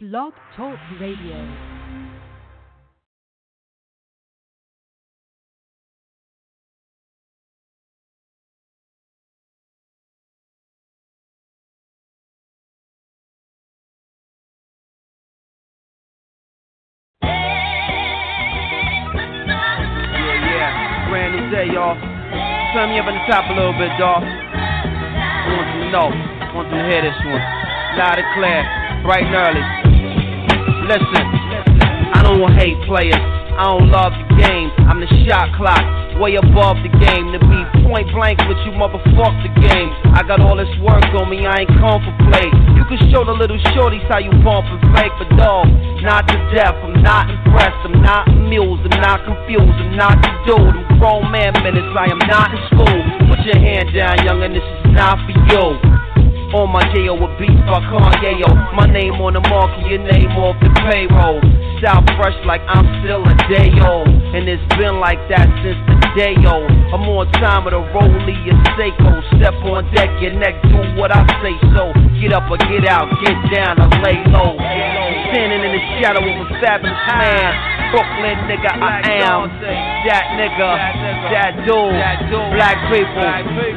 Blog 0.00 0.32
Talk 0.56 0.78
Radio. 1.00 1.34
Turn 22.72 22.90
me 22.90 23.00
up 23.00 23.06
on 23.06 23.14
the 23.14 23.26
top 23.26 23.50
a 23.50 23.52
little 23.52 23.72
bit, 23.72 23.90
dawg. 23.98 24.22
I 24.22 25.48
want 25.56 25.74
you 25.74 25.82
to 25.82 25.90
know. 25.90 26.08
Want 26.54 26.70
you 26.70 26.78
to 26.78 26.86
hear 26.86 27.02
this 27.02 27.18
one. 27.26 27.42
Loud 27.98 28.18
and 28.20 28.34
clear. 28.38 28.62
Bright 29.02 29.26
and 29.26 29.34
early. 29.34 29.87
Listen. 30.88 31.20
I 32.16 32.24
don't 32.24 32.48
hate 32.56 32.80
players. 32.88 33.20
I 33.60 33.76
don't 33.76 33.92
love 33.92 34.16
the 34.16 34.40
game. 34.40 34.72
I'm 34.88 35.04
the 35.04 35.10
shot 35.28 35.52
clock. 35.52 35.84
Way 36.16 36.40
above 36.40 36.80
the 36.80 36.88
game. 36.88 37.28
To 37.36 37.38
be 37.44 37.60
point 37.84 38.08
blank 38.16 38.40
with 38.48 38.56
you, 38.64 38.72
motherfuck 38.72 39.36
the 39.44 39.52
game. 39.60 39.92
I 40.16 40.24
got 40.24 40.40
all 40.40 40.56
this 40.56 40.72
work 40.80 41.04
on 41.12 41.28
me. 41.28 41.44
I 41.44 41.68
ain't 41.68 41.74
come 41.76 42.00
for 42.00 42.14
play. 42.32 42.48
You 42.72 42.88
can 42.88 42.96
show 43.12 43.20
the 43.20 43.36
little 43.36 43.60
shorties 43.76 44.00
how 44.08 44.16
you 44.16 44.32
bump 44.40 44.64
and 44.64 44.80
fake, 44.96 45.12
but 45.20 45.28
dog, 45.36 45.68
not 46.00 46.24
to 46.24 46.36
death. 46.56 46.72
I'm 46.80 47.04
not 47.04 47.28
impressed. 47.28 47.84
I'm 47.84 48.00
not 48.00 48.24
amused. 48.32 48.88
I'm 48.88 48.96
not 49.04 49.28
confused. 49.28 49.76
I'm 49.76 49.92
not 49.92 50.16
the 50.24 50.32
dude. 50.48 50.72
I'm 50.72 50.88
grown 50.96 51.28
man 51.28 51.52
minutes. 51.60 51.92
I 51.92 52.08
am 52.08 52.22
not 52.32 52.48
in 52.48 52.60
school. 52.72 52.96
Put 53.28 53.44
your 53.44 53.60
hand 53.60 53.92
down, 53.92 54.24
youngin'. 54.24 54.56
This 54.56 54.64
is 54.64 54.96
not 54.96 55.20
for 55.28 55.36
you. 55.52 55.97
On 56.48 56.64
my 56.72 56.80
J.O. 56.96 57.12
with 57.12 57.36
beats 57.36 57.60
by 57.68 57.76
Kanye. 57.92 58.48
My 58.72 58.88
name 58.88 59.20
on 59.20 59.36
the 59.36 59.44
market, 59.52 59.84
your 59.84 60.00
name 60.00 60.32
off 60.40 60.56
the 60.64 60.72
payroll. 60.80 61.44
Style 61.76 62.00
fresh 62.16 62.40
like 62.48 62.64
I'm 62.64 62.88
still 63.04 63.20
a 63.20 63.36
day 63.52 63.68
old. 63.84 64.08
And 64.08 64.48
it's 64.48 64.64
been 64.80 64.96
like 64.96 65.20
that 65.28 65.44
since 65.60 65.76
the 65.84 65.96
day 66.16 66.40
old. 66.48 66.72
I'm 66.88 67.04
on 67.04 67.28
time 67.36 67.68
with 67.68 67.76
a 67.76 67.84
rollie, 67.92 68.48
a 68.48 68.56
Seiko. 68.80 69.20
Step 69.36 69.60
on 69.60 69.92
deck, 69.92 70.08
your 70.24 70.40
neck, 70.40 70.56
do 70.72 70.80
what 70.96 71.12
I 71.12 71.20
say 71.44 71.52
so. 71.76 71.92
Get 72.16 72.32
up 72.32 72.48
or 72.48 72.56
get 72.56 72.88
out, 72.88 73.12
get 73.20 73.36
down 73.52 73.76
or 73.84 73.92
lay 74.00 74.16
low. 74.32 74.56
Standing 75.28 75.68
in 75.68 75.72
the 75.76 75.82
shadow 76.00 76.24
of 76.24 76.32
a 76.32 76.46
fabulous 76.64 76.96
man. 77.12 77.52
Brooklyn 77.88 78.36
nigga, 78.48 78.68
I 78.68 79.00
am 79.24 79.48
that 80.04 80.26
nigga, 80.36 80.70
that 81.32 81.52
dude. 81.64 81.96
Black 82.52 82.76
people, 82.92 83.24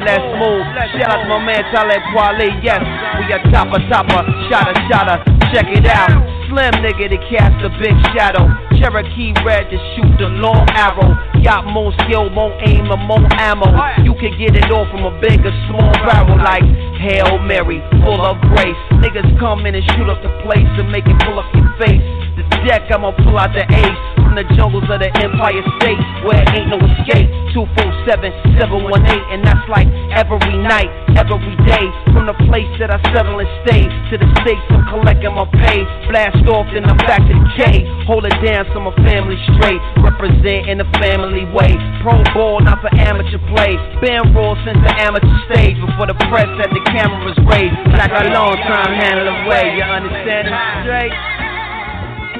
let's 0.04 0.24
move. 0.36 0.64
Shout 1.00 1.16
out 1.16 1.24
to 1.24 1.28
my 1.32 1.40
man 1.40 1.64
Talib 1.72 2.02
Kweli. 2.12 2.60
Yes, 2.62 2.78
we 3.18 3.26
a 3.34 3.42
topper, 3.50 3.82
topper, 3.90 4.22
shotter, 4.46 4.78
shotter. 4.86 5.18
Check 5.50 5.66
it 5.74 5.82
out. 5.82 6.14
Slim 6.46 6.70
nigga 6.78 7.10
to 7.10 7.18
cast 7.26 7.58
a 7.58 7.68
big 7.82 7.90
shadow. 8.14 8.46
Cherokee 8.78 9.34
red 9.42 9.66
to 9.66 9.78
shoot 9.92 10.14
the 10.22 10.30
long 10.38 10.70
arrow. 10.70 11.10
Got 11.42 11.66
more 11.66 11.90
skill, 12.06 12.30
more 12.30 12.54
aim, 12.62 12.86
and 12.86 13.02
more 13.10 13.26
ammo. 13.34 13.66
You 14.06 14.14
can 14.14 14.38
get 14.38 14.54
it 14.54 14.70
all 14.70 14.86
from 14.94 15.02
a 15.02 15.10
big 15.18 15.42
or 15.42 15.50
small 15.66 15.90
barrel 16.06 16.38
like 16.38 16.62
Hail 17.02 17.42
Mary, 17.42 17.82
full 18.06 18.22
of 18.22 18.38
grace. 18.54 18.78
Niggas 19.02 19.26
come 19.42 19.66
in 19.66 19.74
and 19.74 19.84
shoot 19.98 20.06
up 20.06 20.22
the 20.22 20.30
place 20.46 20.70
and 20.78 20.86
make 20.86 21.02
it 21.06 21.18
pull 21.26 21.42
up 21.42 21.50
your 21.58 21.66
face. 21.82 22.21
The 22.36 22.44
deck, 22.64 22.88
I'ma 22.88 23.12
pull 23.12 23.36
out 23.36 23.52
the 23.52 23.64
ace 23.68 24.00
from 24.32 24.40
the 24.40 24.48
jungles 24.56 24.88
of 24.88 25.04
the 25.04 25.12
Empire 25.20 25.60
State 25.76 26.00
where 26.24 26.40
ain't 26.56 26.72
no 26.72 26.80
escape. 26.80 27.28
247 27.52 28.32
718, 28.56 28.96
and 29.28 29.44
that's 29.44 29.68
like 29.68 29.84
every 30.16 30.56
night, 30.64 30.88
every 31.20 31.52
day. 31.68 31.84
From 32.16 32.24
the 32.24 32.36
place 32.48 32.68
that 32.80 32.88
I 32.88 32.96
settle 33.12 33.36
and 33.36 33.50
stay 33.60 33.84
to 33.84 34.14
the 34.16 34.28
states 34.40 34.64
I'm 34.72 34.88
collecting 34.88 35.36
my 35.36 35.44
pay. 35.52 35.84
Blast 36.08 36.40
off, 36.48 36.64
then 36.72 36.88
I'm 36.88 36.96
back 37.04 37.20
to 37.20 37.34
the 37.36 37.48
K. 37.60 37.84
Hold 38.08 38.24
it 38.24 38.36
down 38.40 38.64
so 38.72 38.80
my 38.80 38.96
family 39.04 39.36
straight. 39.52 39.80
Represent 40.00 40.72
in 40.72 40.80
the 40.80 40.88
family 40.96 41.44
way. 41.52 41.76
Pro 42.00 42.16
ball, 42.32 42.64
not 42.64 42.80
for 42.80 42.88
amateur 42.96 43.40
play. 43.52 43.76
Been 44.00 44.32
raw 44.32 44.56
since 44.64 44.80
the 44.80 44.92
amateur 44.96 45.36
stage 45.52 45.76
before 45.76 46.08
the 46.08 46.16
press 46.32 46.48
had 46.56 46.72
the 46.72 46.80
cameras 46.88 47.36
raised. 47.44 47.76
Like 47.92 48.16
a 48.16 48.32
long 48.32 48.56
time 48.64 48.96
handle 48.96 49.28
away. 49.44 49.76
You 49.76 49.84
understand 49.84 50.48
it 50.48 50.56
straight? 50.88 51.41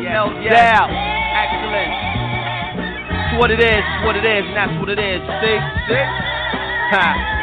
No 0.02 0.34
doubt. 0.42 0.90
Excellent. 0.90 1.92
It's 3.14 3.38
what 3.38 3.50
it 3.50 3.60
is, 3.60 3.82
it's 3.86 4.04
what 4.04 4.16
it 4.16 4.26
is, 4.26 4.42
and 4.42 4.56
that's 4.56 4.74
what 4.80 4.90
it 4.90 4.98
is. 4.98 5.20
See? 5.38 5.58
See? 5.86 6.04
Ha. 6.90 7.38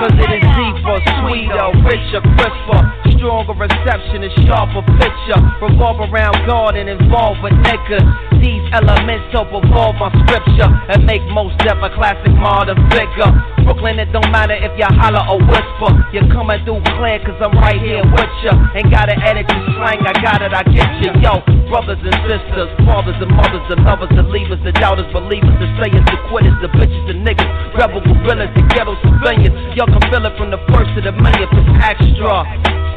Cause 0.00 0.16
it 0.16 0.32
is 0.32 0.40
deeper, 0.56 0.96
sweeter, 1.20 1.68
richer, 1.84 2.24
crisper, 2.40 2.80
stronger 3.20 3.52
reception 3.52 4.24
and 4.24 4.32
sharper 4.48 4.80
picture. 4.96 5.36
Revolve 5.60 6.00
around 6.08 6.46
God 6.46 6.74
and 6.76 6.88
involve 6.88 7.36
with 7.42 7.52
niggas. 7.52 8.29
These 8.40 8.64
elements 8.72 9.28
help 9.36 9.52
evolve 9.52 10.00
my 10.00 10.08
scripture 10.24 10.64
and 10.88 11.04
make 11.04 11.20
most 11.28 11.52
death 11.60 11.76
a 11.84 11.92
classic 11.92 12.32
modern 12.32 12.80
figure. 12.88 13.28
Brooklyn, 13.68 14.00
it 14.00 14.08
don't 14.16 14.32
matter 14.32 14.56
if 14.56 14.72
you 14.80 14.88
holler 14.88 15.20
or 15.28 15.36
whisper. 15.44 15.92
You're 16.08 16.26
coming 16.32 16.56
through 16.64 16.80
clear 16.96 17.20
cause 17.20 17.36
I'm 17.36 17.52
right 17.60 17.76
here 17.76 18.00
with 18.00 18.32
ya. 18.40 18.56
Ain't 18.72 18.88
gotta 18.88 19.12
edit 19.20 19.44
slang, 19.76 20.00
I 20.08 20.16
got 20.24 20.40
it, 20.40 20.56
I 20.56 20.64
get 20.72 20.88
you. 21.04 21.12
Yo, 21.20 21.44
brothers 21.68 22.00
and 22.00 22.16
sisters, 22.24 22.72
fathers 22.88 23.20
and 23.20 23.28
mothers, 23.36 23.60
the 23.68 23.76
lovers, 23.84 24.08
the 24.16 24.24
leavers, 24.24 24.58
the 24.64 24.72
doubters, 24.72 25.06
believers, 25.12 25.52
the 25.60 25.68
sayers, 25.76 26.04
the 26.08 26.18
quitters, 26.32 26.56
the 26.64 26.72
bitches, 26.72 27.04
the 27.12 27.16
niggas, 27.20 27.48
rebel 27.76 28.00
gorillas, 28.00 28.48
the 28.56 28.64
ghetto 28.72 28.96
civilians. 29.04 29.52
Y'all 29.76 29.86
can 29.86 30.00
feel 30.08 30.24
it 30.24 30.32
from 30.40 30.48
the 30.48 30.60
first 30.72 30.88
to 30.96 31.04
the 31.04 31.12
millionth, 31.12 31.52
it's 31.52 31.70
extra. 31.84 32.48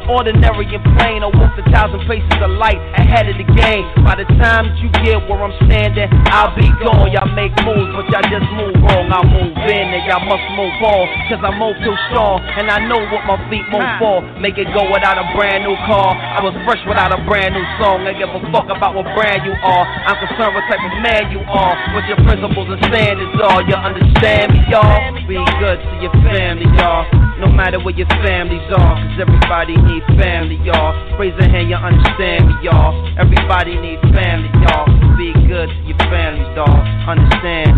Ordinary 0.09 0.67
and 0.67 0.83
plain, 0.99 1.23
I 1.23 1.31
walk 1.31 1.55
a 1.55 1.63
thousand 1.71 2.03
paces 2.05 2.37
of 2.43 2.51
light 2.59 2.79
ahead 2.99 3.29
of 3.31 3.39
the 3.39 3.47
game. 3.55 3.87
By 4.03 4.19
the 4.19 4.27
time 4.35 4.67
that 4.67 4.77
you 4.83 4.91
get 4.99 5.23
where 5.31 5.39
I'm 5.39 5.55
standing, 5.63 6.11
I'll 6.27 6.51
be 6.53 6.67
gone. 6.83 7.07
Y'all 7.15 7.29
make 7.31 7.55
moves, 7.63 7.89
but 7.95 8.05
y'all 8.11 8.27
just 8.27 8.47
move 8.53 8.75
wrong. 8.83 9.07
I 9.09 9.23
move 9.23 9.55
in 9.63 9.85
and 9.95 10.03
y'all 10.05 10.23
must 10.27 10.43
move 10.59 10.75
on. 10.83 11.07
Cause 11.31 11.39
I 11.39 11.51
move 11.55 11.79
too 11.81 11.95
strong, 12.11 12.43
and 12.43 12.67
I 12.67 12.83
know 12.85 12.99
what 13.09 13.23
my 13.23 13.39
feet 13.47 13.63
move 13.71 13.87
for. 13.97 14.19
Make 14.43 14.59
it 14.59 14.67
go 14.75 14.83
without 14.91 15.15
a 15.15 15.25
brand 15.33 15.63
new 15.63 15.75
car. 15.87 16.13
I 16.13 16.43
was 16.43 16.53
fresh 16.67 16.83
without 16.83 17.15
a 17.15 17.19
brand 17.23 17.55
new 17.55 17.65
song. 17.79 18.03
I 18.03 18.13
give 18.13 18.29
a 18.29 18.41
fuck 18.51 18.67
about 18.69 18.93
what 18.99 19.07
brand 19.15 19.47
you 19.47 19.55
are. 19.55 19.83
I'm 19.87 20.19
concerned 20.19 20.51
what 20.53 20.67
type 20.67 20.83
of 20.83 20.93
man 20.99 21.31
you 21.31 21.41
are. 21.47 21.73
What 21.95 22.03
your 22.11 22.19
principles 22.27 22.67
and 22.69 22.81
standards 22.91 23.39
are. 23.39 23.63
You 23.65 23.75
understand 23.79 24.51
me, 24.51 24.61
y'all? 24.67 24.99
Be 25.25 25.39
good 25.63 25.79
to 25.79 25.91
your 26.03 26.13
family, 26.27 26.67
y'all. 26.75 27.07
No 27.39 27.47
matter 27.49 27.79
where 27.79 27.95
your 27.95 28.07
families 28.21 28.65
are. 28.71 28.95
Cause 28.97 29.19
everybody 29.19 29.75
needs 29.77 30.05
family, 30.19 30.57
y'all. 30.63 30.93
Raise 31.17 31.33
a 31.39 31.47
hand, 31.49 31.69
you 31.69 31.75
understand 31.75 32.47
me, 32.47 32.53
y'all. 32.63 32.93
Everybody 33.17 33.77
needs 33.77 34.01
family, 34.13 34.49
y'all. 34.63 34.87
Be 35.17 35.33
good 35.47 35.69
to 35.69 35.81
your 35.85 35.97
families, 36.09 36.49
dog. 36.55 36.69
Understand? 37.07 37.73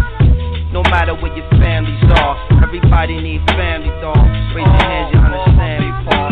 No 0.71 0.83
matter 0.91 1.15
where 1.15 1.31
your 1.35 1.47
families 1.61 2.03
are. 2.19 2.35
Everybody 2.63 3.19
needs 3.21 3.43
family, 3.55 3.89
dog. 4.03 4.19
Raise 4.55 4.67
your 4.67 4.87
hands, 4.87 5.09
you 5.13 5.19
understand 5.23 5.77
me, 5.83 5.89
Paul. 6.03 6.31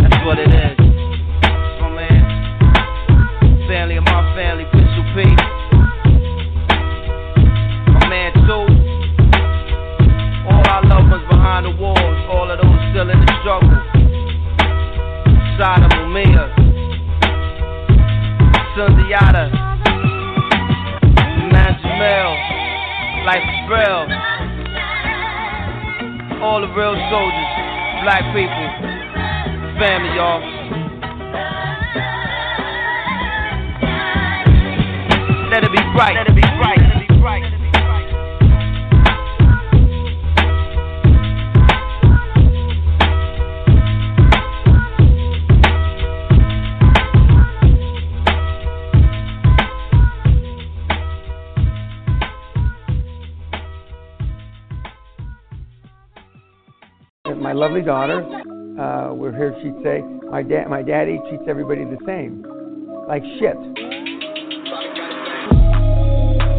That's 0.00 0.18
what 0.24 0.38
it 0.40 0.48
is. 0.48 0.76
My 1.80 1.88
man. 1.92 2.24
Family 3.68 3.96
of 3.96 4.04
my 4.04 4.22
family, 4.34 4.64
Pistol 4.72 5.04
P. 5.12 5.24
My 7.92 8.08
man, 8.08 8.32
too. 8.48 8.64
All 10.48 10.64
our 10.68 10.84
loved 10.84 11.10
ones 11.10 11.24
behind 11.28 11.64
the 11.66 11.72
walls, 11.80 12.13
all 12.34 12.50
of 12.50 12.58
those 12.58 12.80
still 12.90 13.08
in 13.10 13.18
the 13.20 13.30
struggle. 13.40 13.70
Sodom 15.54 15.90
Umia, 16.02 16.50
Sundiata, 18.74 19.54
Man 21.54 21.78
Jamel, 21.78 22.34
Life 23.24 23.46
is 23.46 23.62
Real. 23.70 24.02
All 26.42 26.60
the 26.60 26.68
real 26.74 26.96
soldiers, 27.08 27.50
black 28.02 28.26
people, 28.34 28.66
family, 29.78 30.10
y'all. 30.18 30.42
Let 35.50 35.62
it 35.62 35.70
be 35.70 35.78
bright. 35.94 36.16
Let 36.16 36.26
it 36.28 36.34
be 36.34 36.42
bright. 36.58 36.78
Let 36.78 37.02
it 37.02 37.08
be 37.08 37.20
bright. 37.20 37.63
My 57.44 57.52
lovely 57.52 57.82
daughter. 57.82 58.24
Uh, 58.80 59.12
we're 59.12 59.30
here. 59.30 59.54
She'd 59.60 59.76
say, 59.84 60.00
"My 60.32 60.42
dad, 60.42 60.66
my 60.70 60.80
daddy 60.80 61.20
treats 61.28 61.44
everybody 61.46 61.84
the 61.84 62.00
same, 62.06 62.40
like 63.06 63.22
shit." 63.36 63.52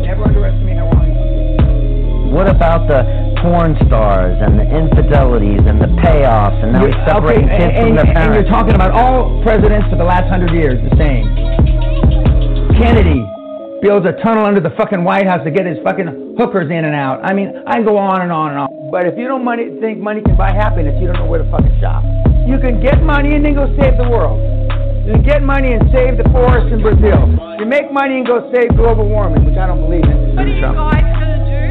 Never 0.06 0.30
underestimate 0.30 0.78
how 0.78 0.86
wrong. 0.94 2.32
What 2.32 2.48
about 2.48 2.88
the 2.88 3.02
porn 3.42 3.76
stars 3.88 4.38
and 4.40 4.60
the 4.60 4.68
infidelities 4.78 5.66
and 5.66 5.82
the 5.82 5.90
payoffs, 6.06 6.62
and 6.62 6.74
now 6.74 6.86
he's 6.86 6.94
separating 7.10 7.50
okay, 7.50 7.58
kids 7.58 7.74
and, 7.74 7.88
from 7.88 7.96
their 8.06 8.18
and 8.22 8.36
you're 8.36 8.54
talking 8.54 8.76
about 8.76 8.92
all 8.92 9.42
presidents 9.42 9.90
for 9.90 9.96
the 9.96 10.06
last 10.06 10.30
hundred 10.30 10.54
years, 10.54 10.78
the 10.88 10.96
same. 11.02 11.26
Kennedy 12.78 13.26
builds 13.86 14.02
a 14.10 14.18
tunnel 14.26 14.50
under 14.50 14.58
the 14.58 14.74
fucking 14.82 15.04
White 15.04 15.30
House 15.30 15.46
to 15.46 15.52
get 15.54 15.70
his 15.70 15.78
fucking 15.86 16.34
hookers 16.42 16.74
in 16.74 16.90
and 16.90 16.98
out. 16.98 17.22
I 17.22 17.38
mean, 17.38 17.54
I 17.70 17.78
can 17.78 17.86
go 17.86 18.02
on 18.02 18.26
and 18.26 18.34
on 18.34 18.50
and 18.50 18.58
on. 18.66 18.90
But 18.90 19.06
if 19.06 19.14
you 19.14 19.30
don't 19.30 19.46
money, 19.46 19.78
think 19.78 20.02
money 20.02 20.26
can 20.26 20.34
buy 20.36 20.50
happiness, 20.50 20.98
you 20.98 21.06
don't 21.06 21.22
know 21.22 21.30
where 21.30 21.38
to 21.38 21.46
fucking 21.54 21.78
shop. 21.78 22.02
You 22.50 22.58
can 22.58 22.82
get 22.82 23.06
money 23.06 23.38
and 23.38 23.46
then 23.46 23.54
go 23.54 23.70
save 23.78 24.02
the 24.02 24.10
world. 24.10 24.42
You 25.06 25.14
can 25.14 25.22
get 25.22 25.46
money 25.46 25.78
and 25.78 25.86
save 25.94 26.18
the 26.18 26.26
forests 26.34 26.74
in 26.74 26.82
Brazil. 26.82 27.30
You 27.62 27.70
make 27.70 27.94
money 27.94 28.18
and 28.18 28.26
go 28.26 28.50
save 28.50 28.74
global 28.74 29.06
warming, 29.06 29.46
which 29.46 29.54
I 29.54 29.70
don't 29.70 29.86
believe 29.86 30.02
in. 30.02 30.34
What 30.34 30.50
are 30.50 30.50
you 30.50 30.66
guys 30.66 31.06
going 31.22 31.30
to 31.30 31.46
do 31.46 31.62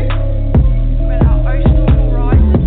when 1.10 1.19
our 1.19 1.50
ocean 1.50 1.82
level 1.82 2.14
rises? 2.14 2.62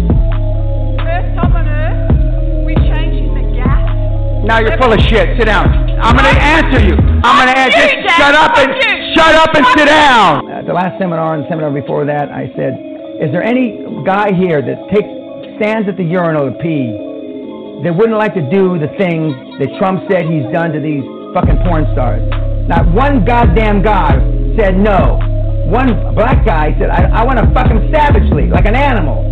First 1.07 1.29
time 1.39 1.55
on 1.55 1.67
Earth, 1.71 2.67
we're 2.67 2.83
changing 2.91 3.31
the 3.31 3.47
gas. 3.55 4.43
Now 4.43 4.59
you're 4.59 4.75
full 4.75 4.91
of 4.91 4.99
shit. 5.07 5.39
Sit 5.39 5.47
down. 5.47 5.71
I'm 6.03 6.19
gonna 6.19 6.35
answer 6.35 6.83
you. 6.83 6.99
I'm 7.23 7.35
gonna 7.39 7.55
answer. 7.55 7.95
you, 7.95 8.09
Shut 8.11 8.35
up 8.35 8.51
and. 8.59 9.06
Shut 9.17 9.35
up 9.35 9.55
and 9.55 9.65
sit 9.77 9.85
down. 9.85 10.49
At 10.51 10.65
the 10.65 10.73
last 10.73 10.99
seminar 10.99 11.33
and 11.33 11.43
the 11.43 11.49
seminar 11.49 11.71
before 11.71 12.05
that, 12.05 12.29
I 12.29 12.53
said, 12.55 12.77
is 13.17 13.31
there 13.33 13.43
any 13.43 13.81
guy 14.05 14.31
here 14.33 14.61
that 14.61 14.77
takes 14.93 15.09
stands 15.57 15.89
at 15.89 15.97
the 15.97 16.05
urinal 16.05 16.53
to 16.53 16.55
pee 16.61 16.93
that 17.81 17.89
wouldn't 17.89 18.17
like 18.17 18.37
to 18.37 18.45
do 18.53 18.77
the 18.77 18.93
things 19.01 19.33
that 19.57 19.73
Trump 19.81 20.05
said 20.09 20.29
he's 20.29 20.45
done 20.53 20.69
to 20.71 20.79
these 20.79 21.01
fucking 21.33 21.57
porn 21.65 21.89
stars? 21.93 22.21
Not 22.69 22.85
one 22.93 23.25
goddamn 23.25 23.81
guy 23.81 24.21
said 24.57 24.77
no. 24.77 25.17
One 25.67 26.13
black 26.13 26.45
guy 26.45 26.77
said, 26.79 26.89
I, 26.89 27.21
I 27.21 27.25
want 27.25 27.39
to 27.39 27.47
fuck 27.53 27.67
him 27.67 27.89
savagely, 27.91 28.47
like 28.47 28.65
an 28.65 28.75
animal. 28.75 29.25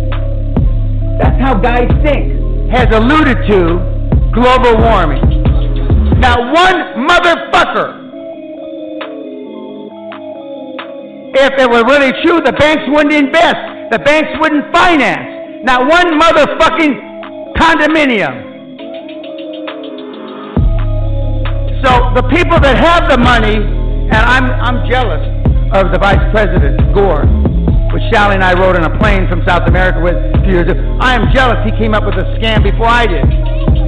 That's 1.18 1.40
how 1.40 1.54
guys 1.54 1.88
think. 2.02 2.34
Has 2.74 2.88
alluded 2.90 3.46
to 3.46 3.78
global 4.34 4.76
warming. 4.82 5.22
Not 6.18 6.40
one 6.52 7.06
motherfucker. 7.06 8.05
If 11.46 11.54
it 11.62 11.70
were 11.70 11.86
really 11.86 12.10
true, 12.26 12.42
the 12.42 12.50
banks 12.58 12.82
wouldn't 12.90 13.14
invest. 13.14 13.94
The 13.94 14.02
banks 14.02 14.34
wouldn't 14.42 14.66
finance. 14.74 15.62
Not 15.62 15.86
one 15.86 16.18
motherfucking 16.18 17.54
condominium. 17.54 18.34
So 21.86 22.10
the 22.18 22.26
people 22.34 22.58
that 22.58 22.74
have 22.82 23.06
the 23.06 23.22
money, 23.22 23.62
and 23.62 24.22
I'm, 24.26 24.50
I'm 24.58 24.90
jealous 24.90 25.22
of 25.70 25.94
the 25.94 26.02
Vice 26.02 26.18
President, 26.34 26.82
Gore, 26.90 27.22
which 27.94 28.02
Sally 28.10 28.34
and 28.34 28.42
I 28.42 28.58
rode 28.58 28.74
in 28.74 28.82
a 28.82 28.98
plane 28.98 29.30
from 29.30 29.46
South 29.46 29.70
America 29.70 30.02
with 30.02 30.18
a 30.18 30.42
few 30.42 30.58
years 30.58 30.66
ago. 30.66 30.82
I 30.98 31.14
am 31.14 31.30
jealous 31.30 31.62
he 31.62 31.70
came 31.78 31.94
up 31.94 32.02
with 32.02 32.18
a 32.18 32.26
scam 32.42 32.66
before 32.66 32.90
I 32.90 33.06
did. 33.06 33.22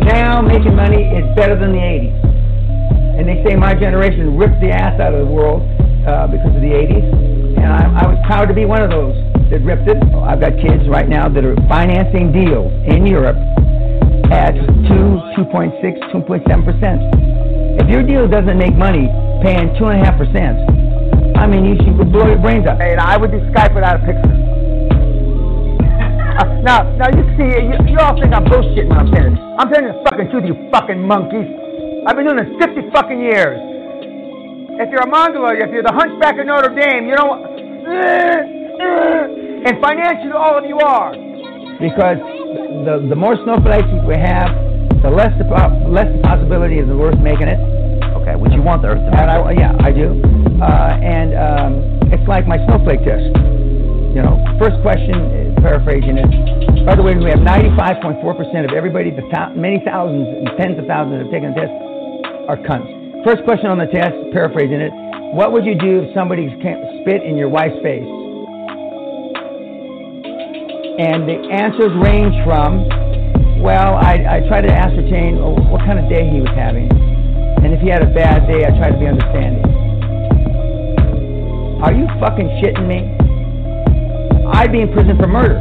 Now 0.07 0.41
making 0.43 0.77
money 0.79 1.03
is 1.11 1.27
better 1.35 1.59
than 1.59 1.73
the 1.75 1.83
80s. 1.83 3.19
And 3.19 3.27
they 3.27 3.43
say 3.43 3.57
my 3.57 3.75
generation 3.75 4.39
ripped 4.39 4.63
the 4.63 4.71
ass 4.71 4.95
out 5.03 5.13
of 5.13 5.27
the 5.27 5.33
world 5.35 5.67
uh, 6.07 6.31
because 6.31 6.55
of 6.55 6.63
the 6.63 6.71
80s. 6.71 7.28
And 7.59 7.67
I, 7.75 7.83
I 8.03 8.07
was 8.07 8.19
proud 8.27 8.47
to 8.47 8.55
be 8.55 8.65
one 8.65 8.83
of 8.83 8.91
those 8.91 9.15
that 9.51 9.61
ripped 9.67 9.89
it. 9.91 9.99
I've 10.23 10.39
got 10.41 10.55
kids 10.63 10.87
right 10.89 11.09
now 11.09 11.29
that 11.29 11.45
are 11.45 11.57
financing 11.67 12.31
deals 12.31 12.71
in 12.87 13.07
Europe 13.07 13.37
at 14.31 14.55
2, 14.55 15.43
2.6, 15.43 15.83
2.7%. 15.83 17.81
If 17.83 17.89
your 17.89 18.03
deal 18.03 18.29
doesn't 18.29 18.59
make 18.59 18.77
money 18.77 19.09
paying 19.43 19.75
2.5%, 19.75 21.37
I 21.39 21.47
mean, 21.47 21.65
you 21.65 21.77
should 21.83 21.97
blow 22.13 22.27
your 22.27 22.39
brains 22.39 22.67
out. 22.67 22.81
And 22.81 23.01
I 23.01 23.17
would 23.17 23.31
do 23.31 23.39
Skype 23.51 23.75
without 23.75 24.03
a 24.03 24.05
picture. 24.05 24.35
Uh, 26.39 26.63
now, 26.63 26.83
now 26.97 27.11
you 27.11 27.25
see, 27.35 27.51
you, 27.67 27.75
you 27.91 27.99
all 27.99 28.15
think 28.21 28.35
I'm 28.35 28.45
bullshitting 28.45 28.89
when 28.89 28.99
I'm 28.99 29.11
saying 29.15 29.35
this. 29.35 29.41
I'm 29.59 29.71
telling 29.73 29.87
you 29.91 29.93
the 29.99 30.03
fucking 30.11 30.31
truth, 30.31 30.45
you 30.47 30.55
fucking 30.71 31.03
monkeys. 31.03 31.51
I've 32.07 32.17
been 32.17 32.27
doing 32.27 32.39
this 32.39 32.53
50 32.63 32.91
fucking 32.93 33.21
years. 33.21 33.68
If 34.79 34.91
you're 34.91 35.03
a 35.03 35.11
Mongoloid, 35.11 35.59
if 35.59 35.71
you're 35.75 35.83
the 35.83 35.93
Hunchback 35.93 36.39
of 36.39 36.47
Notre 36.47 36.71
Dame, 36.71 37.09
you 37.11 37.17
don't. 37.17 37.43
And 39.67 39.75
financially, 39.83 40.33
all 40.33 40.57
of 40.57 40.65
you 40.65 40.79
are. 40.79 41.13
Because 41.83 42.19
the 42.87 43.03
the 43.11 43.17
more 43.19 43.35
snowflakes 43.43 43.91
we 44.07 44.15
have, 44.15 44.55
the 45.03 45.11
less 45.11 45.35
the 45.39 45.45
po- 45.51 45.83
less 45.91 46.07
the 46.07 46.23
possibility 46.23 46.79
of 46.79 46.87
the 46.87 46.95
Earth 46.95 47.19
making 47.19 47.49
it. 47.51 47.59
Okay, 48.23 48.37
would 48.39 48.53
you 48.55 48.63
want 48.63 48.83
the 48.83 48.95
Earth 48.95 49.03
to 49.03 49.11
And 49.11 49.27
make 49.27 49.27
I, 49.27 49.53
yeah, 49.59 49.75
I 49.83 49.91
do. 49.91 50.15
Uh, 50.63 50.95
and 51.03 51.35
um, 51.35 51.73
it's 52.15 52.27
like 52.31 52.47
my 52.47 52.59
snowflake 52.67 53.03
test. 53.03 53.35
You 54.15 54.23
know, 54.23 54.39
first 54.59 54.79
question, 54.83 55.15
uh, 55.15 55.61
paraphrasing 55.61 56.19
it. 56.19 56.31
By 56.87 56.95
the 56.95 57.03
way, 57.03 57.15
we 57.15 57.31
have 57.31 57.43
95.4% 57.43 58.23
of 58.65 58.73
everybody, 58.75 59.11
the 59.11 59.23
thou- 59.31 59.51
many 59.55 59.83
thousands 59.85 60.27
and 60.27 60.49
tens 60.57 60.79
of 60.79 60.87
thousands 60.87 61.19
that 61.19 61.23
have 61.27 61.33
taken 61.35 61.51
the 61.55 61.61
test, 61.67 61.75
are 62.49 62.57
cunts. 62.67 62.98
First 63.27 63.43
question 63.43 63.67
on 63.67 63.79
the 63.79 63.91
test, 63.91 64.15
paraphrasing 64.31 64.79
it. 64.79 64.95
What 65.35 65.51
would 65.51 65.67
you 65.67 65.75
do 65.75 66.07
if 66.07 66.15
somebody 66.15 66.47
spit 66.55 67.23
in 67.27 67.37
your 67.37 67.49
wife's 67.51 67.75
face? 67.83 68.07
And 71.03 71.27
the 71.27 71.35
answers 71.51 71.91
range 71.99 72.33
from, 72.47 72.87
well, 73.59 73.99
I, 73.99 74.23
I 74.23 74.47
try 74.47 74.63
to 74.63 74.71
ascertain 74.71 75.43
what 75.43 75.83
kind 75.83 75.99
of 75.99 76.07
day 76.09 76.31
he 76.31 76.39
was 76.39 76.55
having. 76.55 76.87
And 77.59 77.75
if 77.75 77.83
he 77.83 77.91
had 77.91 78.07
a 78.07 78.11
bad 78.15 78.47
day, 78.47 78.63
I 78.63 78.71
try 78.79 78.95
to 78.95 78.99
be 78.99 79.11
understanding. 79.11 79.67
Are 81.83 81.93
you 81.93 82.07
fucking 82.23 82.47
shitting 82.63 82.87
me? 82.87 83.03
I'd 84.55 84.71
be 84.71 84.81
in 84.81 84.93
prison 84.95 85.19
for 85.19 85.27
murder. 85.27 85.59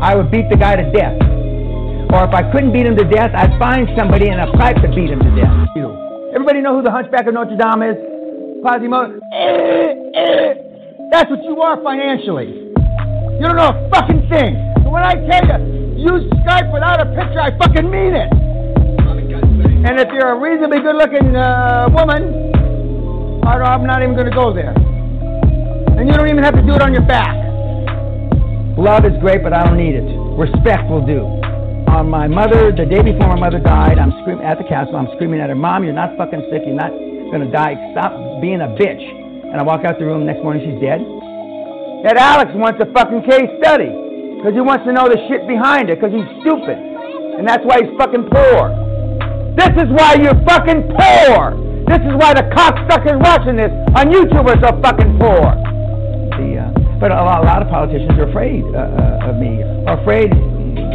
I 0.00 0.14
would 0.14 0.30
beat 0.30 0.48
the 0.48 0.56
guy 0.56 0.76
to 0.78 0.86
death. 0.94 1.18
Or 2.14 2.22
if 2.22 2.32
I 2.32 2.46
couldn't 2.54 2.72
beat 2.72 2.86
him 2.86 2.96
to 2.96 3.04
death, 3.04 3.34
I'd 3.34 3.58
find 3.58 3.88
somebody 3.98 4.30
in 4.30 4.38
a 4.38 4.50
pipe 4.56 4.76
to 4.82 4.88
beat 4.94 5.10
him 5.10 5.18
to 5.18 5.30
death. 5.34 6.09
Everybody 6.32 6.60
know 6.60 6.76
who 6.76 6.82
the 6.82 6.90
Hunchback 6.90 7.26
of 7.26 7.34
Notre 7.34 7.58
Dame 7.58 7.82
is? 7.82 7.98
Quasimodo. 8.62 9.18
That's 11.10 11.28
what 11.28 11.42
you 11.42 11.60
are 11.60 11.82
financially. 11.82 12.70
You 13.34 13.42
don't 13.42 13.56
know 13.56 13.74
a 13.74 13.90
fucking 13.90 14.28
thing. 14.30 14.54
When 14.86 15.02
I 15.02 15.14
tell 15.26 15.42
you, 15.42 15.98
use 15.98 16.30
Skype 16.46 16.72
without 16.72 17.00
a 17.00 17.06
picture, 17.18 17.40
I 17.40 17.50
fucking 17.58 17.90
mean 17.90 18.14
it. 18.14 18.30
And 19.82 19.98
if 19.98 20.08
you're 20.12 20.30
a 20.30 20.38
reasonably 20.38 20.78
good-looking 20.80 21.34
uh, 21.34 21.88
woman, 21.90 22.52
I'm 23.42 23.86
not 23.86 24.02
even 24.02 24.14
going 24.14 24.30
to 24.30 24.36
go 24.36 24.52
there. 24.54 24.74
And 25.98 26.06
you 26.06 26.14
don't 26.14 26.28
even 26.28 26.44
have 26.44 26.54
to 26.54 26.62
do 26.62 26.74
it 26.74 26.82
on 26.82 26.92
your 26.92 27.06
back. 27.06 27.34
Love 28.78 29.04
is 29.04 29.18
great, 29.20 29.42
but 29.42 29.52
I 29.52 29.64
don't 29.64 29.76
need 29.76 29.96
it. 29.96 30.06
Respect 30.38 30.88
will 30.88 31.04
do. 31.04 31.39
On 31.90 32.08
my 32.08 32.28
mother, 32.28 32.72
the 32.72 32.86
day 32.86 33.02
before 33.02 33.28
my 33.28 33.38
mother 33.38 33.58
died, 33.58 33.98
I'm 33.98 34.14
screaming 34.22 34.46
at 34.46 34.56
the 34.56 34.64
castle. 34.64 34.96
I'm 34.96 35.10
screaming 35.16 35.40
at 35.40 35.50
her, 35.50 35.58
"Mom, 35.58 35.84
you're 35.84 35.92
not 35.92 36.16
fucking 36.16 36.46
sick. 36.48 36.62
You're 36.64 36.78
not 36.78 36.94
gonna 37.30 37.50
die. 37.50 37.76
Stop 37.92 38.14
being 38.40 38.62
a 38.62 38.68
bitch." 38.78 39.02
And 39.50 39.60
I 39.60 39.62
walk 39.62 39.84
out 39.84 39.98
the 39.98 40.06
room. 40.06 40.24
Next 40.24 40.42
morning, 40.42 40.62
she's 40.64 40.80
dead. 40.80 41.02
That 42.06 42.16
Alex 42.16 42.54
wants 42.54 42.80
a 42.80 42.86
fucking 42.94 43.22
case 43.28 43.50
study 43.60 43.90
because 44.38 44.54
he 44.54 44.62
wants 44.62 44.86
to 44.86 44.92
know 44.92 45.10
the 45.10 45.18
shit 45.28 45.46
behind 45.46 45.90
it 45.90 46.00
because 46.00 46.14
he's 46.14 46.30
stupid, 46.40 46.78
and 47.36 47.44
that's 47.46 47.64
why 47.66 47.82
he's 47.82 47.92
fucking 47.98 48.24
poor. 48.32 48.70
This 49.58 49.74
is 49.76 49.90
why 49.90 50.14
you're 50.14 50.40
fucking 50.46 50.94
poor. 50.94 51.58
This 51.90 52.00
is 52.06 52.14
why 52.16 52.32
the 52.32 52.46
cocksuckers 52.54 53.18
watching 53.18 53.56
this 53.56 53.74
on 53.98 54.08
YouTube 54.08 54.46
are 54.46 54.56
so 54.62 54.72
fucking 54.80 55.18
poor. 55.18 55.52
The, 56.38 56.64
uh, 56.64 56.98
but 57.02 57.10
a 57.10 57.20
lot, 57.20 57.42
a 57.42 57.46
lot 57.50 57.60
of 57.60 57.68
politicians 57.68 58.16
are 58.16 58.30
afraid 58.30 58.64
uh, 58.72 58.78
uh, 58.78 59.28
of 59.28 59.36
me, 59.36 59.60
are 59.90 60.00
afraid 60.00 60.32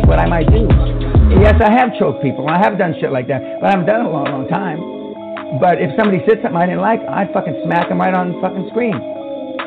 what 0.08 0.20
I 0.20 0.26
might 0.26 0.48
do. 0.52 0.68
Yes, 1.42 1.60
I 1.60 1.72
have 1.72 1.98
choked 1.98 2.22
people. 2.22 2.48
I 2.48 2.58
have 2.58 2.78
done 2.78 2.96
shit 3.00 3.12
like 3.12 3.28
that, 3.28 3.42
but 3.60 3.68
I 3.68 3.72
haven't 3.72 3.88
done 3.88 4.06
it 4.06 4.10
a 4.10 4.12
long, 4.12 4.26
long 4.26 4.48
time. 4.48 4.80
But 5.60 5.82
if 5.82 5.92
somebody 5.98 6.20
said 6.28 6.42
something 6.42 6.58
I 6.58 6.66
didn't 6.66 6.82
like, 6.82 7.02
I'd 7.06 7.32
fucking 7.34 7.62
smack 7.66 7.90
them 7.90 8.00
right 8.00 8.14
on 8.14 8.34
the 8.34 8.40
fucking 8.42 8.70
screen. 8.72 8.96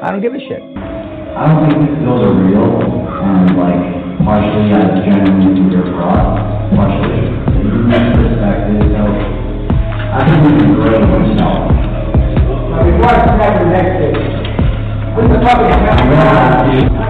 I 0.01 0.11
don't 0.11 0.23
give 0.23 0.35
a 0.35 0.41
shit. 0.41 0.63
I 0.63 1.47
don't 1.51 1.71
think 1.71 2.03
those 2.07 2.23
are 2.25 2.35
real, 2.35 2.67
and 2.67 3.55
like 3.59 3.83
partially 4.23 4.75
I 4.75 5.03
genuinely 5.03 5.71
fear 5.71 5.87
fraud, 5.95 6.39
partially 6.75 7.31
from 7.63 7.91
that 7.91 8.15
perspective. 8.15 8.91
So 8.91 9.03
I 9.03 10.25
think 10.25 10.39
we 10.47 10.51
can 10.59 10.75
grow 10.79 10.99
myself. 10.99 11.75
Now, 12.71 12.81
before 12.87 13.11
I 13.11 13.23
smack 13.27 13.55
the 13.59 13.67
next 13.71 13.93
thing, 13.99 14.15
this 15.15 15.25
is 15.27 15.35
a 15.35 15.41
public 15.43 15.73
Most 15.79 17.08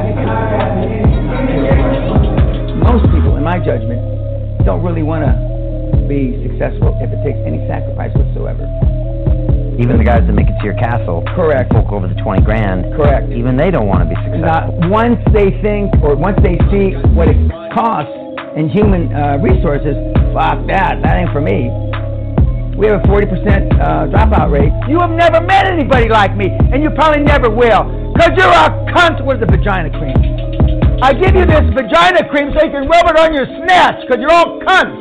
my 3.48 3.56
judgment, 3.56 3.96
don't 4.68 4.84
really 4.84 5.00
want 5.00 5.24
to 5.24 5.32
be 6.04 6.36
successful 6.44 6.92
if 7.00 7.08
it 7.08 7.16
takes 7.24 7.40
any 7.48 7.64
sacrifice 7.64 8.12
whatsoever. 8.12 8.60
Even 9.80 9.96
the 9.96 10.04
guys 10.04 10.20
that 10.28 10.36
make 10.36 10.52
it 10.52 10.56
to 10.60 10.64
your 10.68 10.76
castle, 10.76 11.24
Correct. 11.32 11.72
fork 11.72 11.88
over 11.88 12.12
the 12.12 12.20
20 12.20 12.44
grand, 12.44 12.84
Correct. 12.92 13.32
even 13.32 13.56
they 13.56 13.72
don't 13.72 13.88
want 13.88 14.04
to 14.04 14.08
be 14.12 14.20
successful. 14.20 14.52
Not 14.52 14.92
once 14.92 15.16
they 15.32 15.48
think 15.64 15.96
or 16.04 16.12
once 16.12 16.36
they 16.44 16.60
see 16.68 16.92
what 17.16 17.32
it 17.32 17.40
costs 17.72 18.12
in 18.52 18.68
human 18.68 19.08
uh, 19.16 19.40
resources, 19.40 19.96
fuck 20.36 20.60
that, 20.68 21.00
that 21.00 21.16
ain't 21.16 21.32
for 21.32 21.40
me. 21.40 21.72
We 22.76 22.84
have 22.92 23.00
a 23.00 23.08
40% 23.08 23.32
uh, 23.32 24.12
dropout 24.12 24.52
rate. 24.52 24.76
You 24.92 25.00
have 25.00 25.16
never 25.16 25.40
met 25.40 25.64
anybody 25.64 26.12
like 26.12 26.36
me, 26.36 26.52
and 26.52 26.84
you 26.84 26.92
probably 26.92 27.24
never 27.24 27.48
will, 27.48 28.12
because 28.12 28.36
you're 28.36 28.52
a 28.52 28.68
cunt 28.92 29.24
with 29.24 29.40
a 29.40 29.48
vagina 29.48 29.88
cream. 29.96 30.67
I 31.00 31.12
give 31.14 31.34
you 31.36 31.46
this 31.46 31.62
vagina 31.74 32.28
cream 32.28 32.50
so 32.52 32.64
you 32.64 32.72
can 32.72 32.88
rub 32.88 33.06
it 33.06 33.16
on 33.16 33.32
your 33.32 33.46
snatch, 33.46 34.00
because 34.02 34.20
you're 34.20 34.32
all 34.32 34.58
cunts. 34.60 34.98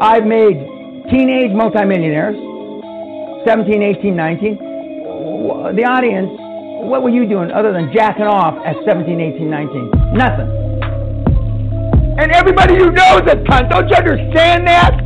I've 0.00 0.26
made 0.26 0.58
teenage 1.08 1.52
multimillionaires, 1.52 2.36
17, 3.46 3.82
18, 3.82 4.16
19. 4.16 4.58
The 5.76 5.84
audience, 5.86 6.30
what 6.90 7.02
were 7.02 7.10
you 7.10 7.28
doing 7.28 7.52
other 7.52 7.72
than 7.72 7.92
jacking 7.92 8.26
off 8.26 8.58
at 8.66 8.74
17, 8.84 9.20
18, 9.20 9.48
19? 9.48 9.90
Nothing. 10.14 10.50
And 12.18 12.32
everybody 12.32 12.74
you 12.74 12.90
know 12.90 13.18
is 13.18 13.30
a 13.30 13.36
cunt. 13.46 13.70
Don't 13.70 13.88
you 13.88 13.94
understand 13.94 14.66
that? 14.66 14.98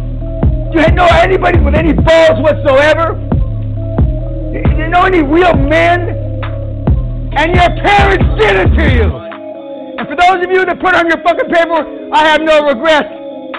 Do 0.73 0.81
you 0.81 0.93
know 0.97 1.07
anybody 1.21 1.61
with 1.61 1.75
any 1.75 1.93
balls 1.93 2.41
whatsoever? 2.41 3.13
Do 4.53 4.59
you 4.75 4.89
know 4.89 5.05
any 5.05 5.23
real 5.23 5.55
men? 5.55 6.09
And 7.37 7.55
your 7.55 7.69
parents 7.85 8.25
did 8.41 8.57
it 8.57 8.75
to 8.75 8.89
you. 8.97 9.22
And 9.99 10.09
for 10.09 10.17
those 10.17 10.45
of 10.45 10.51
you 10.51 10.65
that 10.65 10.81
put 10.81 10.95
on 10.95 11.07
your 11.07 11.21
fucking 11.21 11.53
paperwork, 11.53 11.87
I 12.13 12.27
have 12.29 12.41
no 12.41 12.67
regrets. 12.67 13.13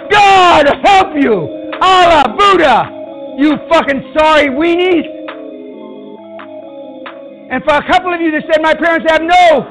God 0.09 0.65
help 0.83 1.13
you! 1.15 1.69
Allah, 1.81 2.35
Buddha! 2.37 2.89
You 3.37 3.57
fucking 3.69 4.13
sorry 4.17 4.49
weenies! 4.49 5.05
And 7.51 7.63
for 7.63 7.75
a 7.75 7.85
couple 7.85 8.13
of 8.13 8.21
you 8.21 8.31
that 8.31 8.43
said 8.49 8.61
my 8.61 8.73
parents 8.73 9.05
have 9.09 9.21
no 9.21 9.69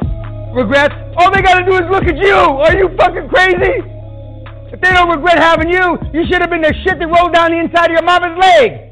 regrets, 0.55 0.95
all 1.17 1.33
they 1.33 1.43
gotta 1.43 1.65
do 1.65 1.75
is 1.75 1.91
look 1.91 2.05
at 2.05 2.17
you! 2.17 2.35
Are 2.35 2.77
you 2.77 2.89
fucking 2.97 3.29
crazy? 3.29 3.83
If 4.73 4.81
they 4.81 4.93
don't 4.93 5.11
regret 5.11 5.39
having 5.39 5.69
you, 5.69 5.99
you 6.15 6.25
should 6.31 6.41
have 6.41 6.51
been 6.51 6.63
the 6.63 6.75
shit 6.85 6.99
that 6.99 7.07
rolled 7.07 7.35
down 7.35 7.51
the 7.51 7.59
inside 7.59 7.91
of 7.91 7.93
your 7.93 8.03
mama's 8.03 8.39
leg! 8.39 8.89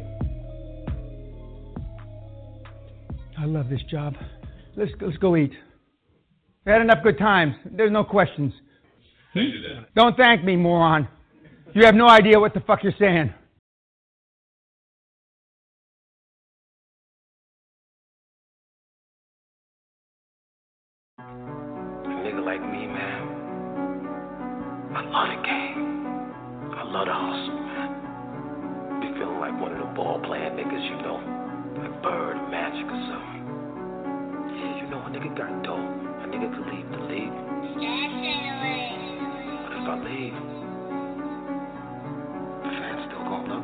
I 3.39 3.47
love 3.47 3.71
this 3.71 3.83
job. 3.85 4.17
Let's, 4.77 4.93
let's 5.01 5.17
go 5.17 5.37
eat. 5.37 5.53
We 6.67 6.73
had 6.73 6.83
enough 6.83 7.03
good 7.03 7.19
times. 7.19 7.55
There's 7.65 7.91
no 7.91 8.05
questions. 8.05 8.53
Don't 9.97 10.17
thank 10.17 10.45
me, 10.45 10.57
moron. 10.57 11.09
You 11.75 11.85
have 11.87 11.95
no 11.95 12.09
idea 12.09 12.39
what 12.39 12.53
the 12.53 12.61
fuck 12.61 12.83
you're 12.83 12.93
saying. 12.99 13.33
A 21.19 21.23
nigga 21.23 22.45
like 22.45 22.61
me, 22.61 22.87
man. 22.87 23.23
I 24.95 25.03
love 25.05 25.29
the 25.29 25.43
game. 25.47 26.07
I 26.77 26.83
love 26.85 27.07
the 27.07 27.15
hustle, 27.15 27.61
man. 27.71 29.01
Be 29.01 29.07
feeling 29.19 29.39
like 29.39 29.59
one 29.61 29.73
of 29.73 29.79
the 29.79 29.95
ball 29.95 30.21
playing 30.27 30.55
niggas, 30.55 30.85
you 30.91 30.97
know. 31.03 31.21
Like 31.79 32.03
Bird, 32.03 32.37
Magic 32.51 32.85
or 32.85 33.01
something. 33.09 33.45
Yeah, 34.59 34.77
you 34.83 34.91
know 34.91 34.99
a 34.99 35.09
nigga 35.09 35.31
got 35.39 35.63
dope. 35.63 35.90
But 38.21 39.73
if 39.73 39.89
I 39.89 39.97
leave, 40.05 40.35
the 42.63 42.69
fans 42.69 43.01
still 43.07 43.25
gonna 43.25 43.49
love 43.49 43.60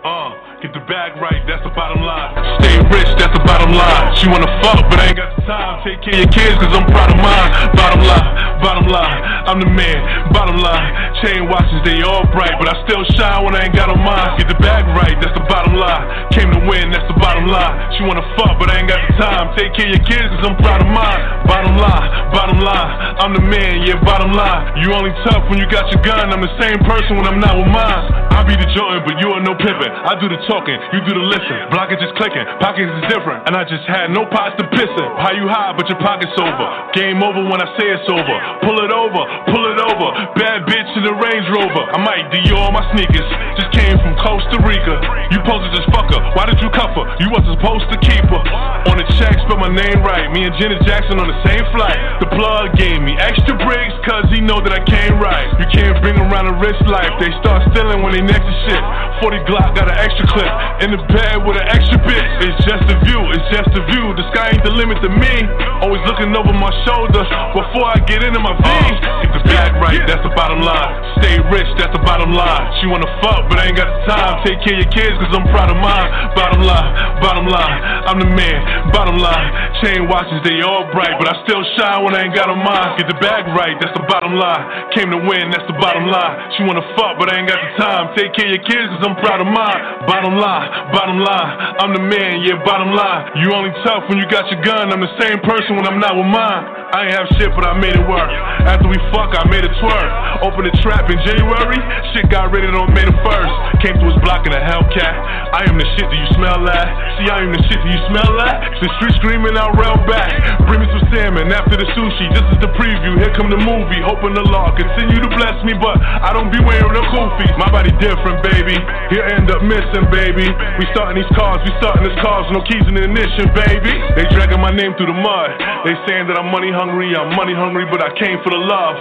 Uh, 0.00 0.32
get 0.64 0.72
the 0.72 0.80
bag 0.88 1.12
right, 1.20 1.44
that's 1.44 1.60
the 1.60 1.68
bottom 1.76 2.00
line. 2.00 2.32
Stay 2.64 2.80
rich, 2.88 3.12
that's 3.20 3.36
the 3.36 3.44
bottom 3.44 3.68
line. 3.76 4.16
She 4.16 4.32
wanna 4.32 4.48
fuck, 4.64 4.80
but 4.88 4.96
I 4.96 5.12
ain't 5.12 5.20
got 5.20 5.36
the 5.36 5.44
time. 5.44 5.84
Take 5.84 6.00
care 6.00 6.16
of 6.16 6.24
your 6.24 6.32
kids, 6.32 6.56
cause 6.56 6.72
I'm 6.72 6.88
proud 6.88 7.12
of 7.12 7.20
mine. 7.20 7.50
Bottom 7.76 8.00
line, 8.08 8.32
bottom 8.64 8.88
line, 8.88 9.20
I'm 9.44 9.60
the 9.60 9.68
man. 9.68 10.32
Bottom 10.32 10.56
line, 10.56 10.88
chain 11.20 11.52
watches, 11.52 11.84
they 11.84 12.00
all 12.00 12.24
bright, 12.32 12.56
but 12.56 12.72
I 12.72 12.80
still 12.88 13.04
shine 13.12 13.44
when 13.44 13.52
I 13.52 13.68
ain't 13.68 13.76
got 13.76 13.92
on 13.92 14.00
mine. 14.00 14.40
Get 14.40 14.48
the 14.48 14.56
bag 14.56 14.88
right, 14.96 15.20
that's 15.20 15.36
the 15.36 15.44
bottom 15.44 15.76
line. 15.76 16.32
Came 16.32 16.48
to 16.48 16.64
win, 16.64 16.88
that's 16.88 17.04
the 17.04 17.20
bottom 17.20 17.44
line. 17.44 17.92
She 18.00 18.00
wanna 18.00 18.24
fuck, 18.40 18.56
but 18.56 18.72
I 18.72 18.80
ain't 18.80 18.88
got 18.88 19.04
the 19.04 19.12
time. 19.20 19.52
Take 19.52 19.76
care 19.76 19.84
of 19.84 20.00
your 20.00 20.04
kids, 20.08 20.32
cause 20.32 20.48
I'm 20.48 20.56
proud 20.64 20.80
of 20.80 20.88
mine. 20.88 21.44
Bottom 21.44 21.76
line, 21.76 22.08
bottom 22.32 22.56
line, 22.56 22.88
I'm 23.20 23.36
the 23.36 23.44
man, 23.44 23.84
yeah, 23.84 24.00
bottom 24.00 24.32
line. 24.32 24.80
You 24.80 24.96
only 24.96 25.12
tough 25.28 25.44
when 25.52 25.60
you 25.60 25.68
got 25.68 25.92
your 25.92 26.00
gun. 26.00 26.32
I'm 26.32 26.40
the 26.40 26.56
same 26.56 26.80
person 26.88 27.20
when 27.20 27.28
I'm 27.28 27.36
not 27.36 27.52
with 27.60 27.68
mine. 27.68 28.16
I 28.32 28.40
be 28.48 28.56
the 28.56 28.64
Jordan, 28.72 29.04
but 29.04 29.20
you 29.20 29.28
are 29.36 29.42
no 29.44 29.52
I 29.90 30.16
do 30.18 30.30
the 30.30 30.40
talking, 30.46 30.78
you 30.94 31.00
do 31.04 31.12
the 31.14 31.26
listen. 31.26 31.70
Block 31.70 31.90
is 31.92 32.00
just 32.00 32.14
clicking, 32.16 32.42
pockets 32.62 32.90
is 32.90 33.04
different. 33.10 33.46
And 33.46 33.56
I 33.56 33.66
just 33.66 33.84
had 33.86 34.10
no 34.14 34.26
pots 34.30 34.56
to 34.58 34.64
piss 34.70 34.90
in. 34.90 35.08
How 35.18 35.34
you 35.34 35.46
high, 35.50 35.74
but 35.74 35.90
your 35.90 35.98
pockets 35.98 36.34
over. 36.38 36.66
Game 36.94 37.22
over 37.22 37.42
when 37.44 37.60
I 37.60 37.68
say 37.76 37.86
it's 37.90 38.08
over. 38.08 38.36
Pull 38.64 38.78
it 38.82 38.92
over, 38.92 39.22
pull 39.50 39.64
it 39.70 39.78
over. 39.80 40.08
Bad 40.38 40.66
bitch 40.66 40.90
in 40.96 41.02
the 41.04 41.14
Range 41.14 41.46
Rover. 41.50 41.84
I 41.90 41.98
might 41.98 42.30
Dior 42.30 42.70
my 42.70 42.84
sneakers. 42.94 43.26
Just 43.58 43.70
came 43.74 43.98
from 43.98 44.14
Costa 44.22 44.58
Rica. 44.62 44.96
You 45.34 45.42
supposed 45.42 45.66
to 45.66 45.70
just 45.74 45.88
fuck 45.90 46.08
her. 46.10 46.20
Why 46.38 46.46
did 46.46 46.62
you 46.62 46.70
cuff 46.70 46.94
her? 46.94 47.06
You 47.18 47.28
wasn't 47.30 47.58
supposed 47.58 47.86
to 47.90 47.98
keep 48.00 48.24
her. 48.30 48.42
On 48.90 48.96
the 48.96 49.06
check, 49.18 49.34
spell 49.46 49.58
my 49.58 49.70
name 49.70 50.00
right. 50.06 50.30
Me 50.30 50.46
and 50.46 50.54
Janet 50.58 50.82
Jackson 50.86 51.18
on 51.18 51.28
the 51.28 51.38
same 51.44 51.64
flight. 51.74 51.98
The 52.22 52.28
plug 52.32 52.76
gave 52.78 53.02
me 53.02 53.18
extra 53.18 53.56
bricks, 53.58 53.94
cause 54.06 54.26
he 54.30 54.40
know 54.40 54.62
that 54.62 54.72
I 54.72 54.82
came 54.86 55.18
right. 55.18 55.48
You 55.58 55.66
can't 55.72 55.98
bring 56.00 56.16
around 56.16 56.48
a 56.48 56.56
rich 56.62 56.78
life. 56.86 57.10
They 57.18 57.32
start 57.42 57.66
stealing 57.72 58.00
when 58.02 58.14
they 58.14 58.22
next 58.22 58.46
to 58.46 58.54
shit. 58.68 58.82
40 59.20 59.44
Glock 59.44 59.76
got 59.80 59.88
an 59.88 59.96
extra 59.96 60.26
clip. 60.28 60.52
In 60.84 60.92
the 60.92 61.00
bed 61.08 61.40
with 61.40 61.56
an 61.56 61.64
extra 61.72 61.96
bitch. 62.04 62.28
It's 62.44 62.60
just 62.68 62.84
a 62.92 62.96
view, 63.08 63.20
it's 63.32 63.48
just 63.48 63.72
a 63.72 63.82
view. 63.88 64.12
The 64.12 64.24
sky 64.36 64.52
ain't 64.52 64.64
the 64.64 64.72
limit 64.76 65.00
to 65.00 65.08
me. 65.08 65.34
Always 65.80 66.04
looking 66.04 66.36
over 66.36 66.52
my 66.52 66.68
shoulder 66.84 67.24
before 67.56 67.88
I 67.88 67.96
get 68.04 68.20
into 68.20 68.40
my 68.44 68.52
V. 68.60 68.68
Uh, 68.68 69.24
get 69.24 69.32
the 69.32 69.44
bag 69.48 69.72
right, 69.80 70.04
that's 70.04 70.20
the 70.20 70.32
bottom 70.36 70.60
line. 70.60 70.92
Stay 71.24 71.40
rich, 71.48 71.68
that's 71.80 71.96
the 71.96 72.04
bottom 72.04 72.36
line. 72.36 72.64
She 72.80 72.92
wanna 72.92 73.08
fuck, 73.24 73.48
but 73.48 73.56
I 73.56 73.72
ain't 73.72 73.78
got 73.80 73.88
the 73.88 74.00
time. 74.04 74.44
Take 74.44 74.60
care 74.60 74.76
of 74.76 74.84
your 74.84 74.92
kids, 74.92 75.16
cause 75.16 75.32
I'm 75.32 75.48
proud 75.48 75.72
of 75.72 75.80
mine. 75.80 76.08
Bottom 76.36 76.60
line, 76.60 76.90
bottom 77.24 77.48
line, 77.48 77.80
I'm 78.04 78.20
the 78.20 78.28
man. 78.28 78.92
Bottom 78.92 79.16
line, 79.16 79.48
chain 79.80 80.04
watches, 80.12 80.44
they 80.44 80.60
all 80.60 80.84
bright, 80.92 81.16
but 81.16 81.24
I 81.24 81.40
still 81.48 81.64
shine 81.80 82.04
when 82.04 82.12
I 82.12 82.28
ain't 82.28 82.36
got 82.36 82.52
on 82.52 82.60
mine. 82.60 83.00
Get 83.00 83.08
the 83.08 83.16
bag 83.16 83.48
right, 83.56 83.76
that's 83.80 83.96
the 83.96 84.04
bottom 84.04 84.36
line. 84.36 84.92
Came 84.92 85.08
to 85.12 85.20
win, 85.24 85.48
that's 85.48 85.64
the 85.64 85.76
bottom 85.80 86.04
line. 86.04 86.52
She 86.56 86.68
wanna 86.68 86.84
fuck, 86.96 87.16
but 87.16 87.32
I 87.32 87.40
ain't 87.40 87.48
got 87.48 87.60
the 87.60 87.72
time. 87.80 88.12
Take 88.16 88.36
care 88.36 88.48
of 88.48 88.60
your 88.60 88.64
kids, 88.68 88.88
cause 88.96 89.04
I'm 89.08 89.16
proud 89.16 89.40
of 89.40 89.48
mine. 89.48 89.69
Bottom 90.06 90.36
line, 90.36 90.68
bottom 90.90 91.18
line, 91.20 91.50
I'm 91.78 91.92
the 91.92 92.02
man, 92.02 92.42
yeah, 92.42 92.58
bottom 92.64 92.92
line. 92.92 93.36
You 93.38 93.52
only 93.52 93.70
tough 93.84 94.08
when 94.08 94.18
you 94.18 94.26
got 94.28 94.50
your 94.50 94.60
gun. 94.64 94.92
I'm 94.92 95.00
the 95.00 95.14
same 95.20 95.38
person 95.44 95.76
when 95.76 95.86
I'm 95.86 96.00
not 96.00 96.16
with 96.16 96.26
mine. 96.26 96.80
I 96.90 97.06
ain't 97.06 97.14
have 97.14 97.28
shit, 97.38 97.54
but 97.54 97.62
I 97.62 97.78
made 97.78 97.94
it 97.94 98.02
work. 98.10 98.26
After 98.66 98.90
we 98.90 98.98
fuck, 99.14 99.30
I 99.38 99.46
made 99.46 99.62
it 99.62 99.70
twerk. 99.78 100.10
Opened 100.42 100.66
the 100.66 100.74
trap 100.82 101.06
in 101.06 101.18
January, 101.22 101.78
shit 102.10 102.26
got 102.26 102.50
raided 102.50 102.74
on 102.74 102.90
May 102.90 103.06
the 103.06 103.14
1st. 103.22 103.54
Came 103.86 103.94
to 103.94 104.06
his 104.10 104.18
block 104.26 104.42
in 104.42 104.52
a 104.52 104.58
Hellcat. 104.58 105.14
I 105.54 105.70
am 105.70 105.78
the 105.78 105.86
shit, 105.94 106.10
do 106.10 106.16
you 106.18 106.30
smell 106.34 106.58
that? 106.66 106.86
See, 107.20 107.30
I 107.30 107.46
am 107.46 107.54
the 107.54 107.62
shit, 107.70 107.78
do 107.78 107.88
you 107.88 108.02
smell 108.10 108.30
that? 108.42 108.74
The 108.82 108.90
street 108.98 109.14
screaming 109.22 109.54
out 109.54 109.78
rail 109.78 110.02
back. 110.10 110.34
Bring 110.66 110.82
me 110.82 110.88
some 110.90 111.06
salmon 111.14 111.54
after 111.54 111.78
the 111.78 111.86
sushi. 111.94 112.26
This 112.34 112.46
is 112.50 112.58
the 112.58 112.70
preview, 112.74 113.22
here 113.22 113.30
come 113.38 113.54
the 113.54 113.60
movie. 113.62 114.02
Hoping 114.02 114.34
the 114.34 114.42
law 114.50 114.74
continue 114.74 115.22
to 115.22 115.30
bless 115.30 115.62
me, 115.62 115.78
but 115.78 115.94
I 116.02 116.34
don't 116.34 116.50
be 116.50 116.58
wearing 116.58 116.90
the 116.90 117.04
koofies. 117.14 117.54
My 117.54 117.70
body 117.70 117.94
different, 118.02 118.42
baby. 118.42 118.74
He'll 119.14 119.30
end 119.30 119.54
up 119.54 119.59
missing, 119.62 120.06
baby. 120.12 120.48
We 120.78 120.84
starting 120.92 121.20
these 121.20 121.32
cars, 121.36 121.60
we 121.64 121.72
starting 121.80 122.04
this 122.04 122.16
cars, 122.20 122.48
no 122.52 122.60
keys 122.64 122.84
in 122.88 122.94
the 122.94 123.04
ignition, 123.04 123.52
baby. 123.52 123.92
They 124.16 124.24
dragging 124.32 124.60
my 124.60 124.72
name 124.72 124.96
through 124.96 125.12
the 125.12 125.18
mud. 125.18 125.50
They 125.84 125.96
saying 126.08 126.28
that 126.28 126.36
I'm 126.36 126.48
money 126.48 126.72
hungry, 126.72 127.12
I'm 127.16 127.34
money 127.36 127.54
hungry, 127.54 127.84
but 127.90 128.00
I 128.00 128.10
came 128.16 128.38
for 128.44 128.50
the 128.50 128.62
love. 128.62 128.96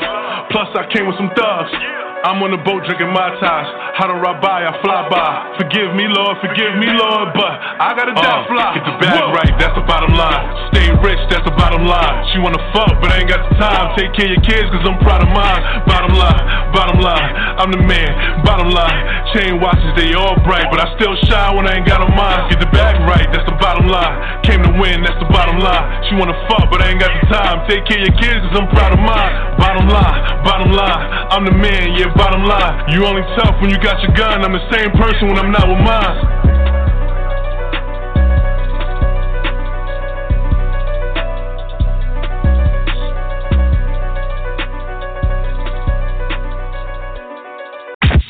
Plus, 0.51 0.70
I 0.75 0.88
came 0.92 1.08
with 1.08 1.18
some 1.18 1.32
thugs. 1.38 2.09
I'm 2.19 2.43
on 2.43 2.51
the 2.51 2.59
boat 2.59 2.83
drinking 2.83 3.15
my 3.15 3.31
ties. 3.39 3.69
How 3.95 4.11
do 4.11 4.19
I 4.19 4.35
buy? 4.43 4.67
I 4.67 4.75
fly 4.83 5.07
by. 5.07 5.55
Forgive 5.55 5.95
me, 5.95 6.03
Lord, 6.11 6.35
forgive 6.43 6.75
me, 6.75 6.91
Lord, 6.91 7.31
but 7.31 7.55
I 7.79 7.95
gotta 7.95 8.11
die 8.11 8.43
uh, 8.43 8.43
fly. 8.43 8.75
Get 8.75 8.83
the 8.91 8.95
bag 8.99 9.23
right, 9.31 9.55
that's 9.55 9.71
the 9.79 9.88
bottom 9.88 10.11
line. 10.11 10.43
Stay 10.75 10.91
rich, 10.99 11.19
that's 11.31 11.47
the 11.47 11.55
bottom 11.55 11.88
line. 11.88 12.27
She 12.31 12.43
wanna 12.43 12.59
fuck, 12.75 12.91
but 12.99 13.07
I 13.07 13.23
ain't 13.23 13.31
got 13.31 13.47
the 13.47 13.55
time. 13.55 13.95
Take 13.95 14.11
care 14.19 14.27
of 14.27 14.35
your 14.35 14.43
kids, 14.43 14.67
cause 14.67 14.83
I'm 14.83 14.99
proud 14.99 15.23
of 15.23 15.31
mine. 15.31 15.63
Bottom 15.88 16.11
line, 16.11 16.43
bottom 16.75 16.99
line, 16.99 17.31
I'm 17.55 17.71
the 17.71 17.83
man. 17.88 18.11
Bottom 18.43 18.67
line, 18.67 18.99
chain 19.31 19.63
watches, 19.63 19.88
they 19.95 20.11
all 20.11 20.35
bright, 20.43 20.67
but 20.67 20.83
I 20.83 20.91
still 20.99 21.15
shine 21.23 21.55
when 21.55 21.71
I 21.71 21.79
ain't 21.79 21.88
got 21.88 22.03
on 22.03 22.11
mine. 22.19 22.51
Get 22.51 22.59
the 22.59 22.71
bag 22.75 22.99
right, 23.07 23.31
that's 23.31 23.47
the 23.47 23.55
bottom 23.63 23.88
line. 23.88 24.43
Came 24.43 24.59
to 24.67 24.75
win, 24.75 25.07
that's 25.07 25.19
the 25.23 25.29
bottom 25.31 25.63
line. 25.63 26.03
She 26.11 26.19
wanna 26.19 26.35
fuck, 26.51 26.67
but 26.67 26.83
I 26.83 26.91
ain't 26.91 26.99
got 26.99 27.15
the 27.15 27.23
time. 27.31 27.63
Take 27.71 27.88
care 27.88 28.03
of 28.03 28.11
your 28.11 28.15
kids, 28.19 28.43
cause 28.43 28.59
I'm 28.59 28.67
proud 28.75 28.91
of 28.91 28.99
mine. 28.99 29.55
Bottom 29.55 29.88
line, 29.88 30.19
bottom 30.43 30.71
line, 30.75 31.03
I'm 31.31 31.43
the 31.47 31.55
man, 31.55 31.95
yeah, 31.95 32.09
bottom 32.16 32.44
line. 32.44 32.89
You 32.89 33.06
only 33.06 33.24
tough 33.38 33.62
when 33.62 33.70
you 33.70 33.78
got 33.80 34.01
your 34.01 34.13
gun. 34.16 34.44
I'm 34.44 34.54
the 34.54 34.66
same 34.72 34.92
person 34.92 35.28
when 35.28 35.38
I'm 35.38 35.51
not 35.51 35.68
with 35.68 35.82
mine. 35.82 36.39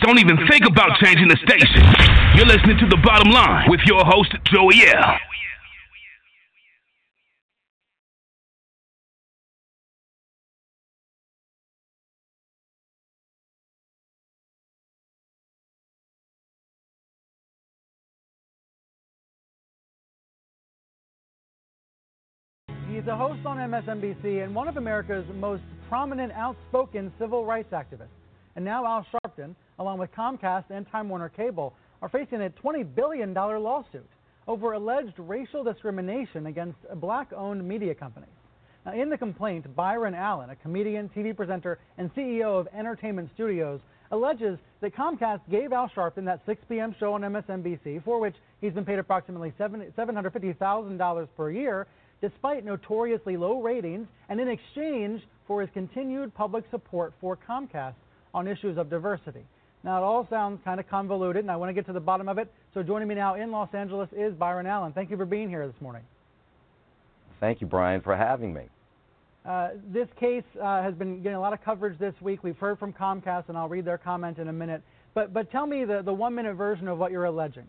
Don't 0.02 0.18
even 0.18 0.38
think 0.50 0.66
about 0.66 0.98
changing 0.98 1.28
the 1.28 1.38
station. 1.38 1.86
You're 2.36 2.48
listening 2.48 2.80
to 2.80 2.88
The 2.90 2.98
Bottom 3.04 3.32
Line 3.32 3.70
with 3.70 3.82
your 3.86 4.04
host, 4.04 4.34
Joey 4.46 4.88
L. 4.90 5.20
He's 23.00 23.08
a 23.08 23.16
host 23.16 23.46
on 23.46 23.56
MSNBC 23.56 24.44
and 24.44 24.54
one 24.54 24.68
of 24.68 24.76
America's 24.76 25.24
most 25.36 25.64
prominent, 25.88 26.34
outspoken 26.34 27.14
civil 27.18 27.46
rights 27.46 27.72
activists. 27.72 28.10
And 28.58 28.66
now 28.66 28.86
Al 28.86 29.06
Sharpton, 29.06 29.56
along 29.80 30.00
with 30.00 30.12
Comcast 30.12 30.66
and 30.70 30.86
Time 30.92 31.08
Warner 31.08 31.30
Cable, 31.30 31.74
are 32.02 32.10
facing 32.10 32.42
a 32.42 32.50
$20 32.50 32.94
billion 32.94 33.34
lawsuit 33.34 34.06
over 34.50 34.74
alleged 34.74 35.14
racial 35.18 35.64
discrimination 35.64 36.48
against 36.48 36.78
black 36.96 37.32
owned 37.32 37.66
media 37.66 37.96
companies. 37.96 38.28
Now, 38.86 38.92
in 38.92 39.10
the 39.10 39.18
complaint, 39.18 39.74
Byron 39.78 40.14
Allen, 40.14 40.50
a 40.50 40.58
comedian, 40.58 41.10
TV 41.16 41.34
presenter, 41.34 41.80
and 41.98 42.14
CEO 42.14 42.60
of 42.60 42.68
Entertainment 42.78 43.30
Studios, 43.34 43.80
alleges 44.12 44.60
that 44.82 44.94
Comcast 44.94 45.40
gave 45.50 45.72
Al 45.72 45.90
Sharpton 45.96 46.26
that 46.26 46.42
6 46.46 46.62
p.m. 46.68 46.94
show 47.00 47.14
on 47.14 47.22
MSNBC, 47.22 48.04
for 48.04 48.20
which 48.20 48.36
he's 48.60 48.74
been 48.74 48.84
paid 48.84 49.00
approximately 49.00 49.54
$750,000 49.58 51.28
per 51.38 51.52
year, 51.52 51.88
despite 52.22 52.66
notoriously 52.66 53.38
low 53.38 53.62
ratings, 53.62 54.08
and 54.30 54.40
in 54.40 54.48
exchange 54.48 55.22
for 55.48 55.62
his 55.62 55.70
continued 55.74 56.34
public 56.36 56.64
support 56.72 57.14
for 57.20 57.38
Comcast 57.48 57.96
on 58.34 58.48
issues 58.48 58.78
of 58.78 58.90
diversity. 58.90 59.44
Now, 59.84 59.98
it 59.98 60.06
all 60.06 60.28
sounds 60.30 60.60
kind 60.66 60.80
of 60.80 60.90
convoluted, 60.90 61.44
and 61.44 61.52
I 61.52 61.56
want 61.56 61.70
to 61.70 61.74
get 61.74 61.86
to 61.86 61.94
the 61.94 62.00
bottom 62.00 62.28
of 62.28 62.38
it. 62.38 62.52
So, 62.74 62.84
joining 62.84 63.08
me 63.08 63.16
now 63.16 63.36
in 63.36 63.50
Los 63.52 63.74
Angeles 63.74 64.10
is 64.12 64.34
Byron 64.34 64.68
Allen. 64.68 64.92
Thank 64.92 65.10
you 65.10 65.18
for 65.18 65.26
being 65.26 65.48
here 65.48 65.66
this 65.66 65.82
morning. 65.82 66.04
Thank 67.40 67.62
you, 67.62 67.68
Brian, 67.68 68.02
for 68.02 68.16
having 68.16 68.54
me. 68.54 68.64
Uh, 69.46 69.70
this 69.92 70.08
case 70.20 70.44
uh, 70.62 70.84
has 70.84 70.94
been 70.96 71.24
getting 71.24 71.38
a 71.38 71.40
lot 71.40 71.54
of 71.54 71.64
coverage 71.64 71.98
this 71.98 72.14
week. 72.22 72.44
We've 72.44 72.58
heard 72.58 72.78
from 72.78 72.92
Comcast, 72.92 73.48
and 73.48 73.58
I'll 73.58 73.70
read 73.70 73.86
their 73.86 73.98
comment 73.98 74.38
in 74.38 74.50
a 74.50 74.54
minute. 74.54 74.82
But, 75.14 75.34
but 75.34 75.50
tell 75.50 75.66
me 75.66 75.86
the, 75.86 76.02
the 76.04 76.14
one 76.14 76.36
minute 76.36 76.56
version 76.56 76.90
of 76.90 76.98
what 76.98 77.12
you're 77.12 77.26
alleging. 77.26 77.66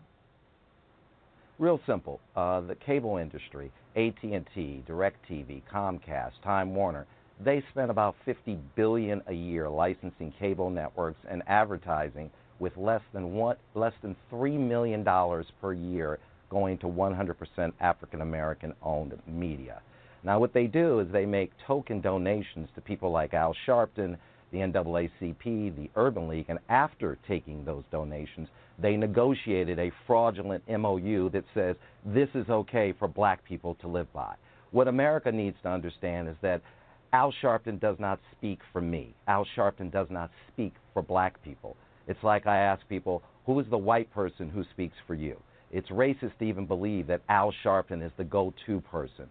Real 1.59 1.79
simple. 1.85 2.19
Uh, 2.35 2.61
the 2.61 2.75
cable 2.75 3.17
industry, 3.17 3.71
AT&T, 3.95 4.83
DirecTV, 4.87 5.61
Comcast, 5.71 6.31
Time 6.43 6.73
Warner, 6.73 7.05
they 7.43 7.63
spend 7.71 7.89
about 7.89 8.15
50 8.25 8.57
billion 8.75 9.21
a 9.27 9.33
year 9.33 9.69
licensing 9.69 10.33
cable 10.39 10.69
networks 10.69 11.19
and 11.29 11.41
advertising 11.47 12.29
with 12.59 12.77
less 12.77 13.01
than 13.13 13.33
one, 13.33 13.55
less 13.73 13.93
than 14.01 14.15
3 14.29 14.57
million 14.57 15.03
dollars 15.03 15.47
per 15.59 15.73
year 15.73 16.19
going 16.49 16.77
to 16.77 16.85
100% 16.85 17.73
African 17.79 18.21
American 18.21 18.73
owned 18.83 19.17
media. 19.25 19.81
Now 20.23 20.39
what 20.39 20.53
they 20.53 20.67
do 20.67 20.99
is 20.99 21.07
they 21.11 21.25
make 21.25 21.51
token 21.65 22.01
donations 22.01 22.69
to 22.75 22.81
people 22.81 23.11
like 23.11 23.33
Al 23.33 23.55
Sharpton, 23.67 24.17
the 24.51 24.59
NAACP, 24.59 25.75
the 25.75 25.89
Urban 25.95 26.27
League, 26.27 26.45
and 26.49 26.59
after 26.69 27.17
taking 27.27 27.65
those 27.65 27.83
donations, 27.91 28.49
they 28.81 28.95
negotiated 28.95 29.79
a 29.79 29.91
fraudulent 30.07 30.63
MOU 30.67 31.29
that 31.29 31.45
says 31.53 31.75
this 32.05 32.29
is 32.33 32.49
okay 32.49 32.93
for 32.97 33.07
black 33.07 33.43
people 33.45 33.75
to 33.75 33.87
live 33.87 34.11
by. 34.13 34.35
What 34.71 34.87
America 34.87 35.31
needs 35.31 35.57
to 35.63 35.69
understand 35.69 36.29
is 36.29 36.35
that 36.41 36.61
Al 37.13 37.33
Sharpton 37.43 37.79
does 37.79 37.97
not 37.99 38.19
speak 38.37 38.59
for 38.71 38.81
me. 38.81 39.13
Al 39.27 39.45
Sharpton 39.57 39.91
does 39.91 40.07
not 40.09 40.31
speak 40.51 40.73
for 40.93 41.01
black 41.01 41.41
people. 41.43 41.75
It's 42.07 42.23
like 42.23 42.47
I 42.47 42.57
ask 42.57 42.87
people, 42.87 43.21
who 43.45 43.59
is 43.59 43.67
the 43.69 43.77
white 43.77 44.11
person 44.13 44.49
who 44.49 44.63
speaks 44.71 44.95
for 45.05 45.13
you? 45.13 45.37
It's 45.71 45.89
racist 45.89 46.37
to 46.39 46.45
even 46.45 46.65
believe 46.65 47.07
that 47.07 47.21
Al 47.29 47.53
Sharpton 47.63 48.05
is 48.05 48.11
the 48.17 48.23
go 48.23 48.53
to 48.65 48.81
person. 48.81 49.27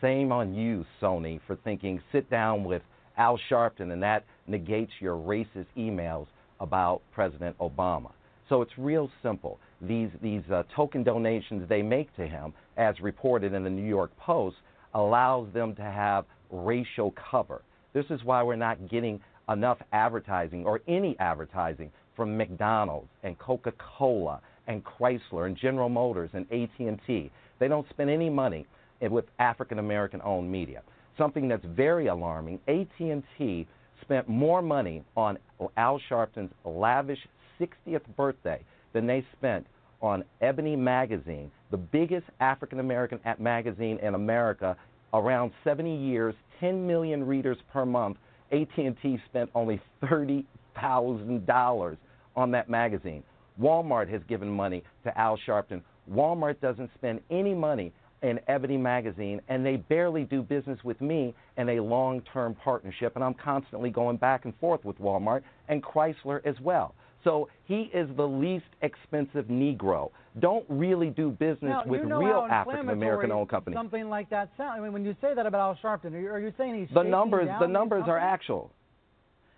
Shame 0.00 0.32
on 0.32 0.54
you, 0.54 0.84
Sony, 1.00 1.40
for 1.46 1.56
thinking 1.56 2.00
sit 2.12 2.30
down 2.30 2.64
with 2.64 2.82
Al 3.16 3.38
Sharpton 3.50 3.92
and 3.92 4.02
that 4.02 4.24
negates 4.46 4.92
your 5.00 5.16
racist 5.16 5.66
emails 5.76 6.26
about 6.60 7.02
President 7.12 7.56
Obama. 7.58 8.10
So 8.48 8.62
it's 8.62 8.72
real 8.76 9.10
simple. 9.22 9.58
These, 9.80 10.10
these 10.22 10.42
uh, 10.52 10.64
token 10.74 11.02
donations 11.02 11.68
they 11.68 11.82
make 11.82 12.14
to 12.16 12.26
him, 12.26 12.52
as 12.76 12.98
reported 13.00 13.54
in 13.54 13.64
the 13.64 13.70
New 13.70 13.86
York 13.86 14.10
Post, 14.18 14.56
allows 14.94 15.52
them 15.52 15.74
to 15.76 15.82
have 15.82 16.24
racial 16.50 17.14
cover. 17.30 17.62
This 17.92 18.04
is 18.10 18.20
why 18.24 18.42
we're 18.42 18.56
not 18.56 18.88
getting 18.88 19.20
enough 19.48 19.78
advertising 19.92 20.64
or 20.64 20.80
any 20.88 21.16
advertising 21.18 21.90
from 22.16 22.36
McDonald's 22.36 23.08
and 23.22 23.38
Coca-Cola 23.38 24.40
and 24.66 24.82
Chrysler 24.84 25.46
and 25.46 25.56
General 25.56 25.88
Motors 25.88 26.30
and 26.32 26.46
AT&T. 26.52 27.30
They 27.58 27.68
don't 27.68 27.88
spend 27.90 28.10
any 28.10 28.30
money 28.30 28.66
with 29.00 29.24
African 29.38 29.78
American 29.78 30.20
owned 30.22 30.50
media. 30.50 30.82
Something 31.18 31.48
that's 31.48 31.64
very 31.64 32.08
alarming, 32.08 32.60
AT&T 32.68 33.66
spent 34.00 34.28
more 34.28 34.62
money 34.62 35.02
on 35.16 35.38
Al 35.76 36.00
Sharpton's 36.08 36.50
lavish 36.64 37.18
60th 37.60 38.02
birthday 38.16 38.60
than 38.92 39.06
they 39.06 39.24
spent 39.36 39.66
on 40.00 40.24
Ebony 40.40 40.76
magazine, 40.76 41.50
the 41.70 41.76
biggest 41.76 42.26
African 42.40 42.80
American 42.80 43.18
magazine 43.38 43.98
in 44.02 44.14
America 44.14 44.76
around 45.12 45.52
70 45.62 45.96
years, 45.96 46.34
10 46.60 46.86
million 46.86 47.24
readers 47.24 47.56
per 47.72 47.86
month. 47.86 48.16
AT&T 48.52 49.18
spent 49.28 49.50
only 49.54 49.80
$30,000 50.02 51.96
on 52.36 52.50
that 52.50 52.68
magazine. 52.68 53.22
Walmart 53.60 54.08
has 54.10 54.20
given 54.28 54.48
money 54.48 54.82
to 55.04 55.18
Al 55.18 55.38
Sharpton. 55.46 55.80
Walmart 56.10 56.60
doesn't 56.60 56.90
spend 56.94 57.20
any 57.30 57.54
money 57.54 57.92
in 58.22 58.40
Ebony 58.48 58.76
magazine, 58.76 59.40
and 59.48 59.64
they 59.64 59.76
barely 59.76 60.24
do 60.24 60.42
business 60.42 60.78
with 60.82 61.00
me 61.00 61.34
in 61.56 61.68
a 61.68 61.80
long 61.80 62.22
term 62.32 62.54
partnership. 62.54 63.14
And 63.14 63.24
I'm 63.24 63.34
constantly 63.34 63.90
going 63.90 64.16
back 64.16 64.44
and 64.44 64.54
forth 64.58 64.84
with 64.84 64.98
Walmart 64.98 65.42
and 65.68 65.82
Chrysler 65.82 66.44
as 66.44 66.58
well. 66.60 66.94
So 67.24 67.48
he 67.64 67.90
is 67.94 68.08
the 68.16 68.26
least 68.26 68.66
expensive 68.82 69.46
Negro. 69.46 70.10
Don't 70.40 70.64
really 70.68 71.08
do 71.08 71.30
business 71.30 71.58
now, 71.62 71.82
with 71.86 72.02
you 72.02 72.06
know 72.06 72.18
real 72.18 72.46
African 72.50 72.90
American 72.90 73.32
owned 73.32 73.48
companies. 73.48 73.76
Something 73.76 74.08
like 74.08 74.28
that 74.30 74.50
sound. 74.56 74.78
I 74.78 74.82
mean, 74.82 74.92
when 74.92 75.04
you 75.04 75.16
say 75.20 75.34
that 75.34 75.46
about 75.46 75.60
Al 75.60 75.78
Sharpton, 75.82 76.12
are 76.12 76.20
you, 76.20 76.30
are 76.30 76.40
you 76.40 76.52
saying 76.58 76.78
he's 76.78 76.94
the 76.94 77.02
numbers? 77.02 77.48
The 77.60 77.66
numbers 77.66 78.04
are 78.06 78.18
actual. 78.18 78.70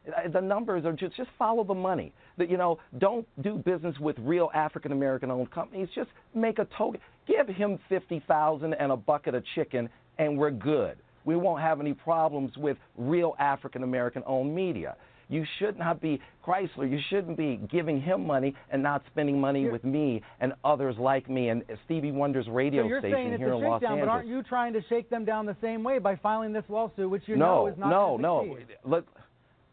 Uh, 0.07 0.29
The 0.29 0.40
numbers 0.40 0.85
are 0.85 0.92
just 0.92 1.16
just 1.16 1.31
follow 1.38 1.64
the 1.64 1.74
money. 1.74 2.12
That 2.38 2.48
you 2.48 2.57
know, 2.57 2.79
don't 2.98 3.26
do 3.42 3.57
business 3.57 3.96
with 3.98 4.16
real 4.20 4.50
African 4.55 4.92
American 4.92 5.31
owned 5.31 5.50
companies. 5.50 5.88
Just 5.94 6.11
make 6.35 6.59
a 6.61 6.66
token. 6.79 7.00
Give 7.26 7.48
him 7.48 7.79
fifty 7.88 8.22
thousand 8.29 8.74
and 8.74 8.92
a 8.92 8.96
bucket 8.96 9.35
of 9.35 9.42
chicken, 9.57 9.88
and 10.18 10.38
we're 10.38 10.52
good. 10.52 10.98
We 11.24 11.35
won't 11.35 11.61
have 11.61 11.81
any 11.81 11.92
problems 11.92 12.57
with 12.57 12.76
real 12.96 13.35
African 13.40 13.83
American 13.83 14.22
owned 14.26 14.55
media. 14.55 14.94
You 15.29 15.45
should 15.59 15.79
not 15.79 16.01
be 16.01 16.21
Chrysler. 16.47 16.91
You 16.91 17.01
shouldn't 17.11 17.37
be 17.37 17.61
giving 17.71 18.01
him 18.01 18.27
money 18.27 18.55
and 18.71 18.83
not 18.83 19.03
spending 19.11 19.41
money 19.41 19.69
with 19.69 19.83
me 19.85 20.23
and 20.41 20.53
others 20.65 20.97
like 20.99 21.29
me 21.29 21.49
and 21.49 21.65
Stevie 21.85 22.12
Wonder's 22.12 22.47
radio 22.49 22.85
so 22.85 22.89
you're 22.89 23.01
station 23.01 23.17
saying 23.17 23.33
it's 23.33 23.41
here 23.41 23.53
a 23.53 23.59
in 23.59 23.65
Los 23.65 23.83
Angeles. 23.83 24.03
but 24.03 24.09
aren't 24.09 24.29
you 24.29 24.43
trying 24.43 24.73
to 24.73 24.83
shake 24.89 25.11
them 25.11 25.25
down 25.25 25.47
the 25.47 25.57
same 25.61 25.83
way 25.83 25.99
by 25.99 26.17
filing 26.17 26.53
this 26.53 26.65
lawsuit, 26.69 27.11
which 27.11 27.25
you 27.27 27.37
no, 27.37 27.47
know 27.47 27.67
is 27.67 27.79
not 27.79 27.91
no, 27.91 28.17
no. 28.17 28.57
succeed? 28.57 28.77
Look, 28.85 29.07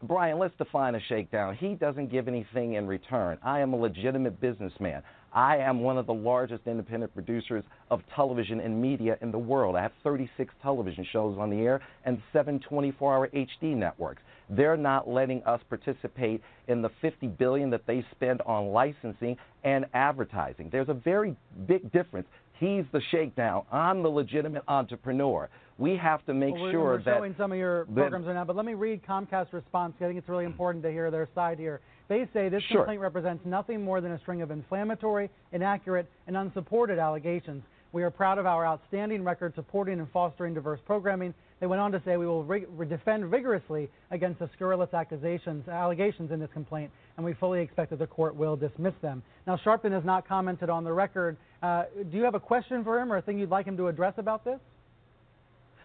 Brian, 0.02 0.38
let's 0.38 0.56
define 0.58 0.96
a 0.96 1.00
shakedown. 1.08 1.54
He 1.54 1.74
doesn't 1.74 2.10
give 2.10 2.28
anything 2.28 2.74
in 2.74 2.86
return. 2.86 3.38
I 3.42 3.60
am 3.60 3.72
a 3.72 3.76
legitimate 3.76 4.40
businessman. 4.40 5.02
I 5.34 5.56
am 5.56 5.80
one 5.80 5.98
of 5.98 6.06
the 6.06 6.14
largest 6.14 6.62
independent 6.66 7.12
producers 7.12 7.64
of 7.90 8.00
television 8.14 8.60
and 8.60 8.80
media 8.80 9.18
in 9.20 9.32
the 9.32 9.38
world. 9.38 9.74
I 9.74 9.82
have 9.82 9.92
36 10.04 10.54
television 10.62 11.04
shows 11.12 11.36
on 11.38 11.50
the 11.50 11.58
air 11.58 11.80
and 12.04 12.22
seven 12.32 12.60
24-hour 12.70 13.28
HD 13.34 13.76
networks. 13.76 14.22
They're 14.48 14.76
not 14.76 15.08
letting 15.08 15.42
us 15.44 15.60
participate 15.68 16.42
in 16.68 16.82
the 16.82 16.90
50 17.00 17.26
billion 17.26 17.70
that 17.70 17.86
they 17.86 18.04
spend 18.12 18.42
on 18.42 18.68
licensing 18.68 19.36
and 19.64 19.86
advertising. 19.94 20.68
There's 20.70 20.88
a 20.88 20.94
very 20.94 21.34
big 21.66 21.90
difference. 21.92 22.28
He's 22.60 22.84
the 22.92 23.00
shakedown. 23.10 23.64
I'm 23.72 24.02
the 24.02 24.08
legitimate 24.08 24.62
entrepreneur. 24.68 25.48
We 25.76 25.96
have 25.96 26.24
to 26.26 26.34
make 26.34 26.54
Well, 26.54 26.62
we're, 26.64 26.70
sure 26.70 26.84
we're 26.84 26.98
that 26.98 27.16
showing 27.18 27.34
some 27.36 27.50
of 27.50 27.58
your 27.58 27.86
programs 27.86 28.26
right 28.26 28.34
now, 28.34 28.44
but 28.44 28.54
let 28.54 28.64
me 28.64 28.74
read 28.74 29.02
Comcast's 29.04 29.52
response. 29.52 29.94
I 30.00 30.04
think 30.04 30.18
it's 30.18 30.28
really 30.28 30.44
important 30.44 30.84
to 30.84 30.90
hear 30.92 31.10
their 31.10 31.28
side 31.34 31.58
here. 31.58 31.80
They 32.08 32.26
say 32.32 32.48
this 32.48 32.62
Sure. 32.64 32.80
complaint 32.80 33.00
represents 33.00 33.44
nothing 33.46 33.82
more 33.82 34.00
than 34.00 34.12
a 34.12 34.18
string 34.18 34.42
of 34.42 34.50
inflammatory, 34.50 35.30
inaccurate, 35.52 36.06
and 36.26 36.36
unsupported 36.36 36.98
allegations. 36.98 37.64
We 37.92 38.02
are 38.02 38.10
proud 38.10 38.38
of 38.38 38.46
our 38.46 38.66
outstanding 38.66 39.22
record 39.22 39.54
supporting 39.54 40.00
and 40.00 40.10
fostering 40.10 40.52
diverse 40.52 40.80
programming. 40.84 41.32
They 41.60 41.66
went 41.66 41.80
on 41.80 41.92
to 41.92 42.02
say 42.04 42.16
we 42.16 42.26
will 42.26 42.42
defend 42.88 43.26
vigorously 43.26 43.88
against 44.10 44.40
the 44.40 44.50
scurrilous 44.54 44.92
accusations, 44.92 45.68
allegations 45.68 46.32
in 46.32 46.40
this 46.40 46.50
complaint, 46.52 46.90
and 47.16 47.24
we 47.24 47.34
fully 47.34 47.60
expect 47.62 47.90
that 47.90 48.00
the 48.00 48.06
court 48.06 48.34
will 48.34 48.56
dismiss 48.56 48.94
them. 49.00 49.22
Now, 49.46 49.56
Sharpton 49.56 49.92
has 49.92 50.04
not 50.04 50.26
commented 50.26 50.68
on 50.68 50.82
the 50.82 50.92
record. 50.92 51.36
Uh, 51.62 51.84
do 52.10 52.16
you 52.16 52.24
have 52.24 52.34
a 52.34 52.40
question 52.40 52.82
for 52.82 52.98
him 52.98 53.12
or 53.12 53.16
a 53.16 53.22
thing 53.22 53.38
you'd 53.38 53.50
like 53.50 53.64
him 53.64 53.76
to 53.76 53.86
address 53.86 54.14
about 54.18 54.44
this? 54.44 54.58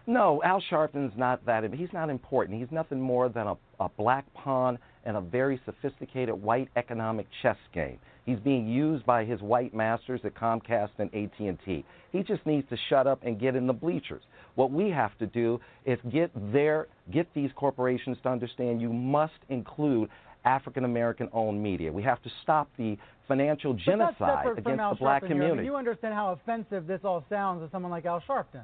No, 0.07 0.41
Al 0.43 0.61
Sharpton's 0.71 1.15
not 1.15 1.45
that. 1.45 1.71
He's 1.71 1.93
not 1.93 2.09
important. 2.09 2.59
He's 2.59 2.71
nothing 2.71 2.99
more 2.99 3.29
than 3.29 3.45
a, 3.45 3.55
a 3.79 3.89
black 3.89 4.25
pawn 4.33 4.79
in 5.05 5.15
a 5.15 5.21
very 5.21 5.59
sophisticated 5.65 6.35
white 6.35 6.69
economic 6.75 7.27
chess 7.41 7.57
game. 7.73 7.99
He's 8.25 8.39
being 8.39 8.67
used 8.67 9.05
by 9.05 9.25
his 9.25 9.41
white 9.41 9.73
masters 9.73 10.21
at 10.23 10.35
Comcast 10.35 10.91
and 10.99 11.09
AT&T. 11.15 11.85
He 12.11 12.23
just 12.23 12.45
needs 12.45 12.67
to 12.69 12.77
shut 12.89 13.07
up 13.07 13.19
and 13.23 13.39
get 13.39 13.55
in 13.55 13.65
the 13.65 13.73
bleachers. 13.73 14.21
What 14.55 14.71
we 14.71 14.89
have 14.89 15.17
to 15.19 15.25
do 15.25 15.59
is 15.85 15.97
get 16.11 16.31
their 16.51 16.87
get 17.11 17.27
these 17.33 17.49
corporations 17.55 18.17
to 18.23 18.29
understand 18.29 18.81
you 18.81 18.93
must 18.93 19.33
include 19.49 20.09
African 20.45 20.85
American 20.85 21.29
owned 21.33 21.61
media. 21.61 21.91
We 21.91 22.03
have 22.03 22.21
to 22.23 22.29
stop 22.43 22.69
the 22.77 22.97
financial 23.27 23.73
genocide 23.73 24.45
against 24.57 24.65
the 24.65 24.95
black 24.99 25.21
community. 25.21 25.51
I 25.51 25.55
mean, 25.55 25.65
you 25.65 25.75
understand 25.75 26.13
how 26.13 26.33
offensive 26.33 26.87
this 26.87 27.01
all 27.03 27.23
sounds 27.29 27.63
to 27.63 27.71
someone 27.71 27.91
like 27.91 28.05
Al 28.05 28.21
Sharpton. 28.27 28.63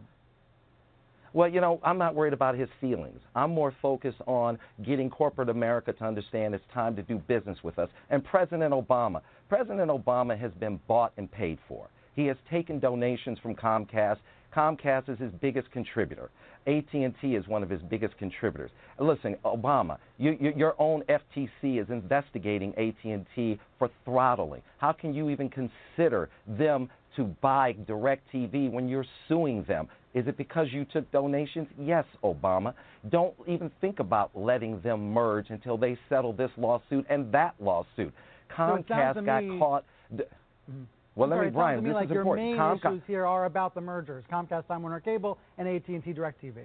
Well, 1.36 1.50
you 1.50 1.60
know, 1.60 1.82
I'm 1.84 1.98
not 1.98 2.16
worried 2.16 2.32
about 2.32 2.58
his 2.58 2.70
feelings. 2.80 3.20
I'm 3.36 3.52
more 3.52 3.76
focused 3.82 4.22
on 4.26 4.58
getting 4.86 5.10
corporate 5.10 5.50
America 5.50 5.92
to 5.92 6.06
understand 6.06 6.56
it's 6.56 6.64
time 6.74 6.96
to 6.96 7.04
do 7.04 7.18
business 7.18 7.58
with 7.62 7.78
us. 7.78 7.90
And 8.10 8.24
President 8.24 8.74
Obama, 8.74 9.20
President 9.50 9.92
Obama 9.92 10.40
has 10.40 10.54
been 10.62 10.80
bought 10.88 11.12
and 11.18 11.30
paid 11.30 11.60
for. 11.68 11.90
He 12.16 12.26
has 12.28 12.38
taken 12.50 12.80
donations 12.80 13.38
from 13.40 13.54
Comcast. 13.54 14.20
Comcast 14.56 15.10
is 15.10 15.20
his 15.20 15.34
biggest 15.42 15.70
contributor. 15.72 16.30
AT&T 16.68 17.36
is 17.36 17.46
one 17.50 17.64
of 17.64 17.70
his 17.70 17.82
biggest 17.90 18.18
contributors. 18.18 18.72
Listen, 18.98 19.36
Obama, 19.44 19.98
you, 20.18 20.38
you, 20.40 20.54
your 20.56 20.74
own 20.80 21.04
FTC 21.10 21.82
is 21.82 21.90
investigating 21.90 22.74
AT&T 22.76 23.60
for 23.78 23.90
throttling. 24.06 24.62
How 24.78 24.94
can 24.94 25.14
you 25.14 25.30
even 25.30 25.50
consider 25.50 26.30
them 26.48 26.90
to 27.18 27.26
buy 27.42 27.74
DirecTV 27.88 28.72
when 28.72 28.88
you're 28.88 29.06
suing 29.28 29.66
them? 29.68 29.90
Is 30.16 30.26
it 30.28 30.38
because 30.38 30.68
you 30.72 30.86
took 30.86 31.12
donations? 31.12 31.68
Yes, 31.78 32.06
Obama. 32.24 32.74
Don't 33.10 33.34
even 33.48 33.70
think 33.82 34.00
about 34.00 34.32
letting 34.34 34.80
them 34.80 35.12
merge 35.12 35.50
until 35.50 35.78
they 35.78 35.98
settle 36.08 36.32
this 36.32 36.50
lawsuit 36.58 37.06
and 37.10 37.30
that 37.34 37.54
lawsuit. 37.60 38.14
Comcast 38.58 39.16
so 39.16 39.22
got 39.22 39.44
me, 39.44 39.60
caught. 39.60 39.84
Mm-hmm. 40.14 40.84
Well, 41.16 41.30
Sorry, 41.30 41.40
let 41.40 41.46
me, 41.46 41.52
Brian. 41.52 41.84
This 41.84 41.94
like 41.94 42.06
is 42.06 42.12
your 42.12 42.22
important. 42.22 42.48
main 42.48 42.58
Comcast. 42.58 42.94
issues 42.94 43.02
here 43.08 43.26
are 43.26 43.46
about 43.46 43.76
the 43.76 43.82
mergers: 43.82 44.24
Comcast, 44.32 44.68
Time 44.68 44.82
Warner 44.82 45.02
Cable, 45.02 45.38
and 45.58 45.68
AT&T 45.68 46.02
DirecTV. 46.02 46.64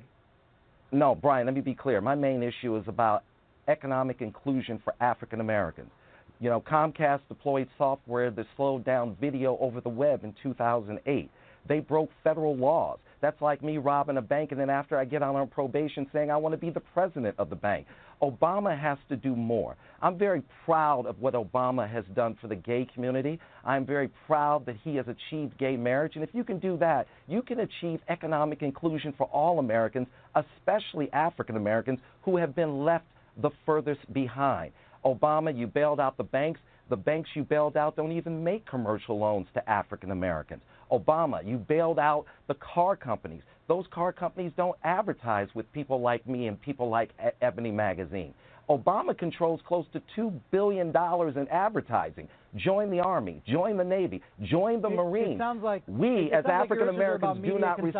No, 0.92 1.16
Brian, 1.16 1.46
let 1.46 1.54
me 1.54 1.60
be 1.60 1.74
clear. 1.74 2.00
My 2.00 2.14
main 2.14 2.44
issue 2.44 2.76
is 2.76 2.84
about 2.86 3.24
economic 3.66 4.20
inclusion 4.20 4.80
for 4.84 4.94
African 5.00 5.40
Americans. 5.40 5.90
You 6.38 6.50
know, 6.50 6.60
Comcast 6.60 7.20
deployed 7.28 7.68
software 7.76 8.30
that 8.30 8.46
slowed 8.56 8.84
down 8.84 9.16
video 9.20 9.58
over 9.60 9.80
the 9.80 9.88
web 9.88 10.24
in 10.24 10.34
2008. 10.42 11.30
They 11.70 11.78
broke 11.78 12.11
federal 12.24 12.56
laws. 12.56 12.98
That's 13.20 13.40
like 13.40 13.62
me 13.62 13.78
robbing 13.78 14.16
a 14.16 14.22
bank 14.22 14.50
and 14.50 14.61
then 14.61 14.68
after 14.68 14.98
I 14.98 15.04
get 15.04 15.22
out 15.22 15.37
on 15.37 15.46
probation 15.46 16.04
saying 16.12 16.28
I 16.28 16.37
want 16.37 16.52
to 16.52 16.56
be 16.56 16.68
the 16.68 16.80
president 16.80 17.37
of 17.38 17.48
the 17.48 17.54
bank. 17.54 17.87
Obama 18.20 18.76
has 18.76 18.98
to 19.09 19.14
do 19.14 19.37
more. 19.37 19.76
I'm 20.02 20.18
very 20.18 20.42
proud 20.64 21.06
of 21.06 21.20
what 21.20 21.35
Obama 21.35 21.88
has 21.88 22.04
done 22.16 22.37
for 22.40 22.48
the 22.48 22.56
gay 22.56 22.88
community. 22.92 23.38
I'm 23.64 23.87
very 23.87 24.11
proud 24.26 24.66
that 24.66 24.78
he 24.83 24.96
has 24.96 25.06
achieved 25.06 25.56
gay 25.59 25.76
marriage. 25.76 26.16
And 26.16 26.24
if 26.24 26.30
you 26.33 26.42
can 26.42 26.59
do 26.59 26.76
that, 26.78 27.06
you 27.28 27.40
can 27.40 27.61
achieve 27.61 28.00
economic 28.09 28.62
inclusion 28.62 29.14
for 29.16 29.28
all 29.28 29.61
Americans, 29.61 30.09
especially 30.35 31.09
African 31.12 31.56
Americans 31.56 32.00
who 32.22 32.37
have 32.37 32.56
been 32.56 32.85
left 32.85 33.06
the 33.40 33.50
furthest 33.64 34.12
behind. 34.12 34.72
Obama, 35.04 35.56
you 35.56 35.68
bailed 35.68 36.00
out 36.00 36.16
the 36.16 36.24
banks. 36.24 36.59
The 36.88 36.96
banks 36.96 37.30
you 37.35 37.44
bailed 37.44 37.76
out 37.76 37.94
don't 37.94 38.11
even 38.11 38.42
make 38.42 38.68
commercial 38.68 39.16
loans 39.20 39.46
to 39.54 39.70
African 39.70 40.11
Americans. 40.11 40.62
Obama, 40.90 41.46
you 41.46 41.57
bailed 41.57 41.98
out 41.98 42.24
the 42.48 42.55
car 42.55 42.96
companies. 42.96 43.42
Those 43.68 43.85
car 43.92 44.12
companies 44.12 44.53
don't 44.57 44.76
advertise 44.85 45.48
with 45.55 45.70
people 45.72 46.00
like 46.00 46.26
me 46.26 46.48
and 46.48 46.61
people 46.61 46.88
like 46.88 47.11
Ebony 47.40 47.70
Magazine. 47.70 48.35
Obama 48.68 49.16
controls 49.16 49.61
close 49.66 49.85
to 49.92 50.00
$2 50.16 50.33
billion 50.50 50.88
in 50.88 51.48
advertising. 51.50 52.29
Join 52.57 52.90
the 52.90 53.00
Army, 53.00 53.42
join 53.46 53.76
the 53.76 53.85
Navy, 53.85 54.22
join 54.42 54.81
the 54.81 54.88
It- 54.88 54.96
Marines. 54.96 55.35
It 55.37 55.38
sounds 55.38 55.62
like 55.62 55.83
we, 55.88 56.31
as 56.33 56.44
like 56.44 56.53
African 56.53 56.79
your 56.79 56.88
issues 56.94 57.00
are 57.00 57.14
about 57.14 57.37
Americans, 57.37 57.44
do 57.53 57.59
not 57.59 57.83
receive. 57.83 57.92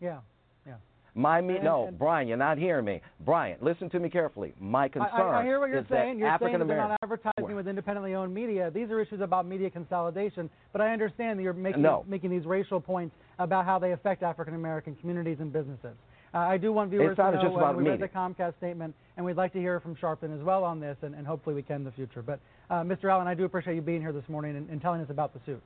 Yeah. 0.00 0.18
My 1.18 1.40
me, 1.40 1.58
no, 1.60 1.90
Brian, 1.98 2.28
you're 2.28 2.36
not 2.36 2.58
hearing 2.58 2.84
me. 2.84 3.00
Brian, 3.24 3.58
listen 3.60 3.90
to 3.90 3.98
me 3.98 4.08
carefully. 4.08 4.54
My 4.60 4.86
concern 4.86 5.10
I, 5.12 5.40
I 5.40 5.42
hear 5.42 5.58
what 5.58 5.68
you're 5.68 5.80
is 5.80 5.86
saying. 5.90 6.20
that 6.20 6.40
You're 6.40 6.50
saying 6.52 6.64
they're 6.64 6.76
not 6.76 6.96
advertising 7.02 7.56
with 7.56 7.66
independently 7.66 8.14
owned 8.14 8.32
media. 8.32 8.70
These 8.72 8.88
are 8.90 9.00
issues 9.00 9.20
about 9.20 9.44
media 9.44 9.68
consolidation. 9.68 10.48
But 10.70 10.80
I 10.80 10.92
understand 10.92 11.36
that 11.36 11.42
you're 11.42 11.52
making 11.52 11.82
No. 11.82 12.04
making 12.06 12.30
these 12.30 12.46
racial 12.46 12.80
points 12.80 13.16
about 13.40 13.64
how 13.64 13.80
they 13.80 13.90
affect 13.90 14.22
African 14.22 14.54
American 14.54 14.94
communities 14.94 15.38
and 15.40 15.52
businesses. 15.52 15.96
Uh, 16.32 16.38
I 16.38 16.56
do 16.56 16.72
want 16.72 16.90
viewers 16.90 17.16
to 17.16 17.32
know 17.32 17.56
uh, 17.56 17.72
we 17.72 17.82
read 17.82 17.98
the 17.98 18.06
Comcast 18.06 18.56
statement, 18.58 18.94
and 19.16 19.26
we'd 19.26 19.36
like 19.36 19.52
to 19.54 19.58
hear 19.58 19.80
from 19.80 19.96
Sharpton 19.96 20.38
as 20.38 20.44
well 20.44 20.62
on 20.62 20.78
this, 20.78 20.98
and, 21.02 21.16
and 21.16 21.26
hopefully 21.26 21.56
we 21.56 21.62
can 21.62 21.76
in 21.76 21.84
the 21.84 21.90
future. 21.90 22.22
But 22.22 22.38
uh, 22.70 22.82
Mr. 22.82 23.10
Allen, 23.10 23.26
I 23.26 23.34
do 23.34 23.44
appreciate 23.44 23.74
you 23.74 23.82
being 23.82 24.02
here 24.02 24.12
this 24.12 24.28
morning 24.28 24.56
and, 24.56 24.70
and 24.70 24.80
telling 24.80 25.00
us 25.00 25.10
about 25.10 25.34
the 25.34 25.40
suit. 25.44 25.62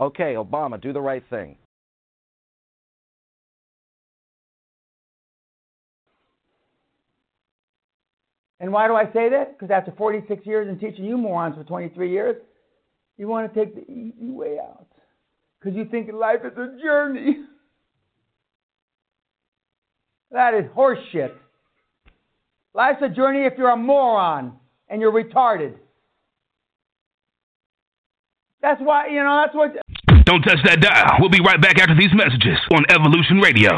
Okay, 0.00 0.36
Obama, 0.36 0.80
do 0.80 0.94
the 0.94 1.02
right 1.02 1.24
thing. 1.28 1.58
And 8.60 8.72
why 8.72 8.88
do 8.88 8.94
I 8.94 9.04
say 9.12 9.28
that? 9.30 9.58
Because 9.58 9.70
after 9.70 9.92
46 9.92 10.46
years 10.46 10.68
and 10.68 10.80
teaching 10.80 11.04
you 11.04 11.18
morons 11.18 11.56
for 11.56 11.64
23 11.64 12.10
years, 12.10 12.36
you 13.18 13.28
want 13.28 13.52
to 13.52 13.58
take 13.58 13.74
the 13.74 13.90
easy 13.90 14.30
way 14.30 14.58
out. 14.58 14.86
Because 15.58 15.76
you 15.76 15.84
think 15.86 16.12
life 16.12 16.40
is 16.44 16.56
a 16.56 16.82
journey. 16.82 17.36
That 20.32 20.54
is 20.54 20.64
horseshit. 20.76 21.32
Life's 22.74 23.00
a 23.00 23.08
journey 23.08 23.46
if 23.46 23.54
you're 23.56 23.70
a 23.70 23.76
moron 23.76 24.54
and 24.88 25.00
you're 25.00 25.12
retarded. 25.12 25.74
That's 28.60 28.80
why, 28.82 29.06
you 29.06 29.22
know, 29.22 29.40
that's 29.44 29.54
what. 29.54 29.76
Don't 30.24 30.42
touch 30.42 30.58
that 30.64 30.80
dial. 30.80 31.18
We'll 31.20 31.30
be 31.30 31.40
right 31.40 31.62
back 31.62 31.78
after 31.78 31.94
these 31.94 32.10
messages 32.12 32.58
on 32.74 32.84
Evolution 32.90 33.38
Radio. 33.38 33.70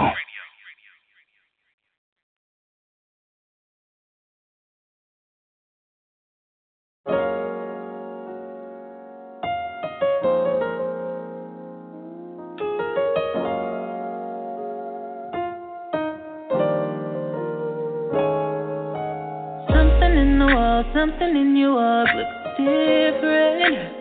Something 20.98 21.36
in 21.36 21.54
your 21.56 21.74
walk 21.74 22.08
looks 22.16 22.58
different. 22.58 23.94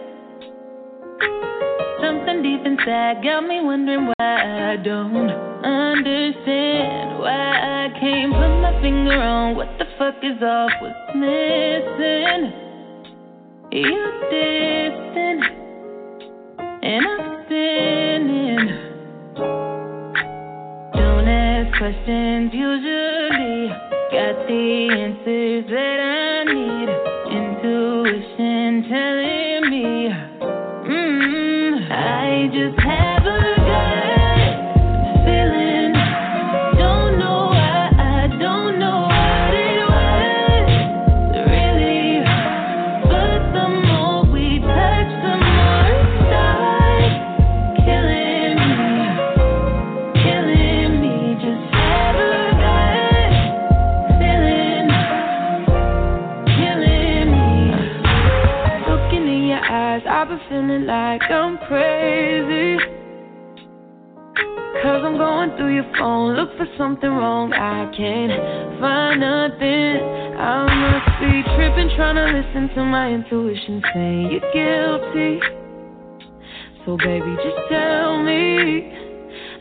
Something 2.02 2.42
deep 2.42 2.66
inside 2.66 3.22
got 3.24 3.42
me 3.42 3.62
wondering 3.62 4.08
why 4.08 4.74
I 4.74 4.78
don't 4.78 5.30
understand. 5.62 7.20
Why 7.20 7.86
I 7.86 8.00
can't 8.00 8.34
put 8.34 8.54
my 8.66 8.82
finger 8.82 9.14
on 9.14 9.56
what 9.56 9.70
the 9.78 9.86
fuck 10.00 10.16
is 10.24 10.42
off, 10.42 10.72
what's 10.82 11.14
missing. 11.14 12.42
You're 13.72 14.14
distant, 14.34 15.44
and 16.82 17.06
I'm 17.06 17.46
spinning. 17.46 18.68
Don't 20.98 21.28
ask 21.28 21.78
questions 21.78 22.50
usually. 22.54 23.70
Got 24.10 24.48
the 24.48 24.90
answers 24.98 25.70
that 25.70 26.00
I 26.00 26.17
need. 26.54 26.90
Intuition 27.30 28.84
telling 28.90 29.70
me. 29.70 30.10
Mm, 30.88 31.92
I 31.92 32.48
just 32.54 32.80
have 32.80 33.27
phone, 65.98 66.36
look 66.36 66.56
for 66.58 66.68
something 66.78 67.10
wrong. 67.10 67.54
I 67.54 67.92
can't 67.96 68.80
find 68.80 69.20
nothing. 69.20 69.98
I 70.38 70.66
must 70.70 71.20
be 71.20 71.44
tripping, 71.56 71.90
trying 71.96 72.16
to 72.16 72.26
listen 72.38 72.70
to 72.76 72.84
my 72.86 73.10
intuition 73.12 73.82
saying 73.94 74.32
you're 74.32 74.48
guilty. 74.54 75.40
So, 76.86 76.98
baby, 76.98 77.36
just 77.44 77.58
tell 77.70 78.24
me. 78.24 78.94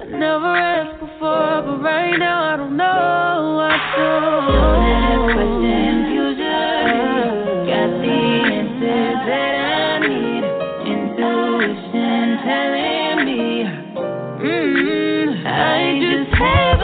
I 0.01 0.05
never 0.05 0.47
asked 0.47 1.01
before, 1.01 1.63
but 1.67 1.83
right 1.83 2.17
now 2.19 2.55
I 2.55 2.57
don't 2.57 2.77
know. 2.77 2.85
I 2.85 3.77
don't. 3.97 4.77
Got 7.67 7.91
the 8.01 8.17
answers 8.47 9.21
that 9.27 9.55
I 9.57 9.99
need. 10.07 10.45
Intuition 10.87 12.39
telling 12.47 13.19
me. 13.27 13.67
Mm, 14.47 15.47
I 15.47 15.99
just 16.01 16.06
have 16.39 16.76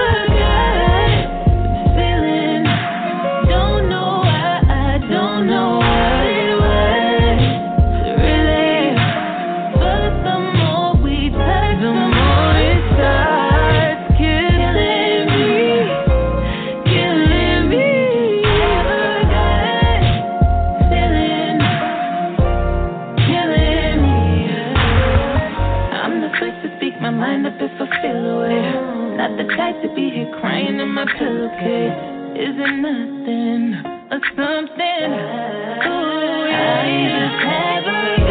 crying 30.40 30.80
in 30.80 30.88
my 30.88 31.04
pillowcase. 31.18 32.12
Is 32.36 32.54
it 32.56 32.74
nothing 32.80 33.74
or 34.10 34.20
something? 34.36 35.10
Ooh, 35.84 36.48
yeah. 36.48 36.82
I 36.82 37.82
just 37.82 38.18
a 38.18 38.21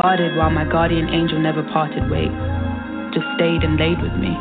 guarded 0.00 0.34
while 0.36 0.50
my 0.50 0.64
guardian 0.64 1.10
angel 1.10 1.38
never 1.38 1.62
parted 1.72 2.08
ways. 2.08 2.32
Just 3.12 3.26
stayed 3.36 3.60
and 3.60 3.76
laid 3.76 4.00
with 4.00 4.16
me. 4.16 4.32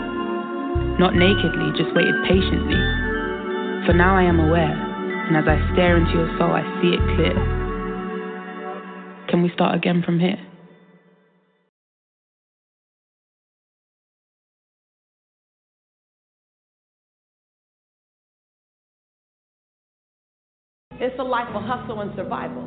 Not 0.95 1.15
nakedly, 1.15 1.75
just 1.75 1.93
waited 1.95 2.15
patiently. 2.23 2.79
For 3.85 3.93
now 3.93 4.15
I 4.15 4.23
am 4.23 4.39
aware, 4.39 4.71
and 5.27 5.35
as 5.35 5.43
I 5.47 5.59
stare 5.73 5.97
into 5.97 6.11
your 6.11 6.31
soul, 6.37 6.51
I 6.51 6.63
see 6.81 6.95
it 6.95 7.03
clear. 7.15 7.35
Can 9.27 9.43
we 9.43 9.49
start 9.53 9.75
again 9.75 10.01
from 10.05 10.19
here? 10.19 10.39
It's 21.01 21.19
a 21.19 21.23
life 21.23 21.47
of 21.53 21.63
hustle 21.63 22.01
and 22.01 22.11
survival. 22.15 22.63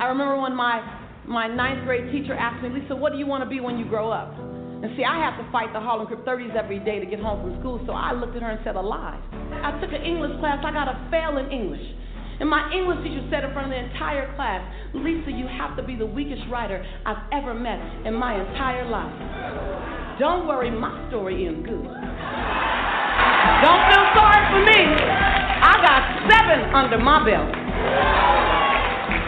I 0.00 0.06
remember 0.06 0.40
when 0.40 0.56
my, 0.56 1.03
my 1.26 1.48
ninth 1.48 1.84
grade 1.84 2.12
teacher 2.12 2.34
asked 2.34 2.62
me, 2.62 2.68
Lisa, 2.68 2.94
what 2.94 3.12
do 3.12 3.18
you 3.18 3.26
want 3.26 3.42
to 3.42 3.48
be 3.48 3.60
when 3.60 3.78
you 3.78 3.84
grow 3.84 4.10
up? 4.10 4.34
And 4.84 4.92
see, 4.96 5.04
I 5.04 5.16
have 5.16 5.40
to 5.40 5.50
fight 5.50 5.72
the 5.72 5.80
Harlem 5.80 6.06
Crip 6.06 6.26
30s 6.26 6.54
every 6.54 6.78
day 6.78 7.00
to 7.00 7.06
get 7.06 7.18
home 7.18 7.40
from 7.40 7.58
school, 7.60 7.80
so 7.86 7.92
I 7.92 8.12
looked 8.12 8.36
at 8.36 8.42
her 8.42 8.50
and 8.50 8.60
said, 8.64 8.76
alive. 8.76 9.22
I 9.64 9.72
took 9.80 9.92
an 9.96 10.04
English 10.04 10.38
class, 10.40 10.60
I 10.60 10.72
got 10.72 10.88
a 10.88 11.00
fail 11.10 11.38
in 11.38 11.48
English. 11.50 11.80
And 12.40 12.50
my 12.50 12.68
English 12.74 13.00
teacher 13.00 13.24
said 13.30 13.44
in 13.44 13.52
front 13.54 13.70
of 13.70 13.72
the 13.72 13.80
entire 13.80 14.34
class, 14.34 14.60
Lisa, 14.92 15.30
you 15.30 15.46
have 15.46 15.76
to 15.76 15.82
be 15.82 15.96
the 15.96 16.04
weakest 16.04 16.42
writer 16.50 16.84
I've 17.06 17.24
ever 17.32 17.54
met 17.54 17.80
in 18.04 18.12
my 18.12 18.34
entire 18.34 18.84
life. 18.90 19.14
Don't 20.18 20.46
worry, 20.46 20.70
my 20.70 20.92
story 21.08 21.46
ends 21.46 21.64
good. 21.64 21.88
Don't 23.64 23.82
feel 23.88 24.06
sorry 24.12 24.42
for 24.52 24.60
me. 24.68 24.80
I 25.64 25.74
got 25.80 26.02
seven 26.28 26.74
under 26.74 26.98
my 26.98 27.24
belt. 27.24 28.73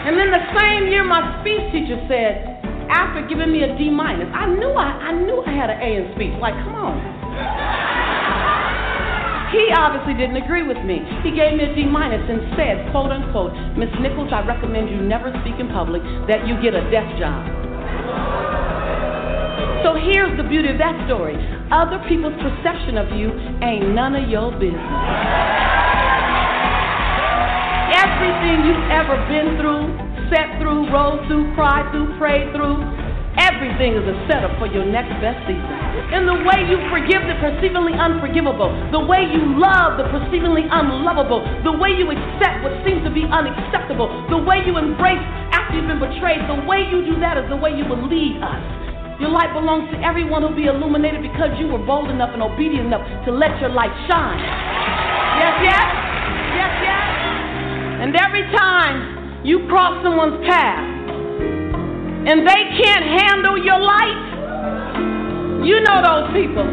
And 0.07 0.15
then 0.15 0.31
the 0.31 0.39
same 0.55 0.87
year, 0.87 1.03
my 1.03 1.19
speech 1.43 1.67
teacher 1.75 1.99
said, 2.07 2.63
after 2.87 3.27
giving 3.27 3.51
me 3.51 3.67
a 3.67 3.75
D 3.75 3.91
minus, 3.91 4.31
I 4.31 4.47
knew 4.47 4.71
I, 4.71 5.11
I 5.11 5.11
knew 5.11 5.43
I 5.43 5.51
had 5.51 5.67
an 5.67 5.83
A 5.83 5.89
in 5.99 6.15
speech. 6.15 6.31
Like, 6.39 6.55
come 6.63 6.79
on. 6.79 6.95
He 9.51 9.67
obviously 9.75 10.15
didn't 10.15 10.39
agree 10.39 10.63
with 10.63 10.79
me. 10.87 11.03
He 11.27 11.35
gave 11.35 11.59
me 11.59 11.67
a 11.67 11.75
D 11.75 11.83
minus 11.83 12.23
and 12.23 12.39
said, 12.55 12.87
quote 12.95 13.11
unquote, 13.11 13.51
Miss 13.75 13.91
Nichols, 13.99 14.31
I 14.31 14.47
recommend 14.47 14.87
you 14.87 15.03
never 15.03 15.27
speak 15.43 15.59
in 15.59 15.67
public, 15.75 15.99
that 16.31 16.47
you 16.47 16.55
get 16.63 16.71
a 16.71 16.87
desk 16.87 17.11
job. 17.19 17.43
So 19.83 19.99
here's 19.99 20.31
the 20.39 20.47
beauty 20.47 20.71
of 20.71 20.79
that 20.79 20.95
story. 21.03 21.35
Other 21.67 21.99
people's 22.07 22.39
perception 22.39 22.95
of 22.95 23.11
you 23.11 23.35
ain't 23.59 23.91
none 23.91 24.15
of 24.15 24.31
your 24.31 24.55
business. 24.55 25.76
Everything 28.07 28.63
you've 28.63 28.87
ever 28.87 29.19
been 29.27 29.59
through, 29.59 29.83
set 30.31 30.47
through, 30.63 30.87
rose 30.87 31.19
through, 31.27 31.51
cried 31.59 31.91
through, 31.91 32.07
prayed 32.15 32.55
through, 32.55 32.79
everything 33.35 33.99
is 33.99 34.05
a 34.07 34.15
setup 34.31 34.55
for 34.57 34.67
your 34.67 34.87
next 34.87 35.11
best 35.19 35.43
season. 35.43 35.75
And 36.15 36.23
the 36.23 36.39
way 36.39 36.63
you 36.71 36.79
forgive 36.87 37.27
the 37.27 37.35
perceivingly 37.43 37.99
unforgivable, 37.99 38.71
the 38.95 39.03
way 39.03 39.27
you 39.27 39.59
love 39.59 39.99
the 39.99 40.07
perceivingly 40.07 40.71
unlovable, 40.71 41.43
the 41.67 41.75
way 41.75 41.91
you 41.91 42.07
accept 42.07 42.63
what 42.63 42.73
seems 42.87 43.03
to 43.03 43.11
be 43.11 43.27
unacceptable, 43.27 44.07
the 44.31 44.39
way 44.39 44.63
you 44.63 44.79
embrace 44.79 45.21
after 45.51 45.75
you've 45.75 45.91
been 45.91 45.99
betrayed, 45.99 46.47
the 46.47 46.63
way 46.63 46.87
you 46.87 47.03
do 47.03 47.19
that 47.19 47.35
is 47.35 47.45
the 47.51 47.59
way 47.59 47.75
you 47.75 47.83
will 47.83 48.01
lead 48.07 48.39
us. 48.39 48.63
Your 49.19 49.33
light 49.33 49.51
belongs 49.51 49.89
to 49.91 49.97
everyone 49.99 50.47
who'll 50.47 50.55
be 50.55 50.69
illuminated 50.69 51.25
because 51.25 51.51
you 51.59 51.67
were 51.67 51.81
bold 51.81 52.07
enough 52.07 52.31
and 52.31 52.41
obedient 52.41 52.87
enough 52.87 53.03
to 53.25 53.35
let 53.35 53.51
your 53.59 53.73
light 53.73 53.93
shine. 54.07 54.39
Yes, 55.41 55.57
yes? 55.59 55.87
Yes, 56.55 56.73
yes? 56.85 57.16
And 57.97 58.13
every 58.15 58.45
time 58.53 59.41
you 59.43 59.65
cross 59.67 59.97
someone's 60.05 60.37
path 60.45 60.85
and 62.29 62.45
they 62.45 62.61
can't 62.77 63.05
handle 63.09 63.57
your 63.57 63.81
light, 63.81 65.65
you 65.65 65.81
know 65.81 65.97
those 66.05 66.29
people 66.37 66.67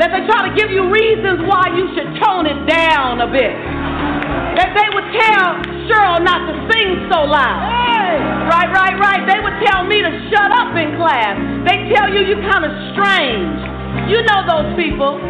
that 0.00 0.12
they 0.12 0.24
try 0.24 0.48
to 0.48 0.52
give 0.56 0.72
you 0.72 0.88
reasons 0.88 1.44
why 1.44 1.72
you 1.76 1.88
should 1.92 2.08
tone 2.20 2.48
it 2.48 2.56
down 2.68 3.20
a 3.20 3.28
bit. 3.28 3.52
That 4.56 4.72
they 4.72 4.88
would 4.96 5.08
tell 5.12 5.60
Cheryl 5.88 6.24
not 6.24 6.48
to 6.48 6.54
sing 6.72 7.04
so 7.12 7.24
loud. 7.28 7.60
Right, 8.48 8.70
right, 8.72 8.96
right. 8.96 9.22
They 9.28 9.40
would 9.40 9.60
tell 9.68 9.84
me 9.84 10.00
to 10.00 10.12
shut 10.32 10.50
up 10.56 10.72
in 10.72 10.96
class. 10.96 11.36
They 11.68 11.92
tell 11.92 12.08
you 12.08 12.24
you're 12.24 12.44
kind 12.48 12.64
of 12.64 12.72
strange. 12.96 13.56
You 14.08 14.24
know 14.24 14.40
those 14.48 14.72
people. 14.76 15.20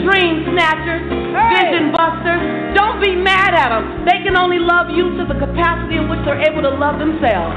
Dream 0.00 0.48
snatchers, 0.48 1.04
vision 1.52 1.92
busters. 1.92 2.40
Don't 2.72 2.96
be 3.04 3.12
mad 3.12 3.52
at 3.52 3.68
them. 3.68 4.08
They 4.08 4.24
can 4.24 4.40
only 4.40 4.56
love 4.56 4.88
you 4.88 5.12
to 5.20 5.28
the 5.28 5.36
capacity 5.36 6.00
in 6.00 6.08
which 6.08 6.24
they're 6.24 6.40
able 6.48 6.64
to 6.64 6.72
love 6.72 6.96
themselves. 6.96 7.52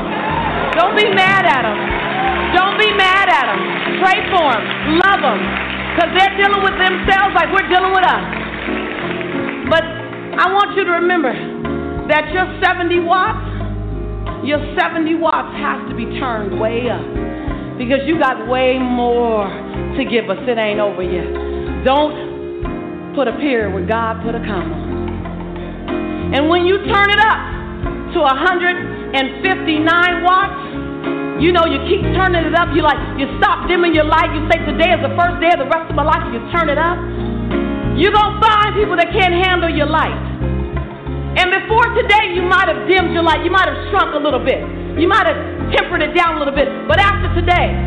Don't 0.76 1.00
be 1.00 1.08
mad 1.16 1.48
at 1.48 1.64
them. 1.64 1.80
Don't 2.52 2.76
be 2.76 2.92
mad 2.92 3.32
at 3.32 3.48
them. 3.48 3.62
Pray 4.04 4.20
for 4.36 4.52
them. 4.52 4.64
Love 5.00 5.22
them. 5.24 5.40
Because 5.96 6.12
they're 6.20 6.36
dealing 6.36 6.60
with 6.60 6.76
themselves 6.76 7.32
like 7.40 7.48
we're 7.56 7.72
dealing 7.72 7.96
with 7.96 8.04
us. 8.04 8.26
But 9.72 9.88
I 10.36 10.52
want 10.52 10.76
you 10.76 10.84
to 10.84 11.00
remember 11.00 11.32
that 12.12 12.36
your 12.36 12.52
70 12.60 13.00
watts, 13.08 13.48
your 14.44 14.60
70 14.76 15.16
watts 15.16 15.56
has 15.56 15.88
to 15.88 15.96
be 15.96 16.20
turned 16.20 16.60
way 16.60 16.92
up. 16.92 17.08
Because 17.80 18.04
you 18.04 18.20
got 18.20 18.44
way 18.52 18.76
more 18.76 19.48
to 19.96 20.04
give 20.04 20.28
us. 20.28 20.44
It 20.44 20.60
ain't 20.60 20.84
over 20.84 21.04
yet. 21.04 21.55
Don't 21.86 23.14
put 23.14 23.30
a 23.30 23.38
period 23.38 23.70
where 23.70 23.86
God 23.86 24.26
put 24.26 24.34
a 24.34 24.42
comma. 24.42 24.74
And 26.34 26.50
when 26.50 26.66
you 26.66 26.82
turn 26.82 27.14
it 27.14 27.22
up 27.22 27.38
to 28.18 28.26
159 28.26 29.14
watts, 30.26 30.66
you 31.38 31.54
know, 31.54 31.70
you 31.70 31.78
keep 31.86 32.02
turning 32.18 32.42
it 32.42 32.58
up. 32.58 32.74
You 32.74 32.82
like, 32.82 32.98
you 33.22 33.30
stop 33.38 33.70
dimming 33.70 33.94
your 33.94 34.10
light. 34.10 34.34
You 34.34 34.50
say, 34.50 34.66
today 34.66 34.98
is 34.98 35.02
the 35.06 35.14
first 35.14 35.38
day 35.38 35.54
of 35.54 35.62
the 35.62 35.70
rest 35.70 35.86
of 35.86 35.96
my 35.96 36.02
life. 36.02 36.26
You 36.34 36.42
turn 36.50 36.74
it 36.74 36.82
up. 36.82 36.98
You're 37.94 38.18
to 38.18 38.26
find 38.42 38.74
people 38.74 38.98
that 38.98 39.14
can't 39.14 39.38
handle 39.46 39.70
your 39.70 39.86
light. 39.86 40.18
And 41.38 41.54
before 41.54 41.86
today, 41.94 42.34
you 42.34 42.42
might 42.42 42.66
have 42.66 42.90
dimmed 42.90 43.14
your 43.14 43.22
light. 43.22 43.46
You 43.46 43.54
might 43.54 43.70
have 43.70 43.78
shrunk 43.94 44.18
a 44.18 44.22
little 44.26 44.42
bit. 44.42 44.58
You 44.98 45.06
might 45.06 45.30
have 45.30 45.38
tempered 45.70 46.02
it 46.02 46.18
down 46.18 46.36
a 46.36 46.40
little 46.42 46.56
bit. 46.56 46.66
But 46.90 46.98
after 46.98 47.30
today, 47.38 47.78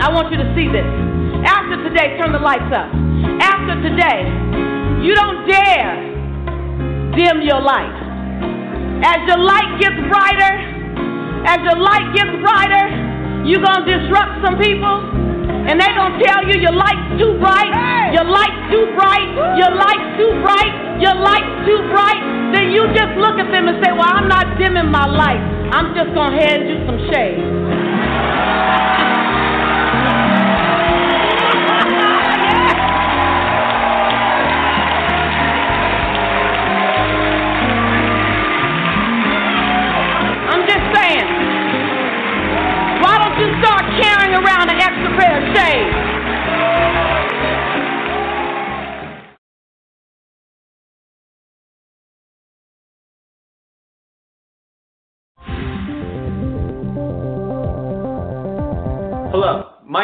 I 0.00 0.08
want 0.08 0.32
you 0.32 0.40
to 0.40 0.48
see 0.56 0.72
this. 0.72 0.88
After 1.46 1.78
today, 1.86 2.18
turn 2.18 2.34
the 2.34 2.42
lights 2.42 2.74
up. 2.74 2.90
After 3.38 3.78
today, 3.86 4.26
you 4.98 5.14
don't 5.14 5.46
dare 5.46 5.94
dim 7.14 7.38
your 7.46 7.62
light. 7.62 7.94
As 9.06 9.22
your 9.30 9.38
light 9.38 9.78
gets 9.78 9.94
brighter, 10.10 10.52
as 11.46 11.62
your 11.62 11.78
light 11.78 12.10
gets 12.18 12.34
brighter, 12.42 12.86
you're 13.46 13.62
going 13.62 13.86
to 13.86 13.90
disrupt 13.94 14.42
some 14.42 14.58
people. 14.58 15.14
And 15.70 15.78
they're 15.78 15.94
going 15.94 16.18
to 16.18 16.22
tell 16.26 16.42
you 16.50 16.58
your 16.58 16.74
light's 16.74 17.14
too 17.14 17.38
bright, 17.38 17.70
your 18.10 18.26
light's 18.26 18.62
too 18.74 18.86
bright, 18.98 19.30
your 19.54 19.70
light's 19.70 20.10
too 20.18 20.32
bright, 20.42 20.74
your 20.98 21.14
light's 21.14 21.54
too 21.62 21.78
bright. 21.94 22.22
Then 22.58 22.74
you 22.74 22.90
just 22.90 23.14
look 23.22 23.38
at 23.38 23.54
them 23.54 23.70
and 23.70 23.78
say, 23.82 23.94
Well, 23.94 24.10
I'm 24.10 24.26
not 24.26 24.58
dimming 24.58 24.90
my 24.90 25.06
light. 25.06 25.42
I'm 25.70 25.94
just 25.94 26.10
going 26.10 26.34
to 26.34 26.38
hand 26.42 26.66
you 26.66 26.76
some 26.90 26.98
shade. 27.06 27.38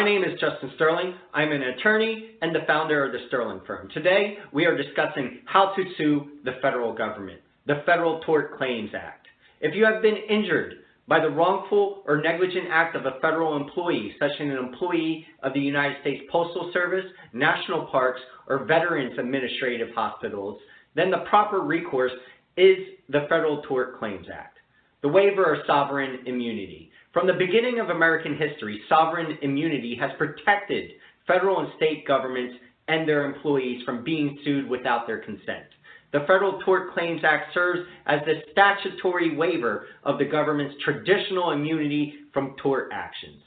My 0.03 0.09
name 0.09 0.25
is 0.25 0.37
Justin 0.37 0.69
Sterling. 0.75 1.13
I'm 1.33 1.53
an 1.53 1.61
attorney 1.61 2.31
and 2.41 2.53
the 2.53 2.65
founder 2.67 3.05
of 3.05 3.13
the 3.13 3.19
Sterling 3.29 3.61
Firm. 3.65 3.87
Today, 3.93 4.35
we 4.51 4.65
are 4.65 4.75
discussing 4.75 5.39
how 5.45 5.73
to 5.77 5.83
sue 5.97 6.27
the 6.43 6.55
federal 6.61 6.93
government, 6.93 7.39
the 7.67 7.83
Federal 7.85 8.19
Tort 8.25 8.57
Claims 8.57 8.89
Act. 8.93 9.27
If 9.61 9.73
you 9.73 9.85
have 9.85 10.01
been 10.01 10.17
injured 10.17 10.73
by 11.07 11.21
the 11.21 11.29
wrongful 11.29 12.03
or 12.05 12.21
negligent 12.21 12.67
act 12.69 12.97
of 12.97 13.05
a 13.05 13.17
federal 13.21 13.55
employee, 13.55 14.13
such 14.19 14.31
as 14.31 14.41
an 14.41 14.51
employee 14.51 15.25
of 15.41 15.53
the 15.53 15.61
United 15.61 16.01
States 16.01 16.25
Postal 16.29 16.69
Service, 16.73 17.05
national 17.31 17.85
parks, 17.85 18.19
or 18.49 18.65
Veterans 18.65 19.17
Administrative 19.17 19.95
Hospitals, 19.95 20.59
then 20.95 21.11
the 21.11 21.23
proper 21.29 21.61
recourse 21.61 22.11
is 22.57 22.75
the 23.07 23.25
Federal 23.29 23.61
Tort 23.61 23.97
Claims 23.99 24.27
Act, 24.29 24.57
the 25.01 25.07
waiver 25.07 25.53
of 25.53 25.65
sovereign 25.65 26.19
immunity. 26.25 26.91
From 27.13 27.27
the 27.27 27.33
beginning 27.33 27.79
of 27.79 27.89
American 27.89 28.35
history, 28.35 28.81
sovereign 28.89 29.37
immunity 29.43 29.95
has 29.99 30.09
protected 30.17 30.93
federal 31.27 31.59
and 31.59 31.69
state 31.77 32.07
governments 32.07 32.55
and 32.87 33.07
their 33.07 33.25
employees 33.25 33.83
from 33.85 34.03
being 34.03 34.39
sued 34.43 34.67
without 34.67 35.05
their 35.05 35.19
consent. 35.19 35.65
The 36.11 36.21
Federal 36.21 36.59
Tort 36.65 36.91
Claims 36.93 37.21
Act 37.23 37.53
serves 37.53 37.81
as 38.07 38.21
the 38.25 38.41
statutory 38.51 39.35
waiver 39.35 39.85
of 40.03 40.17
the 40.17 40.25
government's 40.25 40.75
traditional 40.83 41.51
immunity 41.51 42.15
from 42.33 42.55
tort 42.61 42.89
actions. 42.91 43.41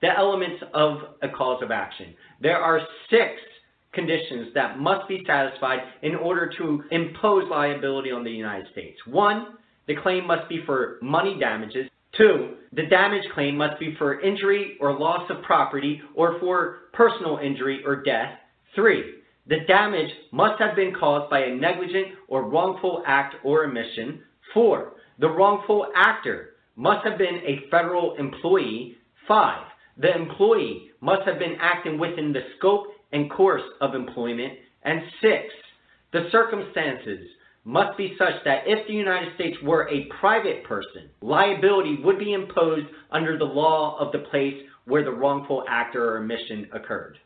The 0.00 0.10
elements 0.16 0.60
of 0.74 0.98
a 1.22 1.28
cause 1.28 1.62
of 1.62 1.70
action. 1.70 2.14
There 2.40 2.58
are 2.58 2.80
six 3.08 3.40
conditions 3.92 4.48
that 4.54 4.80
must 4.80 5.08
be 5.08 5.22
satisfied 5.28 5.78
in 6.02 6.16
order 6.16 6.52
to 6.58 6.82
impose 6.90 7.48
liability 7.48 8.10
on 8.10 8.24
the 8.24 8.32
United 8.32 8.66
States. 8.72 8.98
One, 9.06 9.58
the 9.86 9.94
claim 9.94 10.26
must 10.26 10.48
be 10.48 10.64
for 10.66 10.98
money 11.02 11.38
damages. 11.38 11.88
Two, 12.16 12.56
the 12.72 12.86
damage 12.86 13.24
claim 13.34 13.56
must 13.56 13.80
be 13.80 13.94
for 13.96 14.20
injury 14.20 14.76
or 14.80 14.98
loss 14.98 15.28
of 15.30 15.42
property 15.42 16.00
or 16.14 16.38
for 16.40 16.80
personal 16.92 17.38
injury 17.38 17.82
or 17.84 18.02
death. 18.02 18.38
Three, 18.74 19.14
the 19.46 19.60
damage 19.66 20.10
must 20.30 20.60
have 20.60 20.76
been 20.76 20.94
caused 20.94 21.30
by 21.30 21.40
a 21.40 21.54
negligent 21.54 22.08
or 22.28 22.48
wrongful 22.48 23.02
act 23.06 23.36
or 23.44 23.64
omission. 23.64 24.22
Four, 24.54 24.92
the 25.18 25.28
wrongful 25.28 25.86
actor 25.96 26.50
must 26.76 27.06
have 27.06 27.18
been 27.18 27.40
a 27.46 27.68
federal 27.70 28.14
employee. 28.16 28.96
Five, 29.26 29.66
the 29.96 30.14
employee 30.14 30.90
must 31.00 31.22
have 31.26 31.38
been 31.38 31.56
acting 31.60 31.98
within 31.98 32.32
the 32.32 32.42
scope 32.56 32.86
and 33.12 33.30
course 33.30 33.62
of 33.80 33.94
employment. 33.94 34.52
And 34.84 35.00
six, 35.20 35.44
the 36.12 36.28
circumstances 36.30 37.26
must 37.64 37.96
be 37.96 38.16
such 38.18 38.42
that 38.44 38.64
if 38.66 38.86
the 38.86 38.94
United 38.94 39.34
States 39.34 39.56
were 39.62 39.88
a 39.88 40.06
private 40.20 40.64
person, 40.64 41.08
liability 41.20 41.98
would 42.02 42.18
be 42.18 42.32
imposed 42.32 42.86
under 43.10 43.38
the 43.38 43.44
law 43.44 43.98
of 43.98 44.12
the 44.12 44.26
place 44.30 44.54
where 44.84 45.04
the 45.04 45.10
wrongful 45.10 45.64
actor 45.68 46.14
or 46.14 46.18
omission 46.18 46.68
occurred. 46.72 47.18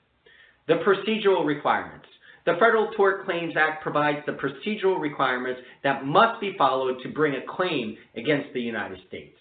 The 0.68 0.74
procedural 0.74 1.46
requirements. 1.46 2.06
The 2.44 2.56
Federal 2.60 2.92
Tort 2.92 3.24
Claims 3.24 3.54
Act 3.56 3.82
provides 3.82 4.18
the 4.26 4.32
procedural 4.32 5.00
requirements 5.00 5.60
that 5.82 6.04
must 6.04 6.40
be 6.40 6.54
followed 6.56 7.02
to 7.02 7.08
bring 7.08 7.34
a 7.34 7.56
claim 7.56 7.96
against 8.16 8.52
the 8.52 8.60
United 8.60 8.98
States. 9.08 9.36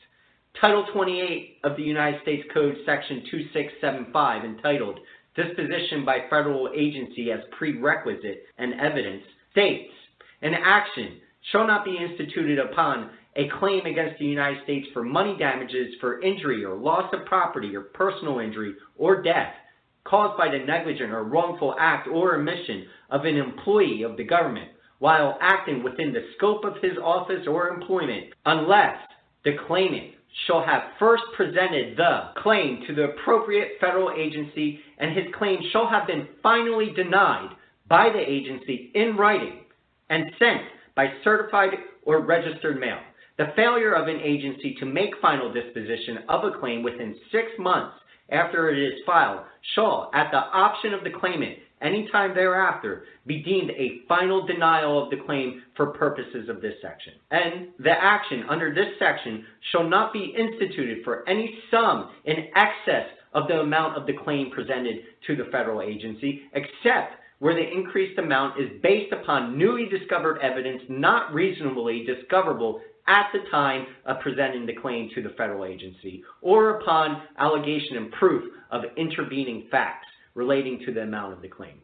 Title 0.60 0.86
28 0.94 1.58
of 1.66 1.76
the 1.76 1.84
United 1.84 2.22
States 2.22 2.48
Code, 2.54 2.76
Section 2.86 3.24
2675, 3.30 4.46
entitled 4.46 5.00
Disposition 5.36 6.06
by 6.06 6.20
Federal 6.30 6.70
Agency 6.76 7.32
as 7.32 7.42
Prerequisite 7.58 8.46
and 8.58 8.74
Evidence, 8.80 9.24
states 9.52 9.92
an 10.42 10.54
action 10.54 11.20
shall 11.52 11.68
not 11.68 11.86
be 11.86 11.98
instituted 11.98 12.60
upon 12.60 13.10
a 13.36 13.50
claim 13.60 13.86
against 13.86 14.18
the 14.20 14.26
United 14.26 14.64
States 14.64 14.88
for 14.94 15.04
money 15.04 15.36
damages 15.38 15.94
for 16.00 16.22
injury 16.22 16.64
or 16.64 16.76
loss 16.76 17.14
of 17.14 17.26
property 17.26 17.76
or 17.76 17.82
personal 17.82 18.40
injury 18.40 18.74
or 18.98 19.22
death 19.22 19.54
caused 20.06 20.38
by 20.38 20.48
the 20.50 20.64
negligent 20.66 21.12
or 21.12 21.24
wrongful 21.24 21.76
act 21.80 22.08
or 22.08 22.36
omission 22.36 22.86
of 23.10 23.26
an 23.26 23.36
employee 23.36 24.04
of 24.04 24.16
the 24.18 24.24
government 24.24 24.70
while 25.00 25.38
acting 25.42 25.84
within 25.84 26.14
the 26.14 26.26
scope 26.38 26.64
of 26.64 26.82
his 26.82 26.98
office 27.04 27.46
or 27.48 27.68
employment, 27.70 28.28
unless 28.46 28.96
the 29.44 29.52
claimant 29.68 30.12
shall 30.48 30.64
have 30.64 30.84
first 31.00 31.24
presented 31.36 31.98
the 31.98 32.30
claim 32.42 32.84
to 32.88 32.94
the 32.94 33.04
appropriate 33.04 33.74
federal 33.80 34.12
agency 34.18 34.80
and 35.00 35.16
his 35.16 35.26
claim 35.38 35.60
shall 35.72 35.88
have 35.88 36.08
been 36.08 36.28
finally 36.42 36.92
denied 36.96 37.50
by 37.90 38.10
the 38.10 38.20
agency 38.20 38.92
in 38.96 39.16
writing 39.18 39.65
and 40.10 40.32
sent 40.40 40.62
by 40.96 41.08
certified 41.24 41.72
or 42.04 42.22
registered 42.22 42.80
mail. 42.80 43.00
The 43.38 43.52
failure 43.56 43.94
of 43.94 44.08
an 44.08 44.22
agency 44.22 44.76
to 44.80 44.86
make 44.86 45.12
final 45.22 45.52
disposition 45.52 46.20
of 46.30 46.46
a 46.46 46.58
claim 46.58 46.84
within 46.84 47.16
six 47.32 47.48
months 47.60 47.96
after 48.30 48.70
it 48.70 48.80
is 48.80 49.02
filed 49.06 49.42
shall, 49.76 50.10
at 50.14 50.32
the 50.32 50.38
option 50.38 50.94
of 50.94 51.04
the 51.04 51.10
claimant, 51.10 51.58
any 51.82 52.08
time 52.12 52.34
thereafter, 52.34 53.04
be 53.28 53.44
deemed 53.44 53.72
a 53.72 54.00
final 54.08 54.46
denial 54.46 55.04
of 55.04 55.10
the 55.10 55.24
claim 55.26 55.62
for 55.76 55.88
purposes 55.88 56.48
of 56.50 56.62
this 56.62 56.76
section. 56.82 57.14
And 57.32 57.68
the 57.80 57.92
action 57.92 58.46
under 58.50 58.74
this 58.74 58.98
section 58.98 59.46
shall 59.72 59.88
not 59.88 60.14
be 60.14 60.34
instituted 60.38 61.04
for 61.04 61.28
any 61.28 61.60
sum 61.70 62.12
in 62.24 62.48
excess 62.56 63.08
of 63.34 63.48
the 63.48 63.60
amount 63.60 63.98
of 63.98 64.08
the 64.08 64.14
claim 64.24 64.50
presented 64.50 64.96
to 65.28 65.36
the 65.36 65.50
federal 65.52 65.82
agency, 65.82 66.44
except 66.54 67.16
where 67.40 67.56
the 67.56 67.72
increased 67.72 68.18
amount 68.18 68.60
is 68.60 68.70
based 68.82 69.12
upon 69.12 69.58
newly 69.58 69.88
discovered 69.90 70.40
evidence 70.40 70.82
not 70.90 71.34
reasonably 71.34 72.06
discoverable 72.06 72.82
at 73.08 73.28
the 73.34 73.50
time 73.52 73.86
of 74.06 74.20
presenting 74.22 74.66
the 74.66 74.74
claim 74.74 75.10
to 75.14 75.22
the 75.22 75.30
federal 75.38 75.66
agency, 75.66 76.24
or 76.42 76.80
upon 76.80 77.22
allegation 77.38 77.98
and 77.98 78.12
proof 78.14 78.44
of 78.72 78.82
intervening 78.98 79.68
facts 79.70 80.08
relating 80.34 80.82
to 80.86 80.94
the 80.94 81.02
amount 81.02 81.34
of 81.34 81.42
the 81.42 81.48
claim. 81.48 81.76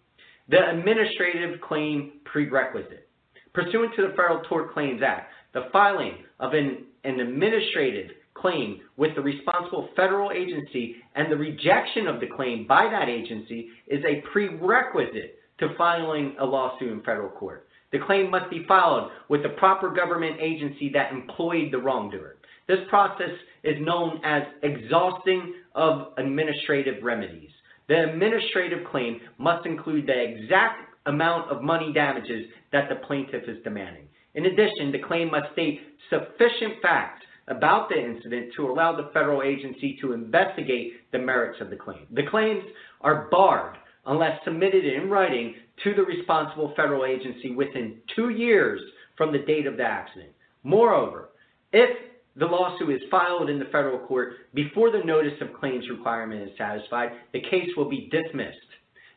The 0.49 0.69
administrative 0.69 1.61
claim 1.61 2.13
prerequisite. 2.25 3.07
Pursuant 3.53 3.93
to 3.95 4.03
the 4.03 4.13
Federal 4.15 4.41
Tort 4.49 4.73
Claims 4.73 5.01
Act, 5.05 5.31
the 5.53 5.67
filing 5.71 6.13
of 6.39 6.53
an, 6.53 6.85
an 7.03 7.19
administrative 7.19 8.11
claim 8.33 8.79
with 8.97 9.13
the 9.15 9.21
responsible 9.21 9.89
federal 9.95 10.31
agency 10.31 10.95
and 11.15 11.31
the 11.31 11.37
rejection 11.37 12.07
of 12.07 12.19
the 12.19 12.27
claim 12.27 12.65
by 12.65 12.87
that 12.89 13.09
agency 13.09 13.69
is 13.87 14.03
a 14.05 14.23
prerequisite 14.31 15.35
to 15.61 15.73
filing 15.77 16.35
a 16.39 16.45
lawsuit 16.45 16.91
in 16.91 17.01
federal 17.01 17.29
court. 17.29 17.67
The 17.91 17.99
claim 17.99 18.29
must 18.29 18.49
be 18.49 18.65
filed 18.67 19.11
with 19.29 19.43
the 19.43 19.49
proper 19.49 19.89
government 19.89 20.37
agency 20.41 20.89
that 20.93 21.11
employed 21.11 21.71
the 21.71 21.77
wrongdoer. 21.77 22.35
This 22.67 22.79
process 22.89 23.31
is 23.63 23.75
known 23.79 24.19
as 24.23 24.43
exhausting 24.63 25.53
of 25.75 26.13
administrative 26.17 27.03
remedies. 27.03 27.49
The 27.87 28.09
administrative 28.11 28.87
claim 28.89 29.19
must 29.37 29.65
include 29.65 30.07
the 30.07 30.19
exact 30.19 30.89
amount 31.05 31.51
of 31.51 31.61
money 31.61 31.91
damages 31.91 32.45
that 32.71 32.87
the 32.89 32.95
plaintiff 33.07 33.43
is 33.47 33.61
demanding. 33.63 34.07
In 34.35 34.45
addition, 34.45 34.91
the 34.91 34.99
claim 34.99 35.31
must 35.31 35.51
state 35.51 35.81
sufficient 36.09 36.81
facts 36.81 37.23
about 37.47 37.89
the 37.89 38.01
incident 38.01 38.53
to 38.55 38.69
allow 38.69 38.95
the 38.95 39.09
federal 39.13 39.41
agency 39.41 39.97
to 39.99 40.13
investigate 40.13 41.11
the 41.11 41.19
merits 41.19 41.59
of 41.59 41.69
the 41.69 41.75
claim. 41.75 42.07
The 42.11 42.27
claims 42.29 42.63
are 43.01 43.27
barred 43.29 43.75
unless 44.05 44.43
submitted 44.43 44.85
in 44.85 45.09
writing 45.09 45.55
to 45.83 45.93
the 45.93 46.03
responsible 46.03 46.73
federal 46.75 47.05
agency 47.05 47.51
within 47.51 47.97
two 48.15 48.29
years 48.29 48.81
from 49.17 49.31
the 49.31 49.39
date 49.39 49.67
of 49.67 49.77
the 49.77 49.83
accident. 49.83 50.31
Moreover, 50.63 51.29
if 51.71 51.89
the 52.35 52.45
lawsuit 52.45 52.89
is 52.89 53.09
filed 53.09 53.49
in 53.49 53.59
the 53.59 53.65
federal 53.65 53.99
court 53.99 54.33
before 54.53 54.91
the 54.91 55.03
notice 55.03 55.39
of 55.41 55.53
claims 55.59 55.89
requirement 55.89 56.49
is 56.49 56.57
satisfied, 56.57 57.11
the 57.33 57.41
case 57.41 57.69
will 57.75 57.89
be 57.89 58.09
dismissed. 58.11 58.57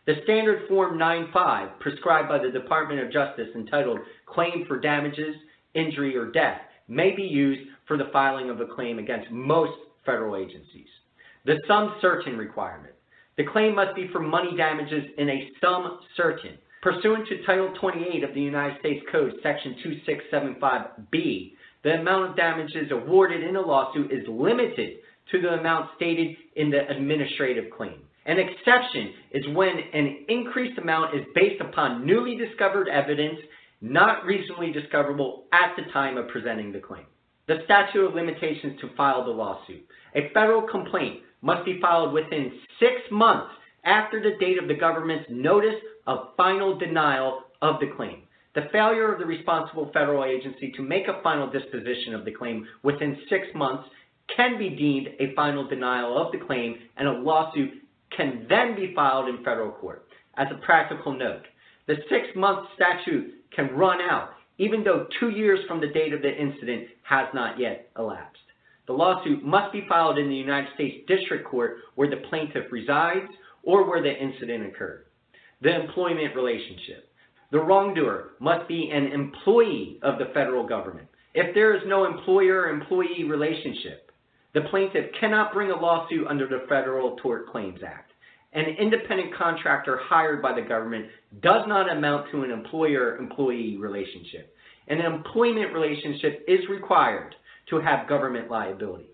The 0.07 0.17
standard 0.25 0.69
Form 0.69 0.99
9-5 0.99 1.79
prescribed 1.81 2.29
by 2.29 2.39
the 2.39 2.51
Department 2.51 3.01
of 3.01 3.13
Justice 3.13 3.49
entitled 3.55 4.01
Claim 4.27 4.65
for 4.67 4.79
Damages, 4.79 5.35
Injury, 5.75 6.17
or 6.17 6.31
Death 6.31 6.61
may 6.89 7.15
be 7.15 7.23
used 7.23 7.71
for 7.87 7.97
the 7.97 8.11
filing 8.13 8.51
of 8.51 8.61
a 8.61 8.67
claim 8.67 8.99
against 8.99 9.31
most 9.31 9.73
federal 10.05 10.37
agencies. 10.37 10.89
The 11.47 11.59
sum 11.67 11.97
certain 12.01 12.37
requirement. 12.37 12.94
The 13.37 13.45
claim 13.45 13.75
must 13.75 13.97
be 13.97 14.09
for 14.13 14.21
money 14.21 14.57
damages 14.57 15.05
in 15.19 15.29
a 15.29 15.51
sum 15.61 16.01
certain. 16.17 16.59
Pursuant 16.83 17.27
to 17.29 17.45
Title 17.47 17.73
28 17.81 18.23
of 18.25 18.35
the 18.35 18.41
United 18.41 18.79
States 18.81 19.05
Code, 19.11 19.33
Section 19.43 19.75
2675B, 20.07 21.53
the 21.83 21.95
amount 22.01 22.31
of 22.31 22.37
damages 22.37 22.91
awarded 22.91 23.43
in 23.43 23.57
a 23.57 23.61
lawsuit 23.61 24.13
is 24.13 24.27
limited 24.29 24.99
to 25.33 25.41
the 25.41 25.55
amount 25.55 25.91
stated 25.97 26.37
in 26.57 26.71
the 26.71 26.89
administrative 26.89 27.71
claim. 27.71 28.01
An 28.27 28.39
exception 28.39 29.13
is 29.33 29.47
when 29.55 29.79
an 29.93 30.25
increased 30.29 30.79
amount 30.79 31.15
is 31.15 31.25
based 31.35 31.61
upon 31.61 32.07
newly 32.07 32.37
discovered 32.37 32.89
evidence 32.89 33.39
not 33.81 34.25
reasonably 34.25 34.73
discoverable 34.73 35.45
at 35.53 35.75
the 35.77 35.91
time 35.93 36.17
of 36.17 36.29
presenting 36.29 36.73
the 36.73 36.79
claim. 36.79 37.05
The 37.47 37.61
statute 37.65 38.07
of 38.07 38.15
limitations 38.15 38.81
to 38.81 38.95
file 38.97 39.25
the 39.25 39.31
lawsuit. 39.31 39.87
A 40.15 40.31
federal 40.33 40.63
complaint 40.63 41.21
must 41.45 41.65
be 41.65 41.81
filed 41.81 42.13
within 42.13 42.53
six 42.81 42.95
months 43.11 43.53
after 43.85 44.21
the 44.21 44.37
date 44.39 44.61
of 44.61 44.67
the 44.67 44.75
government's 44.75 45.27
notice 45.29 45.79
of 46.07 46.29
final 46.37 46.77
denial 46.79 47.43
of 47.63 47.79
the 47.81 47.93
claim. 47.97 48.23
The 48.55 48.69
failure 48.73 49.13
of 49.13 49.19
the 49.19 49.27
responsible 49.27 49.91
federal 49.93 50.25
agency 50.25 50.73
to 50.77 50.83
make 50.83 51.07
a 51.09 51.21
final 51.23 51.51
disposition 51.51 52.15
of 52.15 52.25
the 52.25 52.33
claim 52.33 52.67
within 52.83 53.19
six 53.29 53.47
months 53.55 53.89
can 54.35 54.59
be 54.59 54.71
deemed 54.71 55.09
a 55.21 55.35
final 55.35 55.69
denial 55.69 56.17
of 56.17 56.33
the 56.33 56.45
claim 56.45 56.77
and 56.97 57.07
a 57.07 57.13
lawsuit 57.13 57.71
can 58.17 58.47
then 58.49 58.75
be 58.75 58.95
filed 58.95 59.29
in 59.29 59.45
federal 59.45 59.73
court. 59.73 60.07
As 60.37 60.49
a 60.51 60.65
practical 60.65 61.13
note, 61.13 61.43
the 61.87 61.97
six 62.09 62.29
month 62.35 62.69
statute 62.75 63.35
can 63.55 63.75
run 63.77 64.01
out 64.01 64.31
even 64.59 64.85
though 64.85 65.07
two 65.19 65.31
years 65.31 65.61
from 65.67 65.81
the 65.81 65.89
date 65.89 66.13
of 66.13 66.23
the 66.23 66.33
incident 66.35 66.87
has 67.03 67.27
not 67.35 67.59
yet 67.59 67.91
elapsed. 67.99 68.39
The 68.87 68.93
lawsuit 68.93 69.43
must 69.45 69.73
be 69.73 69.87
filed 69.89 70.19
in 70.19 70.29
the 70.29 70.35
United 70.35 70.75
States 70.75 71.07
District 71.09 71.47
Court 71.47 71.79
where 71.95 72.11
the 72.11 72.23
plaintiff 72.29 72.71
resides 72.71 73.31
or 73.63 73.89
where 73.89 74.03
the 74.03 74.15
incident 74.15 74.67
occurred. 74.67 75.07
The 75.63 75.75
employment 75.75 76.37
relationship. 76.37 77.11
The 77.51 77.61
wrongdoer 77.61 78.33
must 78.41 78.69
be 78.69 78.91
an 78.91 79.07
employee 79.07 79.99
of 80.03 80.19
the 80.19 80.33
federal 80.35 80.67
government. 80.67 81.09
If 81.35 81.55
there 81.55 81.75
is 81.75 81.83
no 81.87 82.05
employer 82.05 82.69
employee 82.69 83.25
relationship, 83.25 84.13
the 84.55 84.63
plaintiff 84.63 85.07
cannot 85.19 85.53
bring 85.53 85.71
a 85.71 85.81
lawsuit 85.81 86.27
under 86.27 86.47
the 86.47 86.67
Federal 86.69 87.17
Tort 87.17 87.49
Claims 87.51 87.81
Act. 87.85 88.13
An 88.53 88.67
independent 88.67 89.35
contractor 89.35 89.99
hired 90.05 90.41
by 90.41 90.55
the 90.55 90.67
government 90.67 91.07
does 91.41 91.67
not 91.67 91.91
amount 91.91 92.31
to 92.31 92.45
an 92.45 92.53
employer 92.53 93.17
employee 93.17 93.77
relationship. 93.79 94.55
An 94.87 95.01
employment 95.01 95.73
relationship 95.73 96.45
is 96.47 96.61
required 96.69 97.35
to 97.71 97.81
have 97.81 98.09
government 98.09 98.51
liability. 98.51 99.11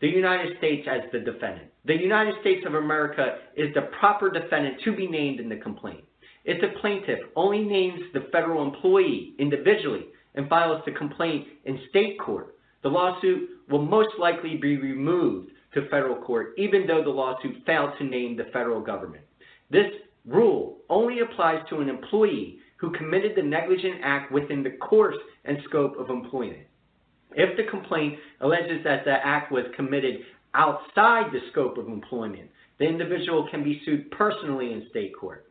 The 0.00 0.08
United 0.08 0.56
States 0.58 0.86
as 0.88 1.10
the 1.12 1.18
defendant. 1.18 1.68
The 1.84 1.96
United 1.96 2.34
States 2.40 2.64
of 2.66 2.74
America 2.74 3.38
is 3.56 3.74
the 3.74 3.88
proper 3.98 4.30
defendant 4.30 4.80
to 4.84 4.94
be 4.94 5.08
named 5.08 5.40
in 5.40 5.48
the 5.48 5.56
complaint. 5.56 6.04
If 6.44 6.60
the 6.60 6.78
plaintiff 6.80 7.18
only 7.34 7.64
names 7.64 8.00
the 8.14 8.28
federal 8.32 8.62
employee 8.62 9.34
individually 9.38 10.06
and 10.34 10.48
files 10.48 10.82
the 10.86 10.92
complaint 10.92 11.48
in 11.64 11.80
state 11.90 12.18
court, 12.20 12.54
the 12.82 12.88
lawsuit 12.88 13.50
will 13.68 13.82
most 13.82 14.10
likely 14.18 14.56
be 14.56 14.76
removed 14.76 15.50
to 15.74 15.88
federal 15.88 16.16
court, 16.16 16.54
even 16.56 16.86
though 16.86 17.02
the 17.02 17.10
lawsuit 17.10 17.56
failed 17.66 17.90
to 17.98 18.04
name 18.04 18.36
the 18.36 18.44
federal 18.52 18.80
government. 18.80 19.24
This 19.70 19.90
rule 20.24 20.78
only 20.88 21.20
applies 21.20 21.62
to 21.68 21.80
an 21.80 21.88
employee 21.88 22.58
who 22.76 22.92
committed 22.92 23.32
the 23.34 23.42
negligent 23.42 23.96
act 24.02 24.30
within 24.30 24.62
the 24.62 24.70
course 24.70 25.16
and 25.44 25.58
scope 25.64 25.98
of 25.98 26.08
employment. 26.08 26.66
If 27.32 27.56
the 27.56 27.70
complaint 27.70 28.18
alleges 28.40 28.82
that 28.84 29.04
the 29.04 29.12
act 29.24 29.52
was 29.52 29.64
committed 29.76 30.20
outside 30.54 31.32
the 31.32 31.40
scope 31.50 31.78
of 31.78 31.88
employment, 31.88 32.50
the 32.78 32.86
individual 32.86 33.48
can 33.50 33.62
be 33.62 33.80
sued 33.84 34.10
personally 34.10 34.72
in 34.72 34.86
state 34.90 35.12
court. 35.18 35.46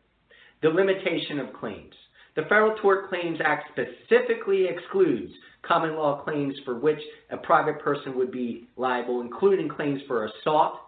The 0.62 0.68
limitation 0.68 1.38
of 1.38 1.52
claims. 1.54 1.94
The 2.34 2.42
Federal 2.42 2.76
Tort 2.76 3.08
Claims 3.08 3.38
Act 3.44 3.70
specifically 3.72 4.66
excludes 4.68 5.32
common 5.62 5.96
law 5.96 6.22
claims 6.22 6.54
for 6.64 6.78
which 6.78 7.00
a 7.30 7.36
private 7.36 7.80
person 7.80 8.16
would 8.16 8.30
be 8.30 8.68
liable, 8.76 9.20
including 9.20 9.68
claims 9.68 10.00
for 10.06 10.26
assault, 10.26 10.78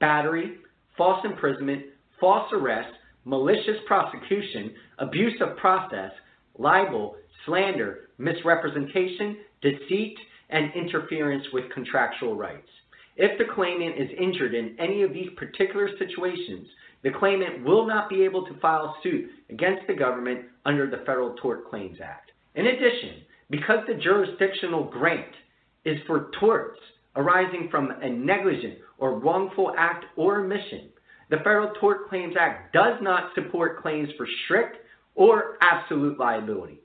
battery, 0.00 0.58
false 0.96 1.24
imprisonment, 1.24 1.82
false 2.20 2.48
arrest, 2.52 2.92
malicious 3.24 3.78
prosecution, 3.86 4.72
abuse 4.98 5.40
of 5.40 5.56
process, 5.56 6.12
libel, 6.58 7.16
slander, 7.46 8.10
misrepresentation, 8.18 9.38
deceit, 9.60 10.16
and 10.52 10.72
interference 10.74 11.44
with 11.52 11.70
contractual 11.72 12.36
rights. 12.36 12.68
If 13.16 13.38
the 13.38 13.52
claimant 13.54 13.98
is 13.98 14.08
injured 14.18 14.54
in 14.54 14.76
any 14.78 15.02
of 15.02 15.12
these 15.12 15.30
particular 15.36 15.88
situations, 15.98 16.66
the 17.02 17.10
claimant 17.10 17.64
will 17.64 17.86
not 17.86 18.08
be 18.08 18.22
able 18.22 18.46
to 18.46 18.58
file 18.60 18.96
suit 19.02 19.28
against 19.50 19.86
the 19.86 19.94
government 19.94 20.46
under 20.64 20.88
the 20.88 20.98
Federal 20.98 21.34
Tort 21.34 21.68
Claims 21.68 21.98
Act. 22.02 22.30
In 22.54 22.66
addition, 22.66 23.22
because 23.50 23.80
the 23.86 23.94
jurisdictional 23.94 24.84
grant 24.84 25.34
is 25.84 25.98
for 26.06 26.30
torts 26.38 26.78
arising 27.16 27.68
from 27.70 27.90
a 27.90 28.08
negligent 28.08 28.78
or 28.98 29.18
wrongful 29.18 29.74
act 29.76 30.04
or 30.16 30.40
omission, 30.40 30.88
the 31.28 31.38
Federal 31.38 31.72
Tort 31.80 32.08
Claims 32.08 32.34
Act 32.38 32.72
does 32.72 32.94
not 33.00 33.34
support 33.34 33.82
claims 33.82 34.08
for 34.16 34.26
strict 34.44 34.76
or 35.14 35.56
absolute 35.60 36.18
liability. 36.18 36.80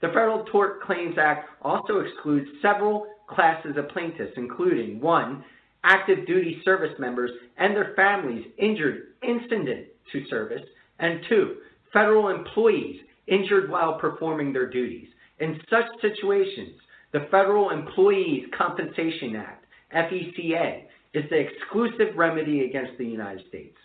The 0.00 0.08
Federal 0.08 0.44
Tort 0.44 0.82
Claims 0.82 1.16
Act 1.18 1.48
also 1.62 2.00
excludes 2.00 2.48
several 2.62 3.06
classes 3.28 3.76
of 3.76 3.88
plaintiffs, 3.90 4.32
including 4.36 5.00
1 5.00 5.44
active 5.84 6.26
duty 6.26 6.60
service 6.64 6.92
members 6.98 7.30
and 7.56 7.74
their 7.74 7.94
families 7.96 8.44
injured 8.58 9.14
incident 9.22 9.86
to 10.12 10.26
service, 10.28 10.62
and 10.98 11.20
two, 11.28 11.56
federal 11.92 12.28
employees 12.28 13.00
injured 13.26 13.70
while 13.70 13.98
performing 13.98 14.52
their 14.52 14.68
duties. 14.68 15.08
In 15.38 15.58
such 15.70 15.86
situations, 16.02 16.78
the 17.12 17.26
Federal 17.30 17.70
Employees 17.70 18.46
Compensation 18.56 19.36
Act, 19.36 19.64
FECA, 19.94 20.82
is 21.14 21.24
the 21.30 21.38
exclusive 21.38 22.16
remedy 22.16 22.64
against 22.64 22.96
the 22.98 23.06
United 23.06 23.46
States. 23.48 23.76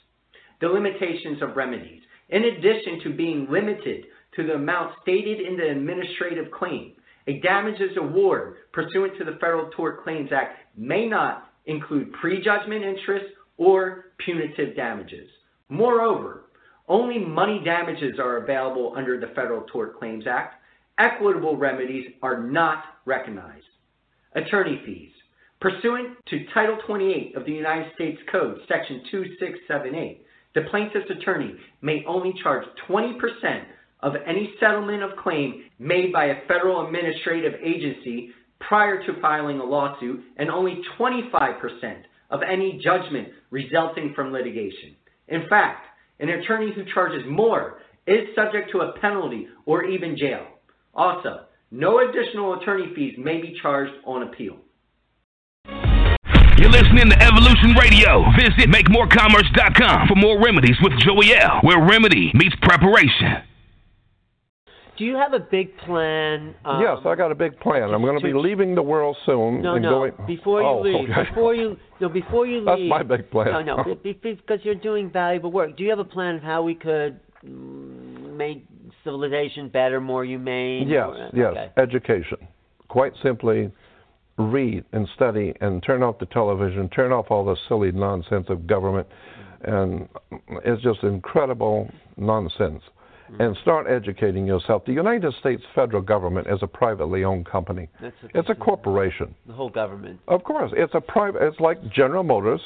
The 0.61 0.67
limitations 0.67 1.41
of 1.41 1.55
remedies. 1.55 2.01
In 2.29 2.43
addition 2.43 2.99
to 3.03 3.13
being 3.15 3.47
limited 3.49 4.05
to 4.35 4.45
the 4.45 4.53
amount 4.53 4.93
stated 5.01 5.39
in 5.39 5.57
the 5.57 5.69
administrative 5.69 6.51
claim, 6.51 6.93
a 7.27 7.39
damages 7.39 7.97
award 7.97 8.55
pursuant 8.71 9.17
to 9.17 9.25
the 9.25 9.37
Federal 9.41 9.69
Tort 9.71 10.03
Claims 10.03 10.29
Act 10.31 10.57
may 10.77 11.07
not 11.07 11.49
include 11.65 12.13
prejudgment 12.13 12.83
interest 12.83 13.25
or 13.57 14.11
punitive 14.19 14.75
damages. 14.75 15.29
Moreover, 15.69 16.45
only 16.87 17.17
money 17.17 17.61
damages 17.65 18.19
are 18.19 18.37
available 18.37 18.93
under 18.95 19.19
the 19.19 19.33
Federal 19.35 19.61
Tort 19.71 19.97
Claims 19.97 20.25
Act. 20.27 20.55
Equitable 20.99 21.57
remedies 21.57 22.05
are 22.21 22.43
not 22.43 22.83
recognized. 23.05 23.65
Attorney 24.35 24.81
fees. 24.85 25.11
Pursuant 25.59 26.17
to 26.29 26.45
Title 26.53 26.77
28 26.85 27.35
of 27.35 27.45
the 27.45 27.51
United 27.51 27.91
States 27.95 28.19
Code, 28.31 28.59
Section 28.67 29.01
2678, 29.09 30.25
the 30.53 30.61
plaintiff's 30.69 31.09
attorney 31.09 31.55
may 31.81 32.03
only 32.07 32.33
charge 32.43 32.65
20% 32.87 33.15
of 34.05 34.13
any 34.27 34.53
settlement 34.59 35.01
of 35.01 35.17
claim 35.17 35.63
made 35.79 36.13
by 36.13 36.25
a 36.25 36.47
federal 36.47 36.85
administrative 36.85 37.53
agency 37.61 38.29
prior 38.59 39.03
to 39.03 39.19
filing 39.19 39.59
a 39.59 39.63
lawsuit 39.63 40.23
and 40.37 40.49
only 40.49 40.79
25% 40.97 42.03
of 42.29 42.41
any 42.43 42.79
judgment 42.83 43.29
resulting 43.49 44.13
from 44.15 44.31
litigation. 44.31 44.95
In 45.27 45.49
fact, 45.49 45.87
an 46.19 46.29
attorney 46.29 46.71
who 46.73 46.85
charges 46.93 47.23
more 47.27 47.79
is 48.05 48.29
subject 48.35 48.71
to 48.71 48.81
a 48.81 48.93
penalty 48.99 49.47
or 49.65 49.83
even 49.85 50.15
jail. 50.15 50.45
Also, 50.93 51.45
no 51.71 52.07
additional 52.07 52.61
attorney 52.61 52.93
fees 52.95 53.15
may 53.17 53.41
be 53.41 53.57
charged 53.59 53.93
on 54.05 54.21
appeal. 54.21 54.57
You're 56.57 56.69
listening 56.69 57.09
to 57.09 57.21
Evolution 57.21 57.73
Radio. 57.77 58.23
Visit 58.37 58.69
MakeMoreCommerce.com 58.69 60.07
for 60.07 60.15
more 60.15 60.41
remedies 60.41 60.77
with 60.81 60.93
Joey 60.99 61.33
L, 61.35 61.59
where 61.63 61.83
remedy 61.83 62.31
meets 62.35 62.55
preparation. 62.61 63.43
Do 64.97 65.03
you 65.03 65.15
have 65.15 65.33
a 65.33 65.39
big 65.39 65.75
plan? 65.79 66.55
Um, 66.63 66.81
yes, 66.81 66.99
I 67.05 67.15
got 67.15 67.31
a 67.31 67.35
big 67.35 67.59
plan. 67.59 67.93
I'm 67.93 68.01
going 68.01 68.17
to 68.17 68.25
be 68.25 68.33
leaving 68.33 68.75
the 68.75 68.81
world 68.81 69.17
soon 69.25 69.61
No, 69.61 69.73
and 69.75 69.83
no. 69.83 69.89
going. 69.89 70.13
Before 70.25 70.61
you 70.61 70.67
oh, 70.67 70.81
leave, 70.81 71.09
okay. 71.09 71.29
before 71.29 71.53
you, 71.53 71.77
no, 71.99 72.07
before 72.09 72.47
you 72.47 72.63
That's 72.65 72.79
leave. 72.79 72.89
my 72.89 73.03
big 73.03 73.29
plan. 73.29 73.47
No, 73.51 73.61
no, 73.61 73.95
be- 73.95 74.13
be- 74.13 74.33
because 74.33 74.59
you're 74.63 74.75
doing 74.75 75.09
valuable 75.11 75.51
work. 75.51 75.75
Do 75.75 75.83
you 75.83 75.89
have 75.89 75.99
a 75.99 76.05
plan 76.05 76.35
of 76.35 76.43
how 76.43 76.63
we 76.63 76.75
could 76.75 77.19
make 77.43 78.65
civilization 79.03 79.67
better, 79.67 79.99
more 79.99 80.23
humane? 80.23 80.87
Yes, 80.87 81.07
more- 81.07 81.29
yes. 81.33 81.47
okay. 81.51 81.71
Education. 81.77 82.37
Quite 82.87 83.11
simply, 83.21 83.71
read 84.37 84.85
and 84.93 85.07
study 85.15 85.53
and 85.59 85.83
turn 85.83 86.03
off 86.03 86.19
the 86.19 86.25
television, 86.27 86.87
turn 86.89 87.11
off 87.11 87.25
all 87.29 87.43
the 87.43 87.57
silly 87.67 87.91
nonsense 87.91 88.45
of 88.49 88.65
government, 88.65 89.07
and 89.63 90.07
it's 90.63 90.81
just 90.83 91.03
incredible 91.03 91.89
nonsense. 92.15 92.81
Mm-hmm. 93.31 93.41
And 93.41 93.57
start 93.63 93.87
educating 93.89 94.45
yourself. 94.45 94.85
The 94.85 94.93
United 94.93 95.33
States 95.39 95.63
federal 95.73 96.03
government 96.03 96.45
is 96.47 96.59
a 96.61 96.67
privately 96.67 97.23
owned 97.23 97.47
company. 97.47 97.89
It's 98.35 98.49
a 98.49 98.55
corporation. 98.55 99.33
the 99.47 99.53
whole 99.53 99.69
government. 99.69 100.19
Of 100.27 100.43
course, 100.43 100.71
it's 100.75 100.93
a 100.93 101.01
private. 101.01 101.41
It's 101.41 101.59
like 101.59 101.77
General 101.91 102.23
Motors, 102.23 102.61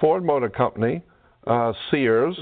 Ford 0.00 0.24
Motor 0.24 0.50
Company, 0.50 1.02
uh, 1.48 1.72
Sears. 1.90 2.36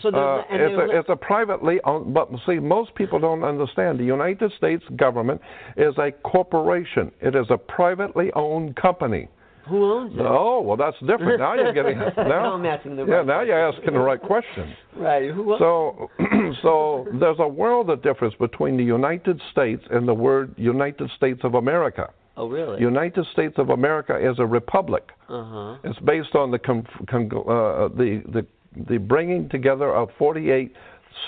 So 0.00 0.10
they're- 0.10 0.20
uh, 0.20 0.44
it's 0.50 0.78
a 0.78 0.98
it's 0.98 1.08
a 1.10 1.16
privately 1.16 1.80
owned. 1.84 2.14
But 2.14 2.30
see, 2.46 2.58
most 2.58 2.94
people 2.94 3.18
don't 3.18 3.44
understand. 3.44 3.98
The 3.98 4.04
United 4.04 4.50
States 4.52 4.82
government 4.96 5.40
is 5.76 5.94
a 5.98 6.12
corporation. 6.22 7.12
It 7.20 7.34
is 7.34 7.46
a 7.50 7.58
privately 7.58 8.32
owned 8.34 8.76
company. 8.76 9.28
Who 9.68 9.92
owns 9.92 10.14
it? 10.14 10.20
Oh 10.20 10.60
well, 10.60 10.76
that's 10.76 10.98
different. 11.00 11.38
Now 11.38 11.54
you're 11.54 11.72
getting 11.72 11.98
now. 11.98 12.12
Now 12.16 12.54
I'm 12.54 12.66
asking 12.66 12.96
the 12.96 13.04
yeah, 13.04 13.14
right 13.16 13.26
now 13.26 13.42
you're 13.42 13.68
asking 13.72 13.92
the 13.92 14.00
right 14.00 14.20
question. 14.20 14.74
Right. 14.96 15.30
Who 15.30 15.52
owns 15.52 15.60
So, 15.60 16.10
so 16.62 17.06
there's 17.20 17.36
a 17.38 17.46
world 17.48 17.88
of 17.90 18.02
difference 18.02 18.34
between 18.38 18.76
the 18.76 18.84
United 18.84 19.40
States 19.52 19.82
and 19.90 20.06
the 20.06 20.14
word 20.14 20.54
United 20.56 21.10
States 21.16 21.40
of 21.44 21.54
America. 21.54 22.10
Oh, 22.36 22.48
really? 22.48 22.80
United 22.80 23.26
States 23.32 23.54
of 23.58 23.70
America 23.70 24.16
is 24.16 24.38
a 24.38 24.46
republic. 24.46 25.10
Uh 25.28 25.44
huh. 25.44 25.76
It's 25.84 25.98
based 26.00 26.34
on 26.34 26.50
the 26.50 26.58
con- 26.58 26.86
con- 27.08 27.30
uh, 27.32 27.88
the 27.96 28.22
the 28.32 28.46
the 28.88 28.98
bringing 28.98 29.48
together 29.48 29.94
of 29.94 30.08
48 30.18 30.72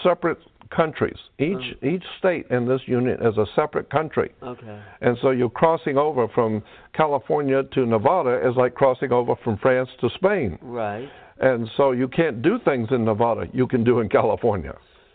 separate 0.03 0.39
countries. 0.74 1.16
Each 1.38 1.56
oh. 1.82 1.86
each 1.86 2.02
state 2.18 2.46
in 2.50 2.66
this 2.66 2.80
union 2.86 3.18
is 3.20 3.36
a 3.36 3.46
separate 3.54 3.90
country. 3.90 4.32
Okay. 4.42 4.80
And 5.00 5.16
so 5.22 5.30
you're 5.30 5.50
crossing 5.50 5.96
over 5.96 6.28
from 6.28 6.62
California 6.94 7.62
to 7.74 7.86
Nevada 7.86 8.46
is 8.48 8.56
like 8.56 8.74
crossing 8.74 9.12
over 9.12 9.34
from 9.42 9.58
France 9.58 9.88
to 10.00 10.08
Spain. 10.16 10.58
Right. 10.62 11.08
And 11.40 11.68
so 11.76 11.92
you 11.92 12.08
can't 12.08 12.42
do 12.42 12.58
things 12.64 12.88
in 12.90 13.04
Nevada 13.04 13.46
you 13.52 13.66
can 13.66 13.84
do 13.84 14.00
in 14.00 14.08
California. 14.08 14.74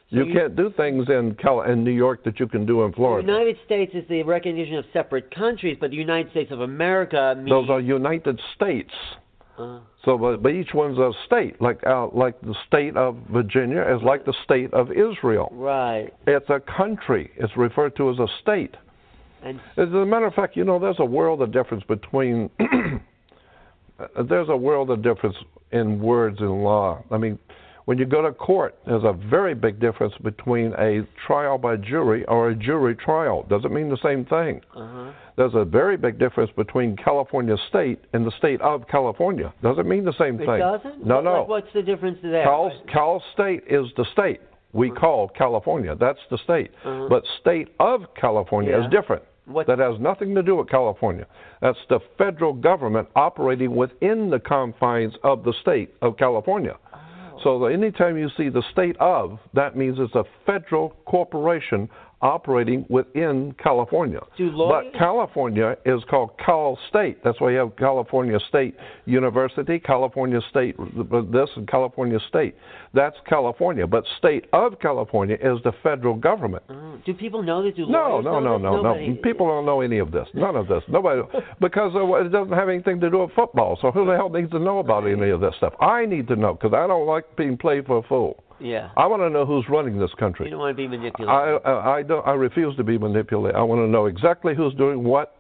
you, 0.10 0.26
you- 0.26 0.34
can't 0.34 0.56
do 0.56 0.72
things 0.76 1.08
in 1.10 1.36
Cal- 1.36 1.62
in 1.62 1.84
New 1.84 1.92
York 1.92 2.24
that 2.24 2.40
you 2.40 2.48
can 2.48 2.66
do 2.66 2.84
in 2.84 2.92
Florida. 2.94 3.26
The. 3.26 3.32
United 3.32 3.58
States 3.66 3.92
is 3.94 4.04
the 4.10 4.24
recognition 4.24 4.76
of 4.76 4.86
separate 4.92 5.34
countries, 5.34 5.78
but 5.80 5.92
the 5.92 5.98
United 5.98 6.32
States 6.32 6.52
of 6.52 6.62
America 6.62 7.36
means. 7.38 7.50
Those 7.50 7.70
are 7.70 7.80
United 7.80 8.40
States. 8.56 8.94
Uh, 9.60 9.80
So, 10.06 10.18
but, 10.18 10.42
but 10.42 10.54
each 10.54 10.74
one's 10.74 10.98
a 10.98 11.12
state. 11.26 11.62
Like 11.62 11.86
uh, 11.86 12.08
like 12.08 12.40
the 12.42 12.56
state 12.68 12.96
of 12.96 13.18
Virginia 13.32 13.82
is 13.82 14.02
like 14.02 14.26
the 14.26 14.34
state 14.46 14.74
of 14.74 14.92
Israel. 14.92 15.50
right. 15.52 16.10
It's 16.26 16.50
a 16.50 16.62
country. 16.62 17.32
It's 17.36 17.56
referred 17.58 17.96
to 17.98 18.10
as 18.10 18.20
a 18.20 18.28
state. 18.42 18.76
And 19.44 19.60
As 19.78 19.90
a 19.90 20.06
matter 20.06 20.26
of 20.26 20.34
fact, 20.34 20.58
you 20.58 20.64
know, 20.66 20.80
there's 20.80 21.00
a 21.00 21.06
world 21.06 21.42
of 21.42 21.52
difference 21.52 21.84
between. 21.86 22.50
uh, 22.60 24.24
there's 24.24 24.50
a 24.50 24.58
world 24.58 24.90
of 24.90 25.02
difference 25.02 25.36
in 25.72 26.02
words 26.02 26.40
in 26.40 26.64
law. 26.64 27.04
I 27.12 27.18
mean, 27.18 27.38
when 27.90 27.98
you 27.98 28.06
go 28.06 28.22
to 28.22 28.32
court, 28.32 28.76
there's 28.86 29.04
a 29.04 29.14
very 29.32 29.56
big 29.56 29.80
difference 29.80 30.14
between 30.24 30.74
a 30.78 31.02
trial 31.26 31.58
by 31.58 31.76
jury 31.76 32.24
or 32.28 32.50
a 32.50 32.56
jury 32.56 32.94
trial. 32.96 33.48
Doesn't 33.50 33.74
mean 33.74 33.90
the 33.90 33.98
same 34.04 34.26
thing. 34.26 34.62
uh-huh. 34.76 35.12
There's 35.38 35.56
a 35.56 35.66
very 35.66 35.98
big 35.98 36.20
difference 36.20 36.52
between 36.56 36.96
California 36.98 37.56
state 37.68 37.98
and 38.14 38.24
the 38.28 38.32
state 38.38 38.62
of 38.62 38.88
California. 38.88 39.52
Doesn't 39.64 39.90
mean 39.90 40.06
the 40.06 40.14
same 40.20 40.36
It 40.36 40.46
thing. 40.46 40.58
It 40.58 40.60
doesn't? 40.60 41.04
No, 41.04 41.16
What- 41.16 41.24
no. 41.24 41.40
like, 41.40 41.48
what's 41.48 41.74
the 41.74 41.82
difference 41.82 42.20
there? 42.22 42.44
Cal, 42.44 42.72
Cal 42.94 43.24
State 43.34 43.64
is 43.66 43.88
the 43.98 44.06
state 44.14 44.40
we 44.72 44.92
call 44.92 45.28
California. 45.30 45.96
That's 45.96 46.20
the 46.30 46.38
state. 46.38 46.70
Uh-huh. 46.86 47.08
But 47.10 47.24
state 47.42 47.70
of 47.80 48.14
California 48.14 48.78
Yeah. 48.78 48.86
is 48.86 48.92
different. 48.92 49.24
That 49.66 49.80
has 49.80 50.00
nothing 50.00 50.36
to 50.36 50.44
do 50.44 50.58
with 50.58 50.70
California. 50.70 51.26
That's 51.60 51.84
the 51.90 52.00
federal 52.20 52.54
government 52.54 53.08
operating 53.16 53.76
within 53.76 54.30
the 54.30 54.40
confines 54.40 55.16
of 55.24 55.44
the 55.44 55.54
state 55.54 55.90
of 56.04 56.18
California. 56.18 56.76
So 57.44 57.66
anytime 57.66 58.18
you 58.18 58.30
see 58.38 58.50
the 58.50 58.64
state 58.72 58.98
of, 59.00 59.40
that 59.54 59.78
means 59.78 59.98
it's 60.00 60.16
a 60.16 60.26
federal 60.46 60.90
corporation 61.06 61.90
operating 62.22 62.86
within 62.90 63.56
California. 63.62 64.20
But 64.38 64.94
California 64.98 65.78
is 65.86 66.02
called 66.10 66.32
Cal 66.44 66.78
State. 66.90 67.24
That's 67.24 67.40
why 67.40 67.52
you 67.52 67.58
have 67.58 67.76
California 67.78 68.38
State 68.50 68.76
University, 69.06 69.80
California 69.80 70.40
State 70.50 70.76
this, 71.32 71.50
and 71.56 71.68
California 71.68 72.20
State. 72.28 72.56
That's 72.94 73.16
California. 73.28 73.88
But 73.88 74.04
state 74.18 74.46
of 74.52 74.80
California 74.80 75.36
is 75.36 75.60
the 75.64 75.72
federal 75.84 76.16
government. 76.16 76.64
Oh. 76.70 76.98
Do 77.06 77.14
people 77.14 77.44
know 77.44 77.64
this? 77.64 77.76
Do 77.76 77.86
No, 77.88 78.20
no, 78.20 78.40
know 78.40 78.58
no, 78.58 78.76
this? 78.76 78.84
no, 78.84 79.14
no. 79.14 79.22
People 79.22 79.48
don't 79.48 79.66
know 79.66 79.82
any 79.82 80.00
of 80.00 80.12
this. 80.12 80.28
None 80.34 80.56
of 80.56 80.68
this. 80.68 80.84
Nobody, 80.88 81.22
because 81.62 81.92
it 81.96 82.32
doesn't 82.32 82.54
have 82.54 82.70
anything 82.70 83.00
to 83.00 83.10
do 83.10 83.20
with 83.20 83.32
football. 83.36 83.78
So 83.82 83.92
who 83.92 84.06
the 84.06 84.16
hell 84.16 84.30
needs 84.30 84.52
to 84.52 84.60
know 84.60 84.80
about 84.80 85.08
any 85.08 85.30
of 85.30 85.40
this 85.40 85.54
stuff? 85.58 85.74
I 85.80 86.06
need 86.06 86.28
to 86.28 86.36
know 86.36 86.54
because 86.54 86.74
I 86.74 86.88
don't 86.88 87.08
like 87.08 87.36
being 87.38 87.58
played 87.58 87.86
for 87.86 88.00
a 88.00 88.04
fool. 88.04 88.44
Yeah. 88.60 88.90
I 88.98 89.08
want 89.08 89.22
to 89.22 89.30
know 89.30 89.46
who's 89.46 89.66
running 89.70 90.00
this 90.00 90.12
country. 90.20 90.46
You 90.46 90.52
don't 90.52 90.60
want 90.60 90.76
to 90.76 90.82
be 90.82 90.88
manipulated. 90.88 91.30
I, 91.30 91.58
I, 91.66 91.98
I 91.98 92.04
don't. 92.04 92.26
I 92.28 92.34
refuse 92.34 92.76
to 92.78 92.84
be 92.84 92.98
manipulated. 92.98 93.56
I 93.56 93.64
want 93.64 93.80
to 93.80 93.88
know 93.88 94.06
exactly 94.06 94.54
who's 94.56 94.74
doing 94.76 95.04
what. 95.04 95.36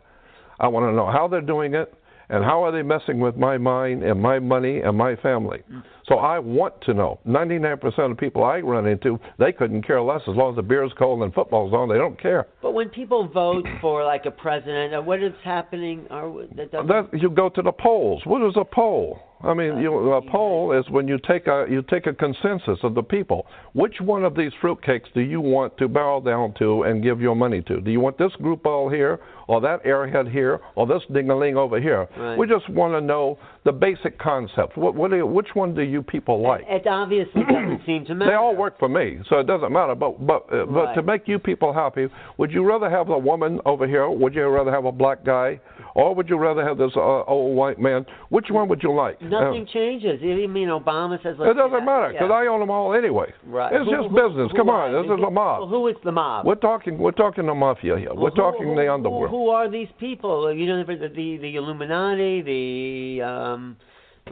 I 0.60 0.68
want 0.68 0.92
to 0.92 0.96
know 0.96 1.10
how 1.12 1.28
they're 1.28 1.42
doing 1.42 1.74
it, 1.74 1.94
and 2.30 2.44
how 2.44 2.64
are 2.64 2.72
they 2.72 2.82
messing 2.82 3.20
with 3.20 3.36
my 3.38 3.58
mind 3.58 4.04
and 4.04 4.22
my 4.22 4.40
money 4.40 4.80
and 4.80 4.98
my 4.98 5.16
family. 5.18 5.64
Mm. 5.72 5.84
So 6.10 6.16
I 6.16 6.40
want 6.40 6.74
to 6.82 6.94
know. 6.96 7.20
99% 7.28 8.12
of 8.12 8.18
people 8.18 8.44
I 8.44 8.60
run 8.60 8.88
into, 8.88 9.20
they 9.38 9.52
couldn't 9.52 9.84
care 9.84 10.02
less 10.02 10.22
as 10.28 10.36
long 10.36 10.50
as 10.50 10.56
the 10.56 10.64
beer's 10.64 10.92
cold 10.98 11.22
and 11.22 11.32
football's 11.32 11.72
on. 11.72 11.88
They 11.88 12.00
don't 12.00 12.20
care. 12.20 12.48
But 12.64 12.74
when 12.74 12.90
people 12.90 13.28
vote 13.28 13.66
for 13.80 14.04
like 14.04 14.26
a 14.26 14.32
president, 14.32 14.96
uh, 14.96 15.02
what 15.02 15.22
is 15.22 15.34
happening? 15.44 16.08
Or 16.10 16.48
that. 16.56 16.72
That 16.72 17.10
you 17.14 17.30
go 17.30 17.48
to 17.50 17.62
the 17.62 17.72
polls. 17.72 18.24
What 18.26 18.42
is 18.48 18.56
a 18.58 18.66
poll? 18.66 19.20
I 19.42 19.54
mean, 19.54 19.78
you, 19.78 20.12
a 20.12 20.22
poll 20.22 20.78
is 20.78 20.84
when 20.90 21.08
you 21.08 21.18
take 21.26 21.48
a 21.48 21.66
you 21.70 21.82
take 21.84 22.08
a 22.08 22.14
consensus 22.14 22.78
of 22.84 22.94
the 22.94 23.02
people. 23.02 23.46
Which 23.72 23.96
one 24.02 24.26
of 24.26 24.36
these 24.36 24.52
fruitcakes 24.62 25.14
do 25.14 25.22
you 25.22 25.40
want 25.40 25.78
to 25.78 25.88
bow 25.88 26.20
down 26.20 26.54
to 26.60 26.84
and 26.84 27.02
give 27.02 27.22
your 27.22 27.36
money 27.36 27.62
to? 27.62 27.80
Do 27.80 27.90
you 27.90 28.02
want 28.02 28.18
this 28.18 28.34
group 28.42 28.66
all 28.66 28.90
here, 28.90 29.22
or 29.48 29.62
that 29.62 29.84
airhead 29.86 30.30
here, 30.30 30.60
or 30.76 30.86
this 30.88 31.04
dingaling 31.10 31.56
over 31.56 31.80
here? 31.80 32.10
Right. 32.18 32.38
We 32.38 32.48
just 32.48 32.68
want 32.70 32.94
to 32.96 33.02
know 33.02 33.40
the 33.66 33.72
basic 33.74 34.18
concepts. 34.20 34.76
What, 34.78 34.96
what 34.96 35.12
you, 35.12 35.26
which 35.26 35.50
one 35.54 35.76
do 35.76 35.82
you 35.82 36.02
people 36.02 36.42
like? 36.42 36.64
It 36.68 36.88
obviously 36.88 37.44
doesn't 37.44 37.82
seem 37.86 38.06
to 38.06 38.16
matter. 38.16 38.32
They 38.32 38.36
all 38.36 38.56
work 38.56 38.80
for 38.80 38.88
me, 38.88 39.20
so 39.30 39.40
it 39.40 39.48
doesn't 39.48 39.72
matter. 39.72 39.96
But 39.96 40.26
but 40.26 40.44
uh, 40.52 40.66
but 40.66 40.86
Right. 40.86 40.96
to 40.96 41.04
make 41.04 41.28
you 41.28 41.40
people 41.40 41.74
happy, 41.74 42.08
would 42.38 42.52
you 42.52 42.64
rather 42.66 42.90
have 42.90 43.10
a 43.10 43.18
woman 43.18 43.60
over 43.66 43.86
here? 43.88 44.10
Would 44.10 44.34
you 44.34 44.48
rather 44.48 44.72
have 44.72 44.86
a 44.86 44.92
black 44.92 45.26
guy, 45.26 45.60
or 45.94 46.16
would 46.16 46.30
you 46.30 46.38
rather 46.38 46.64
have 46.66 46.78
this 46.78 46.92
uh, 46.96 47.24
old 47.24 47.56
white 47.58 47.80
man? 47.80 48.06
Which 48.30 48.46
one 48.50 48.70
would 48.70 48.82
you 48.82 48.94
like? 48.96 49.22
Nothing 49.22 49.64
Uh, 49.70 49.74
changes. 49.74 50.22
You 50.22 50.48
mean 50.48 50.70
Obama 50.70 51.22
says? 51.22 51.36
it 51.40 51.54
doesn't 51.56 51.86
matter 51.86 52.14
because 52.14 52.30
yeah. 52.30 52.36
I 52.36 52.48
own 52.48 52.62
them 52.62 52.70
all 52.72 52.94
anyway. 52.94 53.34
Right. 53.46 53.74
It's 53.74 53.86
Who- 53.86 53.92
just 53.98 54.10
who- 54.10 54.16
business. 54.30 54.52
who 54.52 54.58
Come 54.58 54.70
on, 54.70 54.94
this 54.94 55.06
is 55.06 55.12
a 55.12 55.22
Well, 55.22 55.32
mob. 55.32 55.70
who 55.70 55.88
is 55.88 55.96
the 56.06 56.12
mob? 56.14 56.46
We're 56.46 56.56
talking. 56.56 56.98
We're 56.98 57.12
talking 57.12 57.46
the 57.46 57.54
mafia 57.54 57.98
here. 57.98 58.14
Well, 58.14 58.24
we're 58.24 58.30
talking 58.32 58.76
the 58.76 58.92
underworld. 58.92 59.30
Who 59.32 59.50
are 59.50 59.68
these 59.70 59.90
people? 60.00 60.54
You 60.54 60.66
know, 60.68 60.84
the 60.84 60.96
the, 60.96 61.38
the 61.38 61.56
Illuminati, 61.56 62.42
the 62.42 63.22
um. 63.54 63.78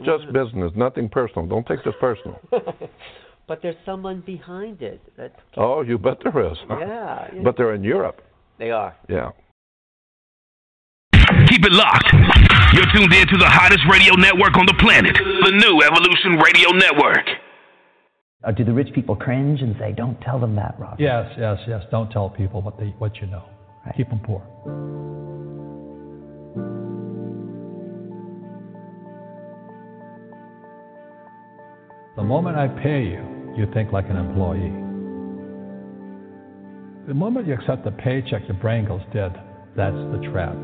Just 0.04 0.32
business, 0.32 0.70
nothing 0.76 1.08
personal. 1.08 1.46
Don't 1.48 1.66
take 1.66 1.82
this 1.84 1.94
personal. 1.98 2.38
but 3.48 3.60
there's 3.62 3.76
someone 3.84 4.22
behind 4.24 4.80
it. 4.80 5.00
That 5.16 5.32
oh, 5.56 5.82
you 5.82 5.98
bet 5.98 6.18
there 6.22 6.52
is. 6.52 6.56
Yeah, 6.68 7.28
yeah. 7.34 7.42
But 7.42 7.56
they're 7.56 7.74
in 7.74 7.82
Europe. 7.82 8.22
they 8.58 8.70
are. 8.70 8.94
Yeah. 9.08 9.30
Keep 11.48 11.64
it 11.64 11.72
locked. 11.72 12.12
You're 12.74 12.86
tuned 12.94 13.12
in 13.12 13.26
to 13.28 13.36
the 13.38 13.48
hottest 13.48 13.80
radio 13.90 14.14
network 14.14 14.56
on 14.56 14.66
the 14.66 14.74
planet, 14.78 15.16
the 15.16 15.50
new 15.50 15.82
Evolution 15.82 16.38
Radio 16.38 16.70
Network. 16.70 17.26
Uh, 18.44 18.52
do 18.52 18.64
the 18.64 18.72
rich 18.72 18.88
people 18.94 19.16
cringe 19.16 19.60
and 19.62 19.74
say, 19.78 19.92
"Don't 19.92 20.20
tell 20.20 20.38
them 20.38 20.54
that, 20.56 20.76
Rob"? 20.78 21.00
Yes, 21.00 21.30
yes, 21.36 21.58
yes. 21.66 21.82
Don't 21.90 22.10
tell 22.10 22.30
people 22.30 22.62
what 22.62 22.78
they 22.78 22.94
what 22.98 23.16
you 23.16 23.26
know. 23.26 23.44
Keep 23.96 24.10
them 24.10 24.20
poor. 24.20 24.42
The 32.18 32.24
moment 32.24 32.56
I 32.56 32.66
pay 32.66 33.04
you, 33.04 33.54
you 33.56 33.70
think 33.72 33.92
like 33.92 34.10
an 34.10 34.16
employee. 34.16 34.74
The 37.06 37.14
moment 37.14 37.46
you 37.46 37.54
accept 37.54 37.86
a 37.86 37.92
paycheck, 37.92 38.42
your 38.48 38.56
brain 38.56 38.86
goes 38.86 39.02
dead. 39.14 39.40
That's 39.76 39.94
the 39.94 40.18
trap. 40.32 40.56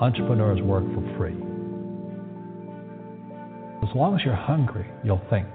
Entrepreneurs 0.00 0.62
work 0.62 0.84
for 0.94 1.04
free. 1.18 1.36
As 3.86 3.94
long 3.94 4.16
as 4.18 4.24
you're 4.24 4.34
hungry, 4.34 4.86
you'll 5.04 5.20
think. 5.28 5.48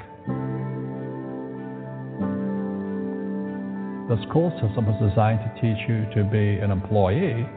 The 4.10 4.22
school 4.30 4.52
system 4.62 4.86
was 4.86 5.10
designed 5.10 5.40
to 5.40 5.50
teach 5.60 5.90
you 5.90 6.06
to 6.14 6.24
be 6.30 6.62
an 6.62 6.70
employee 6.70 7.50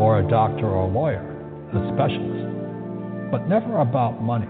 or 0.00 0.20
a 0.20 0.28
doctor 0.30 0.68
or 0.68 0.88
a 0.88 0.90
lawyer, 0.90 1.20
a 1.68 1.92
specialist, 1.92 3.30
but 3.30 3.46
never 3.46 3.80
about 3.80 4.22
money. 4.22 4.48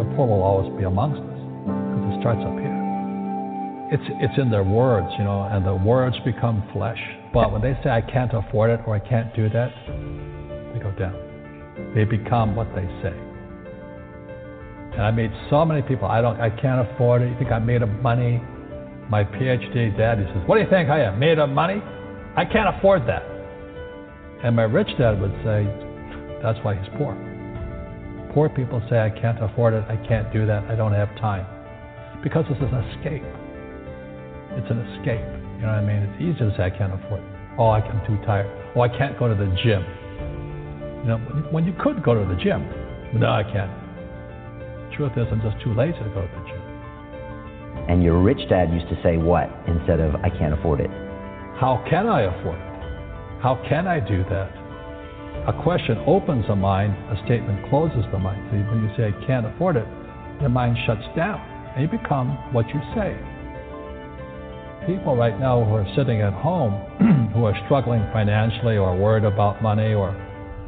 The 0.00 0.08
poor 0.16 0.26
will 0.26 0.42
always 0.42 0.72
be 0.78 0.84
amongst 0.84 1.20
us 1.20 1.28
because 1.28 2.16
it 2.16 2.20
starts 2.24 2.40
up 2.40 2.56
here. 2.56 2.80
It's, 3.92 4.08
it's 4.24 4.38
in 4.40 4.48
their 4.48 4.64
words, 4.64 5.12
you 5.18 5.24
know, 5.24 5.44
and 5.44 5.60
the 5.60 5.74
words 5.74 6.16
become 6.24 6.64
flesh. 6.72 6.96
But 7.34 7.52
when 7.52 7.60
they 7.60 7.76
say, 7.84 7.90
I 7.90 8.00
can't 8.00 8.32
afford 8.32 8.70
it 8.70 8.80
or 8.86 8.96
I 8.96 8.98
can't 8.98 9.28
do 9.36 9.50
that, 9.50 9.68
they 10.72 10.80
go 10.80 10.88
down. 10.96 11.92
They 11.94 12.04
become 12.04 12.56
what 12.56 12.68
they 12.74 12.88
say. 13.04 13.12
And 14.96 15.02
I 15.02 15.10
meet 15.10 15.30
so 15.50 15.66
many 15.66 15.82
people, 15.82 16.08
I 16.08 16.22
don't, 16.22 16.40
I 16.40 16.48
can't 16.48 16.88
afford 16.88 17.20
it. 17.20 17.28
You 17.28 17.36
think 17.36 17.52
I'm 17.52 17.66
made 17.66 17.82
of 17.82 17.90
money? 18.00 18.40
My 19.10 19.22
PhD 19.22 19.94
daddy 19.98 20.24
says, 20.32 20.48
What 20.48 20.56
do 20.56 20.62
you 20.62 20.70
think 20.70 20.88
I 20.88 21.04
am? 21.04 21.18
Made 21.18 21.38
of 21.38 21.50
money? 21.50 21.82
I 22.36 22.46
can't 22.46 22.74
afford 22.74 23.02
that. 23.06 23.22
And 24.44 24.56
my 24.56 24.62
rich 24.62 24.88
dad 24.96 25.20
would 25.20 25.36
say, 25.44 25.68
That's 26.42 26.58
why 26.64 26.80
he's 26.80 26.88
poor. 26.96 27.29
Poor 28.32 28.48
people 28.48 28.80
say, 28.88 28.98
I 28.98 29.10
can't 29.10 29.42
afford 29.42 29.74
it. 29.74 29.84
I 29.88 29.96
can't 30.06 30.32
do 30.32 30.46
that. 30.46 30.64
I 30.70 30.76
don't 30.76 30.92
have 30.92 31.08
time. 31.18 31.46
Because 32.22 32.44
this 32.48 32.58
is 32.58 32.70
an 32.70 32.84
escape. 32.94 33.26
It's 34.54 34.70
an 34.70 34.80
escape. 34.94 35.26
You 35.58 35.66
know 35.66 35.74
what 35.74 35.82
I 35.82 35.84
mean? 35.84 36.02
It's 36.06 36.22
easy 36.22 36.38
to 36.38 36.54
say, 36.56 36.64
I 36.64 36.70
can't 36.70 36.94
afford 36.94 37.20
it. 37.20 37.26
Oh, 37.58 37.70
I'm 37.70 38.06
too 38.06 38.16
tired. 38.24 38.46
Oh, 38.76 38.82
I 38.82 38.88
can't 38.88 39.18
go 39.18 39.26
to 39.28 39.34
the 39.34 39.50
gym. 39.62 39.82
You 41.02 41.08
know, 41.10 41.18
when 41.50 41.64
you 41.64 41.74
could 41.82 42.02
go 42.02 42.14
to 42.14 42.24
the 42.28 42.38
gym. 42.40 42.62
No, 43.18 43.26
I 43.26 43.42
can't. 43.42 43.72
Truth 44.94 45.12
is, 45.16 45.26
I'm 45.32 45.42
just 45.42 45.58
too 45.64 45.74
lazy 45.74 45.98
to 45.98 46.10
go 46.14 46.22
to 46.22 46.28
the 46.28 46.44
gym. 46.46 46.62
And 47.88 48.02
your 48.02 48.22
rich 48.22 48.48
dad 48.48 48.70
used 48.70 48.88
to 48.88 49.00
say 49.02 49.16
what 49.16 49.50
instead 49.66 49.98
of 49.98 50.14
"I 50.22 50.30
can't 50.30 50.54
afford 50.54 50.80
it"? 50.80 50.90
How 51.58 51.82
can 51.88 52.06
I 52.06 52.22
afford 52.22 52.58
it? 52.58 53.42
How 53.42 53.58
can 53.68 53.86
I 53.88 53.98
do 53.98 54.22
that? 54.30 54.59
A 55.48 55.62
question 55.62 55.96
opens 56.06 56.46
the 56.48 56.54
mind, 56.54 56.92
a 57.08 57.16
statement 57.24 57.68
closes 57.70 58.04
the 58.12 58.18
mind. 58.18 58.46
So 58.50 58.58
when 58.58 58.84
you 58.84 58.90
say, 58.94 59.08
I 59.08 59.26
can't 59.26 59.46
afford 59.46 59.76
it, 59.76 59.86
your 60.38 60.50
mind 60.50 60.76
shuts 60.86 61.04
down 61.16 61.40
and 61.74 61.82
you 61.82 61.88
become 61.88 62.36
what 62.52 62.68
you 62.68 62.80
say. 62.94 63.16
People 64.86 65.16
right 65.16 65.38
now 65.40 65.64
who 65.64 65.74
are 65.74 65.86
sitting 65.96 66.20
at 66.20 66.34
home 66.34 66.74
who 67.34 67.44
are 67.44 67.54
struggling 67.64 68.02
financially 68.12 68.76
or 68.76 68.96
worried 68.96 69.24
about 69.24 69.62
money 69.62 69.94
or 69.94 70.10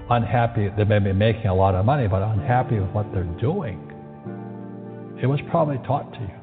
unhappy. 0.09 0.71
They 0.77 0.85
may 0.85 1.01
be 1.01 1.13
making 1.13 1.47
a 1.47 1.55
lot 1.55 1.75
of 1.75 1.85
money, 1.85 2.09
but 2.09 2.23
unhappy 2.23 2.79
with 2.79 2.91
what 2.91 3.13
they're 3.13 3.25
doing. 3.41 3.79
It 5.23 5.27
was 5.27 5.41
probably 5.51 5.79
taught 5.87 6.13
to 6.15 6.21
you. 6.21 6.41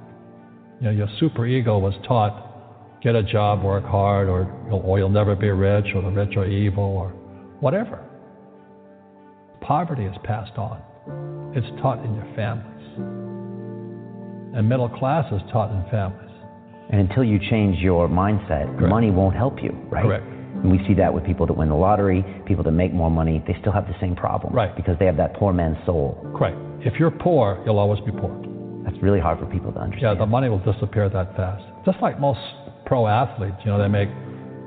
You 0.82 0.86
know, 0.86 0.92
your 0.92 1.08
super 1.20 1.48
ego 1.48 1.80
was 1.80 1.94
taught, 2.08 3.02
get 3.02 3.16
a 3.16 3.24
job, 3.24 3.64
work 3.64 3.86
hard, 3.86 4.30
or, 4.30 4.44
or 4.72 5.00
you'll 5.00 5.10
never 5.10 5.36
be 5.36 5.50
rich, 5.50 5.88
or 5.96 6.02
the 6.02 6.10
rich 6.10 6.38
are 6.38 6.46
evil, 6.46 6.84
or 6.84 7.10
whatever. 7.60 8.09
Poverty 9.62 10.06
is 10.06 10.16
passed 10.24 10.58
on. 10.58 10.82
It's 11.56 11.68
taught 11.82 12.04
in 12.04 12.16
your 12.16 12.28
families. 12.36 12.66
And 14.56 14.68
middle 14.68 14.90
class 14.90 15.32
is 15.32 15.42
taught 15.52 15.72
in 15.72 15.84
families. 15.92 16.30
And 16.90 17.02
until 17.02 17.24
you 17.24 17.40
change 17.50 17.78
your 17.80 18.08
mindset, 18.08 18.80
money 18.90 19.12
won't 19.12 19.36
help 19.36 19.62
you, 19.62 19.72
right? 19.90 20.04
Correct. 20.04 20.26
And 20.26 20.72
we 20.72 20.80
see 20.88 20.94
that 20.96 21.14
with 21.14 21.24
people 21.24 21.46
that 21.46 21.54
win 21.54 21.70
the 21.70 21.76
lottery, 21.76 22.26
people 22.46 22.64
that 22.64 22.72
make 22.72 22.92
more 22.94 23.12
money, 23.12 23.44
they 23.48 23.56
still 23.62 23.72
have 23.72 23.88
the 23.88 23.96
same 24.02 24.16
problem. 24.16 24.54
Right. 24.54 24.76
Because 24.76 24.98
they 25.00 25.06
have 25.06 25.18
that 25.18 25.36
poor 25.36 25.54
man's 25.54 25.78
soul. 25.86 26.18
Correct. 26.36 26.58
If 26.82 27.00
you're 27.00 27.12
poor, 27.12 27.62
you'll 27.66 27.80
always 27.80 28.00
be 28.02 28.12
poor. 28.12 28.36
That's 28.84 28.98
really 29.04 29.20
hard 29.20 29.40
for 29.40 29.46
people 29.46 29.72
to 29.74 29.80
understand. 29.80 30.18
Yeah, 30.18 30.20
the 30.20 30.26
money 30.26 30.50
will 30.50 30.60
disappear 30.60 31.10
that 31.10 31.36
fast. 31.36 31.64
Just 31.86 32.00
like 32.02 32.20
most 32.20 32.40
pro 32.86 33.08
athletes, 33.08 33.58
you 33.64 33.72
know, 33.72 33.80
they 33.80 33.88
make 33.88 34.10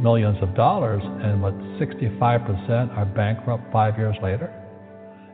millions 0.00 0.38
of 0.42 0.54
dollars, 0.54 1.02
and 1.04 1.42
what 1.42 1.54
65% 1.80 2.96
are 2.96 3.04
bankrupt 3.04 3.64
five 3.72 3.98
years 3.98 4.16
later. 4.22 4.52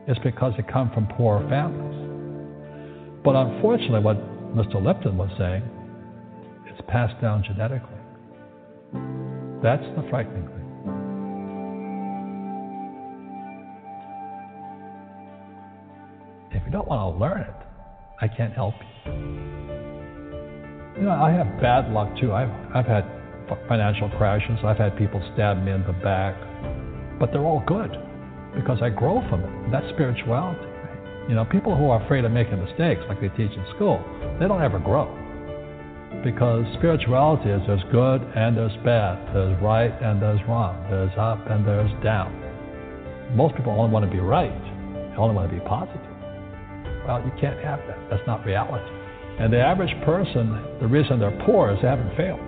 It's 0.09 0.19
because 0.21 0.53
they 0.57 0.63
come 0.63 0.89
from 0.91 1.05
poor 1.05 1.39
families. 1.49 3.21
But 3.23 3.35
unfortunately, 3.35 3.99
what 3.99 4.17
Mr. 4.55 4.83
Lipton 4.83 5.15
was 5.15 5.29
saying, 5.37 5.61
it's 6.65 6.81
passed 6.87 7.21
down 7.21 7.43
genetically. 7.43 7.93
That's 9.61 9.83
the 9.95 10.07
frightening 10.09 10.47
thing. 10.47 10.55
If 16.57 16.65
you 16.65 16.71
don't 16.71 16.87
want 16.87 17.15
to 17.15 17.19
learn 17.19 17.41
it, 17.41 17.55
I 18.19 18.27
can't 18.27 18.53
help 18.53 18.73
you. 19.05 19.11
You 20.97 21.03
know, 21.03 21.11
I 21.11 21.29
have 21.29 21.61
bad 21.61 21.91
luck 21.93 22.09
too. 22.19 22.33
I've, 22.33 22.49
I've 22.73 22.87
had 22.87 23.05
financial 23.67 24.09
crashes. 24.17 24.57
I've 24.65 24.77
had 24.77 24.97
people 24.97 25.21
stab 25.35 25.63
me 25.63 25.71
in 25.71 25.83
the 25.85 25.93
back, 25.93 26.33
but 27.19 27.31
they're 27.31 27.45
all 27.45 27.63
good 27.67 28.08
because 28.55 28.81
I 28.81 28.89
grow 28.89 29.21
from 29.29 29.43
it. 29.43 29.71
That's 29.71 29.87
spirituality. 29.93 30.65
You 31.29 31.35
know, 31.35 31.45
people 31.45 31.77
who 31.77 31.89
are 31.89 32.03
afraid 32.03 32.25
of 32.25 32.31
making 32.31 32.57
mistakes, 32.57 33.01
like 33.07 33.21
they 33.21 33.29
teach 33.29 33.51
in 33.51 33.65
school, 33.75 34.01
they 34.39 34.47
don't 34.47 34.61
ever 34.61 34.79
grow. 34.79 35.05
Because 36.23 36.65
spirituality 36.77 37.49
is 37.49 37.61
there's 37.67 37.85
good 37.91 38.21
and 38.35 38.57
there's 38.57 38.75
bad, 38.83 39.21
there's 39.33 39.53
right 39.61 39.93
and 40.01 40.21
there's 40.21 40.41
wrong, 40.49 40.75
there's 40.89 41.13
up 41.17 41.39
and 41.49 41.65
there's 41.65 41.91
down. 42.03 42.33
Most 43.35 43.55
people 43.55 43.71
only 43.73 43.93
want 43.93 44.05
to 44.05 44.11
be 44.11 44.19
right, 44.19 44.49
they 44.49 45.15
only 45.17 45.35
want 45.35 45.49
to 45.49 45.55
be 45.55 45.61
positive. 45.69 46.01
Well, 47.05 47.21
you 47.23 47.31
can't 47.39 47.59
have 47.63 47.79
that. 47.87 47.97
That's 48.09 48.25
not 48.25 48.43
reality. 48.45 48.89
And 49.39 49.53
the 49.53 49.61
average 49.61 49.93
person, 50.03 50.79
the 50.81 50.87
reason 50.87 51.19
they're 51.19 51.43
poor 51.45 51.71
is 51.71 51.77
they 51.81 51.87
haven't 51.87 52.15
failed. 52.17 52.41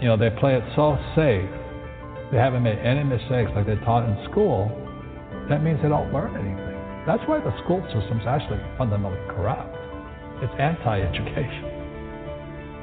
You 0.00 0.08
know, 0.08 0.16
they 0.16 0.30
play 0.40 0.56
it 0.56 0.64
so 0.74 0.98
safe. 1.14 1.48
They 2.32 2.38
haven't 2.38 2.62
made 2.62 2.78
any 2.78 3.04
mistakes 3.04 3.52
like 3.54 3.66
they 3.66 3.76
taught 3.84 4.08
in 4.08 4.16
school. 4.30 4.72
That 5.48 5.62
means 5.62 5.78
they 5.82 5.88
don't 5.88 6.12
learn 6.12 6.34
anything. 6.34 6.74
That's 7.06 7.22
why 7.30 7.38
the 7.38 7.54
school 7.62 7.78
system's 7.94 8.26
actually 8.26 8.58
fundamentally 8.76 9.22
corrupt. 9.30 9.70
It's 10.42 10.52
anti-education. 10.58 11.76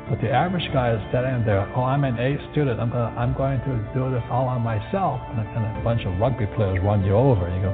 But 0.10 0.20
the 0.20 0.32
average 0.32 0.68
guy 0.72 0.96
is 0.96 1.02
standing 1.10 1.46
there, 1.46 1.68
oh, 1.76 1.84
I'm 1.84 2.04
an 2.04 2.20
A 2.20 2.36
student. 2.52 2.80
I'm, 2.80 2.92
gonna, 2.92 3.16
I'm 3.16 3.34
going 3.36 3.60
to 3.60 3.74
do 3.96 4.12
this 4.12 4.24
all 4.32 4.48
on 4.48 4.62
myself. 4.62 5.20
And 5.32 5.40
a, 5.40 5.46
and 5.48 5.78
a 5.80 5.84
bunch 5.84 6.06
of 6.06 6.20
rugby 6.20 6.46
players 6.56 6.80
run 6.84 7.04
you 7.04 7.16
over. 7.16 7.48
And 7.48 7.56
you 7.56 7.62
go, 7.64 7.72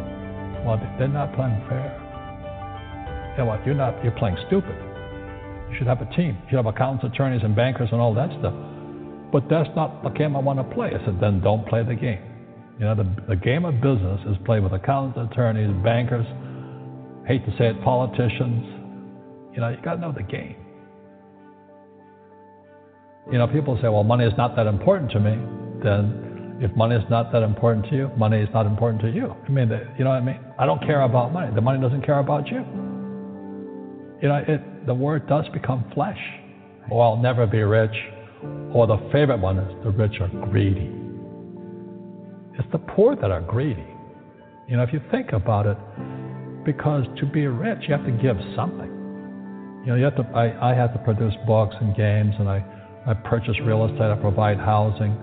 well, 0.66 0.78
they're 0.98 1.08
not 1.08 1.34
playing 1.34 1.58
fair. 1.70 1.90
Know 3.38 3.46
what? 3.46 3.66
You're 3.66 3.76
not. 3.76 4.04
You're 4.04 4.14
playing 4.14 4.38
stupid. 4.48 4.76
You 5.72 5.78
should 5.78 5.88
have 5.88 6.02
a 6.02 6.16
team. 6.16 6.38
You 6.44 6.50
should 6.50 6.58
have 6.58 6.66
accountants, 6.66 7.06
attorneys, 7.06 7.42
and 7.44 7.56
bankers, 7.56 7.90
and 7.92 8.02
all 8.02 8.14
that 8.14 8.30
stuff. 8.40 8.54
But 9.32 9.48
that's 9.50 9.70
not 9.76 10.04
the 10.04 10.10
game 10.10 10.36
I 10.36 10.40
want 10.40 10.60
to 10.60 10.76
play. 10.76 10.90
I 10.90 11.06
said, 11.06 11.20
then 11.22 11.42
don't 11.42 11.66
play 11.66 11.84
the 11.84 11.96
game. 11.96 12.20
You 12.80 12.86
know, 12.86 12.96
the, 12.96 13.06
the 13.28 13.36
game 13.36 13.66
of 13.66 13.76
business 13.82 14.22
is 14.30 14.38
played 14.46 14.64
with 14.64 14.72
accountants, 14.72 15.20
attorneys, 15.34 15.70
bankers. 15.84 16.26
Hate 17.28 17.46
to 17.46 17.52
say 17.58 17.68
it, 17.68 17.84
politicians. 17.84 18.64
You 19.54 19.60
know, 19.60 19.70
you 19.70 19.78
got 19.84 19.96
to 19.96 20.02
know 20.02 20.14
the 20.14 20.24
game. 20.24 20.56
You 23.30 23.38
know, 23.38 23.48
people 23.48 23.78
say, 23.82 23.90
well, 23.90 24.06
money 24.06 24.26
is 24.26 24.34
not 24.38 24.56
that 24.56 24.66
important 24.66 25.12
to 25.12 25.20
me. 25.20 25.32
Then, 25.84 26.58
if 26.62 26.76
money 26.76 26.96
is 26.96 27.04
not 27.10 27.34
that 27.34 27.44
important 27.44 27.86
to 27.90 27.96
you, 27.96 28.12
money 28.18 28.42
is 28.42 28.50
not 28.54 28.66
important 28.66 29.02
to 29.02 29.10
you. 29.12 29.36
I 29.46 29.50
mean, 29.52 29.70
you 29.98 30.06
know 30.06 30.12
what 30.12 30.22
I 30.22 30.26
mean? 30.26 30.40
I 30.58 30.66
don't 30.66 30.82
care 30.82 31.02
about 31.02 31.34
money. 31.34 31.54
The 31.54 31.62
money 31.62 31.82
doesn't 31.82 32.06
care 32.06 32.20
about 32.20 32.48
you. 32.48 32.60
You 34.22 34.30
know, 34.30 34.44
it, 34.48 34.86
the 34.86 34.94
word 34.94 35.28
does 35.28 35.46
become 35.50 35.84
flesh. 35.94 36.20
Oh, 36.92 37.00
I'll 37.00 37.18
never 37.18 37.46
be 37.46 37.60
rich. 37.60 37.96
Or 38.74 38.88
the 38.88 38.98
favorite 39.12 39.40
one 39.40 39.58
is 39.58 39.84
the 39.84 39.92
rich 39.92 40.20
are 40.22 40.30
greedy. 40.48 40.99
It's 42.60 42.68
the 42.74 42.78
poor 42.78 43.16
that 43.16 43.32
are 43.32 43.40
greedy. 43.40 43.88
You 44.68 44.76
know, 44.76 44.84
if 44.84 44.92
you 44.92 45.02
think 45.10 45.32
about 45.32 45.66
it, 45.66 45.78
because 46.66 47.06
to 47.20 47.26
be 47.26 47.48
rich, 47.48 47.80
you 47.88 47.96
have 47.96 48.06
to 48.06 48.12
give 48.12 48.36
something. 48.54 48.92
You 49.86 49.88
know, 49.88 49.96
you 49.96 50.04
have 50.04 50.18
to. 50.18 50.24
I, 50.36 50.72
I 50.72 50.76
have 50.76 50.92
to 50.92 51.00
produce 51.00 51.34
books 51.48 51.74
and 51.80 51.96
games, 51.96 52.36
and 52.38 52.50
I, 52.50 52.64
I 53.08 53.14
purchase 53.14 53.56
real 53.64 53.86
estate, 53.86 54.02
I 54.02 54.18
provide 54.18 54.58
housing, 54.58 55.16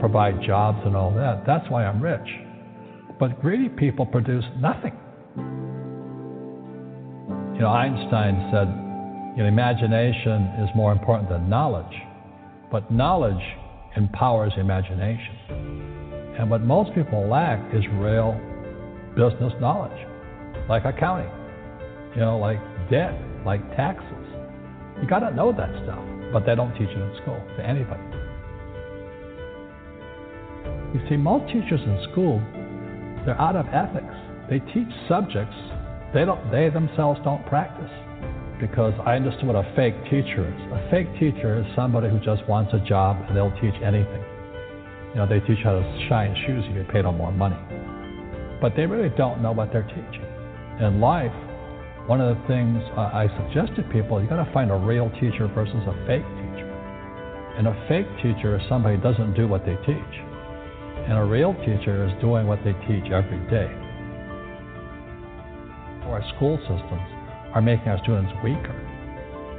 provide 0.00 0.42
jobs, 0.44 0.80
and 0.84 0.96
all 0.96 1.14
that. 1.14 1.44
That's 1.46 1.64
why 1.70 1.86
I'm 1.86 2.02
rich. 2.02 2.28
But 3.20 3.40
greedy 3.40 3.68
people 3.68 4.04
produce 4.04 4.44
nothing. 4.58 4.92
You 7.54 7.60
know, 7.60 7.68
Einstein 7.68 8.50
said, 8.52 8.66
you 9.36 9.44
know, 9.44 9.48
imagination 9.48 10.50
is 10.64 10.68
more 10.74 10.90
important 10.90 11.28
than 11.28 11.48
knowledge, 11.48 11.94
but 12.72 12.90
knowledge 12.90 13.40
empowers 13.96 14.52
imagination. 14.58 15.91
And 16.38 16.50
what 16.50 16.62
most 16.62 16.94
people 16.94 17.28
lack 17.28 17.58
is 17.74 17.84
real 17.94 18.40
business 19.16 19.52
knowledge, 19.60 19.98
like 20.68 20.84
accounting, 20.84 21.30
you 22.14 22.20
know, 22.20 22.38
like 22.38 22.58
debt, 22.90 23.14
like 23.44 23.60
taxes. 23.76 24.26
You 25.00 25.08
got 25.08 25.20
to 25.20 25.34
know 25.34 25.52
that 25.52 25.70
stuff, 25.84 26.02
but 26.32 26.46
they 26.46 26.54
don't 26.54 26.72
teach 26.72 26.88
it 26.88 26.98
in 26.98 27.16
school 27.22 27.40
to 27.56 27.66
anybody. 27.66 28.02
You 30.94 31.00
see, 31.08 31.16
most 31.16 31.46
teachers 31.52 31.80
in 31.80 32.06
school, 32.12 32.38
they're 33.24 33.40
out 33.40 33.56
of 33.56 33.66
ethics. 33.68 34.14
They 34.48 34.60
teach 34.72 34.88
subjects 35.08 35.56
they 36.12 36.26
don't. 36.26 36.50
They 36.50 36.68
themselves 36.68 37.20
don't 37.24 37.44
practice. 37.46 37.90
Because 38.60 38.92
I 39.04 39.16
understood 39.16 39.46
what 39.46 39.56
a 39.56 39.72
fake 39.74 39.96
teacher 40.04 40.46
is. 40.46 40.60
A 40.72 40.88
fake 40.90 41.08
teacher 41.18 41.58
is 41.58 41.66
somebody 41.74 42.08
who 42.08 42.18
just 42.20 42.46
wants 42.48 42.72
a 42.74 42.78
job 42.86 43.16
and 43.26 43.36
they'll 43.36 43.54
teach 43.60 43.74
anything. 43.82 44.22
You 45.12 45.20
know, 45.20 45.26
they 45.28 45.40
teach 45.40 45.60
how 45.62 45.76
to 45.76 46.06
shine 46.08 46.34
shoes 46.46 46.64
if 46.68 46.74
you 46.74 46.84
pay 46.90 47.02
them 47.02 47.18
more 47.18 47.32
money. 47.32 47.60
But 48.60 48.72
they 48.76 48.86
really 48.86 49.12
don't 49.16 49.42
know 49.42 49.52
what 49.52 49.70
they're 49.70 49.84
teaching. 49.84 50.24
In 50.80 51.00
life, 51.00 51.32
one 52.08 52.20
of 52.20 52.34
the 52.34 52.42
things 52.48 52.82
I 52.96 53.28
suggest 53.44 53.76
to 53.76 53.82
people, 53.92 54.22
you 54.22 54.28
got 54.28 54.42
to 54.42 54.52
find 54.52 54.70
a 54.70 54.76
real 54.76 55.10
teacher 55.20 55.52
versus 55.52 55.84
a 55.84 55.92
fake 56.06 56.24
teacher. 56.24 56.70
And 57.58 57.68
a 57.68 57.76
fake 57.88 58.08
teacher 58.24 58.56
is 58.56 58.62
somebody 58.68 58.96
who 58.96 59.02
doesn't 59.02 59.34
do 59.34 59.46
what 59.46 59.66
they 59.66 59.76
teach. 59.84 60.14
And 61.04 61.18
a 61.18 61.24
real 61.24 61.52
teacher 61.60 62.08
is 62.08 62.12
doing 62.22 62.46
what 62.46 62.64
they 62.64 62.72
teach 62.88 63.12
every 63.12 63.38
day. 63.52 63.68
Our 66.08 66.24
school 66.36 66.56
systems 66.64 67.08
are 67.52 67.60
making 67.60 67.88
our 67.88 68.00
students 68.02 68.32
weaker. 68.42 68.74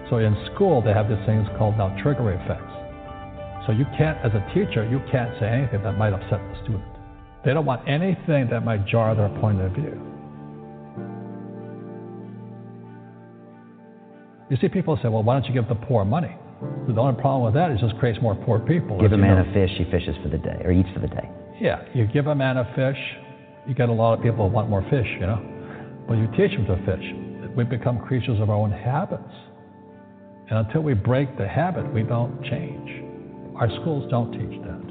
So 0.09 0.17
in 0.17 0.35
school, 0.53 0.81
they 0.81 0.93
have 0.93 1.07
these 1.07 1.23
things 1.25 1.47
called 1.57 1.77
now 1.77 1.95
trigger 2.01 2.33
effects. 2.33 2.82
So 3.65 3.71
you 3.71 3.85
can't, 3.97 4.17
as 4.25 4.31
a 4.33 4.43
teacher, 4.53 4.87
you 4.89 4.99
can't 5.11 5.31
say 5.39 5.47
anything 5.47 5.83
that 5.83 5.97
might 5.97 6.13
upset 6.13 6.39
the 6.39 6.55
student. 6.63 6.83
They 7.45 7.53
don't 7.53 7.65
want 7.65 7.87
anything 7.87 8.49
that 8.51 8.63
might 8.63 8.85
jar 8.85 9.15
their 9.15 9.29
point 9.39 9.61
of 9.61 9.71
view. 9.71 9.99
You 14.49 14.57
see, 14.61 14.67
people 14.67 14.99
say, 15.01 15.09
well, 15.09 15.23
why 15.23 15.39
don't 15.39 15.45
you 15.45 15.53
give 15.53 15.67
the 15.67 15.75
poor 15.75 16.05
money? 16.05 16.35
The 16.87 16.99
only 16.99 17.19
problem 17.19 17.43
with 17.43 17.53
that 17.55 17.71
is 17.71 17.79
it 17.79 17.87
just 17.87 17.99
creates 17.99 18.19
more 18.21 18.35
poor 18.35 18.59
people. 18.59 18.99
Give 18.99 19.11
a 19.11 19.17
man 19.17 19.43
know. 19.43 19.49
a 19.49 19.53
fish, 19.53 19.71
he 19.77 19.85
fishes 19.85 20.15
for 20.21 20.29
the 20.29 20.37
day, 20.37 20.61
or 20.63 20.71
eats 20.71 20.89
for 20.93 20.99
the 20.99 21.07
day. 21.07 21.29
Yeah, 21.59 21.83
you 21.93 22.05
give 22.05 22.27
a 22.27 22.35
man 22.35 22.57
a 22.57 22.65
fish, 22.75 22.99
you 23.67 23.73
get 23.73 23.89
a 23.89 23.93
lot 23.93 24.13
of 24.13 24.23
people 24.23 24.47
who 24.47 24.53
want 24.53 24.69
more 24.69 24.83
fish, 24.89 25.07
you 25.19 25.25
know. 25.25 25.41
But 26.07 26.15
you 26.15 26.27
teach 26.37 26.55
them 26.55 26.65
to 26.67 26.77
fish. 26.85 27.55
We 27.55 27.63
become 27.63 27.99
creatures 27.99 28.39
of 28.39 28.49
our 28.49 28.55
own 28.55 28.71
habits. 28.71 29.31
And 30.49 30.59
until 30.59 30.81
we 30.81 30.93
break 30.93 31.37
the 31.37 31.47
habit, 31.47 31.91
we 31.93 32.03
don't 32.03 32.43
change. 32.43 33.02
Our 33.63 33.71
schools 33.79 34.03
don't 34.11 34.27
teach 34.33 34.59
that. 34.67 34.83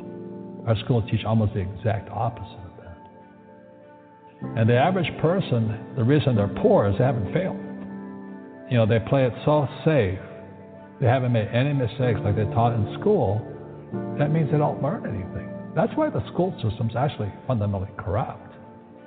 Our 0.66 0.74
schools 0.86 1.04
teach 1.10 1.26
almost 1.26 1.52
the 1.52 1.60
exact 1.60 2.08
opposite 2.08 2.56
of 2.56 2.72
that. 2.80 2.96
And 4.56 4.66
the 4.66 4.78
average 4.78 5.12
person, 5.20 5.92
the 5.94 6.02
reason 6.02 6.36
they're 6.36 6.48
poor 6.62 6.88
is 6.88 6.96
they 6.96 7.04
haven't 7.04 7.34
failed. 7.34 7.60
You 8.72 8.78
know, 8.78 8.86
they 8.86 8.98
play 9.10 9.26
it 9.26 9.34
so 9.44 9.68
safe. 9.84 10.18
They 11.02 11.06
haven't 11.06 11.34
made 11.34 11.48
any 11.48 11.74
mistakes 11.74 12.20
like 12.24 12.34
they 12.34 12.44
taught 12.56 12.72
in 12.72 12.96
school. 12.98 13.42
That 14.18 14.32
means 14.32 14.50
they 14.50 14.56
don't 14.56 14.82
learn 14.82 15.04
anything. 15.04 15.52
That's 15.76 15.94
why 15.94 16.08
the 16.08 16.26
school 16.32 16.58
system's 16.64 16.96
actually 16.96 17.30
fundamentally 17.46 17.90
corrupt. 17.98 18.56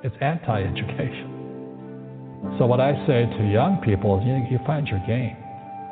It's 0.03 0.15
anti-education. 0.21 2.53
So 2.59 2.67
what 2.67 2.79
I 2.79 2.93
say 3.07 3.25
to 3.25 3.43
young 3.49 3.81
people 3.83 4.19
is, 4.19 4.25
you, 4.27 4.45
you 4.45 4.59
find 4.67 4.87
your 4.87 5.01
game. 5.07 5.35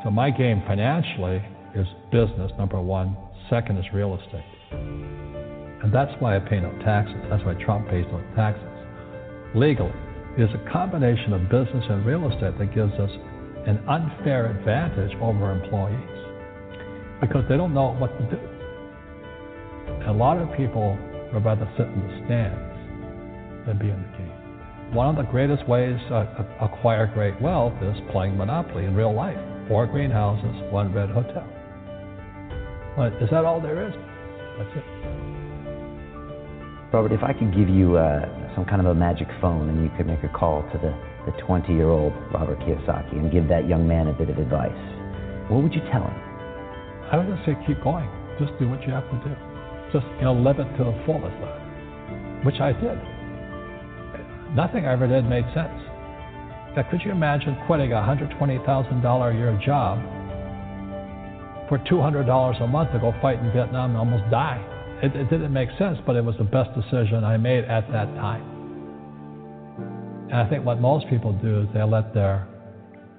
So 0.04 0.12
my 0.12 0.30
game 0.30 0.62
financially 0.68 1.42
is 1.74 1.88
business, 2.12 2.52
number 2.60 2.80
one. 2.80 3.18
Second 3.50 3.78
is 3.78 3.86
real 3.94 4.16
estate. 4.16 4.46
And 4.72 5.94
that's 5.94 6.12
why 6.20 6.38
I 6.38 6.40
pay 6.40 6.60
no 6.60 6.72
taxes. 6.84 7.16
That's 7.30 7.44
why 7.44 7.56
Trump 7.56 7.90
pays 7.90 8.06
no 8.12 8.24
taxes. 8.36 8.64
Legally, 9.54 9.92
it 10.38 10.44
is 10.44 10.50
a 10.56 10.72
combination 10.72 11.34
of 11.34 11.50
business 11.50 11.86
and 11.90 12.06
real 12.06 12.32
estate 12.32 12.58
that 12.58 12.74
gives 12.74 12.94
us 12.94 13.12
an 13.68 13.84
unfair 13.88 14.48
advantage 14.48 15.12
over 15.22 15.52
employees 15.52 16.10
because 17.22 17.44
they 17.50 17.58
don't 17.58 17.74
know 17.74 17.94
what 17.96 18.18
to 18.18 18.26
do. 18.32 18.40
A 20.08 20.14
lot 20.14 20.38
of 20.38 20.56
people 20.58 20.98
would 21.34 21.46
rather 21.46 21.70
sit 21.78 21.88
in 21.88 22.00
the 22.00 22.26
stands 22.26 23.68
than 23.68 23.78
be 23.78 23.90
in 23.90 24.02
the 24.02 24.18
game. 24.18 24.94
One 24.94 25.10
of 25.10 25.16
the 25.16 25.30
greatest 25.32 25.68
ways 25.68 25.98
to 26.10 26.46
acquire 26.62 27.08
great 27.14 27.40
wealth 27.42 27.74
is 27.82 27.96
playing 28.12 28.38
Monopoly 28.38 28.86
in 28.86 28.96
real 28.96 29.14
life. 29.14 29.40
Four 29.68 29.88
greenhouses, 29.88 30.72
one 30.72 30.94
red 30.94 31.10
hotel. 31.10 31.48
Is 32.94 33.30
that 33.32 33.44
all 33.44 33.60
there 33.60 33.88
is? 33.88 33.94
That's 34.58 34.78
it. 34.78 34.86
Robert, 36.94 37.12
if 37.12 37.24
I 37.24 37.34
could 37.34 37.50
give 37.56 37.68
you 37.68 37.98
uh, 37.98 38.54
some 38.54 38.66
kind 38.66 38.80
of 38.80 38.86
a 38.86 38.94
magic 38.94 39.28
phone 39.42 39.68
and 39.68 39.82
you 39.82 39.90
could 39.98 40.06
make 40.06 40.22
a 40.24 40.30
call 40.30 40.62
to 40.62 40.78
the, 40.78 40.94
the 41.26 41.36
20 41.42 41.74
year 41.74 41.90
old 41.90 42.14
Robert 42.32 42.60
Kiyosaki 42.60 43.14
and 43.14 43.32
give 43.32 43.48
that 43.50 43.68
young 43.68 43.88
man 43.88 44.10
a 44.10 44.14
bit 44.14 44.30
of 44.30 44.38
advice, 44.38 44.78
what 45.50 45.64
would 45.64 45.74
you 45.74 45.82
tell 45.90 46.06
him? 46.06 46.14
I 47.10 47.18
would 47.18 47.34
just 47.34 47.44
say 47.50 47.58
keep 47.66 47.82
going. 47.84 48.08
Just 48.38 48.54
do 48.60 48.70
what 48.70 48.86
you 48.86 48.94
have 48.94 49.10
to 49.10 49.18
do. 49.26 49.34
Just 49.90 50.06
you 50.22 50.30
know, 50.30 50.34
live 50.38 50.60
it 50.60 50.70
to 50.78 50.84
the 50.86 50.94
fullest, 51.10 51.34
which 52.46 52.62
I 52.62 52.74
did. 52.78 52.98
Nothing 54.54 54.86
I 54.86 54.94
ever 54.94 55.08
did 55.08 55.26
made 55.26 55.46
sense. 55.58 55.82
Now, 56.78 56.86
could 56.90 57.02
you 57.02 57.10
imagine 57.12 57.58
quitting 57.66 57.92
a 57.92 57.98
$120,000 57.98 58.38
a 58.38 59.38
year 59.38 59.60
job 59.66 59.98
for 61.74 61.80
$200 61.90 62.62
a 62.62 62.68
month 62.68 62.92
to 62.92 63.00
go 63.00 63.12
fight 63.20 63.40
in 63.40 63.52
Vietnam 63.52 63.90
and 63.90 63.98
almost 63.98 64.30
die? 64.30 64.62
It, 65.02 65.16
it 65.16 65.28
didn't 65.32 65.52
make 65.52 65.70
sense, 65.80 65.98
but 66.06 66.16
it 66.16 66.24
was 66.24 66.36
the 66.38 66.44
best 66.44 66.70
decision 66.76 67.24
I 67.24 67.36
made 67.38 67.66
at 67.66 67.92
that 67.92 68.06
time. 68.14 68.46
And 70.30 70.38
I 70.38 70.48
think 70.48 70.64
what 70.64 70.80
most 70.80 71.08
people 71.10 71.34
do 71.34 71.62
is 71.62 71.68
they 71.74 71.82
let 71.82 72.14
their 72.14 72.48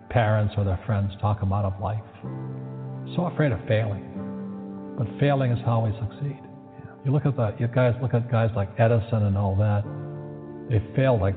parents 0.09 0.55
or 0.57 0.63
their 0.63 0.79
friends 0.87 1.11
talk 1.21 1.41
them 1.41 1.53
out 1.53 1.65
of 1.65 1.81
life. 1.81 2.05
So 3.17 3.27
afraid 3.27 3.51
of 3.51 3.59
failing. 3.67 4.07
But 4.97 5.09
failing 5.19 5.51
is 5.51 5.59
how 5.65 5.87
we 5.87 5.91
succeed. 5.99 6.39
You 7.05 7.11
look 7.11 7.27
at 7.27 7.35
the 7.35 7.57
you 7.59 7.67
guys 7.67 7.97
look 8.01 8.15
at 8.15 8.31
guys 8.31 8.51
like 8.55 8.69
Edison 8.79 9.25
and 9.27 9.37
all 9.37 9.57
that. 9.57 9.83
They 10.71 10.79
failed 10.95 11.21
like 11.21 11.35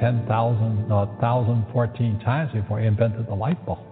10,000, 0.00 0.88
no, 0.88 0.98
uh, 0.98 1.06
1,014 1.06 2.18
times 2.24 2.50
before 2.52 2.80
he 2.80 2.86
invented 2.88 3.28
the 3.28 3.34
light 3.34 3.64
bulb. 3.64 3.85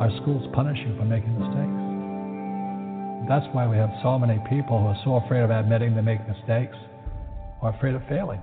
Our 0.00 0.10
schools 0.22 0.48
punish 0.54 0.78
you 0.78 0.96
for 0.96 1.04
making 1.04 1.38
mistakes. 1.38 1.90
That's 3.28 3.46
why 3.54 3.68
we 3.68 3.76
have 3.76 3.90
so 4.02 4.18
many 4.18 4.40
people 4.48 4.80
who 4.80 4.86
are 4.86 5.00
so 5.04 5.16
afraid 5.16 5.42
of 5.42 5.50
admitting 5.50 5.94
they 5.94 6.00
make 6.00 6.26
mistakes 6.26 6.76
or 7.60 7.68
afraid 7.68 7.94
of 7.94 8.02
failing. 8.08 8.40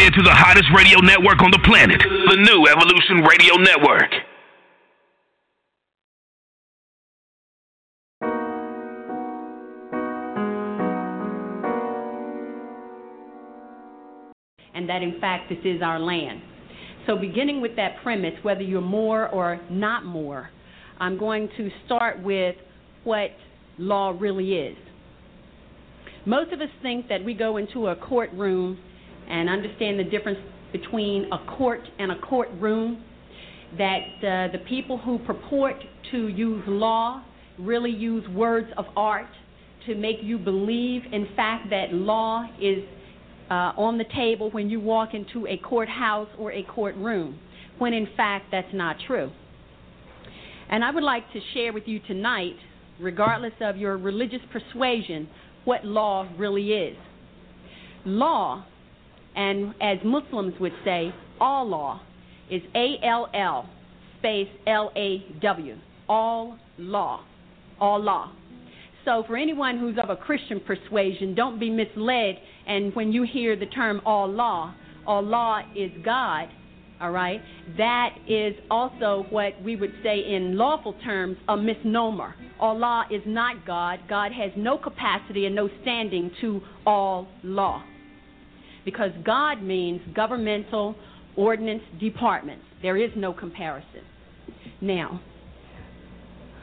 In 0.00 0.12
to 0.12 0.22
the 0.22 0.32
hottest 0.32 0.64
radio 0.74 0.98
network 1.00 1.42
on 1.42 1.50
the 1.50 1.60
planet, 1.62 2.00
the 2.00 2.36
new 2.36 2.64
Evolution 2.66 3.20
Radio 3.20 3.56
Network. 3.56 4.10
and 14.72 14.88
that 14.88 15.02
in 15.02 15.20
fact 15.20 15.50
this 15.50 15.58
is 15.64 15.82
our 15.82 15.98
land. 16.00 16.40
So, 17.06 17.16
beginning 17.16 17.60
with 17.60 17.76
that 17.76 17.96
premise, 18.02 18.32
whether 18.42 18.62
you're 18.62 18.80
Moor 18.80 19.28
or 19.28 19.60
not 19.68 20.06
Moor, 20.06 20.48
I'm 20.98 21.18
going 21.18 21.50
to 21.58 21.68
start 21.84 22.22
with 22.22 22.56
what 23.04 23.32
law 23.76 24.16
really 24.18 24.54
is. 24.54 24.78
Most 26.24 26.54
of 26.54 26.62
us 26.62 26.70
think 26.80 27.08
that 27.08 27.22
we 27.22 27.34
go 27.34 27.58
into 27.58 27.88
a 27.88 27.96
courtroom 27.96 28.78
and 29.30 29.48
understand 29.48 29.98
the 29.98 30.04
difference 30.04 30.38
between 30.72 31.30
a 31.32 31.56
court 31.56 31.80
and 31.98 32.12
a 32.12 32.18
courtroom, 32.20 33.02
that 33.78 34.00
uh, 34.18 34.52
the 34.52 34.60
people 34.68 34.98
who 34.98 35.18
purport 35.20 35.76
to 36.10 36.28
use 36.28 36.62
law 36.66 37.22
really 37.58 37.90
use 37.90 38.26
words 38.30 38.68
of 38.76 38.84
art 38.96 39.28
to 39.86 39.94
make 39.94 40.16
you 40.22 40.38
believe, 40.38 41.02
in 41.12 41.28
fact, 41.36 41.70
that 41.70 41.92
law 41.92 42.44
is 42.60 42.78
uh, 43.50 43.72
on 43.76 43.98
the 43.98 44.04
table 44.14 44.50
when 44.50 44.68
you 44.70 44.80
walk 44.80 45.14
into 45.14 45.46
a 45.46 45.56
courthouse 45.58 46.28
or 46.38 46.52
a 46.52 46.62
courtroom, 46.64 47.38
when 47.78 47.92
in 47.92 48.08
fact 48.16 48.46
that's 48.50 48.72
not 48.72 48.96
true. 49.06 49.30
And 50.68 50.84
I 50.84 50.90
would 50.90 51.02
like 51.02 51.32
to 51.32 51.40
share 51.54 51.72
with 51.72 51.84
you 51.86 51.98
tonight, 52.06 52.56
regardless 53.00 53.54
of 53.60 53.76
your 53.76 53.96
religious 53.96 54.40
persuasion, 54.52 55.28
what 55.64 55.84
law 55.84 56.28
really 56.38 56.72
is. 56.72 56.96
Law, 58.04 58.64
and 59.36 59.74
as 59.80 59.98
Muslims 60.04 60.54
would 60.60 60.74
say, 60.84 61.12
Allah 61.40 62.00
is 62.50 62.62
A 62.74 62.96
L 63.04 63.28
L 63.34 63.68
space 64.18 64.48
L 64.66 64.92
A 64.96 65.24
W. 65.40 65.76
All 66.08 66.58
law. 66.78 67.24
All 67.80 68.02
law. 68.02 68.32
So, 69.04 69.24
for 69.26 69.36
anyone 69.36 69.78
who's 69.78 69.96
of 70.02 70.10
a 70.10 70.16
Christian 70.16 70.60
persuasion, 70.60 71.34
don't 71.34 71.58
be 71.58 71.70
misled. 71.70 72.36
And 72.66 72.94
when 72.94 73.12
you 73.12 73.22
hear 73.22 73.56
the 73.56 73.66
term 73.66 74.00
all 74.04 74.30
law, 74.30 74.74
all 75.06 75.22
law 75.22 75.60
is 75.74 75.90
God, 76.04 76.48
all 77.00 77.10
right? 77.10 77.40
That 77.78 78.16
is 78.28 78.54
also 78.70 79.24
what 79.30 79.60
we 79.62 79.76
would 79.76 79.94
say 80.02 80.20
in 80.20 80.58
lawful 80.58 80.94
terms 81.04 81.38
a 81.48 81.56
misnomer. 81.56 82.34
Allah 82.60 83.06
is 83.10 83.22
not 83.24 83.66
God. 83.66 84.00
God 84.08 84.32
has 84.32 84.50
no 84.56 84.76
capacity 84.76 85.46
and 85.46 85.54
no 85.54 85.70
standing 85.80 86.30
to 86.42 86.60
all 86.84 87.26
law. 87.42 87.82
Because 88.90 89.12
God 89.24 89.62
means 89.62 90.00
governmental 90.16 90.96
ordinance 91.36 91.84
departments. 92.00 92.64
There 92.82 92.96
is 92.96 93.12
no 93.14 93.32
comparison. 93.32 94.02
Now, 94.80 95.20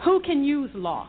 who 0.03 0.19
can 0.19 0.43
use 0.43 0.69
law? 0.73 1.07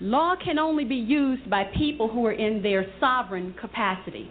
Law 0.00 0.36
can 0.42 0.56
only 0.56 0.84
be 0.84 0.94
used 0.94 1.50
by 1.50 1.64
people 1.76 2.08
who 2.08 2.24
are 2.26 2.32
in 2.32 2.62
their 2.62 2.86
sovereign 3.00 3.56
capacity. 3.60 4.30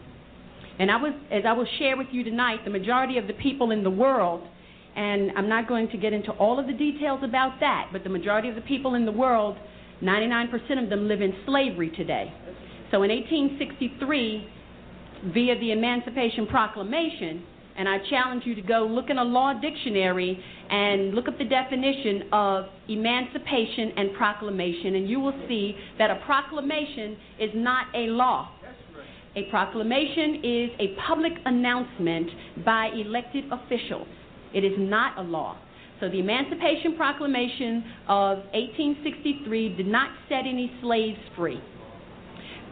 And 0.79 0.89
I 0.89 0.95
was, 0.95 1.11
as 1.29 1.43
I 1.45 1.51
will 1.51 1.67
share 1.79 1.97
with 1.97 2.07
you 2.11 2.23
tonight, 2.23 2.59
the 2.63 2.71
majority 2.71 3.17
of 3.17 3.27
the 3.27 3.33
people 3.33 3.71
in 3.71 3.83
the 3.83 3.89
world, 3.89 4.41
and 4.95 5.31
I'm 5.35 5.49
not 5.49 5.67
going 5.67 5.89
to 5.89 5.97
get 5.97 6.13
into 6.13 6.31
all 6.31 6.59
of 6.59 6.67
the 6.67 6.73
details 6.73 7.19
about 7.23 7.59
that, 7.59 7.89
but 7.91 8.05
the 8.05 8.09
majority 8.09 8.47
of 8.47 8.55
the 8.55 8.61
people 8.61 8.95
in 8.95 9.05
the 9.05 9.11
world, 9.11 9.57
99% 10.01 10.81
of 10.81 10.89
them 10.89 11.09
live 11.09 11.21
in 11.21 11.33
slavery 11.45 11.89
today. 11.89 12.33
So 12.91 13.03
in 13.03 13.09
1863, 13.09 14.47
via 15.33 15.57
the 15.59 15.71
Emancipation 15.71 16.47
Proclamation, 16.47 17.43
and 17.77 17.87
I 17.89 17.97
challenge 18.09 18.43
you 18.45 18.55
to 18.55 18.61
go 18.61 18.85
look 18.85 19.09
in 19.09 19.17
a 19.17 19.23
law 19.23 19.53
dictionary 19.59 20.41
and 20.69 21.13
look 21.15 21.27
up 21.27 21.37
the 21.37 21.45
definition 21.45 22.23
of 22.31 22.65
emancipation 22.87 23.93
and 23.97 24.13
proclamation, 24.15 24.95
and 24.95 25.09
you 25.09 25.19
will 25.19 25.33
see 25.47 25.75
that 25.97 26.11
a 26.11 26.21
proclamation 26.25 27.17
is 27.39 27.49
not 27.55 27.87
a 27.95 28.07
law. 28.07 28.51
A 29.35 29.49
proclamation 29.49 30.41
is 30.43 30.69
a 30.79 30.95
public 31.07 31.33
announcement 31.45 32.29
by 32.63 32.89
elected 32.93 33.45
officials. 33.51 34.07
It 34.53 34.63
is 34.63 34.73
not 34.77 35.17
a 35.17 35.21
law. 35.23 35.57
So 35.99 36.09
the 36.09 36.19
Emancipation 36.19 36.95
Proclamation 36.95 37.83
of 38.07 38.37
1863 38.53 39.75
did 39.75 39.87
not 39.87 40.09
set 40.29 40.41
any 40.41 40.71
slaves 40.81 41.17
free. 41.35 41.59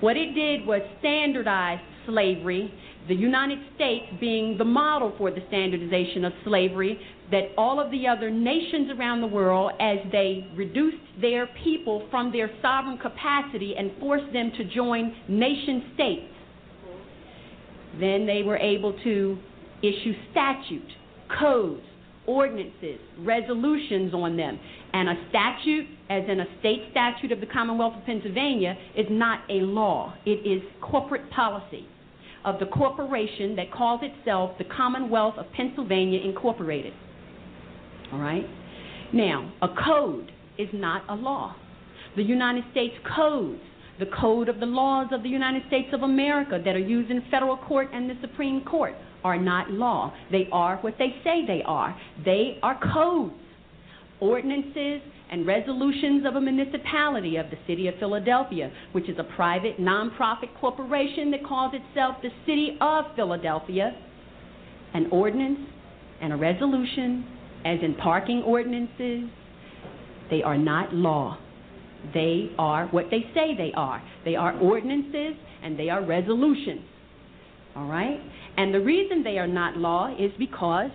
What 0.02 0.18
it 0.18 0.34
did 0.34 0.68
was 0.68 0.82
standardize 1.00 1.80
slavery, 2.06 2.74
the 3.08 3.16
United 3.16 3.60
States 3.76 4.06
being 4.20 4.58
the 4.58 4.66
model 4.66 5.14
for 5.18 5.32
the 5.32 5.42
standardization 5.48 6.26
of 6.26 6.34
slavery, 6.44 7.00
that 7.32 7.50
all 7.58 7.80
of 7.80 7.92
the 7.92 8.08
other 8.08 8.30
nations 8.30 8.92
around 8.98 9.22
the 9.22 9.28
world, 9.28 9.72
as 9.80 9.98
they 10.12 10.48
reduced 10.56 10.98
their 11.20 11.48
people 11.64 12.08
from 12.12 12.32
their 12.32 12.50
sovereign 12.62 12.98
capacity 12.98 13.76
and 13.78 13.92
forced 14.00 14.32
them 14.34 14.52
to 14.58 14.64
join 14.66 15.16
nation 15.28 15.92
states, 15.96 16.34
then 18.00 18.26
they 18.26 18.44
were 18.44 18.58
able 18.58 18.94
to 19.04 19.38
issue 19.82 20.14
statute, 20.32 20.90
codes, 21.40 21.82
ordinances, 22.28 23.00
resolutions 23.20 24.14
on 24.14 24.38
them. 24.38 24.60
And 24.94 25.08
a 25.10 25.16
statute, 25.30 25.88
as 26.10 26.24
in 26.28 26.42
a 26.42 26.46
state 26.60 26.88
statute 26.92 27.32
of 27.32 27.40
the 27.40 27.46
Commonwealth 27.46 27.96
of 27.98 28.06
Pennsylvania, 28.06 28.78
is 28.96 29.08
not 29.10 29.40
a 29.50 29.62
law. 29.62 30.14
It 30.26 30.46
is 30.46 30.62
corporate 30.82 31.30
policy 31.32 31.88
of 32.44 32.60
the 32.60 32.66
corporation 32.66 33.56
that 33.56 33.72
calls 33.72 34.02
itself 34.04 34.58
the 34.58 34.66
Commonwealth 34.66 35.36
of 35.38 35.46
Pennsylvania 35.54 36.20
Incorporated. 36.22 36.94
All 38.12 38.20
right? 38.20 38.46
Now, 39.14 39.52
a 39.62 39.68
code 39.68 40.32
is 40.58 40.70
not 40.74 41.04
a 41.10 41.16
law. 41.16 41.56
The 42.16 42.24
United 42.24 42.64
States 42.72 42.96
codes, 43.16 43.62
the 44.00 44.08
code 44.20 44.50
of 44.50 44.60
the 44.60 44.66
laws 44.66 45.08
of 45.12 45.24
the 45.24 45.30
United 45.30 45.64
States 45.68 45.90
of 45.94 46.02
America 46.02 46.62
that 46.64 46.76
are 46.76 46.80
used 46.80 47.12
in 47.12 47.24
federal 47.32 47.58
court 47.58 47.90
and 47.94 48.10
the 48.10 48.16
Supreme 48.22 48.66
Court, 48.66 48.96
are 49.24 49.38
not 49.38 49.70
law. 49.70 50.14
They 50.32 50.48
are 50.52 50.78
what 50.78 50.96
they 50.98 51.16
say 51.24 51.46
they 51.46 51.62
are. 51.66 51.96
They 52.26 52.58
are 52.64 52.80
codes, 52.94 53.36
ordinances, 54.22 55.02
and 55.32 55.48
resolutions 55.48 56.26
of 56.26 56.36
a 56.36 56.42
municipality 56.42 57.38
of 57.38 57.50
the 57.50 57.58
city 57.66 57.88
of 57.88 57.96
Philadelphia, 58.00 58.72
which 58.92 59.10
is 59.10 59.18
a 59.18 59.24
private 59.36 59.80
nonprofit 59.80 60.50
corporation 60.60 61.32
that 61.32 61.46
calls 61.46 61.74
itself 61.74 62.18
the 62.22 62.30
city 62.46 62.78
of 62.82 63.06
Philadelphia. 63.16 63.96
An 64.94 65.08
ordinance 65.10 65.60
and 66.22 66.34
a 66.34 66.36
resolution, 66.36 67.26
as 67.66 67.80
in 67.82 67.96
parking 67.96 68.44
ordinances, 68.44 69.30
they 70.30 70.44
are 70.44 70.58
not 70.58 70.94
law. 70.94 71.38
They 72.14 72.52
are 72.58 72.88
what 72.88 73.06
they 73.10 73.26
say 73.34 73.56
they 73.56 73.72
are. 73.76 74.04
They 74.26 74.36
are 74.36 74.58
ordinances 74.60 75.36
and 75.64 75.80
they 75.80 75.90
are 75.90 76.04
resolutions. 76.04 76.82
All 77.76 77.86
right? 77.86 78.20
And 78.58 78.74
the 78.74 78.82
reason 78.82 79.24
they 79.24 79.38
are 79.38 79.48
not 79.48 79.78
law 79.78 80.14
is 80.20 80.32
because 80.38 80.92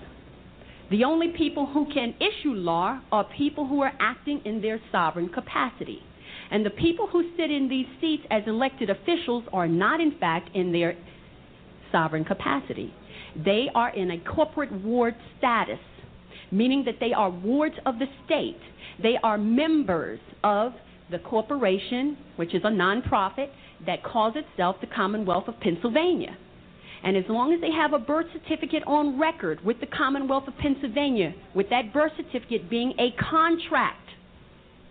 the 0.91 1.05
only 1.05 1.28
people 1.37 1.66
who 1.66 1.87
can 1.93 2.14
issue 2.20 2.53
law 2.53 3.01
are 3.11 3.24
people 3.37 3.66
who 3.66 3.80
are 3.82 3.93
acting 3.99 4.41
in 4.45 4.62
their 4.62 4.80
sovereign 4.93 5.28
capacity. 5.28 6.01
And 6.51 6.64
the 6.64 6.70
people 6.70 7.09
who 7.09 7.24
sit 7.37 7.51
in 7.51 7.68
these 7.68 7.87
seats 8.01 8.22
as 8.30 8.45
elected 8.47 8.89
officials 8.91 9.45
are 9.53 9.66
not, 9.66 10.01
in 10.01 10.16
fact, 10.18 10.55
in 10.55 10.70
their 10.70 10.97
sovereign 11.91 12.24
capacity. 12.24 12.95
They 13.45 13.66
are 13.74 13.95
in 13.95 14.12
a 14.12 14.18
corporate 14.18 14.72
ward 14.72 15.16
status, 15.39 15.80
meaning 16.53 16.84
that 16.84 17.01
they 17.01 17.12
are 17.12 17.30
wards 17.30 17.74
of 17.84 17.99
the 17.99 18.07
state. 18.24 18.61
They 19.03 19.18
are 19.22 19.37
members 19.37 20.20
of 20.45 20.72
the 21.11 21.18
corporation, 21.18 22.16
which 22.37 22.55
is 22.55 22.62
a 22.64 22.68
nonprofit, 22.68 23.49
that 23.87 24.05
calls 24.05 24.34
itself 24.37 24.76
the 24.80 24.87
Commonwealth 24.87 25.49
of 25.49 25.59
Pennsylvania. 25.61 26.37
And 27.05 27.16
as 27.16 27.24
long 27.28 27.53
as 27.53 27.61
they 27.61 27.70
have 27.70 27.92
a 27.92 27.99
birth 27.99 28.26
certificate 28.32 28.82
on 28.86 29.18
record 29.18 29.64
with 29.64 29.80
the 29.80 29.86
Commonwealth 29.86 30.49
of 30.49 30.57
Pennsylvania, 30.59 31.34
with 31.55 31.68
that 31.70 31.92
birth 31.92 32.12
certificate 32.16 32.68
being 32.68 32.94
a 32.99 33.11
contract, 33.30 34.09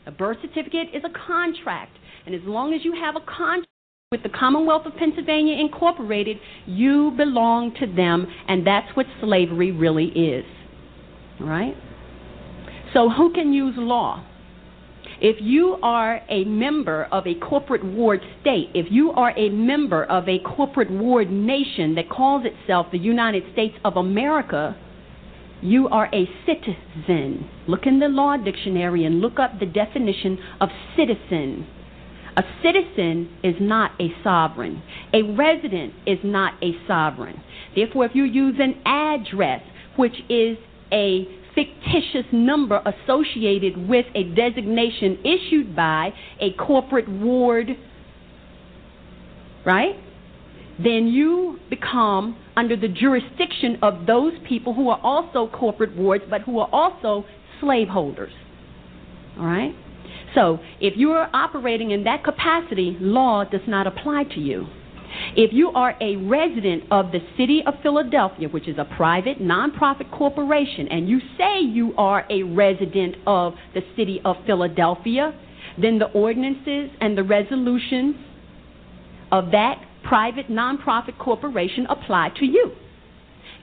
a 0.06 0.12
birth 0.12 0.38
certificate 0.42 0.88
is 0.94 1.04
a 1.04 1.28
contract. 1.28 1.98
And 2.26 2.34
as 2.36 2.42
long 2.44 2.74
as 2.74 2.82
you 2.84 2.94
have 2.94 3.16
a 3.16 3.26
contract 3.26 3.68
with 4.12 4.24
the 4.24 4.30
Commonwealth 4.30 4.86
of 4.86 4.96
Pennsylvania 4.96 5.58
Incorporated, 5.60 6.38
you 6.66 7.12
belong 7.18 7.74
to 7.80 7.88
them, 7.88 8.28
and 8.48 8.66
that's 8.66 8.96
what 8.96 9.06
slavery 9.22 9.72
really 9.72 10.06
is. 10.06 10.46
Right? 11.40 11.76
So, 12.94 13.10
who 13.10 13.34
can 13.34 13.52
use 13.52 13.74
law? 13.78 14.24
If 15.28 15.38
you 15.40 15.80
are 15.82 16.22
a 16.30 16.44
member 16.44 17.08
of 17.12 17.26
a 17.26 17.34
corporate 17.34 17.84
ward 17.84 18.22
state, 18.42 18.70
if 18.76 18.92
you 18.92 19.10
are 19.10 19.36
a 19.36 19.50
member 19.50 20.04
of 20.04 20.30
a 20.30 20.38
corporate 20.38 20.92
ward 20.92 21.32
nation 21.32 21.96
that 21.96 22.12
calls 22.12 22.46
itself 22.46 22.86
the 22.92 23.00
United 23.00 23.42
States 23.52 23.74
of 23.84 23.98
America, 23.98 24.78
you 25.64 25.88
are 25.88 26.14
a 26.14 26.30
citizen. 26.46 27.50
Look 27.68 27.88
in 27.88 27.98
the 27.98 28.08
law 28.08 28.38
dictionary 28.38 29.04
and 29.04 29.20
look 29.20 29.40
up 29.40 29.60
the 29.60 29.66
definition 29.66 30.38
of 30.62 30.70
citizen. 30.96 31.66
A 32.38 32.44
citizen 32.62 33.36
is 33.44 33.56
not 33.60 34.00
a 34.00 34.10
sovereign. 34.24 34.84
A 35.12 35.24
resident 35.24 35.96
is 36.06 36.20
not 36.24 36.54
a 36.62 36.74
sovereign. 36.88 37.42
Therefore, 37.76 38.06
if 38.06 38.12
you 38.14 38.26
use 38.26 38.58
an 38.60 38.76
address, 38.86 39.64
which 39.96 40.18
is 40.30 40.60
a 40.94 41.28
fictitious 41.56 42.26
number 42.32 42.82
associated 42.86 43.88
with 43.88 44.06
a 44.14 44.24
designation 44.36 45.18
issued 45.26 45.76
by 45.76 46.14
a 46.40 46.52
corporate 46.54 47.10
ward, 47.10 47.70
right? 49.66 49.96
Then 50.78 51.08
you 51.08 51.58
become 51.70 52.38
under 52.58 52.76
the 52.76 52.90
jurisdiction 52.90 53.78
of 53.82 54.06
those 54.06 54.34
people 54.48 54.74
who 54.74 54.90
are 54.90 55.00
also 55.02 55.48
corporate 55.48 55.96
wards 55.96 56.26
but 56.30 56.42
who 56.42 56.60
are 56.60 56.70
also 56.72 57.26
slaveholders. 57.62 58.34
All 59.40 59.46
right? 59.46 59.74
So, 60.34 60.60
if 60.82 60.96
you 60.98 61.12
are 61.12 61.30
operating 61.34 61.92
in 61.92 62.04
that 62.04 62.24
capacity, 62.26 62.98
law 63.00 63.46
does 63.46 63.62
not 63.68 63.88
apply 63.88 64.26
to 64.36 64.40
you. 64.42 64.68
If 65.36 65.52
you 65.54 65.70
are 65.70 65.96
a 66.02 66.16
resident 66.16 66.84
of 66.92 67.12
the 67.12 67.20
city 67.38 67.62
of 67.66 67.76
Philadelphia, 67.82 68.48
which 68.48 68.68
is 68.68 68.78
a 68.78 68.86
private 68.86 69.40
nonprofit 69.40 70.12
corporation, 70.12 70.88
and 70.90 71.10
you 71.10 71.20
say 71.38 71.60
you 71.62 71.94
are 71.98 72.26
a 72.30 72.44
resident 72.44 73.16
of 73.28 73.54
the 73.74 73.82
city 73.96 74.22
of 74.24 74.38
Philadelphia, 74.46 75.34
then 75.82 76.00
the 76.00 76.08
ordinances 76.12 76.90
and 77.02 77.18
the 77.18 77.24
resolutions 77.24 78.16
of 79.32 79.52
that 79.52 79.84
private 80.04 80.48
nonprofit 80.50 81.18
corporation 81.18 81.86
apply 81.88 82.30
to 82.40 82.46
you. 82.46 82.72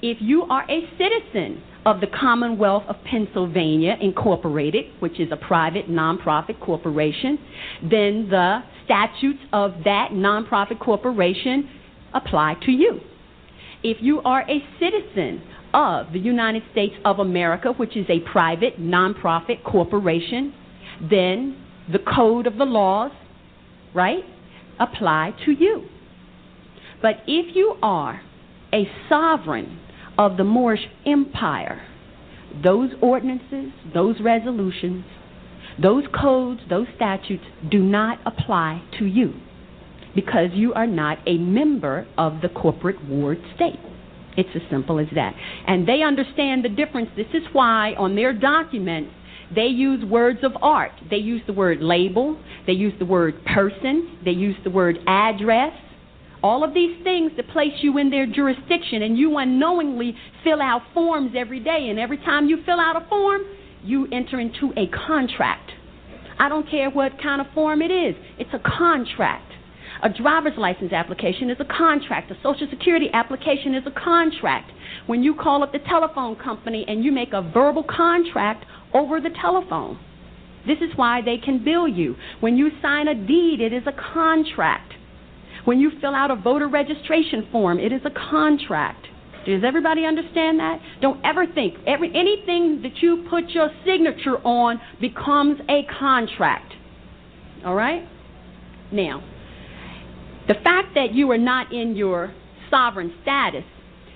If 0.02 0.18
you 0.20 0.42
are 0.42 0.64
a 0.68 0.80
citizen 0.98 1.62
of 1.86 2.00
the 2.00 2.06
Commonwealth 2.08 2.84
of 2.88 2.96
Pennsylvania 3.04 3.96
Incorporated, 4.00 4.86
which 5.00 5.20
is 5.20 5.28
a 5.30 5.36
private 5.36 5.88
nonprofit 5.88 6.60
corporation, 6.60 7.38
then 7.82 8.28
the 8.28 8.62
statutes 8.92 9.40
of 9.52 9.72
that 9.84 10.10
nonprofit 10.12 10.78
corporation 10.78 11.68
apply 12.12 12.54
to 12.66 12.70
you. 12.70 13.00
If 13.82 13.98
you 14.00 14.20
are 14.20 14.42
a 14.42 14.62
citizen 14.78 15.42
of 15.72 16.12
the 16.12 16.18
United 16.18 16.62
States 16.72 16.94
of 17.04 17.18
America, 17.18 17.72
which 17.72 17.96
is 17.96 18.06
a 18.10 18.20
private 18.30 18.78
nonprofit 18.78 19.64
corporation, 19.64 20.52
then 21.10 21.56
the 21.90 21.98
code 21.98 22.46
of 22.46 22.58
the 22.58 22.64
laws, 22.64 23.12
right, 23.94 24.24
apply 24.78 25.32
to 25.46 25.52
you. 25.52 25.86
But 27.00 27.16
if 27.26 27.56
you 27.56 27.76
are 27.82 28.20
a 28.74 28.84
sovereign 29.08 29.80
of 30.18 30.36
the 30.36 30.44
Moorish 30.44 30.86
Empire, 31.06 31.82
those 32.62 32.90
ordinances, 33.00 33.72
those 33.94 34.16
resolutions, 34.20 35.04
those 35.80 36.04
codes, 36.18 36.60
those 36.68 36.86
statutes 36.96 37.44
do 37.70 37.78
not 37.78 38.18
apply 38.26 38.82
to 38.98 39.06
you 39.06 39.34
because 40.14 40.48
you 40.52 40.74
are 40.74 40.86
not 40.86 41.18
a 41.26 41.38
member 41.38 42.06
of 42.18 42.40
the 42.42 42.48
corporate 42.48 43.02
ward 43.08 43.38
state. 43.54 43.78
It's 44.36 44.48
as 44.54 44.62
simple 44.70 44.98
as 44.98 45.06
that. 45.14 45.34
And 45.66 45.86
they 45.86 46.02
understand 46.02 46.64
the 46.64 46.68
difference. 46.68 47.10
This 47.16 47.26
is 47.34 47.42
why 47.52 47.94
on 47.98 48.16
their 48.16 48.32
documents 48.32 49.12
they 49.54 49.66
use 49.66 50.04
words 50.04 50.40
of 50.42 50.52
art. 50.62 50.92
They 51.10 51.16
use 51.16 51.42
the 51.46 51.52
word 51.52 51.80
label, 51.80 52.38
they 52.66 52.72
use 52.72 52.94
the 52.98 53.04
word 53.04 53.44
person, 53.44 54.18
they 54.24 54.30
use 54.30 54.56
the 54.64 54.70
word 54.70 54.98
address. 55.06 55.72
All 56.42 56.64
of 56.64 56.74
these 56.74 57.02
things 57.04 57.32
that 57.36 57.48
place 57.50 57.72
you 57.82 57.98
in 57.98 58.10
their 58.10 58.26
jurisdiction, 58.26 59.02
and 59.02 59.16
you 59.16 59.36
unknowingly 59.36 60.16
fill 60.42 60.60
out 60.60 60.82
forms 60.92 61.32
every 61.36 61.60
day. 61.60 61.86
And 61.88 62.00
every 62.00 62.16
time 62.18 62.48
you 62.48 62.58
fill 62.64 62.80
out 62.80 63.00
a 63.00 63.06
form, 63.08 63.42
you 63.84 64.08
enter 64.12 64.40
into 64.40 64.72
a 64.76 64.86
contract. 64.88 65.70
I 66.38 66.48
don't 66.48 66.68
care 66.68 66.90
what 66.90 67.20
kind 67.22 67.40
of 67.40 67.46
form 67.54 67.82
it 67.82 67.90
is, 67.90 68.14
it's 68.38 68.50
a 68.52 68.58
contract. 68.58 69.52
A 70.02 70.08
driver's 70.08 70.58
license 70.58 70.92
application 70.92 71.48
is 71.48 71.58
a 71.60 71.64
contract. 71.64 72.28
A 72.32 72.34
social 72.42 72.66
security 72.68 73.08
application 73.12 73.74
is 73.76 73.84
a 73.86 73.92
contract. 73.92 74.72
When 75.06 75.22
you 75.22 75.32
call 75.34 75.62
up 75.62 75.70
the 75.70 75.78
telephone 75.78 76.34
company 76.34 76.84
and 76.88 77.04
you 77.04 77.12
make 77.12 77.32
a 77.32 77.40
verbal 77.40 77.84
contract 77.84 78.64
over 78.92 79.20
the 79.20 79.30
telephone, 79.40 80.00
this 80.66 80.78
is 80.78 80.90
why 80.96 81.22
they 81.22 81.38
can 81.38 81.64
bill 81.64 81.86
you. 81.86 82.16
When 82.40 82.56
you 82.56 82.70
sign 82.80 83.06
a 83.06 83.14
deed, 83.14 83.60
it 83.60 83.72
is 83.72 83.84
a 83.86 83.92
contract. 83.92 84.94
When 85.64 85.78
you 85.78 85.92
fill 86.00 86.14
out 86.14 86.32
a 86.32 86.36
voter 86.36 86.68
registration 86.68 87.46
form, 87.52 87.78
it 87.78 87.92
is 87.92 88.02
a 88.04 88.10
contract. 88.10 89.06
Does 89.46 89.62
everybody 89.64 90.04
understand 90.06 90.60
that? 90.60 90.80
Don't 91.00 91.24
ever 91.24 91.46
think 91.46 91.74
every 91.86 92.08
anything 92.14 92.82
that 92.82 93.02
you 93.02 93.26
put 93.28 93.50
your 93.50 93.70
signature 93.84 94.38
on 94.44 94.80
becomes 95.00 95.60
a 95.68 95.82
contract. 95.98 96.72
All 97.64 97.74
right? 97.74 98.08
Now, 98.92 99.22
The 100.48 100.54
fact 100.54 100.94
that 100.94 101.14
you 101.14 101.30
are 101.30 101.38
not 101.38 101.72
in 101.72 101.94
your 101.94 102.34
sovereign 102.70 103.12
status 103.22 103.64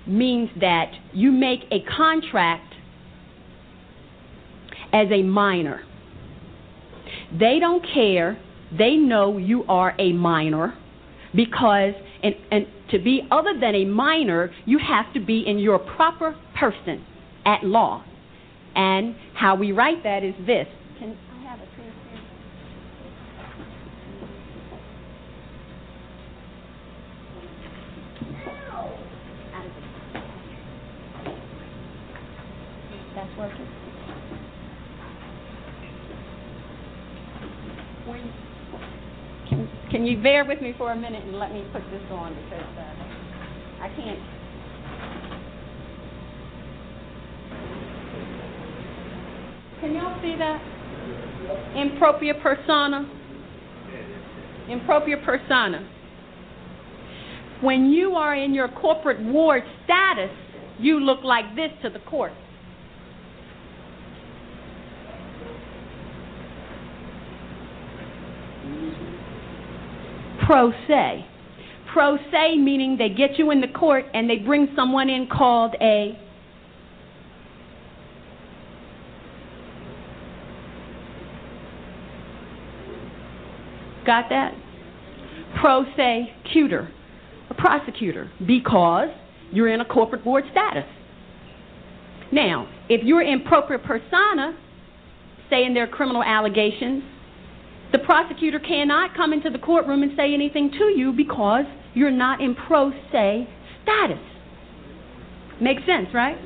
means 0.06 0.50
that 0.60 0.92
you 1.12 1.30
make 1.30 1.60
a 1.70 1.80
contract 1.96 2.74
as 4.92 5.06
a 5.10 5.22
minor. 5.22 5.82
They 7.38 7.58
don't 7.60 7.84
care. 7.94 8.38
They 8.76 8.96
know 8.96 9.38
you 9.38 9.64
are 9.68 9.94
a 9.98 10.12
minor 10.12 10.74
because, 11.34 11.94
and, 12.22 12.34
and 12.50 12.66
to 12.90 12.98
be 12.98 13.22
other 13.30 13.58
than 13.58 13.74
a 13.74 13.84
minor, 13.84 14.52
you 14.64 14.78
have 14.78 15.12
to 15.14 15.20
be 15.20 15.44
in 15.46 15.58
your 15.58 15.78
proper 15.78 16.36
person 16.58 17.04
at 17.44 17.64
law. 17.64 18.04
And 18.74 19.16
how 19.34 19.54
we 19.54 19.72
write 19.72 20.02
that 20.04 20.22
is 20.22 20.34
this. 20.46 20.66
Can 20.98 21.16
I 21.32 21.42
have 21.48 21.58
a 21.60 21.66
transcript? 21.74 21.96
That's 33.14 33.38
working. 33.38 33.66
When- 38.06 38.32
Can, 40.06 40.16
you 40.16 40.22
bear 40.22 40.44
with 40.44 40.60
me 40.60 40.72
for 40.78 40.92
a 40.92 40.96
minute 40.96 41.24
and 41.24 41.36
let 41.36 41.52
me 41.52 41.64
put 41.72 41.82
this 41.90 42.02
on 42.12 42.32
because 42.32 42.64
uh, 42.78 43.82
I 43.82 43.88
can't. 43.96 44.20
Can 49.80 49.94
y'all 49.94 50.22
see 50.22 50.36
that? 50.38 50.62
In 51.76 51.98
propria 51.98 52.34
persona. 52.34 53.10
In 54.68 54.80
propria 54.86 55.16
persona. 55.24 55.90
When 57.62 57.90
you 57.90 58.12
are 58.12 58.36
in 58.36 58.54
your 58.54 58.68
corporate 58.68 59.20
ward 59.20 59.64
status, 59.84 60.30
you 60.78 61.00
look 61.00 61.24
like 61.24 61.56
this 61.56 61.70
to 61.82 61.90
the 61.90 62.04
court. 62.08 62.32
Pro 70.46 70.72
se. 70.86 71.26
Pro 71.92 72.16
se 72.30 72.56
meaning 72.56 72.96
they 72.96 73.08
get 73.08 73.36
you 73.36 73.50
in 73.50 73.60
the 73.60 73.68
court 73.68 74.04
and 74.14 74.30
they 74.30 74.36
bring 74.36 74.68
someone 74.76 75.10
in 75.10 75.26
called 75.26 75.74
a 75.80 76.16
Got 84.06 84.28
that? 84.28 84.54
Pro 85.60 85.84
se 85.96 86.32
cuter, 86.52 86.88
a 87.50 87.54
prosecutor, 87.54 88.30
because 88.46 89.08
you're 89.50 89.68
in 89.68 89.80
a 89.80 89.84
corporate 89.84 90.22
board 90.22 90.44
status. 90.52 90.84
Now, 92.30 92.68
if 92.88 93.02
you're 93.04 93.22
in 93.22 93.42
propria 93.42 93.80
persona, 93.80 94.56
saying 95.50 95.74
there 95.74 95.82
are 95.84 95.88
criminal 95.88 96.22
allegations, 96.22 97.02
the 97.92 97.98
prosecutor 97.98 98.58
cannot 98.58 99.14
come 99.14 99.32
into 99.32 99.50
the 99.50 99.58
courtroom 99.58 100.02
and 100.02 100.12
say 100.16 100.34
anything 100.34 100.70
to 100.72 100.84
you 100.96 101.12
because 101.12 101.64
you're 101.94 102.10
not 102.10 102.40
in 102.40 102.54
pro 102.54 102.90
se 103.12 103.48
status. 103.82 104.18
Makes 105.60 105.86
sense, 105.86 106.08
right? 106.12 106.36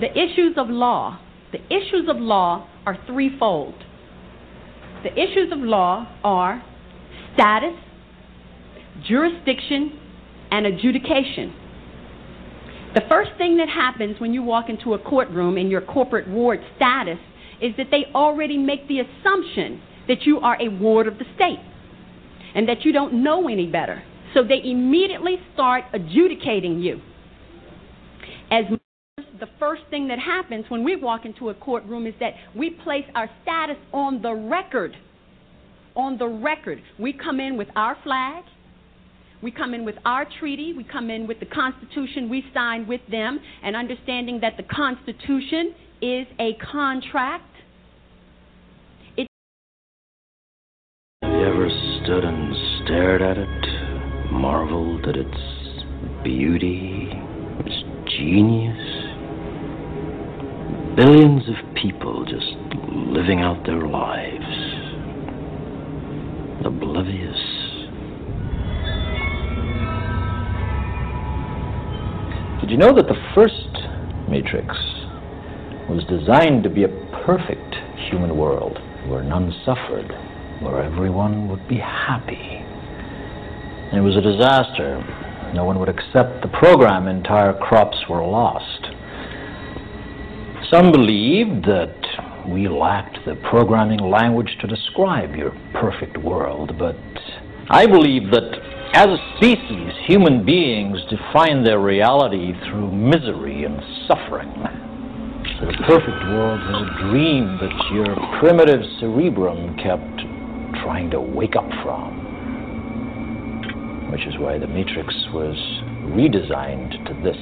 The 0.00 0.12
issues 0.12 0.54
of 0.56 0.68
law, 0.68 1.18
the 1.50 1.58
issues 1.66 2.08
of 2.08 2.18
law 2.18 2.68
are 2.86 2.96
threefold. 3.06 3.74
The 5.02 5.12
issues 5.12 5.50
of 5.50 5.58
law 5.58 6.06
are 6.22 6.62
status, 7.34 7.74
jurisdiction, 9.06 9.98
and 10.50 10.66
adjudication. 10.66 11.52
The 12.94 13.02
first 13.08 13.30
thing 13.36 13.58
that 13.58 13.68
happens 13.68 14.18
when 14.18 14.32
you 14.32 14.42
walk 14.42 14.68
into 14.68 14.94
a 14.94 14.98
courtroom 14.98 15.58
in 15.58 15.68
your 15.68 15.82
corporate 15.82 16.26
ward 16.26 16.60
status 16.76 17.18
is 17.60 17.74
that 17.76 17.88
they 17.90 18.06
already 18.14 18.56
make 18.56 18.88
the 18.88 19.00
assumption 19.00 19.80
that 20.08 20.22
you 20.22 20.38
are 20.40 20.56
a 20.60 20.68
ward 20.68 21.06
of 21.06 21.18
the 21.18 21.24
state 21.34 21.60
and 22.54 22.68
that 22.68 22.84
you 22.84 22.92
don't 22.92 23.22
know 23.22 23.48
any 23.48 23.66
better. 23.66 24.02
So 24.34 24.42
they 24.42 24.60
immediately 24.64 25.36
start 25.52 25.84
adjudicating 25.92 26.80
you. 26.80 27.00
As 28.50 28.64
the 29.38 29.48
first 29.58 29.82
thing 29.90 30.08
that 30.08 30.18
happens 30.18 30.64
when 30.68 30.82
we 30.82 30.96
walk 30.96 31.26
into 31.26 31.50
a 31.50 31.54
courtroom 31.54 32.06
is 32.06 32.14
that 32.20 32.32
we 32.56 32.70
place 32.70 33.04
our 33.14 33.28
status 33.42 33.76
on 33.92 34.22
the 34.22 34.32
record. 34.32 34.96
On 35.94 36.16
the 36.16 36.26
record. 36.26 36.80
We 36.98 37.12
come 37.12 37.38
in 37.38 37.58
with 37.58 37.68
our 37.76 37.96
flag. 38.02 38.44
We 39.40 39.52
come 39.52 39.72
in 39.72 39.84
with 39.84 39.94
our 40.04 40.26
treaty. 40.40 40.72
We 40.76 40.82
come 40.82 41.10
in 41.10 41.28
with 41.28 41.38
the 41.38 41.46
Constitution 41.46 42.28
we 42.28 42.44
signed 42.52 42.88
with 42.88 43.00
them, 43.08 43.38
and 43.62 43.76
understanding 43.76 44.40
that 44.40 44.56
the 44.56 44.64
Constitution 44.64 45.74
is 46.02 46.26
a 46.40 46.54
contract. 46.54 47.44
It 49.16 49.28
you 51.22 51.28
ever 51.28 51.68
stood 52.02 52.24
and 52.24 52.84
stared 52.84 53.22
at 53.22 53.38
it, 53.38 54.32
marveled 54.32 55.06
at 55.06 55.16
its 55.16 56.24
beauty, 56.24 57.10
its 57.60 57.84
genius? 58.18 59.04
Billions 60.96 61.48
of 61.48 61.74
people 61.76 62.24
just 62.24 62.56
living 62.88 63.40
out 63.40 63.64
their 63.64 63.86
lives, 63.86 64.44
oblivious. 66.66 67.57
Did 72.68 72.72
you 72.72 72.84
know 72.84 72.94
that 72.96 73.08
the 73.08 73.16
first 73.34 73.72
Matrix 74.28 74.76
was 75.88 76.04
designed 76.04 76.64
to 76.64 76.68
be 76.68 76.84
a 76.84 76.88
perfect 77.24 77.74
human 78.10 78.36
world 78.36 78.76
where 79.08 79.22
none 79.22 79.54
suffered, 79.64 80.12
where 80.60 80.82
everyone 80.82 81.48
would 81.48 81.66
be 81.66 81.78
happy? 81.78 82.60
It 83.96 84.04
was 84.04 84.18
a 84.18 84.20
disaster. 84.20 85.00
No 85.54 85.64
one 85.64 85.78
would 85.78 85.88
accept 85.88 86.42
the 86.42 86.52
program. 86.60 87.08
Entire 87.08 87.54
crops 87.54 87.96
were 88.06 88.20
lost. 88.20 88.88
Some 90.70 90.92
believed 90.92 91.64
that 91.64 91.96
we 92.46 92.68
lacked 92.68 93.16
the 93.24 93.36
programming 93.48 94.00
language 94.00 94.58
to 94.60 94.66
describe 94.66 95.34
your 95.34 95.56
perfect 95.72 96.18
world, 96.18 96.78
but 96.78 96.98
I 97.70 97.86
believe 97.86 98.30
that 98.30 98.77
as 98.94 99.06
a 99.06 99.18
species, 99.36 99.92
human 100.06 100.44
beings 100.44 100.98
define 101.10 101.62
their 101.62 101.78
reality 101.78 102.52
through 102.64 102.90
misery 102.90 103.64
and 103.64 103.80
suffering. 104.06 104.52
The 105.60 105.72
perfect 105.86 106.24
world 106.30 106.60
was 106.60 106.86
a 106.86 106.90
dream 107.08 107.58
that 107.60 107.74
your 107.92 108.14
primitive 108.40 108.80
cerebrum 109.00 109.76
kept 109.76 110.20
trying 110.82 111.10
to 111.10 111.20
wake 111.20 111.56
up 111.56 111.68
from. 111.82 112.16
Which 114.10 114.26
is 114.26 114.38
why 114.38 114.58
the 114.58 114.66
Matrix 114.66 115.14
was 115.34 115.56
redesigned 116.14 117.04
to 117.06 117.14
this, 117.22 117.36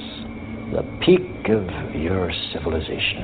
the 0.73 0.83
peak 1.05 1.47
of 1.49 1.63
your 1.95 2.31
civilization. 2.51 3.23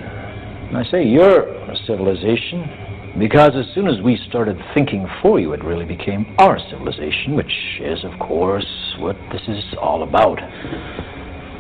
And 0.70 0.78
I 0.78 0.84
say 0.90 1.04
your 1.04 1.76
civilization 1.86 2.93
because 3.20 3.52
as 3.56 3.66
soon 3.76 3.88
as 3.88 4.02
we 4.02 4.18
started 4.28 4.58
thinking 4.74 5.08
for 5.22 5.40
you, 5.40 5.54
it 5.54 5.64
really 5.64 5.86
became 5.86 6.36
our 6.40 6.58
civilization, 6.72 7.36
which 7.36 7.54
is, 7.80 8.04
of 8.04 8.18
course, 8.20 8.66
what 8.98 9.16
this 9.32 9.42
is 9.48 9.64
all 9.80 10.02
about. 10.02 10.40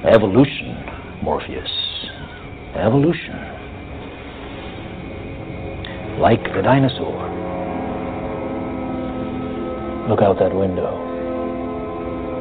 Evolution, 0.03 0.83
Morpheus. 1.21 1.69
Evolution. 2.75 3.37
Like 6.19 6.43
the 6.55 6.61
dinosaur. 6.63 7.29
Look 10.09 10.21
out 10.21 10.39
that 10.39 10.55
window. 10.55 10.97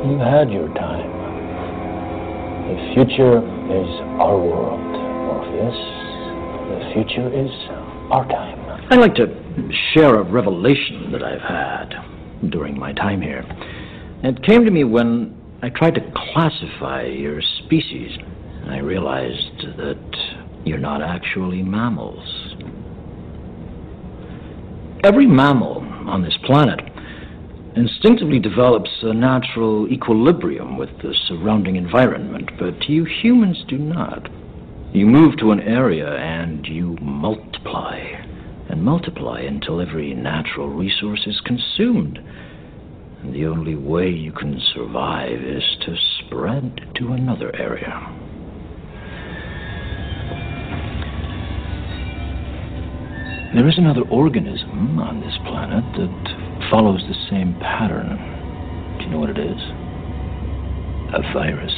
You've 0.09 0.21
had 0.21 0.51
your 0.51 0.69
time. 0.75 1.13
The 2.67 2.95
future 2.95 3.39
is 3.39 3.91
our 4.19 4.39
world, 4.39 4.81
Morpheus. 4.81 5.77
The 6.73 6.93
future 6.95 7.29
is 7.29 7.51
our 8.11 8.27
time. 8.27 8.62
I'd 8.91 8.99
like 8.99 9.15
to 9.15 9.27
share 9.95 10.17
a 10.17 10.23
revelation 10.23 11.13
that 11.13 11.23
I've 11.23 11.41
had 11.41 12.51
during 12.51 12.79
my 12.79 12.93
time 12.93 13.23
here. 13.23 13.45
It 14.23 14.43
came 14.43 14.65
to 14.65 14.71
me 14.71 14.85
when 14.85 15.35
I 15.63 15.71
tried 15.71 15.95
to 15.95 16.01
classify 16.33 17.05
your 17.05 17.41
species. 17.65 18.11
I 18.67 18.79
realized 18.79 19.77
that 19.79 20.63
you're 20.65 20.79
not 20.79 21.03
actually 21.03 21.63
mammals. 21.63 22.55
Every 25.05 25.27
mammal 25.27 25.79
on 26.07 26.23
this 26.23 26.37
planet 26.45 26.81
instinctively 27.75 28.39
develops 28.39 28.91
a 29.03 29.15
natural 29.15 29.89
equilibrium 29.89 30.77
with 30.77 30.91
the 31.03 31.15
surrounding 31.27 31.77
environment, 31.77 32.51
but 32.59 32.89
you 32.89 33.05
humans 33.05 33.65
do 33.69 33.79
not. 33.79 34.29
You 34.93 35.07
move 35.07 35.39
to 35.39 35.53
an 35.53 35.61
area 35.61 36.15
and 36.17 36.67
you 36.67 36.97
multiply. 37.01 37.99
And 38.73 38.83
multiply 38.83 39.43
until 39.43 39.81
every 39.83 40.15
natural 40.15 40.69
resource 40.69 41.25
is 41.27 41.39
consumed. 41.45 42.19
And 43.23 43.35
the 43.35 43.45
only 43.47 43.77
way 43.77 44.09
you 44.09 44.33
can 44.33 44.61
survive 44.75 45.41
is 45.41 45.63
to 45.83 45.95
spread 46.19 46.81
to 46.97 47.13
another 47.13 47.55
area. 47.55 48.01
There 53.55 53.69
is 53.69 53.77
another 53.77 54.09
organism 54.11 54.99
on 54.99 55.21
this 55.21 55.37
planet 55.47 55.85
that 55.99 56.71
follows 56.71 57.03
the 57.07 57.29
same 57.29 57.55
pattern. 57.61 58.17
Do 58.99 59.05
you 59.05 59.11
know 59.11 59.19
what 59.19 59.29
it 59.29 59.39
is? 59.39 59.61
A 61.13 61.21
virus. 61.35 61.75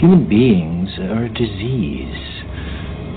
Human 0.00 0.26
beings 0.26 0.88
are 0.98 1.24
a 1.24 1.28
disease, 1.28 2.33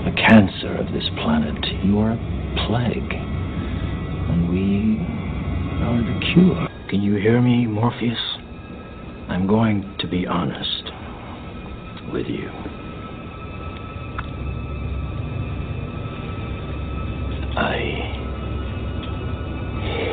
a 0.06 0.12
cancer 0.16 0.76
of 0.76 0.92
this 0.92 1.08
planet. 1.22 1.64
You 1.84 1.98
are 1.98 2.12
a 2.12 2.18
plague. 2.66 3.12
And 3.12 4.48
we 4.48 4.98
are 5.84 6.02
the 6.02 6.20
cure. 6.32 6.68
Can 6.88 7.02
you 7.02 7.16
hear 7.16 7.40
me, 7.40 7.66
Morpheus? 7.66 8.18
I'm 9.28 9.46
going 9.46 9.96
to 10.00 10.08
be 10.08 10.26
honest 10.26 10.90
with 12.12 12.26
you. 12.26 12.48
I 17.56 17.78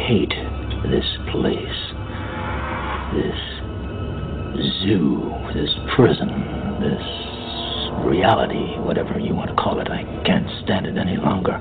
hate 0.08 0.34
this 0.90 1.06
place. 1.32 1.94
This 3.14 3.40
zoo, 4.84 5.32
this 5.54 5.70
prison, 5.96 6.30
this 6.82 7.35
reality, 8.04 8.80
whatever 8.80 9.20
you 9.20 9.34
want 9.36 9.50
to 9.50 9.56
call 9.56 9.80
it. 9.80 9.88
I 9.90 10.04
can't 10.26 10.50
stand 10.64 10.88
it 10.88 10.98
any 10.98 11.18
longer. 11.18 11.60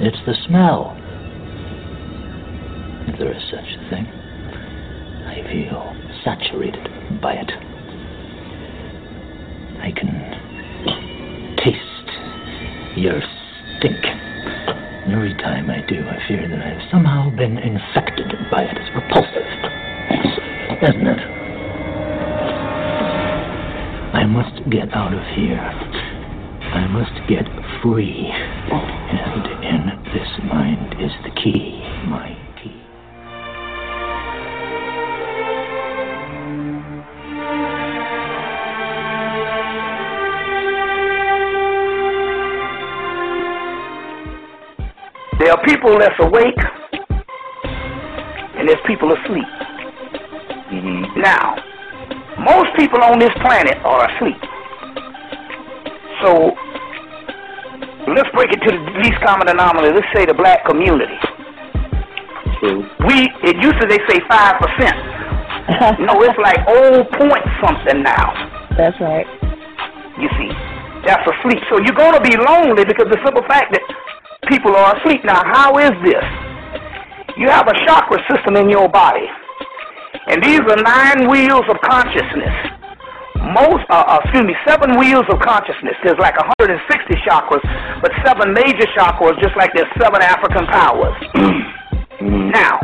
It's 0.00 0.18
the 0.26 0.34
smell. 0.46 0.96
If 3.06 3.18
there 3.18 3.32
is 3.32 3.42
such 3.50 3.68
a 3.76 3.90
thing. 3.90 4.06
I 5.26 5.42
feel 5.52 5.94
saturated 6.24 6.88
by 7.20 7.34
it. 7.34 7.50
I 9.80 9.92
can 9.92 10.10
taste 11.56 12.98
your 12.98 13.20
stink. 13.78 14.04
Every 15.10 15.34
time 15.34 15.70
I 15.70 15.80
do, 15.88 16.06
I 16.06 16.18
fear 16.28 16.48
that 16.48 16.60
I've 16.60 16.90
somehow 16.90 17.30
been 17.30 17.58
infected 17.58 18.32
by 18.50 18.62
it. 18.62 18.76
It's 18.76 18.94
repulsive, 18.94 19.46
isn't 20.82 21.06
it? 21.06 21.20
I 24.12 24.26
must 24.42 24.70
get 24.70 24.88
out 24.94 25.12
of 25.12 25.20
here. 25.36 25.60
I 25.60 26.86
must 26.88 27.12
get 27.28 27.44
free. 27.82 28.30
And 28.32 29.46
in 29.62 30.04
this 30.14 30.28
mind 30.48 30.94
is 30.98 31.12
the 31.24 31.30
key. 31.42 31.82
My 32.08 32.34
key. 32.56 32.80
There 45.38 45.52
are 45.52 45.62
people 45.66 45.98
that's 45.98 46.14
awake, 46.18 46.54
and 48.56 48.66
there's 48.66 48.80
people 48.86 49.12
asleep. 49.12 49.44
Mm-hmm. 50.72 51.20
Now, 51.20 51.40
most 51.40 51.49
people 52.80 53.04
on 53.04 53.20
this 53.20 53.32
planet 53.44 53.76
are 53.84 54.08
asleep. 54.08 54.40
So, 56.24 56.56
let's 58.16 58.32
break 58.32 58.48
it 58.56 58.60
to 58.64 58.70
the 58.72 58.80
least 59.04 59.20
common 59.20 59.52
denominator. 59.52 60.00
Let's 60.00 60.08
say 60.16 60.24
the 60.24 60.32
black 60.32 60.64
community. 60.64 61.20
We, 63.04 63.28
it 63.44 63.56
used 63.60 63.76
to 63.80 63.86
they 63.88 64.00
say 64.08 64.20
five 64.28 64.56
percent. 64.60 64.96
no, 66.08 66.20
it's 66.24 66.36
like 66.40 66.60
old 66.68 67.08
point 67.20 67.44
something 67.60 68.02
now. 68.02 68.32
That's 68.76 68.96
right. 69.00 69.28
You 70.16 70.28
see, 70.36 70.48
that's 71.04 71.24
asleep. 71.24 71.60
So 71.68 71.80
you're 71.80 71.96
going 71.96 72.16
to 72.16 72.24
be 72.24 72.36
lonely 72.36 72.84
because 72.84 73.08
the 73.08 73.20
simple 73.24 73.44
fact 73.48 73.72
that 73.72 73.84
people 74.48 74.76
are 74.76 74.96
asleep. 74.96 75.24
Now, 75.24 75.44
how 75.44 75.76
is 75.78 75.92
this? 76.04 76.24
You 77.36 77.48
have 77.48 77.68
a 77.68 77.76
chakra 77.84 78.20
system 78.28 78.56
in 78.56 78.68
your 78.68 78.88
body, 78.88 79.24
and 80.28 80.42
these 80.44 80.60
are 80.60 80.76
nine 80.76 81.30
wheels 81.30 81.64
of 81.68 81.80
consciousness. 81.80 82.69
Most, 83.50 83.82
uh, 83.90 84.06
uh, 84.06 84.18
excuse 84.22 84.46
me, 84.46 84.54
seven 84.62 84.94
wheels 84.94 85.26
of 85.26 85.42
consciousness. 85.42 85.98
There's 86.06 86.18
like 86.22 86.38
160 86.38 86.78
chakras, 87.26 87.62
but 87.98 88.14
seven 88.22 88.54
major 88.54 88.86
chakras, 88.94 89.34
just 89.42 89.56
like 89.58 89.74
there's 89.74 89.90
seven 89.98 90.22
African 90.22 90.66
powers. 90.70 91.18
now, 92.54 92.78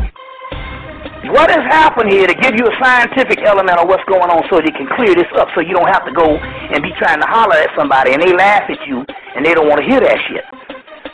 what 1.30 1.50
has 1.50 1.62
happened 1.70 2.10
here 2.10 2.26
to 2.26 2.34
give 2.34 2.54
you 2.58 2.66
a 2.66 2.74
scientific 2.82 3.46
element 3.46 3.78
of 3.78 3.86
what's 3.86 4.04
going 4.10 4.26
on 4.26 4.42
so 4.50 4.58
you 4.58 4.74
can 4.74 4.90
clear 4.98 5.14
this 5.14 5.30
up 5.38 5.48
so 5.54 5.62
you 5.62 5.74
don't 5.74 5.90
have 5.90 6.06
to 6.06 6.14
go 6.14 6.34
and 6.34 6.82
be 6.82 6.90
trying 6.98 7.20
to 7.20 7.26
holler 7.26 7.56
at 7.56 7.70
somebody 7.78 8.14
and 8.14 8.22
they 8.22 8.34
laugh 8.34 8.66
at 8.66 8.78
you 8.86 9.06
and 9.34 9.46
they 9.46 9.54
don't 9.54 9.66
want 9.70 9.78
to 9.78 9.86
hear 9.86 10.00
that 10.02 10.18
shit. 10.26 10.44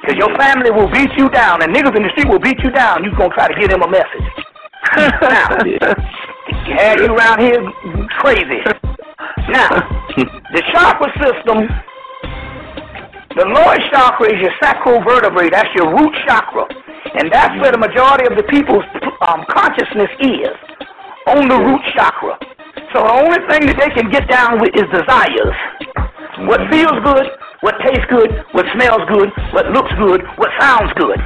Because 0.00 0.16
your 0.16 0.32
family 0.36 0.72
will 0.72 0.90
beat 0.90 1.12
you 1.16 1.28
down 1.28 1.62
and 1.62 1.72
niggas 1.74 1.96
in 1.96 2.02
the 2.02 2.10
street 2.16 2.28
will 2.28 2.42
beat 2.42 2.58
you 2.64 2.70
down. 2.72 3.04
You're 3.04 3.16
going 3.16 3.30
to 3.30 3.36
try 3.36 3.48
to 3.48 3.56
give 3.58 3.70
them 3.70 3.84
a 3.84 3.90
message. 3.90 4.28
now, 5.22 5.48
had 6.76 6.98
you 7.00 7.14
around 7.14 7.40
here 7.40 7.62
crazy. 8.18 8.60
Now, 9.48 9.68
the 10.52 10.62
chakra 10.72 11.10
system, 11.20 11.68
the 13.36 13.46
lower 13.46 13.78
chakra 13.90 14.32
is 14.32 14.40
your 14.40 14.52
sacral 14.62 15.02
vertebrae. 15.04 15.50
That's 15.50 15.68
your 15.74 15.90
root 15.90 16.12
chakra. 16.26 16.66
And 17.14 17.30
that's 17.32 17.54
where 17.60 17.72
the 17.72 17.78
majority 17.78 18.26
of 18.26 18.36
the 18.36 18.44
people's 18.44 18.84
um, 19.28 19.44
consciousness 19.50 20.10
is, 20.20 20.56
on 21.26 21.48
the 21.48 21.58
root 21.58 21.82
chakra. 21.94 22.38
So 22.94 23.04
the 23.04 23.12
only 23.12 23.40
thing 23.48 23.66
that 23.66 23.76
they 23.78 23.90
can 23.90 24.10
get 24.10 24.28
down 24.28 24.60
with 24.60 24.70
is 24.74 24.84
desires. 24.92 25.56
What 26.48 26.60
feels 26.70 26.96
good, 27.04 27.26
what 27.60 27.74
tastes 27.84 28.06
good, 28.10 28.30
what 28.52 28.66
smells 28.74 29.02
good, 29.08 29.28
what 29.52 29.66
looks 29.70 29.92
good, 29.98 30.22
what 30.36 30.50
sounds 30.58 30.92
good. 30.96 31.18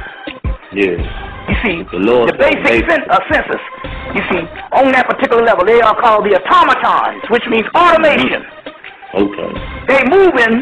Yes. 0.73 1.26
You 1.47 1.55
see, 1.63 1.75
The 1.91 2.03
Lord 2.03 2.29
the 2.29 2.37
basic 2.37 2.83
sen- 2.89 3.07
uh, 3.09 3.23
senses, 3.31 3.61
you 4.15 4.21
see, 4.27 4.43
on 4.75 4.91
that 4.91 5.07
particular 5.07 5.43
level, 5.43 5.63
they 5.63 5.79
are 5.79 5.95
called 5.95 6.27
the 6.27 6.35
automatons, 6.35 7.23
which 7.31 7.43
means 7.47 7.63
automation. 7.71 8.43
Okay. 9.15 9.49
They 9.87 10.03
moving, 10.11 10.59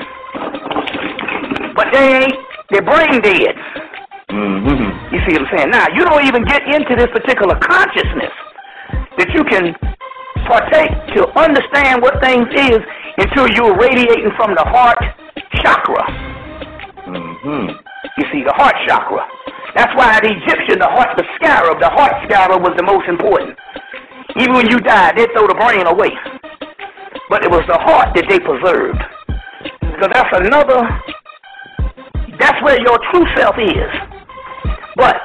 but 1.74 1.90
they 1.90 2.22
ain't, 2.22 2.38
they're 2.70 2.86
brain 2.86 3.18
dead. 3.22 3.58
Mm-hmm. 4.30 5.16
You 5.16 5.20
see 5.26 5.34
what 5.38 5.50
I'm 5.50 5.58
saying? 5.58 5.70
Now, 5.74 5.90
you 5.90 6.06
don't 6.06 6.26
even 6.26 6.46
get 6.46 6.62
into 6.70 6.94
this 6.94 7.10
particular 7.10 7.58
consciousness 7.58 8.34
that 9.18 9.30
you 9.34 9.42
can 9.46 9.74
partake 10.46 10.94
to 11.18 11.26
understand 11.34 12.02
what 12.02 12.22
things 12.22 12.46
is 12.54 12.80
until 13.18 13.50
you're 13.50 13.74
radiating 13.74 14.30
from 14.38 14.54
the 14.54 14.66
heart 14.70 15.02
chakra. 15.66 16.06
Mm-hmm. 17.10 17.74
You 18.18 18.26
see, 18.32 18.44
the 18.46 18.54
heart 18.54 18.76
chakra. 18.88 19.26
That's 19.76 19.92
why 19.94 20.24
the 20.24 20.32
Egyptian, 20.32 20.80
the 20.80 20.88
heart, 20.88 21.20
the 21.20 21.28
scarab, 21.36 21.84
the 21.84 21.92
heart 21.92 22.24
scarab 22.24 22.64
was 22.64 22.72
the 22.80 22.84
most 22.88 23.12
important. 23.12 23.60
Even 24.40 24.56
when 24.56 24.68
you 24.72 24.80
died, 24.80 25.20
they 25.20 25.28
throw 25.36 25.52
the 25.52 25.60
brain 25.60 25.84
away. 25.84 26.16
But 27.28 27.44
it 27.44 27.52
was 27.52 27.68
the 27.68 27.76
heart 27.76 28.16
that 28.16 28.24
they 28.32 28.40
preserved. 28.40 29.04
So 30.00 30.08
that's 30.08 30.32
another, 30.32 30.80
that's 32.40 32.56
where 32.64 32.80
your 32.80 33.00
true 33.12 33.28
self 33.36 33.60
is. 33.60 33.92
But 34.96 35.20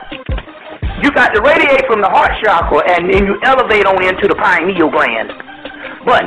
you 1.02 1.14
got 1.14 1.30
to 1.30 1.40
radiate 1.40 1.86
from 1.86 2.02
the 2.02 2.10
heart 2.10 2.34
chakra 2.42 2.82
and 2.90 3.06
then 3.06 3.26
you 3.26 3.38
elevate 3.46 3.86
on 3.86 4.02
into 4.02 4.26
the 4.26 4.34
pineal 4.34 4.90
gland. 4.90 5.30
But 6.02 6.26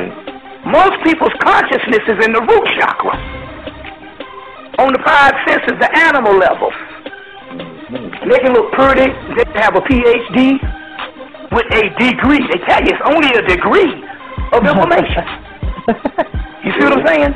most 0.64 0.96
people's 1.04 1.36
consciousness 1.44 2.08
is 2.08 2.24
in 2.24 2.32
the 2.32 2.40
root 2.40 2.68
chakra. 2.80 3.20
On 4.80 4.96
the 4.96 5.00
five 5.04 5.36
senses, 5.44 5.76
the 5.76 5.92
animal 6.08 6.40
level. 6.40 6.72
They 7.94 8.40
can 8.40 8.54
look 8.54 8.72
pretty, 8.74 9.06
they 9.38 9.46
can 9.46 9.62
have 9.62 9.76
a 9.76 9.82
PhD 9.82 10.58
with 11.52 11.70
a 11.78 11.84
degree. 12.02 12.42
They 12.50 12.58
tell 12.66 12.82
you 12.82 12.90
it's 12.90 13.06
only 13.06 13.30
a 13.38 13.46
degree 13.46 13.94
of 14.50 14.66
information. 14.66 15.22
you 16.66 16.72
see 16.74 16.84
what 16.90 16.98
I'm 16.98 17.06
saying? 17.06 17.34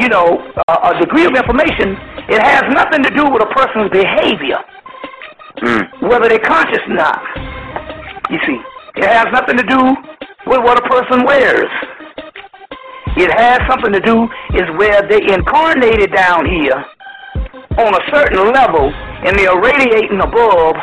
You 0.00 0.08
know, 0.08 0.42
uh, 0.66 0.94
a 0.94 0.98
degree 0.98 1.26
of 1.26 1.34
information, 1.36 1.94
it 2.26 2.42
has 2.42 2.64
nothing 2.74 3.04
to 3.04 3.10
do 3.10 3.30
with 3.30 3.42
a 3.42 3.50
person's 3.54 3.90
behavior, 3.90 4.58
whether 6.02 6.28
they're 6.28 6.40
conscious 6.40 6.82
or 6.88 6.94
not. 6.94 7.22
You 8.30 8.38
see, 8.46 8.58
it 8.96 9.06
has 9.06 9.26
nothing 9.32 9.58
to 9.58 9.62
do 9.62 9.78
with 10.46 10.58
what 10.58 10.76
a 10.76 10.88
person 10.88 11.24
wears. 11.24 11.70
It 13.16 13.30
has 13.30 13.60
something 13.68 13.92
to 13.92 14.00
do 14.00 14.26
is 14.54 14.66
where 14.76 15.06
they 15.06 15.22
incarnated 15.32 16.12
down 16.12 16.46
here 16.46 16.84
on 17.78 17.94
a 17.94 18.02
certain 18.10 18.52
level 18.52 18.90
and 19.26 19.38
they 19.38 19.46
are 19.46 19.60
radiating 19.60 20.20
above 20.20 20.74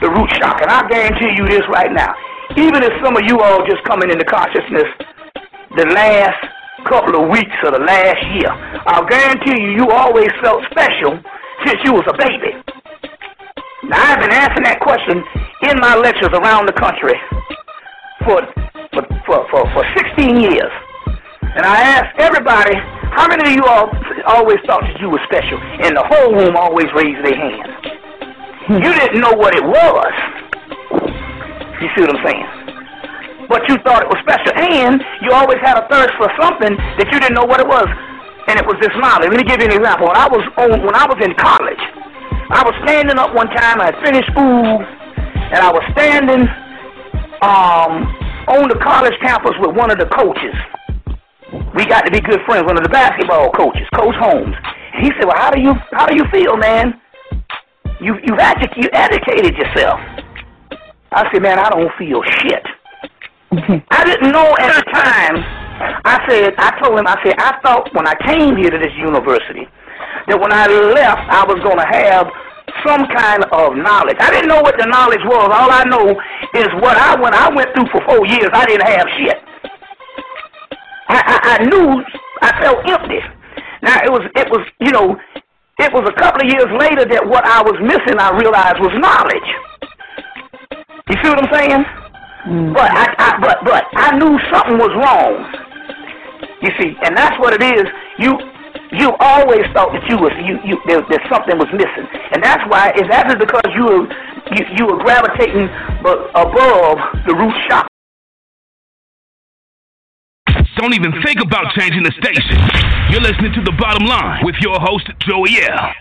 the 0.00 0.10
root 0.10 0.30
chakra. 0.40 0.66
And 0.66 0.72
I 0.72 0.88
guarantee 0.88 1.36
you 1.36 1.46
this 1.46 1.62
right 1.68 1.92
now. 1.92 2.14
Even 2.56 2.82
if 2.82 2.90
some 3.04 3.16
of 3.16 3.22
you 3.26 3.40
all 3.40 3.64
just 3.66 3.84
coming 3.84 4.10
into 4.10 4.24
consciousness 4.24 4.88
the 5.76 5.86
last 5.94 6.40
couple 6.84 7.22
of 7.22 7.30
weeks 7.30 7.54
of 7.64 7.72
the 7.72 7.78
last 7.78 8.18
year. 8.34 8.50
I'll 8.86 9.06
guarantee 9.06 9.62
you, 9.62 9.70
you 9.70 9.90
always 9.90 10.30
felt 10.42 10.64
special 10.70 11.20
since 11.66 11.78
you 11.84 11.92
was 11.92 12.06
a 12.08 12.16
baby. 12.16 12.56
Now, 13.84 14.00
I've 14.00 14.20
been 14.20 14.32
asking 14.32 14.64
that 14.64 14.80
question 14.80 15.22
in 15.70 15.78
my 15.78 15.94
lectures 15.96 16.32
around 16.32 16.66
the 16.66 16.72
country 16.72 17.14
for, 18.24 18.42
for, 18.92 19.02
for, 19.26 19.46
for, 19.50 19.62
for 19.72 19.84
16 20.16 20.40
years. 20.40 20.72
And 21.50 21.66
I 21.66 21.82
asked 21.98 22.14
everybody, 22.18 22.78
how 23.10 23.26
many 23.26 23.42
of 23.42 23.54
you 23.58 23.64
all 23.66 23.90
always 24.26 24.62
thought 24.70 24.86
that 24.86 25.00
you 25.02 25.10
were 25.10 25.18
special? 25.26 25.58
And 25.82 25.98
the 25.98 26.06
whole 26.06 26.30
room 26.30 26.54
always 26.54 26.86
raised 26.94 27.26
their 27.26 27.34
hands. 27.34 27.74
You 28.70 28.90
didn't 28.94 29.18
know 29.18 29.34
what 29.34 29.58
it 29.58 29.66
was. 29.66 30.14
You 31.82 31.88
see 31.96 32.06
what 32.06 32.14
I'm 32.14 32.22
saying? 32.22 32.46
But 33.50 33.66
you 33.66 33.82
thought 33.82 34.06
it 34.06 34.10
was 34.14 34.22
special. 34.22 34.54
And 34.54 35.02
you 35.26 35.34
always 35.34 35.58
had 35.58 35.74
a 35.74 35.90
thirst 35.90 36.14
for 36.22 36.30
something 36.38 36.78
that 37.02 37.10
you 37.10 37.18
didn't 37.18 37.34
know 37.34 37.50
what 37.50 37.58
it 37.58 37.66
was. 37.66 37.90
And 38.46 38.54
it 38.54 38.62
was 38.62 38.78
this 38.78 38.94
knowledge. 39.02 39.34
Let 39.34 39.42
me 39.42 39.46
give 39.46 39.58
you 39.58 39.66
an 39.66 39.74
example. 39.74 40.06
When 40.06 40.22
I 40.22 40.30
was 40.30 40.46
on, 40.54 40.86
when 40.86 40.94
I 40.94 41.02
was 41.10 41.18
in 41.18 41.34
college, 41.34 41.82
I 42.54 42.62
was 42.62 42.78
standing 42.86 43.18
up 43.18 43.34
one 43.34 43.50
time, 43.50 43.82
I 43.82 43.90
had 43.90 43.98
finished 44.06 44.30
school, 44.30 44.86
and 44.86 45.58
I 45.58 45.70
was 45.70 45.82
standing 45.98 46.46
um, 47.42 48.06
on 48.46 48.70
the 48.70 48.78
college 48.78 49.18
campus 49.18 49.58
with 49.58 49.74
one 49.74 49.90
of 49.90 49.98
the 49.98 50.06
coaches. 50.14 50.54
We 51.74 51.86
got 51.86 52.02
to 52.06 52.10
be 52.10 52.20
good 52.20 52.40
friends, 52.46 52.66
one 52.66 52.76
of 52.76 52.84
the 52.84 52.90
basketball 52.90 53.50
coaches, 53.50 53.86
Coach 53.94 54.14
Holmes. 54.18 54.54
And 54.94 55.02
he 55.04 55.10
said, 55.18 55.26
Well, 55.26 55.36
how 55.36 55.50
do 55.50 55.60
you 55.60 55.74
how 55.92 56.06
do 56.06 56.14
you 56.14 56.24
feel, 56.30 56.56
man? 56.56 56.94
You 58.00 58.14
you've 58.22 58.38
edu- 58.38 58.76
you 58.76 58.88
educated 58.92 59.56
yourself. 59.56 59.98
I 61.12 61.26
said, 61.32 61.42
Man, 61.42 61.58
I 61.58 61.70
don't 61.70 61.90
feel 61.98 62.22
shit. 62.42 62.64
I 63.90 64.04
didn't 64.04 64.30
know 64.30 64.54
at 64.60 64.74
the 64.78 64.86
time. 64.94 65.42
I 66.04 66.22
said, 66.28 66.54
I 66.58 66.78
told 66.78 66.98
him, 66.98 67.06
I 67.06 67.16
said, 67.24 67.34
I 67.38 67.58
thought 67.62 67.88
when 67.94 68.06
I 68.06 68.14
came 68.22 68.54
here 68.56 68.70
to 68.70 68.78
this 68.78 68.92
university 69.00 69.66
that 70.28 70.38
when 70.38 70.52
I 70.52 70.68
left, 70.68 71.24
I 71.26 71.42
was 71.48 71.58
going 71.64 71.80
to 71.80 71.88
have 71.88 72.28
some 72.86 73.08
kind 73.10 73.42
of 73.50 73.74
knowledge. 73.74 74.16
I 74.20 74.30
didn't 74.30 74.48
know 74.48 74.62
what 74.62 74.78
the 74.78 74.86
knowledge 74.86 75.24
was. 75.24 75.50
All 75.50 75.72
I 75.72 75.82
know 75.88 76.14
is 76.54 76.70
what 76.78 76.94
I 76.94 77.18
went. 77.18 77.34
I 77.34 77.50
went 77.50 77.74
through 77.74 77.88
for 77.90 78.04
four 78.06 78.22
years. 78.28 78.52
I 78.52 78.66
didn't 78.66 78.86
have 78.86 79.08
shit. 79.18 79.38
I, 81.10 81.18
I, 81.26 81.36
I 81.54 81.64
knew 81.66 82.02
I 82.40 82.50
felt 82.62 82.86
empty. 82.86 83.20
Now 83.82 83.98
it 84.04 84.10
was 84.10 84.22
it 84.36 84.48
was 84.50 84.62
you 84.78 84.92
know 84.92 85.18
it 85.78 85.92
was 85.92 86.06
a 86.06 86.14
couple 86.20 86.44
of 86.44 86.48
years 86.48 86.70
later 86.78 87.08
that 87.08 87.26
what 87.26 87.44
I 87.44 87.62
was 87.62 87.74
missing 87.82 88.20
I 88.20 88.30
realized 88.36 88.78
was 88.78 88.94
knowledge. 89.00 89.50
You 91.10 91.16
see 91.18 91.28
what 91.28 91.42
I'm 91.42 91.52
saying? 91.52 91.82
Mm-hmm. 92.46 92.72
But 92.72 92.90
I, 92.94 93.04
I 93.18 93.28
but 93.40 93.58
but 93.64 93.84
I 93.96 94.16
knew 94.16 94.38
something 94.54 94.78
was 94.78 94.94
wrong. 94.94 95.34
You 96.62 96.70
see, 96.78 96.94
and 97.02 97.16
that's 97.16 97.34
what 97.40 97.52
it 97.52 97.62
is. 97.64 97.84
You 98.18 98.38
you 98.92 99.10
always 99.18 99.66
thought 99.74 99.92
that 99.92 100.06
you 100.08 100.16
was 100.16 100.32
you 100.46 100.62
you 100.62 100.78
there, 100.86 101.02
that 101.02 101.22
something 101.26 101.58
was 101.58 101.68
missing, 101.74 102.06
and 102.30 102.42
that's 102.42 102.62
why 102.70 102.94
is 102.94 103.08
that 103.10 103.26
because 103.38 103.66
you 103.74 103.84
were 103.84 104.04
you, 104.54 104.62
you 104.78 104.84
were 104.86 105.02
gravitating 105.02 105.66
above 106.04 106.98
the 107.26 107.34
root 107.34 107.54
chakra. 107.68 107.89
Don't 110.80 110.94
even 110.94 111.12
think 111.22 111.38
about 111.44 111.74
changing 111.76 112.02
the 112.02 112.12
station. 112.12 112.56
You're 113.10 113.20
listening 113.20 113.52
to 113.52 113.60
The 113.60 113.72
Bottom 113.78 114.06
Line 114.06 114.46
with 114.46 114.54
your 114.62 114.80
host, 114.80 115.10
Joey 115.28 115.62
L. 115.62 115.92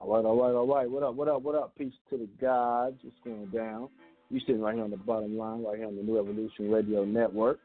All 0.00 0.16
right, 0.16 0.24
all 0.24 0.36
right, 0.36 0.54
all 0.54 0.66
right. 0.66 0.90
What 0.90 1.04
up, 1.04 1.14
what 1.14 1.28
up, 1.28 1.42
what 1.42 1.54
up? 1.54 1.72
Peace 1.78 1.92
to 2.10 2.18
the 2.18 2.26
gods. 2.40 2.96
What's 3.02 3.16
going 3.24 3.46
down? 3.54 3.88
You're 4.28 4.40
sitting 4.40 4.60
right 4.60 4.74
here 4.74 4.82
on 4.82 4.90
the 4.90 4.96
bottom 4.96 5.38
line, 5.38 5.62
right 5.62 5.78
here 5.78 5.86
on 5.86 5.94
the 5.94 6.02
New 6.02 6.18
Evolution 6.18 6.68
Radio 6.68 7.04
Network. 7.04 7.60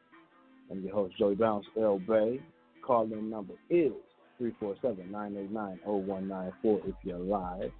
I'm 0.70 0.84
your 0.84 0.94
host, 0.94 1.18
Joey 1.18 1.34
Bounce 1.34 1.66
L. 1.76 1.98
Bay. 1.98 2.40
Call-in 2.86 3.28
number 3.28 3.54
is 3.68 3.90
347-989-0194 4.40 6.88
if 6.88 6.94
you're 7.02 7.18
live. 7.18 7.72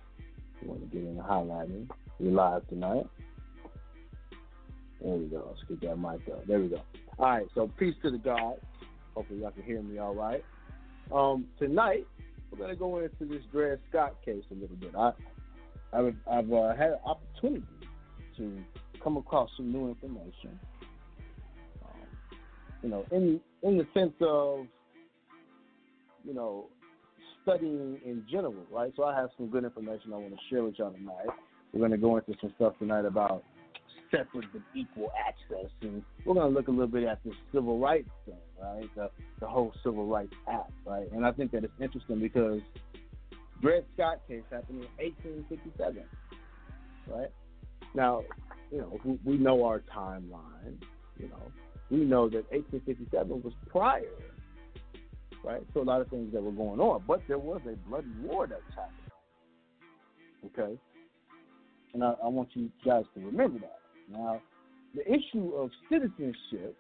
You 0.60 0.68
want 0.68 0.80
to 0.80 0.86
get 0.86 1.04
in 1.04 1.20
at 1.20 1.68
me. 1.68 1.86
We're 2.18 2.32
live 2.32 2.66
tonight. 2.66 3.06
There 5.02 5.14
we 5.14 5.26
go. 5.26 5.44
Let's 5.48 5.68
get 5.68 5.88
that 5.88 5.96
mic 5.96 6.28
up. 6.32 6.46
There 6.46 6.60
we 6.60 6.68
go. 6.68 6.82
All 7.18 7.26
right, 7.26 7.46
so 7.54 7.70
peace 7.78 7.94
to 8.02 8.10
the 8.10 8.18
gods. 8.18 8.60
Hopefully 9.14 9.40
y'all 9.40 9.50
can 9.50 9.62
hear 9.64 9.82
me 9.82 9.98
all 9.98 10.14
right. 10.14 10.44
Um, 11.12 11.46
tonight, 11.58 12.06
we're 12.50 12.66
to 12.68 12.76
go 12.76 12.98
into 12.98 13.24
this 13.24 13.42
Dred 13.50 13.80
Scott 13.88 14.16
case 14.24 14.44
a 14.50 14.54
little 14.54 14.76
bit. 14.76 14.94
I, 14.96 15.12
I've, 15.92 16.14
I've 16.30 16.52
uh, 16.52 16.74
had 16.74 16.90
an 16.90 16.98
opportunity 17.04 17.66
to 18.38 18.58
come 19.02 19.16
across 19.16 19.50
some 19.56 19.72
new 19.72 19.88
information. 19.88 20.58
Um, 21.84 22.38
you 22.82 22.88
know, 22.88 23.04
in 23.10 23.40
in 23.62 23.78
the 23.78 23.86
sense 23.94 24.14
of, 24.20 24.66
you 26.24 26.34
know, 26.34 26.66
studying 27.42 27.98
in 28.04 28.24
general, 28.30 28.54
right? 28.70 28.92
So 28.96 29.04
I 29.04 29.14
have 29.14 29.30
some 29.36 29.48
good 29.48 29.64
information 29.64 30.12
I 30.12 30.16
want 30.16 30.32
to 30.32 30.40
share 30.48 30.62
with 30.62 30.78
y'all 30.78 30.92
tonight. 30.92 31.26
We're 31.72 31.88
to 31.88 31.96
go 31.96 32.16
into 32.16 32.34
some 32.40 32.52
stuff 32.56 32.74
tonight 32.78 33.04
about 33.04 33.44
separate 34.12 34.44
but 34.52 34.62
equal 34.74 35.10
access, 35.26 35.70
and 35.80 36.02
we're 36.24 36.34
going 36.34 36.48
to 36.48 36.54
look 36.54 36.68
a 36.68 36.70
little 36.70 36.86
bit 36.86 37.04
at 37.04 37.18
the 37.24 37.32
civil 37.52 37.78
rights 37.78 38.10
thing, 38.26 38.34
right? 38.62 38.88
The, 38.94 39.10
the 39.40 39.46
whole 39.48 39.72
Civil 39.82 40.06
Rights 40.06 40.34
Act, 40.48 40.70
right? 40.86 41.10
And 41.12 41.26
I 41.26 41.32
think 41.32 41.50
that 41.52 41.64
it's 41.64 41.72
interesting 41.80 42.20
because 42.20 42.60
Dred 43.60 43.84
Scott 43.94 44.20
case 44.28 44.42
happened 44.50 44.84
in 44.84 45.04
1857, 45.04 46.04
right? 47.08 47.30
Now, 47.94 48.22
you 48.70 48.78
know, 48.78 49.00
we, 49.04 49.18
we 49.24 49.36
know 49.36 49.64
our 49.64 49.82
timeline. 49.94 50.80
You 51.18 51.28
know, 51.28 51.52
we 51.90 51.98
know 51.98 52.28
that 52.28 52.50
1857 52.52 53.42
was 53.42 53.52
prior, 53.68 54.04
right? 55.44 55.62
So 55.74 55.80
a 55.80 55.84
lot 55.84 56.00
of 56.00 56.08
things 56.08 56.32
that 56.32 56.42
were 56.42 56.52
going 56.52 56.80
on, 56.80 57.02
but 57.06 57.22
there 57.28 57.38
was 57.38 57.60
a 57.66 57.76
bloody 57.88 58.08
war 58.22 58.46
that 58.46 58.58
was 58.58 58.74
happening. 58.74 58.98
Okay, 60.44 60.78
and 61.94 62.02
I, 62.02 62.14
I 62.24 62.28
want 62.28 62.48
you 62.54 62.70
guys 62.84 63.04
to 63.14 63.20
remember 63.24 63.60
that. 63.60 63.81
Now, 64.10 64.40
the 64.94 65.06
issue 65.06 65.52
of 65.54 65.70
citizenship 65.90 66.76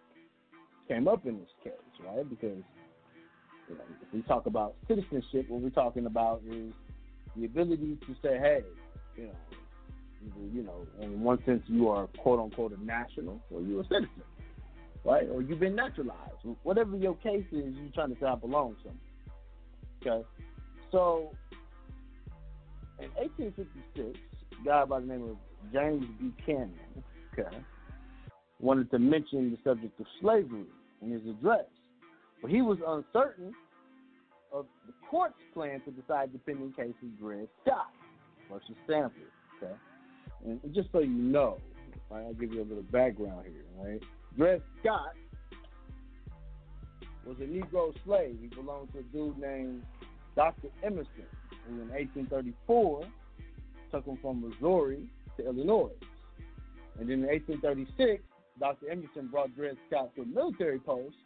came 0.88 1.08
up 1.08 1.24
in 1.26 1.38
this 1.38 1.48
case, 1.64 1.72
right? 2.06 2.28
Because 2.28 2.62
you 3.68 3.76
know, 3.76 3.84
if 4.02 4.12
we 4.12 4.22
talk 4.22 4.46
about 4.46 4.74
citizenship, 4.88 5.48
what 5.48 5.62
we're 5.62 5.70
talking 5.70 6.06
about 6.06 6.42
is 6.48 6.72
the 7.36 7.44
ability 7.44 7.98
to 8.06 8.14
say, 8.22 8.38
hey, 8.38 8.62
you 9.16 9.24
know, 9.24 9.32
you 10.52 10.62
know, 10.62 10.86
in 11.00 11.20
one 11.20 11.42
sense 11.44 11.62
you 11.66 11.88
are 11.88 12.06
quote 12.18 12.38
unquote 12.38 12.72
a 12.76 12.84
national 12.84 13.40
or 13.50 13.60
you're 13.60 13.80
a 13.80 13.84
citizen, 13.84 14.22
right? 15.04 15.28
Or 15.30 15.42
you've 15.42 15.60
been 15.60 15.74
naturalized. 15.74 16.18
Whatever 16.62 16.96
your 16.96 17.14
case 17.16 17.44
is, 17.50 17.74
you're 17.74 17.92
trying 17.94 18.14
to 18.14 18.20
say 18.20 18.26
I 18.26 18.34
belong 18.34 18.76
somewhere. 18.82 20.18
Okay? 20.20 20.26
So 20.90 21.32
in 22.98 23.08
1856, 23.14 24.18
a 24.60 24.64
guy 24.64 24.84
by 24.84 25.00
the 25.00 25.06
name 25.06 25.22
of 25.30 25.36
James 25.72 26.04
Buchanan, 26.20 26.72
okay, 27.32 27.56
wanted 28.60 28.90
to 28.90 28.98
mention 28.98 29.50
the 29.50 29.58
subject 29.68 29.98
of 30.00 30.06
slavery 30.20 30.64
in 31.02 31.10
his 31.10 31.22
address. 31.28 31.66
But 32.40 32.50
he 32.50 32.62
was 32.62 32.78
uncertain 32.86 33.52
of 34.52 34.66
the 34.86 34.92
court's 35.08 35.34
plan 35.54 35.80
to 35.82 35.90
decide 35.90 36.32
the 36.32 36.38
pending 36.38 36.72
case 36.72 36.94
of 37.02 37.18
Dred 37.18 37.48
Scott 37.62 37.90
versus 38.50 38.74
Stanford. 38.84 39.30
Okay, 39.56 39.72
and 40.44 40.60
just 40.74 40.88
so 40.92 41.00
you 41.00 41.08
know, 41.08 41.58
right, 42.10 42.24
I'll 42.24 42.34
give 42.34 42.52
you 42.52 42.62
a 42.62 42.68
little 42.68 42.82
background 42.84 43.46
here. 43.46 43.64
Right, 43.78 44.02
Dred 44.36 44.62
Scott 44.80 45.12
was 47.24 47.36
a 47.40 47.44
Negro 47.44 47.94
slave. 48.04 48.36
He 48.40 48.48
belonged 48.48 48.92
to 48.92 48.98
a 48.98 49.02
dude 49.02 49.38
named 49.38 49.82
Dr. 50.34 50.68
Emerson, 50.82 51.26
who 51.68 51.74
in 51.74 51.88
1834 51.88 53.04
took 53.92 54.06
him 54.06 54.18
from 54.20 54.40
Missouri 54.40 55.08
to 55.36 55.46
Illinois. 55.46 55.92
And 56.98 57.08
then 57.08 57.20
in 57.20 57.26
1836, 57.26 58.22
Dr. 58.60 58.90
Emerson 58.90 59.28
brought 59.28 59.54
Dred 59.56 59.76
Scott 59.88 60.14
to 60.16 60.22
a 60.22 60.26
military 60.26 60.78
post 60.78 61.16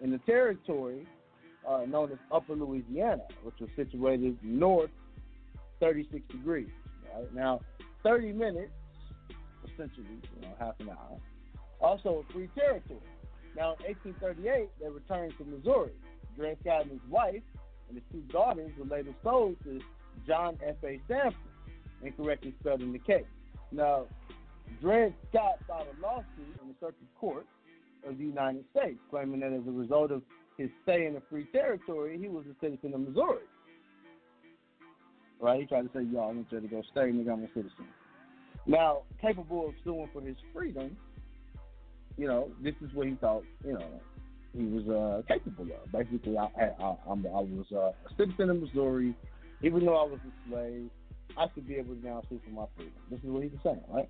in 0.00 0.10
the 0.10 0.18
territory 0.18 1.06
uh, 1.68 1.84
known 1.86 2.10
as 2.12 2.18
Upper 2.32 2.54
Louisiana, 2.54 3.22
which 3.42 3.56
was 3.60 3.68
situated 3.76 4.38
north 4.42 4.90
36 5.80 6.22
degrees. 6.30 6.68
Right 7.14 7.34
now, 7.34 7.60
30 8.02 8.32
minutes, 8.32 8.72
essentially, 9.64 10.06
you 10.36 10.42
know, 10.42 10.54
half 10.58 10.74
an 10.80 10.90
hour. 10.90 11.18
Also, 11.80 12.24
a 12.28 12.32
free 12.32 12.48
territory. 12.54 13.00
Now, 13.56 13.74
in 13.80 13.94
1838, 13.94 14.68
they 14.80 14.88
returned 14.88 15.32
to 15.38 15.44
Missouri. 15.44 15.92
Dred 16.36 16.56
Scott 16.60 16.82
and 16.82 16.92
his 16.92 17.10
wife 17.10 17.42
and 17.88 17.98
his 17.98 18.04
two 18.12 18.20
daughters 18.32 18.70
were 18.78 18.84
later 18.84 19.12
sold 19.22 19.56
to 19.64 19.80
John 20.26 20.58
F. 20.64 20.76
A. 20.84 21.00
Sanford, 21.08 21.34
incorrectly 22.02 22.54
spelled 22.60 22.82
in 22.82 22.92
the 22.92 22.98
case. 22.98 23.24
Now, 23.72 24.06
Dred 24.80 25.14
Scott 25.28 25.58
filed 25.66 25.88
a 25.96 26.02
lawsuit 26.02 26.60
in 26.62 26.68
the 26.68 26.74
circuit 26.80 27.08
court 27.18 27.46
of 28.06 28.18
the 28.18 28.24
United 28.24 28.64
States, 28.70 28.98
claiming 29.10 29.40
that 29.40 29.52
as 29.52 29.66
a 29.66 29.70
result 29.70 30.10
of 30.10 30.22
his 30.56 30.70
stay 30.82 31.06
in 31.06 31.14
the 31.14 31.22
free 31.30 31.46
territory, 31.52 32.18
he 32.18 32.28
was 32.28 32.44
a 32.46 32.54
citizen 32.64 32.94
of 32.94 33.00
Missouri. 33.00 33.44
Right? 35.40 35.60
He 35.60 35.66
tried 35.66 35.82
to 35.82 35.90
say, 35.94 36.04
y'all, 36.12 36.30
I 36.30 36.32
want 36.32 36.46
you 36.50 36.60
to 36.60 36.68
go 36.68 36.82
stay, 36.90 37.10
nigga, 37.12 37.32
I'm 37.32 37.44
a 37.44 37.48
citizen. 37.48 37.86
Now, 38.66 39.02
capable 39.20 39.68
of 39.68 39.74
suing 39.84 40.08
for 40.12 40.20
his 40.20 40.36
freedom, 40.52 40.96
you 42.16 42.26
know, 42.26 42.50
this 42.62 42.74
is 42.82 42.92
what 42.94 43.06
he 43.06 43.14
thought, 43.14 43.44
you 43.64 43.72
know, 43.72 44.00
he 44.56 44.64
was 44.64 44.86
uh, 44.88 45.22
capable 45.32 45.64
of. 45.64 45.92
Basically, 45.92 46.36
I, 46.36 46.44
I, 46.44 46.64
I, 46.82 46.96
I 47.06 47.14
was 47.14 47.66
uh, 47.72 47.78
a 47.78 48.14
citizen 48.18 48.50
of 48.50 48.60
Missouri. 48.60 49.14
Even 49.62 49.84
though 49.84 49.96
I 49.96 50.04
was 50.04 50.18
a 50.26 50.50
slave, 50.50 50.90
I 51.38 51.46
should 51.54 51.68
be 51.68 51.76
able 51.76 51.94
to 51.94 52.04
now 52.04 52.22
sue 52.28 52.40
for 52.44 52.50
my 52.50 52.64
freedom. 52.76 52.94
This 53.10 53.20
is 53.20 53.26
what 53.26 53.42
he 53.42 53.48
was 53.48 53.60
saying, 53.62 53.80
right? 53.88 54.08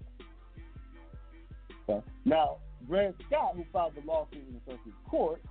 Okay. 1.90 2.06
Now, 2.24 2.58
Dred 2.86 3.14
Scott, 3.26 3.52
who 3.56 3.64
filed 3.72 3.94
the 3.94 4.06
lawsuit 4.06 4.42
in 4.48 4.54
the 4.54 4.72
circuit 4.72 4.92
court, 5.08 5.42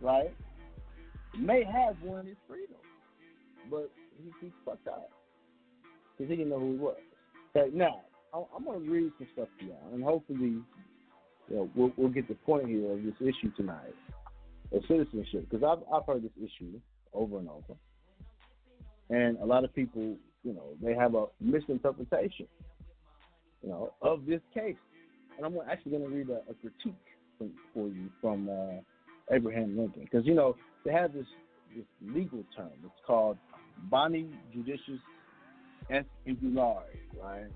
right, 0.00 0.34
may 1.38 1.64
have 1.64 1.96
won 2.02 2.26
his 2.26 2.36
freedom, 2.48 2.76
but 3.70 3.90
he, 4.22 4.30
he 4.40 4.52
fucked 4.64 4.88
up 4.88 5.10
because 6.16 6.30
he 6.30 6.36
didn't 6.36 6.50
know 6.50 6.60
who 6.60 6.72
he 6.72 6.78
was. 6.78 6.96
Okay, 7.56 7.70
now 7.74 8.02
I'm 8.34 8.64
going 8.64 8.84
to 8.84 8.90
read 8.90 9.12
some 9.18 9.28
stuff 9.32 9.48
to 9.60 9.66
y'all, 9.66 9.94
and 9.94 10.02
hopefully, 10.02 10.58
you 11.48 11.56
know, 11.56 11.70
we'll, 11.74 11.92
we'll 11.96 12.10
get 12.10 12.28
the 12.28 12.34
point 12.34 12.68
here 12.68 12.92
of 12.92 13.02
this 13.02 13.14
issue 13.20 13.50
tonight 13.56 13.94
of 14.72 14.82
citizenship 14.88 15.46
because 15.48 15.62
I've 15.62 15.84
I've 15.92 16.06
heard 16.06 16.22
this 16.22 16.32
issue 16.36 16.80
over 17.12 17.38
and 17.38 17.48
over, 17.48 17.78
and 19.10 19.38
a 19.38 19.44
lot 19.44 19.62
of 19.64 19.74
people, 19.74 20.16
you 20.42 20.52
know, 20.52 20.74
they 20.82 20.94
have 20.94 21.14
a 21.14 21.26
misinterpretation, 21.40 22.48
you 23.62 23.68
know, 23.68 23.92
of 24.02 24.26
this 24.26 24.40
case, 24.52 24.76
and 25.36 25.46
I'm 25.46 25.56
actually 25.70 25.92
going 25.92 26.04
to 26.04 26.16
read 26.16 26.30
a, 26.30 26.40
a 26.50 26.54
critique 26.54 27.00
from, 27.38 27.52
for 27.72 27.88
you 27.88 28.08
from 28.20 28.48
uh, 28.48 29.34
Abraham 29.34 29.76
Lincoln 29.76 30.02
because 30.04 30.26
you 30.26 30.34
know 30.34 30.56
they 30.84 30.92
have 30.92 31.12
this 31.12 31.26
this 31.74 31.84
legal 32.00 32.44
term. 32.56 32.70
It's 32.84 32.92
called 33.06 33.38
boni 33.90 34.28
judiciis 34.54 35.00
est 35.90 36.06
ingulare, 36.26 36.82
right? 37.22 37.50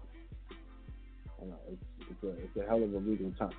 Know, 1.40 1.54
it's 1.70 2.10
it's 2.10 2.22
a 2.24 2.30
it's 2.44 2.56
a 2.56 2.68
hell 2.68 2.82
of 2.82 2.92
a 2.92 2.98
legal 2.98 3.32
term, 3.38 3.52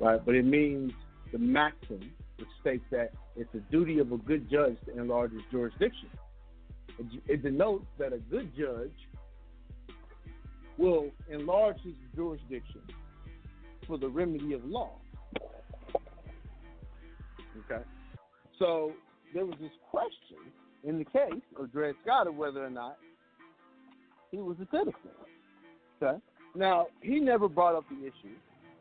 right? 0.00 0.24
But 0.24 0.34
it 0.34 0.44
means 0.44 0.92
the 1.32 1.38
maxim, 1.38 2.12
which 2.38 2.48
states 2.60 2.84
that 2.90 3.12
it's 3.36 3.50
the 3.52 3.60
duty 3.70 3.98
of 3.98 4.12
a 4.12 4.16
good 4.18 4.48
judge 4.50 4.76
to 4.86 4.98
enlarge 4.98 5.32
his 5.32 5.42
jurisdiction. 5.50 6.08
It, 6.98 7.22
it 7.26 7.42
denotes 7.42 7.86
that 7.98 8.12
a 8.12 8.18
good 8.18 8.52
judge 8.56 8.94
will 10.78 11.10
enlarge 11.28 11.80
his 11.82 11.94
jurisdiction 12.14 12.82
for 13.86 13.98
the 13.98 14.08
remedy 14.08 14.52
of 14.52 14.64
law. 14.64 14.92
Okay, 17.70 17.82
so 18.58 18.92
there 19.34 19.44
was 19.44 19.56
this 19.60 19.72
question 19.90 20.38
in 20.84 20.98
the 20.98 21.04
case 21.04 21.42
of 21.58 21.72
Dred 21.72 21.94
Scott 22.02 22.26
of 22.26 22.36
whether 22.36 22.64
or 22.64 22.70
not 22.70 22.96
he 24.30 24.38
was 24.38 24.56
a 24.60 24.66
citizen. 24.70 24.94
Okay. 26.02 26.18
Now, 26.54 26.86
he 27.02 27.20
never 27.20 27.48
brought 27.48 27.74
up 27.74 27.84
the 27.90 28.06
issue 28.06 28.34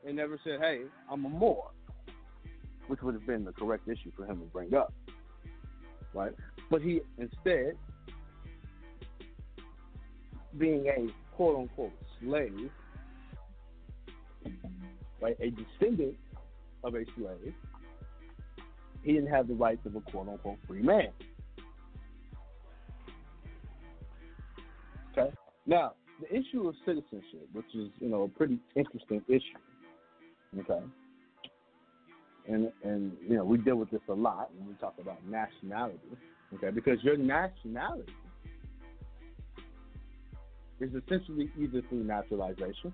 and 0.06 0.15
never 0.15 0.40
said, 0.44 0.60
hey, 0.61 0.82
I'm 1.11 1.26
a 1.26 1.30
Moor, 1.30 1.72
which 2.88 3.02
would 3.02 3.14
have 3.15 3.26
been 3.26 3.44
the 3.44 3.52
correct 3.52 3.88
issue 3.88 4.11
for 4.15 4.26
him 4.26 4.40
to 4.40 4.45
bring 4.45 4.73
up. 4.73 4.94
Right? 6.14 6.32
But 6.69 6.82
he 6.82 7.02
instead, 7.18 7.76
being 10.57 10.88
a 10.88 11.07
quote 11.36 11.57
unquote 11.57 11.91
slave, 12.22 12.69
right, 15.22 15.36
a 15.40 15.52
descendant 15.52 16.16
of 16.84 16.96
a 16.96 17.04
slave, 17.16 17.54
he 19.04 19.14
didn't 19.14 19.30
have 19.30 19.48
the 19.48 19.54
rights 19.54 19.86
of 19.86 19.96
a 19.96 20.02
quote 20.02 20.28
unquote 20.28 20.58
free 20.68 20.82
man. 20.82 21.10
Okay? 25.12 25.32
Now, 25.66 25.94
the 26.22 26.36
issue 26.36 26.68
of 26.68 26.76
citizenship, 26.86 27.48
which 27.54 27.74
is, 27.76 27.90
you 28.00 28.10
know, 28.10 28.24
a 28.24 28.28
pretty 28.28 28.60
interesting 28.76 29.22
issue. 29.28 30.60
Okay. 30.60 30.84
And 32.48 32.72
and 32.84 33.12
you 33.28 33.38
know, 33.38 33.44
we 33.44 33.58
deal 33.58 33.76
with 33.76 33.90
this 33.90 34.02
a 34.08 34.14
lot 34.14 34.52
when 34.58 34.68
we 34.70 34.74
talk 34.76 34.96
about 35.00 35.26
nationality. 35.28 36.00
Okay, 36.54 36.70
because 36.70 37.04
your 37.04 37.18
nationality 37.18 38.14
is 40.80 40.92
essentially 40.94 41.50
either 41.60 41.82
through 41.90 42.04
naturalization 42.04 42.94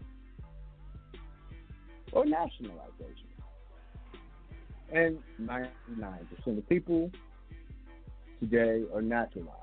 or 2.11 2.25
nationalization. 2.25 3.27
And 4.93 5.17
99% 5.41 6.57
of 6.57 6.69
people 6.69 7.09
today 8.39 8.83
are 8.93 9.01
naturalized. 9.01 9.57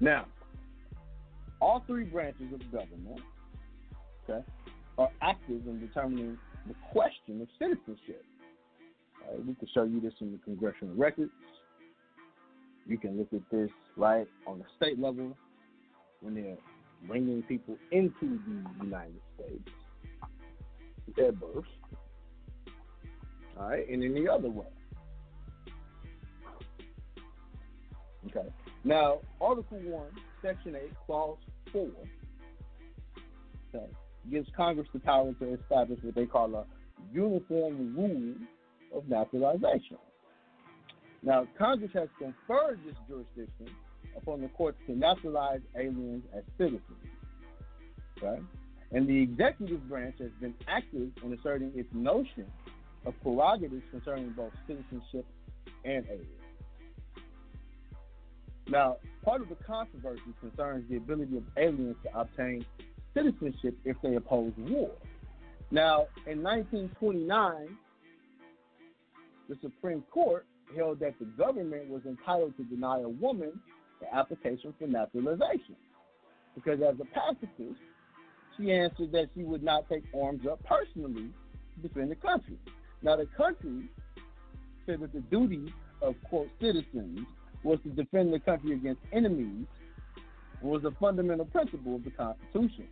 Now, 0.00 0.26
all 1.60 1.84
three 1.86 2.04
branches 2.04 2.52
of 2.52 2.60
government 2.72 3.20
okay, 4.28 4.44
are 4.98 5.10
active 5.20 5.66
in 5.66 5.80
determining 5.80 6.38
the 6.66 6.74
question 6.92 7.40
of 7.42 7.48
citizenship. 7.58 8.24
Right, 9.20 9.46
we 9.46 9.54
can 9.54 9.68
show 9.74 9.84
you 9.84 10.00
this 10.00 10.14
in 10.20 10.32
the 10.32 10.38
congressional 10.38 10.94
records. 10.94 11.32
You 12.86 12.98
can 12.98 13.16
look 13.16 13.28
at 13.32 13.40
this 13.50 13.70
right 13.96 14.28
on 14.46 14.58
the 14.58 14.64
state 14.76 14.98
level 14.98 15.36
when 16.20 16.34
they're 16.34 16.56
bringing 17.06 17.42
people 17.42 17.76
into 17.92 18.12
the 18.46 18.84
United 18.84 19.20
States, 19.36 19.70
their 21.16 21.32
birth. 21.32 21.64
All 23.58 23.68
right, 23.68 23.88
and 23.88 24.02
the 24.16 24.30
other 24.30 24.48
way. 24.48 24.66
Okay. 28.26 28.48
Now, 28.84 29.20
Article 29.40 29.78
1, 29.78 30.06
Section 30.42 30.76
8, 30.76 30.92
Clause 31.06 31.38
4 31.72 31.88
okay, 33.74 33.86
gives 34.30 34.48
Congress 34.56 34.88
the 34.92 35.00
power 35.00 35.32
to 35.34 35.54
establish 35.54 35.98
what 36.02 36.14
they 36.14 36.26
call 36.26 36.54
a 36.54 36.64
uniform 37.12 37.94
rule 37.96 38.34
of 38.96 39.08
naturalization. 39.08 39.98
Now, 41.22 41.46
Congress 41.58 41.90
has 41.94 42.08
conferred 42.18 42.80
this 42.84 42.96
jurisdiction 43.08 43.74
upon 44.16 44.42
the 44.42 44.48
courts 44.48 44.78
to 44.86 44.96
naturalize 44.96 45.60
aliens 45.76 46.24
as 46.36 46.42
citizens. 46.58 46.82
Okay? 48.18 48.42
And 48.94 49.08
the 49.08 49.22
executive 49.22 49.88
branch 49.88 50.14
has 50.20 50.30
been 50.40 50.54
active 50.68 51.10
in 51.24 51.32
asserting 51.32 51.72
its 51.74 51.88
notion 51.92 52.46
of 53.04 53.20
prerogatives 53.22 53.82
concerning 53.90 54.30
both 54.30 54.52
citizenship 54.68 55.26
and 55.84 56.06
aliens. 56.06 56.28
Now, 58.68 58.96
part 59.24 59.42
of 59.42 59.48
the 59.48 59.56
controversy 59.56 60.22
concerns 60.40 60.88
the 60.88 60.96
ability 60.96 61.36
of 61.36 61.42
aliens 61.56 61.96
to 62.04 62.18
obtain 62.18 62.64
citizenship 63.14 63.76
if 63.84 63.96
they 64.00 64.14
oppose 64.14 64.52
war. 64.56 64.92
Now, 65.72 66.06
in 66.26 66.40
1929, 66.42 67.76
the 69.48 69.56
Supreme 69.60 70.04
Court 70.10 70.46
held 70.76 71.00
that 71.00 71.18
the 71.18 71.26
government 71.36 71.88
was 71.88 72.02
entitled 72.06 72.56
to 72.58 72.64
deny 72.64 73.00
a 73.00 73.08
woman 73.08 73.60
the 74.00 74.14
application 74.14 74.72
for 74.78 74.86
naturalization 74.86 75.76
because, 76.54 76.80
as 76.80 76.94
a 77.00 77.04
pacifist, 77.06 77.80
she 78.56 78.72
answered 78.72 79.12
that 79.12 79.28
she 79.34 79.42
would 79.42 79.62
not 79.62 79.88
take 79.88 80.04
arms 80.18 80.46
up 80.50 80.62
personally 80.64 81.30
to 81.74 81.88
defend 81.88 82.10
the 82.10 82.16
country. 82.16 82.58
Now, 83.02 83.16
the 83.16 83.26
country 83.36 83.88
said 84.86 85.00
that 85.00 85.12
the 85.12 85.20
duty 85.20 85.72
of, 86.02 86.14
quote, 86.28 86.48
citizens 86.60 87.20
was 87.62 87.78
to 87.82 87.90
defend 87.90 88.32
the 88.32 88.40
country 88.40 88.72
against 88.72 89.00
enemies 89.12 89.66
was 90.62 90.84
a 90.84 90.90
fundamental 90.92 91.44
principle 91.44 91.96
of 91.96 92.04
the 92.04 92.10
Constitution. 92.10 92.86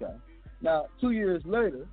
Okay. 0.00 0.14
Now, 0.62 0.86
two 1.00 1.10
years 1.10 1.42
later, 1.44 1.86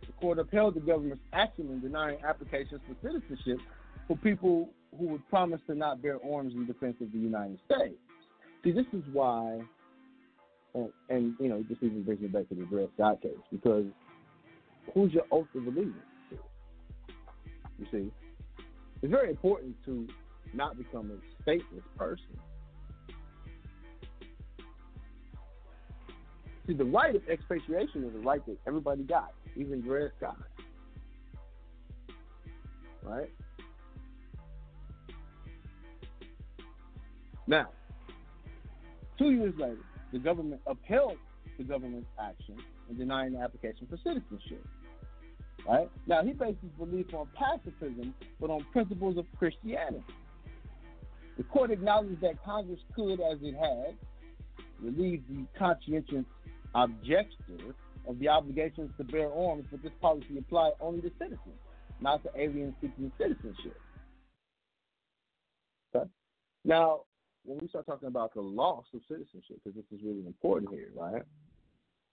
the 0.00 0.12
court 0.20 0.38
upheld 0.38 0.74
the 0.74 0.80
government's 0.80 1.22
action 1.32 1.68
in 1.70 1.80
denying 1.80 2.18
applications 2.24 2.80
for 2.86 2.94
citizenship 3.02 3.58
for 4.06 4.16
people 4.18 4.70
who 4.96 5.08
would 5.08 5.28
promise 5.28 5.60
to 5.66 5.74
not 5.74 6.00
bear 6.00 6.18
arms 6.32 6.54
in 6.54 6.66
defense 6.66 6.96
of 7.00 7.10
the 7.12 7.18
United 7.18 7.58
States. 7.64 7.96
See, 8.62 8.72
this 8.72 8.86
is 8.92 9.02
why, 9.12 9.60
and, 10.76 10.92
and 11.08 11.34
you 11.40 11.48
know, 11.48 11.64
this 11.68 11.78
even 11.80 12.02
brings 12.02 12.20
me 12.20 12.28
back 12.28 12.48
to 12.50 12.54
the 12.54 12.64
Dred 12.64 12.88
Scott 12.94 13.22
case, 13.22 13.32
because 13.50 13.86
who's 14.92 15.12
your 15.12 15.24
oath 15.30 15.48
of 15.54 15.66
allegiance? 15.66 15.96
You 17.78 17.86
see, 17.90 18.10
it's 19.02 19.10
very 19.10 19.30
important 19.30 19.74
to 19.86 20.06
not 20.54 20.76
become 20.76 21.10
a 21.10 21.48
stateless 21.50 21.82
person. 21.98 22.38
See, 26.66 26.74
the 26.74 26.84
right 26.84 27.14
of 27.14 27.22
expatriation 27.28 28.04
is 28.04 28.14
a 28.14 28.18
right 28.18 28.44
that 28.46 28.56
everybody 28.66 29.02
got, 29.02 29.32
even 29.56 29.82
Dred 29.82 30.10
Scott. 30.18 30.36
Right? 33.02 33.30
Now, 37.46 37.68
two 39.16 39.30
years 39.30 39.54
later, 39.56 39.78
the 40.16 40.22
government 40.22 40.62
upheld 40.66 41.18
the 41.58 41.64
government's 41.64 42.08
action 42.18 42.56
in 42.88 42.96
denying 42.96 43.32
the 43.32 43.38
application 43.38 43.86
for 43.86 43.98
citizenship. 43.98 44.66
Right? 45.68 45.90
Now, 46.06 46.22
he 46.22 46.32
based 46.32 46.58
his 46.62 46.70
belief 46.78 47.12
on 47.12 47.28
pacifism, 47.34 48.14
but 48.40 48.48
on 48.48 48.64
principles 48.72 49.18
of 49.18 49.26
Christianity. 49.38 50.02
The 51.36 51.42
court 51.44 51.70
acknowledged 51.70 52.22
that 52.22 52.42
Congress 52.42 52.80
could, 52.94 53.20
as 53.20 53.38
it 53.42 53.54
had, 53.56 53.94
relieve 54.80 55.22
the 55.28 55.44
conscientious 55.58 56.24
objector 56.74 57.74
of 58.08 58.18
the 58.18 58.28
obligations 58.28 58.90
to 58.96 59.04
bear 59.04 59.30
arms, 59.30 59.66
but 59.70 59.82
this 59.82 59.92
policy 60.00 60.38
applied 60.38 60.72
only 60.80 61.02
to 61.02 61.10
citizens, 61.18 61.60
not 62.00 62.22
to 62.22 62.30
aliens 62.40 62.74
seeking 62.80 63.12
citizenship. 63.18 63.78
Okay? 65.94 66.08
Now, 66.64 67.02
when 67.46 67.58
we 67.58 67.68
start 67.68 67.86
talking 67.86 68.08
about 68.08 68.34
the 68.34 68.40
loss 68.40 68.84
of 68.92 69.00
citizenship, 69.08 69.60
because 69.62 69.76
this 69.76 69.98
is 69.98 70.04
really 70.04 70.26
important 70.26 70.70
here, 70.72 70.90
right? 70.94 71.22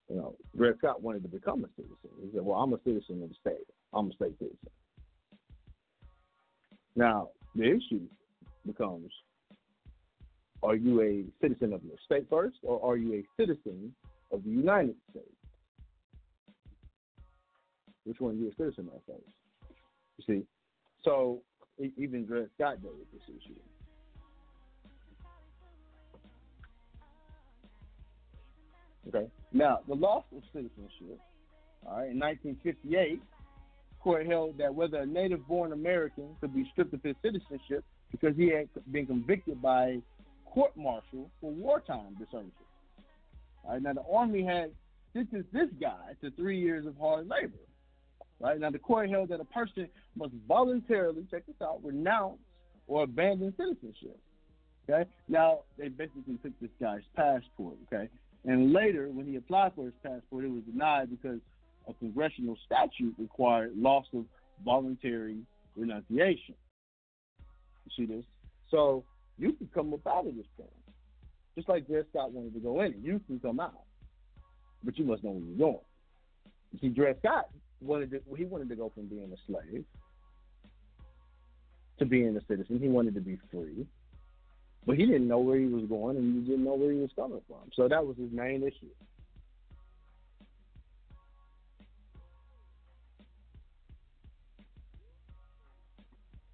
You 0.10 0.16
know, 0.18 0.36
Dred 0.56 0.76
Scott 0.78 1.02
wanted 1.02 1.24
to 1.24 1.30
become 1.30 1.64
a 1.64 1.70
citizen. 1.76 2.10
He 2.22 2.32
said, 2.32 2.46
"Well, 2.46 2.60
I'm 2.60 2.74
a 2.74 2.80
citizen 2.84 3.24
of 3.24 3.30
the 3.30 3.36
state. 3.36 3.68
I'm 3.94 4.12
a 4.12 4.14
state 4.14 4.38
citizen." 4.38 4.70
Now, 6.96 7.32
the 7.56 7.64
issue 7.64 8.08
becomes: 8.66 9.12
Are 10.62 10.76
you 10.76 11.02
a 11.02 11.26
citizen 11.42 11.74
of 11.74 11.84
your 11.84 11.98
state 12.06 12.30
first, 12.30 12.58
or 12.64 12.84
are 12.84 12.96
you 12.96 13.14
a 13.16 13.26
citizen 13.36 13.94
of 14.32 14.44
the 14.44 14.50
United 14.50 14.96
States? 15.10 15.36
Which 18.06 18.20
one 18.20 18.32
are 18.32 18.38
you 18.38 18.50
a 18.50 18.56
citizen 18.56 18.90
of 18.94 19.02
first? 19.06 19.28
You 20.18 20.24
see, 20.26 20.48
so 21.04 21.42
even 21.98 22.26
Dred 22.26 22.50
Scott 22.56 22.82
dealt 22.82 22.96
with 22.98 23.12
this 23.12 23.24
issue. 23.28 23.60
Okay. 29.08 29.28
Now, 29.52 29.80
the 29.88 29.96
loss 29.96 30.24
of 30.36 30.44
citizenship, 30.54 31.20
all 31.86 31.98
right, 31.98 32.12
in 32.12 32.20
1958, 32.20 33.22
court 34.00 34.26
held 34.26 34.58
that 34.58 34.74
whether 34.74 34.98
a 34.98 35.06
native-born 35.06 35.72
American 35.72 36.36
could 36.42 36.54
be 36.54 36.68
stripped 36.72 36.94
of 36.94 37.02
his 37.04 37.16
citizenship 37.22 37.84
because 38.12 38.36
he 38.36 38.50
had 38.50 38.68
been 38.92 39.06
convicted 39.06 39.62
by 39.62 39.98
court-martial 40.46 41.30
for 41.42 41.52
wartime 41.52 42.16
desertion. 42.20 42.52
All 43.64 43.74
right. 43.74 43.82
Now, 43.82 43.94
the 43.94 44.04
Army 44.14 44.44
had 44.44 44.72
sentenced 45.14 45.52
this 45.52 45.70
guy 45.82 46.16
to 46.22 46.32
three 46.32 46.60
years 46.60 46.86
of 46.86 46.96
hard 46.98 47.28
labor. 47.28 47.54
Right. 48.40 48.60
Now, 48.60 48.70
the 48.70 48.80
court 48.80 49.10
held 49.10 49.30
that 49.30 49.40
a 49.40 49.46
person 49.46 49.88
must 50.16 50.34
voluntarily, 50.48 51.26
check 51.32 51.46
this 51.46 51.56
out, 51.62 51.80
renounce 51.84 52.40
or 52.88 53.04
abandon 53.04 53.54
citizenship. 53.58 54.20
Okay. 54.90 55.10
Now, 55.30 55.60
they 55.78 55.88
basically 55.88 56.38
took 56.44 56.52
this 56.60 56.72
guy's 56.80 57.02
passport. 57.16 57.76
Okay. 57.88 58.10
And 58.46 58.74
later, 58.74 59.10
when 59.10 59.26
he 59.26 59.38
applied 59.38 59.74
for 59.76 59.86
his 59.86 59.94
passport, 60.04 60.46
it 60.46 60.52
was 60.52 60.64
denied 60.64 61.10
because 61.10 61.40
a 61.88 61.94
congressional 61.94 62.58
statute 62.66 63.16
required 63.18 63.72
loss 63.78 64.06
of 64.14 64.26
voluntary 64.64 65.38
renunciation. 65.76 66.56
You 67.86 67.92
see 67.96 68.06
this? 68.06 68.26
So 68.70 69.04
you 69.38 69.54
can 69.54 69.70
come 69.74 69.94
up 69.94 70.06
out 70.08 70.28
of 70.28 70.36
this 70.36 70.46
thing. 70.58 70.68
Just 71.56 71.70
like 71.70 71.88
Dred 71.88 72.06
Scott 72.10 72.32
wanted 72.32 72.54
to 72.54 72.60
go 72.60 72.82
in. 72.82 72.96
You 73.02 73.22
can 73.28 73.40
come 73.40 73.60
out. 73.60 73.84
But 74.84 74.98
you 74.98 75.06
must 75.06 75.24
know 75.24 75.32
where 75.32 75.44
you're 75.44 75.58
going. 75.58 75.80
You 76.72 76.80
see, 76.80 76.90
Dred 76.90 77.18
Scott 77.20 77.50
wanted 77.80 78.12
to, 78.12 78.22
he 78.36 78.46
wanted 78.46 78.70
to 78.70 78.76
go 78.76 78.92
from 78.94 79.06
being 79.06 79.32
a 79.32 79.52
slave 79.52 79.86
to 82.00 82.06
being 82.06 82.36
a 82.36 82.42
citizen. 82.48 82.80
He 82.80 82.88
wanted 82.88 83.14
to 83.16 83.22
be 83.22 83.38
free. 83.52 83.86
But 84.86 84.98
he 84.98 85.06
didn't 85.06 85.28
know 85.28 85.40
where 85.40 85.58
he 85.58 85.66
was 85.66 85.86
going 85.86 86.18
and 86.18 86.44
he 86.44 86.50
didn't 86.50 86.66
know 86.66 86.74
where 86.74 86.92
he 86.92 87.00
was 87.00 87.12
coming 87.16 87.42
from. 87.48 87.70
So 87.74 87.88
that 87.88 88.06
was 88.06 88.18
his 88.18 88.32
main 88.32 88.64
issue. 88.64 88.90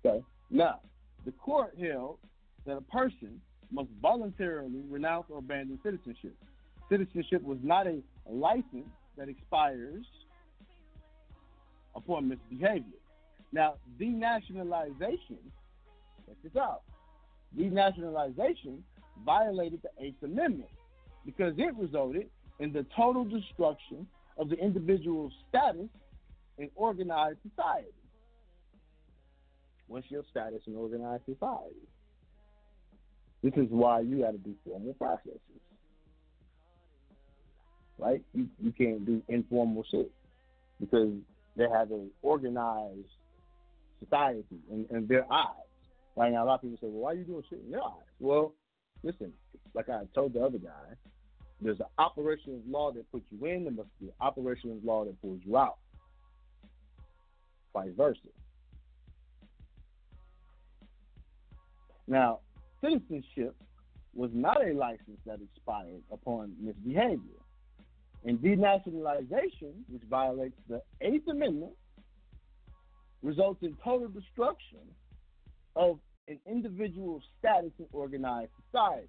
Okay. 0.06 0.24
Now, 0.50 0.80
the 1.26 1.32
court 1.32 1.76
held 1.80 2.20
that 2.66 2.78
a 2.78 2.82
person 2.82 3.42
must 3.72 3.90
voluntarily 4.02 4.82
renounce 4.90 5.26
or 5.30 5.40
abandon 5.40 5.80
citizenship. 5.84 6.36
Citizenship 6.90 7.44
was 7.44 7.58
not 7.62 7.88
a 7.88 8.02
license 8.28 8.90
that 9.18 9.30
expires 9.30 10.06
upon 11.96 12.30
misbehavior. 12.30 13.00
Now, 13.52 13.76
denationalization, 14.00 15.42
check 16.26 16.36
this 16.44 16.56
out, 16.56 16.82
denationalization 17.58 18.80
violated 19.26 19.82
the 19.82 20.04
Eighth 20.04 20.22
Amendment 20.24 20.70
because 21.26 21.54
it 21.58 21.76
resulted 21.78 22.28
in 22.60 22.72
the 22.72 22.86
total 22.96 23.24
destruction 23.24 24.08
of 24.38 24.50
the 24.50 24.56
individual's 24.56 25.34
status 25.50 25.88
in 26.58 26.70
organized 26.76 27.40
society. 27.48 27.88
What's 29.88 30.10
your 30.10 30.24
status 30.30 30.62
in 30.68 30.76
organized 30.76 31.24
society? 31.26 31.88
This 33.44 33.54
is 33.56 33.68
why 33.70 34.02
you 34.02 34.20
got 34.20 34.32
to 34.32 34.38
do 34.38 34.54
formal 34.66 34.94
processes. 34.94 35.40
Right? 37.98 38.22
You, 38.34 38.48
you 38.62 38.72
can't 38.72 39.06
do 39.06 39.22
informal 39.28 39.84
shit 39.90 40.12
because 40.80 41.14
they 41.56 41.68
have 41.70 41.92
an 41.92 42.10
organized 42.22 43.08
society 44.04 44.44
in, 44.72 44.86
in 44.90 45.08
their 45.08 45.32
eyes. 45.32 45.69
Right 46.16 46.32
now, 46.32 46.44
a 46.44 46.46
lot 46.46 46.56
of 46.56 46.62
people 46.62 46.78
say, 46.82 46.88
well, 46.88 47.04
why 47.04 47.12
are 47.12 47.16
you 47.16 47.24
doing 47.24 47.44
shit 47.50 47.62
in 47.64 47.72
your 47.72 47.84
eyes? 47.84 48.08
Well, 48.20 48.54
listen, 49.04 49.32
like 49.74 49.90
I 49.90 50.04
told 50.14 50.34
the 50.34 50.44
other 50.44 50.58
guy, 50.58 50.96
there's 51.62 51.80
an 51.80 51.86
operation 51.98 52.56
of 52.56 52.62
law 52.70 52.92
that 52.92 53.10
puts 53.12 53.26
you 53.32 53.46
in, 53.46 53.64
there 53.64 53.74
must 53.74 53.90
be 54.00 54.08
an 54.08 54.14
operation 54.22 54.72
of 54.72 54.84
law 54.84 55.06
that 55.06 55.22
pulls 55.22 55.40
you 55.46 55.58
out. 55.58 55.78
Vice 57.74 57.92
versa. 57.96 58.20
Now, 62.08 62.40
citizenship 62.82 63.56
was 64.16 64.32
not 64.34 64.66
a 64.66 64.74
license 64.74 65.20
that 65.26 65.40
expired 65.42 66.02
upon 66.12 66.56
misbehavior. 66.60 67.20
And 68.26 68.40
denationalization, 68.40 69.74
which 69.88 70.02
violates 70.10 70.58
the 70.68 70.82
Eighth 71.02 71.28
Amendment, 71.28 71.74
results 73.22 73.62
in 73.62 73.78
total 73.84 74.08
destruction 74.08 74.80
of 75.76 76.00
an 76.28 76.40
individual's 76.46 77.24
status 77.40 77.72
in 77.80 77.86
organized 77.92 78.52
society. 78.66 79.08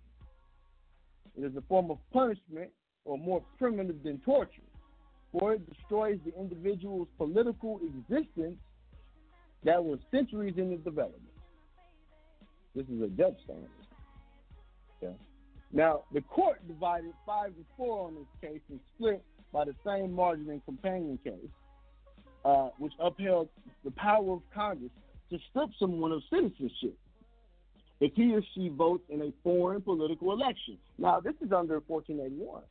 It 1.36 1.44
is 1.44 1.56
a 1.56 1.62
form 1.62 1.90
of 1.90 1.98
punishment 2.12 2.70
or 3.04 3.18
more 3.18 3.42
primitive 3.58 4.02
than 4.02 4.18
torture, 4.18 4.62
for 5.32 5.54
it 5.54 5.62
destroys 5.70 6.18
the 6.24 6.38
individual's 6.38 7.08
political 7.18 7.80
existence 7.84 8.56
that 9.64 9.82
was 9.82 9.98
centuries 10.10 10.54
in 10.56 10.72
its 10.72 10.84
development. 10.84 11.22
This 12.74 12.86
is 12.86 13.02
a 13.02 13.08
saying 13.46 13.66
this. 13.78 13.86
Okay. 15.02 15.16
Now, 15.72 16.02
the 16.12 16.20
court 16.22 16.66
divided 16.66 17.12
five 17.26 17.50
to 17.50 17.64
four 17.76 18.08
on 18.08 18.14
this 18.14 18.50
case 18.50 18.60
and 18.70 18.80
split 18.94 19.22
by 19.52 19.64
the 19.64 19.74
same 19.84 20.12
margin 20.12 20.50
in 20.50 20.60
companion 20.60 21.18
case, 21.22 21.34
uh, 22.44 22.68
which 22.78 22.92
upheld 23.00 23.48
the 23.84 23.90
power 23.92 24.34
of 24.34 24.42
Congress 24.54 24.90
to 25.30 25.38
strip 25.50 25.70
someone 25.78 26.12
of 26.12 26.22
citizenship 26.30 26.96
if 28.00 28.12
he 28.14 28.34
or 28.34 28.42
she 28.54 28.68
votes 28.68 29.04
in 29.08 29.20
a 29.22 29.32
foreign 29.42 29.82
political 29.82 30.32
election. 30.32 30.78
Now, 30.98 31.20
this 31.20 31.34
is 31.44 31.52
under 31.52 31.80
1481 31.86 32.62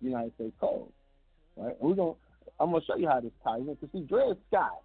United 0.00 0.32
States 0.34 0.54
Code, 0.60 0.88
right? 1.56 1.74
We're 1.80 1.94
going 1.94 2.16
I'm 2.58 2.70
going 2.70 2.80
to 2.80 2.86
show 2.86 2.96
you 2.96 3.08
how 3.08 3.20
this 3.20 3.32
ties 3.44 3.60
in. 3.60 3.74
Because 3.74 3.88
see, 3.92 4.00
Dred 4.00 4.36
Scott, 4.48 4.80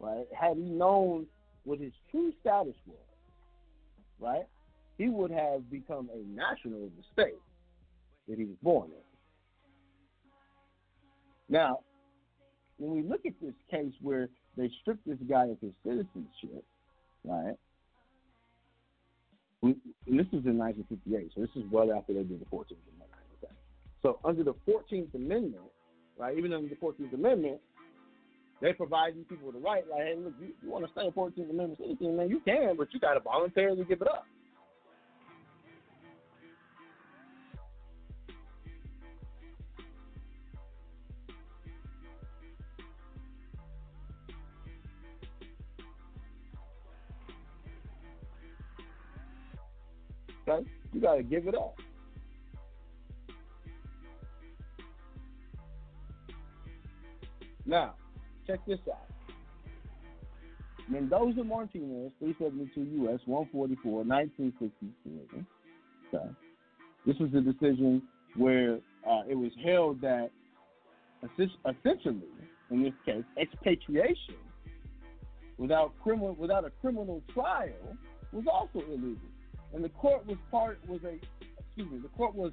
right, 0.00 0.26
had 0.38 0.56
he 0.56 0.64
known 0.64 1.26
what 1.64 1.78
his 1.78 1.92
true 2.10 2.32
status 2.40 2.74
was, 2.86 2.96
right, 4.20 4.46
he 4.96 5.08
would 5.08 5.30
have 5.30 5.70
become 5.70 6.08
a 6.12 6.18
national 6.34 6.84
of 6.84 6.90
the 6.96 7.04
state 7.12 7.38
that 8.28 8.38
he 8.38 8.44
was 8.44 8.56
born 8.62 8.90
in. 8.90 9.04
Now, 11.48 11.80
when 12.78 12.90
we 12.90 13.02
look 13.08 13.24
at 13.24 13.34
this 13.40 13.54
case 13.70 13.92
where 14.02 14.28
they 14.58 14.70
stripped 14.82 15.06
this 15.06 15.18
guy 15.28 15.46
of 15.46 15.56
his 15.60 15.70
citizenship, 15.84 16.64
right? 17.24 17.54
And 19.62 19.76
this 20.06 20.26
is 20.34 20.46
in 20.46 20.58
1958, 20.58 21.30
so 21.34 21.40
this 21.40 21.50
is 21.56 21.62
well 21.70 21.92
after 21.92 22.12
they 22.12 22.22
did 22.22 22.40
the 22.40 22.46
14th 22.46 22.78
Amendment. 22.94 23.22
Okay. 23.42 23.52
So 24.02 24.18
under 24.24 24.42
the 24.42 24.54
14th 24.68 25.14
Amendment, 25.14 25.62
right, 26.18 26.36
even 26.36 26.52
under 26.52 26.68
the 26.68 26.76
14th 26.76 27.12
Amendment, 27.14 27.60
they 28.60 28.72
provide 28.72 29.14
these 29.14 29.24
people 29.28 29.46
with 29.46 29.54
the 29.54 29.60
right, 29.60 29.84
like, 29.88 30.02
hey, 30.02 30.14
look, 30.18 30.34
you, 30.40 30.48
you 30.62 30.70
want 30.70 30.84
to 30.84 30.90
stay 30.92 31.06
a 31.06 31.10
14th 31.10 31.50
Amendment 31.50 31.78
citizen, 31.78 32.16
man, 32.16 32.28
you 32.28 32.40
can, 32.44 32.76
but 32.76 32.88
you 32.92 32.98
got 32.98 33.14
to 33.14 33.20
voluntarily 33.20 33.84
give 33.84 34.02
it 34.02 34.08
up. 34.08 34.26
Okay? 50.48 50.68
You 50.92 51.00
got 51.00 51.16
to 51.16 51.22
give 51.22 51.46
it 51.46 51.54
up. 51.54 51.76
Now, 57.66 57.94
check 58.46 58.60
this 58.66 58.78
out. 58.90 59.04
Mendoza 60.88 61.44
Martinez, 61.44 62.12
372 62.18 63.02
U.S., 63.02 63.20
144, 63.26 64.04
1960. 64.04 65.46
Okay. 66.14 66.30
This 67.06 67.16
was 67.18 67.28
a 67.34 67.42
decision 67.42 68.02
where 68.36 68.78
uh, 69.06 69.22
it 69.28 69.34
was 69.34 69.52
held 69.62 70.00
that 70.00 70.30
essentially, 71.22 72.22
in 72.70 72.82
this 72.82 72.94
case, 73.04 73.24
expatriation 73.38 74.36
without 75.58 75.92
criminal 76.02 76.34
without 76.34 76.64
a 76.64 76.70
criminal 76.80 77.22
trial 77.34 77.96
was 78.32 78.44
also 78.50 78.84
illegal, 78.86 79.16
and 79.74 79.84
the 79.84 79.88
court 79.90 80.26
was 80.26 80.36
part 80.50 80.78
was 80.88 81.00
a 81.04 81.18
excuse 81.60 81.90
me 81.90 81.98
the 82.02 82.08
court 82.08 82.34
was 82.34 82.52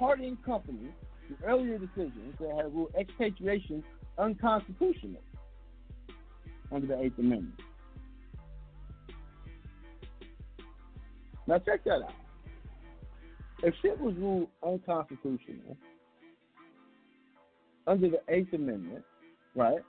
partying 0.00 0.42
company 0.44 0.90
to 1.28 1.44
earlier 1.44 1.78
decisions 1.78 2.34
that 2.40 2.54
had 2.56 2.74
ruled 2.74 2.92
expatriation 2.98 3.82
unconstitutional 4.18 5.22
under 6.72 6.86
the 6.86 7.00
Eighth 7.00 7.18
Amendment. 7.18 7.60
Now 11.46 11.58
check 11.58 11.84
that 11.84 12.02
out. 12.02 12.12
If 13.62 13.74
shit 13.82 13.98
was 13.98 14.14
ruled 14.16 14.48
unconstitutional 14.62 15.76
under 17.86 18.08
the 18.10 18.20
Eighth 18.28 18.52
Amendment, 18.52 19.04
right? 19.54 19.80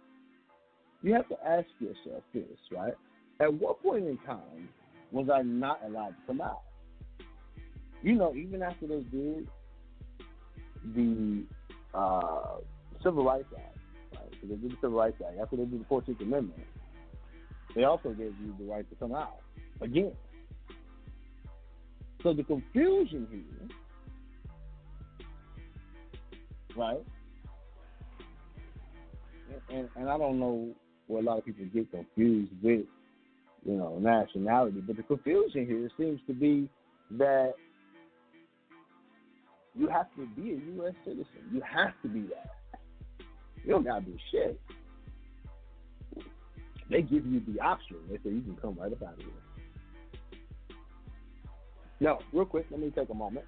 You 1.01 1.13
have 1.13 1.27
to 1.29 1.35
ask 1.45 1.67
yourself 1.79 2.23
this, 2.33 2.45
right? 2.71 2.93
At 3.41 3.53
what 3.53 3.81
point 3.83 4.05
in 4.05 4.17
time 4.25 4.69
was 5.11 5.29
I 5.29 5.41
not 5.41 5.79
allowed 5.85 6.09
to 6.09 6.15
come 6.27 6.41
out? 6.41 6.61
You 8.01 8.13
know, 8.13 8.33
even 8.35 8.61
after 8.61 8.87
they 8.87 9.01
did 9.01 9.47
the 10.95 11.43
uh, 11.93 12.57
Civil 13.03 13.25
Rights 13.25 13.47
Act, 13.57 13.77
right? 14.15 14.33
They 14.41 14.55
did 14.55 14.71
the 14.71 14.77
Civil 14.81 14.97
Rights 14.99 15.21
Act. 15.25 15.37
After 15.41 15.57
they 15.57 15.65
did 15.65 15.81
the 15.81 15.85
Fourteenth 15.85 16.21
Amendment, 16.21 16.67
they 17.75 17.83
also 17.83 18.09
gave 18.09 18.33
you 18.39 18.55
the 18.57 18.65
right 18.65 18.89
to 18.89 18.95
come 18.95 19.13
out 19.13 19.39
again. 19.81 20.13
So 22.23 22.33
the 22.33 22.43
confusion 22.43 23.27
here, 23.31 23.69
right? 26.75 27.03
And, 29.69 29.89
and 29.95 30.09
I 30.09 30.17
don't 30.17 30.39
know 30.39 30.69
where 31.07 31.21
a 31.21 31.25
lot 31.25 31.37
of 31.39 31.45
people 31.45 31.65
get 31.73 31.89
confused 31.91 32.51
with, 32.61 32.85
you 33.65 33.73
know, 33.73 33.97
nationality, 33.99 34.81
but 34.81 34.97
the 34.97 35.03
confusion 35.03 35.65
here 35.65 35.89
seems 35.97 36.19
to 36.27 36.33
be 36.33 36.69
that 37.11 37.53
you 39.75 39.87
have 39.87 40.07
to 40.15 40.25
be 40.35 40.51
a 40.51 40.75
U.S. 40.75 40.93
citizen. 41.05 41.25
You 41.53 41.61
have 41.61 41.93
to 42.03 42.07
be 42.07 42.21
that. 42.21 42.55
You 43.63 43.71
don't 43.73 43.83
gotta 43.83 44.01
do 44.01 44.17
shit. 44.31 44.59
They 46.89 47.01
give 47.01 47.25
you 47.25 47.41
the 47.47 47.61
option. 47.61 47.97
They 48.09 48.17
say 48.17 48.35
you 48.35 48.41
can 48.41 48.57
come 48.61 48.75
right 48.79 48.91
up 48.91 49.03
out 49.03 49.13
of 49.13 49.19
here. 49.19 50.77
No, 51.99 52.19
real 52.33 52.45
quick, 52.45 52.65
let 52.71 52.79
me 52.79 52.91
take 52.91 53.09
a 53.09 53.13
moment. 53.13 53.45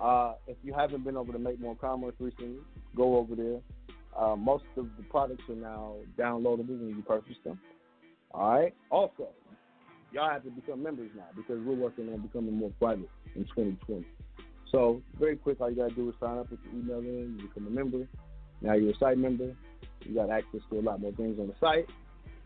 Uh, 0.00 0.34
if 0.46 0.56
you 0.62 0.72
haven't 0.72 1.04
been 1.04 1.16
over 1.16 1.32
to 1.32 1.38
Make 1.38 1.60
More 1.60 1.76
Commerce 1.76 2.14
recently, 2.18 2.58
go 2.96 3.16
over 3.16 3.34
there. 3.34 3.60
Uh, 4.18 4.34
most 4.36 4.64
of 4.76 4.88
the 4.96 5.02
products 5.04 5.44
are 5.48 5.54
now 5.54 5.96
downloadable 6.18 6.78
when 6.78 6.88
you 6.88 7.02
purchase 7.06 7.36
them. 7.44 7.60
All 8.32 8.50
right. 8.50 8.74
Also, 8.90 9.28
y'all 10.12 10.30
have 10.30 10.44
to 10.44 10.50
become 10.50 10.82
members 10.82 11.10
now 11.16 11.26
because 11.36 11.60
we're 11.64 11.74
working 11.74 12.12
on 12.12 12.20
becoming 12.20 12.54
more 12.54 12.72
private 12.78 13.08
in 13.34 13.44
2020. 13.44 14.06
So, 14.70 15.02
very 15.18 15.36
quick, 15.36 15.60
all 15.60 15.70
you 15.70 15.76
gotta 15.76 15.94
do 15.94 16.08
is 16.10 16.14
sign 16.20 16.38
up, 16.38 16.50
with 16.50 16.60
your 16.64 16.80
email 16.80 16.98
in, 16.98 17.38
you 17.38 17.48
become 17.48 17.66
a 17.66 17.70
member. 17.70 18.06
Now 18.60 18.74
you're 18.74 18.90
a 18.90 18.98
site 18.98 19.18
member. 19.18 19.54
You 20.04 20.14
got 20.14 20.30
access 20.30 20.60
to 20.70 20.78
a 20.78 20.82
lot 20.82 21.00
more 21.00 21.12
things 21.12 21.38
on 21.38 21.48
the 21.48 21.54
site. 21.60 21.86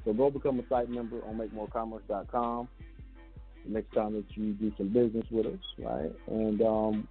So 0.04 0.12
go 0.12 0.30
become 0.30 0.60
a 0.60 0.68
site 0.68 0.88
member 0.88 1.24
on 1.24 1.38
MakeMoreCommerce.com 1.38 2.68
next 3.66 3.92
time 3.92 4.14
that 4.14 4.24
you 4.30 4.52
do 4.54 4.72
some 4.76 4.88
business 4.88 5.24
with 5.30 5.46
us, 5.46 5.60
right? 5.78 6.12
And 6.26 6.60
um, 6.62 7.08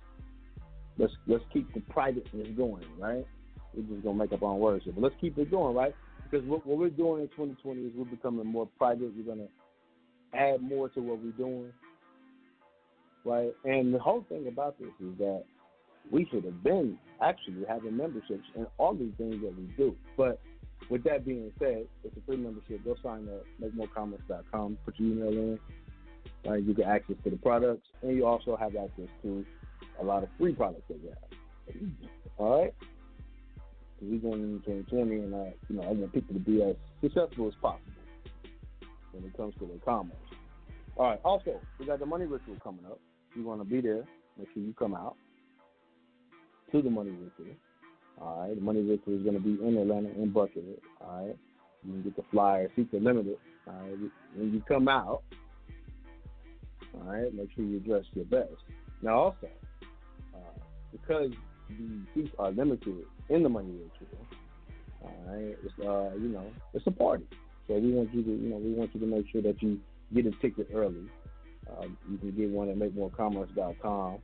let's 0.98 1.14
let's 1.27 1.43
keep 1.52 1.73
the 1.73 1.80
privateness 1.81 2.49
going, 2.57 2.85
right? 2.99 3.26
We're 3.73 3.84
just 3.84 4.03
gonna 4.03 4.18
make 4.18 4.34
up 4.34 4.43
our 4.43 4.52
own 4.52 4.60
words 4.60 4.84
here, 4.84 4.93
but 4.93 5.03
let's 5.03 5.15
keep 5.22 5.38
it 5.38 5.49
going, 5.49 5.76
right? 5.76 5.95
Because 6.32 6.48
what, 6.48 6.66
what 6.66 6.78
we're 6.78 6.90
doing 6.90 7.24
in 7.24 7.28
2020 7.30 7.82
is 7.82 7.91
we're 7.95 8.06
becoming 8.06 8.48
more 8.48 8.68
private. 8.78 9.12
We're 9.16 9.36
gonna 9.36 9.49
add 10.34 10.62
more 10.62 10.90
to 10.90 11.02
what 11.02 11.20
we're 11.22 11.32
doing, 11.32 11.74
right? 13.26 13.53
And 13.66 13.94
the 13.94 13.99
whole 13.99 14.26
thing 14.30 14.48
about 14.48 14.80
this 14.80 14.90
is 15.02 15.18
that 15.18 15.44
we 16.10 16.26
should 16.32 16.45
have 16.45 16.64
been 16.64 16.98
actually 17.22 17.66
having 17.68 17.98
memberships 17.98 18.45
in 18.56 18.66
all 18.78 18.95
these 18.95 19.14
things 19.18 19.36
that 19.44 19.56
we 19.56 19.66
do. 19.78 19.95
But 20.18 20.40
with 20.90 21.03
that 21.03 21.26
being 21.26 21.52
said, 21.60 21.86
it's 22.03 22.18
a 22.18 22.22
free 22.26 22.38
membership. 22.38 22.84
Go 22.84 22.95
sign 23.03 23.28
up, 23.30 23.45
makemorecommerce.com, 23.62 24.78
put 24.86 24.99
your 24.99 25.12
email 25.12 25.30
in, 25.30 25.60
Right, 26.45 26.64
you 26.64 26.74
get 26.74 26.88
access 26.88 27.16
to 27.24 27.30
the 27.30 27.38
products, 27.38 27.88
and 28.02 28.16
you 28.16 28.26
also 28.26 28.56
have 28.56 28.76
access 28.76 29.08
to 29.22 29.45
a 29.99 30.03
lot 30.03 30.24
of 30.24 30.30
free 30.40 30.53
products 30.53 30.84
that 30.88 31.02
we 31.03 31.10
have. 31.10 31.91
All 32.38 32.62
right, 32.62 32.74
we're 34.02 34.19
going 34.19 34.41
into 34.41 34.60
2020, 34.65 35.15
and 35.15 35.34
uh, 35.34 35.38
you 35.69 35.76
know 35.76 35.84
I 35.84 35.91
want 35.91 36.14
people 36.14 36.34
to 36.34 36.40
be 36.40 36.64
as 36.64 36.76
successful 37.02 37.48
as 37.48 37.53
possible 37.61 37.91
when 39.11 39.26
it 39.26 39.36
comes 39.38 39.53
to 39.60 39.65
their 39.68 39.78
commerce. 39.84 40.15
All 40.98 41.10
right. 41.10 41.19
Also, 41.23 41.60
we 41.80 41.86
got 41.86 41.99
the 41.99 42.06
money 42.06 42.26
ritual 42.26 42.57
coming 42.64 42.86
up. 42.86 42.99
You 43.36 43.44
want 43.44 43.61
to 43.61 43.65
be 43.65 43.82
there? 43.82 44.03
Make 44.38 44.48
sure 44.53 44.64
you 44.64 44.73
come 44.78 44.94
out 44.94 45.15
to 46.72 46.82
the 46.82 46.90
money 46.90 47.11
ritual. 47.11 47.56
All 48.22 48.41
right. 48.41 48.56
The 48.56 48.61
money 48.61 48.82
ritual 48.82 49.18
is 49.18 49.23
going 49.23 49.36
to 49.36 49.41
be 49.41 49.61
in 49.61 49.78
Atlanta 49.78 50.10
in 50.10 50.32
Buckhead. 50.32 50.78
All 51.02 51.28
right. 51.28 51.38
You 51.84 51.94
can 51.94 52.03
get 52.03 52.15
the 52.15 52.23
flyer. 52.32 52.69
Seats 52.76 52.94
are 52.94 52.99
limited. 52.99 53.38
All 53.68 53.73
right. 53.73 53.98
When 54.36 54.53
you 54.53 54.61
come 54.68 54.88
out, 54.88 55.23
all 56.94 57.03
right, 57.03 57.34
make 57.34 57.49
sure 57.56 57.64
you 57.64 57.80
dress 57.80 58.03
your 58.14 58.26
best. 58.26 58.49
Now, 59.02 59.15
also, 59.15 59.49
uh, 60.34 60.60
because 60.91 61.32
the 61.77 62.22
seats 62.22 62.35
are 62.39 62.52
limited 62.52 63.06
in 63.30 63.43
the 63.43 63.49
money 63.49 63.72
ritual, 63.72 64.26
all 65.03 65.23
right, 65.27 65.57
it's 65.64 65.80
uh, 65.80 66.15
you 66.15 66.30
know, 66.30 66.45
it's 66.73 66.85
a 66.88 66.91
party. 66.91 67.26
So 67.68 67.76
we 67.76 67.91
want 67.91 68.14
you 68.14 68.23
to, 68.23 68.30
you 68.30 68.49
know, 68.49 68.57
we 68.57 68.73
want 68.73 68.93
you 68.93 68.99
to 68.99 69.06
make 69.06 69.26
sure 69.31 69.41
that 69.41 69.61
you 69.61 69.80
get 70.14 70.26
a 70.26 70.31
ticket 70.41 70.69
early. 70.73 71.10
Uh, 71.69 71.85
you 72.10 72.18
can 72.18 72.31
get 72.31 72.49
one 72.49 72.69
at 72.69 72.77
MakeMoreCommerce.com. 72.77 74.19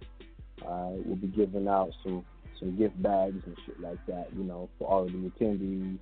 Uh, 0.65 0.89
we'll 1.05 1.15
be 1.15 1.27
giving 1.27 1.67
out 1.67 1.91
some 2.03 2.25
some 2.59 2.75
gift 2.75 2.99
bags 3.01 3.41
and 3.45 3.55
shit 3.65 3.79
like 3.79 4.03
that, 4.07 4.29
you 4.35 4.43
know, 4.43 4.67
for 4.79 4.87
all 4.87 5.03
of 5.03 5.11
the 5.11 5.17
attendees. 5.17 5.99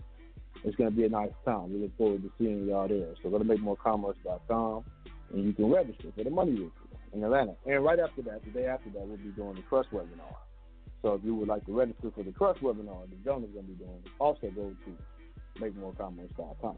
It's 0.63 0.75
to 0.77 0.89
be 0.89 1.03
a 1.03 1.09
nice 1.09 1.31
time. 1.43 1.73
We 1.73 1.79
look 1.79 1.97
forward 1.97 2.23
to 2.23 2.31
seeing 2.39 2.65
y'all 2.65 2.87
there. 2.87 3.13
So 3.21 3.29
go 3.29 3.37
to 3.37 3.43
MakeMoreCommerce.com 3.43 4.85
and 5.33 5.45
you 5.45 5.53
can 5.53 5.69
register 5.69 6.07
for 6.15 6.23
the 6.23 6.29
money 6.29 6.51
ritual 6.51 6.71
in 7.13 7.23
Atlanta. 7.23 7.55
And 7.65 7.83
right 7.83 7.99
after 7.99 8.21
that, 8.23 8.43
the 8.43 8.51
day 8.51 8.65
after 8.65 8.89
that, 8.91 9.05
we'll 9.05 9.17
be 9.17 9.29
doing 9.29 9.55
the 9.55 9.61
trust 9.63 9.91
webinar. 9.91 10.35
So 11.01 11.13
if 11.13 11.23
you 11.23 11.35
would 11.35 11.47
like 11.47 11.65
to 11.65 11.71
register 11.71 12.11
for 12.15 12.23
the 12.23 12.31
trust 12.31 12.61
webinar, 12.61 13.09
the 13.09 13.15
Jonah's 13.23 13.51
going 13.51 13.65
to 13.65 13.71
be 13.71 13.75
doing, 13.75 14.03
also 14.19 14.49
go 14.55 14.71
to 14.85 15.61
makemorecommerce.com. 15.61 16.75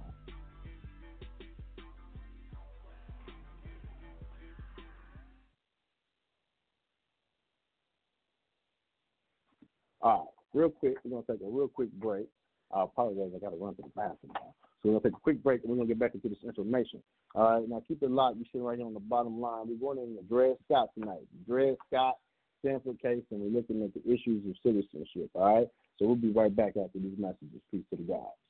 All 10.02 10.12
right, 10.20 10.28
real 10.54 10.70
quick, 10.70 10.98
we're 11.04 11.12
going 11.12 11.24
to 11.24 11.32
take 11.32 11.42
a 11.42 11.50
real 11.50 11.68
quick 11.68 11.92
break. 11.94 12.28
I 12.74 12.84
apologize, 12.84 13.32
I 13.36 13.40
got 13.40 13.52
to 13.52 13.56
run 13.56 13.76
to 13.76 13.82
the 13.82 13.90
bathroom 13.96 14.32
now. 14.34 14.54
So 14.84 14.90
we're 14.90 14.92
going 14.92 15.02
to 15.04 15.10
take 15.10 15.18
a 15.18 15.22
quick 15.22 15.44
break 15.44 15.62
and 15.62 15.70
we're 15.70 15.78
going 15.78 15.88
to 15.88 15.94
get 15.94 16.00
back 16.00 16.14
into 16.14 16.30
this 16.30 16.44
information. 16.46 17.02
All 17.34 17.50
right, 17.50 17.68
now 17.68 17.82
keep 17.88 18.04
it 18.04 18.12
locked. 18.12 18.38
You're 18.38 18.46
sitting 18.52 18.64
right 18.64 18.78
here 18.78 18.86
on 18.86 18.94
the 18.94 19.00
bottom 19.00 19.40
line. 19.40 19.68
We're 19.68 19.76
going 19.76 20.06
in 20.06 20.16
the 20.16 20.22
Dred 20.24 20.56
Scott 20.66 20.90
tonight. 20.98 21.26
Dred 21.48 21.76
Scott, 21.88 22.16
Stanford 22.60 23.02
case, 23.02 23.24
and 23.32 23.42
we're 23.42 23.58
looking 23.58 23.84
at 23.84 23.94
the 23.94 24.02
issues 24.12 24.44
of 24.50 24.56
citizenship. 24.64 25.30
All 25.34 25.56
right, 25.56 25.68
so 25.98 26.08
we'll 26.08 26.16
be 26.16 26.32
right 26.32 26.56
back 26.56 26.74
after 26.78 27.00
these 27.00 27.18
messages. 27.18 27.62
Peace 27.72 27.86
to 27.92 27.98
the 27.98 28.04
gods. 28.04 28.47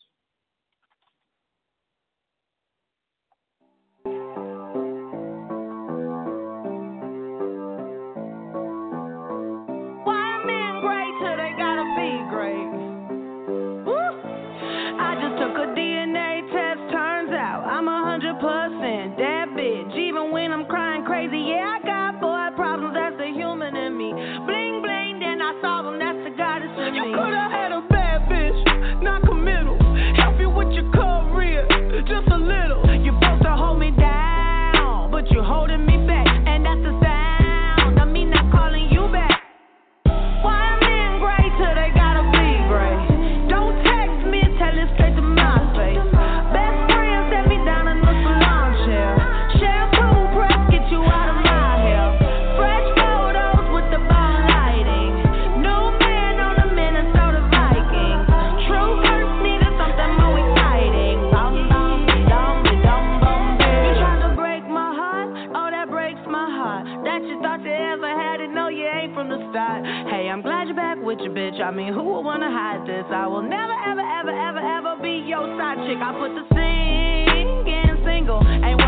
With 71.18 71.26
you, 71.26 71.31
bitch. 71.31 71.61
I 71.61 71.72
mean, 71.72 71.94
who 71.94 72.03
would 72.03 72.22
wanna 72.22 72.49
hide 72.49 72.88
this? 72.88 73.06
I 73.10 73.27
will 73.27 73.41
never, 73.41 73.73
ever, 73.88 74.02
ever, 74.02 74.30
ever, 74.30 74.60
ever 74.60 75.02
be 75.02 75.23
your 75.27 75.45
side 75.57 75.77
chick. 75.88 75.98
I 76.02 76.14
put 76.14 76.34
the 76.35 76.45
singing 76.53 78.03
single. 78.06 78.41
Ain't 78.45 78.87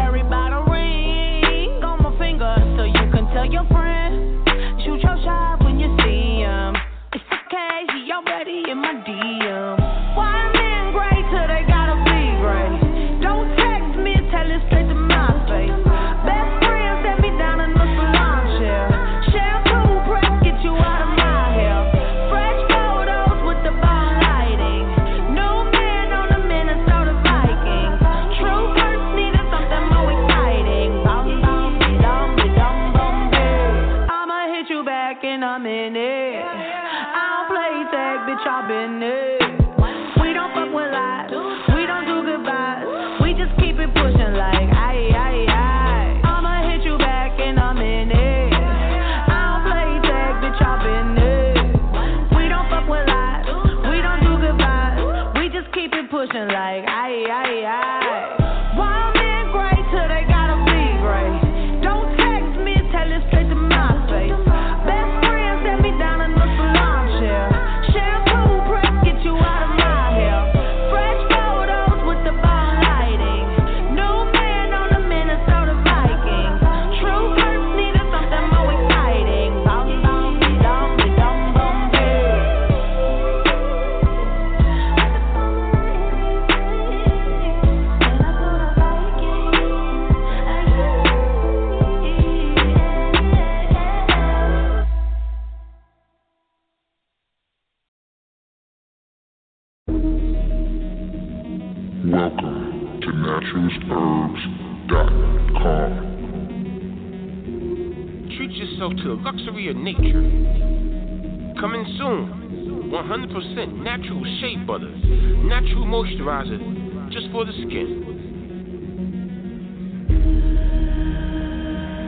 skin. 117.68 117.90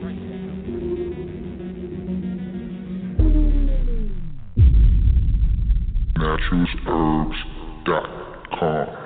Naturalsherbs.com. 6.17 9.04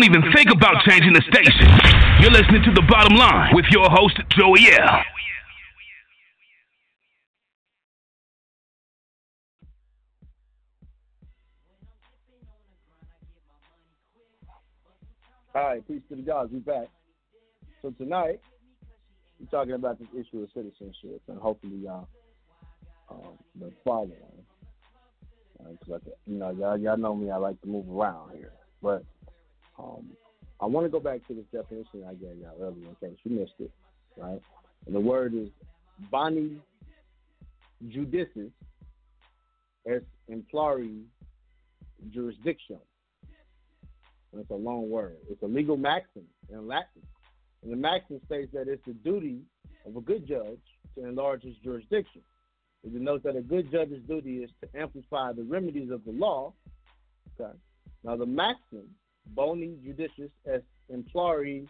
Don't 0.00 0.16
even 0.16 0.32
think 0.32 0.48
about 0.50 0.82
changing 0.88 1.12
the 1.12 1.20
station. 1.20 1.68
You're 2.22 2.30
listening 2.30 2.62
to 2.62 2.72
The 2.72 2.80
Bottom 2.88 3.18
Line 3.18 3.54
with 3.54 3.66
your 3.70 3.90
host, 3.90 4.18
Joey 4.30 4.72
L. 4.72 5.02
All 15.54 15.64
right, 15.64 15.86
peace 15.86 16.00
to 16.08 16.16
the 16.16 16.22
gods. 16.22 16.50
We 16.50 16.60
back. 16.60 16.86
So 17.82 17.90
tonight, 17.90 18.40
we're 19.38 19.50
talking 19.50 19.74
about 19.74 19.98
this 19.98 20.08
issue 20.14 20.44
of 20.44 20.48
citizenship, 20.54 21.20
and 21.28 21.38
hopefully 21.38 21.76
y'all 21.76 22.08
um, 23.10 23.36
been 23.54 23.74
following. 23.84 24.14
Uh, 25.62 25.98
you 26.24 26.38
know, 26.38 26.52
y'all, 26.52 26.78
y'all 26.78 26.96
know 26.96 27.14
me. 27.14 27.30
I 27.30 27.36
like 27.36 27.60
to 27.60 27.68
move 27.68 27.86
around 27.90 28.30
here, 28.34 28.52
but 28.80 29.04
um, 29.80 30.04
I 30.60 30.66
want 30.66 30.84
to 30.84 30.90
go 30.90 31.00
back 31.00 31.26
to 31.28 31.34
this 31.34 31.44
definition 31.52 32.04
I 32.06 32.14
gave 32.14 32.36
y'all 32.38 32.56
earlier 32.60 32.88
in 32.88 33.08
case 33.08 33.18
you 33.24 33.38
missed 33.38 33.54
it. 33.58 33.70
Right, 34.16 34.42
and 34.86 34.94
the 34.94 35.00
word 35.00 35.34
is 35.34 35.48
boni 36.10 36.60
judicis 37.88 38.50
es 39.86 40.02
implari 40.30 41.04
jurisdiction. 42.10 42.78
And 44.32 44.40
it's 44.40 44.50
a 44.50 44.54
long 44.54 44.88
word. 44.88 45.16
It's 45.28 45.42
a 45.42 45.46
legal 45.46 45.76
maxim 45.76 46.24
in 46.50 46.66
Latin. 46.66 47.02
And 47.62 47.72
the 47.72 47.76
maxim 47.76 48.20
states 48.26 48.50
that 48.52 48.68
it's 48.68 48.84
the 48.86 48.92
duty 48.92 49.40
of 49.86 49.96
a 49.96 50.00
good 50.00 50.26
judge 50.26 50.60
to 50.94 51.04
enlarge 51.04 51.42
his 51.42 51.56
jurisdiction. 51.62 52.22
It 52.84 52.92
denotes 52.92 53.24
that 53.24 53.36
a 53.36 53.42
good 53.42 53.70
judge's 53.70 54.02
duty 54.08 54.38
is 54.38 54.50
to 54.62 54.80
amplify 54.80 55.32
the 55.32 55.42
remedies 55.42 55.90
of 55.90 56.04
the 56.04 56.12
law. 56.12 56.54
Okay. 57.38 57.52
Now 58.04 58.16
the 58.16 58.26
maxim, 58.26 58.88
boni 59.26 59.76
judicis 59.84 60.30
est 60.46 60.64
implari 60.90 61.66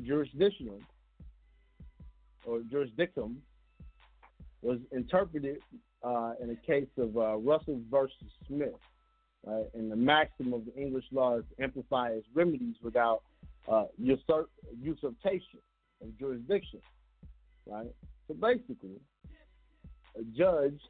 jurisdictionum, 0.00 0.80
or 2.46 2.60
jurisdictum, 2.60 3.36
was 4.62 4.78
interpreted 4.90 5.58
uh, 6.02 6.32
in 6.42 6.50
a 6.50 6.56
case 6.66 6.88
of 6.98 7.16
uh, 7.16 7.36
Russell 7.36 7.80
versus 7.90 8.32
Smith. 8.46 8.74
Right? 9.44 9.66
And 9.74 9.90
the 9.90 9.96
maxim 9.96 10.52
of 10.52 10.64
the 10.64 10.74
English 10.80 11.04
law 11.10 11.38
is 11.38 11.44
to 11.56 11.62
amplify 11.62 12.10
its 12.10 12.26
remedies 12.34 12.76
without 12.82 13.22
uh, 13.68 13.86
usurp, 13.98 14.50
usurpation 14.80 15.58
of 16.00 16.16
jurisdiction. 16.18 16.80
Right? 17.66 17.92
So 18.28 18.34
basically, 18.34 19.00
a 20.16 20.22
judge 20.36 20.80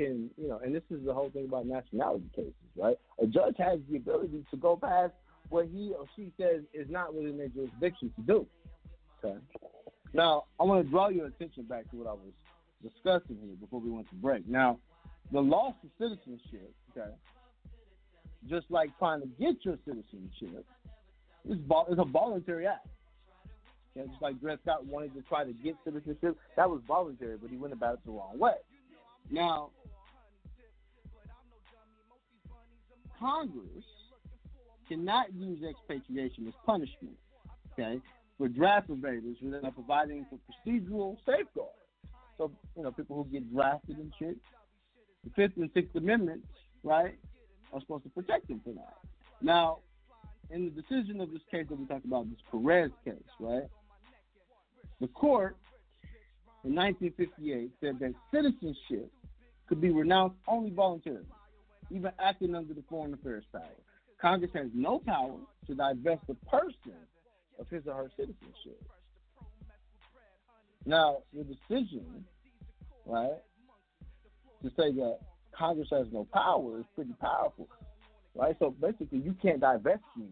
can, 0.00 0.30
you 0.36 0.48
know, 0.48 0.60
and 0.64 0.74
this 0.74 0.82
is 0.90 1.04
the 1.04 1.12
whole 1.12 1.28
thing 1.30 1.44
about 1.44 1.66
nationality 1.66 2.24
cases, 2.34 2.54
right? 2.76 2.96
A 3.22 3.26
judge 3.26 3.56
has 3.58 3.80
the 3.90 3.96
ability 3.96 4.44
to 4.50 4.56
go 4.56 4.76
past 4.76 5.12
what 5.50 5.66
he 5.66 5.92
or 5.98 6.06
she 6.16 6.32
says 6.40 6.62
is 6.72 6.88
not 6.88 7.14
within 7.14 7.36
their 7.36 7.48
jurisdiction 7.48 8.12
to 8.16 8.22
do. 8.22 8.46
Okay. 9.22 9.36
Now, 10.14 10.44
I 10.58 10.64
want 10.64 10.84
to 10.84 10.90
draw 10.90 11.08
your 11.08 11.26
attention 11.26 11.64
back 11.64 11.90
to 11.90 11.96
what 11.96 12.06
I 12.06 12.12
was 12.12 12.32
discussing 12.82 13.36
here 13.44 13.56
before 13.60 13.80
we 13.80 13.90
went 13.90 14.08
to 14.08 14.14
break. 14.14 14.48
Now, 14.48 14.78
the 15.32 15.40
loss 15.40 15.74
of 15.84 15.90
citizenship, 15.98 16.72
okay, 16.96 17.10
just 18.48 18.66
like 18.70 18.96
trying 18.98 19.20
to 19.20 19.26
get 19.38 19.56
your 19.64 19.76
citizenship, 19.84 20.64
is, 21.48 21.58
a 21.98 22.04
voluntary 22.04 22.66
act. 22.66 22.86
Know, 23.96 24.06
just 24.06 24.22
like 24.22 24.40
Dred 24.40 24.60
Scott 24.62 24.86
wanted 24.86 25.14
to 25.14 25.22
try 25.22 25.44
to 25.44 25.52
get 25.52 25.74
citizenship, 25.84 26.38
that 26.56 26.70
was 26.70 26.80
voluntary, 26.86 27.36
but 27.36 27.50
he 27.50 27.56
went 27.56 27.74
about 27.74 27.94
it 27.94 28.00
the 28.04 28.12
wrong 28.12 28.38
way. 28.38 28.54
Now, 29.30 29.70
Congress 33.20 33.84
cannot 34.88 35.32
use 35.34 35.60
expatriation 35.62 36.48
as 36.48 36.54
punishment, 36.66 37.16
okay, 37.72 38.00
for 38.38 38.48
draft 38.48 38.88
evaders 38.88 39.40
without 39.42 39.74
providing 39.74 40.26
for 40.30 40.38
procedural 40.48 41.16
safeguards. 41.26 41.76
So, 42.38 42.50
you 42.76 42.82
know, 42.82 42.90
people 42.90 43.16
who 43.16 43.30
get 43.30 43.52
drafted 43.52 43.98
and 43.98 44.12
shit, 44.18 44.36
the 45.24 45.30
Fifth 45.36 45.58
and 45.58 45.70
Sixth 45.74 45.94
Amendments, 45.94 46.48
right, 46.82 47.18
are 47.72 47.80
supposed 47.80 48.04
to 48.04 48.10
protect 48.10 48.48
them 48.48 48.60
from 48.64 48.76
that. 48.76 48.96
Now, 49.42 49.80
in 50.50 50.64
the 50.64 50.70
decision 50.70 51.20
of 51.20 51.30
this 51.30 51.42
case 51.50 51.66
that 51.68 51.78
we 51.78 51.86
talked 51.86 52.06
about, 52.06 52.28
this 52.30 52.40
Perez 52.50 52.90
case, 53.04 53.14
right, 53.38 53.68
the 55.00 55.08
court 55.08 55.56
in 56.64 56.74
1958 56.74 57.70
said 57.80 57.98
that 58.00 58.14
citizenship 58.32 59.10
could 59.68 59.80
be 59.80 59.90
renounced 59.90 60.36
only 60.48 60.70
voluntarily, 60.70 61.26
even 61.90 62.12
acting 62.18 62.54
under 62.54 62.74
the 62.74 62.84
foreign 62.88 63.14
affairs 63.14 63.44
power. 63.52 63.62
Congress 64.20 64.50
has 64.54 64.68
no 64.74 64.98
power 64.98 65.36
to 65.66 65.74
divest 65.74 66.22
a 66.28 66.34
person 66.46 66.98
of 67.58 67.68
his 67.68 67.82
or 67.86 67.94
her 67.94 68.10
citizenship. 68.16 68.82
Now, 70.86 71.18
the 71.34 71.44
decision, 71.44 72.24
right, 73.06 73.38
to 74.62 74.68
say 74.70 74.92
that 74.92 75.18
Congress 75.56 75.88
has 75.90 76.06
no 76.12 76.26
power 76.32 76.78
is 76.80 76.86
pretty 76.94 77.14
powerful, 77.20 77.68
right? 78.34 78.56
So 78.58 78.74
basically, 78.80 79.18
you 79.18 79.34
can't 79.42 79.60
divest 79.60 80.02
me 80.16 80.28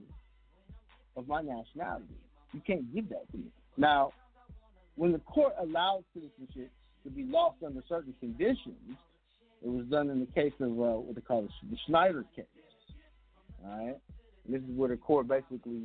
of 1.16 1.28
my 1.28 1.42
nationality. 1.42 2.14
You 2.52 2.60
can't 2.66 2.92
give 2.94 3.08
that 3.10 3.30
to 3.32 3.36
me. 3.36 3.50
Now, 3.76 4.12
when 4.96 5.12
the 5.12 5.18
court 5.20 5.54
allows 5.60 6.02
citizenship 6.14 6.70
to 7.04 7.10
be 7.10 7.24
lost 7.24 7.62
under 7.64 7.82
certain 7.88 8.14
conditions, 8.20 8.96
it 9.62 9.68
was 9.68 9.86
done 9.86 10.10
in 10.10 10.20
the 10.20 10.26
case 10.26 10.52
of 10.60 10.68
uh, 10.68 10.98
what 10.98 11.14
they 11.14 11.20
call 11.20 11.42
the, 11.42 11.76
Schneider 11.86 12.24
case. 12.34 12.44
All 13.64 13.70
right, 13.70 13.96
and 14.46 14.54
this 14.54 14.62
is 14.62 14.76
where 14.76 14.88
the 14.88 14.96
court 14.96 15.28
basically 15.28 15.82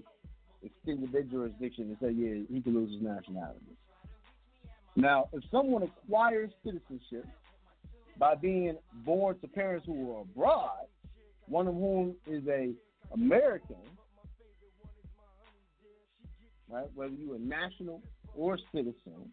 extended 0.61 1.11
their 1.11 1.23
jurisdiction 1.23 1.85
and 1.85 1.97
said, 1.99 2.15
yeah, 2.15 2.43
he 2.49 2.61
can 2.61 2.73
lose 2.73 2.93
his 2.93 3.01
nationality. 3.01 3.59
Now, 4.95 5.27
if 5.33 5.43
someone 5.51 5.83
acquires 5.83 6.51
citizenship 6.63 7.25
by 8.17 8.35
being 8.35 8.77
born 9.05 9.39
to 9.39 9.47
parents 9.47 9.85
who 9.87 10.15
are 10.15 10.21
abroad, 10.21 10.85
one 11.47 11.67
of 11.67 11.73
whom 11.73 12.15
is 12.27 12.43
a 12.47 12.71
American, 13.11 13.75
right? 16.69 16.87
Whether 16.95 17.13
you're 17.13 17.35
a 17.35 17.39
national 17.39 18.01
or 18.35 18.57
citizen, 18.73 19.31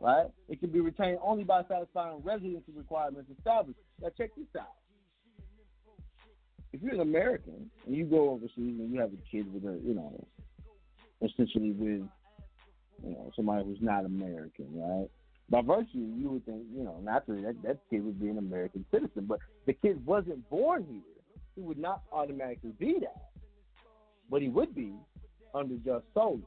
right? 0.00 0.26
It 0.48 0.60
can 0.60 0.70
be 0.70 0.80
retained 0.80 1.18
only 1.22 1.44
by 1.44 1.62
satisfying 1.68 2.20
residency 2.24 2.72
requirements 2.74 3.30
established. 3.36 3.78
Now, 4.00 4.08
check 4.16 4.30
this 4.36 4.46
out. 4.58 4.72
If 6.72 6.82
you're 6.82 6.94
an 6.94 7.00
American 7.00 7.70
and 7.86 7.96
you 7.96 8.04
go 8.04 8.30
overseas 8.30 8.50
and 8.56 8.92
you 8.92 9.00
have 9.00 9.12
a 9.12 9.30
kid 9.30 9.52
with 9.52 9.64
a, 9.64 9.78
you 9.84 9.94
know, 9.94 10.24
essentially 11.22 11.72
with 11.72 12.02
you 13.02 13.10
know 13.10 13.30
somebody 13.36 13.64
who's 13.64 13.78
not 13.80 14.04
American, 14.04 14.66
right? 14.72 15.08
By 15.48 15.62
virtue, 15.62 15.98
you 16.16 16.30
would 16.30 16.46
think 16.46 16.62
you 16.74 16.84
know 16.84 17.00
naturally 17.02 17.42
that 17.42 17.60
that 17.62 17.78
kid 17.90 18.04
would 18.04 18.20
be 18.20 18.28
an 18.28 18.38
American 18.38 18.84
citizen, 18.90 19.26
but 19.26 19.40
the 19.66 19.72
kid 19.72 20.04
wasn't 20.06 20.48
born 20.48 20.86
here. 20.88 21.02
He 21.56 21.62
would 21.62 21.78
not 21.78 22.02
automatically 22.12 22.72
be 22.78 22.98
that, 23.00 23.30
but 24.30 24.42
he 24.42 24.48
would 24.48 24.74
be 24.74 24.92
under 25.54 25.74
just 25.76 26.04
solely. 26.14 26.44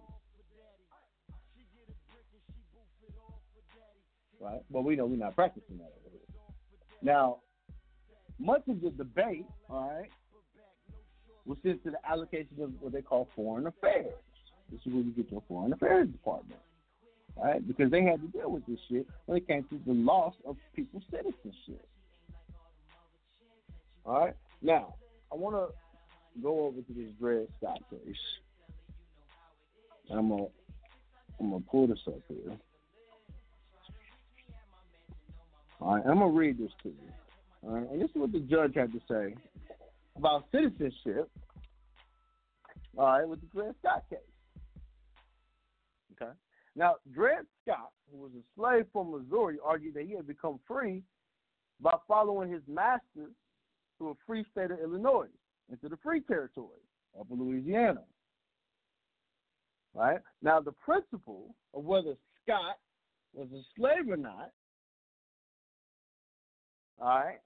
Right? 4.43 4.61
But 4.69 4.83
we 4.83 4.95
know 4.95 5.05
we're 5.05 5.15
not 5.15 5.35
practicing 5.35 5.77
that. 5.77 5.93
Now, 7.01 7.37
much 8.39 8.63
of 8.67 8.81
the 8.81 8.89
debate, 8.89 9.45
all 9.69 9.89
right, 9.97 10.09
was 11.45 11.57
sent 11.63 11.83
to 11.83 11.91
the 11.91 12.09
allocation 12.09 12.61
of 12.61 12.71
what 12.79 12.93
they 12.93 13.01
call 13.01 13.29
foreign 13.35 13.67
affairs. 13.67 14.13
This 14.71 14.79
is 14.85 14.93
where 14.93 15.03
you 15.03 15.11
get 15.11 15.31
your 15.31 15.43
foreign 15.47 15.73
affairs 15.73 16.07
department, 16.07 16.59
right? 17.37 17.65
Because 17.65 17.91
they 17.91 18.03
had 18.03 18.21
to 18.21 18.27
deal 18.27 18.49
with 18.49 18.65
this 18.65 18.79
shit 18.89 19.07
when 19.25 19.37
it 19.37 19.47
came 19.47 19.63
to 19.65 19.79
the 19.85 19.93
loss 19.93 20.33
of 20.45 20.57
people's 20.75 21.03
citizenship. 21.11 21.85
All 24.05 24.25
right. 24.25 24.35
Now, 24.61 24.95
I 25.31 25.35
want 25.35 25.55
to 25.55 26.41
go 26.41 26.65
over 26.65 26.81
to 26.81 26.93
this 26.93 27.11
Dred 27.19 27.47
Scott 27.57 27.81
case. 27.89 28.15
I'm 30.11 30.29
gonna 30.29 30.45
I'm 31.39 31.49
gonna 31.51 31.63
pull 31.69 31.87
this 31.87 31.99
up 32.07 32.19
here. 32.27 32.57
I'm 35.85 36.19
gonna 36.19 36.27
read 36.27 36.57
this 36.57 36.71
to 36.83 36.89
you. 36.89 37.69
And 37.69 38.01
this 38.01 38.09
is 38.09 38.15
what 38.15 38.31
the 38.31 38.39
judge 38.39 38.75
had 38.75 38.91
to 38.93 38.99
say 39.09 39.35
about 40.15 40.45
citizenship. 40.51 41.29
All 42.97 43.05
right, 43.05 43.27
with 43.27 43.41
the 43.41 43.47
Dred 43.47 43.75
Scott 43.79 44.03
case. 44.09 44.19
Okay. 46.13 46.31
Now, 46.75 46.95
Dred 47.13 47.45
Scott, 47.61 47.91
who 48.11 48.17
was 48.19 48.31
a 48.37 48.43
slave 48.55 48.85
from 48.91 49.11
Missouri, 49.11 49.57
argued 49.63 49.95
that 49.95 50.05
he 50.05 50.15
had 50.15 50.27
become 50.27 50.59
free 50.67 51.03
by 51.79 51.95
following 52.07 52.51
his 52.51 52.61
master 52.67 53.29
to 53.99 54.09
a 54.09 54.13
free 54.25 54.45
state 54.51 54.71
of 54.71 54.79
Illinois 54.79 55.27
into 55.71 55.89
the 55.89 55.97
free 55.97 56.21
territory 56.21 56.81
of 57.19 57.27
Louisiana. 57.29 58.03
Right? 59.93 60.19
Now, 60.41 60.59
the 60.59 60.71
principle 60.71 61.55
of 61.73 61.83
whether 61.83 62.15
Scott 62.43 62.77
was 63.33 63.47
a 63.53 63.61
slave 63.77 64.09
or 64.09 64.17
not, 64.17 64.51
all 67.03 67.19
right, 67.19 67.39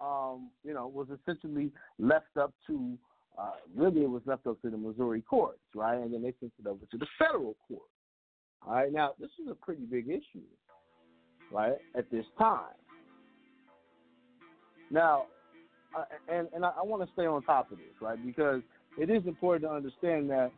um, 0.00 0.50
you 0.64 0.74
know, 0.74 0.88
was 0.88 1.06
essentially 1.22 1.70
left 1.98 2.36
up 2.40 2.52
to, 2.66 2.98
uh, 3.38 3.52
really, 3.76 4.02
it 4.02 4.10
was 4.10 4.22
left 4.26 4.46
up 4.46 4.60
to 4.62 4.70
the 4.70 4.76
Missouri 4.76 5.22
courts, 5.22 5.60
right? 5.74 5.98
And 5.98 6.12
then 6.12 6.22
they 6.22 6.34
sent 6.40 6.52
it 6.58 6.66
over 6.66 6.84
to 6.90 6.98
the 6.98 7.06
federal 7.18 7.54
court. 7.68 7.88
All 8.66 8.74
right, 8.74 8.92
now, 8.92 9.12
this 9.20 9.30
is 9.42 9.48
a 9.50 9.54
pretty 9.54 9.84
big 9.84 10.08
issue, 10.08 10.44
right, 11.52 11.76
at 11.96 12.10
this 12.10 12.26
time. 12.36 12.74
Now, 14.90 15.26
uh, 15.96 16.04
and 16.28 16.48
and 16.54 16.64
I, 16.64 16.72
I 16.80 16.82
want 16.82 17.02
to 17.02 17.12
stay 17.12 17.26
on 17.26 17.42
top 17.42 17.70
of 17.70 17.78
this, 17.78 17.94
right? 18.00 18.18
Because 18.24 18.62
it 18.98 19.08
is 19.08 19.26
important 19.26 19.70
to 19.70 19.74
understand 19.74 20.28
that 20.30 20.50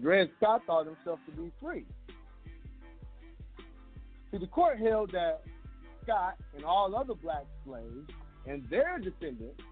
Dred 0.00 0.30
Scott 0.36 0.62
thought 0.66 0.86
himself 0.86 1.18
to 1.26 1.32
be 1.32 1.50
free. 1.60 1.84
See, 4.30 4.38
the 4.38 4.46
court 4.46 4.78
held 4.78 5.10
that 5.12 5.42
Scott 6.10 6.36
and 6.56 6.64
all 6.64 6.94
other 6.96 7.14
black 7.14 7.44
slaves 7.64 8.10
and 8.46 8.64
their 8.68 8.98
descendants 8.98 9.62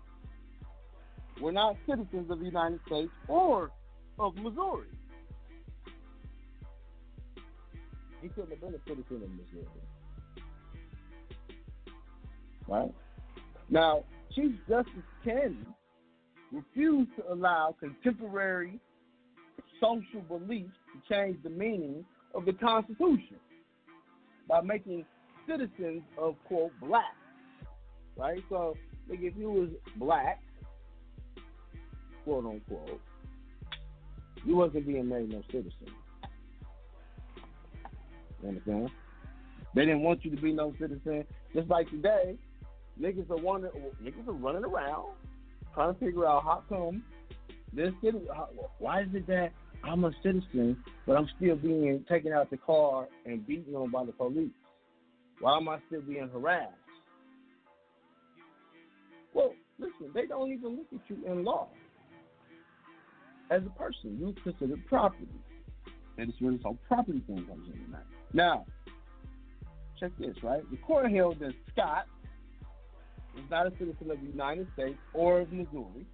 were 1.41 1.53
not 1.53 1.77
citizens 1.89 2.31
of 2.31 2.39
the 2.39 2.45
United 2.45 2.81
States 2.87 3.11
or 3.29 3.71
of 4.19 4.35
Missouri. 4.37 4.89
He 8.21 8.29
couldn't 8.29 8.51
have 8.51 8.61
been 8.61 8.75
a 8.75 8.89
citizen 8.89 9.23
of 9.23 9.31
Missouri. 9.31 9.67
Right? 12.67 12.95
Now, 13.71 14.05
Chief 14.35 14.53
Justice 14.69 14.93
Kennedy 15.25 15.57
refused 16.53 17.11
to 17.17 17.33
allow 17.33 17.75
contemporary 17.79 18.81
social 19.81 20.21
beliefs 20.29 20.75
to 20.93 21.15
change 21.15 21.37
the 21.43 21.51
meaning 21.51 22.05
of 22.35 22.45
the 22.45 22.53
Constitution 22.53 23.37
by 24.49 24.61
making 24.61 25.05
citizens 25.49 26.03
of 26.17 26.37
quote 26.47 26.73
black. 26.81 27.15
Right? 28.17 28.43
So 28.49 28.77
like 29.09 29.21
if 29.23 29.35
you 29.37 29.51
was 29.51 29.69
black, 29.97 30.41
quote 32.25 32.45
unquote, 32.45 33.01
you 34.45 34.57
wasn't 34.57 34.87
being 34.87 35.09
made 35.09 35.31
no 35.31 35.43
citizen. 35.51 35.73
You 38.43 38.49
understand? 38.49 38.91
They 39.75 39.85
didn't 39.85 40.03
want 40.03 40.25
you 40.25 40.35
to 40.35 40.41
be 40.41 40.53
no 40.53 40.73
citizen. 40.81 41.25
Just 41.55 41.69
like 41.69 41.91
today, 41.91 42.37
niggas 43.01 43.31
are 43.31 43.37
wondering, 43.37 43.73
niggas 44.03 44.29
are 44.29 44.33
running 44.33 44.65
around 44.65 45.13
trying 45.75 45.95
to 45.95 46.01
figure 46.01 46.27
out 46.27 46.43
how 46.45 46.63
come 46.69 47.03
this 47.73 47.93
city. 48.03 48.21
How, 48.35 48.49
why 48.79 49.03
is 49.03 49.09
it 49.13 49.27
that 49.27 49.53
I'm 49.85 50.05
a 50.05 50.13
citizen, 50.23 50.77
but 51.07 51.17
I'm 51.17 51.29
still 51.37 51.57
being 51.57 52.05
taken 52.09 52.33
out 52.33 52.51
the 52.51 52.57
car 52.57 53.09
and 53.27 53.47
beaten 53.47 53.75
on 53.75 53.91
by 53.91 54.05
the 54.05 54.13
police? 54.13 54.51
Why 55.41 55.57
am 55.57 55.69
I 55.69 55.79
still 55.87 56.03
being 56.03 56.29
harassed? 56.33 56.73
Well, 59.35 59.55
listen, 59.79 60.11
they 60.15 60.27
don't 60.27 60.51
even 60.53 60.77
look 60.77 60.87
at 60.93 61.01
you 61.09 61.25
in 61.27 61.45
law 61.45 61.69
as 63.51 63.63
a 63.65 63.71
person. 63.79 64.17
You're 64.19 64.33
considered 64.43 64.85
property. 64.87 65.29
And 66.17 66.31
it's 66.31 66.41
where 66.41 66.53
this 66.53 66.63
whole 66.63 66.79
property 66.89 67.23
thing 67.27 67.47
comes 67.47 67.69
in 67.73 67.85
tonight. 67.85 68.03
Now, 68.33 68.67
check 70.01 70.11
this, 70.19 70.37
right? 70.43 70.69
The 70.71 70.77
court 70.79 71.11
held 71.13 71.39
that 71.41 71.53
Scott 71.73 72.07
was 73.35 73.45
not 73.51 73.67
a 73.67 73.71
citizen 73.79 74.11
of 74.11 74.21
the 74.21 74.27
United 74.27 74.67
States 74.75 74.99
or 75.15 75.41
of 75.41 75.53
Missouri. 75.53 76.07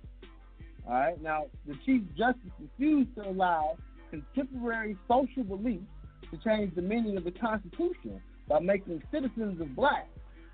All 0.87 0.93
right. 0.93 1.23
Now, 1.23 1.47
the 1.67 1.75
Chief 1.87 2.03
Justice 2.17 2.51
refused 2.61 3.15
to 3.17 3.29
allow 3.29 3.79
contemporary 4.11 4.97
social 5.09 5.45
beliefs 5.45 5.85
to 6.31 6.37
change 6.45 6.75
the 6.75 6.83
meaning 6.83 7.17
of 7.17 7.25
the 7.25 7.31
Constitution 7.31 8.21
by 8.49 8.61
making 8.61 9.03
citizens 9.13 9.61
of 9.61 9.75
blacks. 9.75 10.09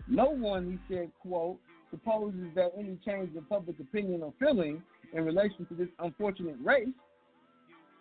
No 0.09 0.31
one, 0.31 0.79
he 0.89 0.95
said, 0.95 1.11
quote, 1.21 1.59
supposes 1.91 2.49
that 2.55 2.73
any 2.79 2.99
change 3.05 3.35
in 3.35 3.43
public 3.49 3.79
opinion 3.81 4.23
or 4.23 4.33
feeling 4.39 4.83
in 5.13 5.25
relation 5.25 5.67
to 5.67 5.75
this 5.75 5.89
unfortunate 5.99 6.57
race 6.63 6.89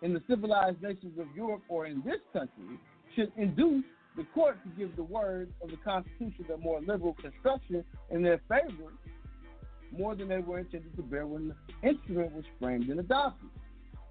in 0.02 0.14
the 0.14 0.22
civilized 0.28 0.80
nations 0.82 1.18
of 1.18 1.26
Europe 1.34 1.62
or 1.68 1.86
in 1.86 2.02
this 2.04 2.20
country 2.32 2.78
should 3.14 3.32
induce 3.36 3.84
the 4.16 4.24
court 4.34 4.58
to 4.64 4.70
give 4.78 4.94
the 4.96 5.02
words 5.02 5.50
of 5.62 5.70
the 5.70 5.76
Constitution 5.76 6.44
a 6.52 6.56
more 6.56 6.80
liberal 6.80 7.14
construction 7.20 7.84
in 8.10 8.22
their 8.22 8.40
favor 8.48 8.92
more 9.92 10.14
than 10.14 10.28
they 10.28 10.38
were 10.38 10.60
intended 10.60 10.94
to 10.96 11.02
bear 11.02 11.26
when 11.26 11.48
the 11.48 11.88
instrument 11.88 12.32
was 12.32 12.44
framed 12.60 12.88
and 12.88 13.00
adopted. 13.00 13.48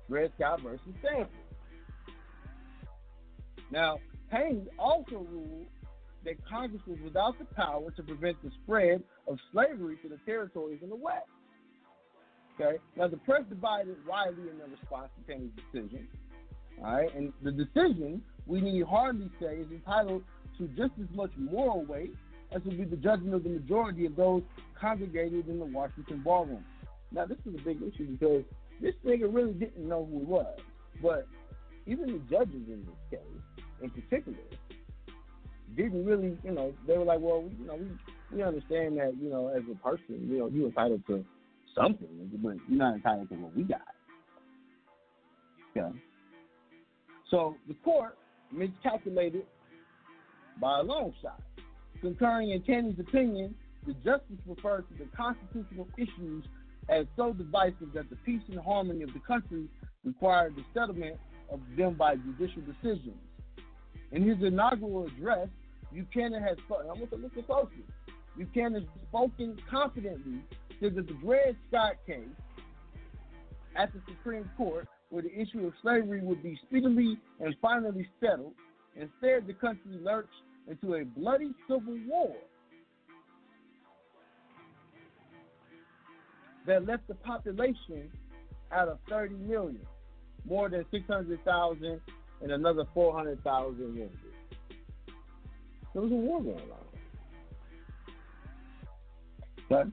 Dred 0.10 0.32
Scott 0.36 0.62
versus 0.62 0.82
Sandford. 1.02 1.30
Now, 3.72 4.00
Haynes 4.32 4.68
also 4.78 5.26
ruled 5.32 5.68
that 6.26 6.36
Congress 6.48 6.82
was 6.86 6.98
without 7.04 7.38
the 7.40 7.46
power 7.46 7.92
to 7.92 8.04
prevent 8.04 8.42
the 8.44 8.52
spread 8.64 9.02
of 9.28 9.38
slavery 9.52 9.98
to 10.04 10.10
the 10.10 10.20
territories 10.26 10.80
in 10.84 10.90
the 10.90 10.96
West. 10.96 11.26
Okay. 12.60 12.78
Now 12.98 13.08
the 13.08 13.18
press 13.18 13.44
divided 13.50 13.96
widely 14.06 14.50
in 14.50 14.58
their 14.58 14.68
response 14.68 15.10
to 15.18 15.32
Kennedy's 15.32 15.52
decision. 15.72 16.08
All 16.84 16.94
right, 16.94 17.16
and 17.16 17.34
the 17.42 17.52
decision 17.52 18.22
we 18.46 18.62
need 18.62 18.84
hardly 18.84 19.30
say 19.40 19.58
is 19.58 19.72
entitled 19.72 20.24
to 20.58 20.68
just 20.70 20.92
as 21.02 21.16
much 21.16 21.32
moral 21.38 21.86
weight 21.86 22.14
as 22.52 22.62
would 22.64 22.78
be 22.78 22.86
the 22.86 22.98
judgment 22.98 23.34
of 23.34 23.44
the 23.44 23.50
majority 23.50 24.06
of 24.06 24.16
those 24.16 24.42
congregated 24.80 25.48
in 25.48 25.60
the 25.60 25.66
Washington 25.66 26.22
ballroom. 26.24 26.64
Now 27.12 27.26
this 27.26 27.38
is 27.46 27.56
a 27.60 27.64
big 27.64 27.78
issue 27.82 28.08
because 28.08 28.44
this 28.82 28.96
nigga 29.06 29.34
really 29.34 29.54
didn't 29.54 29.88
know 29.88 30.08
who 30.10 30.20
he 30.20 30.26
was, 30.26 30.60
but 31.02 31.28
even 31.86 32.08
the 32.08 32.20
judges 32.30 32.68
in 32.68 32.86
this 32.86 33.20
case, 33.20 33.42
in 33.82 33.90
particular, 33.90 34.38
didn't 35.76 36.06
really, 36.06 36.38
you 36.44 36.52
know, 36.52 36.74
they 36.88 36.98
were 36.98 37.06
like, 37.06 37.20
well, 37.20 37.50
you 37.60 37.66
know, 37.66 37.76
we 37.76 37.88
we 38.32 38.44
understand 38.44 38.98
that, 38.98 39.16
you 39.20 39.30
know, 39.30 39.48
as 39.48 39.64
a 39.72 39.76
person, 39.76 40.28
you 40.30 40.40
know, 40.40 40.48
you're 40.48 40.68
entitled 40.68 41.02
to 41.08 41.24
something, 41.76 42.08
but 42.44 42.56
you're 42.68 42.78
not 42.78 42.96
entitled 42.96 43.30
to 43.30 43.36
what 43.36 43.56
we 43.56 43.64
got. 43.64 43.82
Okay. 45.76 45.98
So 47.32 47.56
the 47.68 47.76
court 47.86 48.18
miscalculated 48.52 49.46
by 50.60 50.80
a 50.80 50.84
long 50.84 51.14
shot. 51.22 51.42
Concurring 52.02 52.52
in 52.52 52.62
Kennedy's 52.62 53.00
opinion, 53.00 53.56
the 53.86 53.94
justice 53.94 54.38
referred 54.46 54.86
to 54.90 55.04
the 55.04 55.10
constitutional 55.16 55.88
issues 55.98 56.44
as 56.90 57.06
so 57.16 57.34
divisive 57.34 57.94
that 57.94 58.10
the 58.10 58.16
peace 58.26 58.42
and 58.50 58.60
harmony 58.60 59.04
of 59.04 59.14
the 59.14 59.20
country 59.20 59.68
required 60.04 60.56
the 60.56 60.64
settlement 60.74 61.18
of 61.52 61.60
them 61.78 61.94
by 61.94 62.16
judicial 62.16 62.62
decisions. 62.62 63.18
In 64.12 64.28
his 64.28 64.38
inaugural 64.42 65.06
address, 65.06 65.48
Buchanan 65.94 66.42
has 66.42 66.58
spoken. 66.66 66.90
I 66.90 66.94
want 66.94 67.10
to 67.12 67.18
listen 67.18 67.44
closely. 67.44 67.86
Buchanan 68.38 68.88
spoken 69.08 69.58
confidently 69.70 70.42
that 70.82 70.96
the 70.96 71.02
Dred 71.02 71.56
Scott 71.68 71.96
case 72.08 72.28
at 73.76 73.92
the 73.94 74.02
Supreme 74.08 74.50
Court 74.58 74.88
where 75.10 75.24
the 75.24 75.34
issue 75.34 75.66
of 75.66 75.74
slavery 75.82 76.22
would 76.22 76.44
be 76.44 76.60
speedily 76.68 77.18
and 77.40 77.56
finally 77.62 78.08
settled. 78.20 78.54
Instead, 78.96 79.48
the 79.48 79.54
country 79.54 79.92
lurched 80.02 80.30
into 80.68 80.96
a 80.96 81.04
bloody 81.04 81.52
civil 81.68 81.98
war 82.08 82.36
that 86.68 86.86
left 86.86 87.08
the 87.08 87.16
population 87.16 88.12
out 88.72 88.88
of 88.88 89.00
30 89.10 89.36
million, 89.36 89.82
more 90.46 90.70
than 90.70 90.86
600,000 90.92 92.02
and 92.42 92.52
another 92.52 92.86
400,000 92.94 93.78
wounded. 93.80 94.10
There 95.94 96.02
was 96.02 96.12
a 96.12 96.16
war 96.16 96.42
going 96.42 96.58
on. 96.58 96.90
Okay? 99.72 99.90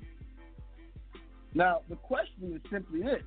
Now, 1.55 1.81
the 1.89 1.97
question 1.97 2.52
is 2.55 2.60
simply 2.70 3.02
this 3.02 3.23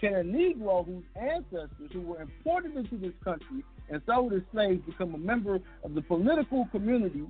Can 0.00 0.14
a 0.14 0.22
Negro 0.22 0.86
whose 0.86 1.04
ancestors 1.16 1.90
who 1.92 2.00
were 2.00 2.22
imported 2.22 2.76
into 2.76 2.96
this 2.96 3.12
country 3.24 3.64
and 3.90 4.00
sold 4.06 4.32
as 4.32 4.42
slaves 4.52 4.80
become 4.86 5.14
a 5.14 5.18
member 5.18 5.58
of 5.84 5.94
the 5.94 6.02
political 6.02 6.66
community 6.70 7.26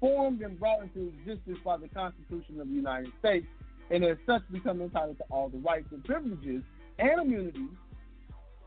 formed 0.00 0.42
and 0.42 0.58
brought 0.58 0.82
into 0.82 1.12
existence 1.18 1.58
by 1.64 1.76
the 1.76 1.88
Constitution 1.88 2.60
of 2.60 2.68
the 2.68 2.74
United 2.74 3.10
States 3.18 3.46
and 3.90 4.04
as 4.04 4.18
such 4.26 4.42
become 4.52 4.82
entitled 4.82 5.16
to 5.18 5.24
all 5.30 5.48
the 5.48 5.58
rights 5.58 5.86
and 5.92 6.04
privileges 6.04 6.62
and 6.98 7.20
immunities 7.20 7.70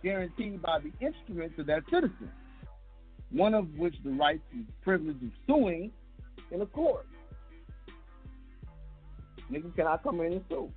guaranteed 0.03 0.61
by 0.61 0.79
the 0.79 0.91
instruments 1.05 1.57
of 1.59 1.65
that 1.67 1.83
citizen, 1.91 2.31
one 3.31 3.53
of 3.53 3.67
which 3.75 3.95
the 4.03 4.11
rights 4.11 4.43
and 4.51 4.67
privilege 4.81 5.17
of 5.21 5.31
suing 5.47 5.91
in 6.51 6.61
a 6.61 6.65
court. 6.65 7.05
Niggas 9.51 9.75
cannot 9.75 10.03
come 10.03 10.21
in 10.21 10.33
and 10.33 10.43
sue. 10.49 10.71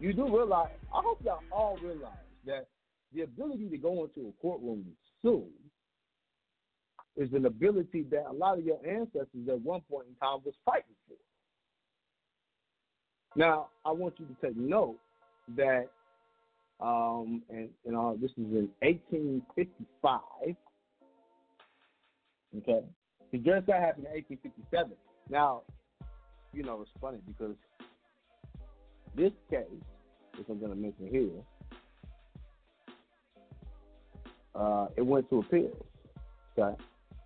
You 0.00 0.12
do 0.12 0.24
realize, 0.24 0.70
I 0.94 1.00
hope 1.04 1.20
y'all 1.24 1.40
all 1.50 1.78
realize 1.82 2.12
that 2.46 2.66
the 3.14 3.22
ability 3.22 3.68
to 3.68 3.78
go 3.78 4.04
into 4.04 4.28
a 4.28 4.32
courtroom 4.40 4.84
and 4.84 4.94
sue 5.22 5.44
is 7.16 7.32
an 7.32 7.46
ability 7.46 8.04
that 8.10 8.26
a 8.28 8.32
lot 8.32 8.58
of 8.58 8.64
your 8.64 8.78
ancestors 8.86 9.48
at 9.48 9.60
one 9.62 9.80
point 9.90 10.06
in 10.08 10.14
time 10.16 10.38
was 10.44 10.54
fighting 10.64 10.94
for. 11.08 11.16
Now, 13.34 13.68
I 13.84 13.92
want 13.92 14.14
you 14.18 14.26
to 14.26 14.36
take 14.44 14.56
note 14.56 14.98
that, 15.56 15.88
um, 16.80 17.42
and, 17.50 17.68
and 17.86 17.96
uh, 17.96 18.12
this 18.20 18.30
is 18.32 18.46
in 18.52 18.68
1855. 18.80 20.20
Okay, 22.56 22.80
the 23.32 23.38
that 23.38 23.80
happened 23.80 24.06
in 24.06 24.12
1857. 24.12 24.92
Now, 25.28 25.62
you 26.52 26.62
know 26.62 26.80
it's 26.80 26.90
funny 27.00 27.18
because 27.26 27.56
this 29.16 29.32
case, 29.50 29.66
which 30.36 30.46
I'm 30.48 30.58
going 30.58 30.70
to 30.70 30.76
mention 30.78 31.08
here, 31.08 31.42
uh, 34.54 34.86
it 34.96 35.02
went 35.02 35.28
to 35.30 35.40
appeals. 35.40 35.84
Okay, 36.56 36.76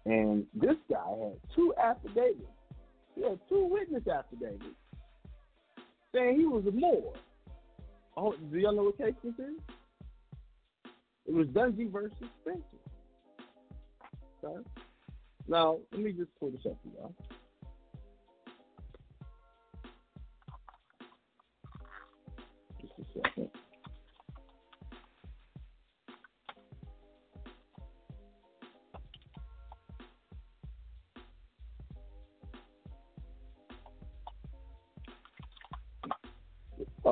and 0.06 0.46
this 0.54 0.76
guy 0.90 1.08
had 1.22 1.36
two 1.54 1.74
affidavits. 1.82 2.42
He 3.14 3.22
had 3.22 3.38
two 3.48 3.66
witness 3.66 4.02
affidavits 4.08 4.64
saying 6.14 6.36
he 6.36 6.46
was 6.46 6.64
a 6.66 6.70
Moor. 6.70 7.12
Oh, 8.16 8.34
do 8.50 8.58
y'all 8.58 8.74
know 8.74 8.84
what 8.84 8.98
case 8.98 9.14
this 9.24 9.34
is? 9.34 9.54
It 11.26 11.34
was 11.34 11.46
Dungey 11.48 11.90
versus 11.90 12.12
Spencer. 12.42 12.62
Okay. 14.44 14.68
Now, 15.48 15.78
let 15.92 16.02
me 16.02 16.12
just 16.12 16.30
pull 16.38 16.50
this 16.50 16.66
up 16.66 16.76
for 16.82 17.00
y'all. 17.00 17.14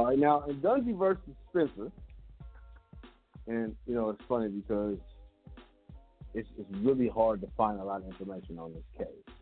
All 0.00 0.06
right, 0.06 0.18
now 0.18 0.44
in 0.48 0.56
Dungey 0.62 0.98
versus 0.98 1.20
Spencer, 1.50 1.92
and 3.46 3.76
you 3.86 3.94
know 3.94 4.08
it's 4.08 4.22
funny 4.26 4.48
because 4.48 4.96
it's 6.32 6.48
it's 6.58 6.78
really 6.78 7.06
hard 7.06 7.42
to 7.42 7.48
find 7.54 7.78
a 7.78 7.84
lot 7.84 8.00
of 8.00 8.06
information 8.06 8.58
on 8.58 8.72
this 8.72 8.82
case. 8.96 9.34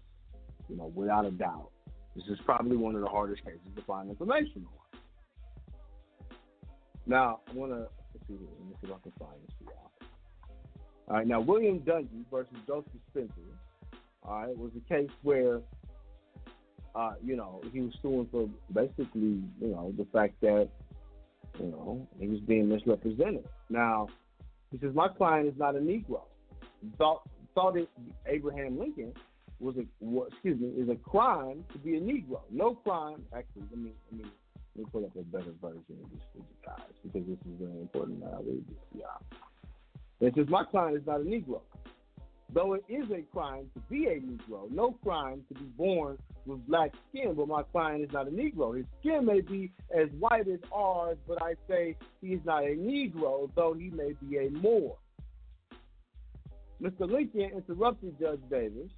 You 0.68 0.76
know, 0.76 0.90
without 0.96 1.24
a 1.26 1.30
doubt, 1.30 1.70
this 2.16 2.24
is 2.24 2.40
probably 2.44 2.76
one 2.76 2.96
of 2.96 3.02
the 3.02 3.08
hardest 3.08 3.44
cases 3.44 3.60
to 3.76 3.82
find 3.82 4.10
information 4.10 4.66
on. 4.66 5.00
Now 7.06 7.38
I'm 7.48 7.56
gonna 7.56 7.86
see 8.26 8.34
here. 8.36 8.48
Let 8.58 8.68
me 8.68 8.74
see 8.80 8.88
if 8.88 8.92
I 8.92 8.98
can 9.00 9.12
find 9.16 9.40
this 9.46 9.54
for 9.58 9.72
y'all. 9.72 10.10
All 11.06 11.16
right, 11.18 11.26
now 11.28 11.40
William 11.40 11.78
Dungey 11.78 12.24
versus 12.32 12.56
Joseph 12.66 12.90
Spencer. 13.10 13.32
All 14.24 14.40
right, 14.40 14.58
was 14.58 14.72
a 14.76 14.92
case 14.92 15.10
where 15.22 15.60
uh, 16.98 17.12
you 17.24 17.36
know, 17.36 17.62
he 17.72 17.80
was 17.80 17.92
suing 18.02 18.26
for 18.32 18.48
basically, 18.72 19.40
you 19.60 19.68
know, 19.68 19.94
the 19.96 20.04
fact 20.12 20.34
that, 20.40 20.68
you 21.60 21.66
know, 21.66 22.06
he 22.18 22.26
was 22.26 22.40
being 22.40 22.68
misrepresented. 22.68 23.46
Now, 23.70 24.08
he 24.72 24.78
says, 24.78 24.90
my 24.94 25.06
client 25.08 25.46
is 25.46 25.54
not 25.56 25.76
a 25.76 25.78
Negro. 25.78 26.22
Thought, 26.96 27.22
thought 27.54 27.76
it, 27.76 27.88
Abraham 28.26 28.80
Lincoln 28.80 29.12
was 29.60 29.76
a, 29.76 29.84
was, 30.00 30.28
excuse 30.32 30.60
me, 30.60 30.70
is 30.76 30.88
a 30.88 30.96
crime 30.96 31.64
to 31.72 31.78
be 31.78 31.96
a 31.96 32.00
Negro. 32.00 32.40
No 32.50 32.74
crime, 32.74 33.24
actually, 33.32 33.62
let 33.70 33.78
me, 33.78 33.92
let 34.10 34.24
me, 34.24 34.30
let 34.74 34.84
me 34.84 34.90
pull 34.90 35.04
up 35.04 35.14
a 35.14 35.22
better 35.22 35.52
version 35.62 35.98
of 36.02 36.10
this 36.10 36.22
for 36.32 36.38
you 36.38 36.56
guys 36.66 36.94
because 37.04 37.28
this 37.28 37.38
is 37.46 37.60
very 37.60 37.80
important 37.80 38.20
this. 38.20 38.76
Yeah. 38.96 40.26
It 40.26 40.34
says, 40.34 40.46
my 40.48 40.64
client 40.64 40.96
is 40.96 41.06
not 41.06 41.20
a 41.20 41.24
Negro. 41.24 41.60
Though 42.52 42.74
it 42.74 42.84
is 42.88 43.04
a 43.10 43.22
crime 43.30 43.70
to 43.74 43.80
be 43.90 44.06
a 44.06 44.20
Negro, 44.20 44.70
no 44.70 44.92
crime 45.04 45.44
to 45.48 45.54
be 45.54 45.66
born 45.76 46.18
with 46.46 46.66
black 46.66 46.92
skin, 47.10 47.34
but 47.34 47.46
my 47.46 47.62
client 47.62 48.04
is 48.04 48.12
not 48.12 48.26
a 48.26 48.30
Negro. 48.30 48.74
His 48.74 48.86
skin 49.00 49.26
may 49.26 49.42
be 49.42 49.70
as 49.94 50.08
white 50.18 50.48
as 50.48 50.60
ours, 50.72 51.18
but 51.26 51.42
I 51.42 51.54
say 51.68 51.94
he 52.22 52.28
is 52.28 52.40
not 52.46 52.64
a 52.64 52.74
Negro, 52.74 53.50
though 53.54 53.74
he 53.74 53.90
may 53.90 54.14
be 54.26 54.38
a 54.38 54.50
Moor. 54.50 54.96
Mr. 56.80 57.10
Lincoln 57.10 57.50
interrupted 57.54 58.18
Judge 58.18 58.40
Davis, 58.50 58.90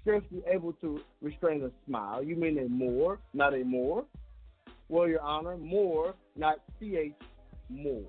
scarcely 0.00 0.42
able 0.46 0.72
to 0.74 1.00
restrain 1.20 1.62
a 1.62 1.70
smile. 1.86 2.22
You 2.22 2.36
mean 2.36 2.58
a 2.58 2.68
Moor, 2.68 3.18
not 3.34 3.52
a 3.52 3.64
Moor? 3.64 4.04
Well, 4.88 5.08
Your 5.08 5.20
Honor, 5.20 5.58
Moor, 5.58 6.14
not 6.36 6.60
C.H. 6.80 7.12
Moore. 7.68 8.08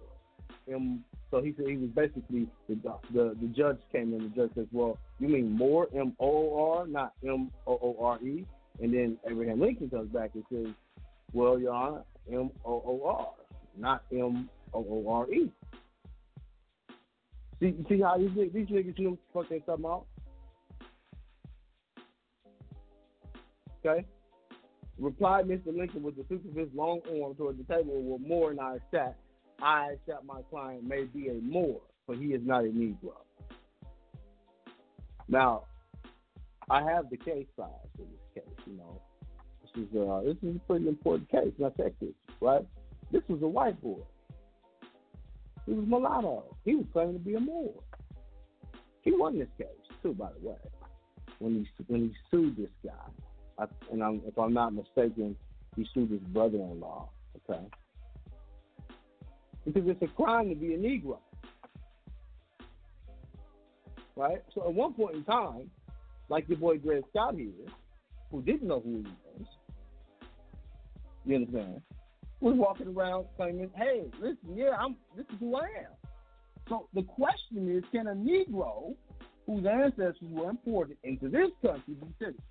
M 0.71 1.03
so 1.31 1.41
he 1.41 1.53
said 1.56 1.68
he 1.68 1.77
was 1.77 1.89
basically 1.91 2.47
the 2.68 2.76
the 3.14 3.38
the 3.39 3.47
judge 3.56 3.77
came 3.91 4.14
in. 4.14 4.23
The 4.23 4.30
judge 4.30 4.51
says, 4.56 4.68
"Well, 4.72 4.97
you 5.19 5.27
mean 5.27 5.51
more 5.51 5.88
M 5.95 6.15
O 6.19 6.76
R, 6.77 6.88
not 6.88 7.14
M 7.23 7.51
O 7.68 7.73
O 7.81 8.03
R 8.03 8.19
E." 8.22 8.45
And 8.81 8.93
then 8.93 9.18
Abraham 9.30 9.60
Lincoln 9.60 9.89
comes 9.89 10.11
back 10.11 10.31
and 10.34 10.43
says, 10.51 10.73
"Well, 11.34 11.60
Your 11.60 11.73
Honor, 11.73 12.03
M 12.31 12.49
O 12.65 12.72
O 12.85 13.01
R, 13.06 13.27
not 13.77 14.03
M 14.11 14.49
O 14.73 14.85
O 14.89 15.10
R 15.10 15.31
E." 15.31 15.51
See, 17.60 17.76
see 17.89 18.01
how 18.01 18.18
these 18.18 18.31
these 18.53 18.68
niggas 18.68 19.18
what 19.34 19.49
the 19.49 19.60
fuck 19.60 19.65
talking 19.65 19.85
about? 19.85 20.06
Okay. 23.85 24.06
Replied 24.97 25.45
Mr. 25.45 25.76
Lincoln 25.76 26.03
with 26.03 26.15
the 26.15 26.23
his 26.60 26.68
long 26.73 27.01
arm 27.07 27.35
toward 27.35 27.57
the 27.57 27.73
table 27.73 28.01
where 28.01 28.19
Moore 28.19 28.51
and 28.51 28.60
I 28.60 28.77
sat. 28.91 29.15
I 29.61 29.94
accept 29.94 30.26
my 30.26 30.41
client 30.49 30.84
may 30.84 31.03
be 31.03 31.30
a 31.30 31.34
Moor, 31.34 31.81
but 32.07 32.18
he 32.18 32.27
is 32.27 32.41
not 32.45 32.64
a 32.64 32.68
Negro. 32.68 33.14
Now, 35.27 35.64
I 36.69 36.84
have 36.84 37.10
the 37.10 37.18
case 37.18 37.48
files 37.57 37.90
for 37.95 38.03
this 38.03 38.44
case. 38.44 38.65
You 38.65 38.77
know, 38.77 39.02
this 39.61 39.84
is 39.84 39.95
uh, 39.95 40.22
this 40.26 40.38
is 40.44 40.56
a 40.56 40.60
pretty 40.60 40.88
important 40.88 41.30
case. 41.30 41.52
Check 41.60 41.94
this, 41.99 42.10
right? 42.41 42.65
This 43.11 43.22
was 43.27 43.41
a 43.41 43.48
white 43.48 43.81
boy. 43.81 44.02
He 45.65 45.73
was 45.73 45.86
mulatto. 45.88 46.56
He 46.65 46.76
was 46.76 46.86
claiming 46.94 47.14
to 47.14 47.19
be 47.19 47.36
a 47.36 47.40
Moor. 47.40 47.73
He 49.02 49.11
won 49.11 49.38
this 49.38 49.48
case 49.57 49.68
too, 50.02 50.14
by 50.14 50.30
the 50.40 50.49
way. 50.49 50.56
When 51.40 51.53
he 51.53 51.84
when 51.88 52.02
he 52.02 52.14
sued 52.31 52.57
this 52.57 52.69
guy, 52.84 52.91
I, 53.57 53.65
and 53.91 54.03
I'm, 54.03 54.22
if 54.26 54.38
I'm 54.38 54.53
not 54.53 54.73
mistaken, 54.73 55.36
he 55.76 55.88
sued 55.94 56.11
his 56.11 56.22
brother-in-law. 56.22 57.10
Okay, 57.49 57.61
because 59.73 59.89
it's 59.89 60.01
a 60.01 60.07
crime 60.07 60.49
to 60.49 60.55
be 60.55 60.73
a 60.73 60.77
Negro. 60.77 61.19
Right? 64.15 64.43
So 64.53 64.67
at 64.67 64.73
one 64.73 64.93
point 64.93 65.15
in 65.15 65.23
time, 65.23 65.69
like 66.29 66.47
your 66.49 66.57
boy 66.57 66.77
Dred 66.77 67.03
Scott 67.09 67.35
here, 67.35 67.51
who 68.31 68.41
didn't 68.41 68.67
know 68.67 68.79
who 68.79 68.97
he 68.97 69.03
was, 69.03 69.47
you 71.25 71.35
understand, 71.35 71.81
was 72.41 72.55
walking 72.55 72.87
around 72.87 73.25
claiming, 73.35 73.69
hey, 73.75 74.05
listen, 74.19 74.55
yeah, 74.55 74.71
I'm 74.79 74.95
this 75.15 75.25
is 75.31 75.39
who 75.39 75.55
I 75.55 75.63
am. 75.63 76.09
So 76.67 76.87
the 76.93 77.03
question 77.03 77.75
is, 77.75 77.83
can 77.91 78.07
a 78.07 78.13
Negro 78.13 78.95
whose 79.45 79.65
ancestors 79.65 80.15
were 80.21 80.49
imported 80.49 80.97
into 81.03 81.29
this 81.29 81.49
country 81.61 81.95
be 81.95 82.07
citizens? 82.19 82.41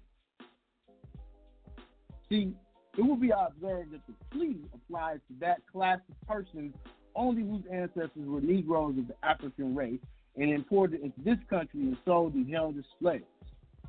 See, 2.29 2.53
it 2.97 3.03
will 3.03 3.17
be 3.17 3.31
observed 3.31 3.93
that 3.93 4.01
the 4.07 4.15
plea 4.31 4.57
applies 4.75 5.21
to 5.29 5.35
that 5.41 5.59
class 5.71 6.01
of 6.11 6.29
persons 6.29 6.75
only 7.15 7.43
whose 7.43 7.63
ancestors 7.73 8.11
were 8.17 8.41
Negroes 8.41 8.99
of 8.99 9.09
the 9.09 9.15
African 9.23 9.75
race 9.75 10.01
and 10.37 10.51
imported 10.51 11.01
into 11.01 11.21
this 11.25 11.39
country 11.51 11.81
and 11.81 11.97
sold 12.05 12.35
and 12.35 12.49
held 12.49 12.79
as 12.79 12.85
slaves. 13.01 13.25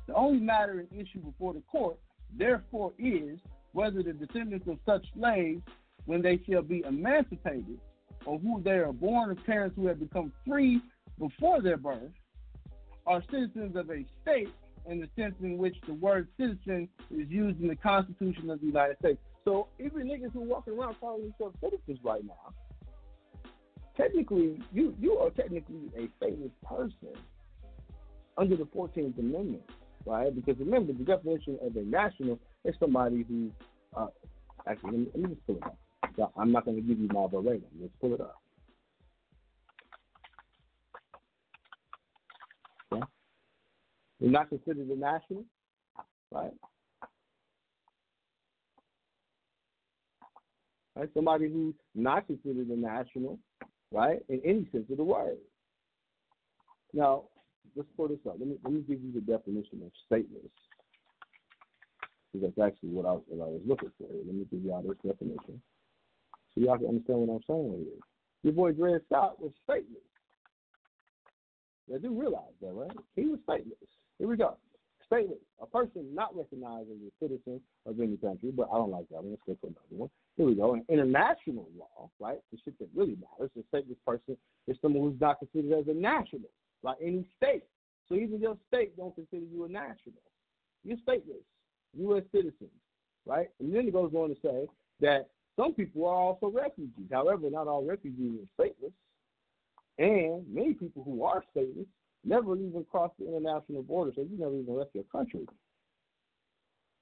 The 0.06 0.14
only 0.14 0.40
matter 0.40 0.80
in 0.80 1.00
issue 1.00 1.20
before 1.20 1.54
the 1.54 1.62
court, 1.70 1.96
therefore, 2.36 2.92
is 2.98 3.38
whether 3.72 4.02
the 4.02 4.12
descendants 4.12 4.66
of 4.66 4.78
such 4.84 5.06
slaves, 5.14 5.62
when 6.06 6.22
they 6.22 6.40
shall 6.48 6.62
be 6.62 6.82
emancipated, 6.86 7.78
or 8.26 8.38
who 8.38 8.60
they 8.62 8.78
are 8.78 8.92
born 8.92 9.30
of 9.30 9.44
parents 9.46 9.76
who 9.76 9.86
have 9.86 10.00
become 10.00 10.32
free 10.46 10.80
before 11.18 11.62
their 11.62 11.76
birth, 11.76 12.10
are 13.06 13.22
citizens 13.30 13.76
of 13.76 13.90
a 13.90 14.04
state 14.22 14.50
in 14.88 15.00
the 15.00 15.08
sense 15.16 15.34
in 15.42 15.58
which 15.58 15.76
the 15.86 15.94
word 15.94 16.26
citizen 16.36 16.88
is 17.10 17.28
used 17.28 17.60
in 17.60 17.68
the 17.68 17.76
Constitution 17.76 18.50
of 18.50 18.60
the 18.60 18.66
United 18.66 18.96
States. 18.98 19.18
So 19.44 19.68
even 19.78 20.08
niggas 20.08 20.32
who 20.32 20.40
walking 20.40 20.78
around 20.78 20.96
calling 21.00 21.22
themselves 21.22 21.56
citizens 21.62 21.98
right 22.02 22.24
now, 22.24 22.52
technically, 24.00 24.58
you 24.72 24.94
you 25.00 25.18
are 25.18 25.30
technically 25.30 25.90
a 25.96 26.08
famous 26.24 26.50
person 26.64 27.14
under 28.38 28.56
the 28.56 28.66
Fourteenth 28.72 29.18
Amendment, 29.18 29.62
right? 30.06 30.34
Because 30.34 30.58
remember, 30.58 30.92
the 30.92 31.04
definition 31.04 31.58
of 31.62 31.76
a 31.76 31.82
national 31.82 32.38
is 32.64 32.74
somebody 32.80 33.24
who, 33.28 33.50
uh, 33.96 34.06
actually, 34.66 34.90
let 34.90 34.98
me, 34.98 35.06
let 35.14 35.22
me 35.22 35.34
just 35.34 35.46
pull 35.46 35.56
it 35.56 36.22
up. 36.22 36.32
I'm 36.36 36.52
not 36.52 36.64
going 36.64 36.76
to 36.76 36.82
give 36.82 36.98
you 36.98 37.08
my 37.12 37.26
verbatim. 37.26 37.64
Let's 37.80 37.92
pull 38.00 38.14
it 38.14 38.20
up. 38.20 38.40
You're 44.20 44.30
not 44.30 44.50
considered 44.50 44.88
a 44.88 44.96
national, 44.96 45.44
right? 46.30 46.52
Right? 50.94 51.08
Somebody 51.14 51.48
who's 51.50 51.74
not 51.94 52.26
considered 52.26 52.68
a 52.68 52.76
national, 52.76 53.38
right, 53.92 54.22
in 54.28 54.40
any 54.44 54.66
sense 54.72 54.86
of 54.90 54.96
the 54.96 55.04
word. 55.04 55.38
Now, 56.92 57.24
let's 57.76 57.88
pull 57.96 58.08
this 58.08 58.18
up. 58.26 58.36
Let 58.38 58.48
me 58.48 58.56
let 58.64 58.72
me 58.72 58.80
give 58.80 59.00
you 59.02 59.12
the 59.12 59.20
definition 59.20 59.82
of 59.84 59.92
stateless. 60.10 60.50
Because 62.32 62.52
that's 62.56 62.68
actually 62.68 62.90
what 62.90 63.06
I, 63.06 63.12
what 63.26 63.44
I 63.44 63.50
was 63.50 63.62
looking 63.66 63.90
for. 63.98 64.06
Let 64.08 64.34
me 64.34 64.46
give 64.50 64.62
y'all 64.62 64.82
this 64.82 64.96
definition. 65.04 65.60
So 66.54 66.60
y'all 66.60 66.78
can 66.78 66.86
understand 66.86 67.18
what 67.20 67.34
I'm 67.34 67.42
saying 67.46 67.84
here. 67.84 68.00
Your 68.42 68.52
boy 68.52 68.72
Dred 68.72 69.00
Scott 69.06 69.40
was 69.40 69.52
stateless. 69.68 70.06
I 71.92 71.98
do 71.98 72.10
realize 72.10 72.54
that, 72.62 72.72
right? 72.72 72.90
He 73.16 73.26
was 73.26 73.40
stateless. 73.48 73.90
Here 74.18 74.28
we 74.28 74.36
go. 74.36 74.56
Stateless, 75.10 75.42
a 75.60 75.66
person 75.66 76.06
not 76.14 76.36
recognized 76.36 76.88
as 76.90 76.98
a 77.02 77.24
citizen 77.24 77.60
of 77.84 77.98
any 78.00 78.16
country, 78.16 78.52
but 78.52 78.68
I 78.72 78.76
don't 78.76 78.92
like 78.92 79.08
that 79.10 79.22
one. 79.24 79.30
Let's 79.30 79.42
go 79.46 79.56
for 79.60 79.66
another 79.66 79.80
one. 79.90 80.10
Here 80.40 80.48
we 80.48 80.54
go. 80.54 80.72
In 80.72 80.82
international 80.88 81.68
law, 81.78 82.08
right? 82.18 82.38
The 82.50 82.56
shit 82.64 82.78
that 82.78 82.88
really 82.94 83.14
matters. 83.20 83.50
A 83.58 83.76
stateless 83.76 83.98
person 84.06 84.38
is 84.68 84.78
someone 84.80 85.10
who's 85.10 85.20
not 85.20 85.38
considered 85.38 85.80
as 85.80 85.84
a 85.86 85.92
national, 85.92 86.48
by 86.82 86.94
any 86.98 87.26
state. 87.36 87.64
So 88.08 88.14
even 88.14 88.40
your 88.40 88.56
state 88.66 88.96
don't 88.96 89.14
consider 89.14 89.44
you 89.52 89.66
a 89.66 89.68
national. 89.68 90.14
You're 90.82 90.96
stateless, 91.06 91.44
U.S. 91.98 92.22
citizens, 92.32 92.70
right? 93.26 93.50
And 93.60 93.74
then 93.74 93.88
it 93.88 93.92
goes 93.92 94.14
on 94.14 94.30
to 94.30 94.36
say 94.42 94.66
that 95.00 95.28
some 95.56 95.74
people 95.74 96.06
are 96.06 96.16
also 96.16 96.48
refugees. 96.48 97.10
However, 97.12 97.50
not 97.50 97.68
all 97.68 97.84
refugees 97.84 98.40
are 98.40 98.64
stateless. 98.64 98.92
And 99.98 100.42
many 100.50 100.72
people 100.72 101.04
who 101.04 101.22
are 101.22 101.44
stateless 101.54 101.84
never 102.24 102.56
even 102.56 102.86
crossed 102.90 103.18
the 103.18 103.28
international 103.28 103.82
border, 103.82 104.12
so 104.14 104.22
you 104.22 104.38
never 104.38 104.56
even 104.56 104.74
left 104.74 104.94
your 104.94 105.04
country. 105.12 105.46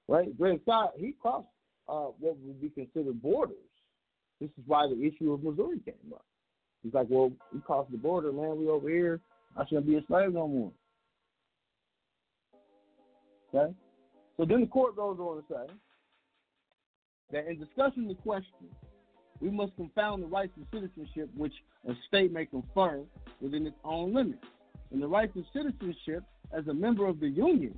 Right? 0.09 0.37
Dred 0.37 0.59
Scott, 0.63 0.91
he 0.97 1.13
crossed 1.21 1.47
uh, 1.89 2.11
what 2.19 2.37
would 2.39 2.61
be 2.61 2.69
considered 2.69 3.21
borders. 3.21 3.57
This 4.39 4.49
is 4.57 4.63
why 4.67 4.87
the 4.87 5.01
issue 5.05 5.33
of 5.33 5.43
Missouri 5.43 5.79
came 5.83 6.13
up. 6.13 6.25
He's 6.83 6.93
like, 6.93 7.07
well, 7.09 7.31
we 7.53 7.59
crossed 7.59 7.91
the 7.91 7.97
border, 7.97 8.31
man. 8.31 8.57
We 8.57 8.67
over 8.67 8.89
here. 8.89 9.19
I 9.57 9.65
shouldn't 9.65 9.87
be 9.87 9.95
a 9.97 10.05
slave 10.07 10.33
no 10.33 10.47
more. 10.47 10.71
Okay? 13.53 13.73
So 14.37 14.45
then 14.45 14.61
the 14.61 14.67
court 14.67 14.95
goes 14.95 15.17
on 15.19 15.37
to 15.37 15.43
say 15.49 15.73
that 17.31 17.47
in 17.47 17.59
discussing 17.59 18.07
the 18.07 18.15
question, 18.15 18.67
we 19.41 19.49
must 19.49 19.75
confound 19.75 20.23
the 20.23 20.27
rights 20.27 20.53
of 20.57 20.67
citizenship 20.71 21.29
which 21.35 21.53
a 21.87 21.93
state 22.07 22.31
may 22.31 22.45
confer 22.45 23.01
within 23.41 23.65
its 23.65 23.75
own 23.83 24.13
limits. 24.13 24.45
And 24.91 25.01
the 25.01 25.07
rights 25.07 25.35
of 25.35 25.43
citizenship 25.53 26.23
as 26.57 26.67
a 26.67 26.73
member 26.73 27.07
of 27.07 27.19
the 27.19 27.29
Union, 27.29 27.77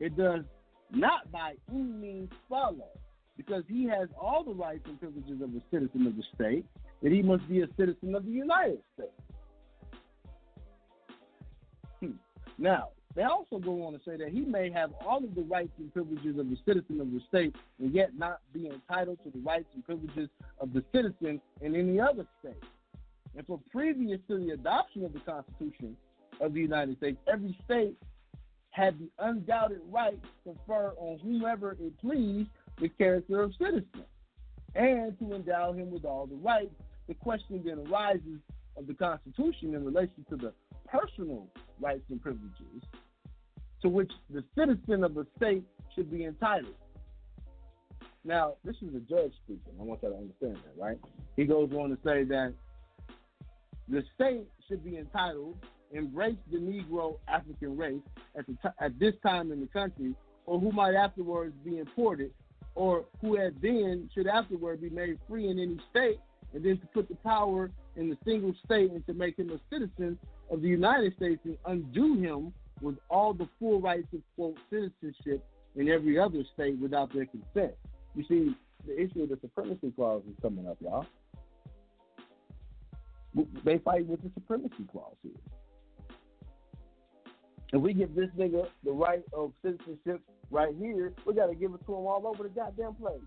it 0.00 0.16
does 0.16 0.42
not 0.90 1.30
by 1.32 1.54
any 1.70 1.82
means 1.82 2.30
follow, 2.48 2.88
because 3.36 3.64
he 3.68 3.84
has 3.84 4.08
all 4.20 4.44
the 4.44 4.52
rights 4.52 4.84
and 4.86 4.98
privileges 4.98 5.40
of 5.42 5.50
a 5.50 5.62
citizen 5.70 6.06
of 6.06 6.16
the 6.16 6.22
state, 6.34 6.64
that 7.02 7.12
he 7.12 7.22
must 7.22 7.48
be 7.48 7.62
a 7.62 7.68
citizen 7.76 8.14
of 8.14 8.24
the 8.24 8.30
United 8.30 8.80
States. 8.94 9.10
Hmm. 12.00 12.12
Now, 12.58 12.90
they 13.14 13.22
also 13.22 13.58
go 13.58 13.84
on 13.84 13.92
to 13.92 14.00
say 14.06 14.16
that 14.16 14.28
he 14.30 14.40
may 14.40 14.70
have 14.70 14.92
all 15.06 15.22
of 15.22 15.34
the 15.34 15.42
rights 15.42 15.72
and 15.78 15.92
privileges 15.92 16.38
of 16.38 16.46
a 16.46 16.56
citizen 16.64 17.00
of 17.00 17.10
the 17.12 17.20
state 17.28 17.54
and 17.78 17.92
yet 17.94 18.16
not 18.16 18.40
be 18.52 18.68
entitled 18.68 19.18
to 19.24 19.30
the 19.30 19.40
rights 19.40 19.68
and 19.74 19.84
privileges 19.84 20.28
of 20.60 20.72
the 20.72 20.82
citizen 20.94 21.40
in 21.60 21.76
any 21.76 22.00
other 22.00 22.26
state. 22.40 22.62
And 23.36 23.46
for 23.46 23.60
previous 23.70 24.20
to 24.28 24.38
the 24.38 24.50
adoption 24.50 25.04
of 25.04 25.12
the 25.12 25.20
Constitution 25.20 25.96
of 26.40 26.54
the 26.54 26.60
United 26.60 26.96
States, 26.98 27.18
every 27.30 27.56
state 27.64 27.96
had 28.70 28.98
the 28.98 29.10
undoubted 29.18 29.80
right 29.90 30.18
to 30.22 30.52
confer 30.52 30.92
on 30.96 31.18
whomever 31.18 31.72
it 31.72 31.98
pleased 32.00 32.48
the 32.82 32.88
character 32.88 33.40
of 33.40 33.52
citizen 33.58 34.04
and 34.74 35.18
to 35.20 35.34
endow 35.34 35.72
him 35.72 35.90
with 35.90 36.04
all 36.04 36.26
the 36.26 36.34
rights. 36.36 36.74
The 37.08 37.14
question 37.14 37.62
then 37.64 37.78
arises 37.88 38.40
of 38.76 38.86
the 38.86 38.94
Constitution 38.94 39.74
in 39.74 39.84
relation 39.84 40.26
to 40.28 40.36
the 40.36 40.52
personal 40.86 41.46
rights 41.80 42.02
and 42.10 42.20
privileges 42.20 42.82
to 43.82 43.88
which 43.88 44.10
the 44.30 44.44
citizen 44.58 45.04
of 45.04 45.14
the 45.14 45.26
state 45.36 45.64
should 45.94 46.10
be 46.10 46.24
entitled. 46.24 46.74
Now, 48.24 48.54
this 48.64 48.76
is 48.76 48.94
a 48.94 49.00
judge 49.00 49.32
speaking. 49.44 49.74
I 49.78 49.82
want 49.82 50.02
you 50.02 50.10
to 50.10 50.16
understand 50.16 50.56
that, 50.56 50.80
right? 50.80 50.98
He 51.36 51.44
goes 51.44 51.70
on 51.72 51.90
to 51.90 51.98
say 52.04 52.24
that 52.24 52.52
the 53.88 54.02
state 54.14 54.46
should 54.68 54.84
be 54.84 54.96
entitled, 54.96 55.56
embrace 55.92 56.36
the 56.50 56.58
Negro 56.58 57.18
African 57.28 57.76
race 57.76 58.00
at, 58.36 58.46
t- 58.46 58.54
at 58.80 58.98
this 58.98 59.14
time 59.24 59.50
in 59.50 59.60
the 59.60 59.66
country, 59.66 60.14
or 60.46 60.60
who 60.60 60.70
might 60.70 60.94
afterwards 60.94 61.54
be 61.64 61.78
imported, 61.78 62.32
or 62.74 63.04
who 63.20 63.36
had 63.36 63.54
then 63.60 64.08
should 64.14 64.26
afterward 64.26 64.80
be 64.80 64.90
made 64.90 65.18
free 65.28 65.48
in 65.48 65.58
any 65.58 65.78
state, 65.90 66.18
and 66.54 66.64
then 66.64 66.78
to 66.78 66.86
put 66.88 67.08
the 67.08 67.14
power 67.16 67.70
in 67.96 68.08
the 68.08 68.16
single 68.24 68.54
state 68.64 68.90
and 68.90 69.04
to 69.06 69.14
make 69.14 69.38
him 69.38 69.50
a 69.50 69.60
citizen 69.72 70.18
of 70.50 70.62
the 70.62 70.68
United 70.68 71.14
States 71.16 71.40
and 71.44 71.56
undo 71.66 72.14
him 72.14 72.52
with 72.80 72.96
all 73.08 73.32
the 73.32 73.48
full 73.58 73.80
rights 73.80 74.08
of 74.12 74.20
quote 74.34 74.58
citizenship 74.70 75.44
in 75.76 75.88
every 75.88 76.18
other 76.18 76.42
state 76.54 76.78
without 76.78 77.12
their 77.12 77.26
consent. 77.26 77.74
You 78.14 78.24
see, 78.28 78.54
the 78.86 79.00
issue 79.00 79.22
of 79.22 79.28
the 79.28 79.38
supremacy 79.40 79.92
clause 79.94 80.22
is 80.28 80.34
coming 80.42 80.66
up, 80.66 80.76
y'all. 80.80 81.06
They 83.64 83.78
fight 83.78 84.06
with 84.06 84.22
the 84.22 84.30
supremacy 84.34 84.84
clause 84.90 85.16
here. 85.22 85.32
If 87.72 87.80
we 87.80 87.94
give 87.94 88.14
this 88.14 88.28
nigga 88.36 88.66
the 88.84 88.90
right 88.90 89.24
of 89.32 89.52
citizenship 89.64 90.20
right 90.52 90.74
here, 90.78 91.12
we 91.26 91.34
got 91.34 91.46
to 91.46 91.54
give 91.54 91.72
it 91.72 91.84
to 91.86 91.92
him 91.92 92.06
all 92.06 92.22
over 92.26 92.44
the 92.44 92.50
goddamn 92.50 92.94
place. 92.94 93.20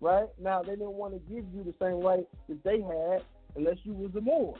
Right? 0.00 0.28
Now, 0.40 0.62
they 0.62 0.72
didn't 0.72 0.92
want 0.92 1.14
to 1.14 1.34
give 1.34 1.44
you 1.52 1.64
the 1.64 1.74
same 1.82 2.00
right 2.00 2.26
that 2.48 2.62
they 2.62 2.80
had 2.80 3.24
unless 3.56 3.78
you 3.82 3.94
was 3.94 4.14
a 4.16 4.20
Moor. 4.20 4.54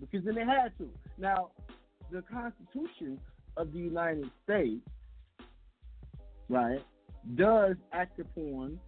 Because 0.00 0.24
then 0.24 0.34
they 0.34 0.44
had 0.44 0.76
to. 0.78 0.90
Now, 1.18 1.50
the 2.10 2.22
Constitution 2.22 3.20
of 3.56 3.72
the 3.72 3.78
United 3.78 4.30
States, 4.44 4.80
right, 6.48 6.82
does 7.34 7.76
act 7.92 8.18
upon 8.18 8.80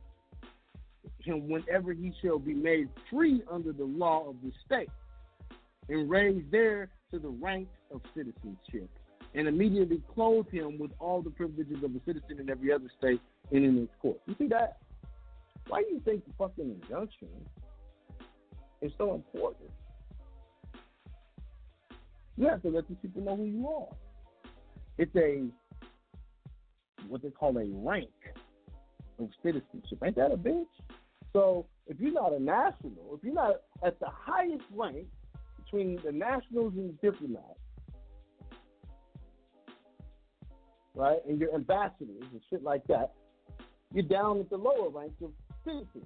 him 1.23 1.49
whenever 1.49 1.93
he 1.93 2.13
shall 2.23 2.39
be 2.39 2.55
made 2.55 2.89
free 3.11 3.43
under 3.51 3.73
the 3.73 3.85
law 3.85 4.29
of 4.29 4.37
the 4.43 4.51
state 4.65 4.89
and 5.89 6.09
raised 6.09 6.51
there 6.51 6.89
to 7.13 7.19
the 7.19 7.29
rank 7.29 7.69
of 7.93 8.01
citizenship 8.15 8.89
and 9.35 9.47
immediately 9.47 10.03
clothe 10.15 10.49
him 10.51 10.79
with 10.79 10.91
all 10.99 11.23
the 11.23 11.31
privileges 11.31 11.83
of 11.85 11.95
a 11.95 12.01
citizen 12.05 12.41
in 12.41 12.51
every 12.51 12.73
other 12.73 12.91
state 12.99 13.21
and 13.53 13.65
in 13.65 13.79
its 13.79 13.93
court. 14.01 14.19
You 14.27 14.35
see 14.39 14.49
that? 14.49 14.79
Why 15.69 15.83
do 15.83 15.95
you 15.95 16.01
think 16.05 16.25
the 16.27 16.33
fucking 16.39 16.79
injunction 16.83 17.29
is 18.83 18.93
so 18.99 19.15
important? 19.15 19.71
You 22.37 22.49
have 22.49 22.63
to 22.63 22.69
let 22.69 22.89
these 22.89 22.97
people 23.03 23.23
know 23.23 23.37
who 23.37 23.45
you 23.45 23.69
are. 23.69 23.95
It's 24.99 25.15
a 25.15 25.45
what 27.09 27.23
they 27.23 27.31
call 27.31 27.57
a 27.59 27.67
rank 27.67 28.09
of 29.19 29.29
citizenship. 29.43 29.99
Ain't 30.05 30.17
that 30.17 30.33
a 30.33 30.37
bitch? 30.37 30.67
So 31.33 31.67
if 31.87 32.01
you're 32.01 32.13
not 32.13 32.33
a 32.33 32.41
national, 32.41 33.15
if 33.17 33.23
you're 33.23 33.35
not 33.35 33.63
at 33.85 33.99
the 34.01 34.09
highest 34.09 34.65
rank 34.75 35.07
between 35.63 36.01
the 36.05 36.13
nationals 36.13 36.73
and 36.77 36.91
the 36.91 37.11
diplomats, 37.11 37.61
right, 41.01 41.19
and 41.27 41.41
your 41.41 41.55
ambassadors 41.55 42.23
and 42.31 42.41
shit 42.51 42.63
like 42.63 42.87
that, 42.89 43.13
you're 43.93 44.05
down 44.05 44.39
at 44.39 44.51
the 44.51 44.57
lower 44.57 44.91
ranks 44.91 45.21
of 45.23 45.31
citizens. 45.65 46.05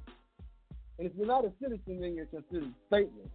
And 0.99 1.09
if 1.09 1.12
you're 1.16 1.27
not 1.27 1.45
a 1.45 1.53
citizen, 1.61 2.01
then 2.01 2.15
you're 2.15 2.27
considered 2.27 2.73
stateless. 2.91 3.31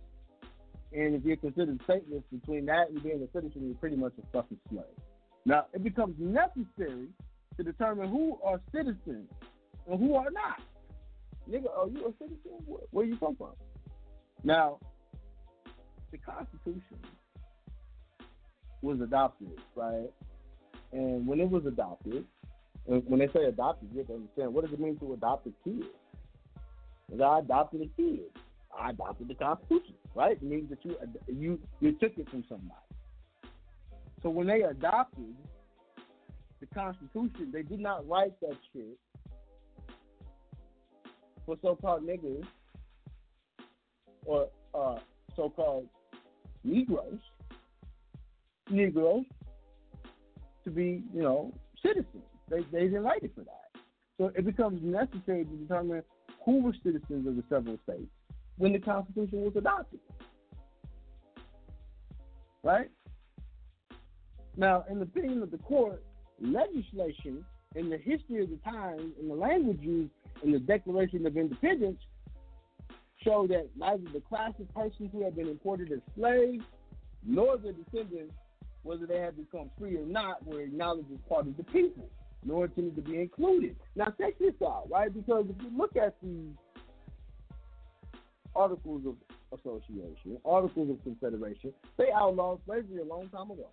And 0.93 1.15
if 1.15 1.23
you're 1.25 1.35
considered 1.35 1.79
stateless, 1.87 2.23
between 2.31 2.65
that 2.67 2.89
and 2.89 3.03
being 3.03 3.21
a 3.21 3.37
citizen, 3.37 3.65
you're 3.67 3.75
pretty 3.75 3.97
much 3.97 4.13
a 4.17 4.25
fucking 4.31 4.57
slave. 4.69 4.85
Now, 5.45 5.65
it 5.73 5.83
becomes 5.83 6.15
necessary 6.17 7.09
to 7.57 7.63
determine 7.63 8.09
who 8.09 8.39
are 8.43 8.61
citizens 8.73 9.29
and 9.87 9.99
who 9.99 10.15
are 10.15 10.31
not. 10.31 10.61
Nigga, 11.49 11.77
are 11.77 11.89
you 11.89 12.07
a 12.07 12.13
citizen? 12.23 12.63
Where, 12.65 12.81
where 12.91 13.05
you 13.05 13.17
come 13.17 13.35
from? 13.35 13.51
Now, 14.43 14.79
the 16.11 16.17
Constitution 16.17 16.99
was 18.81 19.01
adopted, 19.01 19.59
right? 19.75 20.09
And 20.91 21.27
when 21.27 21.39
it 21.39 21.49
was 21.49 21.65
adopted, 21.65 22.25
when 22.85 23.19
they 23.19 23.27
say 23.27 23.45
adopted, 23.45 23.89
you 23.91 23.99
have 23.99 24.07
to 24.07 24.13
understand 24.15 24.53
what 24.53 24.65
does 24.65 24.73
it 24.73 24.79
mean 24.79 24.97
to 24.99 25.13
adopt 25.13 25.47
a 25.47 25.53
kid? 25.63 25.83
Because 27.07 27.21
I 27.21 27.39
adopted 27.39 27.81
a 27.81 28.01
kid. 28.01 28.21
I 28.77 28.91
adopted 28.91 29.27
the 29.27 29.35
Constitution, 29.35 29.95
right? 30.15 30.33
It 30.33 30.43
means 30.43 30.69
that 30.69 30.79
you 30.83 30.95
you 31.27 31.59
you 31.79 31.91
took 31.93 32.17
it 32.17 32.29
from 32.29 32.43
somebody. 32.47 32.71
So 34.21 34.29
when 34.29 34.47
they 34.47 34.61
adopted 34.61 35.35
the 36.59 36.65
Constitution, 36.67 37.51
they 37.51 37.63
did 37.63 37.79
not 37.79 38.07
write 38.07 38.39
that 38.41 38.57
shit 38.73 38.97
for 41.45 41.57
so-called 41.61 42.03
niggas 42.03 42.45
or 44.25 44.49
uh, 44.73 44.99
so-called 45.35 45.87
Negroes, 46.63 47.19
Negroes 48.69 49.25
to 50.69 50.75
be, 50.75 51.03
you 51.13 51.21
know, 51.21 51.53
citizens. 51.81 52.23
They 52.49 52.61
they 52.71 52.85
didn't 52.85 53.03
write 53.03 53.23
it 53.23 53.31
for 53.35 53.41
that. 53.41 53.81
So 54.17 54.31
it 54.35 54.45
becomes 54.45 54.81
necessary 54.83 55.45
to 55.45 55.51
determine 55.51 56.03
who 56.45 56.61
were 56.61 56.73
citizens 56.83 57.27
of 57.27 57.35
the 57.35 57.43
several 57.49 57.77
states 57.83 58.09
when 58.57 58.73
the 58.73 58.79
Constitution 58.79 59.43
was 59.43 59.53
adopted. 59.55 59.99
Right? 62.63 62.89
Now, 64.57 64.83
in 64.89 64.97
the 64.97 65.03
opinion 65.05 65.41
of 65.41 65.51
the 65.51 65.57
court, 65.59 66.03
legislation 66.41 67.45
in 67.75 67.89
the 67.89 67.97
history 67.97 68.43
of 68.43 68.49
the 68.49 68.57
times 68.69 69.13
and 69.19 69.29
the 69.29 69.35
language 69.35 69.79
used 69.81 70.11
in 70.43 70.51
the 70.51 70.59
Declaration 70.59 71.25
of 71.25 71.37
Independence 71.37 71.99
show 73.23 73.47
that 73.47 73.69
neither 73.77 74.03
the 74.11 74.21
class 74.21 74.51
of 74.59 74.73
persons 74.73 75.09
who 75.11 75.23
had 75.23 75.35
been 75.35 75.47
imported 75.47 75.91
as 75.91 75.99
slaves 76.15 76.63
nor 77.25 77.57
their 77.57 77.73
descendants, 77.73 78.33
whether 78.89 79.05
they 79.05 79.19
had 79.19 79.37
become 79.37 79.69
free 79.77 79.95
or 79.97 80.05
not, 80.07 80.43
were 80.47 80.61
acknowledged 80.61 81.11
as 81.13 81.19
part 81.29 81.45
of 81.45 81.55
the 81.57 81.63
people, 81.65 82.09
nor 82.43 82.65
intended 82.65 82.95
to 82.95 83.03
be 83.03 83.21
included. 83.21 83.75
Now, 83.95 84.11
check 84.19 84.39
this 84.39 84.55
out, 84.65 84.87
right? 84.89 85.13
Because 85.13 85.45
if 85.47 85.63
you 85.63 85.69
look 85.77 85.95
at 85.95 86.15
the 86.23 86.47
Articles 88.55 89.03
of 89.05 89.59
Association, 89.59 90.39
Articles 90.43 90.89
of 90.89 91.03
Confederation, 91.03 91.71
they 91.97 92.11
outlawed 92.11 92.61
slavery 92.65 92.99
a 92.99 93.05
long 93.05 93.29
time 93.29 93.51
ago. 93.51 93.67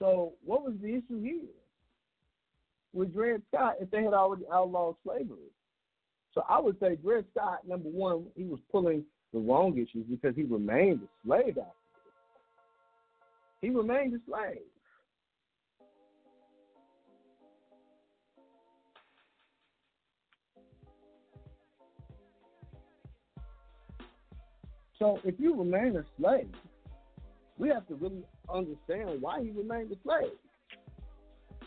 So, 0.00 0.32
what 0.44 0.64
was 0.64 0.74
the 0.82 0.88
issue 0.88 1.22
here 1.22 1.54
with 2.92 3.14
Dred 3.14 3.42
Scott 3.54 3.76
if 3.80 3.92
they 3.92 4.02
had 4.02 4.12
already 4.12 4.46
outlawed 4.52 4.96
slavery? 5.04 5.52
So, 6.34 6.42
I 6.48 6.58
would 6.58 6.80
say 6.80 6.96
Dred 6.96 7.26
Scott, 7.30 7.60
number 7.64 7.88
one, 7.88 8.26
he 8.34 8.42
was 8.42 8.58
pulling 8.72 9.04
the 9.32 9.38
wrong 9.38 9.74
issues 9.74 10.04
because 10.10 10.34
he 10.34 10.42
remained 10.42 11.02
a 11.04 11.08
slave 11.24 11.56
after. 11.56 11.79
He 13.60 13.68
remained 13.68 14.14
a 14.14 14.18
slave. 14.26 14.62
So 24.98 25.18
if 25.24 25.34
you 25.38 25.56
remain 25.56 25.96
a 25.96 26.04
slave, 26.18 26.50
we 27.58 27.68
have 27.68 27.86
to 27.88 27.94
really 27.94 28.22
understand 28.52 29.20
why 29.20 29.42
he 29.42 29.50
remained 29.50 29.92
a 29.92 29.96
slave. 30.02 30.32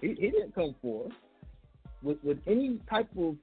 He, 0.01 0.09
he 0.09 0.29
didn't 0.31 0.53
come 0.53 0.75
forth 0.81 1.13
with, 2.03 2.17
with 2.23 2.39
any 2.45 2.79
type 2.89 3.09
of 3.17 3.35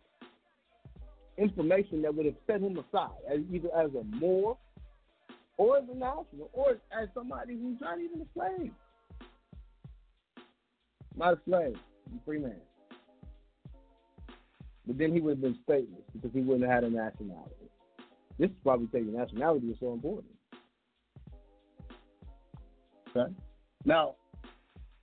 information 1.39 2.03
that 2.03 2.15
would 2.15 2.27
have 2.27 2.37
set 2.47 2.61
him 2.61 2.79
aside, 2.79 3.11
as 3.29 3.41
either 3.53 3.69
as 3.77 3.91
a 3.95 4.05
Moor 4.17 4.57
or 5.61 5.77
as 5.77 5.85
a 5.93 5.95
national, 5.95 6.49
or 6.55 6.79
as 6.91 7.09
somebody 7.13 7.53
who's 7.53 7.79
not 7.83 8.01
even 8.01 8.23
a 8.23 8.27
slave. 8.33 8.73
Not 11.15 11.35
a 11.35 11.39
slave, 11.45 11.77
a 11.77 12.25
free 12.25 12.39
man. 12.39 12.57
But 14.87 14.97
then 14.97 15.13
he 15.13 15.21
would 15.21 15.33
have 15.33 15.43
been 15.43 15.59
stateless 15.69 16.07
because 16.15 16.31
he 16.33 16.41
wouldn't 16.41 16.65
have 16.65 16.83
had 16.83 16.85
a 16.85 16.89
nationality. 16.89 17.69
This 18.39 18.49
is 18.49 18.57
probably 18.63 18.87
taking 18.87 19.13
nationality 19.15 19.67
is 19.67 19.77
so 19.81 19.93
important. 19.93 20.33
Okay? 23.15 23.31
Now, 23.85 24.15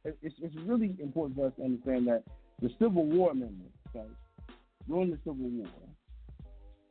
it's, 0.03 0.17
it's 0.41 0.55
really 0.65 0.95
important 0.99 1.37
for 1.37 1.45
us 1.45 1.53
to 1.57 1.65
understand 1.65 2.07
that 2.07 2.23
the 2.63 2.69
Civil 2.79 3.05
War 3.05 3.29
Amendment, 3.29 3.69
okay, 3.95 4.07
during 4.87 5.11
the 5.11 5.19
Civil 5.23 5.49
War, 5.49 5.67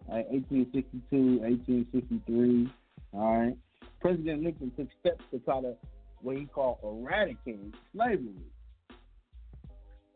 right, 0.09 0.31
1862, 0.31 1.41
1863, 1.41 2.71
all 3.17 3.39
right, 3.39 3.57
President 4.01 4.43
Lincoln 4.43 4.73
took 4.77 4.89
steps 5.01 5.25
to 5.31 5.39
try 5.41 5.61
to, 5.61 5.75
what 6.21 6.37
he 6.37 6.45
called 6.47 6.79
eradicate 6.83 7.75
slavery. 7.95 8.35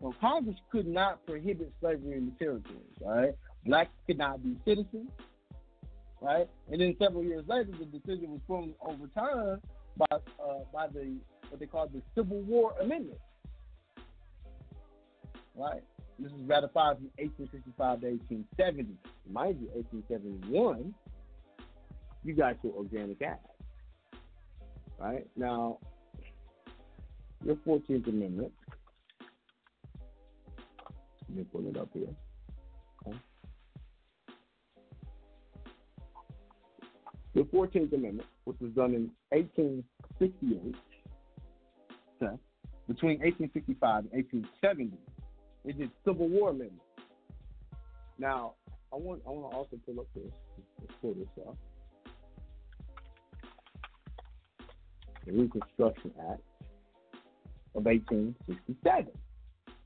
Well, 0.00 0.14
Congress 0.20 0.56
could 0.70 0.86
not 0.86 1.24
prohibit 1.26 1.72
slavery 1.80 2.16
in 2.16 2.26
the 2.26 2.44
territories, 2.44 2.96
right? 3.00 3.34
Blacks 3.66 3.90
could 4.06 4.18
not 4.18 4.42
be 4.42 4.56
citizens, 4.64 5.10
right? 6.20 6.48
And 6.70 6.80
then 6.80 6.96
several 6.98 7.22
years 7.22 7.44
later, 7.46 7.70
the 7.78 7.84
decision 7.84 8.30
was 8.30 8.40
formally 8.46 8.74
overturned 8.80 9.62
by 9.96 10.06
uh, 10.10 10.60
by 10.72 10.86
the 10.88 11.16
what 11.48 11.60
they 11.60 11.66
call 11.66 11.88
the 11.88 12.00
Civil 12.14 12.40
War 12.42 12.74
Amendment, 12.80 13.20
right? 15.54 15.82
This 16.18 16.32
is 16.32 16.38
ratified 16.46 16.96
from 16.96 17.10
1865 17.16 18.00
to 18.00 18.06
1870. 18.06 18.94
Mind 19.30 19.58
you, 19.60 19.68
1871, 19.72 20.94
you 22.24 22.34
got 22.34 22.56
your 22.62 22.72
Organic 22.74 23.22
Act, 23.22 23.46
right? 24.98 25.26
Now, 25.36 25.78
your 27.44 27.56
14th 27.56 28.08
Amendment. 28.08 28.52
Let 31.28 31.38
me 31.38 31.44
pull 31.44 31.66
it 31.68 31.76
up 31.76 31.88
here. 31.94 32.08
The 37.34 37.42
14th 37.42 37.92
Amendment, 37.92 38.28
which 38.44 38.56
was 38.60 38.72
done 38.72 38.92
in 38.92 39.10
1868, 39.30 40.74
okay, 42.20 42.36
between 42.88 43.20
1865 43.20 44.04
and 44.04 44.12
1870, 44.12 44.98
is 45.64 45.76
the 45.78 45.88
Civil 46.04 46.28
War 46.28 46.50
Amendment. 46.50 46.82
Now, 48.18 48.54
I 48.92 48.96
want 48.96 49.22
I 49.26 49.30
want 49.30 49.52
to 49.52 49.56
also 49.56 49.78
pull 49.86 50.00
up 50.00 50.06
this. 50.14 50.32
Pull 51.00 51.14
this 51.14 51.28
up. 51.46 51.56
The 55.26 55.32
Reconstruction 55.32 56.12
Act 56.30 56.40
of 57.74 57.84
1867, 57.84 59.08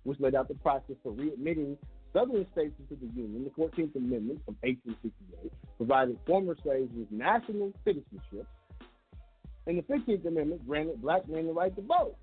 which 0.05 0.21
laid 0.21 0.35
out 0.35 0.49
the 0.49 0.55
process 0.55 0.97
for 1.03 1.13
readmitting 1.13 1.77
Southern 2.13 2.47
states 2.53 2.75
into 2.79 2.95
the 2.95 3.13
Union, 3.21 3.45
the 3.45 3.51
14th 3.61 3.97
Amendment 3.97 4.41
of 4.47 4.55
1868 4.63 5.53
provided 5.77 6.17
former 6.27 6.57
slaves 6.63 6.91
with 6.95 7.11
national 7.11 7.73
citizenship, 7.85 8.47
and 9.67 9.79
the 9.79 9.83
15th 9.83 10.25
Amendment 10.27 10.67
granted 10.67 11.03
black 11.03 11.29
men 11.29 11.47
the 11.47 11.53
right 11.53 11.75
to 11.75 11.83
vote. 11.83 12.17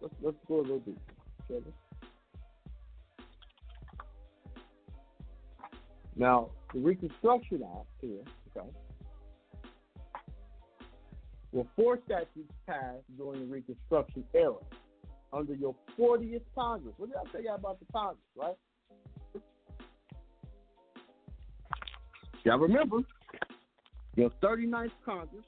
Let's, 0.00 0.14
let's 0.22 0.36
go 0.48 0.60
a 0.60 0.62
little 0.62 0.78
deeper. 0.78 1.00
Now, 6.16 6.50
the 6.74 6.80
Reconstruction 6.80 7.62
Act 7.62 7.86
here, 8.00 8.22
okay, 8.56 8.68
were 11.52 11.64
four 11.76 11.98
statutes 12.04 12.52
passed 12.66 13.02
during 13.16 13.40
the 13.40 13.46
Reconstruction 13.46 14.24
era 14.34 14.54
under 15.32 15.54
your 15.54 15.74
40th 15.98 16.42
Congress. 16.54 16.94
What 16.96 17.10
did 17.10 17.16
I 17.16 17.30
tell 17.32 17.42
you 17.42 17.54
about 17.54 17.78
the 17.80 17.86
Congress, 17.92 18.18
right? 18.36 18.56
Y'all 22.44 22.58
remember 22.58 22.98
your 24.16 24.30
39th 24.42 24.90
Congress, 25.04 25.44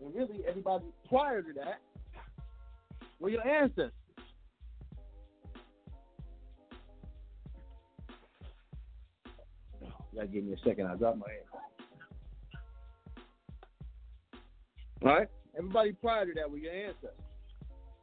and 0.00 0.14
really 0.14 0.40
everybody 0.48 0.84
prior 1.08 1.42
to 1.42 1.52
that 1.54 1.80
were 3.18 3.30
your 3.30 3.46
ancestors. 3.46 3.92
Y'all 10.22 10.32
give 10.32 10.44
me 10.44 10.52
a 10.52 10.68
second. 10.68 10.86
I 10.86 10.94
dropped 10.96 11.18
my 11.18 11.26
hand. 11.28 11.44
All 15.02 15.08
right? 15.08 15.28
Everybody 15.56 15.92
prior 15.92 16.26
to 16.26 16.32
that 16.34 16.50
were 16.50 16.58
your 16.58 16.72
ancestors. 16.72 17.10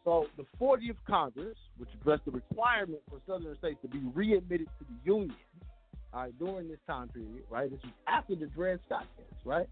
So 0.03 0.27
the 0.37 0.45
40th 0.59 0.95
Congress, 1.07 1.57
which 1.77 1.89
addressed 1.99 2.25
the 2.25 2.31
requirement 2.31 3.01
for 3.09 3.19
Southern 3.27 3.55
states 3.57 3.79
to 3.81 3.87
be 3.87 3.99
readmitted 4.13 4.67
to 4.79 4.85
the 4.85 5.11
Union, 5.11 5.35
all 6.13 6.23
right, 6.23 6.39
during 6.39 6.67
this 6.67 6.79
time 6.87 7.09
period, 7.09 7.43
right? 7.49 7.69
This 7.69 7.79
was 7.83 7.91
after 8.07 8.35
the 8.35 8.47
Dred 8.47 8.79
Scott 8.85 9.05
case, 9.17 9.25
right? 9.45 9.67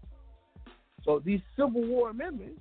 So 1.04 1.20
these 1.24 1.40
Civil 1.56 1.84
War 1.86 2.10
amendments, 2.10 2.60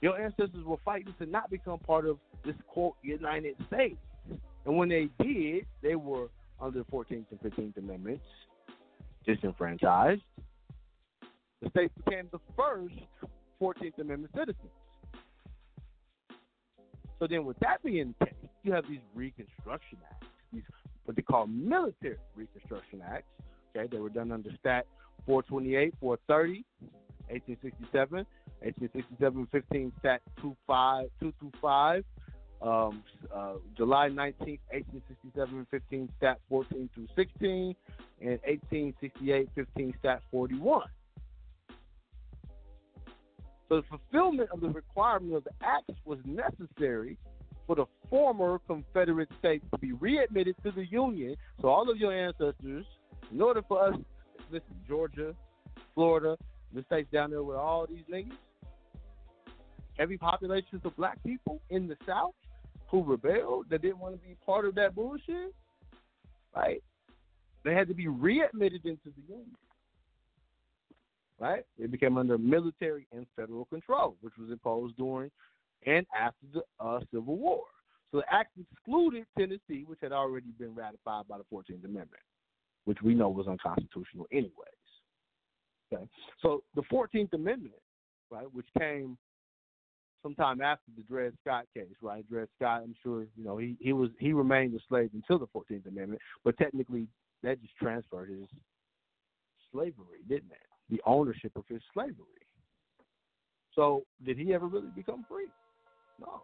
your 0.00 0.20
ancestors 0.20 0.64
were 0.64 0.76
fighting 0.84 1.14
to 1.18 1.26
not 1.26 1.50
become 1.50 1.78
part 1.78 2.06
of 2.06 2.18
this 2.44 2.54
quote 2.68 2.94
United 3.02 3.56
States. 3.66 3.96
And 4.66 4.76
when 4.76 4.88
they 4.88 5.08
did, 5.22 5.66
they 5.82 5.94
were 5.94 6.28
under 6.60 6.78
the 6.78 6.84
14th 6.86 7.24
and 7.30 7.40
15th 7.40 7.76
Amendments 7.76 8.24
disenfranchised. 9.26 10.22
The 11.62 11.70
states 11.70 11.94
became 12.04 12.28
the 12.30 12.40
first 12.56 12.94
14th 13.60 13.98
Amendment 13.98 14.32
citizens. 14.36 14.70
So 17.18 17.26
then, 17.28 17.44
with 17.44 17.58
that 17.60 17.82
being 17.82 18.14
the 18.18 18.26
case, 18.26 18.34
you 18.62 18.72
have 18.72 18.86
these 18.88 19.00
Reconstruction 19.14 19.98
Acts, 20.10 20.26
these 20.52 20.62
what 21.04 21.16
they 21.16 21.22
call 21.22 21.46
military 21.46 22.16
Reconstruction 22.34 23.02
Acts. 23.06 23.26
Okay, 23.76 23.88
they 23.90 23.98
were 23.98 24.10
done 24.10 24.32
under 24.32 24.50
Stat 24.60 24.86
428, 25.26 25.94
430, 26.00 26.64
1867, 27.28 28.26
1867, 28.60 29.48
15 29.50 29.92
Stat 30.00 30.20
25, 30.36 31.08
225, 31.20 32.04
um, 32.64 33.02
uh, 33.32 33.54
July 33.76 34.08
19th, 34.08 34.60
1867, 34.72 35.66
15 35.70 36.08
Stat 36.16 36.40
14 36.48 36.88
through 36.94 37.08
16, 37.14 37.74
and 38.20 38.40
1868, 38.44 39.48
15 39.54 39.94
Stat 39.98 40.22
41. 40.30 40.88
So 43.68 43.76
the 43.76 43.82
fulfillment 43.82 44.48
of 44.50 44.60
the 44.60 44.70
requirement 44.70 45.34
of 45.34 45.44
the 45.44 45.50
acts 45.62 45.98
was 46.04 46.18
necessary 46.24 47.18
for 47.66 47.76
the 47.76 47.86
former 48.08 48.60
Confederate 48.66 49.28
states 49.38 49.64
to 49.72 49.78
be 49.78 49.92
readmitted 49.92 50.56
to 50.64 50.70
the 50.70 50.86
Union. 50.86 51.36
So 51.60 51.68
all 51.68 51.90
of 51.90 51.98
your 51.98 52.12
ancestors, 52.12 52.86
in 53.30 53.40
order 53.40 53.62
for 53.66 53.82
us, 53.82 53.96
listen, 54.50 54.74
Georgia, 54.86 55.34
Florida, 55.94 56.36
the 56.72 56.82
states 56.84 57.08
down 57.12 57.30
there 57.30 57.42
with 57.42 57.56
all 57.56 57.86
these 57.86 58.04
niggas, 58.10 58.36
heavy 59.98 60.16
populations 60.16 60.82
of 60.84 60.96
black 60.96 61.22
people 61.24 61.60
in 61.70 61.86
the 61.86 61.96
South 62.06 62.34
who 62.94 63.02
rebelled, 63.02 63.66
that 63.70 63.82
didn't 63.82 63.98
want 63.98 64.14
to 64.14 64.20
be 64.20 64.36
part 64.46 64.64
of 64.64 64.76
that 64.76 64.94
bullshit, 64.94 65.52
right? 66.54 66.80
They 67.64 67.74
had 67.74 67.88
to 67.88 67.94
be 67.94 68.06
readmitted 68.06 68.86
into 68.86 69.10
the 69.16 69.22
Union 69.28 69.56
right? 71.40 71.64
It 71.78 71.90
became 71.90 72.16
under 72.16 72.38
military 72.38 73.08
and 73.12 73.26
federal 73.34 73.64
control, 73.64 74.16
which 74.20 74.34
was 74.38 74.50
imposed 74.50 74.96
during 74.96 75.32
and 75.84 76.06
after 76.16 76.46
the 76.54 76.62
uh, 76.78 77.00
Civil 77.12 77.36
War. 77.36 77.64
So 78.12 78.18
the 78.18 78.32
act 78.32 78.52
excluded 78.56 79.26
Tennessee, 79.36 79.84
which 79.84 79.98
had 80.00 80.12
already 80.12 80.52
been 80.58 80.74
ratified 80.76 81.26
by 81.28 81.38
the 81.38 81.44
14th 81.52 81.84
Amendment, 81.84 82.22
which 82.84 83.02
we 83.02 83.14
know 83.14 83.28
was 83.28 83.48
unconstitutional 83.48 84.26
anyways. 84.30 84.52
Okay, 85.92 86.08
so 86.40 86.62
the 86.76 86.82
14th 86.82 87.32
Amendment, 87.32 87.74
right, 88.30 88.46
which 88.52 88.68
came 88.78 89.18
sometime 90.24 90.60
after 90.60 90.90
the 90.96 91.04
Dred 91.04 91.34
Scott 91.40 91.66
case, 91.72 91.94
right? 92.02 92.28
Dred 92.28 92.48
Scott, 92.56 92.82
I'm 92.82 92.96
sure 93.02 93.26
you 93.36 93.44
know 93.44 93.58
he 93.58 93.76
he 93.78 93.92
was 93.92 94.10
he 94.18 94.32
remained 94.32 94.74
a 94.74 94.80
slave 94.88 95.10
until 95.14 95.38
the 95.38 95.46
14th 95.46 95.86
Amendment, 95.86 96.20
but 96.42 96.58
technically 96.58 97.06
that 97.44 97.62
just 97.62 97.76
transferred 97.76 98.30
his 98.30 98.48
slavery, 99.70 100.24
didn't 100.28 100.50
it? 100.50 100.66
the 100.90 101.00
ownership 101.06 101.52
of 101.56 101.64
his 101.68 101.80
slavery. 101.92 102.12
So, 103.74 104.04
did 104.24 104.38
he 104.38 104.54
ever 104.54 104.66
really 104.66 104.90
become 104.94 105.24
free? 105.28 105.48
No. 106.20 106.42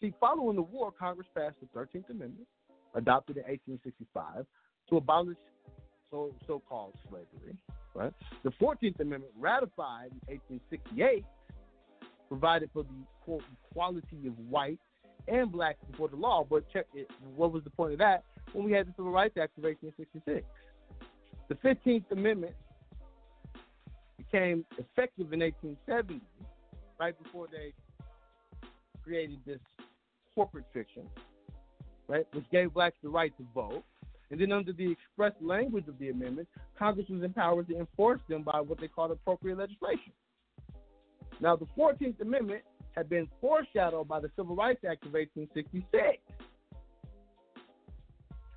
See, 0.00 0.14
following 0.20 0.56
the 0.56 0.62
war, 0.62 0.92
Congress 0.92 1.26
passed 1.36 1.56
the 1.60 1.78
13th 1.78 2.10
Amendment, 2.10 2.46
adopted 2.94 3.36
in 3.36 3.42
1865, 3.44 4.46
to 4.90 4.96
abolish 4.96 5.38
so 6.14 6.32
so 6.46 6.62
called 6.68 6.94
slavery. 7.08 7.56
Right? 7.94 8.12
The 8.44 8.50
14th 8.50 9.00
Amendment, 9.00 9.32
ratified 9.38 10.10
in 10.28 10.36
1868, 10.36 11.24
provided 12.28 12.70
for 12.72 12.84
the 12.84 12.88
quote 13.24 13.42
equality 13.70 14.26
of 14.26 14.38
white 14.48 14.78
and 15.26 15.50
blacks 15.50 15.78
before 15.90 16.08
the 16.08 16.16
law. 16.16 16.46
But 16.48 16.68
check 16.72 16.86
it. 16.94 17.10
What 17.34 17.52
was 17.52 17.64
the 17.64 17.70
point 17.70 17.92
of 17.92 17.98
that? 17.98 18.24
When 18.52 18.64
we 18.64 18.72
had 18.72 18.86
the 18.86 18.92
Civil 18.96 19.10
Rights 19.10 19.36
Act 19.40 19.58
of 19.58 19.64
1866. 19.64 20.46
The 21.48 21.54
15th 21.56 22.10
Amendment 22.10 22.54
became 24.16 24.64
effective 24.78 25.32
in 25.32 25.40
1870, 25.40 26.20
right 26.98 27.14
before 27.22 27.48
they 27.50 27.72
created 29.02 29.38
this 29.46 29.60
corporate 30.34 30.64
fiction, 30.72 31.02
right, 32.08 32.26
which 32.32 32.48
gave 32.50 32.72
blacks 32.72 32.96
the 33.02 33.08
right 33.08 33.36
to 33.36 33.46
vote. 33.54 33.84
And 34.30 34.40
then, 34.40 34.52
under 34.52 34.72
the 34.72 34.90
express 34.90 35.32
language 35.40 35.86
of 35.88 35.98
the 35.98 36.10
amendment, 36.10 36.48
Congress 36.78 37.06
was 37.08 37.22
empowered 37.22 37.68
to 37.68 37.78
enforce 37.78 38.20
them 38.28 38.42
by 38.42 38.60
what 38.60 38.80
they 38.80 38.88
called 38.88 39.10
appropriate 39.10 39.58
legislation. 39.58 40.12
Now, 41.40 41.56
the 41.56 41.66
14th 41.76 42.20
Amendment 42.20 42.62
had 42.92 43.08
been 43.08 43.28
foreshadowed 43.40 44.08
by 44.08 44.20
the 44.20 44.30
Civil 44.36 44.56
Rights 44.56 44.84
Act 44.88 45.04
of 45.04 45.12
1866. 45.12 46.18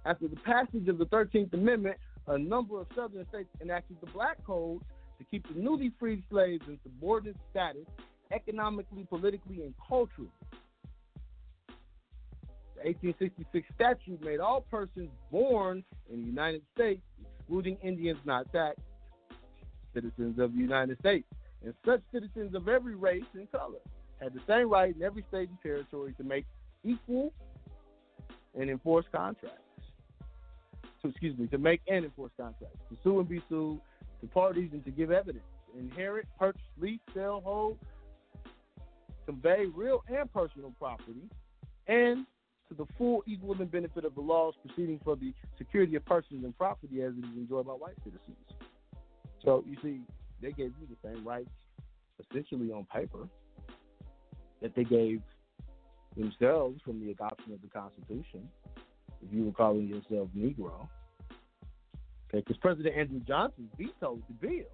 After 0.06 0.28
the 0.28 0.36
passage 0.38 0.88
of 0.88 0.98
the 0.98 1.06
13th 1.08 1.54
Amendment, 1.54 1.98
a 2.28 2.38
number 2.38 2.80
of 2.80 2.88
southern 2.96 3.28
states 3.28 3.50
enacted 3.62 3.98
the 4.00 4.12
black 4.12 4.44
code 4.46 4.82
to 5.18 5.26
keep 5.26 5.48
the 5.54 5.60
newly 5.60 5.92
freed 6.00 6.24
slaves 6.30 6.64
in 6.68 6.80
subordinate 6.84 7.38
status 7.52 7.86
economically, 8.32 9.06
politically, 9.10 9.64
and 9.64 9.74
culturally. 9.88 10.30
The 12.78 12.90
1866 12.90 13.68
statute 13.74 14.24
made 14.24 14.40
all 14.40 14.62
persons 14.62 15.10
born 15.32 15.84
in 16.12 16.22
the 16.22 16.28
United 16.28 16.62
States, 16.76 17.02
excluding 17.40 17.78
Indians 17.82 18.20
not 18.24 18.52
taxed, 18.52 18.82
citizens 19.94 20.38
of 20.38 20.54
the 20.54 20.60
United 20.60 21.00
States, 21.00 21.26
and 21.64 21.74
such 21.84 22.02
citizens 22.12 22.54
of 22.54 22.68
every 22.68 22.94
race 22.94 23.26
and 23.34 23.52
color 23.52 23.80
had 24.22 24.34
the 24.34 24.42
same 24.48 24.70
right 24.70 24.96
in 24.96 25.02
every 25.02 25.24
state 25.28 25.50
and 25.50 25.58
territory 25.64 26.14
to 26.18 26.24
make 26.24 26.46
equal 26.84 27.34
and 28.54 28.70
enforce 28.70 29.06
contracts. 29.12 29.62
To 31.02 31.10
excuse 31.10 31.38
me, 31.38 31.48
to 31.48 31.58
make 31.58 31.82
and 31.88 32.06
enforce 32.06 32.32
contracts, 32.40 32.78
to 32.90 32.98
sue 33.04 33.20
and 33.20 33.28
be 33.28 33.42
sued, 33.50 33.80
to 34.22 34.28
parties 34.28 34.70
and 34.74 34.86
to 34.86 34.92
give 34.92 35.12
evidence, 35.12 35.44
inherit, 35.78 36.28
purchase, 36.40 36.62
lease, 36.80 37.00
sell, 37.14 37.42
hold, 37.44 37.78
convey 39.26 39.66
real 39.74 40.04
and 40.08 40.32
personal 40.32 40.74
property, 40.80 41.30
and 41.88 42.26
to 42.70 42.76
the 42.76 42.86
full 42.98 43.24
equal 43.26 43.54
and 43.54 43.72
benefit 43.72 44.06
of 44.06 44.16
the 44.16 44.22
laws 44.22 44.54
proceeding 44.66 45.00
for 45.04 45.16
the 45.16 45.34
security 45.58 45.96
of 45.96 46.06
persons 46.06 46.44
and 46.44 46.58
property 46.58 47.02
as 47.02 47.14
it 47.14 47.26
is 47.26 47.38
enjoyed 47.38 47.66
by 47.66 47.74
white 47.74 47.96
citizens. 48.04 48.38
So 49.44 49.64
you 49.68 49.78
see, 49.82 50.02
they 50.42 50.52
gave 50.52 50.74
you 50.80 50.88
the 50.90 51.08
same 51.08 51.26
rights 51.26 51.50
essentially 52.20 52.72
on 52.72 52.86
paper 52.94 53.28
that 54.62 54.76
they 54.76 54.84
gave 54.84 55.22
themselves 56.16 56.82
from 56.84 57.00
the 57.00 57.12
adoption 57.12 57.54
of 57.54 57.62
the 57.62 57.68
Constitution 57.68 58.50
if 59.22 59.34
you 59.34 59.46
were 59.46 59.52
calling 59.52 59.88
yourself 59.88 60.30
Negro. 60.36 60.88
Okay, 62.30 62.44
because 62.46 62.58
President 62.58 62.96
Andrew 62.96 63.22
Johnson 63.26 63.70
vetoed 63.78 64.22
the 64.28 64.48
bill. 64.48 64.66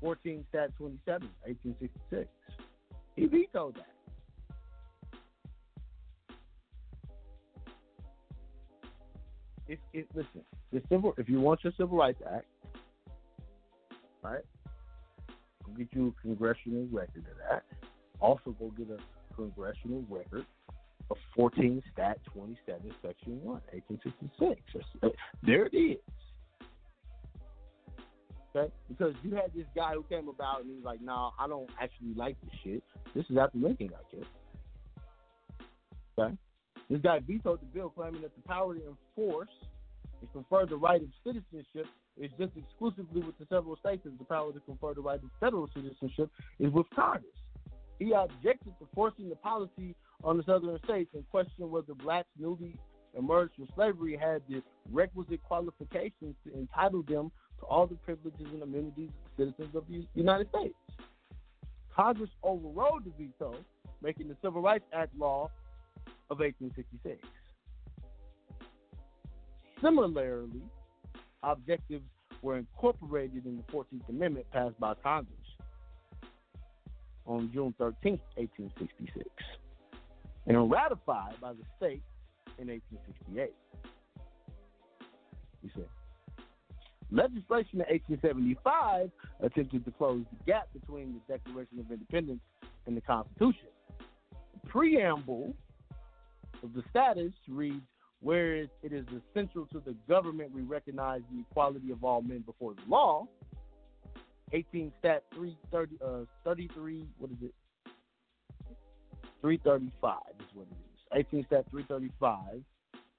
14 0.00 0.44
Stat 0.48 0.70
27, 0.76 1.28
1866. 1.44 2.28
He 3.16 3.26
vetoed 3.26 3.76
that. 3.76 3.93
If, 9.68 9.78
if 9.92 10.06
listen, 10.14 10.42
the 10.72 10.82
civil 10.90 11.14
if 11.16 11.28
you 11.28 11.40
want 11.40 11.64
your 11.64 11.72
Civil 11.78 11.96
Rights 11.96 12.20
Act, 12.30 12.46
right? 14.22 14.44
Go 15.64 15.72
get 15.72 15.88
you 15.92 16.14
a 16.16 16.22
congressional 16.22 16.86
record 16.92 17.24
of 17.30 17.38
that. 17.50 17.64
Also, 18.20 18.54
go 18.58 18.70
get 18.76 18.88
a 18.90 19.34
congressional 19.34 20.04
record 20.08 20.44
of 21.10 21.16
14 21.36 21.82
Stat 21.92 22.18
27, 22.32 22.92
Section 23.02 23.42
1, 23.42 23.60
1866. 23.72 24.84
Uh, 25.02 25.08
there 25.42 25.66
it 25.66 25.76
is. 25.76 25.98
Okay? 28.56 28.72
Because 28.88 29.14
you 29.22 29.34
had 29.34 29.52
this 29.54 29.66
guy 29.74 29.94
who 29.94 30.02
came 30.04 30.28
about 30.28 30.60
and 30.60 30.70
he 30.70 30.76
was 30.76 30.84
like, 30.84 31.02
nah, 31.02 31.30
I 31.38 31.46
don't 31.48 31.68
actually 31.80 32.14
like 32.14 32.36
this 32.42 32.54
shit. 32.62 32.82
This 33.14 33.24
is 33.28 33.36
after 33.36 33.58
Lincoln 33.58 33.88
got 33.88 34.10
killed. 34.10 34.26
Okay? 36.18 36.36
This 36.94 37.02
guy 37.02 37.18
vetoed 37.18 37.60
the 37.60 37.66
bill 37.66 37.90
claiming 37.90 38.22
that 38.22 38.36
the 38.36 38.42
power 38.42 38.72
to 38.72 38.80
enforce 38.80 39.48
and 40.20 40.32
confer 40.32 40.64
the 40.64 40.76
right 40.76 41.02
of 41.02 41.08
citizenship 41.26 41.88
is 42.16 42.30
just 42.38 42.52
exclusively 42.56 43.20
with 43.20 43.36
the 43.36 43.46
several 43.50 43.76
states, 43.78 44.02
and 44.04 44.16
the 44.16 44.24
power 44.24 44.52
to 44.52 44.60
confer 44.60 44.94
the 44.94 45.00
right 45.00 45.18
of 45.18 45.28
federal 45.40 45.68
citizenship 45.74 46.30
is 46.60 46.70
with 46.70 46.86
Congress. 46.94 47.34
He 47.98 48.12
objected 48.12 48.78
to 48.78 48.86
forcing 48.94 49.28
the 49.28 49.34
policy 49.34 49.96
on 50.22 50.36
the 50.36 50.44
southern 50.44 50.78
states 50.84 51.10
and 51.14 51.28
questioned 51.32 51.68
whether 51.68 51.94
blacks 51.94 52.28
newly 52.38 52.76
emerged 53.18 53.56
from 53.56 53.66
slavery 53.74 54.16
had 54.16 54.42
the 54.48 54.62
requisite 54.92 55.42
qualifications 55.42 56.36
to 56.46 56.54
entitle 56.56 57.02
them 57.02 57.32
to 57.58 57.66
all 57.66 57.88
the 57.88 57.96
privileges 57.96 58.46
and 58.52 58.62
amenities 58.62 59.10
of 59.24 59.30
citizens 59.36 59.74
of 59.74 59.82
the 59.88 60.06
United 60.14 60.48
States. 60.50 60.76
Congress 61.92 62.30
overrode 62.44 63.04
the 63.04 63.10
veto, 63.18 63.56
making 64.00 64.28
the 64.28 64.36
Civil 64.40 64.62
Rights 64.62 64.84
Act 64.92 65.12
law 65.18 65.50
of 66.30 66.38
1866. 66.38 67.18
Similarly, 69.82 70.62
objectives 71.42 72.04
were 72.42 72.58
incorporated 72.58 73.46
in 73.46 73.56
the 73.56 73.62
14th 73.72 74.08
Amendment 74.08 74.46
passed 74.52 74.78
by 74.80 74.94
Congress 75.02 75.36
on 77.26 77.50
June 77.52 77.74
13, 77.78 78.18
1866, 78.36 79.28
and 80.46 80.70
ratified 80.70 81.34
by 81.40 81.52
the 81.52 81.62
state 81.76 82.02
in 82.58 82.68
1868. 82.68 83.54
You 85.62 85.70
see. 85.74 85.82
Legislation 87.10 87.80
in 87.80 87.86
1875 88.20 89.10
attempted 89.40 89.84
to 89.84 89.90
close 89.92 90.24
the 90.30 90.44
gap 90.44 90.68
between 90.72 91.14
the 91.14 91.32
Declaration 91.32 91.78
of 91.78 91.90
Independence 91.90 92.40
and 92.86 92.96
the 92.96 93.00
Constitution. 93.00 93.68
The 93.98 94.68
preamble 94.68 95.54
of 96.64 96.72
the 96.74 96.82
status 96.90 97.32
reads, 97.48 97.84
Whereas 98.20 98.68
it 98.82 98.94
is 98.94 99.04
essential 99.08 99.66
to 99.66 99.82
the 99.84 99.94
government 100.08 100.50
we 100.50 100.62
recognize 100.62 101.20
the 101.30 101.40
equality 101.40 101.90
of 101.92 102.02
all 102.02 102.22
men 102.22 102.40
before 102.40 102.72
the 102.72 102.80
law. 102.88 103.26
18 104.52 104.90
Stat 104.98 105.24
330, 105.34 105.96
uh, 106.02 106.24
33, 106.42 107.06
what 107.18 107.30
is 107.30 107.36
it? 107.42 107.54
335 109.42 110.16
is 110.40 110.46
what 110.54 110.66
it 110.70 110.72
is. 110.72 111.26
18 111.28 111.44
Stat 111.46 111.66
335 111.70 112.62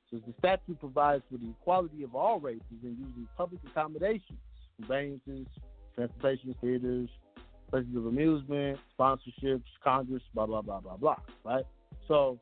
says 0.10 0.22
the 0.26 0.34
statute 0.40 0.80
provides 0.80 1.24
for 1.32 1.38
the 1.38 1.52
equality 1.52 2.04
of 2.04 2.16
all 2.16 2.40
races 2.40 2.64
in 2.82 2.98
using 2.98 3.28
public 3.38 3.62
accommodations, 3.70 4.40
conveyances, 4.80 5.46
transportation, 5.94 6.56
theaters, 6.62 7.10
places 7.70 7.96
of 7.96 8.08
amusement, 8.08 8.80
sponsorships, 8.98 9.64
Congress, 9.84 10.24
blah, 10.34 10.48
blah, 10.48 10.64
blah, 10.64 10.80
blah, 10.80 10.98
blah, 10.98 11.18
right? 11.44 11.66
So 12.08 12.40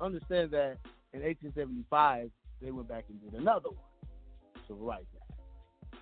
understand 0.00 0.50
that 0.52 0.78
in 1.12 1.22
1875, 1.22 2.30
they 2.62 2.70
went 2.70 2.88
back 2.88 3.04
and 3.08 3.20
did 3.22 3.40
another 3.40 3.68
one, 3.70 3.78
Civil 4.66 4.84
Rights 4.84 5.06
Act. 5.20 6.00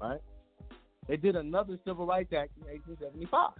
Right? 0.00 0.20
They 1.08 1.16
did 1.16 1.36
another 1.36 1.78
Civil 1.84 2.06
Rights 2.06 2.32
Act 2.32 2.50
in 2.60 2.66
1875. 2.68 3.50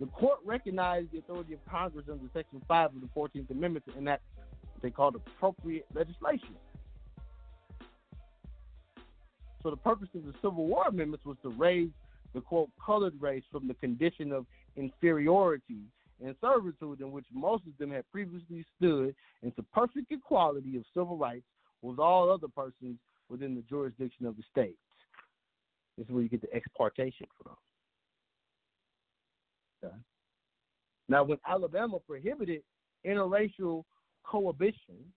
The 0.00 0.06
court 0.06 0.40
recognized 0.44 1.12
the 1.12 1.18
authority 1.18 1.54
of 1.54 1.64
Congress 1.64 2.06
under 2.10 2.24
Section 2.34 2.60
5 2.66 2.96
of 2.96 3.00
the 3.00 3.08
14th 3.16 3.50
Amendment 3.50 3.84
to 3.88 3.96
enact 3.96 4.22
they 4.82 4.90
called 4.90 5.14
appropriate 5.14 5.86
legislation. 5.94 6.56
So 9.62 9.70
the 9.70 9.76
purpose 9.76 10.08
of 10.16 10.24
the 10.24 10.32
Civil 10.42 10.66
War 10.66 10.88
amendments 10.88 11.24
was 11.24 11.36
to 11.42 11.50
raise 11.50 11.90
the 12.34 12.40
quote 12.40 12.70
colored 12.84 13.14
race 13.20 13.44
from 13.52 13.68
the 13.68 13.74
condition 13.74 14.32
of 14.32 14.44
inferiority 14.76 15.82
and 16.24 16.36
servitude 16.40 17.00
in 17.00 17.10
which 17.10 17.26
most 17.32 17.64
of 17.66 17.76
them 17.78 17.90
had 17.90 18.08
previously 18.10 18.64
stood 18.76 19.14
into 19.42 19.62
perfect 19.72 20.10
equality 20.10 20.76
of 20.76 20.84
civil 20.94 21.16
rights 21.16 21.46
with 21.82 21.98
all 21.98 22.30
other 22.30 22.48
persons 22.48 22.98
within 23.28 23.54
the 23.54 23.62
jurisdiction 23.62 24.26
of 24.26 24.36
the 24.36 24.42
states. 24.50 24.78
This 25.98 26.06
is 26.06 26.12
where 26.12 26.22
you 26.22 26.28
get 26.28 26.40
the 26.40 26.54
exportation 26.54 27.26
from. 27.42 27.56
Okay. 29.84 29.94
Now, 31.08 31.24
when 31.24 31.38
Alabama 31.46 31.98
prohibited 31.98 32.62
interracial 33.06 33.84
cohabitation, 34.24 35.12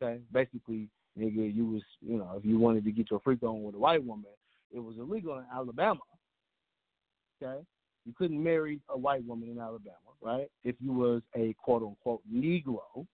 okay, 0.00 0.20
basically, 0.32 0.88
nigga, 1.18 1.54
you 1.54 1.66
was, 1.66 1.82
you 2.00 2.16
know, 2.16 2.34
if 2.36 2.44
you 2.44 2.58
wanted 2.58 2.84
to 2.84 2.92
get 2.92 3.10
your 3.10 3.20
freak 3.20 3.42
on 3.42 3.62
with 3.62 3.74
a 3.74 3.78
white 3.78 4.04
woman, 4.04 4.30
it 4.72 4.78
was 4.78 4.96
illegal 4.98 5.38
in 5.38 5.44
Alabama. 5.52 6.00
Okay, 7.42 7.62
you 8.06 8.12
couldn't 8.16 8.42
marry 8.42 8.80
a 8.88 8.96
white 8.96 9.24
woman 9.26 9.50
in 9.50 9.58
Alabama, 9.58 9.96
right? 10.22 10.48
If 10.64 10.76
you 10.80 10.92
was 10.92 11.22
a 11.34 11.54
quote 11.62 11.82
unquote 11.82 12.22
Negro, 12.32 13.06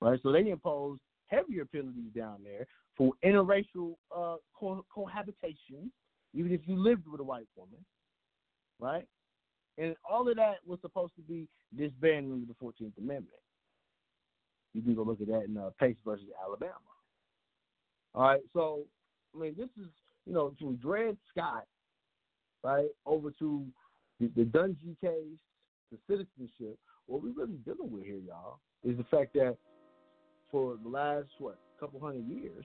right? 0.00 0.18
So 0.22 0.32
they 0.32 0.48
imposed 0.48 1.00
heavier 1.26 1.64
penalties 1.64 2.12
down 2.16 2.38
there 2.44 2.66
for 2.96 3.12
interracial 3.24 3.94
uh, 4.16 4.36
co- 4.58 4.84
cohabitation, 4.94 5.90
even 6.34 6.52
if 6.52 6.60
you 6.66 6.76
lived 6.76 7.06
with 7.10 7.20
a 7.20 7.24
white 7.24 7.48
woman, 7.56 7.84
right? 8.78 9.06
And 9.76 9.94
all 10.08 10.28
of 10.28 10.36
that 10.36 10.56
was 10.66 10.78
supposed 10.80 11.14
to 11.16 11.22
be 11.22 11.48
disbanded 11.76 12.32
under 12.32 12.46
the 12.46 12.54
Fourteenth 12.58 12.94
Amendment. 12.96 13.40
You 14.74 14.82
can 14.82 14.94
go 14.94 15.02
look 15.02 15.20
at 15.20 15.26
that 15.28 15.44
in 15.44 15.56
uh, 15.56 15.70
Pace 15.80 15.96
versus 16.04 16.26
Alabama. 16.42 16.74
All 18.14 18.22
right, 18.22 18.40
so 18.52 18.82
I 19.34 19.40
mean, 19.40 19.54
this 19.56 19.68
is 19.80 19.90
you 20.26 20.32
know 20.32 20.54
from 20.58 20.76
Dred 20.76 21.16
Scott, 21.30 21.64
right, 22.62 22.88
over 23.06 23.30
to 23.38 23.64
the, 24.20 24.44
Dungey 24.44 24.98
case, 25.00 25.38
the 25.90 25.98
citizenship. 26.06 26.78
What 27.06 27.22
we're 27.22 27.32
really 27.32 27.58
dealing 27.64 27.90
with 27.92 28.04
here, 28.04 28.20
y'all, 28.26 28.58
is 28.84 28.96
the 28.96 29.04
fact 29.04 29.34
that 29.34 29.56
for 30.50 30.76
the 30.82 30.88
last 30.88 31.28
what 31.38 31.58
couple 31.80 32.00
hundred 32.00 32.26
years, 32.28 32.64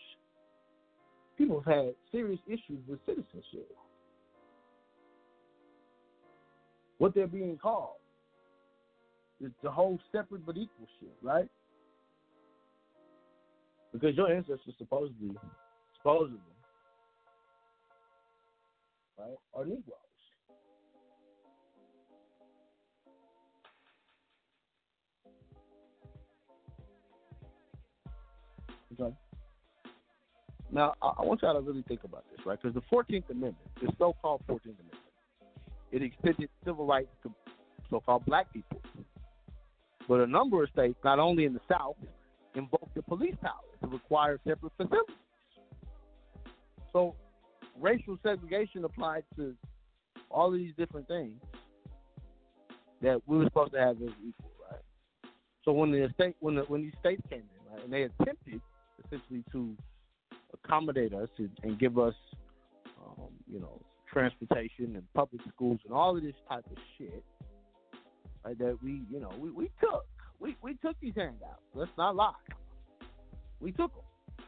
people 1.38 1.62
have 1.62 1.74
had 1.74 1.94
serious 2.12 2.40
issues 2.48 2.80
with 2.88 3.00
citizenship. 3.06 3.70
What 6.98 7.14
they're 7.14 7.28
being 7.28 7.58
called 7.58 7.98
is 9.42 9.52
the 9.62 9.70
whole 9.70 10.00
separate 10.12 10.46
but 10.46 10.58
equal 10.58 10.88
shit, 11.00 11.16
right? 11.22 11.50
Because 13.92 14.16
your 14.16 14.32
ancestors 14.32 14.74
supposedly, 14.78 15.36
supposedly, 15.98 16.40
right, 19.20 19.38
are 19.54 19.66
Negroes. 19.66 20.13
Okay. 29.00 29.16
Now, 30.72 30.94
I, 31.02 31.14
I 31.20 31.22
want 31.24 31.42
y'all 31.42 31.54
to 31.54 31.62
really 31.62 31.84
think 31.88 32.04
about 32.04 32.26
this, 32.32 32.46
right? 32.46 32.60
Because 32.62 32.74
the 32.74 32.96
14th 32.96 33.30
Amendment, 33.30 33.58
the 33.82 33.92
so 33.98 34.16
called 34.22 34.42
14th 34.48 34.64
Amendment, 34.64 34.98
it 35.92 36.02
extended 36.02 36.50
civil 36.66 36.86
rights 36.86 37.10
to 37.24 37.32
so 37.90 38.00
called 38.00 38.26
black 38.26 38.52
people. 38.52 38.82
But 40.08 40.22
a 40.22 40.28
number 40.28 40.64
of 40.64 40.70
states, 40.70 40.98
not 41.04 41.20
only 41.20 41.46
in 41.46 41.54
the 41.54 41.62
South, 41.70 41.96
invoked 42.56 42.96
the 42.96 43.04
police 43.04 43.36
power 43.42 43.54
to 43.82 43.88
require 43.88 44.40
separate 44.46 44.72
facilities. 44.78 45.16
So 46.92 47.16
racial 47.80 48.18
segregation 48.24 48.84
applied 48.86 49.24
to 49.36 49.56
all 50.30 50.48
of 50.48 50.60
these 50.60 50.74
different 50.78 51.08
things 51.08 51.40
that 53.02 53.22
we 53.28 53.38
were 53.38 53.46
supposed 53.46 53.74
to 53.74 53.80
have 53.80 54.02
as 54.02 54.10
equal, 54.26 54.52
right? 54.72 54.82
So 55.66 55.72
when 55.72 55.92
the 55.92 56.10
state 56.16 56.36
when 56.40 56.56
the, 56.56 56.62
when 56.64 56.82
these 56.82 56.94
states 57.00 57.22
came 57.30 57.40
in, 57.42 57.74
right, 57.74 57.84
and 57.84 57.94
they 57.94 58.04
attempted 58.04 58.62
essentially 59.14 59.44
to 59.52 59.76
accommodate 60.54 61.14
us 61.14 61.30
and, 61.38 61.50
and 61.64 61.80
give 61.80 61.98
us, 61.98 62.14
um, 63.06 63.30
you 63.52 63.60
know, 63.60 63.82
transportation 64.12 64.96
and 64.96 65.04
public 65.14 65.42
schools 65.54 65.80
and 65.86 65.94
all 65.94 66.16
of 66.16 66.24
this 66.24 66.36
type 66.48 66.66
of 66.70 66.78
shit, 66.98 67.24
right? 68.46 68.58
That 68.58 68.78
we, 68.84 69.02
you 69.12 69.20
know, 69.20 69.32
we, 69.38 69.50
we 69.50 69.72
took, 69.80 70.06
we 70.40 70.56
we 70.62 70.76
took 70.76 70.96
these 71.02 71.14
handouts. 71.16 71.62
Let's 71.74 71.92
not 71.98 72.16
lie. 72.16 72.34
We 73.60 73.72
took 73.72 73.92
them. 73.94 74.46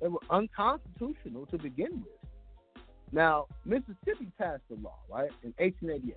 They 0.00 0.08
were 0.08 0.20
unconstitutional 0.30 1.46
to 1.46 1.58
begin 1.58 2.02
with. 2.02 2.82
Now, 3.12 3.46
Mississippi 3.64 4.30
passed 4.38 4.62
a 4.70 4.80
law, 4.80 4.98
right, 5.10 5.30
in 5.42 5.52
1888. 5.58 6.14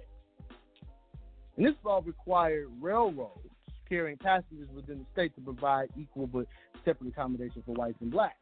And 1.57 1.65
this 1.65 1.73
law 1.84 2.02
required 2.06 2.68
railroads 2.80 3.49
carrying 3.88 4.18
passengers 4.18 4.69
within 4.76 4.99
the 4.99 5.05
state 5.14 5.35
to 5.35 5.41
provide 5.41 5.89
equal 5.99 6.27
but 6.27 6.45
separate 6.85 7.10
accommodation 7.10 7.64
for 7.65 7.73
whites 7.73 7.97
and 8.01 8.11
blacks. 8.11 8.35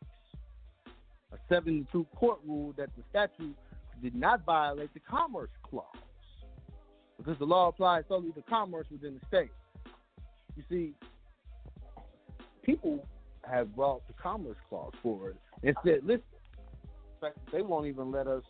A 1.34 1.38
7 1.50 1.88
2 1.92 2.06
court 2.16 2.40
ruled 2.46 2.78
that 2.78 2.90
the 2.98 3.04
statute 3.10 3.56
did 4.02 4.16
not 4.16 4.46
violate 4.46 4.94
the 4.94 5.00
Commerce 5.00 5.52
Clause 5.64 5.86
because 7.18 7.38
the 7.38 7.46
law 7.46 7.70
applied 7.70 8.04
solely 8.08 8.32
to 8.32 8.42
commerce 8.44 8.88
within 8.92 9.20
the 9.20 9.26
state. 9.28 9.52
You 10.58 10.64
see, 10.70 10.94
people 12.64 13.08
have 13.50 13.76
brought 13.76 14.06
the 14.08 14.14
Commerce 14.14 14.58
Clause 14.70 14.94
forward 15.02 15.38
and 15.64 15.76
said, 15.84 16.00
listen, 16.04 16.24
fact, 17.22 17.38
they 17.52 17.62
won't 17.62 17.88
even 17.88 18.12
let 18.12 18.28
us 18.28 18.44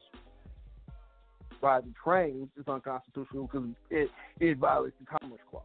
ride 1.61 1.83
the 1.83 1.93
trains. 2.03 2.47
It's 2.57 2.67
unconstitutional 2.67 3.47
because 3.51 3.69
it, 3.89 4.09
it 4.39 4.57
violates 4.57 4.95
the 4.99 5.19
Commerce 5.19 5.41
Clause. 5.49 5.63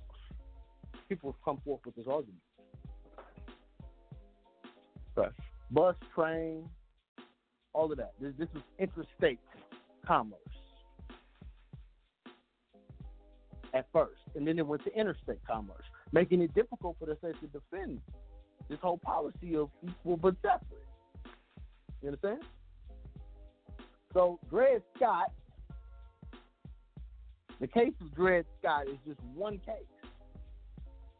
People 1.09 1.33
have 1.33 1.43
come 1.45 1.61
forth 1.65 1.81
with 1.85 1.95
this 1.95 2.07
argument. 2.07 2.41
Right. 5.15 5.31
Bus, 5.71 5.97
train, 6.15 6.69
all 7.73 7.91
of 7.91 7.99
that. 7.99 8.13
This, 8.21 8.33
this 8.39 8.49
is 8.55 8.63
interstate 8.79 9.39
commerce 10.07 10.39
at 13.75 13.87
first, 13.93 14.21
and 14.35 14.47
then 14.47 14.59
it 14.59 14.67
went 14.67 14.85
to 14.85 14.95
interstate 14.99 15.39
commerce, 15.47 15.85
making 16.13 16.43
it 16.43 16.55
difficult 16.55 16.97
for 16.99 17.07
the 17.07 17.17
states 17.17 17.39
to 17.41 17.47
defend 17.47 18.01
this 18.69 18.79
whole 18.81 18.99
policy 18.99 19.57
of 19.57 19.71
equal 19.83 20.17
but 20.17 20.35
separate. 20.43 20.87
You 22.03 22.09
understand? 22.09 22.43
So 24.13 24.39
Dred 24.49 24.83
Scott, 24.97 25.33
the 27.61 27.67
case 27.67 27.93
of 28.01 28.15
Dred 28.15 28.45
Scott 28.59 28.89
is 28.89 28.97
just 29.07 29.21
one 29.35 29.59
case. 29.59 29.87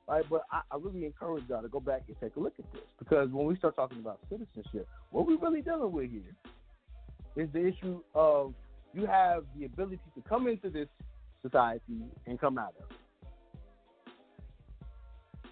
Right, 0.09 0.25
but 0.31 0.43
I, 0.53 0.61
I 0.71 0.77
really 0.81 1.05
encourage 1.05 1.45
y'all 1.49 1.63
to 1.63 1.69
go 1.69 1.81
back 1.81 2.03
and 2.07 2.17
take 2.21 2.37
a 2.37 2.41
look 2.41 2.55
at 2.61 2.73
this 2.73 2.83
because 2.99 3.29
when 3.31 3.45
we 3.47 3.57
start 3.57 3.75
talking 3.75 3.99
about 3.99 4.21
citizenship, 4.31 4.87
what 5.11 5.27
we're 5.27 5.39
really 5.39 5.63
dealing 5.63 5.91
with 5.91 6.11
here 6.11 6.37
is 7.35 7.49
the 7.53 7.67
issue 7.67 8.01
of 8.15 8.55
you 8.95 9.05
have 9.07 9.45
the 9.59 9.65
ability 9.65 9.99
to 10.15 10.23
come 10.29 10.47
into 10.47 10.71
this 10.71 10.87
society 11.43 12.05
and 12.27 12.41
come 12.41 12.57
out 12.57 12.75
of 12.79 12.91
it. 12.91 12.97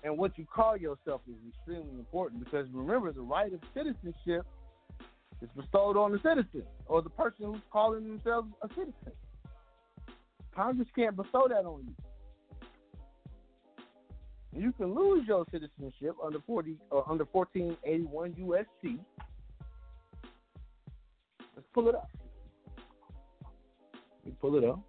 And 0.04 0.18
what 0.18 0.38
you 0.38 0.44
call 0.44 0.76
yourself 0.76 1.22
is 1.28 1.34
extremely 1.48 1.98
important 1.98 2.44
because 2.44 2.68
remember, 2.72 3.10
the 3.10 3.22
right 3.22 3.52
of 3.52 3.60
citizenship 3.74 4.46
is 5.42 5.48
bestowed 5.56 5.96
on 5.96 6.12
the 6.12 6.18
citizen 6.18 6.62
or 6.86 7.02
the 7.02 7.10
person 7.10 7.46
who's 7.46 7.62
calling 7.72 8.04
themselves 8.06 8.48
a 8.62 8.68
citizen. 8.68 9.12
Congress 10.54 10.88
can't 10.94 11.16
bestow 11.16 11.48
that 11.48 11.64
on 11.64 11.84
you. 11.86 12.03
You 14.56 14.72
can 14.72 14.94
lose 14.94 15.26
your 15.26 15.44
citizenship 15.50 16.14
under 16.24 16.38
40 16.46 16.76
or 16.90 17.00
uh, 17.00 17.10
under 17.10 17.24
1481 17.32 18.34
USC. 18.34 18.98
Let's 21.56 21.68
pull 21.72 21.88
it 21.88 21.96
up. 21.96 22.08
We 24.24 24.32
pull 24.40 24.56
it 24.56 24.64
up. 24.64 24.80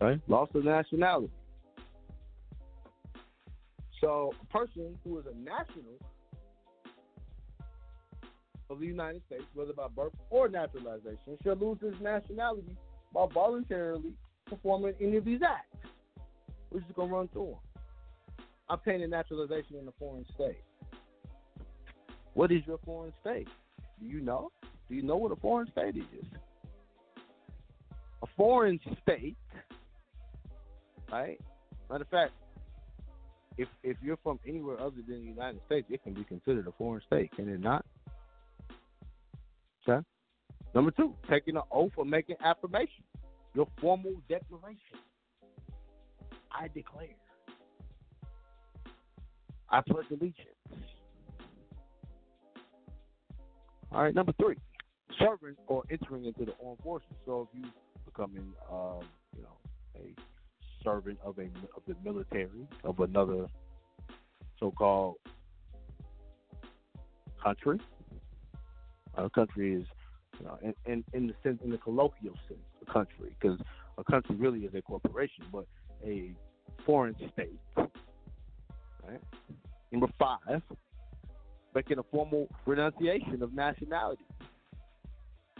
Okay, 0.00 0.20
loss 0.28 0.48
of 0.54 0.64
nationality. 0.64 1.32
So, 4.00 4.32
a 4.40 4.58
person 4.58 4.98
who 5.04 5.18
is 5.18 5.26
a 5.26 5.36
national 5.38 5.98
of 8.72 8.80
the 8.80 8.86
United 8.86 9.22
States, 9.26 9.44
whether 9.54 9.72
by 9.72 9.88
birth 9.88 10.12
or 10.30 10.48
naturalization, 10.48 11.38
shall 11.42 11.56
lose 11.56 11.78
his 11.80 11.94
nationality 12.00 12.76
by 13.14 13.26
voluntarily 13.32 14.12
performing 14.46 14.94
any 15.00 15.16
of 15.16 15.24
these 15.24 15.40
acts. 15.46 15.88
We're 16.70 16.80
just 16.80 16.94
to 16.94 17.02
run 17.02 17.28
through 17.28 17.46
them. 17.46 18.46
Obtaining 18.70 19.10
naturalization 19.10 19.76
in 19.76 19.86
a 19.86 19.92
foreign 19.98 20.24
state. 20.34 20.62
What 22.34 22.50
is 22.50 22.62
your 22.66 22.78
foreign 22.84 23.12
state? 23.20 23.48
Do 24.00 24.06
you 24.06 24.20
know? 24.20 24.50
Do 24.88 24.94
you 24.94 25.02
know 25.02 25.16
what 25.16 25.32
a 25.32 25.36
foreign 25.36 25.70
state 25.70 25.96
is? 25.96 26.26
A 28.22 28.26
foreign 28.36 28.80
state, 29.02 29.36
right? 31.10 31.38
Matter 31.90 32.04
of 32.04 32.08
fact, 32.08 32.32
if 33.58 33.68
if 33.82 33.96
you're 34.02 34.18
from 34.22 34.38
anywhere 34.46 34.80
other 34.80 34.96
than 35.06 35.20
the 35.20 35.28
United 35.28 35.60
States, 35.66 35.86
it 35.90 36.02
can 36.02 36.14
be 36.14 36.24
considered 36.24 36.66
a 36.66 36.72
foreign 36.72 37.02
state, 37.06 37.34
can 37.36 37.48
it 37.48 37.60
not? 37.60 37.84
Number 40.74 40.90
two, 40.90 41.14
taking 41.30 41.56
an 41.56 41.62
oath 41.70 41.92
or 41.96 42.04
making 42.04 42.36
affirmation. 42.42 43.04
Your 43.54 43.66
formal 43.80 44.14
declaration. 44.28 44.98
I 46.50 46.68
declare. 46.68 47.08
I 49.68 49.80
pledge 49.80 50.06
allegiance. 50.10 50.48
All 53.90 54.02
right, 54.02 54.14
number 54.14 54.32
three, 54.40 54.56
serving 55.18 55.56
or 55.66 55.82
entering 55.90 56.24
into 56.24 56.46
the 56.46 56.54
armed 56.64 56.78
forces. 56.82 57.08
So 57.26 57.48
if 57.52 57.58
you 57.58 57.68
becoming, 58.06 58.52
um, 58.70 59.00
you 59.36 59.42
know, 59.42 59.56
a 59.96 60.14
servant 60.82 61.18
of 61.24 61.38
a 61.38 61.42
of 61.76 61.82
the 61.86 61.94
military 62.02 62.66
of 62.84 63.00
another 63.00 63.46
so-called 64.58 65.16
country, 67.42 67.78
a 69.16 69.28
country 69.28 69.74
is, 69.74 69.86
you 70.42 70.74
in, 70.86 70.92
in, 70.92 71.04
in 71.12 71.26
the 71.28 71.34
sense, 71.42 71.60
in 71.64 71.70
the 71.70 71.78
colloquial 71.78 72.34
sense, 72.48 72.60
a 72.86 72.92
country, 72.92 73.34
because 73.40 73.58
a 73.98 74.04
country 74.04 74.36
really 74.36 74.60
is 74.60 74.74
a 74.74 74.82
corporation, 74.82 75.44
but 75.52 75.66
a 76.04 76.32
foreign 76.84 77.14
state. 77.32 77.58
Right. 77.76 79.20
Number 79.90 80.08
five, 80.18 80.62
making 81.74 81.98
a 81.98 82.02
formal 82.04 82.48
renunciation 82.66 83.42
of 83.42 83.52
nationality. 83.52 84.24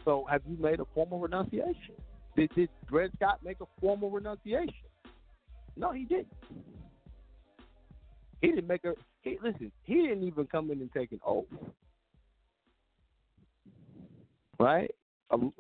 So, 0.05 0.27
have 0.31 0.43
you 0.49 0.57
made 0.59 0.81
a 0.81 0.87
formal 0.95 1.21
renunciation? 1.21 1.95
Did, 2.37 2.51
did 2.55 2.69
Dred 2.89 3.11
Scott 3.17 3.41
make 3.45 3.61
a 3.61 3.67
formal 3.81 4.11
renunciation? 4.11 4.75
No, 5.77 5.93
he 5.93 6.05
didn't. 6.05 6.33
He 8.41 8.49
didn't 8.49 8.67
make 8.67 8.85
a. 8.85 8.95
He, 9.23 9.39
listen, 9.43 9.71
he 9.85 9.95
didn't 10.03 10.25
even 10.25 10.47
come 10.47 10.71
in 10.71 10.81
and 10.81 10.91
take 10.93 11.13
an 11.13 11.21
oath 11.25 11.45
right? 14.63 14.91
Um, 15.31 15.53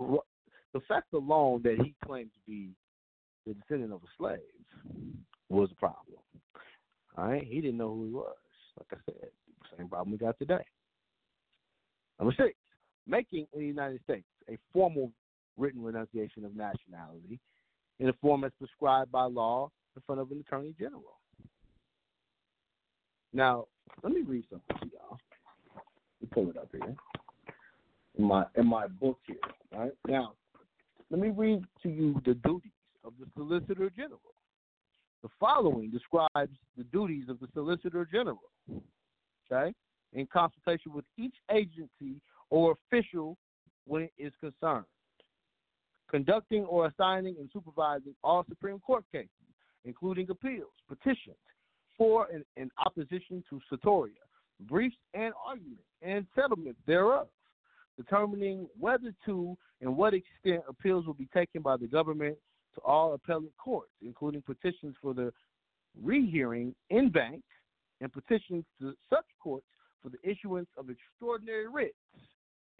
the 0.72 0.80
fact 0.88 1.12
alone 1.12 1.62
that 1.64 1.76
he 1.82 1.94
claimed 2.04 2.30
to 2.32 2.40
be 2.46 2.70
the 3.46 3.54
descendant 3.54 3.92
of 3.92 4.00
a 4.02 4.10
slave 4.16 4.38
was 5.48 5.68
a 5.72 5.74
problem. 5.74 6.18
All 7.18 7.28
right, 7.28 7.44
he 7.44 7.60
didn't 7.60 7.78
know 7.78 7.94
who 7.94 8.06
he 8.06 8.12
was. 8.12 8.36
Like 8.78 9.00
I 9.00 9.12
said, 9.12 9.28
same 9.76 9.88
problem 9.88 10.12
we 10.12 10.18
got 10.18 10.38
today. 10.38 10.64
Number 12.18 12.34
six, 12.38 12.54
making 13.06 13.46
in 13.52 13.60
the 13.60 13.66
United 13.66 14.00
States 14.04 14.26
a 14.48 14.56
formal 14.72 15.12
written 15.58 15.82
renunciation 15.82 16.44
of 16.44 16.56
nationality 16.56 17.38
in 17.98 18.08
a 18.08 18.12
form 18.14 18.44
as 18.44 18.52
prescribed 18.58 19.10
by 19.10 19.24
law 19.24 19.70
in 19.96 20.02
front 20.06 20.20
of 20.20 20.30
an 20.30 20.42
attorney 20.46 20.74
general. 20.78 21.18
Now, 23.34 23.66
let 24.02 24.12
me 24.12 24.22
read 24.22 24.44
something 24.48 24.76
to 24.80 24.94
y'all. 24.94 25.18
Let 26.20 26.22
me 26.22 26.28
pull 26.32 26.50
it 26.50 26.56
up 26.56 26.68
here 26.72 26.94
in 28.18 28.24
my 28.24 28.44
in 28.56 28.66
my 28.66 28.86
book 28.86 29.18
here. 29.26 29.36
Right 29.74 29.92
now, 30.06 30.34
let 31.10 31.20
me 31.20 31.28
read 31.28 31.64
to 31.82 31.88
you 31.88 32.20
the 32.24 32.34
duties 32.34 32.72
of 33.04 33.12
the 33.18 33.26
Solicitor 33.36 33.90
General. 33.90 34.20
The 35.22 35.28
following 35.38 35.90
describes 35.90 36.56
the 36.76 36.84
duties 36.92 37.28
of 37.28 37.38
the 37.40 37.48
Solicitor 37.54 38.06
General. 38.10 38.50
Okay, 39.50 39.72
in 40.12 40.26
consultation 40.26 40.92
with 40.92 41.04
each 41.18 41.34
agency 41.50 42.20
or 42.50 42.76
official 42.90 43.36
when 43.86 44.02
it 44.02 44.12
is 44.18 44.32
concerned. 44.40 44.84
Conducting 46.10 46.64
or 46.64 46.86
assigning 46.86 47.36
and 47.40 47.48
supervising 47.52 48.14
all 48.22 48.44
Supreme 48.48 48.78
Court 48.80 49.04
cases, 49.10 49.30
including 49.84 50.28
appeals, 50.30 50.72
petitions 50.88 51.36
for 51.96 52.28
and 52.32 52.44
in 52.56 52.70
opposition 52.84 53.42
to 53.48 53.60
certiorari, 53.70 54.12
briefs 54.60 54.96
and 55.14 55.32
arguments, 55.46 55.84
and 56.02 56.26
settlements 56.34 56.78
thereof 56.86 57.28
determining 57.96 58.68
whether 58.78 59.12
to 59.26 59.56
and 59.80 59.96
what 59.96 60.14
extent 60.14 60.62
appeals 60.68 61.06
will 61.06 61.14
be 61.14 61.28
taken 61.34 61.62
by 61.62 61.76
the 61.76 61.86
government 61.86 62.36
to 62.74 62.80
all 62.82 63.14
appellate 63.14 63.56
courts, 63.58 63.90
including 64.04 64.42
petitions 64.42 64.94
for 65.00 65.12
the 65.12 65.32
rehearing 66.02 66.74
en 66.90 67.10
banc 67.10 67.42
and 68.00 68.12
petitions 68.12 68.64
to 68.80 68.94
such 69.10 69.26
courts 69.42 69.66
for 70.02 70.08
the 70.08 70.18
issuance 70.28 70.68
of 70.76 70.86
extraordinary 70.90 71.68
writs, 71.68 71.94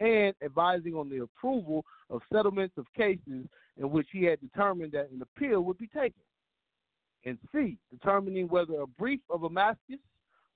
and 0.01 0.35
advising 0.43 0.95
on 0.95 1.09
the 1.09 1.19
approval 1.19 1.85
of 2.11 2.21
settlements 2.33 2.75
of 2.77 2.87
cases 2.97 3.47
in 3.77 3.91
which 3.91 4.09
he 4.11 4.25
had 4.25 4.41
determined 4.41 4.93
that 4.93 5.11
an 5.11 5.23
appeal 5.23 5.61
would 5.61 5.79
be 5.79 5.87
taken. 5.87 6.23
And 7.25 7.39
C, 7.53 7.77
determining 7.91 8.49
whether 8.49 8.81
a 8.81 8.87
brief 8.87 9.21
of 9.31 9.45
Amicus 9.45 10.01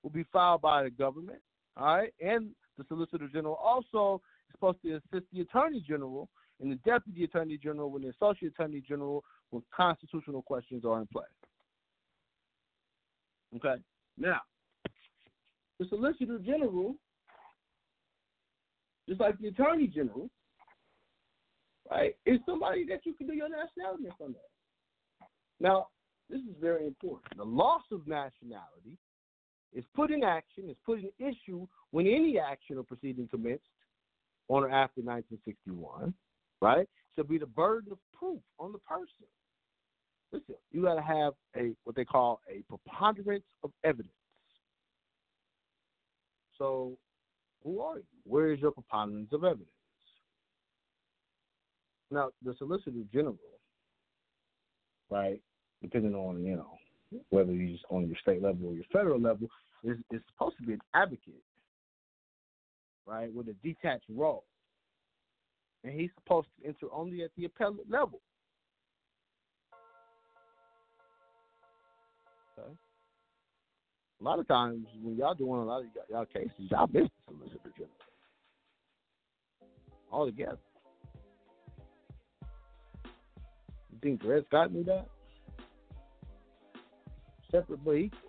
will 0.03 0.09
be 0.09 0.25
filed 0.33 0.61
by 0.61 0.83
the 0.83 0.89
government, 0.89 1.39
all 1.77 1.97
right, 1.97 2.13
and 2.19 2.49
the 2.77 2.83
Solicitor 2.89 3.29
General 3.31 3.55
also 3.55 4.21
supposed 4.57 4.81
to 4.83 4.95
assist 4.95 5.25
the 5.33 5.41
Attorney 5.41 5.83
General 5.87 6.29
and 6.59 6.71
the 6.71 6.75
Deputy 6.77 7.23
Attorney 7.23 7.57
General 7.57 7.95
and 7.95 8.03
the 8.03 8.09
Associate 8.09 8.51
Attorney 8.51 8.81
General 8.87 9.23
when 9.51 9.63
constitutional 9.75 10.41
questions 10.41 10.83
are 10.85 10.99
in 10.99 11.07
play. 11.07 11.23
Okay. 13.55 13.81
Now, 14.17 14.41
the 15.79 15.85
Solicitor 15.87 16.39
General, 16.39 16.95
just 19.07 19.21
like 19.21 19.37
the 19.39 19.49
Attorney 19.49 19.87
General, 19.87 20.29
right, 21.89 22.15
is 22.25 22.39
somebody 22.45 22.85
that 22.89 23.05
you 23.05 23.13
can 23.13 23.27
do 23.27 23.33
your 23.33 23.49
nationality 23.49 24.05
front 24.17 24.35
of. 24.35 25.27
Now, 25.59 25.87
this 26.29 26.39
is 26.39 26.55
very 26.59 26.85
important. 26.85 27.37
The 27.37 27.43
loss 27.43 27.83
of 27.91 28.07
nationality 28.07 28.97
is 29.73 29.85
put 29.95 30.11
in 30.11 30.23
action, 30.23 30.69
is 30.69 30.75
put 30.85 30.99
in 30.99 31.09
issue 31.19 31.67
when 31.91 32.07
any 32.07 32.39
action 32.39 32.77
or 32.77 32.83
proceeding 32.83 33.27
commenced 33.29 33.63
on 34.49 34.63
or 34.63 34.69
after 34.69 35.01
1961, 35.01 36.13
right, 36.61 36.87
should 37.15 37.27
be 37.27 37.37
the 37.37 37.45
burden 37.45 37.91
of 37.91 37.97
proof 38.17 38.39
on 38.59 38.71
the 38.71 38.79
person. 38.79 39.27
Listen, 40.31 40.55
you 40.71 40.83
got 40.83 40.95
to 40.95 41.01
have 41.01 41.33
a 41.55 41.71
what 41.83 41.95
they 41.95 42.05
call 42.05 42.41
a 42.49 42.61
preponderance 42.67 43.45
of 43.63 43.71
evidence. 43.83 44.11
So, 46.57 46.97
who 47.63 47.81
are 47.81 47.97
you? 47.97 48.03
Where 48.25 48.51
is 48.51 48.59
your 48.59 48.71
preponderance 48.71 49.31
of 49.31 49.43
evidence? 49.43 49.69
Now, 52.11 52.29
the 52.43 52.55
Solicitor 52.57 53.03
General, 53.13 53.37
right, 55.09 55.41
depending 55.81 56.15
on 56.15 56.43
you 56.43 56.55
know 56.55 56.77
whether 57.29 57.53
you're 57.53 57.77
on 57.89 58.07
your 58.07 58.17
state 58.21 58.41
level 58.41 58.67
or 58.69 58.73
your 58.73 58.85
federal 58.91 59.19
level, 59.19 59.47
is 59.83 59.97
is 60.11 60.21
supposed 60.31 60.57
to 60.57 60.63
be 60.63 60.73
an 60.73 60.81
advocate, 60.93 61.43
right, 63.07 63.33
with 63.33 63.47
a 63.47 63.55
detached 63.63 64.05
role, 64.09 64.43
and 65.83 65.97
he's 65.99 66.09
supposed 66.15 66.47
to 66.59 66.67
enter 66.67 66.87
only 66.93 67.23
at 67.23 67.31
the 67.37 67.45
appellate 67.45 67.89
level. 67.89 68.19
Okay. 72.59 72.73
A 74.19 74.23
lot 74.23 74.39
of 74.39 74.47
times 74.47 74.85
when 75.01 75.15
y'all 75.15 75.35
doing 75.35 75.61
a 75.61 75.65
lot 75.65 75.81
of 75.81 75.87
y'all, 75.95 76.05
y'all 76.09 76.25
cases, 76.25 76.51
y'all 76.69 76.87
business 76.87 77.11
solicitor 77.27 77.71
general 77.75 77.91
altogether. 80.11 80.57
You 83.91 83.99
think 84.01 84.21
Dred 84.21 84.43
Scott 84.47 84.73
knew 84.73 84.83
that? 84.85 85.07
Separate 87.51 87.83
but. 87.83 88.26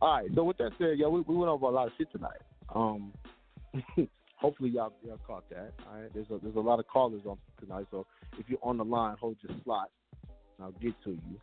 All 0.00 0.14
right. 0.14 0.28
So 0.34 0.44
with 0.44 0.58
that 0.58 0.72
said, 0.78 0.98
yeah, 0.98 1.06
we, 1.06 1.20
we 1.20 1.36
went 1.36 1.50
over 1.50 1.66
a 1.66 1.70
lot 1.70 1.86
of 1.86 1.92
shit 1.96 2.10
tonight. 2.12 2.40
Um, 2.74 3.12
hopefully 4.36 4.70
y'all 4.70 4.92
y'all 5.06 5.20
caught 5.26 5.48
that. 5.50 5.72
All 5.88 6.00
right. 6.00 6.10
There's 6.12 6.26
a 6.30 6.38
there's 6.42 6.56
a 6.56 6.60
lot 6.60 6.78
of 6.78 6.86
callers 6.86 7.22
on 7.26 7.38
tonight, 7.60 7.86
so 7.90 8.06
if 8.38 8.48
you're 8.48 8.58
on 8.62 8.78
the 8.78 8.84
line, 8.84 9.16
hold 9.18 9.36
your 9.46 9.56
slot. 9.64 9.90
I'll 10.60 10.72
get 10.72 10.94
to 11.04 11.10
you. 11.10 11.40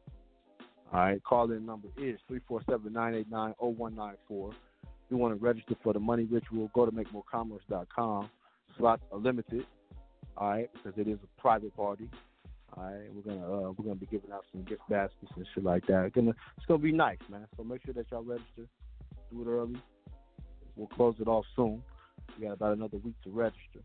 All 0.93 0.99
right. 0.99 1.23
Call 1.23 1.51
in 1.51 1.65
number 1.65 1.88
is 1.97 2.19
three 2.27 2.41
four 2.47 2.61
seven 2.69 2.93
nine 2.93 3.15
eight 3.15 3.30
nine 3.30 3.53
zero 3.59 3.71
one 3.71 3.95
nine 3.95 4.15
four. 4.27 4.51
You 5.09 5.17
want 5.17 5.38
to 5.38 5.43
register 5.43 5.75
for 5.83 5.91
the 5.91 5.99
money 5.99 6.23
ritual, 6.23 6.71
go 6.73 6.85
to 6.85 6.91
MakeMoorCommerce.com. 6.91 8.30
Slots 8.77 9.03
are 9.11 9.17
limited. 9.17 9.65
All 10.38 10.49
right, 10.49 10.69
because 10.73 10.97
it 10.97 11.09
is 11.09 11.17
a 11.21 11.41
private 11.41 11.75
party. 11.75 12.09
All 12.77 12.83
right, 12.83 13.14
we're 13.14 13.33
gonna 13.33 13.45
uh, 13.45 13.72
we're 13.72 13.83
gonna 13.83 13.95
be 13.95 14.06
giving 14.06 14.32
out 14.32 14.45
some 14.51 14.64
gift 14.64 14.82
baskets 14.90 15.32
and 15.35 15.45
shit 15.53 15.64
like 15.64 15.85
that. 15.88 16.06
It's 16.06 16.16
gonna 16.16 16.33
it's 16.58 16.66
gonna 16.67 16.80
be 16.80 16.93
nice, 16.93 17.17
man. 17.30 17.45
So 17.58 17.64
make 17.64 17.83
sure 17.83 17.93
that 17.93 18.06
y'all 18.11 18.24
register. 18.24 18.67
Do 19.32 19.41
it 19.41 19.48
early. 19.48 19.82
We'll 20.75 20.88
close 20.88 21.16
it 21.19 21.27
off 21.27 21.45
soon. 21.56 21.82
We 22.40 22.45
got 22.45 22.53
about 22.53 22.77
another 22.77 22.98
week 22.98 23.16
to 23.24 23.30
register. 23.30 23.82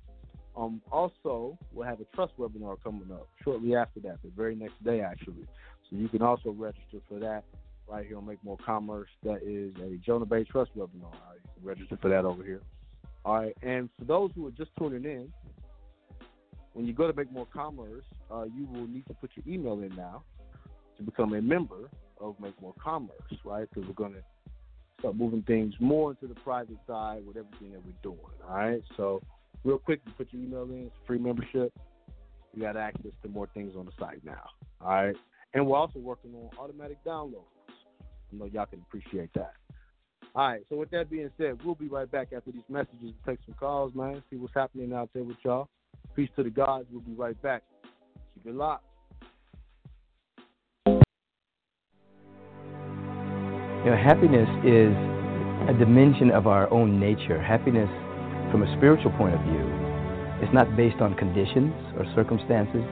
Um, 0.56 0.80
also, 0.90 1.58
we'll 1.72 1.86
have 1.86 2.00
a 2.00 2.04
trust 2.14 2.32
webinar 2.38 2.76
coming 2.82 3.10
up 3.12 3.28
shortly 3.42 3.74
after 3.74 4.00
that, 4.00 4.18
the 4.22 4.30
very 4.36 4.54
next 4.54 4.82
day 4.84 5.00
actually. 5.00 5.46
So 5.90 5.96
you 5.96 6.08
can 6.08 6.22
also 6.22 6.50
register 6.50 6.98
for 7.08 7.18
that 7.18 7.44
right 7.88 8.06
here 8.06 8.16
on 8.16 8.26
Make 8.26 8.42
Moor 8.44 8.56
Commerce. 8.64 9.10
That 9.22 9.42
is 9.42 9.74
a 9.82 9.96
Jonah 9.96 10.26
Bay 10.26 10.44
Trust 10.44 10.70
webinar. 10.76 11.04
All 11.04 11.30
right, 11.30 11.40
register 11.62 11.98
for 12.00 12.08
that 12.08 12.24
over 12.24 12.42
here. 12.42 12.62
All 13.24 13.34
right, 13.40 13.56
and 13.62 13.90
for 13.98 14.04
those 14.04 14.30
who 14.34 14.46
are 14.46 14.52
just 14.52 14.70
tuning 14.78 15.04
in, 15.04 15.32
when 16.76 16.86
you 16.86 16.92
go 16.92 17.10
to 17.10 17.16
Make 17.16 17.32
Moor 17.32 17.46
Commerce, 17.50 18.04
uh, 18.30 18.44
you 18.54 18.66
will 18.66 18.86
need 18.86 19.06
to 19.06 19.14
put 19.14 19.30
your 19.34 19.52
email 19.52 19.80
in 19.80 19.96
now 19.96 20.22
to 20.98 21.02
become 21.02 21.32
a 21.32 21.40
member 21.40 21.88
of 22.20 22.38
Make 22.38 22.60
Moor 22.60 22.74
Commerce, 22.78 23.16
right? 23.46 23.66
Because 23.72 23.88
we're 23.88 23.94
going 23.94 24.12
to 24.12 24.22
start 24.98 25.16
moving 25.16 25.42
things 25.42 25.72
more 25.80 26.10
into 26.10 26.26
the 26.26 26.38
private 26.40 26.76
side 26.86 27.26
with 27.26 27.38
everything 27.38 27.72
that 27.72 27.80
we're 27.82 27.94
doing, 28.02 28.20
all 28.46 28.56
right? 28.56 28.82
So, 28.98 29.22
real 29.64 29.78
quick, 29.78 30.02
you 30.04 30.12
put 30.18 30.30
your 30.32 30.42
email 30.42 30.64
in, 30.64 30.84
it's 30.84 30.96
free 31.06 31.18
membership. 31.18 31.72
You 32.54 32.62
got 32.62 32.76
access 32.76 33.12
to 33.22 33.28
more 33.30 33.48
things 33.54 33.72
on 33.74 33.86
the 33.86 33.92
site 33.98 34.22
now, 34.22 34.44
all 34.82 34.90
right? 34.90 35.16
And 35.54 35.66
we're 35.66 35.78
also 35.78 35.98
working 35.98 36.34
on 36.34 36.50
automatic 36.62 37.02
downloads. 37.06 37.46
I 37.70 38.36
know 38.36 38.44
y'all 38.52 38.66
can 38.66 38.82
appreciate 38.82 39.30
that. 39.34 39.54
All 40.34 40.48
right, 40.48 40.60
so 40.68 40.76
with 40.76 40.90
that 40.90 41.08
being 41.08 41.30
said, 41.38 41.58
we'll 41.64 41.74
be 41.74 41.88
right 41.88 42.10
back 42.10 42.34
after 42.36 42.52
these 42.52 42.60
messages 42.68 43.14
to 43.24 43.30
take 43.30 43.38
some 43.46 43.54
calls, 43.54 43.94
man, 43.94 44.22
see 44.28 44.36
what's 44.36 44.52
happening 44.52 44.92
out 44.92 45.08
there 45.14 45.24
with 45.24 45.38
y'all. 45.42 45.70
Peace 46.16 46.30
to 46.34 46.42
the 46.42 46.48
gods. 46.48 46.86
We'll 46.90 47.02
be 47.02 47.12
right 47.12 47.40
back. 47.42 47.62
Keep 48.34 48.46
it 48.46 48.54
locked. 48.54 48.84
You 53.84 53.92
know, 53.92 53.96
happiness 54.02 54.48
is 54.64 54.96
a 55.68 55.76
dimension 55.78 56.30
of 56.30 56.46
our 56.46 56.72
own 56.72 56.98
nature. 56.98 57.38
Happiness, 57.38 57.90
from 58.50 58.62
a 58.62 58.76
spiritual 58.78 59.10
point 59.18 59.34
of 59.34 59.42
view, 59.42 59.60
is 60.40 60.48
not 60.54 60.74
based 60.74 61.02
on 61.02 61.14
conditions 61.16 61.74
or 61.98 62.06
circumstances. 62.14 62.82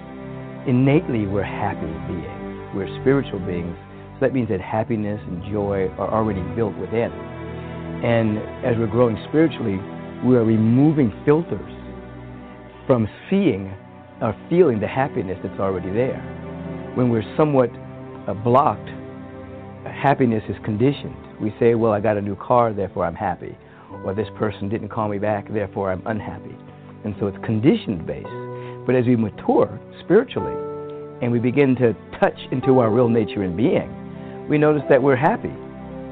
Innately, 0.69 1.27
we're 1.27 1.43
happy 1.43 1.89
beings. 2.07 2.77
We're 2.77 2.93
spiritual 3.01 3.41
beings. 3.41 3.75
So 4.15 4.21
that 4.21 4.35
means 4.35 4.51
that 4.51 4.61
happiness 4.61 5.21
and 5.27 5.43
joy 5.51 5.89
are 5.97 6.13
already 6.13 6.43
built 6.55 6.77
within. 6.77 7.11
And 8.05 8.37
as 8.67 8.77
we're 8.77 8.87
growing 8.87 9.17
spiritually, 9.29 9.81
we 10.29 10.37
are 10.37 10.45
removing 10.45 11.11
filters 11.25 11.74
from 12.87 13.09
seeing 13.31 13.73
or 14.21 14.37
feeling 14.49 14.81
the 14.81 14.87
happiness 14.87 15.39
that's 15.43 15.59
already 15.59 15.91
there. 15.91 16.21
When 16.95 17.11
we're 17.11 17.25
somewhat 17.37 17.71
uh, 18.29 18.35
blocked, 18.35 18.89
happiness 19.85 20.43
is 20.49 20.57
conditioned. 20.65 21.17
We 21.41 21.55
say, 21.59 21.75
well, 21.75 21.93
I 21.93 22.01
got 22.01 22.17
a 22.17 22.23
new 22.23 22.37
car, 22.37 22.73
therefore 22.73 23.05
I'm 23.05 23.15
happy. 23.15 23.57
Or 24.05 24.15
this 24.15 24.29
person 24.39 24.69
didn't 24.69 24.89
call 24.89 25.09
me 25.09 25.19
back, 25.19 25.53
therefore 25.53 25.91
I'm 25.91 26.07
unhappy. 26.07 26.57
And 27.05 27.15
so 27.19 27.27
it's 27.27 27.39
conditioned 27.45 28.07
based. 28.07 28.29
But 28.87 28.95
as 28.95 29.07
we 29.07 29.17
mature 29.17 29.81
spiritually 30.05 30.55
and 31.23 31.33
we 31.33 31.39
begin 31.39 31.75
to 31.77 31.95
touch 32.21 32.39
into 32.53 32.79
our 32.79 32.91
real 32.91 33.09
nature 33.09 33.43
and 33.43 33.57
being, 33.57 34.49
we 34.49 34.59
notice 34.59 34.83
that 34.89 35.03
we're 35.03 35.17
happy, 35.17 35.53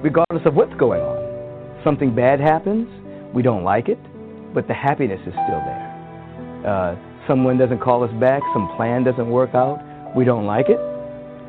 regardless 0.02 0.46
of 0.46 0.54
what's 0.54 0.74
going 0.74 1.02
on. 1.02 1.82
Something 1.84 2.14
bad 2.14 2.40
happens, 2.40 2.88
we 3.34 3.42
don't 3.42 3.64
like 3.64 3.88
it, 3.88 3.98
but 4.54 4.68
the 4.68 4.74
happiness 4.74 5.20
is 5.20 5.32
still 5.32 5.60
there. 5.66 5.91
Uh, 6.66 6.96
someone 7.26 7.58
doesn't 7.58 7.80
call 7.80 8.04
us 8.04 8.12
back, 8.20 8.42
some 8.52 8.70
plan 8.76 9.04
doesn't 9.04 9.28
work 9.28 9.54
out, 9.54 9.82
we 10.16 10.24
don't 10.24 10.46
like 10.46 10.68
it, 10.68 10.78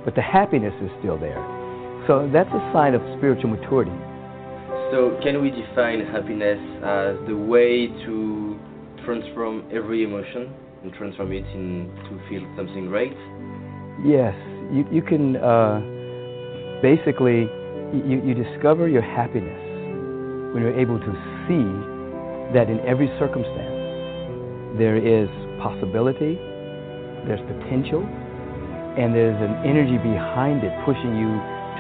but 0.06 0.16
the 0.16 0.22
happiness 0.22 0.74
is 0.82 0.90
still 1.00 1.18
there. 1.18 1.42
So 2.08 2.30
that's 2.34 2.50
a 2.50 2.72
sign 2.74 2.94
of 2.94 3.02
spiritual 3.18 3.50
maturity. 3.50 3.94
So, 4.92 5.18
can 5.24 5.42
we 5.42 5.50
define 5.50 6.06
happiness 6.06 6.60
as 6.86 7.18
the 7.26 7.36
way 7.36 7.88
to 8.06 8.60
transform 9.06 9.66
every 9.74 10.04
emotion 10.04 10.54
and 10.84 10.94
transform 10.94 11.32
it 11.32 11.46
into 11.56 12.20
feel 12.30 12.46
something 12.56 12.88
great? 12.88 13.18
Yes, 14.06 14.36
you, 14.72 14.86
you 14.92 15.02
can 15.02 15.38
uh, 15.38 15.82
basically 16.82 17.50
you, 17.94 18.22
you 18.26 18.34
discover 18.34 18.88
your 18.88 19.02
happiness 19.02 19.62
when 20.54 20.62
you're 20.62 20.80
able 20.80 21.00
to 21.00 21.14
see 21.48 21.66
that 22.54 22.70
in 22.70 22.80
every 22.86 23.08
circumstance 23.18 23.73
there 24.78 24.98
is 24.98 25.30
possibility, 25.62 26.36
there's 27.30 27.42
potential, 27.46 28.02
and 28.98 29.14
there's 29.14 29.38
an 29.42 29.54
energy 29.66 29.98
behind 29.98 30.64
it 30.64 30.74
pushing 30.86 31.18
you 31.18 31.30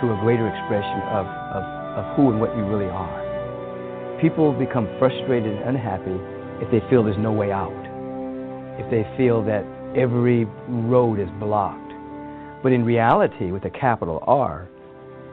to 0.01 0.13
a 0.13 0.17
greater 0.21 0.47
expression 0.47 0.99
of, 1.13 1.25
of, 1.53 1.63
of 1.97 2.15
who 2.15 2.31
and 2.31 2.39
what 2.39 2.55
you 2.57 2.63
really 2.65 2.89
are. 2.89 3.21
People 4.21 4.53
become 4.53 4.87
frustrated 4.99 5.51
and 5.51 5.75
unhappy 5.75 6.17
if 6.61 6.69
they 6.71 6.81
feel 6.89 7.03
there's 7.03 7.17
no 7.17 7.31
way 7.31 7.51
out, 7.51 7.73
if 8.79 8.89
they 8.89 9.05
feel 9.17 9.43
that 9.43 9.65
every 9.95 10.45
road 10.67 11.19
is 11.19 11.29
blocked. 11.39 11.93
But 12.63 12.71
in 12.71 12.85
reality, 12.85 13.51
with 13.51 13.65
a 13.65 13.69
capital 13.69 14.23
R, 14.25 14.69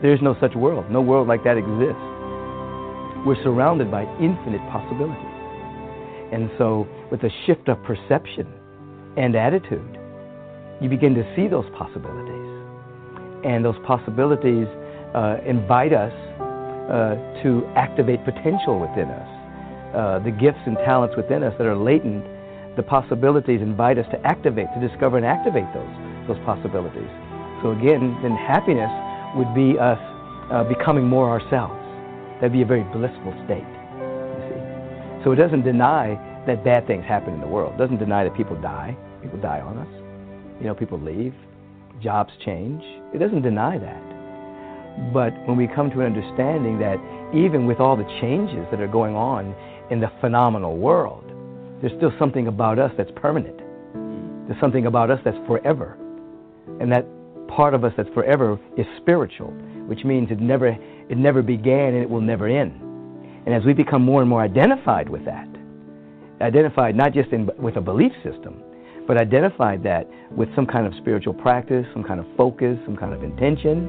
there's 0.02 0.20
no 0.20 0.36
such 0.40 0.54
world. 0.54 0.90
No 0.90 1.00
world 1.00 1.28
like 1.28 1.44
that 1.44 1.56
exists. 1.56 2.02
We're 3.24 3.40
surrounded 3.44 3.90
by 3.90 4.02
infinite 4.18 4.60
possibilities. 4.72 5.29
And 6.32 6.50
so, 6.58 6.86
with 7.10 7.22
a 7.24 7.30
shift 7.46 7.68
of 7.68 7.82
perception 7.82 8.46
and 9.16 9.34
attitude, 9.34 9.98
you 10.80 10.88
begin 10.88 11.14
to 11.14 11.24
see 11.34 11.48
those 11.48 11.66
possibilities. 11.76 12.46
And 13.44 13.64
those 13.64 13.78
possibilities 13.86 14.68
uh, 15.14 15.38
invite 15.44 15.92
us 15.92 16.12
uh, 16.46 17.18
to 17.42 17.66
activate 17.74 18.24
potential 18.24 18.78
within 18.78 19.10
us. 19.10 19.30
Uh, 19.90 20.18
the 20.22 20.30
gifts 20.30 20.62
and 20.66 20.76
talents 20.86 21.16
within 21.16 21.42
us 21.42 21.52
that 21.58 21.66
are 21.66 21.76
latent, 21.76 22.22
the 22.76 22.82
possibilities 22.82 23.60
invite 23.60 23.98
us 23.98 24.06
to 24.12 24.18
activate, 24.22 24.66
to 24.78 24.80
discover 24.86 25.16
and 25.16 25.26
activate 25.26 25.66
those, 25.74 25.94
those 26.30 26.38
possibilities. 26.46 27.10
So, 27.62 27.74
again, 27.74 28.14
then 28.22 28.38
happiness 28.38 28.90
would 29.34 29.50
be 29.54 29.78
us 29.78 29.98
uh, 30.50 30.62
becoming 30.64 31.06
more 31.06 31.28
ourselves. 31.28 31.74
That'd 32.38 32.52
be 32.52 32.62
a 32.62 32.66
very 32.66 32.84
blissful 32.94 33.34
state. 33.44 33.79
So 35.24 35.32
it 35.32 35.36
doesn't 35.36 35.62
deny 35.62 36.18
that 36.46 36.64
bad 36.64 36.86
things 36.86 37.04
happen 37.04 37.34
in 37.34 37.40
the 37.40 37.46
world. 37.46 37.74
It 37.74 37.78
doesn't 37.78 37.98
deny 37.98 38.24
that 38.24 38.36
people 38.36 38.60
die. 38.60 38.96
People 39.22 39.40
die 39.40 39.60
on 39.60 39.78
us. 39.78 40.60
You 40.60 40.66
know, 40.66 40.74
people 40.74 40.98
leave. 40.98 41.34
Jobs 42.02 42.32
change. 42.44 42.82
It 43.14 43.18
doesn't 43.18 43.42
deny 43.42 43.78
that. 43.78 45.12
But 45.12 45.32
when 45.46 45.56
we 45.56 45.68
come 45.68 45.90
to 45.90 46.00
an 46.00 46.06
understanding 46.06 46.78
that 46.78 46.96
even 47.34 47.66
with 47.66 47.80
all 47.80 47.96
the 47.96 48.08
changes 48.20 48.66
that 48.70 48.80
are 48.80 48.88
going 48.88 49.14
on 49.14 49.54
in 49.90 50.00
the 50.00 50.10
phenomenal 50.20 50.76
world, 50.76 51.24
there's 51.80 51.92
still 51.96 52.12
something 52.18 52.46
about 52.46 52.78
us 52.78 52.92
that's 52.96 53.10
permanent. 53.16 53.58
There's 54.48 54.60
something 54.60 54.86
about 54.86 55.10
us 55.10 55.20
that's 55.24 55.38
forever. 55.46 55.96
And 56.80 56.90
that 56.92 57.06
part 57.48 57.74
of 57.74 57.84
us 57.84 57.92
that's 57.96 58.08
forever 58.14 58.58
is 58.76 58.86
spiritual, 59.00 59.50
which 59.86 60.04
means 60.04 60.30
it 60.30 60.40
never, 60.40 60.68
it 60.68 61.16
never 61.16 61.42
began 61.42 61.94
and 61.94 62.02
it 62.02 62.08
will 62.08 62.20
never 62.20 62.48
end. 62.48 62.89
And 63.46 63.54
as 63.54 63.64
we 63.64 63.72
become 63.72 64.02
more 64.02 64.20
and 64.20 64.28
more 64.28 64.42
identified 64.42 65.08
with 65.08 65.24
that, 65.24 65.48
identified 66.40 66.94
not 66.94 67.12
just 67.12 67.30
in, 67.30 67.50
with 67.58 67.76
a 67.76 67.80
belief 67.80 68.12
system, 68.22 68.62
but 69.06 69.16
identified 69.16 69.82
that 69.82 70.08
with 70.30 70.48
some 70.54 70.66
kind 70.66 70.86
of 70.86 70.94
spiritual 70.98 71.34
practice, 71.34 71.86
some 71.92 72.04
kind 72.04 72.20
of 72.20 72.26
focus, 72.36 72.78
some 72.84 72.96
kind 72.96 73.12
of 73.12 73.22
intention, 73.22 73.88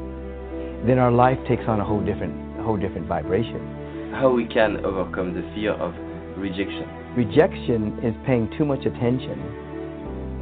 then 0.88 0.97
our 0.97 1.11
life 1.11 1.38
takes 1.47 1.63
on 1.67 1.80
a 1.80 1.85
whole 1.85 2.03
different, 2.03 2.33
a 2.59 2.63
whole 2.63 2.77
different 2.77 3.07
vibration. 3.07 4.11
How 4.13 4.31
we 4.31 4.45
can 4.45 4.83
overcome 4.85 5.33
the 5.33 5.43
fear 5.53 5.73
of 5.73 5.93
rejection? 6.38 6.88
Rejection 7.15 7.99
is 8.03 8.15
paying 8.25 8.49
too 8.57 8.65
much 8.65 8.85
attention. 8.85 9.38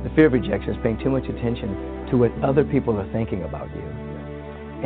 The 0.03 0.09
fear 0.15 0.27
of 0.27 0.33
rejection 0.33 0.69
is 0.69 0.77
paying 0.81 0.97
too 1.03 1.09
much 1.09 1.25
attention 1.25 2.07
to 2.09 2.17
what 2.17 2.31
other 2.41 2.63
people 2.63 2.97
are 2.97 3.11
thinking 3.11 3.43
about 3.43 3.67
you, 3.75 3.81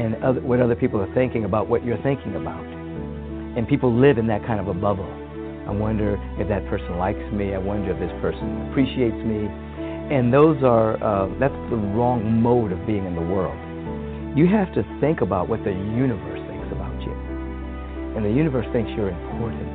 and 0.02 0.16
other, 0.24 0.42
what 0.42 0.60
other 0.60 0.76
people 0.76 1.00
are 1.02 1.14
thinking 1.14 1.46
about 1.46 1.70
what 1.70 1.86
you're 1.86 2.02
thinking 2.02 2.36
about. 2.36 2.73
And 3.56 3.68
people 3.68 3.94
live 3.94 4.18
in 4.18 4.28
that 4.28 4.46
kind 4.46 4.60
of 4.60 4.68
a 4.68 4.74
bubble. 4.74 5.10
I 5.68 5.72
wonder 5.72 6.20
if 6.38 6.50
that 6.50 6.68
person 6.68 6.98
likes 6.98 7.24
me. 7.32 7.54
I 7.54 7.58
wonder 7.58 7.92
if 7.92 8.00
this 8.00 8.12
person 8.20 8.68
appreciates 8.70 9.16
me. 9.24 9.48
And 10.12 10.34
those 10.34 10.62
are, 10.64 11.00
uh, 11.00 11.28
that's 11.40 11.56
the 11.70 11.80
wrong 11.96 12.42
mode 12.42 12.72
of 12.72 12.86
being 12.86 13.06
in 13.06 13.16
the 13.16 13.24
world. 13.24 13.56
You 14.36 14.48
have 14.50 14.74
to 14.74 14.84
think 15.00 15.22
about 15.22 15.48
what 15.48 15.64
the 15.64 15.72
universe 15.72 16.42
thinks 16.50 16.68
about 16.74 16.98
you. 17.02 17.14
And 18.18 18.26
the 18.26 18.34
universe 18.34 18.66
thinks 18.74 18.92
you're 18.98 19.10
important. 19.10 19.70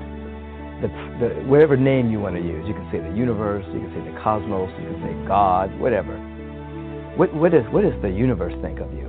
The, 0.83 0.89
the, 1.19 1.29
whatever 1.49 1.77
name 1.77 2.11
you 2.11 2.21
want 2.21 2.37
to 2.37 2.43
use, 2.43 2.67
you 2.69 2.75
can 2.75 2.87
say 2.93 2.99
the 3.01 3.17
universe, 3.17 3.65
you 3.73 3.81
can 3.81 3.91
say 3.95 4.03
the 4.05 4.19
cosmos, 4.21 4.71
you 4.79 4.91
can 4.91 5.01
say 5.03 5.15
God, 5.27 5.73
whatever. 5.81 6.15
What, 7.17 7.35
what, 7.35 7.55
is, 7.55 7.65
what 7.73 7.83
does 7.83 7.97
the 8.03 8.11
universe 8.11 8.55
think 8.63 8.79
of 8.79 8.93
you? 8.93 9.09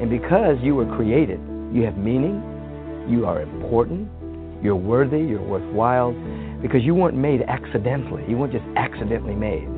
And 0.00 0.10
because 0.10 0.56
you 0.62 0.74
were 0.74 0.86
created, 0.94 1.40
you 1.72 1.82
have 1.82 1.96
meaning, 1.96 2.38
you 3.10 3.26
are 3.26 3.42
important, 3.42 4.08
you're 4.62 4.76
worthy, 4.76 5.18
you're 5.18 5.42
worthwhile, 5.42 6.12
because 6.62 6.82
you 6.82 6.94
weren't 6.94 7.16
made 7.16 7.42
accidentally. 7.42 8.24
You 8.28 8.36
weren't 8.36 8.52
just 8.52 8.64
accidentally 8.76 9.34
made. 9.34 9.68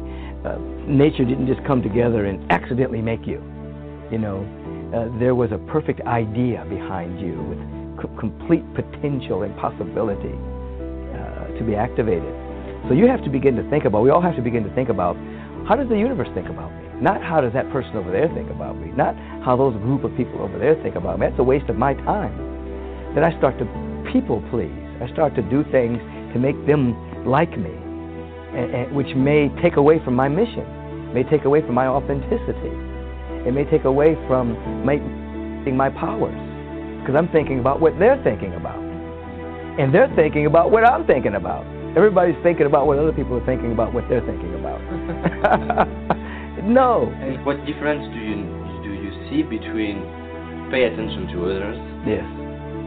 Uh, 0.44 0.59
nature 0.86 1.25
didn't 1.25 1.47
just 1.47 1.65
come 1.65 1.83
together 1.83 2.27
and 2.27 2.51
accidentally 2.51 3.01
make 3.01 3.27
you. 3.27 3.41
You 4.11 4.19
know, 4.19 4.43
uh, 4.93 5.19
there 5.19 5.35
was 5.35 5.52
a 5.52 5.59
perfect 5.70 6.01
idea 6.02 6.67
behind 6.69 7.20
you 7.20 7.41
with 7.43 7.59
c- 8.02 8.19
complete 8.19 8.65
potential 8.75 9.43
and 9.43 9.57
possibility 9.57 10.35
uh, 11.15 11.47
to 11.57 11.65
be 11.65 11.77
activated. 11.77 12.35
So 12.89 12.94
you 12.94 13.07
have 13.07 13.23
to 13.23 13.31
begin 13.31 13.55
to 13.57 13.70
think 13.70 13.85
about, 13.85 14.02
we 14.02 14.11
all 14.11 14.20
have 14.20 14.36
to 14.36 14.43
begin 14.43 14.65
to 14.65 14.75
think 14.75 14.89
about 14.89 15.17
how 15.69 15.77
does 15.77 15.89
the 15.89 15.97
universe 15.97 16.28
think 16.35 16.49
about 16.49 16.75
me? 16.75 17.01
Not 17.01 17.23
how 17.23 17.41
does 17.41 17.52
that 17.52 17.70
person 17.70 17.97
over 17.97 18.11
there 18.11 18.28
think 18.35 18.51
about 18.51 18.77
me? 18.77 18.91
Not 18.93 19.15
how 19.44 19.57
those 19.57 19.75
group 19.75 20.02
of 20.02 20.15
people 20.17 20.43
over 20.43 20.59
there 20.59 20.75
think 20.83 20.97
about 20.97 21.20
me. 21.20 21.27
That's 21.28 21.39
a 21.39 21.44
waste 21.44 21.70
of 21.70 21.77
my 21.77 21.94
time. 21.94 22.51
Then 23.15 23.24
I 23.24 23.36
start 23.39 23.58
to 23.58 23.66
people 24.12 24.42
please. 24.50 24.73
I 25.02 25.10
start 25.12 25.34
to 25.34 25.42
do 25.42 25.65
things 25.70 25.99
to 26.32 26.39
make 26.39 26.57
them 26.66 26.94
like 27.26 27.50
me, 27.58 27.70
and, 28.57 28.74
and, 28.74 28.97
which 28.97 29.15
may 29.16 29.50
take 29.62 29.76
away 29.76 30.02
from 30.05 30.15
my 30.15 30.28
mission, 30.28 30.65
may 31.12 31.24
take 31.24 31.44
away 31.44 31.60
from 31.60 31.74
my 31.74 31.86
authenticity. 31.86 32.73
It 33.47 33.52
may 33.52 33.65
take 33.65 33.84
away 33.84 34.15
from 34.26 34.55
my, 34.86 34.97
my 35.70 35.91
powers, 35.91 36.39
because 37.00 37.16
I'm 37.16 37.28
thinking 37.28 37.58
about 37.58 37.81
what 37.81 37.99
they're 37.99 38.23
thinking 38.23 38.55
about. 38.55 38.81
And 39.78 39.92
they're 39.94 40.12
thinking 40.15 40.47
about 40.47 40.70
what 40.70 40.84
I'm 40.84 41.07
thinking 41.07 41.34
about. 41.34 41.66
Everybody's 41.97 42.36
thinking 42.42 42.66
about 42.66 42.86
what 42.86 42.99
other 42.99 43.12
people 43.12 43.36
are 43.36 43.47
thinking 43.47 43.73
about 43.73 43.92
what 43.92 44.05
they're 44.08 44.24
thinking 44.24 44.55
about. 44.55 44.81
no. 46.65 47.12
And 47.20 47.44
what 47.44 47.65
difference 47.66 48.05
do 48.15 48.20
you 48.20 48.36
do 48.82 48.92
you 48.92 49.10
see 49.28 49.42
between 49.42 50.00
pay 50.70 50.84
attention 50.84 51.28
to 51.34 51.44
others? 51.44 51.76
Yes. 52.07 52.41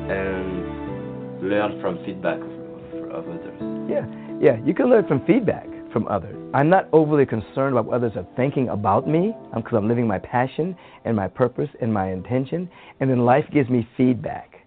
And 0.07 1.41
learn 1.41 1.81
from 1.81 1.97
feedback 2.05 2.39
of, 2.39 3.27
others. 3.27 3.89
Yeah, 3.89 4.05
yeah. 4.39 4.63
You 4.65 4.73
can 4.73 4.89
learn 4.89 5.07
from 5.07 5.25
feedback 5.25 5.67
from 5.91 6.07
others. 6.07 6.35
I'm 6.53 6.69
not 6.69 6.87
overly 6.91 7.25
concerned 7.25 7.73
about 7.73 7.85
what 7.85 7.95
others 7.95 8.11
are 8.15 8.27
thinking 8.35 8.69
about 8.69 9.07
me 9.07 9.33
because 9.55 9.73
I'm 9.73 9.87
living 9.87 10.07
my 10.07 10.19
passion 10.19 10.75
and 11.05 11.15
my 11.15 11.27
purpose 11.27 11.69
and 11.81 11.93
my 11.93 12.11
intention. 12.11 12.69
And 12.99 13.09
then 13.09 13.25
life 13.25 13.45
gives 13.51 13.69
me 13.69 13.87
feedback. 13.97 14.65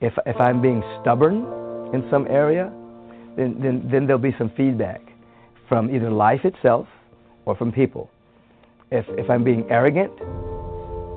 If 0.00 0.14
if 0.26 0.36
I'm 0.40 0.60
being 0.60 0.82
stubborn 1.00 1.44
in 1.94 2.04
some 2.10 2.26
area, 2.28 2.72
then 3.36 3.60
then, 3.60 3.88
then 3.90 4.06
there'll 4.06 4.22
be 4.22 4.34
some 4.36 4.50
feedback 4.56 5.00
from 5.68 5.94
either 5.94 6.10
life 6.10 6.44
itself 6.44 6.86
or 7.44 7.54
from 7.54 7.70
people. 7.70 8.10
If 8.90 9.06
if 9.10 9.30
I'm 9.30 9.44
being 9.44 9.64
arrogant, 9.70 10.12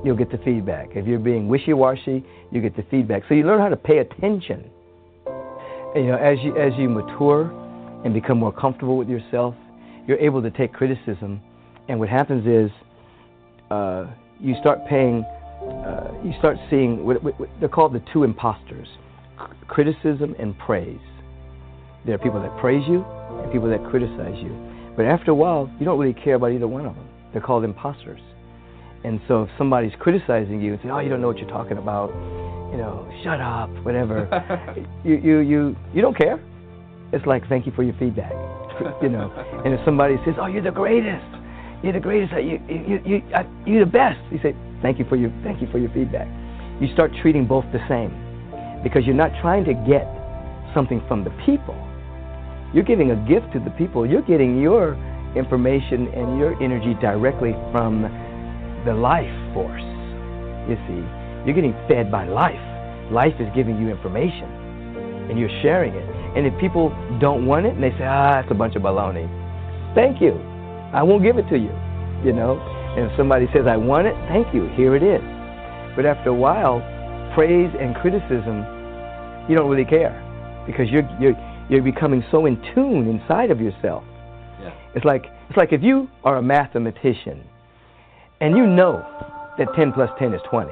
you'll 0.06 0.18
get 0.18 0.30
the 0.32 0.38
feedback. 0.46 0.90
If 0.96 1.08
you're 1.08 1.20
being 1.20 1.48
wishy-washy, 1.48 2.24
you 2.52 2.62
get 2.62 2.76
the 2.76 2.84
feedback. 2.90 3.24
So 3.28 3.34
you 3.34 3.44
learn 3.44 3.60
how 3.60 3.70
to 3.70 3.76
pay 3.78 4.00
attention. 4.00 4.70
And, 5.96 6.06
you 6.06 6.12
know, 6.12 6.18
as 6.18 6.38
you 6.44 6.58
as 6.58 6.74
you 6.78 6.90
mature 6.90 7.52
and 8.04 8.14
become 8.14 8.38
more 8.38 8.52
comfortable 8.52 8.98
with 8.98 9.10
yourself, 9.10 9.56
you're 10.08 10.20
able 10.20 10.42
to 10.42 10.52
take 10.52 10.74
criticism. 10.74 11.42
And 11.88 12.00
what 12.00 12.10
happens 12.10 12.46
is, 12.46 12.72
uh, 13.72 14.08
you 14.40 14.56
start 14.60 14.80
paying, 14.88 15.24
uh, 15.24 16.12
you 16.24 16.34
start 16.40 16.58
seeing 16.70 17.06
what, 17.06 17.24
what, 17.24 17.40
what, 17.40 17.50
they're 17.60 17.70
called 17.70 17.94
the 17.94 18.04
two 18.12 18.24
imposters: 18.24 18.88
criticism 19.68 20.36
and 20.38 20.58
praise. 20.60 21.00
There 22.06 22.14
are 22.14 22.20
people 22.20 22.42
that 22.42 22.56
praise 22.60 22.84
you 22.88 23.04
and 23.04 23.52
people 23.52 23.70
that 23.70 23.84
criticize 23.90 24.38
you. 24.42 24.54
But 24.96 25.06
after 25.06 25.32
a 25.32 25.36
while, 25.36 25.70
you 25.80 25.86
don't 25.86 26.00
really 26.00 26.14
care 26.14 26.36
about 26.36 26.52
either 26.52 26.68
one 26.68 26.86
of 26.86 26.96
them. 26.96 27.08
They're 27.34 27.42
called 27.42 27.64
imposters. 27.64 28.22
And 29.06 29.22
so 29.28 29.44
if 29.44 29.50
somebody's 29.56 29.94
criticizing 30.00 30.60
you 30.60 30.74
and 30.74 30.82
saying, 30.82 30.92
"Oh, 30.92 30.98
you 30.98 31.10
don't 31.10 31.22
know 31.22 31.28
what 31.28 31.38
you're 31.38 31.50
talking 31.50 31.78
about," 31.78 32.10
you 32.72 32.78
know, 32.78 33.08
shut 33.24 33.40
up, 33.40 33.70
whatever, 33.86 34.26
you 35.06 35.18
you 35.18 35.40
you 35.40 35.76
you 35.94 36.02
don't 36.02 36.18
care. 36.18 36.40
It's 37.14 37.26
like, 37.28 37.48
thank 37.48 37.68
you 37.68 37.72
for 37.72 37.84
your 37.84 37.94
feedback, 38.00 38.34
you 39.04 39.10
know. 39.10 39.32
And 39.64 39.76
if 39.76 39.80
somebody 39.86 40.18
says, 40.26 40.34
"Oh, 40.40 40.48
you're 40.48 40.64
the 40.64 40.72
greatest," 40.72 41.24
you're 41.84 41.94
the 41.94 42.00
greatest, 42.00 42.34
you 42.34 42.60
you 42.68 43.00
you 43.06 43.22
uh, 43.36 43.44
you're 43.64 43.86
the 43.86 43.92
best, 43.92 44.20
you 44.32 44.40
say, 44.42 44.56
"Thank 44.82 44.98
you 44.98 45.06
for 45.06 45.18
your 45.18 45.32
thank 45.44 45.62
you 45.62 45.68
for 45.72 45.78
your 45.78 45.92
feedback." 45.92 46.28
You 46.82 46.92
start 46.92 47.12
treating 47.22 47.46
both 47.46 47.66
the 47.72 47.86
same 47.88 48.10
because 48.82 49.06
you're 49.06 49.16
not 49.16 49.32
trying 49.40 49.66
to 49.66 49.74
get 49.88 50.10
something 50.74 51.00
from 51.08 51.24
the 51.24 51.32
people. 51.46 51.78
You're 52.74 52.84
giving 52.84 53.12
a 53.12 53.16
gift 53.30 53.54
to 53.54 53.60
the 53.60 53.70
people. 53.78 54.04
You're 54.10 54.24
getting 54.24 54.60
your 54.60 54.98
information 55.36 56.08
and 56.08 56.40
your 56.40 56.62
energy 56.62 56.96
directly 57.00 57.54
from 57.72 58.04
the 58.86 58.94
life 58.94 59.34
force. 59.54 59.82
You 60.70 60.78
see, 60.88 61.02
you're 61.46 61.56
getting 61.56 61.76
fed 61.88 62.12
by 62.12 62.26
life. 62.26 62.62
Life 63.12 63.36
is 63.40 63.48
giving 63.54 63.80
you 63.82 63.90
information, 63.90 64.50
and 65.30 65.38
you're 65.38 65.54
sharing 65.62 65.94
it. 65.94 66.06
And 66.38 66.46
if 66.46 66.54
people 66.60 66.90
don't 67.20 67.46
want 67.46 67.66
it, 67.66 67.74
and 67.74 67.84
they 67.84 67.92
say, 67.92 68.06
"Ah, 68.06 68.40
it's 68.40 68.52
a 68.52 68.56
bunch 68.56 68.76
of 68.76 68.82
baloney," 68.82 69.28
thank 69.94 70.22
you. 70.22 70.34
I 70.94 71.04
won't 71.04 71.24
give 71.24 71.38
it 71.38 71.48
to 71.50 71.58
you. 71.58 71.72
You 72.24 72.34
know. 72.34 72.60
And 72.96 73.12
if 73.12 73.18
somebody 73.18 73.48
says, 73.54 73.68
"I 73.68 73.78
want 73.78 74.08
it," 74.08 74.16
thank 74.28 74.54
you. 74.54 74.68
Here 74.70 74.96
it 74.96 75.04
is. 75.04 75.22
But 75.96 76.06
after 76.06 76.30
a 76.30 76.34
while, 76.34 76.82
praise 77.34 77.72
and 77.80 77.96
criticism, 77.96 78.66
you 79.48 79.56
don't 79.56 79.70
really 79.70 79.86
care 79.86 80.16
because 80.66 80.90
you're 80.90 81.08
you're 81.20 81.36
you're 81.70 81.84
becoming 81.84 82.24
so 82.32 82.46
in 82.46 82.62
tune 82.74 83.08
inside 83.08 83.52
of 83.52 83.62
yourself. 83.62 84.04
Yeah. 84.62 84.72
It's 84.96 85.06
like 85.06 85.26
it's 85.50 85.58
like 85.58 85.74
if 85.74 85.84
you 85.84 86.10
are 86.24 86.38
a 86.38 86.42
mathematician 86.42 87.44
and 88.42 88.56
you 88.56 88.66
know 88.66 89.06
that 89.58 89.68
10 89.76 89.94
plus 89.94 90.10
10 90.20 90.34
is 90.34 90.42
20. 90.50 90.72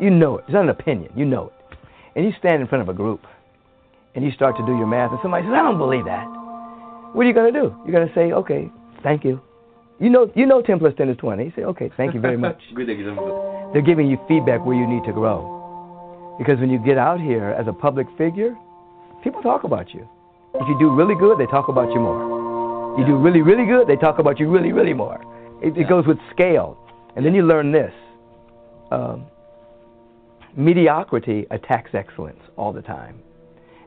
You 0.00 0.10
know 0.10 0.38
it. 0.38 0.44
It's 0.46 0.54
not 0.54 0.64
an 0.64 0.70
opinion. 0.70 1.12
You 1.14 1.24
know 1.24 1.52
it. 1.52 1.78
And 2.16 2.24
you 2.24 2.32
stand 2.38 2.62
in 2.62 2.68
front 2.68 2.82
of 2.82 2.88
a 2.88 2.94
group 2.94 3.26
and 4.14 4.24
you 4.24 4.32
start 4.32 4.56
to 4.56 4.66
do 4.66 4.76
your 4.76 4.86
math, 4.86 5.12
and 5.12 5.20
somebody 5.22 5.44
says, 5.44 5.52
I 5.54 5.62
don't 5.62 5.78
believe 5.78 6.04
that. 6.06 6.26
What 7.12 7.22
are 7.22 7.28
you 7.28 7.34
going 7.34 7.52
to 7.52 7.60
do? 7.60 7.76
You're 7.84 7.92
going 7.92 8.08
to 8.08 8.14
say, 8.14 8.32
okay, 8.32 8.68
thank 9.02 9.24
you. 9.24 9.40
You 10.00 10.10
know, 10.10 10.30
you 10.34 10.46
know 10.46 10.62
10 10.62 10.78
plus 10.78 10.94
10 10.96 11.08
is 11.08 11.16
20. 11.18 11.44
You 11.44 11.52
say, 11.54 11.62
okay, 11.62 11.90
thank 11.96 12.14
you 12.14 12.20
very 12.20 12.36
much. 12.36 12.58
Good 12.74 12.88
example. 12.88 13.70
They're 13.72 13.82
giving 13.82 14.08
you 14.08 14.18
feedback 14.26 14.64
where 14.64 14.76
you 14.76 14.86
need 14.86 15.04
to 15.04 15.12
grow. 15.12 16.36
Because 16.38 16.58
when 16.58 16.70
you 16.70 16.78
get 16.78 16.98
out 16.98 17.20
here 17.20 17.50
as 17.50 17.66
a 17.66 17.72
public 17.72 18.06
figure, 18.16 18.56
people 19.22 19.42
talk 19.42 19.64
about 19.64 19.92
you. 19.92 20.08
If 20.54 20.66
you 20.66 20.78
do 20.78 20.90
really 20.90 21.14
good, 21.14 21.38
they 21.38 21.46
talk 21.46 21.68
about 21.68 21.92
you 21.92 22.00
more. 22.00 22.96
You 22.98 23.04
do 23.06 23.16
really, 23.16 23.42
really 23.42 23.66
good, 23.66 23.86
they 23.86 23.96
talk 23.96 24.18
about 24.18 24.40
you 24.40 24.50
really, 24.50 24.72
really 24.72 24.94
more. 24.94 25.20
It, 25.62 25.76
it 25.76 25.88
goes 25.88 26.06
with 26.06 26.18
scale. 26.30 26.78
And 27.16 27.24
then 27.24 27.34
you 27.34 27.42
learn 27.42 27.72
this 27.72 27.92
um, 28.90 29.26
mediocrity 30.56 31.46
attacks 31.50 31.90
excellence 31.94 32.40
all 32.56 32.72
the 32.72 32.82
time. 32.82 33.20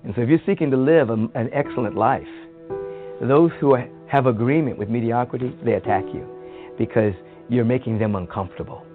And 0.04 0.14
so 0.16 0.22
if 0.22 0.30
you're 0.30 0.40
seeking 0.46 0.72
to 0.72 0.78
live 0.78 1.10
a, 1.10 1.14
an 1.14 1.50
excellent 1.54 1.96
life, 1.96 2.28
those 3.22 3.52
who 3.60 3.74
are, 3.76 3.88
have 4.08 4.26
agreement 4.26 4.78
with 4.78 4.90
mediocrity, 4.90 5.56
they 5.64 5.74
attack 5.74 6.04
you 6.14 6.28
because 6.78 7.14
you're 7.50 7.66
making 7.66 8.00
them 8.00 8.16
uncomfortable. 8.16 8.86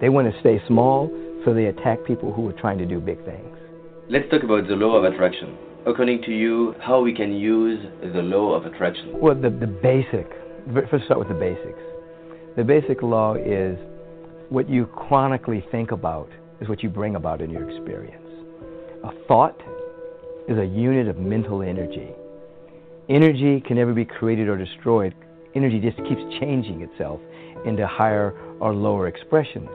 They 0.00 0.08
want 0.08 0.32
to 0.32 0.40
stay 0.40 0.60
small, 0.66 1.10
so 1.44 1.54
they 1.54 1.66
attack 1.66 2.04
people 2.04 2.32
who 2.32 2.48
are 2.48 2.52
trying 2.52 2.78
to 2.78 2.86
do 2.86 3.00
big 3.00 3.24
things. 3.24 3.56
Let's 4.08 4.28
talk 4.30 4.42
about 4.42 4.68
the 4.68 4.74
law 4.74 4.96
of 4.96 5.04
attraction. 5.04 5.56
According 5.86 6.22
to 6.22 6.32
you, 6.32 6.74
how 6.80 7.00
we 7.00 7.14
can 7.14 7.32
use 7.32 7.80
the 8.02 8.22
law 8.22 8.54
of 8.54 8.66
attraction? 8.66 9.20
Well, 9.20 9.34
the, 9.34 9.50
the 9.50 9.66
basic, 9.66 10.28
first 10.90 11.04
start 11.04 11.20
with 11.20 11.28
the 11.28 11.34
basics. 11.34 11.78
The 12.56 12.64
basic 12.64 13.02
law 13.02 13.34
is 13.34 13.76
what 14.48 14.66
you 14.66 14.86
chronically 14.86 15.62
think 15.70 15.92
about 15.92 16.30
is 16.58 16.70
what 16.70 16.82
you 16.82 16.88
bring 16.88 17.14
about 17.14 17.42
in 17.42 17.50
your 17.50 17.68
experience. 17.68 18.26
A 19.04 19.10
thought 19.28 19.60
is 20.48 20.56
a 20.56 20.64
unit 20.64 21.06
of 21.06 21.18
mental 21.18 21.60
energy. 21.60 22.08
Energy 23.10 23.60
can 23.60 23.76
never 23.76 23.92
be 23.92 24.06
created 24.06 24.48
or 24.48 24.56
destroyed. 24.56 25.14
energy 25.54 25.80
just 25.80 25.98
keeps 26.08 26.22
changing 26.40 26.80
itself 26.80 27.20
into 27.66 27.86
higher 27.86 28.32
or 28.58 28.74
lower 28.74 29.06
expressions. 29.06 29.68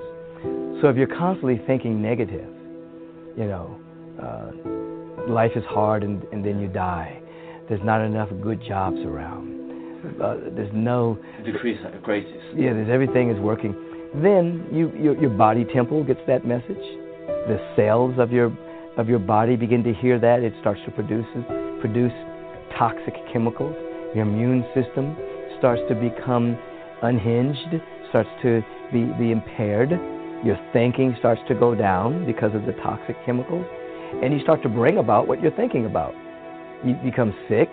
So 0.82 0.90
if 0.90 0.98
you're 0.98 1.06
constantly 1.06 1.61
thinking 1.68 2.01
negative, 2.01 2.50
you 3.38 3.45
know, 3.45 3.80
uh, 4.19 5.32
life 5.32 5.51
is 5.56 5.64
hard 5.66 6.03
and, 6.03 6.24
and 6.34 6.43
then 6.43 6.60
you 6.60 6.68
die. 6.68 7.22
There's 7.69 7.84
not 7.84 8.01
enough 8.01 8.30
good 8.42 8.60
jobs 8.68 8.98
around. 9.06 9.60
Uh, 10.22 10.35
there's 10.56 10.72
no 10.74 11.17
Decrease 11.43 11.80
crisis. 12.03 12.32
yeah, 12.56 12.74
there's 12.74 12.90
everything 12.90 13.32
is 13.32 13.40
working. 13.40 13.74
Then 14.22 14.67
you 14.72 14.91
your, 14.98 15.19
your 15.19 15.30
body 15.30 15.66
temple 15.74 16.03
gets 16.03 16.19
that 16.27 16.45
message. 16.45 16.83
The 17.48 17.59
cells 17.75 18.16
of 18.19 18.32
your 18.32 18.56
of 18.98 19.09
your 19.09 19.19
body 19.19 19.56
begin 19.56 19.83
to 19.83 19.93
hear 19.93 20.19
that. 20.19 20.43
It 20.43 20.53
starts 20.61 20.82
to 20.85 20.91
produce 20.91 21.25
produce 21.80 22.14
toxic 22.77 23.16
chemicals. 23.33 23.75
Your 24.14 24.25
immune 24.25 24.66
system 24.75 25.16
starts 25.58 25.82
to 25.90 25.95
become 25.95 26.58
unhinged, 27.01 27.82
starts 28.09 28.30
to 28.43 28.61
be, 28.91 29.06
be 29.17 29.32
impaired. 29.32 29.91
Your 30.43 30.59
thinking 30.74 31.16
starts 31.19 31.41
to 31.48 31.56
go 31.56 31.75
down 31.75 32.25
because 32.25 32.53
of 32.53 32.66
the 32.66 32.74
toxic 32.83 33.16
chemicals. 33.25 33.66
And 34.22 34.33
you 34.33 34.41
start 34.41 34.61
to 34.64 34.69
bring 34.69 34.98
about 34.98 35.27
what 35.27 35.41
you're 35.41 35.56
thinking 35.56 35.85
about. 35.85 36.14
You 36.83 36.95
become 37.03 37.33
sick, 37.48 37.69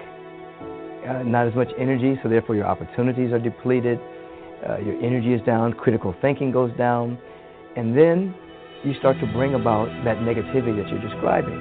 uh, 1.08 1.22
not 1.22 1.46
as 1.46 1.54
much 1.54 1.68
energy, 1.78 2.18
so 2.22 2.28
therefore 2.28 2.54
your 2.54 2.66
opportunities 2.66 3.32
are 3.32 3.38
depleted, 3.38 3.98
uh, 4.68 4.78
your 4.78 5.00
energy 5.02 5.32
is 5.32 5.40
down, 5.46 5.72
critical 5.72 6.14
thinking 6.20 6.52
goes 6.52 6.70
down, 6.76 7.18
and 7.76 7.96
then 7.96 8.34
you 8.84 8.94
start 8.98 9.16
to 9.20 9.26
bring 9.32 9.54
about 9.54 9.88
that 10.04 10.18
negativity 10.18 10.76
that 10.76 10.88
you're 10.90 11.00
describing. 11.00 11.56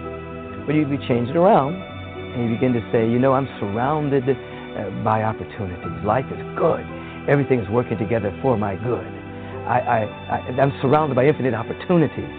But 0.65 0.75
you, 0.75 0.85
change 1.07 1.29
it 1.29 1.37
around, 1.37 1.75
and 1.75 2.49
you 2.49 2.55
begin 2.55 2.73
to 2.73 2.83
say, 2.91 3.07
you 3.07 3.19
know, 3.19 3.33
I'm 3.33 3.47
surrounded 3.59 4.23
uh, 4.27 5.03
by 5.03 5.23
opportunities. 5.23 6.03
Life 6.03 6.25
is 6.27 6.43
good. 6.57 6.83
Everything 7.29 7.59
is 7.59 7.69
working 7.69 7.97
together 7.97 8.37
for 8.41 8.57
my 8.57 8.75
good. 8.75 9.07
I, 9.67 10.07
I, 10.29 10.61
I'm 10.61 10.71
surrounded 10.81 11.15
by 11.15 11.25
infinite 11.25 11.53
opportunities. 11.53 12.31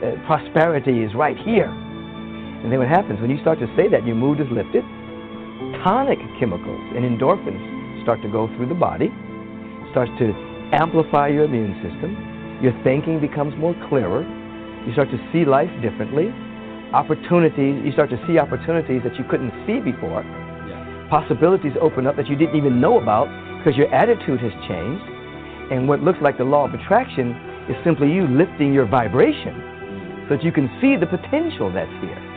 Uh, 0.00 0.16
prosperity 0.26 1.02
is 1.02 1.14
right 1.14 1.36
here. 1.36 1.68
And 1.68 2.72
then 2.72 2.78
what 2.78 2.88
happens 2.88 3.20
when 3.20 3.30
you 3.30 3.40
start 3.40 3.58
to 3.60 3.68
say 3.76 3.88
that, 3.88 4.06
your 4.06 4.16
mood 4.16 4.40
is 4.40 4.46
lifted, 4.50 4.84
tonic 5.82 6.18
chemicals 6.38 6.80
and 6.94 7.04
endorphins 7.04 8.02
start 8.02 8.22
to 8.22 8.28
go 8.28 8.48
through 8.56 8.68
the 8.68 8.74
body, 8.74 9.10
starts 9.90 10.10
to 10.18 10.32
amplify 10.72 11.28
your 11.28 11.44
immune 11.44 11.74
system. 11.82 12.16
Your 12.62 12.72
thinking 12.84 13.20
becomes 13.20 13.56
more 13.56 13.74
clearer. 13.88 14.22
You 14.86 14.92
start 14.92 15.10
to 15.10 15.20
see 15.32 15.44
life 15.44 15.70
differently. 15.82 16.28
Opportunities, 16.92 17.82
you 17.84 17.92
start 17.92 18.10
to 18.10 18.20
see 18.26 18.38
opportunities 18.38 19.02
that 19.04 19.16
you 19.16 19.24
couldn't 19.30 19.52
see 19.66 19.80
before. 19.80 20.22
Possibilities 21.10 21.72
open 21.80 22.06
up 22.06 22.16
that 22.16 22.28
you 22.28 22.36
didn't 22.36 22.56
even 22.56 22.80
know 22.80 23.00
about 23.00 23.26
because 23.58 23.76
your 23.76 23.92
attitude 23.94 24.40
has 24.40 24.52
changed. 24.68 25.04
And 25.72 25.88
what 25.88 26.02
looks 26.02 26.18
like 26.22 26.38
the 26.38 26.44
law 26.44 26.66
of 26.66 26.74
attraction 26.74 27.30
is 27.68 27.76
simply 27.84 28.10
you 28.10 28.26
lifting 28.26 28.72
your 28.72 28.86
vibration 28.86 30.26
so 30.28 30.36
that 30.36 30.44
you 30.44 30.52
can 30.52 30.70
see 30.80 30.96
the 30.96 31.06
potential 31.06 31.72
that's 31.72 31.90
here. 32.02 32.29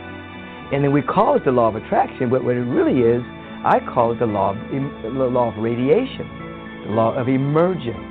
And 0.74 0.82
then 0.82 0.92
we 0.92 1.02
call 1.02 1.36
it 1.36 1.44
the 1.44 1.52
law 1.52 1.68
of 1.68 1.76
attraction, 1.76 2.30
but 2.30 2.42
what 2.42 2.56
it 2.56 2.66
really 2.66 3.06
is, 3.06 3.22
I 3.64 3.78
call 3.94 4.10
it 4.10 4.18
the 4.18 4.26
law 4.26 4.50
of, 4.50 4.56
the 4.58 5.08
law 5.08 5.54
of 5.54 5.62
radiation, 5.62 6.26
the 6.88 6.92
law 6.92 7.14
of 7.14 7.28
emergence. 7.28 8.02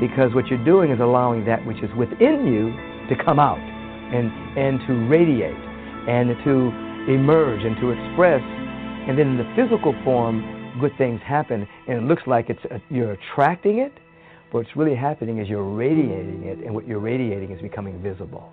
Because 0.00 0.34
what 0.34 0.48
you're 0.48 0.64
doing 0.64 0.90
is 0.90 0.98
allowing 0.98 1.44
that 1.44 1.64
which 1.64 1.78
is 1.84 1.90
within 1.96 2.42
you 2.44 2.74
to 3.06 3.24
come 3.24 3.38
out 3.38 3.62
and, 3.62 4.34
and 4.58 4.80
to 4.88 5.06
radiate 5.06 5.54
and 6.10 6.34
to 6.42 6.52
emerge 7.06 7.62
and 7.62 7.76
to 7.76 7.94
express. 7.94 8.42
And 9.06 9.16
then 9.16 9.28
in 9.28 9.36
the 9.38 9.46
physical 9.54 9.94
form, 10.02 10.42
good 10.80 10.92
things 10.98 11.20
happen. 11.24 11.68
And 11.86 11.98
it 11.98 12.02
looks 12.02 12.22
like 12.26 12.50
it's 12.50 12.64
uh, 12.68 12.78
you're 12.90 13.12
attracting 13.12 13.78
it, 13.78 13.92
but 14.50 14.58
what's 14.58 14.76
really 14.76 14.96
happening 14.96 15.38
is 15.38 15.48
you're 15.48 15.62
radiating 15.62 16.42
it, 16.46 16.58
and 16.66 16.74
what 16.74 16.88
you're 16.88 16.98
radiating 16.98 17.52
is 17.52 17.62
becoming 17.62 18.02
visible. 18.02 18.52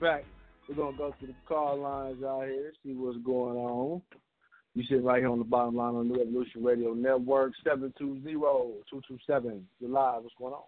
Back. 0.00 0.24
We're 0.68 0.74
gonna 0.76 0.96
go 0.96 1.14
to 1.18 1.26
the 1.26 1.34
call 1.46 1.78
lines 1.78 2.22
out 2.22 2.44
here, 2.44 2.72
see 2.82 2.94
what's 2.94 3.18
going 3.18 3.56
on. 3.56 4.02
You 4.74 4.84
sit 4.88 5.02
right 5.02 5.20
here 5.20 5.30
on 5.30 5.38
the 5.38 5.44
bottom 5.44 5.76
line 5.76 5.94
on 5.94 6.08
New 6.08 6.20
Evolution 6.20 6.62
Radio 6.62 6.92
Network, 6.92 7.52
720-227. 7.66 9.64
You're 9.80 9.90
live. 9.90 10.22
What's 10.22 10.34
going 10.38 10.54
on? 10.54 10.62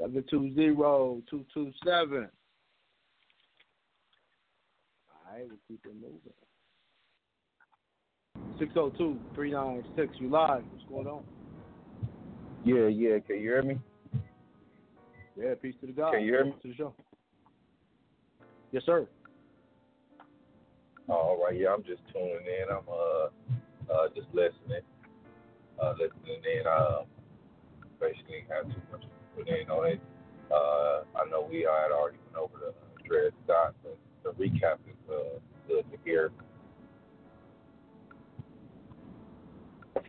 720-227. 0.00 1.22
All 1.86 2.28
right, 5.30 5.46
we'll 5.46 5.58
keep 5.68 5.84
it 5.84 5.94
moving. 5.94 6.32
602-396. 8.58 10.20
You 10.20 10.28
live. 10.30 10.64
What's 10.70 10.88
going 10.88 11.06
on? 11.06 11.24
Yeah, 12.64 12.86
yeah. 12.86 13.18
Can 13.18 13.36
you 13.36 13.42
hear 13.42 13.62
me? 13.62 13.78
Yeah, 15.36 15.54
peace 15.60 15.74
to 15.80 15.86
the 15.86 15.92
God. 15.92 16.12
Can 16.12 16.22
you 16.22 16.32
hear 16.32 16.44
me? 16.44 16.54
To 16.62 16.68
the 16.68 16.74
show. 16.74 16.94
Yes, 18.72 18.82
sir. 18.86 19.08
All 21.08 21.42
right, 21.42 21.58
yeah, 21.58 21.68
I'm 21.74 21.82
just 21.82 22.02
tuning 22.12 22.38
in. 22.46 22.70
I'm 22.70 22.84
uh 22.88 23.92
uh 23.92 24.08
just 24.14 24.28
listening. 24.32 24.80
Uh 25.82 25.92
listening 25.92 26.40
in. 26.44 26.66
Um 26.66 27.04
basically 28.00 28.44
have 28.48 28.66
too 28.66 28.80
much 28.90 29.02
to 29.02 29.08
put 29.36 29.48
in 29.48 29.68
on 29.70 29.86
it. 29.90 30.00
Uh 30.50 31.02
I 31.18 31.28
know 31.30 31.46
we 31.50 31.60
had 31.60 31.92
already 31.92 32.18
went 32.24 32.36
over 32.36 32.58
the 32.58 32.68
uh, 32.68 32.72
Dred 33.06 33.32
Scott, 33.44 33.74
but 33.82 33.98
the 34.22 34.30
recap 34.42 34.78
is 34.88 35.10
uh 35.10 35.38
good 35.68 35.84
to 35.90 35.98
hear. 36.04 36.32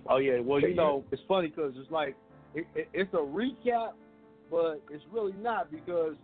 Oh 0.08 0.18
yeah, 0.18 0.40
well 0.40 0.60
you 0.62 0.70
you- 0.70 0.76
know 0.76 1.04
it's 1.12 1.22
funny 1.28 1.48
because 1.50 1.74
it's 1.78 1.92
like 1.92 2.16
it, 2.54 2.66
it, 2.74 2.90
it's 2.94 3.14
a 3.14 3.18
recap, 3.18 3.92
but 4.50 4.82
it's 4.90 5.04
really 5.12 5.34
not 5.34 5.72
because, 5.72 6.16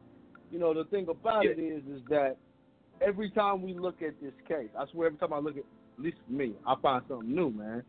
you 0.51 0.59
know, 0.59 0.73
the 0.73 0.85
thing 0.85 1.07
about 1.09 1.45
it 1.45 1.59
is, 1.59 1.83
is 1.83 2.01
that 2.09 2.37
every 3.01 3.29
time 3.31 3.61
we 3.61 3.73
look 3.73 4.01
at 4.01 4.19
this 4.21 4.33
case, 4.47 4.69
I 4.77 4.85
swear 4.91 5.07
every 5.07 5.19
time 5.19 5.33
I 5.33 5.39
look 5.39 5.57
at, 5.57 5.63
at 5.63 6.03
least 6.03 6.17
for 6.25 6.33
me, 6.33 6.53
I 6.65 6.75
find 6.81 7.03
something 7.07 7.33
new, 7.33 7.51
man. 7.51 7.83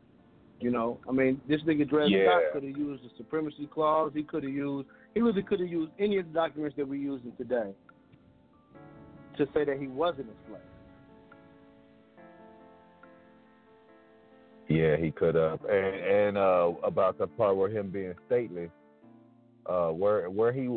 You 0.61 0.71
know, 0.71 0.99
I 1.09 1.13
mean, 1.13 1.41
this 1.49 1.61
nigga 1.63 1.89
Dred 1.89 2.11
Yeah. 2.11 2.27
Scott 2.27 2.43
could 2.53 2.63
have 2.63 2.77
used 2.77 3.03
the 3.03 3.11
supremacy 3.17 3.69
clause. 3.73 4.13
He 4.15 4.23
could 4.23 4.45
have 4.45 4.53
used, 4.53 4.89
he 5.15 5.21
really 5.21 5.43
could 5.43 5.61
have 5.61 5.69
used 5.69 5.91
any 5.99 6.19
of 6.19 6.27
the 6.27 6.33
documents 6.33 6.77
that 6.77 6.87
we're 6.87 6.95
using 6.95 7.33
today 7.37 7.73
to 9.39 9.47
say 9.55 9.65
that 9.65 9.79
he 9.81 9.89
wasn't 9.89 10.29
a 10.29 10.49
slave. 10.49 10.61
Yeah, 14.69 14.97
he 14.97 15.11
could 15.11 15.35
have. 15.35 15.65
And, 15.65 15.95
and 15.97 16.39
uh, 16.39 16.73
about 16.83 17.19
the 17.19 17.27
part 17.27 17.57
where 17.57 17.69
him 17.69 17.91
being 17.91 18.15
stateless, 18.31 18.71
uh, 19.67 19.89
where 19.89 20.29
where 20.31 20.53
he 20.53 20.69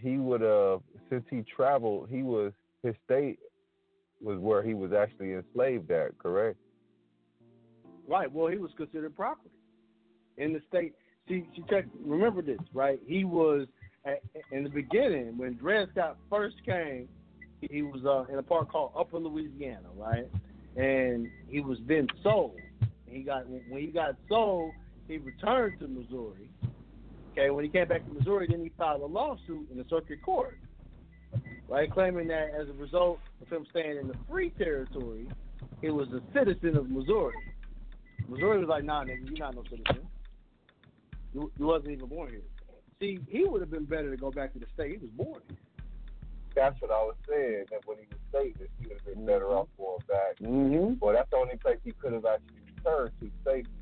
he 0.00 0.18
would 0.18 0.40
have 0.40 0.80
since 1.10 1.24
he 1.30 1.42
traveled, 1.42 2.08
he 2.10 2.22
was 2.22 2.52
his 2.82 2.94
state 3.04 3.38
was 4.20 4.38
where 4.38 4.62
he 4.62 4.74
was 4.74 4.92
actually 4.92 5.34
enslaved 5.34 5.90
at. 5.90 6.16
Correct. 6.18 6.56
Right. 8.08 8.30
Well, 8.30 8.48
he 8.48 8.58
was 8.58 8.70
considered 8.76 9.14
property 9.14 9.50
in 10.36 10.52
the 10.52 10.60
state. 10.68 10.94
See, 11.28 11.46
see, 11.54 11.64
check. 11.70 11.86
Remember 12.04 12.42
this, 12.42 12.58
right? 12.72 13.00
He 13.06 13.24
was 13.24 13.66
at, 14.04 14.22
in 14.50 14.64
the 14.64 14.70
beginning 14.70 15.36
when 15.36 15.54
Dred 15.56 15.88
Scott 15.92 16.16
first 16.28 16.56
came. 16.64 17.08
He 17.60 17.82
was 17.82 18.04
uh, 18.04 18.30
in 18.30 18.38
a 18.38 18.42
park 18.42 18.70
called 18.70 18.92
Upper 18.98 19.18
Louisiana, 19.18 19.88
right? 19.96 20.28
And 20.76 21.28
he 21.48 21.60
was 21.60 21.78
then 21.86 22.06
sold. 22.22 22.56
He 23.06 23.22
got 23.22 23.48
when 23.48 23.80
he 23.80 23.86
got 23.86 24.16
sold, 24.28 24.72
he 25.08 25.18
returned 25.18 25.78
to 25.80 25.88
Missouri. 25.88 26.50
Okay, 27.36 27.50
when 27.50 27.64
he 27.64 27.70
came 27.70 27.88
back 27.88 28.06
to 28.06 28.12
Missouri, 28.12 28.46
then 28.48 28.62
he 28.62 28.70
filed 28.78 29.02
a 29.02 29.06
lawsuit 29.06 29.68
in 29.68 29.76
the 29.76 29.84
circuit 29.90 30.22
court, 30.22 30.56
right, 31.68 31.90
claiming 31.90 32.28
that 32.28 32.50
as 32.56 32.68
a 32.68 32.72
result 32.74 33.18
of 33.42 33.48
him 33.48 33.66
staying 33.70 33.96
in 33.96 34.06
the 34.06 34.14
free 34.30 34.50
territory, 34.50 35.26
he 35.82 35.90
was 35.90 36.06
a 36.10 36.20
citizen 36.32 36.76
of 36.76 36.88
Missouri. 36.88 37.34
Missouri 38.28 38.60
was 38.60 38.68
like, 38.68 38.84
nah, 38.84 39.02
nigga, 39.02 39.28
you're 39.28 39.38
not 39.38 39.56
no 39.56 39.64
citizen. 39.64 40.06
You, 41.32 41.50
you 41.58 41.66
wasn't 41.66 41.90
even 41.90 42.06
born 42.06 42.30
here. 42.30 42.40
See, 43.00 43.18
he 43.28 43.44
would 43.44 43.60
have 43.60 43.70
been 43.70 43.84
better 43.84 44.12
to 44.12 44.16
go 44.16 44.30
back 44.30 44.52
to 44.52 44.60
the 44.60 44.66
state 44.72 44.92
he 44.92 44.98
was 44.98 45.10
born 45.10 45.40
in. 45.48 45.56
That's 46.54 46.80
what 46.80 46.92
I 46.92 47.02
was 47.02 47.16
saying. 47.28 47.64
That 47.72 47.80
when 47.84 47.98
he 47.98 48.04
was 48.06 48.20
stateless, 48.32 48.68
he 48.80 48.86
would 48.86 48.98
have 49.04 49.14
been 49.16 49.26
better 49.26 49.48
off 49.48 49.66
going 49.76 49.98
back. 50.06 50.38
Mm-hmm. 50.40 50.94
Well, 51.00 51.12
that's 51.12 51.28
the 51.30 51.36
only 51.36 51.56
place 51.56 51.78
he 51.82 51.90
could 51.90 52.12
have 52.12 52.24
actually 52.24 52.62
returned 52.76 53.10
to 53.20 53.30
safely. 53.44 53.72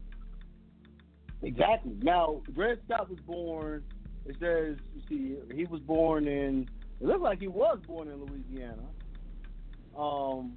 Exactly. 1.42 1.96
Now, 2.02 2.42
Dred 2.54 2.78
Scott 2.84 3.10
was 3.10 3.18
born. 3.26 3.82
It 4.26 4.36
says, 4.38 4.76
you 4.94 5.02
see, 5.08 5.54
he 5.54 5.64
was 5.64 5.80
born 5.80 6.28
in. 6.28 6.68
It 7.00 7.06
looks 7.06 7.20
like 7.20 7.40
he 7.40 7.48
was 7.48 7.78
born 7.86 8.08
in 8.08 8.24
Louisiana. 8.24 8.84
Um, 9.98 10.56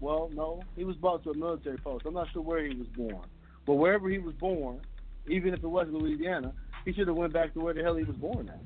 well, 0.00 0.30
no, 0.34 0.62
he 0.76 0.84
was 0.84 0.96
brought 0.96 1.22
to 1.24 1.30
a 1.30 1.36
military 1.36 1.78
post. 1.78 2.04
I'm 2.06 2.14
not 2.14 2.26
sure 2.32 2.42
where 2.42 2.64
he 2.64 2.74
was 2.76 2.88
born, 2.88 3.24
but 3.64 3.74
wherever 3.74 4.08
he 4.08 4.18
was 4.18 4.34
born, 4.34 4.80
even 5.28 5.54
if 5.54 5.62
it 5.62 5.68
was 5.68 5.86
Louisiana, 5.90 6.52
he 6.84 6.92
should 6.92 7.08
have 7.08 7.16
went 7.16 7.32
back 7.32 7.54
to 7.54 7.60
where 7.60 7.72
the 7.72 7.82
hell 7.82 7.96
he 7.96 8.04
was 8.04 8.16
born 8.16 8.48
at. 8.48 8.60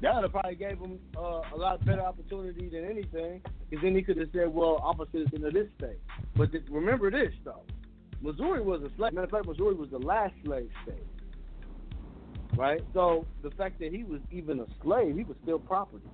That 0.00 0.14
would 0.14 0.22
have 0.22 0.32
probably 0.32 0.54
gave 0.54 0.78
him 0.78 0.98
uh, 1.16 1.42
a 1.54 1.56
lot 1.56 1.84
better 1.84 2.00
opportunity 2.00 2.70
than 2.70 2.84
anything, 2.84 3.42
because 3.68 3.82
then 3.82 3.94
he 3.94 4.02
could 4.02 4.16
have 4.16 4.28
said, 4.32 4.48
"Well, 4.48 4.78
I'm 4.78 4.98
a 4.98 5.06
citizen 5.12 5.44
of 5.44 5.52
this 5.52 5.68
state." 5.76 6.00
But 6.36 6.52
th- 6.52 6.64
remember 6.70 7.10
this 7.10 7.32
though, 7.44 7.64
Missouri 8.22 8.60
was 8.62 8.82
a 8.82 8.90
slave. 8.96 9.12
Matter 9.12 9.24
of 9.24 9.30
fact, 9.30 9.46
Missouri 9.46 9.74
was 9.74 9.88
the 9.90 9.98
last 9.98 10.34
slave 10.44 10.68
state, 10.82 11.06
right? 12.56 12.82
So 12.92 13.26
the 13.42 13.50
fact 13.52 13.78
that 13.80 13.92
he 13.92 14.04
was 14.04 14.20
even 14.30 14.60
a 14.60 14.66
slave, 14.82 15.16
he 15.16 15.24
was 15.24 15.36
still 15.42 15.58
property. 15.58 16.04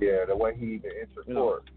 Yeah, 0.00 0.24
the 0.28 0.36
way 0.36 0.54
he 0.56 0.66
even 0.66 0.90
entered 1.00 1.24
You 1.26 1.34
know. 1.34 1.40
court. 1.40 1.70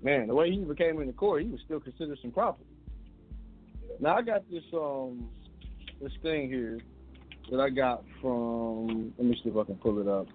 Man, 0.00 0.28
the 0.28 0.34
way 0.34 0.50
he 0.50 0.58
even 0.58 0.76
came 0.76 1.00
into 1.00 1.12
court, 1.12 1.42
he 1.42 1.48
was 1.48 1.60
still 1.64 1.80
considered 1.80 2.18
some 2.22 2.30
property. 2.30 2.70
Now 4.00 4.16
I 4.16 4.22
got 4.22 4.48
this 4.48 4.62
um 4.72 5.28
this 6.00 6.12
thing 6.22 6.48
here 6.48 6.78
that 7.50 7.58
I 7.58 7.70
got 7.70 8.04
from 8.20 9.12
let 9.18 9.26
me 9.26 9.40
see 9.42 9.50
if 9.50 9.56
I 9.56 9.64
can 9.64 9.74
pull 9.76 10.00
it 10.00 10.06
up. 10.06 10.28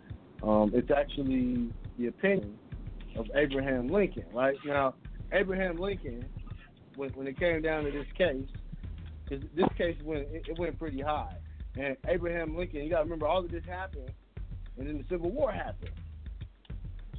Um, 0.45 0.71
it's 0.75 0.91
actually 0.91 1.71
the 1.97 2.07
opinion 2.07 2.57
of 3.15 3.27
Abraham 3.35 3.87
Lincoln. 3.87 4.25
Right 4.33 4.57
now, 4.65 4.95
Abraham 5.31 5.77
Lincoln, 5.77 6.25
when 6.95 7.09
when 7.11 7.27
it 7.27 7.39
came 7.39 7.61
down 7.61 7.83
to 7.85 7.91
this 7.91 8.07
case, 8.17 8.45
because 9.23 9.43
this 9.55 9.67
case 9.77 9.97
went 10.03 10.27
it, 10.31 10.47
it 10.47 10.59
went 10.59 10.77
pretty 10.77 11.01
high, 11.01 11.35
and 11.77 11.97
Abraham 12.07 12.55
Lincoln, 12.55 12.81
you 12.83 12.89
got 12.89 12.99
to 12.99 13.03
remember 13.03 13.27
all 13.27 13.43
of 13.43 13.51
this 13.51 13.63
happened, 13.65 14.11
and 14.77 14.87
then 14.87 14.97
the 14.97 15.05
Civil 15.09 15.31
War 15.31 15.51
happened. 15.51 15.91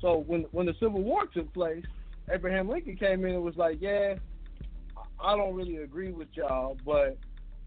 So 0.00 0.18
when 0.26 0.42
when 0.52 0.66
the 0.66 0.74
Civil 0.80 1.02
War 1.02 1.26
took 1.26 1.52
place, 1.52 1.84
Abraham 2.30 2.68
Lincoln 2.68 2.96
came 2.96 3.24
in 3.24 3.34
and 3.34 3.42
was 3.42 3.56
like, 3.56 3.78
"Yeah, 3.80 4.14
I 5.20 5.36
don't 5.36 5.54
really 5.54 5.78
agree 5.78 6.12
with 6.12 6.28
y'all, 6.34 6.76
but 6.84 7.16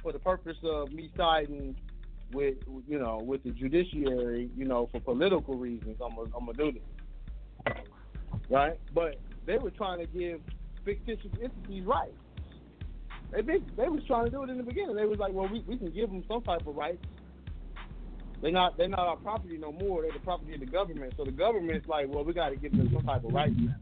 for 0.02 0.12
the 0.12 0.20
purpose 0.20 0.58
of 0.64 0.92
me 0.92 1.10
siding 1.18 1.76
with 2.34 2.56
you 2.88 3.00
know 3.00 3.20
with 3.24 3.44
the 3.44 3.52
judiciary, 3.52 4.50
you 4.56 4.66
know, 4.66 4.88
for 4.92 5.00
political 5.00 5.56
reasons, 5.56 5.98
I'm 6.04 6.16
gonna 6.16 6.30
I'm 6.38 6.46
gonna 6.46 6.58
do 6.58 6.72
this, 6.72 7.74
right?" 8.50 8.80
But 8.93 9.19
they 9.45 9.58
were 9.58 9.72
trying 9.72 10.00
to 10.00 10.08
give 10.08 10.42
fictitious 10.85 11.32
entities 11.42 11.85
rights. 11.85 12.17
They 13.32 13.42
big, 13.42 13.76
they 13.76 13.90
was 13.90 14.03
trying 14.08 14.26
to 14.26 14.32
do 14.32 14.43
it 14.43 14.50
in 14.50 14.58
the 14.58 14.64
beginning. 14.64 14.95
They 14.95 15.06
was 15.06 15.19
like, 15.19 15.34
"Well, 15.34 15.50
we 15.51 15.61
we 15.67 15.77
can 15.77 15.92
give 15.92 16.09
them 16.09 16.24
some 16.27 16.42
type 16.43 16.66
of 16.66 16.76
rights." 16.76 17.03
They're 18.42 18.51
not 18.51 18.77
they're 18.77 18.88
not 18.88 19.00
our 19.00 19.17
property 19.17 19.58
no 19.58 19.72
more. 19.72 20.03
They're 20.03 20.11
the 20.11 20.19
property 20.19 20.53
of 20.53 20.59
the 20.59 20.66
government. 20.66 21.14
So 21.17 21.26
the 21.26 21.32
government's 21.32 21.88
like, 21.88 22.08
"Well, 22.08 22.24
we 22.24 22.34
got 22.34 22.50
to 22.50 22.56
give 22.56 22.72
them 22.76 22.90
some 22.93 23.03
type 23.03 23.24
of 23.24 23.34
rights." 23.34 23.56
now. 23.58 23.76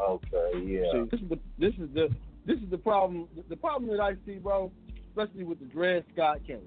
Okay, 0.00 0.60
yeah. 0.64 0.92
See, 0.92 1.08
this 1.10 1.20
is 1.20 1.28
the 1.28 1.38
this 1.58 1.74
is 1.74 1.88
the 1.94 2.08
this 2.46 2.58
is 2.58 2.70
the 2.70 2.78
problem. 2.78 3.26
The 3.48 3.56
problem 3.56 3.90
that 3.90 4.00
I 4.00 4.14
see, 4.24 4.36
bro, 4.36 4.70
especially 5.08 5.44
with 5.44 5.58
the 5.58 5.66
Dred 5.66 6.04
Scott 6.12 6.38
case, 6.46 6.62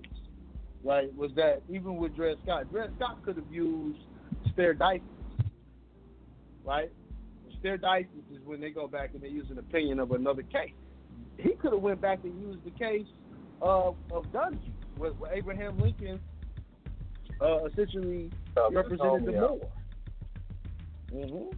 right, 0.83 1.13
was 1.15 1.31
that 1.35 1.61
even 1.69 1.97
with 1.97 2.15
Dred 2.15 2.37
Scott, 2.43 2.71
Dred 2.71 2.91
Scott 2.97 3.23
could 3.23 3.35
have 3.35 3.51
used 3.51 3.99
stare 4.53 4.73
decisis, 4.73 5.01
right? 6.63 6.91
Stare 7.59 7.77
dices 7.77 8.07
is 8.33 8.39
when 8.43 8.59
they 8.59 8.71
go 8.71 8.87
back 8.87 9.11
and 9.13 9.21
they 9.21 9.27
use 9.27 9.45
an 9.51 9.59
opinion 9.59 9.99
of 9.99 10.11
another 10.11 10.41
case. 10.43 10.73
He 11.37 11.51
could 11.53 11.73
have 11.73 11.81
went 11.81 12.01
back 12.01 12.19
and 12.23 12.39
used 12.41 12.63
the 12.63 12.71
case 12.71 13.07
of 13.61 13.95
of 14.11 14.25
Dungey, 14.31 14.71
where, 14.97 15.11
where 15.11 15.33
Abraham 15.33 15.77
Lincoln 15.79 16.19
uh, 17.39 17.65
essentially 17.65 18.31
Help 18.55 18.73
represented 18.75 19.25
the. 19.25 19.31
Moor. 19.31 19.59
Mm-hmm. 21.13 21.57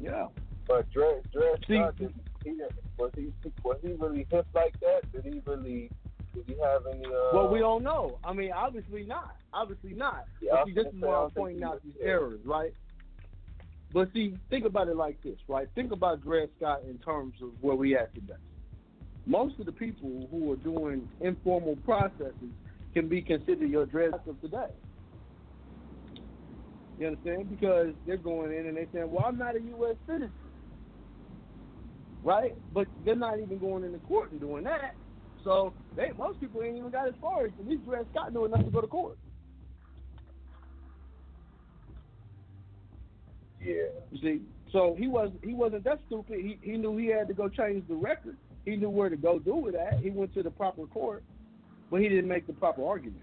Yeah. 0.00 0.26
But 0.66 0.90
Dred, 0.90 1.22
Dred 1.32 1.64
Scott, 1.64 1.96
did 1.96 2.14
he, 2.44 2.52
was 2.98 3.10
he 3.16 3.28
was 3.64 3.78
he 3.82 3.92
really 3.92 4.26
hip 4.30 4.46
like 4.54 4.78
that? 4.80 5.10
Did 5.12 5.24
he 5.24 5.40
really? 5.46 5.90
Did 6.34 6.44
he 6.46 6.54
have 6.62 6.82
any? 6.92 7.04
Uh, 7.04 7.30
Well, 7.34 7.48
we 7.48 7.58
don't 7.58 7.82
know. 7.82 8.18
I 8.22 8.32
mean, 8.32 8.52
obviously 8.52 9.02
not. 9.04 9.34
Obviously 9.52 9.94
not. 9.94 10.26
Yeah, 10.40 10.52
but 10.52 10.66
see, 10.66 10.74
this 10.74 10.86
is 10.86 11.00
why 11.00 11.14
I'm 11.24 11.30
pointing 11.30 11.64
out 11.64 11.82
these 11.82 11.94
errors, 12.02 12.40
right? 12.44 12.72
But 13.92 14.12
see, 14.12 14.36
think 14.48 14.64
about 14.64 14.88
it 14.88 14.96
like 14.96 15.20
this, 15.22 15.36
right? 15.48 15.68
Think 15.74 15.90
about 15.90 16.22
Dred 16.22 16.48
Scott 16.56 16.82
in 16.88 16.98
terms 16.98 17.34
of 17.42 17.50
where 17.60 17.74
we 17.74 17.96
at 17.96 18.14
today. 18.14 18.34
Most 19.26 19.58
of 19.58 19.66
the 19.66 19.72
people 19.72 20.28
who 20.30 20.52
are 20.52 20.56
doing 20.56 21.08
informal 21.20 21.76
processes 21.84 22.52
can 22.94 23.08
be 23.08 23.20
considered 23.20 23.68
your 23.68 23.86
Dred 23.86 24.10
Scott 24.10 24.28
of 24.28 24.40
today. 24.40 24.70
You 26.98 27.08
understand? 27.08 27.50
Because 27.50 27.94
they're 28.06 28.18
going 28.18 28.52
in 28.52 28.66
and 28.66 28.76
they're 28.76 28.86
saying, 28.92 29.10
"Well, 29.10 29.24
I'm 29.26 29.38
not 29.38 29.56
a 29.56 29.60
U.S. 29.60 29.96
citizen." 30.06 30.32
Right? 32.22 32.54
But 32.72 32.86
they're 33.04 33.16
not 33.16 33.38
even 33.40 33.58
going 33.58 33.84
into 33.84 33.98
court 34.00 34.30
and 34.30 34.40
doing 34.40 34.64
that. 34.64 34.94
So 35.44 35.72
they 35.96 36.10
most 36.18 36.40
people 36.40 36.62
ain't 36.62 36.76
even 36.76 36.90
got 36.90 37.08
as 37.08 37.14
far 37.20 37.46
as 37.46 37.52
at 37.58 37.66
least 37.66 37.84
Dred 37.86 38.06
Scott 38.12 38.32
knew 38.32 38.44
enough 38.44 38.64
to 38.64 38.70
go 38.70 38.80
to 38.80 38.86
court. 38.86 39.18
Yeah. 43.60 43.74
You 44.10 44.20
see, 44.20 44.42
so 44.72 44.94
he 44.98 45.08
was 45.08 45.30
he 45.42 45.54
wasn't 45.54 45.84
that 45.84 46.00
stupid. 46.06 46.40
He 46.40 46.58
he 46.62 46.76
knew 46.76 46.96
he 46.96 47.06
had 47.06 47.28
to 47.28 47.34
go 47.34 47.48
change 47.48 47.86
the 47.88 47.94
record. 47.94 48.36
He 48.64 48.76
knew 48.76 48.90
where 48.90 49.08
to 49.08 49.16
go 49.16 49.38
do 49.38 49.68
it 49.68 49.74
at. 49.74 50.00
He 50.00 50.10
went 50.10 50.34
to 50.34 50.42
the 50.42 50.50
proper 50.50 50.86
court, 50.86 51.24
but 51.90 52.00
he 52.00 52.08
didn't 52.08 52.28
make 52.28 52.46
the 52.46 52.52
proper 52.52 52.86
argument. 52.86 53.22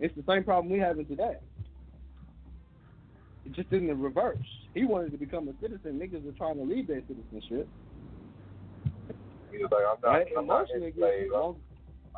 It's 0.00 0.14
the 0.16 0.24
same 0.28 0.44
problem 0.44 0.72
we 0.72 0.78
having 0.78 1.06
today. 1.06 1.36
It 3.44 3.52
just 3.52 3.72
in 3.72 3.86
the 3.86 3.94
reverse. 3.94 4.38
He 4.78 4.84
wanted 4.84 5.10
to 5.10 5.18
become 5.18 5.48
a 5.48 5.52
citizen. 5.60 5.98
Niggas 5.98 6.28
are 6.28 6.36
trying 6.38 6.54
to 6.54 6.62
leave 6.62 6.86
their 6.86 7.02
citizenship. 7.08 7.68
He 9.50 9.58
was 9.58 9.70
like, 9.72 9.82
I'm 9.90 10.00
not, 10.00 10.18
Right? 10.18 10.26
I'm 10.38 10.46
not 10.46 10.66
his 10.72 10.94
slave. 10.94 11.30
I'm, 11.34 11.56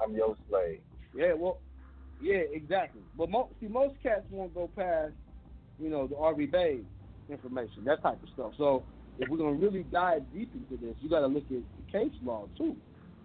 I'm 0.04 0.14
your 0.14 0.36
slave. 0.50 0.80
Yeah, 1.16 1.32
well, 1.32 1.56
yeah, 2.20 2.42
exactly. 2.52 3.00
But 3.16 3.30
mo- 3.30 3.48
see, 3.60 3.66
most 3.66 3.94
cats 4.02 4.24
won't 4.30 4.54
go 4.54 4.70
past, 4.76 5.14
you 5.78 5.88
know, 5.88 6.06
the 6.06 6.16
RV 6.16 6.52
Bay 6.52 6.80
information, 7.30 7.82
that 7.86 8.02
type 8.02 8.22
of 8.22 8.28
stuff. 8.34 8.52
So 8.58 8.84
if 9.18 9.30
we're 9.30 9.38
gonna 9.38 9.52
really 9.52 9.84
dive 9.84 10.22
deep 10.30 10.52
into 10.54 10.76
this, 10.84 10.96
you 11.00 11.08
got 11.08 11.20
to 11.20 11.28
look 11.28 11.44
at 11.44 11.48
the 11.48 11.90
case 11.90 12.12
law 12.22 12.46
too, 12.58 12.76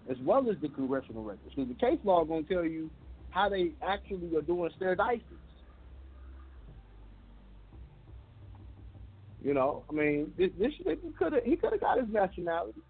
as 0.09 0.15
well 0.23 0.49
as 0.49 0.55
the 0.61 0.69
congressional 0.69 1.23
records, 1.23 1.53
because 1.53 1.67
the 1.67 1.75
case 1.85 1.99
law 2.05 2.23
is 2.23 2.29
gonna 2.29 2.43
tell 2.43 2.63
you 2.63 2.89
how 3.31 3.49
they 3.49 3.71
actually 3.85 4.33
are 4.37 4.41
doing 4.41 4.69
standardized. 4.77 5.23
You 9.45 9.53
know, 9.53 9.83
I 9.91 9.93
mean, 9.93 10.33
this, 10.39 10.49
this 10.57 10.71
he 10.75 11.11
could 11.19 11.33
have 11.33 11.43
he 11.43 11.55
could 11.55 11.71
have 11.71 11.79
got 11.79 11.99
his 11.99 12.09
nationality, 12.11 12.81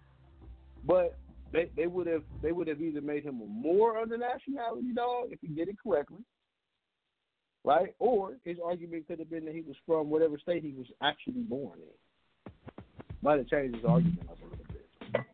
but 0.86 1.14
they 1.52 1.68
they 1.76 1.86
would 1.86 2.06
have 2.06 2.22
they 2.42 2.50
would 2.50 2.66
have 2.66 2.80
either 2.80 3.02
made 3.02 3.24
him 3.24 3.42
a 3.42 3.46
Moor 3.46 3.98
under 3.98 4.16
nationality 4.16 4.94
dog 4.94 5.28
if 5.32 5.38
he 5.42 5.48
did 5.48 5.68
it 5.68 5.76
correctly, 5.86 6.22
right? 7.62 7.94
Or 7.98 8.38
his 8.46 8.56
argument 8.64 9.06
could 9.06 9.18
have 9.18 9.28
been 9.28 9.44
that 9.44 9.54
he 9.54 9.60
was 9.60 9.76
from 9.84 10.08
whatever 10.08 10.38
state 10.38 10.62
he 10.62 10.72
was 10.72 10.86
actually 11.02 11.42
born 11.42 11.78
in. 11.78 12.82
Might 13.20 13.36
have 13.36 13.48
changed 13.48 13.76
his 13.76 13.84
argument 13.84 14.26
a 14.26 14.32
little 14.42 14.56
bit. 14.72 15.26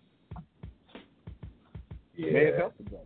Yeah. 2.16 2.32
May 2.32 2.46
have 2.46 2.56
helped 2.56 2.78
the 2.78 2.90
brother. 2.90 3.04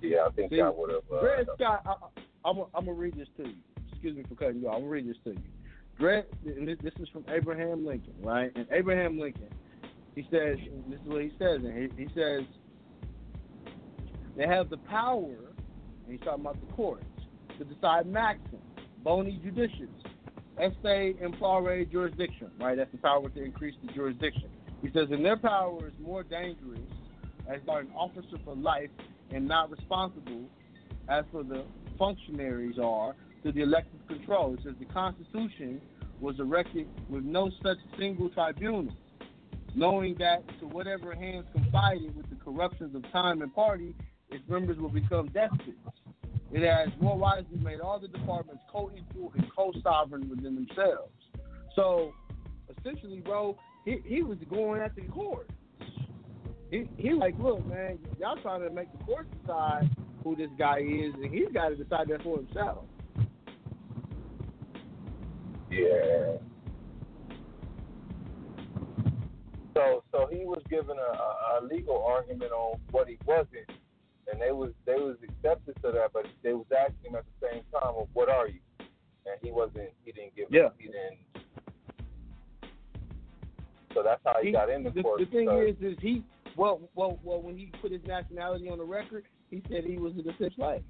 Yeah, 0.00 0.18
I 0.28 0.30
think 0.30 0.52
See, 0.52 0.60
I 0.60 0.68
would 0.70 0.90
have. 0.90 1.02
Uh, 1.12 1.20
Dred 1.20 1.46
Scott, 1.56 2.12
I'm 2.44 2.56
gonna 2.72 2.92
read 2.92 3.16
this 3.16 3.28
to 3.36 3.48
you. 3.48 3.56
Excuse 3.90 4.16
me 4.16 4.24
for 4.28 4.34
cutting 4.34 4.60
you 4.60 4.68
off. 4.68 4.76
I'm 4.76 4.80
gonna 4.82 4.90
read 4.90 5.08
this 5.08 5.16
to 5.24 5.30
you. 5.30 5.42
Dred, 5.98 6.24
and 6.46 6.66
this, 6.66 6.92
is 6.98 7.08
from 7.10 7.24
Abraham 7.28 7.86
Lincoln, 7.86 8.14
right? 8.22 8.50
And 8.54 8.66
Abraham 8.72 9.18
Lincoln, 9.18 9.50
he 10.14 10.22
says, 10.30 10.56
this 10.88 10.98
is 10.98 11.06
what 11.06 11.20
he 11.20 11.30
says, 11.38 11.60
and 11.62 11.76
he, 11.76 12.04
he 12.04 12.08
says, 12.14 12.42
they 14.36 14.46
have 14.46 14.70
the 14.70 14.78
power, 14.78 15.34
and 16.04 16.08
he's 16.08 16.20
talking 16.20 16.40
about 16.40 16.58
the 16.66 16.72
courts, 16.72 17.04
to 17.58 17.64
decide 17.64 18.06
maxim, 18.06 18.60
boni 19.04 19.38
judicious, 19.44 19.90
esse 20.58 21.14
implore 21.20 21.84
jurisdiction, 21.84 22.50
right? 22.58 22.76
That's 22.78 22.92
the 22.92 22.98
power 22.98 23.28
to 23.28 23.44
increase 23.44 23.74
the 23.84 23.92
jurisdiction. 23.92 24.48
He 24.80 24.88
says, 24.94 25.08
and 25.10 25.22
their 25.22 25.36
power 25.36 25.86
is 25.86 25.92
more 26.00 26.22
dangerous 26.22 26.80
as 27.46 27.60
they 27.66 27.72
are 27.72 27.80
an 27.80 27.90
officer 27.94 28.38
for 28.44 28.54
life 28.56 28.90
and 29.30 29.46
not 29.46 29.70
responsible 29.70 30.48
as 31.08 31.24
for 31.30 31.42
the 31.42 31.64
functionaries 32.00 32.78
are 32.82 33.14
to 33.44 33.52
the 33.52 33.60
elected 33.60 34.00
control. 34.08 34.54
It 34.54 34.60
says 34.64 34.74
the 34.80 34.86
Constitution 34.86 35.80
was 36.20 36.40
erected 36.40 36.88
with 37.08 37.24
no 37.24 37.50
such 37.62 37.76
single 37.98 38.30
tribunal, 38.30 38.96
knowing 39.74 40.16
that 40.18 40.42
to 40.60 40.66
whatever 40.66 41.14
hands 41.14 41.44
confided 41.52 42.16
with 42.16 42.28
the 42.30 42.36
corruptions 42.36 42.96
of 42.96 43.02
time 43.12 43.42
and 43.42 43.54
party, 43.54 43.94
its 44.30 44.42
members 44.48 44.78
will 44.78 44.90
become 44.90 45.26
despots. 45.28 45.62
It 46.52 46.62
has 46.66 46.88
more 47.00 47.16
wisely 47.16 47.58
made 47.62 47.80
all 47.80 48.00
the 48.00 48.08
departments 48.08 48.62
co-equal 48.72 49.32
and 49.36 49.46
co-sovereign 49.54 50.28
within 50.28 50.54
themselves. 50.56 51.12
So, 51.76 52.12
essentially, 52.76 53.20
bro, 53.20 53.56
he, 53.84 53.98
he 54.04 54.22
was 54.22 54.38
going 54.48 54.80
at 54.80 54.96
the 54.96 55.02
court. 55.02 55.48
He 56.70 56.88
he 56.96 57.12
like, 57.12 57.34
look, 57.38 57.64
man, 57.66 57.98
y'all 58.18 58.40
trying 58.42 58.62
to 58.62 58.70
make 58.70 58.90
the 58.96 59.04
court 59.04 59.26
decide 59.40 59.88
who 60.30 60.36
this 60.36 60.50
guy 60.58 60.78
is, 60.78 61.12
and 61.14 61.32
he's 61.32 61.48
got 61.52 61.70
to 61.70 61.76
decide 61.76 62.08
that 62.08 62.22
for 62.22 62.38
himself. 62.38 62.84
Yeah. 65.70 66.36
So 69.74 70.02
so 70.12 70.28
he 70.30 70.44
was 70.44 70.62
given 70.68 70.96
a, 70.98 71.62
a, 71.62 71.64
legal 71.64 72.04
argument 72.04 72.52
on 72.52 72.78
what 72.90 73.08
he 73.08 73.18
wasn't, 73.24 73.70
and 74.30 74.40
they 74.40 74.52
was 74.52 74.70
they 74.84 74.94
was 74.94 75.16
accepted 75.22 75.76
to 75.82 75.92
that, 75.92 76.10
but 76.12 76.26
they 76.42 76.52
was 76.52 76.66
asking 76.76 77.10
him 77.10 77.16
at 77.16 77.24
the 77.24 77.48
same 77.48 77.62
time, 77.72 77.94
well, 77.94 78.08
what 78.12 78.28
are 78.28 78.48
you? 78.48 78.60
And 78.80 79.36
he 79.42 79.50
wasn't. 79.50 79.90
He 80.04 80.12
didn't 80.12 80.34
give. 80.34 80.46
Yeah. 80.50 80.68
He 80.78 80.86
didn't. 80.86 81.18
So 83.94 84.02
that's 84.04 84.20
how 84.24 84.34
he, 84.40 84.48
He- 84.48 84.52
got 84.52 84.70
in 84.70 84.82
the, 84.82 84.90
the, 84.90 85.02
court. 85.02 85.20
the 85.20 85.26
thing 85.26 85.48
is, 85.50 85.76
is 85.80 85.98
he 86.00 86.24
well, 86.56 86.80
well, 86.94 87.18
well. 87.22 87.40
When 87.40 87.56
he 87.56 87.72
put 87.80 87.92
his 87.92 88.02
nationality 88.06 88.68
on 88.68 88.78
the 88.78 88.84
record, 88.84 89.24
he 89.50 89.62
said 89.68 89.84
he 89.84 89.98
was 89.98 90.12
a 90.18 90.22
descent 90.22 90.52
slave. 90.54 90.82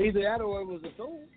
Either 0.00 0.22
that 0.22 0.40
or 0.40 0.60
it 0.60 0.66
was 0.66 0.80
assumed. 0.82 1.28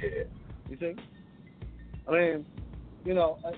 Yeah. 0.00 0.24
You 0.70 0.78
see? 0.78 0.94
I 2.08 2.12
mean, 2.12 2.46
you 3.04 3.14
know, 3.14 3.38
uh, 3.44 3.52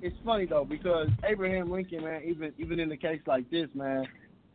it's 0.00 0.16
funny 0.24 0.46
though 0.46 0.64
because 0.64 1.08
Abraham 1.24 1.70
Lincoln, 1.70 2.04
man, 2.04 2.22
even 2.24 2.52
even 2.58 2.80
in 2.80 2.90
a 2.92 2.96
case 2.96 3.20
like 3.26 3.48
this, 3.50 3.68
man, 3.74 4.06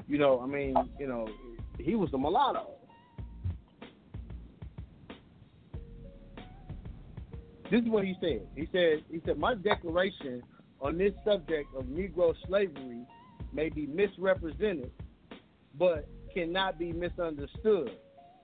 you 0.08 0.18
know, 0.18 0.40
I 0.42 0.48
mean, 0.48 0.76
you 1.00 1.08
know, 1.08 1.28
he 1.80 1.96
was 1.96 2.10
a 2.14 2.18
mulatto. 2.18 2.79
This 7.72 7.82
is 7.82 7.90
what 7.90 8.04
he 8.04 8.16
said. 8.20 8.48
He 8.56 8.68
said, 8.72 9.04
he 9.12 9.22
said, 9.26 9.38
my 9.38 9.56
declaration 9.56 10.42
on 10.82 10.98
this 10.98 11.14
subject 11.24 11.68
of 11.76 11.86
Negro 11.86 12.34
slavery 12.48 13.06
may 13.54 13.70
be 13.70 13.86
misrepresented, 13.86 14.92
but 15.78 16.08
cannot 16.34 16.80
be 16.80 16.92
misunderstood. 16.92 17.92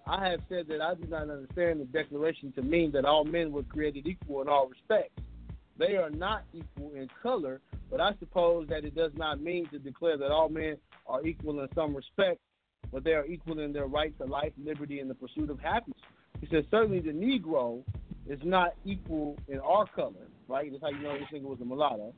I 0.07 0.29
have 0.29 0.41
said 0.49 0.67
that 0.67 0.81
I 0.81 0.93
do 0.93 1.07
not 1.07 1.29
understand 1.29 1.81
the 1.81 1.85
declaration 1.85 2.51
to 2.53 2.61
mean 2.61 2.91
that 2.91 3.05
all 3.05 3.23
men 3.23 3.51
were 3.51 3.63
created 3.63 4.05
equal 4.05 4.43
in 4.43 4.47
all 4.47 4.67
respects. 4.67 5.19
They 5.77 5.95
are 5.95 6.11
not 6.11 6.43
equal 6.53 6.93
in 6.93 7.09
color, 7.21 7.61
but 7.89 7.99
I 7.99 8.11
suppose 8.19 8.67
that 8.69 8.85
it 8.85 8.95
does 8.95 9.11
not 9.15 9.41
mean 9.41 9.67
to 9.69 9.79
declare 9.79 10.17
that 10.17 10.31
all 10.31 10.49
men 10.49 10.77
are 11.07 11.25
equal 11.25 11.59
in 11.59 11.67
some 11.73 11.95
respects, 11.95 12.41
but 12.91 13.03
they 13.03 13.13
are 13.13 13.25
equal 13.25 13.59
in 13.59 13.73
their 13.73 13.87
right 13.87 14.15
to 14.19 14.25
life, 14.25 14.53
liberty, 14.63 14.99
and 14.99 15.09
the 15.09 15.15
pursuit 15.15 15.49
of 15.49 15.59
happiness. 15.59 15.99
He 16.39 16.47
says 16.47 16.65
certainly 16.69 16.99
the 16.99 17.11
Negro 17.11 17.83
is 18.27 18.39
not 18.43 18.73
equal 18.85 19.37
in 19.47 19.59
our 19.59 19.85
color, 19.87 20.27
right? 20.47 20.71
That's 20.71 20.81
how 20.81 20.89
you 20.89 21.03
know 21.03 21.17
this 21.17 21.27
nigga 21.33 21.43
was 21.43 21.59
a 21.61 21.65
mulatto. 21.65 22.13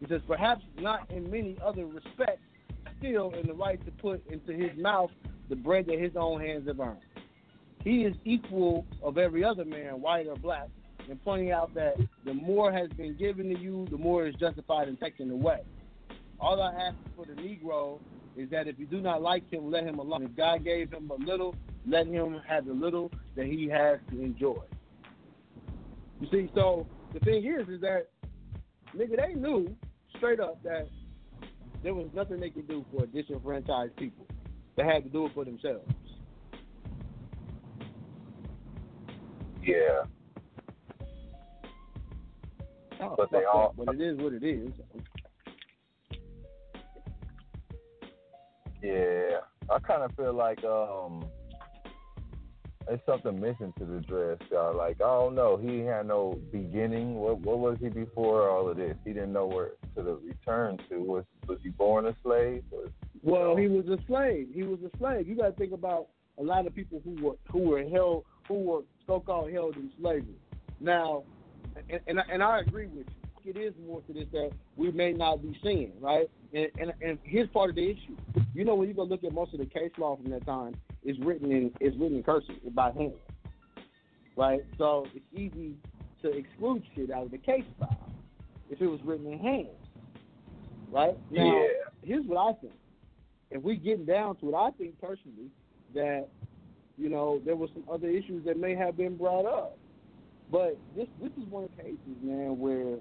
He 0.00 0.06
says 0.08 0.20
perhaps 0.26 0.62
not 0.78 1.10
in 1.10 1.30
many 1.30 1.56
other 1.64 1.86
respects, 1.86 2.42
still 2.98 3.32
in 3.32 3.46
the 3.46 3.54
right 3.54 3.84
to 3.84 3.90
put 3.92 4.26
into 4.28 4.52
his 4.52 4.76
mouth 4.78 5.10
the 5.48 5.56
bread 5.56 5.86
that 5.86 5.98
his 5.98 6.12
own 6.16 6.40
hands 6.40 6.66
have 6.68 6.80
earned. 6.80 7.00
He 7.82 8.04
is 8.04 8.14
equal 8.24 8.86
of 9.02 9.18
every 9.18 9.44
other 9.44 9.64
man, 9.64 10.00
white 10.00 10.26
or 10.26 10.36
black, 10.36 10.68
and 11.08 11.22
pointing 11.22 11.52
out 11.52 11.74
that 11.74 11.96
the 12.24 12.32
more 12.32 12.72
has 12.72 12.88
been 12.90 13.14
given 13.16 13.52
to 13.54 13.58
you, 13.58 13.86
the 13.90 13.98
more 13.98 14.26
is 14.26 14.34
justified 14.36 14.88
in 14.88 14.96
taken 14.96 15.30
away. 15.30 15.60
All 16.40 16.60
I 16.62 16.72
ask 16.72 16.96
for 17.14 17.26
the 17.26 17.34
Negro 17.34 18.00
is 18.36 18.50
that 18.50 18.66
if 18.68 18.78
you 18.78 18.86
do 18.86 19.00
not 19.00 19.22
like 19.22 19.50
him, 19.50 19.70
let 19.70 19.84
him 19.84 19.98
alone. 19.98 20.24
If 20.24 20.36
God 20.36 20.64
gave 20.64 20.92
him 20.92 21.10
a 21.10 21.22
little, 21.22 21.54
let 21.86 22.06
him 22.06 22.40
have 22.46 22.66
the 22.66 22.72
little 22.72 23.10
that 23.36 23.46
he 23.46 23.68
has 23.68 23.98
to 24.10 24.20
enjoy. 24.20 24.62
You 26.20 26.28
see, 26.30 26.50
so 26.54 26.86
the 27.12 27.20
thing 27.20 27.44
is, 27.44 27.68
is 27.68 27.80
that 27.80 28.08
nigga, 28.96 29.16
they 29.16 29.34
knew 29.34 29.74
straight 30.16 30.40
up 30.40 30.62
that 30.62 30.88
there 31.82 31.94
was 31.94 32.08
nothing 32.14 32.40
they 32.40 32.50
could 32.50 32.68
do 32.68 32.84
for 32.92 33.06
disenfranchised 33.06 33.94
people. 33.96 34.26
They 34.76 34.84
had 34.84 35.04
to 35.04 35.10
do 35.10 35.26
it 35.26 35.32
for 35.34 35.44
themselves. 35.44 35.84
Yeah. 39.62 40.04
Oh, 43.00 43.14
But 43.16 43.30
they 43.30 43.44
all- 43.44 43.74
that, 43.76 43.86
But 43.86 43.94
it 43.96 44.00
is 44.00 44.18
what 44.18 44.32
it 44.32 44.42
is. 44.44 44.70
Yeah, 48.82 49.38
I 49.70 49.78
kind 49.78 50.02
of 50.02 50.14
feel 50.14 50.34
like 50.34 50.62
um, 50.64 51.24
there's 52.86 53.00
something 53.06 53.40
missing 53.40 53.72
to 53.78 53.84
the 53.84 54.00
dress. 54.00 54.38
Uh, 54.54 54.74
like 54.74 54.96
I 55.00 55.04
don't 55.06 55.34
know, 55.34 55.56
he 55.56 55.78
had 55.80 56.06
no 56.06 56.38
beginning. 56.52 57.14
What 57.16 57.40
what 57.40 57.58
was 57.58 57.78
he 57.80 57.88
before 57.88 58.48
all 58.50 58.68
of 58.68 58.76
this? 58.76 58.96
He 59.04 59.12
didn't 59.12 59.32
know 59.32 59.46
where 59.46 59.70
to 59.96 60.02
the 60.02 60.14
return 60.16 60.78
to. 60.90 60.98
Was 61.00 61.24
was 61.46 61.58
he 61.62 61.70
born 61.70 62.06
a 62.06 62.16
slave? 62.22 62.62
Was, 62.70 62.90
Well, 63.22 63.56
he 63.56 63.68
was 63.68 63.86
a 63.88 63.98
slave. 64.06 64.48
He 64.54 64.62
was 64.62 64.78
a 64.84 64.96
slave. 64.98 65.26
You 65.28 65.36
got 65.36 65.46
to 65.46 65.52
think 65.52 65.72
about 65.72 66.08
a 66.38 66.42
lot 66.42 66.66
of 66.66 66.74
people 66.74 67.00
who 67.04 67.14
were 67.22 67.36
who 67.50 67.60
were 67.60 67.84
held 67.88 68.24
who 68.48 68.54
were 68.54 68.80
so-called 69.06 69.50
held 69.52 69.76
in 69.76 69.90
slavery. 70.00 70.36
Now, 70.80 71.24
and 71.90 72.00
and, 72.06 72.20
I- 72.20 72.24
and 72.30 72.42
I 72.42 72.60
agree 72.60 72.86
with 72.86 73.06
you. 73.08 73.14
It 73.46 73.58
is 73.58 73.74
more 73.86 74.00
to 74.06 74.12
this 74.14 74.24
that 74.32 74.52
we 74.76 74.90
may 74.90 75.12
not 75.12 75.42
be 75.42 75.54
seeing, 75.62 75.92
right? 76.00 76.30
And, 76.54 76.68
and 76.78 76.92
and 77.02 77.18
here's 77.24 77.48
part 77.50 77.68
of 77.70 77.76
the 77.76 77.84
issue. 77.90 78.16
You 78.54 78.64
know, 78.64 78.74
when 78.74 78.88
you 78.88 78.94
go 78.94 79.02
look 79.02 79.22
at 79.22 79.32
most 79.32 79.52
of 79.52 79.60
the 79.60 79.66
case 79.66 79.90
law 79.98 80.16
from 80.16 80.30
that 80.30 80.46
time, 80.46 80.74
it's 81.04 81.18
written 81.20 81.50
in 81.52 81.72
it's 81.80 81.96
written 81.96 82.16
in 82.16 82.22
cursive 82.22 82.56
by 82.74 82.90
hand, 82.92 83.12
right? 84.36 84.64
So 84.78 85.06
it's 85.14 85.24
easy 85.32 85.74
to 86.22 86.30
exclude 86.30 86.82
shit 86.94 87.10
out 87.10 87.24
of 87.24 87.30
the 87.30 87.38
case 87.38 87.64
file 87.78 88.10
if 88.70 88.80
it 88.80 88.86
was 88.86 89.00
written 89.04 89.30
in 89.30 89.38
hand, 89.38 89.68
right? 90.90 91.16
Now, 91.30 91.44
Yeah. 91.44 91.68
here's 92.02 92.26
what 92.26 92.38
I 92.38 92.52
think 92.60 92.72
if 93.50 93.62
we 93.62 93.76
get 93.76 94.06
down 94.06 94.36
to 94.36 94.48
it, 94.48 94.54
I 94.54 94.70
think 94.72 94.98
personally 95.00 95.50
that 95.94 96.28
you 96.96 97.08
know 97.08 97.40
there 97.44 97.56
were 97.56 97.68
some 97.74 97.84
other 97.90 98.08
issues 98.08 98.44
that 98.44 98.58
may 98.58 98.74
have 98.74 98.96
been 98.96 99.16
brought 99.16 99.44
up, 99.46 99.78
but 100.50 100.78
this 100.96 101.08
this 101.20 101.32
is 101.36 101.48
one 101.50 101.64
of 101.64 101.70
the 101.76 101.82
cases, 101.82 102.16
man, 102.22 102.58
where 102.58 102.98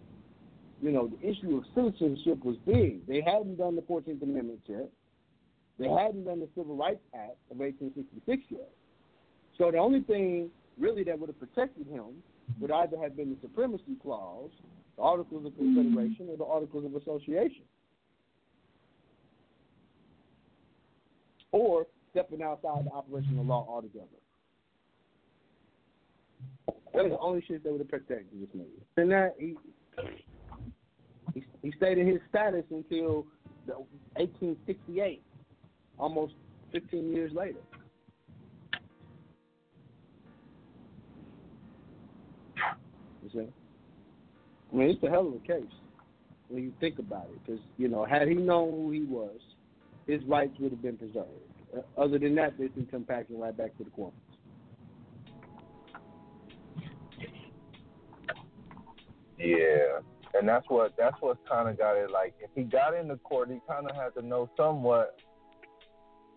you 0.82 0.91
know, 0.91 1.07
the 1.07 1.30
issue 1.30 1.56
of 1.56 1.64
citizenship 1.73 2.43
was 2.43 2.57
big. 2.65 3.07
They 3.07 3.22
hadn't 3.22 3.56
done 3.56 3.77
the 3.77 3.82
14th 3.83 4.22
Amendment 4.22 4.59
yet. 4.65 4.90
They 5.80 5.90
hadn't 5.90 6.26
done 6.26 6.40
the 6.40 6.50
Civil 6.56 6.76
Rights 6.76 7.02
Act 7.14 7.38
of 7.52 7.58
1866 7.58 8.43
yet. 8.50 8.69
So 9.58 9.72
the 9.72 9.77
only 9.77 10.02
thing 10.02 10.50
really 10.80 11.03
that 11.03 11.19
would 11.19 11.30
have 11.30 11.40
protected 11.40 11.88
him 11.88 12.22
would 12.60 12.72
either 12.72 12.98
have 13.02 13.16
been 13.16 13.30
the 13.30 13.38
Supremacy 13.42 13.95
Clause, 14.02 14.52
the 14.98 15.02
Articles 15.02 15.45
of 15.45 15.56
Confederation, 15.58 16.27
or 16.30 16.38
the 16.38 16.45
Articles 16.45 16.85
of 16.85 16.95
Association. 16.95 17.64
Or 21.52 21.88
stepping 22.11 22.42
outside 22.43 22.85
the 22.85 22.92
operational 22.92 23.45
law 23.45 23.66
altogether. 23.68 24.08
That 26.93 27.03
was 27.03 27.11
the 27.11 27.19
only 27.19 27.43
shit 27.48 27.64
that 27.64 27.72
would 27.72 27.82
have 27.82 27.90
protected 27.90 28.27
this 28.40 28.50
nigga. 28.56 28.68
And 28.98 29.11
that 29.11 29.35
he, 29.40 29.56
he 31.34 31.43
he 31.64 31.74
stayed 31.77 31.98
in 31.98 32.06
his 32.06 32.19
status 32.30 32.64
until 32.69 33.26
the 33.66 33.74
1868, 34.16 35.24
almost 35.97 36.33
15 36.72 37.11
years 37.13 37.31
later. 37.33 37.59
You 43.23 43.30
see? 43.31 43.47
I 44.72 44.75
mean, 44.75 44.89
it's 44.89 45.03
a 45.03 45.09
hell 45.09 45.27
of 45.27 45.33
a 45.35 45.39
case 45.39 45.72
when 46.49 46.63
you 46.63 46.73
think 46.80 46.99
about 46.99 47.27
it, 47.31 47.39
because 47.45 47.61
you 47.77 47.88
know, 47.88 48.05
had 48.05 48.27
he 48.27 48.35
known 48.35 48.72
who 48.72 48.91
he 48.91 49.01
was, 49.01 49.39
his 50.05 50.23
rights 50.25 50.53
would 50.59 50.72
have 50.72 50.81
been 50.81 50.97
preserved. 50.97 51.30
Uh, 51.75 52.01
other 52.01 52.19
than 52.19 52.35
that, 52.35 52.57
they 52.59 52.67
can 52.67 52.85
come 52.85 53.03
packing 53.03 53.39
right 53.39 53.57
back 53.57 53.75
to 53.77 53.83
the 53.83 53.89
corner. 53.89 54.13
Yeah, 59.39 59.99
and 60.33 60.47
that's 60.47 60.65
what 60.69 60.93
that's 60.97 61.15
what 61.22 61.38
kind 61.49 61.67
of 61.67 61.77
got 61.77 61.97
it. 61.97 62.11
Like 62.11 62.33
if 62.39 62.49
he 62.55 62.63
got 62.63 62.93
into 62.93 63.17
court, 63.17 63.49
he 63.49 63.59
kind 63.67 63.89
of 63.89 63.95
had 63.95 64.13
to 64.19 64.25
know 64.25 64.49
somewhat. 64.55 65.19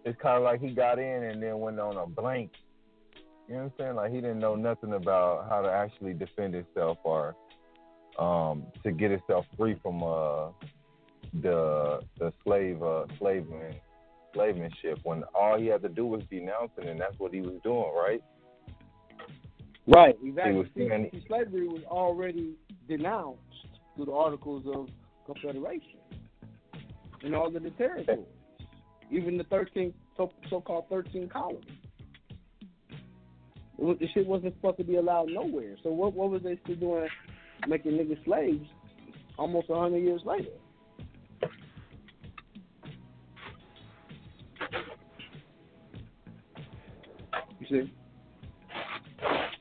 It's 0.07 0.19
kind 0.23 0.37
of 0.39 0.45
like 0.45 0.61
he 0.61 0.71
got 0.71 0.99
in 1.01 1.25
and 1.25 1.43
then 1.43 1.59
went 1.59 1.81
on 1.81 1.97
a 1.97 2.07
blank. 2.07 2.53
You 3.49 3.55
know 3.55 3.61
what 3.65 3.67
I'm 3.67 3.73
saying? 3.79 3.95
Like 3.97 4.13
he 4.13 4.21
didn't 4.21 4.39
know 4.39 4.55
nothing 4.55 4.93
about 4.95 5.49
how 5.49 5.61
to 5.63 5.69
actually 5.71 6.15
defend 6.15 6.55
himself 6.55 6.99
or 7.05 7.35
um, 8.19 8.65
to 8.85 8.93
get 8.93 9.11
himself 9.11 9.45
free 9.59 9.77
from 9.83 10.03
uh, 10.03 10.49
the 11.43 12.01
the 12.19 12.33
slave 12.45 12.83
uh, 12.83 13.07
slaveman 13.19 13.75
slavemanship. 14.33 15.01
When 15.03 15.25
all 15.35 15.59
he 15.59 15.67
had 15.67 15.83
to 15.83 15.89
do 15.89 16.07
was 16.07 16.23
denounce 16.31 16.71
it, 16.79 16.87
and 16.87 17.01
that's 17.01 17.19
what 17.19 17.35
he 17.35 17.41
was 17.41 17.55
doing, 17.65 17.93
right? 17.95 18.23
Right, 19.89 20.17
exactly. 20.25 20.55
was 20.55 20.67
See, 20.77 20.89
saying- 20.89 21.11
see, 21.13 21.25
slavery 21.29 21.69
was 21.69 21.83
already 21.87 22.55
denounced 22.89 23.41
through 23.95 24.07
the 24.07 24.13
Articles 24.13 24.65
of 24.73 24.89
Confederation 25.27 25.99
and 27.23 27.35
all 27.35 27.47
of 27.55 27.63
the 27.63 27.71
territories, 27.71 28.27
even 29.11 29.39
the 29.39 29.45
13 29.45 29.93
so, 30.17 30.33
so-called 30.49 30.87
13 30.89 31.29
colonies. 31.29 31.65
It 33.79 33.85
was, 33.85 33.99
the 34.01 34.09
shit 34.15 34.27
wasn't 34.27 34.55
supposed 34.55 34.79
to 34.79 34.85
be 34.85 34.97
allowed 34.97 35.29
nowhere. 35.31 35.77
So 35.83 35.91
what 35.91 36.15
what 36.15 36.31
was 36.31 36.43
they 36.43 36.59
still 36.65 36.77
doing, 36.77 37.09
making 37.69 37.93
niggas 37.93 38.25
slaves 38.25 38.67
almost 39.39 39.69
a 39.69 39.75
hundred 39.75 39.99
years 39.99 40.23
later? 40.25 40.51
You 47.61 47.67
see. 47.69 47.93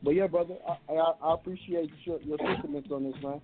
But 0.03 0.11
yeah, 0.11 0.27
brother, 0.27 0.55
I, 0.67 0.93
I, 0.93 1.13
I 1.23 1.33
appreciate 1.33 1.89
your, 2.03 2.19
your 2.21 2.37
sentiments 2.37 2.89
on 2.91 3.03
this, 3.03 3.15
man. 3.23 3.41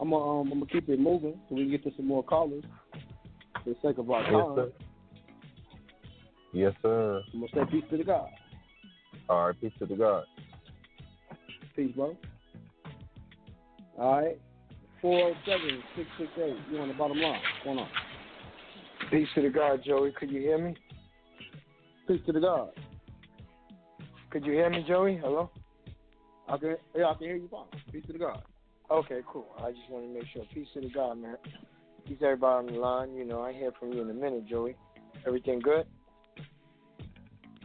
I'm 0.00 0.10
gonna 0.10 0.40
um, 0.40 0.52
I'm 0.52 0.60
gonna 0.60 0.70
keep 0.70 0.88
it 0.88 1.00
moving 1.00 1.40
so 1.48 1.54
we 1.54 1.62
can 1.62 1.70
get 1.70 1.84
to 1.84 1.92
some 1.96 2.06
more 2.06 2.22
callers 2.22 2.64
for 3.64 3.70
the 3.70 3.76
sake 3.82 3.98
of 3.98 4.10
our 4.10 4.22
Yes, 4.22 4.30
time. 4.30 4.54
sir. 4.56 4.72
Yes, 6.52 6.74
sir. 6.82 7.22
I'm 7.32 7.40
gonna 7.40 7.66
say 7.66 7.70
peace 7.70 7.84
to 7.90 7.96
the 7.96 8.04
God. 8.04 8.28
All 9.28 9.46
right, 9.46 9.60
peace 9.60 9.72
to 9.78 9.86
the 9.86 9.96
God. 9.96 10.24
Peace, 11.74 11.92
bro. 11.94 12.16
All 13.98 14.20
right. 14.20 14.38
407 15.00 15.82
668. 15.96 16.72
You 16.72 16.78
on 16.78 16.88
the 16.88 16.94
bottom 16.94 17.18
line. 17.18 17.32
What's 17.32 17.64
going 17.64 17.78
on? 17.78 17.88
Peace 19.10 19.28
to 19.34 19.42
the 19.42 19.48
God, 19.48 19.80
Joey. 19.84 20.12
Could 20.12 20.30
you 20.30 20.40
hear 20.40 20.58
me? 20.58 20.76
Peace 22.06 22.20
to 22.26 22.32
the 22.32 22.40
God. 22.40 22.70
Could 24.30 24.44
you 24.44 24.52
hear 24.52 24.70
me, 24.70 24.84
Joey? 24.86 25.16
Hello? 25.16 25.50
I 26.48 26.56
can, 26.56 26.76
yeah, 26.94 27.06
I 27.06 27.14
can 27.14 27.26
hear 27.26 27.36
you 27.36 27.48
fine. 27.50 27.66
Peace 27.90 28.04
to 28.06 28.12
the 28.12 28.18
God. 28.18 28.42
Okay, 28.90 29.20
cool. 29.26 29.46
I 29.58 29.70
just 29.70 29.88
want 29.90 30.06
to 30.06 30.12
make 30.12 30.24
sure. 30.32 30.44
Peace 30.52 30.68
to 30.74 30.80
the 30.80 30.90
God, 30.90 31.18
man. 31.18 31.36
Peace 32.06 32.18
to 32.20 32.26
everybody 32.26 32.68
on 32.68 32.74
the 32.74 32.78
line. 32.78 33.14
You 33.14 33.24
know, 33.24 33.42
I 33.42 33.52
hear 33.52 33.72
from 33.78 33.92
you 33.92 34.02
in 34.02 34.10
a 34.10 34.14
minute, 34.14 34.46
Joey. 34.46 34.76
Everything 35.26 35.60
good? 35.60 35.86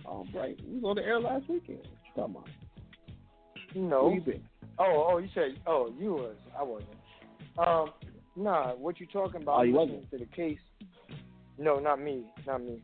Oh, 0.07 0.25
right. 0.33 0.57
We 0.67 0.79
was 0.79 0.83
on 0.85 0.95
the 0.95 1.03
air 1.03 1.19
last 1.19 1.49
weekend. 1.49 1.79
Talking 2.15 2.35
about? 2.35 2.49
No. 3.75 4.05
Where 4.05 4.15
you 4.15 4.21
been? 4.21 4.41
Oh, 4.79 5.09
oh, 5.11 5.17
you 5.17 5.29
said, 5.33 5.59
oh, 5.65 5.93
you 5.99 6.13
was. 6.13 6.35
I 6.57 6.63
wasn't. 6.63 6.89
Um, 7.57 7.89
nah, 8.35 8.73
what 8.73 8.99
you 8.99 9.07
talking 9.07 9.41
about? 9.41 9.59
Oh, 9.59 9.63
you 9.63 9.79
listening 9.79 10.05
to 10.11 10.17
the 10.17 10.25
case. 10.25 10.59
No, 11.57 11.79
not 11.79 11.99
me, 11.99 12.23
not 12.45 12.61
me. 12.61 12.81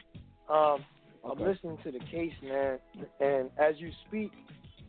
Um, 0.49 0.83
I'm 1.23 1.39
listening 1.39 1.77
to 1.83 1.91
the 1.91 1.99
case, 2.11 2.33
man, 2.43 2.79
and 3.21 3.49
as 3.57 3.75
you 3.77 3.91
speak 4.07 4.31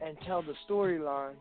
and 0.05 0.17
tell 0.27 0.43
the 0.43 0.55
storyline, 0.69 1.35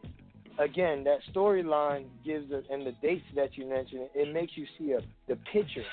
again, 0.60 1.04
that 1.06 1.20
storyline 1.34 2.06
gives 2.24 2.52
and 2.52 2.86
the 2.86 2.92
dates 3.02 3.26
that 3.36 3.58
you 3.58 3.68
mentioned, 3.68 4.10
it 4.14 4.32
makes 4.34 4.52
you 4.56 4.66
see 4.78 4.92
a 4.92 5.00
the 5.28 5.38
picture, 5.52 5.84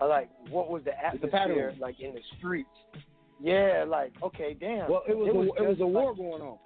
of 0.00 0.08
like 0.08 0.28
what 0.50 0.70
was 0.70 0.82
the 0.84 0.92
atmosphere 0.92 1.30
pattern. 1.30 1.76
like 1.80 1.98
in 2.00 2.14
the 2.14 2.20
streets. 2.38 2.68
Yeah, 3.40 3.84
like 3.86 4.12
okay, 4.22 4.56
damn. 4.58 4.88
Well, 4.90 5.02
it 5.08 5.16
was, 5.16 5.28
a, 5.28 5.62
it 5.62 5.68
was 5.68 5.80
a 5.80 5.84
like- 5.84 5.92
war 5.92 6.14
going 6.14 6.42
on. 6.42 6.58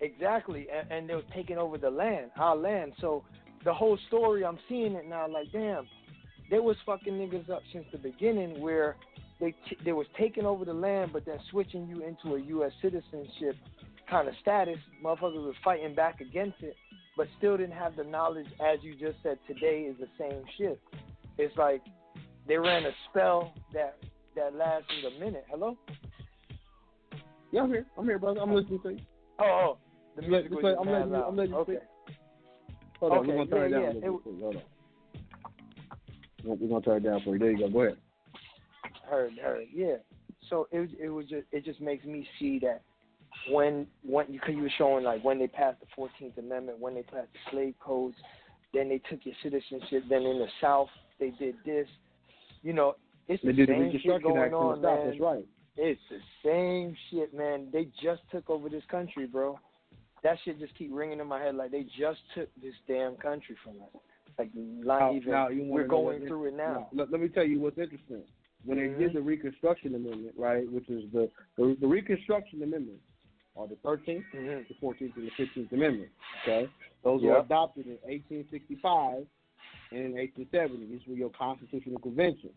Exactly, 0.00 0.66
and, 0.74 0.90
and 0.90 1.08
they 1.08 1.14
were 1.14 1.22
taking 1.34 1.56
over 1.56 1.78
the 1.78 1.90
land, 1.90 2.30
our 2.36 2.56
land. 2.56 2.92
So 3.00 3.24
the 3.64 3.72
whole 3.72 3.98
story, 4.08 4.44
I'm 4.44 4.58
seeing 4.68 4.94
it 4.94 5.06
now. 5.08 5.26
Like, 5.28 5.50
damn, 5.52 5.86
they 6.50 6.58
was 6.58 6.76
fucking 6.84 7.14
niggas 7.14 7.48
up 7.50 7.62
since 7.72 7.86
the 7.92 7.98
beginning, 7.98 8.60
where 8.60 8.96
they 9.40 9.54
t- 9.68 9.78
they 9.84 9.92
was 9.92 10.06
taking 10.18 10.44
over 10.44 10.64
the 10.64 10.74
land, 10.74 11.10
but 11.12 11.24
then 11.24 11.38
switching 11.50 11.86
you 11.88 12.02
into 12.04 12.36
a 12.36 12.40
U.S. 12.48 12.72
citizenship 12.82 13.56
kind 14.10 14.28
of 14.28 14.34
status. 14.42 14.78
Motherfuckers 15.02 15.44
was 15.46 15.54
fighting 15.64 15.94
back 15.94 16.20
against 16.20 16.60
it, 16.60 16.76
but 17.16 17.26
still 17.38 17.56
didn't 17.56 17.72
have 17.76 17.96
the 17.96 18.04
knowledge, 18.04 18.46
as 18.60 18.78
you 18.82 18.94
just 18.94 19.22
said. 19.22 19.38
Today 19.46 19.82
is 19.82 19.96
the 19.98 20.08
same 20.18 20.42
shit. 20.58 20.80
It's 21.38 21.56
like 21.56 21.82
they 22.46 22.56
ran 22.56 22.84
a 22.84 22.90
spell 23.10 23.54
that 23.72 23.96
that 24.36 24.54
lasted 24.54 25.04
a 25.04 25.18
minute. 25.18 25.44
Hello. 25.50 25.76
Yeah, 27.52 27.62
I'm 27.62 27.70
here. 27.70 27.86
I'm 27.96 28.04
here, 28.04 28.18
brother. 28.18 28.40
I'm 28.40 28.52
listening 28.52 28.80
to 28.82 28.90
you. 28.90 28.98
Oh, 29.38 29.44
oh 29.44 29.78
the 30.16 30.22
music 30.22 30.50
was 30.50 30.76
I'm 30.80 30.90
letting 30.90 31.08
you-. 31.10 31.14
I'm 31.16 31.36
letting 31.36 31.52
you 31.52 31.58
okay. 31.58 31.76
speak. 31.76 32.16
Hold 33.00 33.12
on, 33.12 33.18
Okay, 33.18 33.28
we're 33.28 33.44
gonna 33.44 33.50
turn 33.50 33.70
yeah, 33.70 33.76
it 33.76 33.80
down 33.80 33.82
yeah, 33.82 33.98
it 33.98 34.04
you. 34.04 34.38
Hold 34.40 34.56
on. 34.56 34.62
We're 36.60 36.68
gonna 36.68 36.84
turn 36.84 36.96
it 36.96 37.08
down 37.08 37.20
for 37.24 37.34
you. 37.34 37.38
There 37.38 37.50
you 37.50 37.58
go. 37.58 37.68
Go 37.68 37.80
ahead. 37.82 37.96
Heard, 39.08 39.32
heard, 39.42 39.66
yeah. 39.72 39.96
So 40.48 40.68
it 40.72 40.90
it 41.00 41.08
was 41.08 41.26
just 41.26 41.46
it 41.52 41.64
just 41.64 41.80
makes 41.80 42.04
me 42.04 42.26
see 42.38 42.58
that 42.60 42.82
when 43.50 43.86
when 44.02 44.30
because 44.30 44.54
you 44.54 44.62
were 44.62 44.72
showing 44.76 45.04
like 45.04 45.22
when 45.24 45.38
they 45.38 45.48
passed 45.48 45.80
the 45.80 45.86
Fourteenth 45.94 46.38
Amendment, 46.38 46.78
when 46.78 46.94
they 46.94 47.02
passed 47.02 47.28
the 47.32 47.50
slave 47.50 47.74
codes, 47.80 48.16
then 48.72 48.88
they 48.88 48.98
took 49.10 49.20
your 49.24 49.34
citizenship. 49.42 50.04
Then 50.08 50.22
in 50.22 50.38
the 50.38 50.48
South 50.60 50.88
they 51.18 51.30
did 51.30 51.56
this. 51.64 51.86
You 52.62 52.72
know, 52.72 52.96
it's 53.28 53.42
They 53.42 53.52
the 53.52 53.66
same 53.66 53.92
shit 53.92 54.22
going 54.22 54.36
Act 54.38 54.46
in 54.46 54.52
the 54.52 54.56
on, 54.58 54.80
man. 54.82 55.06
That's 55.06 55.20
right. 55.20 55.46
It's 55.76 56.00
the 56.10 56.18
same 56.44 56.96
shit, 57.10 57.34
man. 57.34 57.68
They 57.72 57.88
just 58.02 58.22
took 58.30 58.48
over 58.48 58.68
this 58.68 58.84
country, 58.90 59.26
bro. 59.26 59.58
That 60.22 60.36
shit 60.44 60.58
just 60.58 60.74
keep 60.76 60.90
ringing 60.92 61.20
in 61.20 61.26
my 61.26 61.40
head 61.40 61.54
like 61.54 61.70
they 61.70 61.84
just 61.98 62.20
took 62.34 62.48
this 62.62 62.74
damn 62.88 63.16
country 63.16 63.56
from 63.62 63.74
us. 63.82 64.00
Like 64.38 64.50
not 64.54 65.00
Now- 65.00 65.14
even 65.14 65.30
now, 65.32 65.48
we're 65.50 65.86
going 65.86 66.26
through 66.26 66.46
it 66.46 66.54
now. 66.54 66.88
Let, 66.92 67.10
let 67.12 67.20
me 67.20 67.28
tell 67.28 67.44
you 67.44 67.60
what's 67.60 67.78
interesting. 67.78 68.22
When 68.64 68.78
Mhm. 68.78 68.96
they 68.98 69.04
did 69.04 69.12
the 69.14 69.20
Reconstruction 69.20 69.94
Amendment, 69.94 70.34
right, 70.38 70.70
which 70.72 70.88
is 70.88 71.04
the 71.12 71.30
the, 71.56 71.76
the 71.80 71.86
Reconstruction 71.86 72.62
Amendment, 72.62 72.98
are 73.56 73.68
the 73.68 73.76
13th, 73.76 74.24
Mhm. 74.34 74.66
the 74.66 74.74
14th, 74.80 75.14
and 75.16 75.26
the 75.26 75.30
15th 75.32 75.70
Amendment. 75.72 76.10
Okay, 76.42 76.68
those 77.02 77.22
were 77.22 77.36
adopted 77.38 77.86
in 77.86 77.98
1865 78.04 79.26
and 79.90 80.00
in 80.00 80.18
1870. 80.18 80.86
These 80.86 81.06
were 81.06 81.14
your 81.14 81.30
constitutional 81.30 81.98
conventions. 82.00 82.54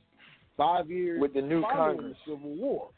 Five 0.58 0.90
years 0.90 1.22
With 1.22 1.34
the 1.34 1.42
new 1.42 1.61
following 1.61 1.98
Congress. 1.98 2.18
the 2.26 2.32
Civil 2.34 2.56
War. 2.56 2.90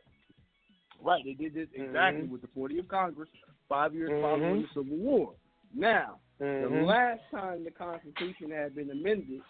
Right, 1.01 1.23
they 1.23 1.33
did 1.33 1.53
this 1.53 1.67
exactly 1.73 2.23
Mhm. 2.23 2.29
with 2.29 2.41
the 2.41 2.47
40th 2.47 2.87
Congress. 2.87 3.29
Five 3.67 3.93
years 3.93 4.09
Mhm. 4.11 4.21
following 4.21 4.61
the 4.63 4.67
Civil 4.69 4.97
War. 4.97 5.35
Now, 5.73 6.19
the 6.39 6.45
Mhm. 6.45 6.85
last 6.85 7.21
time 7.31 7.63
the 7.63 7.71
Constitution 7.71 8.49
had 8.51 8.75
been 8.75 8.89
amended 8.89 9.41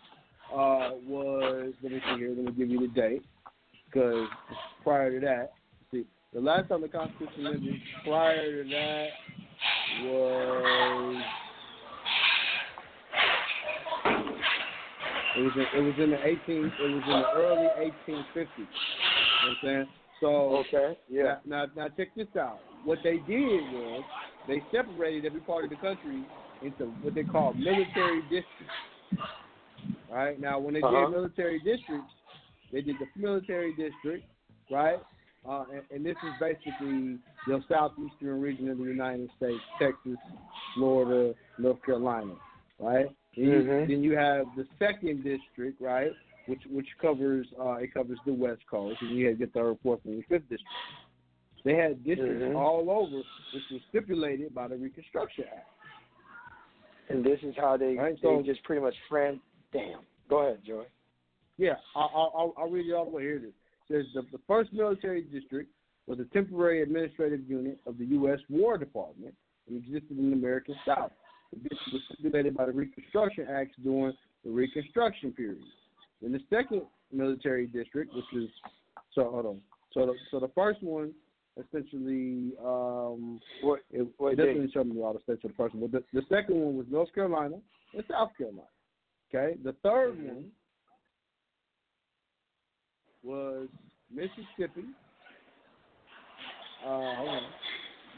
uh, 0.52 0.92
was 1.06 1.74
let 1.84 1.92
me 1.92 2.00
see 2.00 2.18
here. 2.18 2.30
Let 2.30 2.46
me 2.46 2.52
give 2.52 2.70
you 2.70 2.80
the 2.80 2.88
date 2.88 3.24
because 3.86 4.28
prior 4.84 5.12
to 5.12 5.20
that, 5.26 5.54
see, 5.92 6.06
the 6.34 6.42
last 6.42 6.70
time 6.70 6.82
the 6.82 6.90
Constitution 6.90 7.44
was 7.44 7.56
amended 7.56 7.82
prior 8.04 8.64
to 8.64 8.70
that 8.70 9.10
was 10.04 11.24
It 15.40 15.43
was 15.43 15.53
in, 15.56 15.80
it 15.80 15.84
was 15.84 15.93
in 16.03 16.09
the 16.11 16.26
18 16.26 16.66
it 16.66 16.82
was 16.82 17.03
in 17.06 17.19
the 17.22 17.32
early 17.38 17.68
1850s. 17.80 18.58
You 18.58 18.64
know 18.64 18.68
what 19.42 19.50
I'm 19.50 19.58
saying? 19.64 19.88
So 20.19 20.27
okay, 20.68 21.00
yeah. 21.09 21.38
Now, 21.45 21.66
now 21.66 21.72
now 21.76 21.88
check 21.95 22.09
this 22.16 22.27
out. 22.38 22.59
What 22.84 23.00
they 23.06 23.19
did 23.19 23.61
was 23.72 24.03
they 24.48 24.61
separated 24.69 25.26
every 25.26 25.40
part 25.40 25.64
of 25.64 25.69
the 25.69 25.77
country 25.77 26.26
into 26.61 26.93
what 27.01 27.16
they 27.16 27.24
call 27.24 27.53
military 27.53 28.22
districts. 28.24 28.76
Right 30.11 30.42
now, 30.42 30.59
when 30.59 30.74
they 30.74 30.82
Uh-huh. 30.82 31.06
did 31.06 31.11
military 31.11 31.59
districts, 31.59 32.11
they 32.74 32.82
did 32.82 32.98
the 33.00 33.08
military 33.16 33.74
district, 33.76 34.26
right? 34.69 35.00
Uh, 35.48 35.64
and, 35.72 35.84
and 35.92 36.06
this 36.06 36.18
is 36.24 36.34
basically 36.40 37.18
the 37.48 37.64
southeastern 37.69 38.42
region 38.42 38.69
of 38.69 38.77
the 38.77 38.84
United 38.84 39.30
States, 39.38 39.61
Texas, 39.80 40.18
Florida, 40.76 41.34
North 41.58 41.82
Carolina, 41.85 42.34
right? 42.80 43.08
Then 43.40 43.48
you, 43.48 43.59
Mhm. 43.64 43.88
then 43.88 44.03
you 44.03 44.18
have 44.18 44.48
the 44.58 44.68
second 44.77 45.24
district, 45.24 45.80
right, 45.80 46.11
which 46.48 46.61
which 46.69 46.88
covers 47.01 47.48
uh, 47.59 47.76
it 47.76 47.93
covers 47.93 48.19
the 48.26 48.34
West 48.34 48.61
Coast, 48.69 49.01
and 49.01 49.11
you 49.11 49.27
have 49.27 49.40
your 49.40 49.48
third, 49.50 49.77
fourth, 49.82 50.01
and 50.03 50.24
fifth 50.26 50.42
district. 50.50 50.66
They 51.64 51.76
had 51.76 52.03
districts 52.03 52.43
Mhm. 52.43 52.56
all 52.56 52.90
over, 52.92 53.18
which 53.53 53.64
was 53.72 53.82
stipulated 53.90 54.53
by 54.53 54.68
the 54.68 54.76
Reconstruction 54.77 55.45
Act. 55.56 55.69
And 57.09 57.24
this 57.24 57.42
is 57.43 57.56
how 57.56 57.77
they 57.77 57.95
Right, 57.95 58.16
they 58.16 58.22
so- 58.22 58.42
just 58.43 58.61
pretty 58.64 58.82
much 58.82 58.95
friend. 59.08 59.40
Damn. 59.72 60.01
Go 60.27 60.40
ahead, 60.40 60.64
Joy. 60.64 60.85
Yeah, 61.58 61.77
I'll, 61.95 62.11
I'll, 62.14 62.34
I'll- 62.35 62.53
I'll 62.58 62.69
read 62.69 62.88
it 62.88 62.93
all 62.93 63.06
the 63.06 63.11
way. 63.11 63.24
Here 63.24 63.35
it 63.38 63.43
is. 63.43 63.53
It 63.90 64.06
says 64.06 64.14
the, 64.14 64.22
the 64.38 64.38
first 64.48 64.72
military 64.74 65.22
district 65.24 65.72
was 66.08 66.19
a 66.19 66.26
temporary 66.26 66.82
administrative 66.82 67.50
unit 67.50 67.80
of 67.85 67.98
the 67.98 68.06
U.S. 68.06 68.40
War 68.50 68.77
Department 68.77 69.34
and 69.68 69.77
existed 69.77 70.18
in 70.18 70.30
the 70.32 70.35
American 70.35 70.76
South. 70.85 71.11
The 71.53 71.60
district 71.61 71.94
was 71.94 72.02
stipulated 72.14 72.56
by 72.56 72.66
the 72.66 72.72
Reconstruction 72.72 73.48
Acts 73.50 73.76
during 73.84 74.14
the 74.45 74.52
Reconstruction 74.52 75.32
period. 75.34 75.61
Then 76.22 76.32
the 76.32 76.40
second 76.50 76.84
military 77.11 77.66
district, 77.68 78.14
which 78.14 78.26
is 78.44 78.50
so 79.16 79.30
hold 79.32 79.45
on. 79.45 79.61
So 79.94 80.06
the, 80.06 80.14
so 80.32 80.40
the 80.40 80.52
first 80.53 80.82
one 80.84 81.11
essentially 81.58 82.53
um 82.64 83.40
what 83.64 83.80
it, 83.92 84.08
what 84.18 84.38
doesn't 84.38 84.72
show 84.74 84.84
me 84.84 85.02
all 85.02 85.14
the 85.14 85.19
states 85.22 85.44
of 85.44 85.52
the 85.52 85.58
first 85.58 85.74
one, 85.76 85.90
but 85.90 86.06
the, 86.14 86.19
the 86.22 86.26
second 86.30 86.56
one 86.56 86.78
was 86.78 86.86
North 86.90 87.14
Carolina 87.14 87.56
and 87.94 88.03
South 88.10 88.30
Carolina. 88.38 88.61
Okay, 89.34 89.58
the 89.64 89.74
3rd 89.86 90.16
Mm-hmm. 90.16 90.28
one 90.28 90.45
was 93.24 93.68
Mississippi. 94.14 94.86
Uh, 96.86 97.16
hold 97.16 97.30
on. 97.30 97.44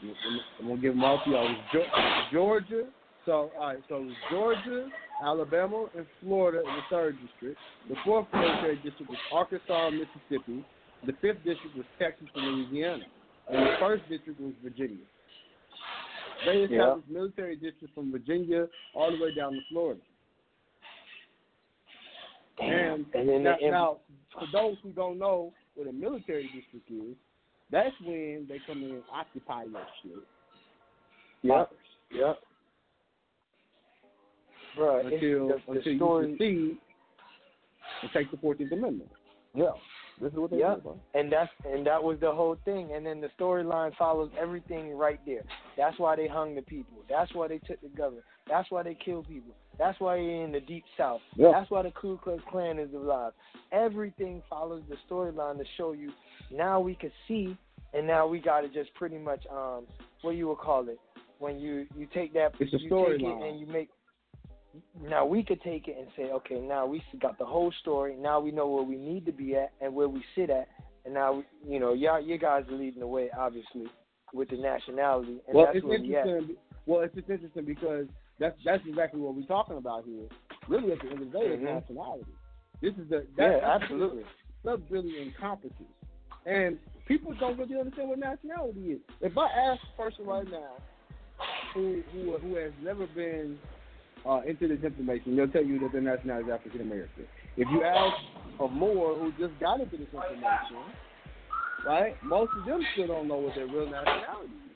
I'm- 0.04 0.66
gonna 0.68 0.80
give 0.80 0.94
them 0.94 1.04
all 1.04 1.20
to 1.24 1.30
y'all. 1.30 1.44
Was 1.44 2.28
Georgia. 2.32 2.84
So, 3.24 3.52
all 3.58 3.66
right. 3.68 3.78
So 3.88 3.96
it 3.96 4.04
was 4.06 4.14
Georgia, 4.30 4.88
Alabama, 5.22 5.86
and 5.96 6.06
Florida 6.20 6.58
in 6.58 6.64
the 6.64 6.82
third 6.90 7.16
district. 7.20 7.58
The 7.88 7.96
fourth 8.04 8.26
military 8.32 8.76
district 8.76 9.10
was 9.10 9.18
Arkansas, 9.32 9.90
Mississippi. 9.90 10.64
The 11.06 11.12
fifth 11.20 11.44
district 11.44 11.76
was 11.76 11.86
Texas 11.98 12.28
and 12.34 12.44
Louisiana, 12.44 13.04
and 13.48 13.66
the 13.66 13.76
first 13.80 14.08
district 14.08 14.40
was 14.40 14.52
Virginia. 14.62 15.04
They 16.44 16.58
Yeah. 16.58 16.64
established 16.64 17.08
military 17.08 17.56
districts 17.56 17.94
from 17.94 18.10
Virginia 18.10 18.68
all 18.94 19.10
the 19.10 19.22
way 19.22 19.34
down 19.34 19.52
to 19.52 19.60
Florida. 19.68 20.00
And, 22.58 23.06
And 23.14 23.28
then 23.28 23.42
now, 23.42 23.56
the- 23.56 23.70
now, 23.70 24.00
for 24.32 24.46
those 24.52 24.78
who 24.82 24.90
don't 24.90 25.18
know 25.18 25.52
what 25.74 25.86
a 25.88 25.92
military 25.92 26.48
district 26.48 26.90
is, 26.90 27.16
that's 27.70 27.98
when 28.00 28.46
they 28.48 28.58
come 28.66 28.82
in 28.82 28.90
and 28.90 29.04
occupy 29.10 29.64
your 29.64 29.86
shit. 30.02 30.12
Yep. 31.42 31.72
Yep. 32.10 32.42
Bruh, 34.78 35.04
it's 35.04 35.14
until 35.14 35.48
the, 35.48 35.54
the 35.66 35.72
until 35.78 35.96
story. 35.96 36.26
you 36.30 36.36
secede 36.36 36.76
and 38.02 38.10
take 38.12 38.30
the 38.30 38.36
Fourteenth 38.38 38.72
Amendment. 38.72 39.10
Yeah, 39.54 39.70
this 40.20 40.32
is 40.32 40.38
what 40.38 40.50
they 40.50 40.58
Yep. 40.58 40.76
do. 40.76 40.80
bro. 40.82 41.00
And 41.14 41.30
that's 41.30 41.50
and 41.64 41.86
that 41.86 42.02
was 42.02 42.18
the 42.20 42.32
whole 42.32 42.56
thing. 42.64 42.92
And 42.94 43.04
then 43.04 43.20
the 43.20 43.28
storyline 43.38 43.94
follows 43.96 44.30
everything 44.40 44.96
right 44.96 45.20
there. 45.26 45.42
That's 45.76 45.98
why 45.98 46.16
they 46.16 46.26
hung 46.26 46.54
the 46.54 46.62
people. 46.62 46.98
That's 47.08 47.32
why 47.34 47.48
they 47.48 47.58
took 47.58 47.80
the 47.82 47.88
government. 47.88 48.24
That's 48.48 48.70
why 48.70 48.82
they 48.82 48.94
killed 49.04 49.28
people. 49.28 49.54
That's 49.78 49.98
why 50.00 50.16
you're 50.16 50.44
in 50.44 50.52
the 50.52 50.60
deep 50.60 50.84
south. 50.96 51.20
Yeah. 51.36 51.52
That's 51.52 51.70
why 51.70 51.82
the 51.82 51.90
Ku 51.92 52.18
Klux 52.22 52.42
Klan 52.50 52.78
is 52.78 52.92
alive. 52.94 53.32
Everything 53.72 54.42
follows 54.48 54.82
the 54.88 54.96
storyline 55.08 55.58
to 55.58 55.64
show 55.76 55.92
you. 55.92 56.12
Now 56.50 56.78
we 56.80 56.94
can 56.94 57.10
see, 57.28 57.56
and 57.94 58.06
now 58.06 58.26
we 58.26 58.38
got 58.38 58.60
to 58.62 58.68
just 58.68 58.92
pretty 58.94 59.18
much 59.18 59.44
um 59.50 59.86
what 60.22 60.32
you 60.36 60.48
would 60.48 60.58
call 60.58 60.88
it 60.88 60.98
when 61.38 61.58
you 61.58 61.86
you 61.96 62.06
take 62.14 62.32
that 62.34 62.52
It's 62.58 62.72
you 62.72 62.78
take 62.78 62.88
it 62.90 62.90
storyline. 63.22 63.48
and 63.50 63.60
you 63.60 63.66
make 63.66 63.88
now 65.00 65.24
we 65.24 65.42
could 65.42 65.60
take 65.62 65.88
it 65.88 65.96
and 65.98 66.08
say, 66.16 66.32
okay, 66.32 66.60
now 66.60 66.86
we 66.86 67.02
got 67.20 67.38
the 67.38 67.44
whole 67.44 67.72
story. 67.80 68.16
Now 68.16 68.40
we 68.40 68.50
know 68.50 68.68
where 68.68 68.84
we 68.84 68.96
need 68.96 69.26
to 69.26 69.32
be 69.32 69.54
at 69.56 69.72
and 69.80 69.94
where 69.94 70.08
we 70.08 70.22
sit 70.34 70.50
at. 70.50 70.68
And 71.04 71.14
now, 71.14 71.42
you 71.66 71.80
know, 71.80 71.94
y'all, 71.94 72.20
you 72.20 72.38
guys 72.38 72.64
are 72.70 72.76
leading 72.76 73.00
the 73.00 73.06
way, 73.06 73.28
obviously, 73.36 73.86
with 74.32 74.50
the 74.50 74.56
nationality, 74.56 75.40
and 75.46 75.56
well, 75.56 75.66
that's 75.66 75.78
it's 75.78 75.86
where 75.86 76.00
we 76.00 76.16
at. 76.16 76.26
interesting. 76.26 76.56
Well, 76.86 77.02
it's 77.02 77.14
just 77.14 77.28
interesting 77.28 77.64
because 77.64 78.06
that's 78.38 78.56
that's 78.64 78.82
exactly 78.86 79.20
what 79.20 79.34
we're 79.34 79.46
talking 79.46 79.76
about 79.76 80.04
here. 80.04 80.26
Really, 80.68 80.92
at 80.92 81.00
the 81.00 81.10
end 81.10 81.22
of 81.22 81.32
the 81.32 81.38
day, 81.38 81.46
Mhm. 81.46 81.54
it's 81.54 81.62
nationality. 81.62 82.32
This 82.80 82.94
is 82.94 83.08
the 83.08 83.26
Yeah, 83.36 83.48
that, 83.48 83.60
that's 83.60 83.82
absolutely. 83.82 84.24
Stuff 84.62 84.80
really 84.90 85.20
encompasses, 85.22 85.74
and 86.46 86.78
people 87.06 87.34
don't 87.34 87.58
really 87.58 87.78
understand 87.78 88.08
what 88.08 88.18
nationality 88.18 88.92
is. 88.92 89.00
If 89.20 89.36
I 89.36 89.48
ask 89.50 89.82
a 89.82 90.02
person 90.02 90.24
right 90.24 90.48
now 90.48 90.76
who 91.74 92.02
who 92.12 92.38
who 92.38 92.54
has 92.54 92.72
never 92.80 93.06
been 93.08 93.58
uh, 94.28 94.40
into 94.46 94.68
this 94.68 94.82
information, 94.84 95.36
they'll 95.36 95.48
tell 95.48 95.64
you 95.64 95.78
that 95.80 95.92
their 95.92 96.00
nationality 96.00 96.48
is 96.48 96.54
African 96.54 96.80
American. 96.80 97.24
If 97.56 97.68
you 97.70 97.82
ask 97.84 98.14
a 98.60 98.68
Moor 98.68 99.14
who 99.16 99.32
just 99.32 99.58
got 99.60 99.80
into 99.80 99.96
this 99.96 100.06
information, 100.12 100.82
right, 101.86 102.14
most 102.22 102.50
of 102.58 102.66
them 102.66 102.80
still 102.92 103.08
don't 103.08 103.28
know 103.28 103.36
what 103.36 103.54
their 103.54 103.66
real 103.66 103.90
nationality 103.90 104.52
is. 104.52 104.72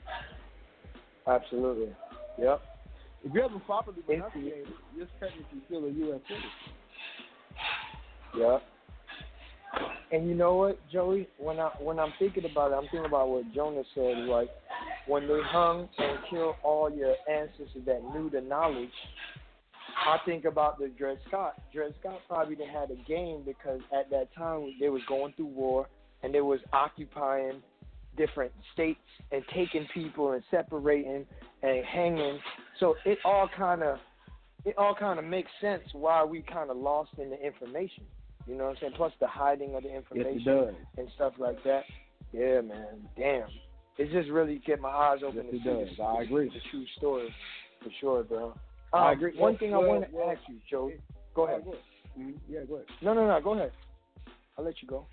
Absolutely. 1.27 1.95
Yep. 2.39 2.61
If 3.23 3.33
you 3.33 3.41
haven't 3.41 3.65
properly 3.65 4.01
pronunciated, 4.05 4.67
you're 4.95 5.07
technically 5.19 5.59
still 5.65 5.85
a 5.85 5.89
U.S. 5.89 6.21
citizen. 6.27 6.49
Yep. 8.37 8.61
And 10.11 10.29
you 10.29 10.35
know 10.35 10.55
what, 10.55 10.79
Joey? 10.91 11.27
When 11.37 11.59
I 11.59 11.69
when 11.79 11.99
I'm 11.99 12.13
thinking 12.17 12.45
about 12.49 12.71
it, 12.71 12.75
I'm 12.75 12.83
thinking 12.83 13.05
about 13.05 13.27
what 13.27 13.51
Jonah 13.53 13.83
said. 13.93 14.17
Like 14.19 14.49
when 15.07 15.27
they 15.27 15.39
hung 15.43 15.89
and 15.97 16.17
killed 16.29 16.55
all 16.63 16.89
your 16.89 17.15
ancestors 17.29 17.83
that 17.85 18.01
knew 18.13 18.29
the 18.29 18.41
knowledge. 18.41 18.89
I 20.05 20.17
think 20.25 20.45
about 20.45 20.79
the 20.79 20.87
Dred 20.89 21.17
Scott. 21.27 21.53
Dred 21.73 21.93
Scott 21.99 22.19
probably 22.27 22.55
didn't 22.55 22.71
had 22.73 22.91
a 22.91 22.95
game 23.07 23.43
because 23.45 23.79
at 23.97 24.09
that 24.11 24.33
time 24.35 24.73
they 24.79 24.89
was 24.89 25.01
going 25.07 25.33
through 25.33 25.47
war 25.47 25.87
and 26.23 26.33
they 26.33 26.41
was 26.41 26.59
occupying 26.73 27.61
different 28.15 28.51
states 28.73 28.99
and 29.31 29.43
taking 29.53 29.87
people 29.93 30.31
and 30.31 30.43
separating 30.49 31.25
and 31.63 31.85
hanging. 31.85 32.39
So 32.79 32.95
it 33.05 33.17
all 33.25 33.49
kind 33.57 33.83
of 33.83 33.97
it 34.65 34.77
all 34.77 34.95
kind 34.95 35.19
of 35.19 35.25
makes 35.25 35.49
sense 35.61 35.83
why 35.93 36.23
we 36.23 36.41
kind 36.41 36.69
of 36.69 36.77
lost 36.77 37.11
in 37.17 37.29
the 37.29 37.39
information. 37.45 38.03
You 38.47 38.55
know 38.55 38.65
what 38.65 38.69
I'm 38.71 38.77
saying? 38.81 38.93
Plus 38.97 39.11
the 39.19 39.27
hiding 39.27 39.75
of 39.75 39.83
the 39.83 39.93
information 39.95 40.43
does. 40.43 40.73
and 40.97 41.07
stuff 41.15 41.33
like 41.37 41.63
that. 41.63 41.83
Yeah, 42.33 42.61
man. 42.61 43.07
Damn. 43.17 43.47
It 43.97 44.11
just 44.11 44.29
really 44.29 44.61
get 44.65 44.79
my 44.79 44.89
eyes 44.89 45.19
open 45.25 45.45
Yes, 45.51 45.63
to 45.63 45.79
it 45.81 45.89
see 45.97 46.01
I 46.01 46.21
agree. 46.21 46.49
the 46.49 46.59
true 46.71 46.85
story 46.97 47.33
for 47.83 47.89
sure, 47.99 48.23
bro. 48.23 48.53
I 48.93 49.07
Um, 49.11 49.17
agree. 49.17 49.31
One 49.37 49.39
Well, 49.53 49.57
thing 49.59 49.73
I 49.73 49.77
well, 49.77 49.87
want 49.89 50.09
to 50.09 50.15
well, 50.15 50.29
ask 50.31 50.41
you, 50.47 50.59
Joe. 50.69 50.91
Go 51.33 51.45
ahead. 51.45 51.63
Mhm. 52.17 52.39
Yeah, 52.49 52.61
go 52.63 52.75
ahead. 52.75 52.87
No, 53.01 53.13
no, 53.13 53.27
no. 53.27 53.39
Go 53.41 53.53
ahead. 53.53 53.71
I'll 54.57 54.63
let 54.65 54.81
you 54.81 54.87
go. 54.87 55.05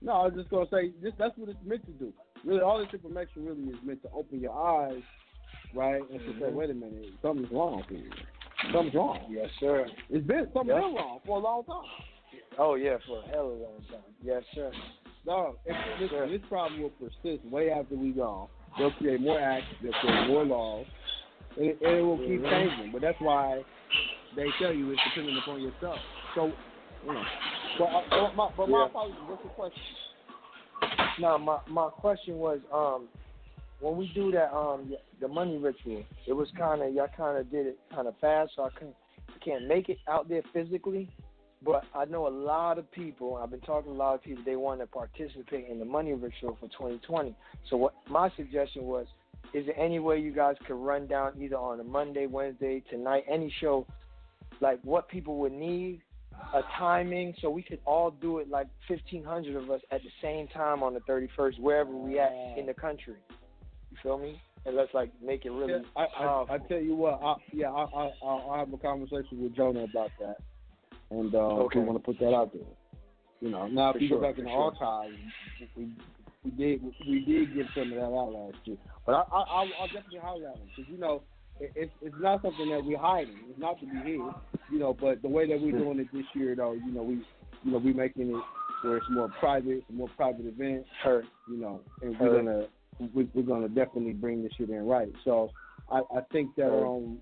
No, 0.00 0.12
I 0.12 0.24
was 0.26 0.34
just 0.34 0.48
gonna 0.48 0.68
say 0.70 0.90
this. 1.02 1.12
That's 1.18 1.36
what 1.36 1.48
it's 1.48 1.62
meant 1.64 1.84
to 1.86 1.92
do. 1.92 2.12
Really, 2.44 2.60
all 2.60 2.78
this 2.78 2.92
information 2.92 3.44
really 3.46 3.62
is 3.64 3.82
meant 3.82 4.02
to 4.02 4.10
open 4.12 4.40
your 4.40 4.52
eyes, 4.56 5.02
right, 5.74 6.02
and 6.10 6.20
to 6.20 6.38
say, 6.40 6.50
wait 6.52 6.70
a 6.70 6.74
minute, 6.74 7.12
something's 7.22 7.50
wrong 7.50 7.82
here. 7.88 8.08
Something's 8.72 8.94
wrong. 8.94 9.26
Yes, 9.28 9.50
sir. 9.58 9.86
It's 10.08 10.26
been 10.26 10.44
something's 10.52 10.76
Yep. 10.76 10.82
been 10.84 10.94
wrong 10.94 11.20
for 11.26 11.36
a 11.38 11.40
long 11.40 11.64
time. 11.64 11.84
Oh 12.58 12.74
yeah, 12.74 12.98
for 13.06 13.18
a 13.22 13.28
hell 13.28 13.50
of 13.50 13.58
a 13.58 13.62
long 13.62 13.82
time. 13.90 14.00
Yes, 14.22 14.44
sir. 14.54 14.70
No, 15.26 15.56
if, 15.64 15.74
Yes, 15.74 16.00
listen, 16.00 16.16
sir. 16.16 16.28
this 16.28 16.42
problem 16.48 16.80
will 16.82 16.90
persist 16.90 17.44
way 17.46 17.70
after 17.70 17.96
we 17.96 18.12
gone. 18.12 18.48
They'll 18.78 18.92
create 18.92 19.20
more 19.20 19.38
acts. 19.40 19.66
They'll 19.82 19.92
create 19.94 20.28
more 20.28 20.44
laws, 20.44 20.86
and 20.86 20.94
it, 21.56 21.78
it 21.80 22.02
will 22.02 22.18
keep 22.18 22.42
changing. 22.42 22.90
But 22.92 23.02
that's 23.02 23.20
why 23.20 23.62
they 24.34 24.48
tell 24.60 24.72
you 24.72 24.90
it's 24.90 25.00
dependent 25.08 25.38
upon 25.38 25.62
yourself. 25.62 25.98
So, 26.34 26.52
you 27.04 27.12
know, 27.12 27.24
but, 27.78 27.84
uh, 27.84 28.32
my, 28.34 28.48
but 28.56 28.68
my 28.68 28.80
Yeah. 28.80 28.86
apologies. 28.86 29.18
What's 29.26 29.42
the 29.42 29.48
question? 29.50 29.82
Now, 31.18 31.38
my 31.38 31.58
my 31.68 31.88
question 31.88 32.36
was, 32.36 32.60
um, 32.72 33.08
when 33.80 33.96
we 33.96 34.08
do 34.14 34.30
that, 34.32 34.54
um, 34.54 34.94
the 35.20 35.28
money 35.28 35.56
ritual, 35.56 36.04
it 36.26 36.32
was 36.32 36.48
kind 36.58 36.82
of 36.82 36.92
y'all 36.94 37.08
kind 37.16 37.38
of 37.38 37.50
did 37.50 37.66
it 37.66 37.78
kind 37.94 38.08
of 38.08 38.14
fast, 38.18 38.52
so 38.56 38.64
I 38.64 38.70
couldn't, 38.70 38.96
can't 39.44 39.66
make 39.66 39.88
it 39.88 39.98
out 40.08 40.28
there 40.28 40.42
physically. 40.52 41.08
But 41.64 41.84
I 41.94 42.04
know 42.04 42.26
a 42.26 42.28
lot 42.28 42.78
of 42.78 42.90
people. 42.92 43.36
I've 43.36 43.50
been 43.50 43.60
talking 43.60 43.92
to 43.92 43.96
a 43.96 43.98
lot 43.98 44.14
of 44.14 44.22
people. 44.22 44.42
They 44.44 44.56
want 44.56 44.80
to 44.80 44.86
participate 44.86 45.68
in 45.68 45.78
the 45.78 45.86
money 45.86 46.12
ritual 46.12 46.56
for 46.60 46.68
2020. 46.68 47.34
So 47.70 47.76
what 47.76 47.94
my 48.08 48.30
suggestion 48.36 48.84
was, 48.84 49.06
is 49.54 49.66
there 49.66 49.78
any 49.78 49.98
way 49.98 50.18
you 50.18 50.32
guys 50.32 50.56
could 50.66 50.76
run 50.76 51.06
down 51.06 51.32
either 51.40 51.56
on 51.56 51.80
a 51.80 51.84
Monday, 51.84 52.26
Wednesday, 52.26 52.82
tonight, 52.90 53.24
any 53.30 53.52
show, 53.60 53.86
like 54.60 54.80
what 54.82 55.08
people 55.08 55.38
would 55.38 55.52
need? 55.52 56.02
a 56.54 56.62
timing 56.78 57.34
so 57.40 57.50
we 57.50 57.62
could 57.62 57.80
all 57.84 58.10
do 58.10 58.38
it 58.38 58.48
like 58.48 58.66
1,500 58.88 59.56
of 59.56 59.70
us 59.70 59.80
at 59.90 60.02
the 60.02 60.10
same 60.22 60.46
time 60.48 60.82
on 60.82 60.94
the 60.94 61.00
31st, 61.00 61.58
wherever 61.60 61.90
we 61.90 62.18
at 62.18 62.32
in 62.56 62.66
the 62.66 62.74
country. 62.74 63.16
You 63.90 63.96
feel 64.02 64.18
me? 64.18 64.40
And 64.64 64.74
let's 64.74 64.92
like 64.94 65.10
make 65.22 65.44
it 65.44 65.50
really. 65.50 65.72
Yeah, 65.72 65.78
I, 65.96 66.24
I. 66.24 66.54
I 66.54 66.58
tell 66.58 66.80
you 66.80 66.96
what, 66.96 67.20
I, 67.22 67.36
yeah, 67.52 67.70
I, 67.70 67.84
I, 67.84 68.12
I'll 68.22 68.50
I'll 68.50 68.58
have 68.58 68.72
a 68.72 68.76
conversation 68.78 69.42
with 69.42 69.54
Jonah 69.54 69.84
about 69.84 70.10
that, 70.18 70.38
and 71.10 71.32
uh, 71.34 71.38
Okay. 71.38 71.78
we 71.78 71.84
want 71.84 71.98
to 71.98 72.04
put 72.04 72.18
that 72.18 72.34
out 72.34 72.52
there. 72.52 72.62
You 73.40 73.50
know, 73.50 73.68
now 73.68 73.92
if 73.92 74.02
you 74.02 74.08
go 74.08 74.20
back 74.20 74.38
in 74.38 74.44
the 74.44 74.50
sure. 74.50 74.74
archives, 74.74 75.14
we 75.76 75.90
we 76.46 76.50
did 76.52 76.82
we 77.06 77.24
did 77.24 77.54
give 77.54 77.66
some 77.74 77.92
of 77.92 77.98
that 77.98 78.04
out 78.04 78.32
last 78.32 78.56
year, 78.64 78.76
but 79.04 79.12
I, 79.12 79.20
I 79.20 79.38
I'll, 79.38 79.68
I'll 79.80 79.86
definitely 79.86 80.20
highlight 80.22 80.54
them 80.54 80.68
because 80.76 80.90
you 80.90 80.98
know 80.98 81.22
it, 81.60 81.72
it's 81.74 81.92
it's 82.02 82.16
not 82.20 82.42
something 82.42 82.68
that 82.70 82.84
we're 82.84 82.98
hiding. 82.98 83.36
It's 83.50 83.58
not 83.58 83.80
to 83.80 83.86
be 83.86 83.96
hid, 83.96 84.20
you 84.70 84.78
know. 84.78 84.96
But 84.98 85.22
the 85.22 85.28
way 85.28 85.48
that 85.48 85.60
we're 85.60 85.72
doing 85.72 85.98
it 85.98 86.08
this 86.12 86.24
year, 86.34 86.54
though, 86.54 86.72
you 86.72 86.92
know, 86.92 87.02
we 87.02 87.14
you 87.64 87.72
know 87.72 87.78
we 87.78 87.92
making 87.92 88.30
it 88.30 88.42
where 88.82 88.98
it's 88.98 89.06
more 89.10 89.28
private, 89.40 89.82
more 89.92 90.08
private 90.16 90.46
event. 90.46 90.84
Heard. 91.02 91.26
You 91.50 91.56
know, 91.56 91.80
and 92.02 92.18
we're 92.18 92.36
gonna 92.36 92.66
we, 93.14 93.28
we're 93.34 93.42
gonna 93.42 93.68
definitely 93.68 94.12
bring 94.12 94.42
this 94.42 94.52
shit 94.56 94.70
in 94.70 94.86
right. 94.86 95.12
So 95.24 95.50
I, 95.90 96.00
I 96.14 96.20
think 96.32 96.54
that 96.56 96.72
um 96.72 97.18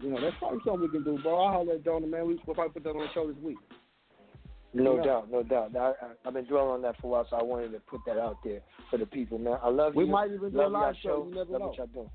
you 0.00 0.10
know 0.10 0.20
that's 0.20 0.36
probably 0.38 0.60
something 0.64 0.82
we 0.82 0.88
can 0.88 1.04
do, 1.04 1.20
bro. 1.22 1.44
I'll 1.44 1.52
holler 1.52 1.74
at 1.74 1.84
Jonah, 1.84 2.06
man. 2.06 2.26
We, 2.26 2.40
we'll 2.46 2.54
probably 2.54 2.74
put 2.74 2.84
that 2.84 2.90
on 2.90 3.00
the 3.00 3.12
show 3.14 3.26
this 3.26 3.42
week. 3.42 3.58
No 4.74 4.96
Yeah. 4.96 5.04
doubt, 5.04 5.30
no 5.30 5.42
doubt. 5.42 5.74
I, 5.76 5.78
I, 5.78 5.94
I've 6.26 6.34
been 6.34 6.44
dwelling 6.44 6.70
on 6.70 6.82
that 6.82 7.00
for 7.00 7.06
a 7.06 7.10
while, 7.10 7.26
so 7.30 7.36
I 7.36 7.42
wanted 7.42 7.72
to 7.72 7.80
put 7.80 8.00
that 8.06 8.18
out 8.18 8.36
there 8.44 8.60
for 8.90 8.98
the 8.98 9.06
people, 9.06 9.38
man. 9.38 9.58
I 9.62 9.70
love 9.70 9.94
We 9.94 10.04
you. 10.04 10.08
We 10.08 10.12
might 10.12 10.30
even 10.30 10.50
do 10.50 10.60
a 10.60 10.68
live 10.68 10.94
show. 11.02 11.26
You 11.28 11.34
never 11.34 11.52
love 11.52 11.60
know. 11.60 11.66
what 11.68 11.78
y'all 11.78 11.86
doing. 11.86 12.10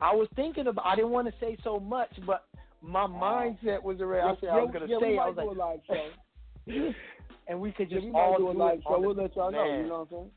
I 0.00 0.14
was 0.14 0.28
thinking 0.36 0.66
about. 0.68 0.86
I 0.86 0.94
didn't 0.94 1.10
want 1.10 1.26
to 1.26 1.34
say 1.40 1.56
so 1.64 1.80
much, 1.80 2.10
but 2.26 2.44
my 2.82 3.04
oh. 3.04 3.08
mindset 3.08 3.82
was 3.82 4.00
already. 4.00 4.22
I 4.22 4.40
said 4.40 4.50
I 4.50 4.56
was 4.56 4.70
gonna 4.72 4.86
yeah, 4.88 4.98
say. 5.00 5.18
I 5.18 5.28
was 5.28 5.36
like, 5.36 5.46
a 5.46 5.50
live 5.50 5.80
show. 5.86 6.92
and 7.48 7.60
we 7.60 7.72
could 7.72 7.90
Yeah, 7.90 7.98
just 7.98 8.06
we 8.06 8.12
all 8.12 8.36
do 8.38 8.50
a 8.50 8.52
live 8.52 8.80
show. 8.86 9.00
We'll 9.00 9.14
let 9.14 9.34
y'all 9.34 9.50
know. 9.50 9.64
You 9.64 9.86
know 9.88 10.06
what 10.08 10.18
I'm 10.18 10.24
saying? 10.24 10.30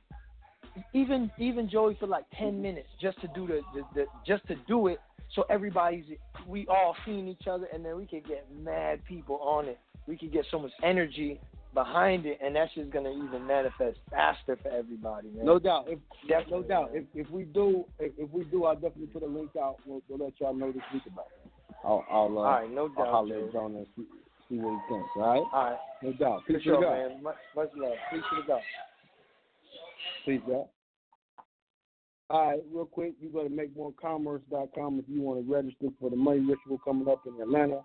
even 0.93 1.31
even 1.37 1.69
Joey 1.69 1.97
for 1.99 2.07
like 2.07 2.25
ten 2.37 2.61
minutes 2.61 2.87
just 3.01 3.19
to 3.21 3.27
do 3.29 3.47
the, 3.47 3.61
the, 3.73 3.81
the 3.95 4.05
just 4.25 4.47
to 4.47 4.55
do 4.67 4.87
it 4.87 4.99
so 5.35 5.45
everybody's 5.49 6.05
we 6.47 6.65
all 6.67 6.95
seeing 7.05 7.27
each 7.27 7.47
other 7.47 7.67
and 7.73 7.83
then 7.85 7.97
we 7.97 8.05
could 8.05 8.27
get 8.27 8.47
mad 8.63 9.03
people 9.05 9.37
on 9.37 9.67
it. 9.67 9.79
We 10.07 10.17
could 10.17 10.31
get 10.31 10.45
so 10.49 10.59
much 10.59 10.71
energy 10.83 11.39
behind 11.73 12.25
it 12.25 12.39
and 12.43 12.55
that's 12.55 12.73
just 12.73 12.89
gonna 12.91 13.11
even 13.11 13.45
manifest 13.45 13.97
faster 14.09 14.57
for 14.61 14.69
everybody, 14.69 15.29
man. 15.29 15.45
No 15.45 15.59
doubt. 15.59 15.85
If 15.87 15.99
Definitely, 16.27 16.61
no 16.61 16.63
doubt. 16.63 16.89
If 16.93 17.05
if 17.13 17.29
we 17.29 17.43
do 17.43 17.85
if, 17.99 18.11
if 18.17 18.29
we 18.31 18.43
do, 18.45 18.65
I'll 18.65 18.75
definitely 18.75 19.07
put 19.07 19.23
a 19.23 19.27
link 19.27 19.51
out. 19.61 19.77
We'll, 19.85 20.01
we'll 20.09 20.25
let 20.25 20.33
y'all 20.39 20.53
know 20.53 20.71
this 20.71 20.81
week 20.93 21.03
about 21.11 21.27
it. 21.45 21.51
I'll 21.83 22.05
I'll 22.09 22.25
uh, 22.37 22.41
All 22.41 22.43
right, 22.43 22.71
no 22.71 22.87
doubt, 22.87 22.99
I'll 22.99 23.11
holler 23.11 23.39
Joe. 23.39 23.45
at 23.45 23.53
Jonah 23.53 23.83
see, 23.95 24.03
see 24.49 24.55
what 24.55 24.81
he 24.87 24.93
thinks. 24.93 25.09
All 25.15 25.21
right. 25.21 25.43
All 25.53 25.63
right. 25.71 25.79
No 26.01 26.13
doubt. 26.13 26.43
For 26.45 26.53
Peace 26.53 26.63
sure, 26.63 26.75
to 26.77 26.81
God. 26.81 26.93
man. 26.93 27.23
Much, 27.23 27.35
much 27.55 27.69
love. 27.75 27.93
Peace 28.11 28.23
to 28.31 28.41
the 28.41 28.47
God. 28.47 28.61
Peace 30.25 30.41
out. 30.53 30.69
All 32.31 32.47
right, 32.47 32.59
real 32.71 32.85
quick, 32.85 33.13
you 33.19 33.29
go 33.29 33.43
to 33.43 33.49
MakeMoorCommerce.com 33.49 34.99
if 34.99 35.05
you 35.07 35.21
want 35.21 35.43
to 35.43 35.51
register 35.51 35.87
for 35.99 36.11
the 36.11 36.15
money 36.15 36.39
ritual 36.39 36.77
coming 36.85 37.07
up 37.07 37.23
in 37.25 37.41
Atlanta, 37.41 37.81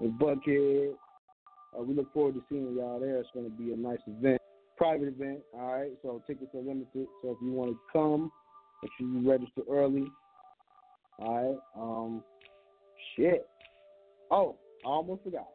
in 0.00 0.12
Buckhead. 0.12 0.92
Uh, 1.76 1.82
we 1.82 1.94
look 1.94 2.12
forward 2.12 2.34
to 2.34 2.42
seeing 2.48 2.76
y'all 2.76 3.00
there. 3.00 3.18
It's 3.18 3.28
going 3.34 3.50
to 3.50 3.56
be 3.56 3.72
a 3.72 3.76
nice 3.76 3.98
event, 4.06 4.40
private 4.76 5.08
event. 5.08 5.40
All 5.52 5.72
right, 5.72 5.90
so 6.02 6.22
tickets 6.28 6.54
are 6.54 6.60
limited. 6.60 7.08
So 7.22 7.30
if 7.30 7.38
you 7.42 7.50
want 7.52 7.72
to 7.72 7.78
come, 7.92 8.30
make 8.82 8.92
sure 8.98 9.08
you 9.08 9.28
register 9.28 9.62
early. 9.68 10.06
All 11.18 11.34
right. 11.34 11.58
Um, 11.80 12.22
shit. 13.16 13.46
Oh, 14.30 14.56
I 14.84 14.88
almost 14.88 15.24
forgot. 15.24 15.48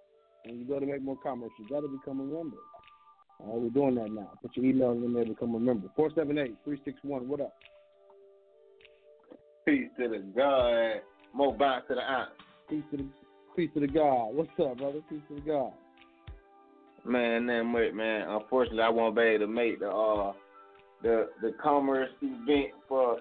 When 0.45 0.59
you 0.59 0.65
go 0.65 0.79
to 0.79 0.85
Make 0.85 1.01
Moor 1.01 1.17
Commerce, 1.21 1.51
you 1.59 1.67
got 1.69 1.81
to 1.81 1.87
become 1.87 2.19
a 2.19 2.23
member. 2.23 2.57
All 3.39 3.53
right, 3.53 3.61
we're 3.61 3.69
doing 3.69 3.95
that 3.95 4.11
now. 4.11 4.31
Put 4.41 4.55
your 4.57 4.65
email 4.65 4.91
in 4.91 5.13
there 5.13 5.25
become 5.25 5.55
a 5.55 5.59
member. 5.59 5.87
478-361. 5.97 6.55
What 7.03 7.41
up? 7.41 7.53
Peace 9.67 9.89
to 9.99 10.07
the 10.07 10.19
God. 10.33 11.01
More 11.33 11.53
bounce 11.53 11.83
to 11.89 11.95
the 11.95 12.01
aunt. 12.01 12.29
Peace 12.69 12.83
to 12.91 12.97
the 12.97 13.05
peace 13.53 13.69
to 13.73 13.81
the 13.81 13.87
God. 13.87 14.29
What's 14.33 14.49
up, 14.61 14.77
brother? 14.77 15.01
Peace 15.09 15.19
to 15.27 15.35
the 15.35 15.41
God. 15.41 15.73
Man, 17.05 17.47
then 17.47 17.73
wait, 17.73 17.93
man. 17.93 18.29
Unfortunately, 18.29 18.81
I 18.81 18.87
won't 18.87 19.13
be 19.17 19.23
able 19.23 19.45
to 19.45 19.51
make 19.51 19.81
the 19.81 19.89
uh 19.89 20.31
the 21.03 21.27
the 21.41 21.51
commerce 21.61 22.09
event 22.21 22.75
for 22.87 23.17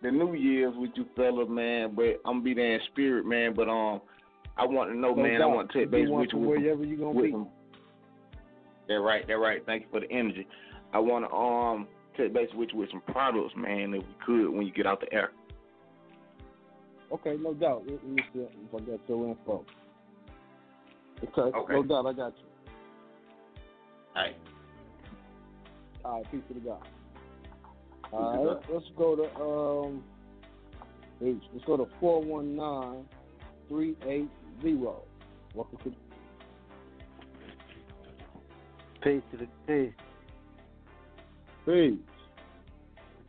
the 0.00 0.12
New 0.12 0.34
Year's 0.34 0.74
with 0.76 0.90
you 0.94 1.06
fella, 1.16 1.44
man. 1.48 1.94
But 1.96 2.20
I'm 2.24 2.34
gonna 2.34 2.42
be 2.42 2.54
there 2.54 2.76
in 2.76 2.80
spirit, 2.92 3.26
man. 3.26 3.52
But 3.56 3.68
um, 3.68 4.00
I 4.56 4.66
want 4.66 4.90
to 4.90 4.96
know, 4.96 5.12
No 5.12 5.22
man. 5.24 5.42
I 5.42 5.46
want 5.46 5.72
to 5.72 5.78
take 5.80 5.90
base 5.90 6.06
with 6.08 6.28
you. 6.32 6.38
with- 6.38 6.60
wherever 6.60 6.84
you 6.84 6.98
gonna 6.98 7.20
be. 7.20 7.34
That 8.86 9.00
right, 9.00 9.26
that 9.26 9.38
right. 9.38 9.60
Thank 9.66 9.82
you 9.82 9.88
for 9.90 9.98
the 9.98 10.10
energy. 10.12 10.46
I 10.92 11.00
want 11.00 11.28
to 11.28 11.34
um 11.34 11.88
take 12.16 12.32
base 12.32 12.48
with 12.54 12.68
you 12.72 12.78
with 12.78 12.90
some 12.90 13.02
products, 13.08 13.54
man, 13.56 13.92
if 13.92 14.04
we 14.04 14.14
could 14.24 14.50
when 14.50 14.64
you 14.64 14.72
get 14.72 14.86
out 14.86 15.00
the 15.00 15.12
air. 15.12 15.30
Okay, 17.12 17.36
no 17.40 17.54
doubt. 17.54 17.84
Let 17.86 18.04
me 18.04 18.22
see 18.32 18.40
if 18.40 18.74
I 18.74 18.78
got 18.78 19.00
your 19.08 19.28
info. 19.28 19.64
Okay, 21.22 21.56
Okay. 21.56 21.72
no 21.74 21.82
doubt. 21.82 22.06
I 22.06 22.12
got 22.12 22.32
you. 22.38 22.46
All 24.16 24.22
right. 24.22 24.36
All 26.04 26.12
right, 26.18 26.30
peace 26.30 26.40
to 26.48 26.54
the 26.54 26.60
God. 26.60 26.82
to 28.10 28.16
All 28.16 28.46
right, 28.46 28.62
let's 28.72 28.86
go 28.96 29.16
to 29.16 29.24
um, 29.42 30.02
H. 31.22 31.42
Let's 31.52 31.64
go 31.66 31.76
to 31.76 31.86
four 32.00 32.22
one 32.22 32.56
nine 32.56 33.04
three 33.68 33.96
eight 34.06 34.30
zero. 34.62 35.02
Welcome 35.54 35.78
to. 35.84 35.92
Peace 39.02 39.22
to 39.32 39.36
the 39.36 39.46
peace. 39.66 39.92
Peace. 41.66 41.98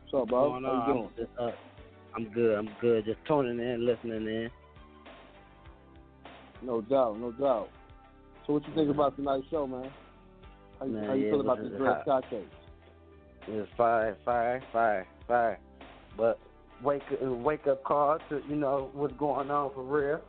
What's 0.10 0.24
up, 0.24 0.30
bro? 0.30 0.52
What's 0.52 0.64
going 0.64 0.64
How 0.64 0.88
you 0.88 0.94
doing? 0.94 1.54
I'm, 2.16 2.30
good. 2.32 2.58
I'm 2.58 2.70
good. 2.80 3.06
Just 3.06 3.20
tuning 3.28 3.60
in, 3.60 3.86
listening 3.86 4.28
in. 4.28 4.50
No 6.62 6.82
doubt, 6.82 7.20
no 7.20 7.32
doubt. 7.32 7.70
So, 8.46 8.54
what 8.54 8.68
you 8.68 8.74
think 8.74 8.90
mm-hmm. 8.90 9.00
about 9.00 9.16
tonight's 9.16 9.48
show, 9.50 9.66
man? 9.66 9.92
How 10.80 10.86
you, 10.86 10.92
Man, 10.94 11.06
how 11.06 11.14
you 11.14 11.26
yeah, 11.26 11.32
feel 11.32 11.42
about 11.42 11.62
this 11.62 11.72
Dred 11.78 11.98
Scott 12.02 12.30
case? 12.30 12.46
It's 13.48 13.70
fire, 13.76 14.18
fire, 14.24 14.64
fire, 14.72 15.08
fire. 15.28 15.60
But 16.18 16.40
wake 16.84 17.02
wake 17.22 17.68
up 17.68 17.84
call 17.84 18.18
to 18.30 18.42
you 18.48 18.56
know 18.56 18.90
what's 18.94 19.14
going 19.18 19.50
on 19.50 19.72
for 19.74 19.84
real. 19.84 20.22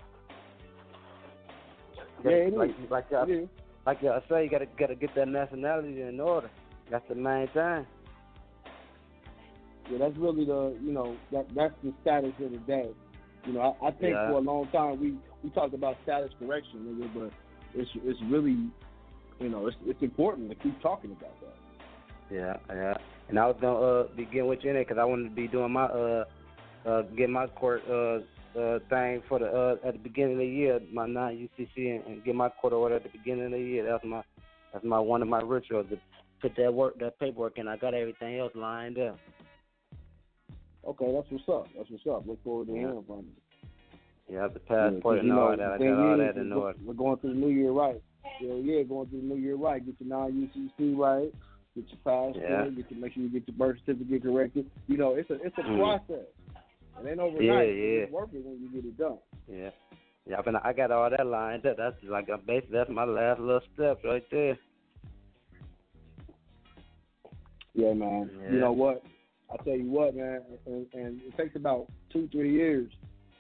Yeah, 2.25 2.31
it 2.31 2.57
like, 2.57 2.71
is. 2.71 2.91
Like 2.91 3.07
y'all, 3.11 3.29
It 3.29 3.43
is. 3.43 3.49
like 3.85 4.03
y'all 4.03 4.23
say, 4.29 4.45
you 4.45 4.51
gotta 4.51 4.67
gotta 4.79 4.95
get 4.95 5.15
that 5.15 5.29
nationality 5.29 6.03
in 6.03 6.21
order. 6.21 6.51
That's 6.91 7.07
the 7.09 7.15
main 7.15 7.49
thing. 7.49 7.87
Yeah, 9.91 9.99
that's 9.99 10.17
really 10.17 10.45
the 10.45 10.77
you 10.83 10.93
know 10.93 11.17
that 11.33 11.47
that's 11.55 11.75
the 11.83 11.93
status 12.03 12.33
of 12.43 12.53
the 12.53 12.59
day. 12.59 12.91
You 13.47 13.55
know, 13.55 13.77
I, 13.83 13.89
I 13.89 13.91
think 13.91 14.13
Yeah. 14.15 14.29
for 14.29 14.35
a 14.39 14.41
long 14.41 14.69
time 14.69 15.01
we 15.01 15.17
we 15.43 15.51
talked 15.51 15.75
about 15.75 15.97
status 16.05 16.31
correction, 16.39 16.81
nigga, 17.01 17.11
but 17.15 17.81
it's 17.81 17.91
it's 18.05 18.21
really 18.29 18.57
you 19.41 19.49
know 19.49 19.67
it's 19.67 19.77
it's 19.87 20.03
important 20.03 20.49
to 20.51 20.55
keep 20.57 20.81
talking 20.81 21.13
about 21.13 21.35
that. 21.41 22.35
Yeah, 22.35 22.57
yeah. 22.71 22.95
And 23.29 23.39
I 23.39 23.47
was 23.47 23.57
gonna 23.61 23.81
uh, 23.81 24.07
be 24.17 24.25
getting 24.27 24.47
with 24.47 24.61
you 24.63 24.71
in 24.71 24.77
it 24.77 24.87
because 24.87 24.99
I 25.01 25.05
wanted 25.05 25.25
to 25.25 25.35
be 25.35 25.49
doing 25.49 25.73
my 25.73 25.85
uh 25.85 26.25
uh 26.87 27.03
get 27.17 27.31
my 27.31 27.47
court 27.49 27.83
uh 27.89 28.21
uh 28.59 28.79
thing 28.89 29.23
for 29.29 29.39
the 29.39 29.47
uh 29.47 29.77
at 29.89 29.95
the 29.95 29.99
beginning 29.99 30.35
of 30.35 30.39
the 30.39 30.47
year, 30.47 30.81
my 30.93 31.07
non 31.07 31.33
UCC 31.33 31.97
and, 31.97 32.07
and 32.07 32.25
get 32.25 32.35
my 32.35 32.49
court 32.49 32.73
order 32.73 32.97
at 32.97 33.03
the 33.03 33.11
beginning 33.11 33.47
of 33.47 33.53
the 33.53 33.59
year. 33.59 33.85
That's 33.85 34.05
my 34.05 34.23
that's 34.73 34.85
my 34.85 34.99
one 34.99 35.23
of 35.23 35.29
my 35.29 35.41
rituals 35.41 35.87
to 35.91 35.99
put 36.41 36.57
that 36.57 36.73
work 36.73 36.99
that 37.01 37.19
paperwork 37.19 37.59
in. 37.59 37.69
I 37.69 37.77
got 37.77 37.95
everything 37.95 38.39
else 38.39 38.53
lined 38.55 38.99
up. 38.99 39.19
Okay, 40.85 41.13
that's 41.13 41.27
what's 41.31 41.49
up. 41.49 41.69
That's 41.77 41.91
what's 41.91 42.07
up. 42.07 42.27
Look 42.27 42.43
forward 42.43 42.67
to 42.67 42.73
Yeah. 42.73 42.79
hearing 42.81 43.05
from 43.05 43.19
you. 43.19 43.69
Yeah, 44.29 44.49
the 44.49 44.61
Yeah, 44.71 44.87
and 44.87 45.27
you 45.27 45.39
all 45.39 45.57
that. 45.57 45.73
I 45.73 45.79
got 45.79 45.99
all 45.99 46.17
that 46.17 46.37
in 46.37 46.53
order. 46.53 46.79
We're 46.85 46.95
going 46.95 47.19
through 47.19 47.35
the 47.35 47.41
new 47.41 47.49
year 47.49 47.71
right. 47.71 48.03
Yeah, 48.41 48.55
yeah, 48.55 48.83
going 48.83 49.09
through 49.09 49.21
the 49.21 49.27
new 49.27 49.37
year 49.37 49.57
right. 49.57 49.85
Get 49.85 49.95
your 50.01 50.09
non 50.09 50.33
UCC 50.33 50.95
right. 50.97 51.33
Get 51.75 51.85
your 51.89 51.99
passport. 52.05 52.37
Yeah. 52.37 52.69
Get 52.71 52.91
your 52.91 53.01
make 53.01 53.13
sure 53.13 53.23
you 53.23 53.29
get 53.29 53.47
your 53.47 53.57
birth 53.57 53.79
certificate 53.85 54.23
corrected. 54.23 54.71
You 54.87 54.97
know, 54.97 55.15
it's 55.15 55.31
a 55.31 55.35
it's 55.35 55.57
a 55.59 55.63
Mm. 55.63 55.79
process. 55.79 56.27
It 57.01 57.09
ain't 57.09 57.19
overnight. 57.21 57.45
Yeah, 57.45 57.61
yeah. 57.63 58.03
It's 58.05 58.13
worth 58.13 58.35
it 58.35 58.45
when 58.45 58.61
you 58.61 58.69
get 58.71 58.85
it 58.85 58.97
done. 58.97 59.19
Yeah. 59.49 59.71
Yeah, 60.25 60.39
I, 60.39 60.43
been, 60.43 60.57
I 60.57 60.73
got 60.73 60.93
all 60.93 61.11
that 61.11 61.27
lined 61.27 61.67
up. 61.67 61.77
That's 61.77 61.97
like 62.05 62.29
a 62.29 62.39
basically 62.39 62.79
that's 62.79 62.91
my 62.91 63.05
last 63.05 63.41
little 63.41 63.61
step 63.75 63.99
right 64.05 64.25
there. 64.31 64.57
Yeah, 67.75 67.95
man. 67.95 68.31
Yeah. 68.45 68.53
You 68.53 68.61
know 68.61 68.73
what? 68.73 69.03
I 69.53 69.63
tell 69.65 69.77
you 69.77 69.91
what, 69.91 70.15
man, 70.15 70.41
and, 70.67 70.87
and 70.95 71.21
it 71.23 71.37
takes 71.37 71.57
about 71.57 71.87
two, 72.13 72.29
three 72.33 72.53
years, 72.53 72.91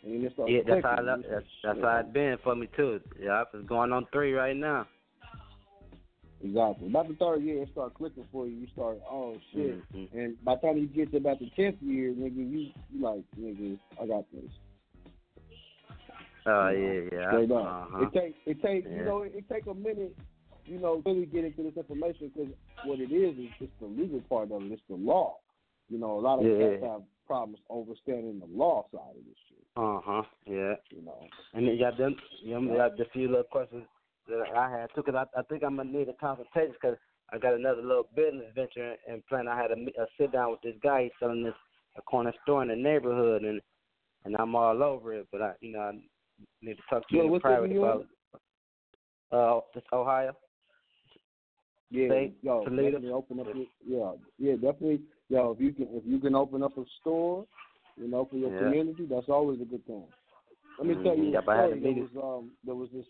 and 0.04 0.24
it 0.24 0.32
starts 0.34 0.52
Yeah, 0.52 0.60
that's 0.66 0.84
how 0.84 0.96
I 0.98 1.02
that's 1.02 1.22
that's 1.62 1.80
how 1.80 1.96
it's 1.98 2.12
been 2.12 2.36
for 2.42 2.54
me 2.54 2.68
too. 2.76 3.00
Yeah, 3.20 3.44
it's 3.52 3.68
going 3.68 3.92
on 3.92 4.06
three 4.12 4.32
right 4.32 4.56
now. 4.56 4.86
Exactly. 6.44 6.88
About 6.88 7.08
the 7.08 7.14
third 7.14 7.44
year, 7.44 7.62
it 7.62 7.68
start 7.70 7.94
clicking 7.94 8.26
for 8.32 8.46
you. 8.46 8.56
You 8.56 8.66
start, 8.72 8.98
oh 9.08 9.36
shit. 9.52 9.80
Mhm. 9.94 10.12
And 10.12 10.44
by 10.44 10.56
the 10.56 10.60
time 10.62 10.78
you 10.78 10.88
get 10.88 11.12
to 11.12 11.18
about 11.18 11.38
the 11.38 11.48
tenth 11.54 11.80
year, 11.80 12.10
nigga, 12.10 12.36
you, 12.36 12.72
you 12.90 13.00
like, 13.00 13.22
nigga, 13.38 13.78
I 14.00 14.06
got 14.06 14.24
this. 14.32 14.50
Oh 16.46 16.68
yeah, 16.70 17.00
yeah. 17.12 17.28
Straight 17.30 17.52
up. 17.52 17.64
Uh-huh. 17.64 18.06
It 18.06 18.12
take, 18.12 18.34
it 18.46 18.62
take, 18.62 18.84
you 18.90 19.04
know, 19.04 19.22
it, 19.22 19.34
it 19.36 19.44
take 19.48 19.66
a 19.66 19.74
minute 19.74 20.16
you 20.64 20.78
know, 20.78 21.02
really 21.04 21.26
get 21.26 21.44
into 21.44 21.62
this 21.62 21.76
information 21.76 22.30
because 22.34 22.52
what 22.84 23.00
it 23.00 23.12
is 23.12 23.36
is 23.38 23.50
just 23.58 23.72
the 23.80 23.86
legal 23.86 24.20
part 24.28 24.52
of 24.52 24.62
it. 24.62 24.72
It's 24.72 24.82
the 24.88 24.94
law. 24.94 25.38
You 25.88 25.98
know, 25.98 26.18
a 26.18 26.20
lot 26.20 26.38
of 26.38 26.46
Yeah. 26.46 26.70
cats 26.70 26.82
have 26.82 27.02
problems 27.26 27.58
understanding 27.70 28.40
the 28.40 28.46
law 28.46 28.86
side 28.92 29.16
of 29.16 29.24
this 29.26 29.36
shit. 29.48 29.66
Uh 29.76 30.00
huh. 30.04 30.22
Yeah. 30.46 30.74
You 30.90 31.02
know. 31.02 31.28
And 31.54 31.66
then 31.66 31.74
you 31.74 31.80
got 31.80 31.96
them. 31.96 32.16
You 32.42 32.60
know, 32.60 32.76
got 32.76 32.96
the 32.96 33.04
few 33.12 33.28
little 33.28 33.44
questions 33.44 33.84
that 34.28 34.44
I 34.56 34.70
had 34.70 34.88
too. 34.94 35.02
Cause 35.02 35.14
I, 35.14 35.38
I 35.38 35.42
think 35.44 35.62
I'm 35.64 35.76
gonna 35.76 35.90
need 35.90 36.08
a 36.08 36.14
consultation 36.14 36.72
because 36.72 36.96
I 37.32 37.38
got 37.38 37.54
another 37.54 37.82
little 37.82 38.08
business 38.14 38.52
venture 38.54 38.94
and 39.08 39.26
plan. 39.26 39.48
I 39.48 39.56
had 39.56 39.70
a, 39.70 39.74
a 39.74 40.06
sit 40.18 40.32
down 40.32 40.50
with 40.50 40.62
this 40.62 40.76
guy. 40.82 41.04
He's 41.04 41.12
selling 41.18 41.42
this 41.42 41.54
a 41.96 42.02
corner 42.02 42.32
store 42.42 42.62
in 42.62 42.68
the 42.68 42.76
neighborhood, 42.76 43.42
and 43.42 43.60
and 44.24 44.36
I'm 44.36 44.54
all 44.54 44.82
over 44.82 45.14
it. 45.14 45.26
But 45.32 45.42
I, 45.42 45.52
you 45.60 45.72
know, 45.72 45.80
I 45.80 45.92
need 46.60 46.76
to 46.76 46.82
talk 46.88 47.08
to 47.08 47.14
you 47.14 47.24
Yeah, 47.24 47.34
in 47.34 47.40
private 47.40 47.70
it 47.70 47.78
about. 47.78 48.06
Uh, 49.30 49.60
this 49.74 49.84
Ohio. 49.92 50.36
Yeah, 51.90 52.08
State, 52.08 52.36
yo, 52.42 52.64
Toledo. 52.64 52.90
definitely 52.92 53.10
open 53.10 53.40
up. 53.40 53.46
Your, 53.54 53.66
yeah, 53.86 54.12
yeah, 54.38 54.54
definitely. 54.54 55.00
Yo, 55.32 55.52
if 55.52 55.60
you 55.62 55.72
can, 55.72 55.88
if 55.92 56.02
you 56.04 56.18
can 56.18 56.34
open 56.34 56.62
up 56.62 56.76
a 56.76 56.84
store, 57.00 57.46
you 57.96 58.06
know, 58.06 58.26
for 58.30 58.36
your 58.36 58.50
Yeah. 58.50 58.58
community, 58.58 59.06
that's 59.08 59.30
always 59.30 59.62
a 59.62 59.64
good 59.64 59.84
thing. 59.86 60.04
Let 60.78 60.86
me 60.86 60.94
tell 61.02 61.16
you 61.16 61.30
a 61.30 61.40
but 61.40 61.48
I 61.48 61.56
had 61.56 61.64
story. 61.68 61.80
to 61.80 61.84
There 61.84 61.92
was 61.92 62.10
um, 62.22 62.50
there 62.62 62.74
was 62.74 62.90
this, 62.92 63.06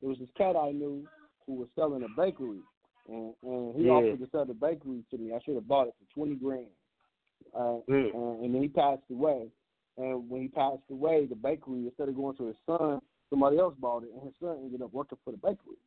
there 0.00 0.08
was 0.10 0.18
this 0.18 0.28
cat 0.36 0.56
I 0.56 0.72
knew 0.72 1.04
who 1.46 1.54
was 1.54 1.68
selling 1.76 2.02
a 2.02 2.08
bakery, 2.08 2.62
and 3.08 3.34
and 3.44 3.76
he 3.76 3.86
Yeah. 3.86 3.92
offered 3.92 4.18
to 4.18 4.28
sell 4.32 4.46
the 4.46 4.54
bakery 4.54 5.04
to 5.12 5.16
me. 5.16 5.32
I 5.32 5.38
should 5.44 5.54
have 5.54 5.68
bought 5.68 5.86
it 5.86 5.94
for 6.00 6.12
twenty 6.12 6.34
grand. 6.34 6.66
Uh, 7.54 7.78
Mm. 7.88 8.14
and, 8.14 8.44
and 8.44 8.54
then 8.54 8.62
he 8.62 8.68
passed 8.68 9.02
away. 9.08 9.46
And 9.96 10.28
when 10.28 10.42
he 10.42 10.48
passed 10.48 10.82
away, 10.90 11.26
the 11.26 11.36
bakery 11.36 11.86
instead 11.86 12.08
of 12.08 12.16
going 12.16 12.36
to 12.38 12.46
his 12.46 12.56
son, 12.66 13.00
somebody 13.30 13.58
else 13.58 13.74
bought 13.78 14.02
it, 14.02 14.10
and 14.12 14.22
his 14.24 14.34
son 14.40 14.58
ended 14.64 14.82
up 14.82 14.92
working 14.92 15.18
for 15.24 15.30
the 15.30 15.36
bakery. 15.36 15.78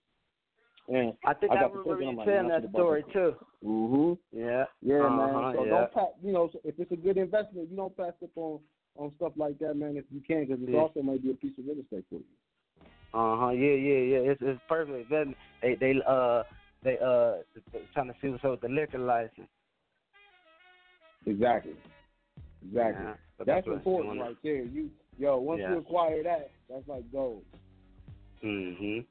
And 0.87 1.13
I 1.25 1.33
think 1.33 1.51
I, 1.51 1.55
got 1.55 1.73
to 1.73 1.79
remember 1.79 2.03
you 2.03 2.25
telling 2.25 2.49
that 2.49 2.69
story 2.71 3.03
too. 3.13 3.35
Mm-hmm. 3.63 4.37
Yeah. 4.37 4.65
Yeah, 4.81 5.05
uh-huh, 5.05 5.41
man. 5.41 5.55
So 5.55 5.63
yeah. 5.63 5.69
don't 5.71 5.93
pass. 5.93 6.07
You 6.23 6.33
know, 6.33 6.49
if 6.63 6.79
it's 6.79 6.91
a 6.91 6.95
good 6.95 7.17
investment, 7.17 7.69
you 7.69 7.77
don't 7.77 7.95
pass 7.95 8.13
up 8.23 8.29
on 8.35 8.59
on 8.97 9.11
stuff 9.15 9.31
like 9.37 9.57
that, 9.59 9.75
man. 9.75 9.95
If 9.95 10.05
you 10.11 10.21
can, 10.21 10.45
because 10.45 10.61
it 10.61 10.69
Yeah. 10.69 10.79
also 10.79 11.01
might 11.01 11.23
be 11.23 11.31
a 11.31 11.35
piece 11.35 11.57
of 11.57 11.65
real 11.65 11.79
estate 11.79 12.05
for 12.09 12.15
you. 12.15 12.25
Uh 13.13 13.37
huh. 13.37 13.49
Yeah, 13.49 13.73
yeah, 13.73 13.99
yeah. 13.99 14.31
It's 14.31 14.41
it's 14.41 14.61
perfect. 14.67 15.09
Then 15.09 15.35
they 15.61 15.75
they 15.75 15.95
uh 16.05 16.43
they 16.83 16.97
uh 16.97 17.35
trying 17.93 18.07
to 18.07 18.15
see 18.21 18.29
what's 18.29 18.43
up 18.43 18.51
with 18.51 18.61
the 18.61 18.69
liquor 18.69 18.99
license. 18.99 19.47
Exactly. 21.25 21.73
Exactly. 22.67 23.05
Yeah, 23.05 23.13
that's 23.45 23.67
what- 23.67 23.75
important 23.75 24.19
right 24.19 24.37
there. 24.43 24.63
You 24.63 24.89
yo, 25.17 25.37
once 25.37 25.61
Yeah. 25.61 25.71
you 25.71 25.77
acquire 25.77 26.23
that, 26.23 26.51
that's 26.69 26.87
like 26.87 27.09
gold. 27.11 27.43
Mhm. 28.43 29.05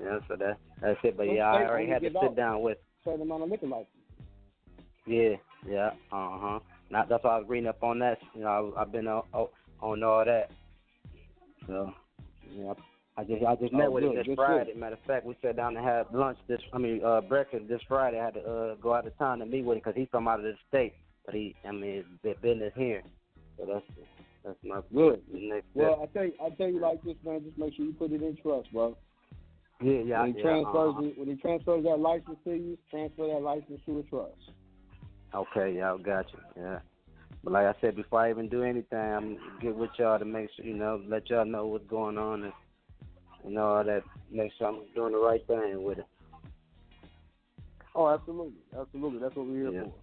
Yeah. 0.00 0.18
So 0.28 0.36
that 0.36 0.58
that's 0.80 0.98
it. 1.02 1.16
But 1.16 1.32
yeah, 1.32 1.50
I 1.50 1.66
already 1.66 1.90
had 1.90 2.02
to 2.02 2.10
sit 2.10 2.36
down 2.36 2.62
with. 2.62 2.78
Certain 3.04 3.22
amount 3.22 3.42
of 3.42 3.50
liquor 3.50 3.66
license. 3.66 3.88
Yeah. 5.06 5.34
Yeah. 5.68 5.90
Uh 6.12 6.38
huh. 6.38 6.60
Not 6.90 7.08
that's 7.08 7.24
why 7.24 7.36
I 7.36 7.38
was 7.38 7.48
reading 7.48 7.68
up 7.68 7.82
on 7.82 7.98
that. 8.00 8.18
You 8.34 8.42
know, 8.42 8.74
I, 8.76 8.82
I've 8.82 8.92
been 8.92 9.08
on 9.08 9.22
on 9.80 10.02
all 10.02 10.24
that. 10.24 10.50
So 11.66 11.92
yeah. 12.54 12.74
I 13.16 13.24
just 13.24 13.44
I 13.44 13.54
just 13.56 13.74
Oh, 13.74 13.78
met 13.78 13.92
with 13.92 14.04
good, 14.04 14.16
him 14.18 14.24
this 14.26 14.36
Friday. 14.36 14.72
good. 14.72 14.80
Matter 14.80 14.94
of 14.94 15.00
fact, 15.06 15.26
we 15.26 15.36
sat 15.42 15.56
down 15.56 15.76
and 15.76 15.84
had 15.84 16.06
lunch 16.12 16.38
this. 16.48 16.60
I 16.72 16.78
mean, 16.78 17.04
uh, 17.04 17.20
breakfast 17.20 17.68
this 17.68 17.82
Friday. 17.86 18.18
I 18.18 18.24
had 18.24 18.34
to 18.34 18.40
uh, 18.40 18.74
go 18.76 18.94
out 18.94 19.06
of 19.06 19.16
town 19.18 19.40
to 19.40 19.46
meet 19.46 19.64
with 19.64 19.76
him 19.76 19.82
because 19.84 19.96
he's 19.96 20.08
from 20.10 20.28
out 20.28 20.38
of 20.38 20.44
the 20.44 20.54
state, 20.68 20.94
but 21.26 21.34
he, 21.34 21.54
I 21.68 21.72
mean, 21.72 22.04
it's 22.22 22.40
business 22.40 22.72
here. 22.74 23.02
So 23.58 23.66
that's 23.66 23.84
that's 24.44 24.56
my 24.64 24.80
Good. 24.94 25.20
next 25.30 25.66
step. 25.70 25.74
Well, 25.74 26.00
I 26.02 26.06
tell 26.06 26.24
you, 26.24 26.32
I 26.42 26.50
tell 26.50 26.68
you 26.68 26.80
like 26.80 27.02
this, 27.04 27.16
man. 27.24 27.42
Just 27.44 27.58
make 27.58 27.74
sure 27.74 27.84
you 27.84 27.92
put 27.92 28.12
it 28.12 28.22
in 28.22 28.36
trust, 28.42 28.72
bro. 28.72 28.96
Yeah, 29.82 30.00
yeah, 30.04 30.22
when 30.22 30.32
he 30.34 30.38
yeah, 30.38 30.44
transfers 30.44 30.94
uh-huh. 30.96 31.02
it, 31.02 31.18
when 31.18 31.28
he 31.28 31.34
transfers 31.36 31.84
that 31.84 31.98
license 31.98 32.38
to 32.44 32.50
you, 32.50 32.78
transfer 32.90 33.26
that 33.26 33.42
license 33.42 33.80
to 33.86 33.98
a 33.98 34.02
trust. 34.04 34.50
Okay, 35.34 35.76
yeah, 35.76 35.92
I 35.92 35.98
got 35.98 36.26
you. 36.32 36.38
Yeah. 36.56 36.78
But 37.42 37.52
like 37.54 37.66
I 37.66 37.74
said, 37.80 37.96
before 37.96 38.20
I 38.20 38.30
even 38.30 38.48
do 38.48 38.62
anything, 38.62 38.98
I'm 38.98 39.38
get 39.60 39.74
with 39.74 39.90
y'all 39.98 40.18
to 40.18 40.24
make 40.24 40.48
sure, 40.54 40.64
you 40.64 40.74
know, 40.74 41.00
let 41.08 41.28
y'all 41.28 41.44
know 41.44 41.66
what's 41.66 41.86
going 41.88 42.16
on 42.16 42.44
and, 42.44 42.52
you 43.44 43.54
know, 43.54 43.64
all 43.64 43.84
that, 43.84 44.04
make 44.30 44.52
sure 44.58 44.68
I'm 44.68 44.82
doing 44.94 45.12
the 45.12 45.18
right 45.18 45.44
thing 45.46 45.82
with 45.82 45.98
it. 45.98 46.06
Oh, 47.94 48.08
absolutely, 48.08 48.60
absolutely. 48.78 49.18
That's 49.18 49.34
what 49.34 49.46
we're 49.46 49.70
here 49.70 49.72
Yeah. 49.72 49.82
for. 49.84 49.94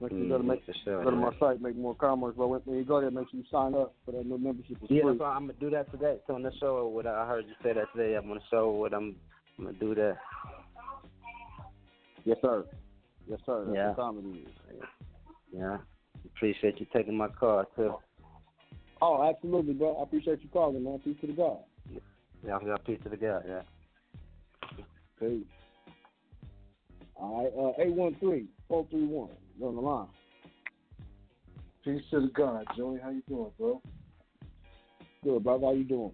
Make 0.00 0.10
sure 0.10 0.18
you 0.18 0.28
go 0.28 0.38
to 0.38 0.44
make 0.44 0.62
sure, 0.84 1.02
go 1.02 1.10
to 1.10 1.16
my 1.16 1.32
site, 1.40 1.60
Make 1.60 1.76
Moor 1.76 1.94
Commerce. 1.94 2.34
But 2.36 2.48
when, 2.48 2.60
when 2.60 2.78
you 2.78 2.84
go 2.84 3.00
there, 3.00 3.10
make 3.10 3.28
sure 3.30 3.40
you 3.40 3.46
sign 3.50 3.74
up 3.74 3.94
for 4.04 4.12
that 4.12 4.24
new 4.24 4.38
membership. 4.38 4.76
Yeah, 4.88 5.02
free. 5.02 5.10
I'm 5.10 5.18
gonna 5.18 5.54
do 5.54 5.70
that 5.70 5.90
today. 5.90 6.18
So 6.26 6.34
on 6.34 6.42
the 6.42 6.52
show, 6.60 6.86
what 6.86 7.06
I 7.06 7.26
heard 7.26 7.46
you 7.46 7.54
say 7.62 7.72
that 7.72 7.86
today, 7.94 8.14
I'm 8.14 8.28
gonna 8.28 8.40
show 8.50 8.70
what 8.70 8.94
I'm, 8.94 9.16
I'm 9.58 9.64
gonna 9.64 9.78
do 9.78 9.94
that. 9.96 10.16
Yes, 12.24 12.38
sir. 12.42 12.64
Yes, 13.28 13.40
sir. 13.44 13.64
That's 13.64 13.76
Yeah. 13.76 13.88
what 13.88 13.96
time 13.96 14.18
it 14.18 14.74
is. 14.76 14.82
Yeah. 15.52 15.78
Appreciate 16.26 16.78
you 16.78 16.86
taking 16.92 17.16
my 17.16 17.28
call 17.28 17.64
too. 17.74 17.94
Oh, 19.00 19.28
absolutely, 19.28 19.74
bro. 19.74 19.96
I 19.96 20.02
appreciate 20.04 20.42
you 20.42 20.48
calling, 20.48 20.84
man. 20.84 21.00
Peace 21.00 21.16
to 21.22 21.26
the 21.26 21.32
God. 21.32 21.58
Yeah, 22.44 22.56
I 22.56 22.64
got 22.64 22.84
peace 22.84 23.00
to 23.02 23.08
the 23.08 23.16
God. 23.16 23.42
Yeah. 23.46 23.62
Peace. 25.18 25.44
All 27.16 27.42
right, 27.42 27.52
uh, 27.56 27.84
813-431. 28.70 28.90
You're 29.00 29.28
on 29.62 29.74
the 29.74 29.80
line. 29.80 30.06
Peace 31.84 32.02
to 32.10 32.20
the 32.20 32.28
God, 32.28 32.66
Joey. 32.76 32.98
How 33.02 33.10
you 33.10 33.22
doing, 33.28 33.50
bro? 33.58 33.82
Good, 35.24 35.44
brother. 35.44 35.66
How 35.66 35.72
you 35.72 35.84
doing? 35.84 36.12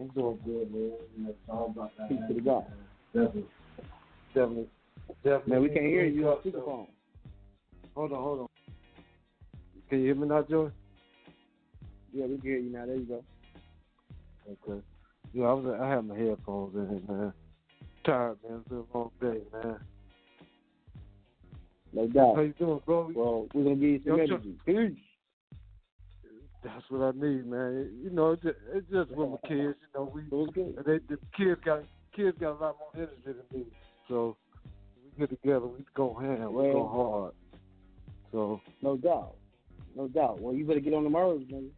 I'm 0.00 0.08
doing 0.08 0.38
good, 0.44 0.72
man. 0.72 0.92
It's 1.28 1.38
all 1.48 1.72
about 1.74 1.96
that. 1.96 2.08
Peace 2.08 2.18
to 2.28 2.34
the 2.34 2.40
God. 2.40 2.64
Definitely. 3.12 3.44
Definitely. 4.34 4.66
Definitely. 5.22 5.52
Man, 5.52 5.62
we 5.62 5.68
can't 5.68 5.86
hear 5.86 6.04
you 6.04 6.28
on 6.28 6.38
speakerphone. 6.38 6.88
Hold 7.94 8.12
on, 8.12 8.22
hold 8.22 8.40
on. 8.40 8.48
Can 9.88 10.00
you 10.00 10.06
hear 10.06 10.14
me 10.14 10.26
now, 10.26 10.42
Joey? 10.42 10.70
Yeah, 12.12 12.26
we 12.26 12.38
can 12.38 12.42
hear 12.42 12.58
you 12.58 12.72
now. 12.72 12.86
There 12.86 12.96
you 12.96 13.04
go. 13.04 13.24
Okay. 14.50 14.80
Yeah, 15.32 15.44
I 15.46 15.52
was. 15.52 15.78
I 15.80 15.88
had 15.88 16.06
my 16.06 16.16
headphones 16.16 16.74
in, 16.74 17.02
man. 17.08 17.32
Tired, 18.04 18.38
man. 18.48 18.60
It's 18.60 18.68
been 18.68 18.84
a 18.92 18.96
long 18.96 19.10
day, 19.20 19.40
man. 19.52 19.78
No 21.94 22.08
doubt. 22.08 22.34
How 22.34 22.42
you 22.42 22.54
doing, 22.58 22.80
bro? 22.84 23.10
Well, 23.14 23.46
we're 23.54 23.62
gonna 23.62 23.76
give 23.76 23.88
you 23.88 24.00
some 24.04 24.18
Yo, 24.18 24.24
energy. 24.24 24.56
Peace. 24.66 24.98
That's 26.64 26.84
what 26.88 27.02
I 27.02 27.10
need, 27.12 27.46
man. 27.46 27.90
You 28.02 28.10
know, 28.10 28.32
it's 28.32 28.42
just, 28.42 28.56
it's 28.72 28.90
just 28.90 29.10
with 29.10 29.30
my 29.30 29.48
kids. 29.48 29.76
You 29.78 29.88
know, 29.94 30.12
we 30.12 30.22
they 30.84 30.98
the 31.08 31.18
kids 31.36 31.60
got 31.64 31.82
kids 32.16 32.36
got 32.40 32.52
a 32.52 32.58
lot 32.58 32.76
more 32.78 32.90
energy 32.96 33.12
than 33.26 33.36
me. 33.52 33.66
So 34.08 34.36
we 35.04 35.20
get 35.20 35.30
together, 35.30 35.66
we 35.66 35.84
go 35.94 36.14
hand, 36.14 36.52
we 36.52 36.64
go 36.64 36.88
hard. 36.88 37.32
So 38.32 38.60
No 38.82 38.96
doubt. 38.96 39.36
No 39.94 40.08
doubt. 40.08 40.40
Well, 40.40 40.54
you 40.54 40.66
better 40.66 40.80
get 40.80 40.94
on 40.94 41.10
the 41.10 41.16
herbs, 41.16 41.44
man. 41.48 41.70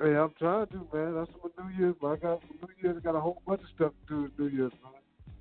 hey, 0.00 0.14
I'm 0.14 0.32
trying 0.38 0.66
to, 0.68 0.86
man. 0.94 1.14
That's 1.14 1.30
my 1.42 1.64
New 1.64 1.76
Year's. 1.76 1.96
But 2.00 2.08
I 2.08 2.16
got 2.16 2.42
New 2.62 2.68
Year's. 2.80 2.98
I 2.98 3.00
got 3.00 3.16
a 3.16 3.20
whole 3.20 3.42
bunch 3.46 3.62
of 3.62 3.68
stuff 3.74 3.92
to 4.08 4.14
do 4.14 4.22
with 4.22 4.38
New 4.38 4.56
Year's, 4.56 4.72
man. 4.84 4.92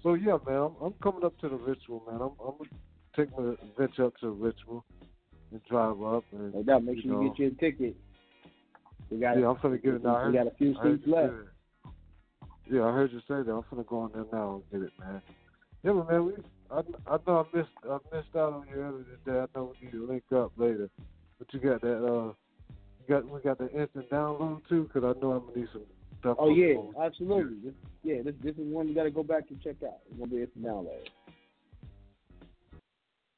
So 0.01 0.13
yeah, 0.15 0.37
man, 0.47 0.57
I'm, 0.57 0.75
I'm 0.81 0.93
coming 1.03 1.23
up 1.23 1.37
to 1.39 1.49
the 1.49 1.57
ritual, 1.57 2.01
man. 2.09 2.21
I'm, 2.21 2.31
I'm 2.43 2.67
take 3.15 3.37
my 3.37 3.55
venture 3.77 4.05
up 4.05 4.17
to 4.17 4.29
ritual 4.29 4.85
and 5.51 5.61
drive 5.69 6.01
up 6.01 6.25
and 6.31 6.53
No 6.53 6.63
doubt. 6.63 6.83
Make 6.83 6.97
you 6.97 7.01
sure 7.03 7.11
you 7.11 7.17
know, 7.17 7.29
get 7.29 7.39
your 7.39 7.49
ticket. 7.51 7.95
We 9.09 9.19
got. 9.19 9.39
yeah, 9.39 9.49
I'm 9.49 9.55
finna 9.57 9.81
get 9.81 9.93
it 9.93 10.03
now. 10.03 10.27
We 10.27 10.33
got 10.33 10.47
a 10.47 10.51
few 10.57 10.73
seats 10.83 11.03
left. 11.05 11.33
Yeah, 12.69 12.83
I 12.83 12.91
heard 12.91 13.11
you 13.11 13.19
say 13.19 13.43
that. 13.43 13.51
I'm 13.51 13.63
finna 13.63 13.85
go 13.85 14.05
in 14.05 14.11
there 14.13 14.25
now 14.31 14.55
and 14.55 14.81
get 14.81 14.87
it, 14.87 14.93
man. 14.99 15.21
Yeah, 15.83 15.93
but 15.93 16.09
man, 16.09 16.25
we 16.25 16.33
I, 16.71 16.81
I 17.07 17.17
know 17.27 17.47
I 17.53 17.57
missed 17.57 17.69
I 17.87 17.97
missed 18.11 18.35
out 18.35 18.53
on 18.53 18.65
you 18.69 18.81
earlier 18.81 19.05
today. 19.23 19.39
I 19.39 19.45
know 19.55 19.73
we 19.79 19.85
need 19.85 19.91
to 19.91 20.07
link 20.07 20.23
up 20.35 20.51
later, 20.57 20.89
but 21.37 21.53
you 21.53 21.59
got 21.59 21.81
that 21.81 22.03
uh, 22.03 22.33
you 22.99 23.05
got 23.07 23.29
we 23.29 23.39
got 23.41 23.59
the 23.59 23.69
instant 23.71 24.09
download 24.09 24.67
too, 24.67 24.89
because 24.91 25.03
I 25.03 25.19
know 25.19 25.33
I'm 25.33 25.45
gonna 25.47 25.59
need 25.59 25.67
some 25.71 25.83
stuff. 26.19 26.37
Oh 26.39 26.49
yeah, 26.49 26.75
absolutely. 26.99 27.57
This, 27.63 27.73
yeah, 28.03 28.21
this 28.23 28.33
this 28.41 28.55
is 28.55 28.65
one 28.65 28.87
you 28.87 28.95
got 28.95 29.03
to 29.03 29.11
go 29.11 29.23
back 29.23 29.43
and 29.49 29.61
check 29.61 29.75
out. 29.83 29.99
It's 30.09 30.17
gonna 30.17 30.31
be 30.31 30.41
a 30.41 30.47
download. 30.47 31.05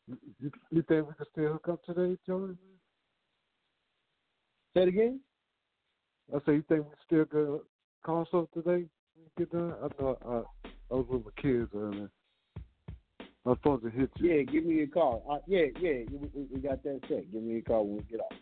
You, 0.07 0.51
you 0.71 0.81
think 0.83 1.07
we 1.07 1.13
can 1.15 1.25
still 1.31 1.53
hook 1.53 1.67
up 1.69 1.83
today, 1.83 2.17
Joey? 2.25 2.55
Say 4.73 4.83
it 4.83 4.87
again. 4.87 5.19
I 6.33 6.39
say 6.45 6.53
you 6.55 6.63
think 6.67 6.85
we 6.85 6.95
still 7.05 7.25
could 7.25 7.59
call 8.03 8.47
today? 8.53 8.85
Get 9.37 9.51
done. 9.51 9.73
I 9.83 10.01
know 10.01 10.17
I 10.25 10.69
I 10.89 10.95
was 10.95 11.05
with 11.09 11.25
my 11.25 11.41
kids 11.41 11.69
earlier. 11.75 12.09
I 13.45 13.49
was 13.49 13.57
supposed 13.57 13.83
to 13.83 13.89
hit 13.89 14.09
you. 14.17 14.29
Yeah, 14.29 14.43
give 14.43 14.65
me 14.65 14.81
a 14.83 14.87
call. 14.87 15.25
Uh, 15.29 15.37
yeah, 15.47 15.65
yeah, 15.79 16.03
we, 16.11 16.29
we, 16.33 16.47
we 16.53 16.59
got 16.59 16.83
that 16.83 17.01
set. 17.07 17.31
Give 17.31 17.41
me 17.41 17.57
a 17.57 17.61
call 17.61 17.85
when 17.85 17.97
we 17.97 18.03
get 18.03 18.19
off. 18.21 18.37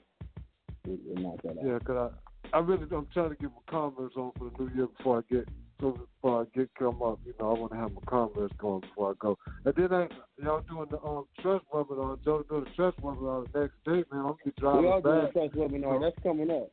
We, 0.85 0.97
we'll 1.05 1.23
knock 1.23 1.41
that 1.43 1.57
out. 1.57 1.65
Yeah, 1.65 1.79
cause 1.79 2.11
I, 2.53 2.57
I 2.57 2.59
really, 2.59 2.85
I'm 2.91 3.07
trying 3.13 3.29
to 3.29 3.35
get 3.35 3.49
my 3.49 3.71
comments 3.71 4.15
on 4.15 4.31
for 4.37 4.49
the 4.49 4.63
new 4.63 4.75
year 4.75 4.87
before 4.87 5.19
I 5.19 5.33
get, 5.33 5.47
so 5.79 5.91
before 5.91 6.41
I 6.41 6.57
get 6.57 6.69
come 6.75 7.01
up, 7.01 7.19
you 7.25 7.33
know, 7.39 7.55
I 7.55 7.59
want 7.59 7.71
to 7.73 7.77
have 7.77 7.91
my 7.91 8.01
commerce 8.07 8.51
going 8.57 8.81
before 8.81 9.11
I 9.11 9.13
go. 9.19 9.37
And 9.65 9.73
then 9.75 9.93
I, 9.93 10.07
y'all 10.41 10.61
doing 10.61 10.87
the 10.89 11.01
um 11.01 11.25
trust 11.41 11.65
webinar, 11.73 12.23
Joe 12.23 12.43
doing 12.49 12.63
the 12.63 12.69
trust 12.71 12.97
webinar 13.01 13.45
the 13.51 13.59
next 13.59 13.75
day, 13.85 14.05
man. 14.11 14.21
I'm 14.21 14.21
gonna 14.21 14.35
be 14.45 14.53
driving 14.57 14.83
we 14.83 14.87
are 14.87 15.01
doing 15.01 15.17
a 15.17 15.23
back. 15.23 15.33
trust 15.33 15.55
webinar. 15.55 16.01
That's 16.01 16.23
coming 16.23 16.49
up. 16.49 16.71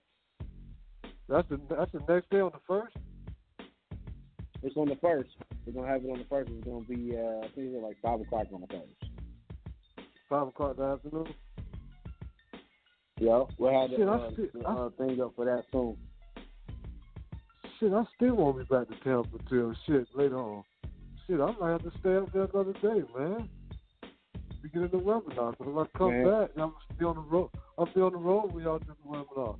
That's 1.28 1.48
the 1.48 1.60
that's 1.68 1.92
the 1.92 2.00
next 2.08 2.30
day 2.30 2.40
on 2.40 2.52
the 2.52 2.60
first. 2.66 2.96
It's 4.62 4.76
on 4.76 4.88
the 4.88 4.96
first. 4.96 5.30
We're 5.66 5.72
gonna 5.72 5.88
have 5.88 6.04
it 6.04 6.08
on 6.08 6.18
the 6.18 6.26
first. 6.30 6.50
It's 6.50 6.64
gonna 6.64 6.84
be 6.84 7.16
uh, 7.16 7.44
I 7.44 7.48
think 7.54 7.74
it's 7.74 7.82
like 7.82 7.96
five 8.02 8.20
o'clock 8.20 8.46
on 8.54 8.60
the 8.60 8.66
first. 8.68 10.06
Five 10.28 10.48
o'clock 10.48 10.76
in 10.78 10.84
the 10.84 10.90
afternoon. 10.90 11.34
Yeah, 13.18 13.44
we'll 13.58 13.80
have 13.80 13.90
the, 13.90 13.96
Shit, 13.96 14.08
uh, 14.08 14.30
the 14.54 14.68
uh, 14.68 14.90
thing 14.98 15.20
up 15.20 15.32
for 15.36 15.44
that 15.44 15.64
soon. 15.72 15.96
Shit, 17.82 17.92
I 17.92 18.04
still 18.14 18.36
won't 18.36 18.58
be 18.58 18.64
back 18.64 18.86
to 18.88 18.94
Tampa 19.02 19.38
till 19.50 19.74
shit 19.86 20.06
later 20.14 20.38
on. 20.38 20.62
Shit, 21.26 21.40
I 21.40 21.50
might 21.58 21.72
have 21.72 21.82
to 21.82 21.90
stay 21.98 22.14
up 22.14 22.32
there 22.32 22.44
another 22.44 22.74
day, 22.74 23.02
man. 23.18 23.48
We 24.62 24.68
get 24.68 24.82
in 24.82 24.90
the 24.92 24.98
webinar. 24.98 25.56
But 25.58 25.66
if 25.66 25.76
I 25.76 25.98
come 25.98 26.22
Man. 26.22 26.24
back, 26.24 26.50
I'm 26.56 26.74
be 26.96 27.04
on 27.04 27.16
the 27.16 27.22
road. 27.22 27.50
I'll 27.76 27.86
be 27.86 28.00
on 28.00 28.12
the 28.12 28.18
road 28.18 28.52
when 28.52 28.62
y'all 28.62 28.78
do 28.78 28.86
the 28.86 29.10
webinar. 29.10 29.56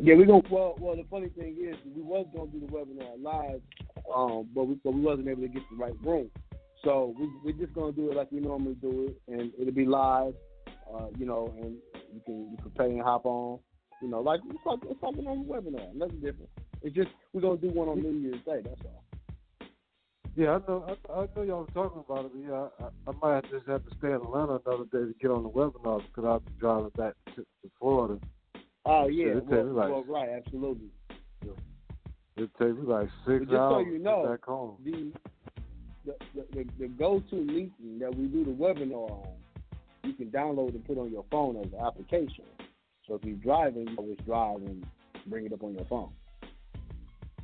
Yeah, 0.00 0.16
we 0.16 0.24
gonna. 0.24 0.42
Well, 0.50 0.74
well, 0.80 0.96
the 0.96 1.04
funny 1.08 1.28
thing 1.28 1.58
is, 1.60 1.76
we 1.94 2.02
was 2.02 2.26
gonna 2.34 2.50
do 2.50 2.58
the 2.58 2.66
webinar 2.66 3.22
live, 3.22 3.62
um, 4.12 4.48
but 4.52 4.64
we 4.64 4.80
but 4.82 4.94
we 4.94 5.00
wasn't 5.00 5.28
able 5.28 5.42
to 5.42 5.48
get 5.48 5.62
the 5.70 5.76
right 5.76 5.94
room. 6.02 6.28
So 6.82 7.14
we 7.16 7.30
we're 7.44 7.56
just 7.56 7.72
gonna 7.72 7.92
do 7.92 8.10
it 8.10 8.16
like 8.16 8.32
we 8.32 8.40
normally 8.40 8.74
do 8.74 9.10
it, 9.10 9.32
and 9.32 9.52
it'll 9.60 9.72
be 9.72 9.86
live, 9.86 10.34
uh, 10.92 11.06
you 11.16 11.24
know, 11.24 11.54
and 11.62 11.76
you 12.12 12.20
can 12.26 12.50
you 12.50 12.56
can 12.60 12.72
pay 12.72 12.86
and 12.86 13.02
hop 13.02 13.26
on, 13.26 13.60
you 14.00 14.08
know, 14.08 14.20
like 14.20 14.40
it's 14.48 14.58
like 14.64 14.78
it's 14.84 15.02
like 15.02 15.16
a 15.16 15.22
normal 15.22 15.44
webinar, 15.44 15.94
nothing 15.94 16.20
different. 16.20 16.50
It's 16.82 16.94
just 16.94 17.08
we're 17.32 17.40
gonna 17.40 17.58
do 17.58 17.70
one 17.70 17.88
on 17.88 18.00
New 18.02 18.18
Year's 18.18 18.42
Day. 18.44 18.60
That's 18.62 18.80
all. 18.84 19.04
Yeah, 20.36 20.50
I 20.50 20.58
know. 20.70 20.84
I, 20.86 21.12
I 21.12 21.26
know 21.34 21.42
y'all 21.42 21.60
was 21.60 21.70
talking 21.74 22.04
about 22.08 22.26
it, 22.26 22.32
but 22.32 22.48
yeah, 22.48 22.68
I, 22.80 23.10
I 23.10 23.12
might 23.20 23.50
just 23.50 23.66
have 23.66 23.84
to 23.84 23.90
stay 23.98 24.08
in 24.08 24.14
Atlanta 24.14 24.60
another 24.64 24.84
day 24.84 25.12
to 25.12 25.14
get 25.20 25.32
on 25.32 25.42
the 25.42 25.48
webinar 25.48 26.00
because 26.06 26.24
I'll 26.24 26.38
be 26.40 26.52
driving 26.60 26.90
back 26.96 27.14
to, 27.34 27.42
to 27.42 27.70
Florida. 27.80 28.20
Oh 28.86 29.08
yeah, 29.08 29.26
it 29.36 29.40
take 29.40 29.50
well, 29.50 29.72
like 29.72 29.90
well, 29.90 30.04
right, 30.06 30.28
absolutely. 30.30 30.88
it 32.36 32.50
take 32.58 32.78
me 32.78 32.86
like 32.86 33.08
But 33.26 33.32
six 33.32 33.40
just 33.40 33.50
so 33.50 33.56
hours 33.56 33.86
you 33.90 33.98
to 33.98 34.04
know, 34.04 34.26
back 34.28 34.44
home. 34.44 34.76
the 34.84 35.12
the, 36.04 36.14
the, 36.34 36.46
the, 36.54 36.64
the 36.78 36.86
GoToMeeting 36.86 37.98
that 37.98 38.14
we 38.14 38.26
do 38.28 38.44
the 38.44 38.52
webinar 38.52 39.10
on, 39.10 39.28
you 40.04 40.12
can 40.14 40.28
download 40.28 40.70
and 40.70 40.84
put 40.84 40.96
on 40.98 41.10
your 41.10 41.24
phone 41.30 41.56
as 41.56 41.66
an 41.72 41.84
application. 41.84 42.44
So 43.08 43.14
if 43.14 43.24
you're 43.24 43.36
driving, 43.36 43.88
you 43.88 43.96
always 43.96 44.18
drive 44.26 44.56
and 44.58 44.86
bring 45.26 45.46
it 45.46 45.52
up 45.52 45.64
on 45.64 45.74
your 45.74 45.86
phone. 45.86 46.10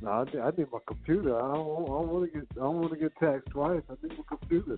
No, 0.01 0.11
I 0.11 0.23
need, 0.25 0.39
I 0.39 0.51
my 0.71 0.79
computer. 0.87 1.35
I 1.35 1.53
don't, 1.53 1.83
I 1.83 1.85
don't 1.87 2.07
want 2.09 2.31
to 2.31 2.39
get 2.39 2.47
I 2.51 2.59
don't 2.59 2.79
want 2.81 2.93
to 2.93 2.99
get 2.99 3.11
taxed 3.17 3.49
twice. 3.49 3.81
I 3.89 3.93
need 4.07 4.17
my 4.17 4.23
computer. 4.37 4.77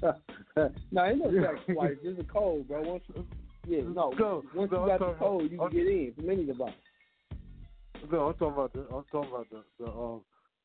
no, 0.92 1.04
ain't 1.04 1.18
no 1.18 1.42
tax 1.42 1.58
twice. 1.72 1.96
There's 2.02 2.18
a 2.18 2.24
code, 2.24 2.68
bro. 2.68 2.82
Once 2.82 3.02
you, 3.14 3.26
yeah, 3.66 3.82
no, 3.82 4.10
No, 4.18 4.44
once 4.54 4.70
no, 4.72 4.82
you 4.82 4.86
got 4.86 5.00
the 5.00 5.12
code, 5.14 5.42
you 5.42 5.48
can 5.50 5.60
I'm- 5.60 5.72
get 5.72 5.86
in 5.86 6.12
from 6.14 6.30
any 6.30 6.44
device. 6.46 6.72
No, 8.10 8.28
I'm 8.28 8.34
talking 8.34 8.46
about 8.54 8.72
the 8.72 8.80
I'm 8.94 9.04
talking 9.10 9.30
about 9.30 9.50
the, 9.50 9.62
the 9.80 9.90
um 9.90 10.20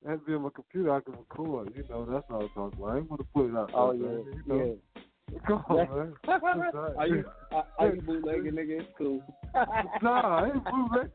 it 0.06 0.10
has 0.10 0.20
to 0.20 0.26
be 0.26 0.34
on 0.34 0.44
my 0.44 0.50
computer 0.54 0.94
I 0.94 1.00
can 1.02 1.14
record, 1.14 1.74
you 1.76 1.84
know, 1.90 2.06
that's 2.06 2.30
what 2.30 2.44
I'm 2.44 2.50
talking 2.50 2.80
about. 2.80 2.94
I 2.94 2.98
ain't 3.00 3.10
gonna 3.10 3.24
put 3.34 3.50
it 3.50 3.56
out 3.58 3.72
Oh 3.74 3.92
yeah, 3.92 4.02
you 4.02 4.44
know. 4.46 4.58
yeah. 4.66 4.93
Come 5.48 5.64
on, 5.70 5.78
man. 5.78 6.14
are 6.98 7.08
you 7.08 7.24
are, 7.52 7.66
are 7.80 7.96
you 7.96 8.02
bootlegging, 8.02 8.54
nigga? 8.54 8.82
It's 8.82 8.90
cool. 8.98 9.22
Nah, 10.02 10.40
I 10.42 10.46
ain't 10.48 10.64
bootleg. 10.66 11.10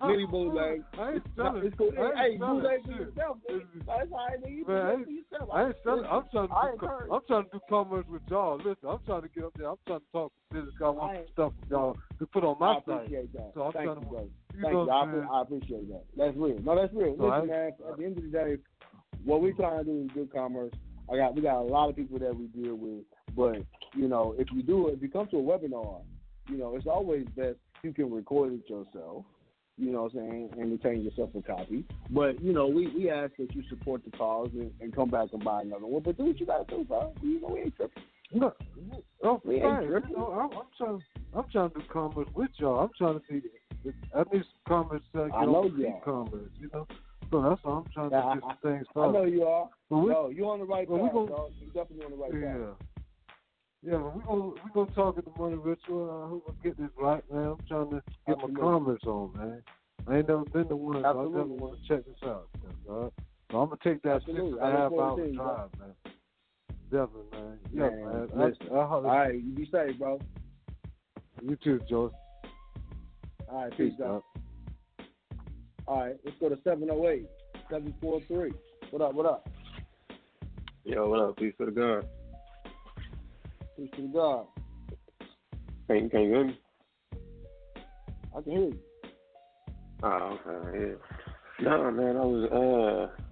Nitty 0.00 0.30
bootleg. 0.30 0.82
I 0.98 1.12
ain't 1.12 1.22
selling. 1.36 1.62
it's 1.66 1.76
cool. 1.76 1.90
I 1.98 2.02
ain't 2.02 2.16
Hey, 2.16 2.36
bootleg 2.38 2.84
for 2.84 2.92
yourself. 2.92 3.36
nigga. 3.50 3.64
That's 3.86 4.12
all 4.12 4.26
right, 4.26 4.42
nigga. 4.42 4.56
You 4.56 4.64
Man, 4.66 4.86
I 4.86 5.04
for 5.04 5.10
yourself. 5.10 5.48
I 5.52 5.66
ain't 5.66 5.76
selling. 5.84 6.04
I'm 6.06 6.22
trying 6.32 6.48
to 6.48 6.54
I 6.54 6.70
do. 6.80 7.12
I'm 7.12 7.20
trying 7.28 7.44
to 7.44 7.50
do 7.52 7.60
commerce 7.68 8.06
with 8.08 8.22
y'all. 8.30 8.56
Listen, 8.56 8.88
I'm 8.88 8.98
trying 9.04 9.22
to 9.22 9.28
get 9.28 9.44
up 9.44 9.52
there. 9.56 9.68
I'm 9.68 9.76
trying 9.86 10.00
to 10.00 10.06
talk 10.12 10.32
business. 10.50 10.74
I 10.82 10.88
want 10.88 11.16
some 11.16 11.26
stuff 11.32 11.52
with 11.60 11.70
y'all 11.70 11.96
to 12.18 12.26
put 12.26 12.44
on 12.44 12.56
my 12.58 12.74
I 12.74 12.78
appreciate 12.78 13.32
that. 13.34 13.50
So 13.54 13.62
I'm 13.62 13.72
Thank 13.72 13.84
trying 13.84 13.96
you, 13.96 14.02
to. 14.02 14.08
brother. 14.08 14.26
You 14.54 14.62
Thank 14.62 14.72
know 14.74 14.84
you. 14.84 14.90
I, 14.90 15.12
saying? 15.12 15.28
I 15.30 15.42
appreciate 15.42 15.88
that. 15.90 16.04
That's 16.16 16.36
real. 16.36 16.58
No, 16.64 16.76
that's 16.80 16.94
real. 16.94 17.16
So 17.18 17.26
I- 17.28 17.40
Listen, 17.40 17.50
man. 17.50 17.72
At 17.90 17.96
the 17.98 18.04
end 18.04 18.16
of 18.16 18.24
the 18.24 18.30
day, 18.30 18.56
what 19.24 19.42
we're 19.42 19.52
trying 19.52 19.78
to 19.78 19.84
do 19.84 20.02
is 20.04 20.10
good 20.14 20.32
commerce. 20.32 20.72
I 21.12 21.16
got 21.16 21.34
we 21.34 21.42
got 21.42 21.60
a 21.60 21.68
lot 21.68 21.90
of 21.90 21.96
people 21.96 22.18
that 22.18 22.34
we 22.34 22.46
deal 22.46 22.76
with, 22.76 23.04
but 23.36 23.56
you 23.96 24.08
know, 24.08 24.34
if 24.38 24.48
you 24.52 24.62
do 24.62 24.88
if 24.88 25.00
you 25.02 25.08
come 25.08 25.26
to 25.28 25.38
a 25.38 25.42
webinar, 25.42 26.00
you 26.48 26.56
know, 26.56 26.76
it's 26.76 26.86
always 26.86 27.26
best 27.36 27.56
you 27.82 27.92
can 27.92 28.12
record 28.12 28.52
it 28.54 28.68
yourself. 28.70 29.24
You 29.76 29.90
know 29.90 30.04
what 30.04 30.12
I'm 30.14 30.18
saying, 30.30 30.50
and 30.56 30.70
retain 30.70 31.02
yourself 31.02 31.30
a 31.36 31.42
copy. 31.42 31.84
But 32.10 32.40
you 32.40 32.52
know, 32.52 32.68
we, 32.68 32.86
we 32.96 33.10
ask 33.10 33.32
that 33.38 33.52
you 33.56 33.62
support 33.68 34.02
the 34.04 34.16
cause 34.16 34.50
and, 34.54 34.70
and 34.80 34.94
come 34.94 35.10
back 35.10 35.28
and 35.32 35.42
buy 35.42 35.62
another 35.62 35.86
one. 35.86 36.02
But 36.04 36.16
do 36.16 36.26
what 36.26 36.38
you 36.38 36.46
gotta 36.46 36.64
do, 36.68 36.84
bro. 36.84 37.12
You 37.22 37.40
know 37.40 37.48
we 37.48 37.60
ain't 37.62 37.76
tripping. 37.76 38.02
No, 38.32 38.52
oh, 39.24 39.40
We 39.44 39.56
ain't 39.56 39.64
fine. 39.64 39.86
tripping. 39.88 40.10
You 40.10 40.16
know, 40.16 40.30
I'm, 40.32 40.56
I'm 40.58 40.66
trying. 40.78 41.02
I'm 41.34 41.44
trying 41.50 41.70
to 41.70 41.78
do 41.80 41.84
commerce 41.92 42.28
with 42.34 42.50
y'all. 42.58 42.78
I'm 42.84 42.90
trying 42.96 43.20
to 43.20 43.32
be. 43.32 43.42
I 44.14 44.22
need 44.32 44.44
some 44.44 44.44
commerce 44.66 45.02
get 45.12 45.22
uh, 45.22 45.24
I 45.34 45.44
know 45.44 45.56
on 45.64 45.76
you 45.76 45.82
the 45.82 45.88
are. 45.88 46.00
commerce. 46.04 46.50
You 46.60 46.70
know, 46.72 46.86
so 47.32 47.42
that's 47.42 47.64
why 47.64 47.72
I'm 47.72 47.84
trying 47.92 48.10
to 48.10 48.16
get 48.16 48.24
I- 48.24 48.34
some 48.40 48.58
things 48.62 48.86
I 48.94 49.10
know 49.10 49.24
you 49.24 49.42
are. 49.44 49.68
But 49.90 49.98
we- 49.98 50.10
no, 50.10 50.28
you're 50.28 50.50
on 50.52 50.60
the 50.60 50.64
right 50.66 50.88
but 50.88 50.98
we 50.98 51.08
path, 51.08 51.12
gon- 51.14 51.26
dog. 51.28 51.50
You're 51.60 51.82
definitely 51.84 52.04
on 52.06 52.10
the 52.12 52.16
right 52.16 52.32
path. 52.32 52.76
Yeah. 53.84 53.92
Yeah, 53.92 53.98
but 53.98 54.16
we 54.16 54.22
gonna 54.22 54.44
we 54.46 54.70
gonna 54.72 54.90
talk 54.92 55.18
at 55.18 55.24
the 55.24 55.30
morning 55.36 55.60
ritual. 55.62 56.10
I 56.24 56.28
hope 56.28 56.44
I 56.48 56.66
get 56.66 56.78
this 56.78 56.90
right, 56.98 57.22
man. 57.30 57.44
I'm 57.48 57.56
trying 57.68 57.90
to 57.90 57.96
get 57.96 58.36
Absolutely. 58.36 58.54
my 58.54 58.60
comments 58.60 59.04
on, 59.06 59.32
man. 59.36 59.62
I 60.06 60.16
ain't 60.18 60.28
never 60.28 60.44
been 60.46 60.68
to 60.68 60.76
one, 60.76 61.02
so 61.02 61.06
I 61.06 61.10
Absolutely. 61.10 61.32
definitely 61.40 61.58
want 61.58 61.78
to 61.80 61.88
check 61.88 62.04
this 62.06 62.16
out. 62.24 62.48
All 62.88 63.02
right? 63.02 63.12
So 63.50 63.58
I'm 63.60 63.68
gonna 63.68 63.76
take 63.84 64.02
that 64.02 64.20
six 64.26 64.30
Absolutely. 64.30 64.60
and 64.60 64.62
I 64.62 64.68
a 64.68 64.70
look 64.70 64.78
half 64.80 64.88
forward 64.90 65.04
hour 65.04 65.16
to 65.16 65.22
it, 65.24 65.36
bro. 65.36 65.44
drive, 65.44 65.70
man. 65.78 65.94
Definitely, 66.90 67.24
man. 67.32 67.58
Yeah, 67.72 67.90
Man, 67.90 68.28
man. 68.34 68.50
listen. 68.50 68.66
I, 68.72 68.78
I 68.80 68.86
holler- 68.86 69.08
All 69.08 69.18
right, 69.18 69.34
you 69.34 69.52
be 69.54 69.68
safe, 69.70 69.98
bro. 69.98 70.20
You 71.42 71.56
too, 71.56 71.80
Joe. 71.88 72.12
All 73.50 73.62
right, 73.64 73.76
peace, 73.76 73.92
dog. 73.98 74.22
All 75.86 76.00
right, 76.00 76.16
let's 76.24 76.36
go 76.40 76.48
to 76.48 76.56
708 76.64 77.26
743. 77.70 78.52
What 78.90 79.02
up, 79.02 79.14
what 79.14 79.26
up? 79.26 79.48
Yo, 80.84 81.08
what 81.08 81.20
up? 81.20 81.36
Peace 81.36 81.54
to 81.58 81.66
the 81.66 81.70
God. 81.72 82.06
Peace 83.76 83.90
to 83.96 84.02
the 84.02 84.08
God. 84.08 84.46
Can 85.88 86.04
you, 86.04 86.08
can 86.08 86.20
you 86.20 86.28
hear 86.28 86.44
me? 86.44 86.60
I 88.36 88.40
can 88.40 88.52
hear 88.52 88.60
you. 88.60 88.78
Oh, 90.02 90.38
okay, 90.46 90.78
yeah. 90.78 90.94
No, 91.60 91.90
man, 91.90 92.16
I 92.16 92.24
was 92.24 93.10
uh, 93.16 93.22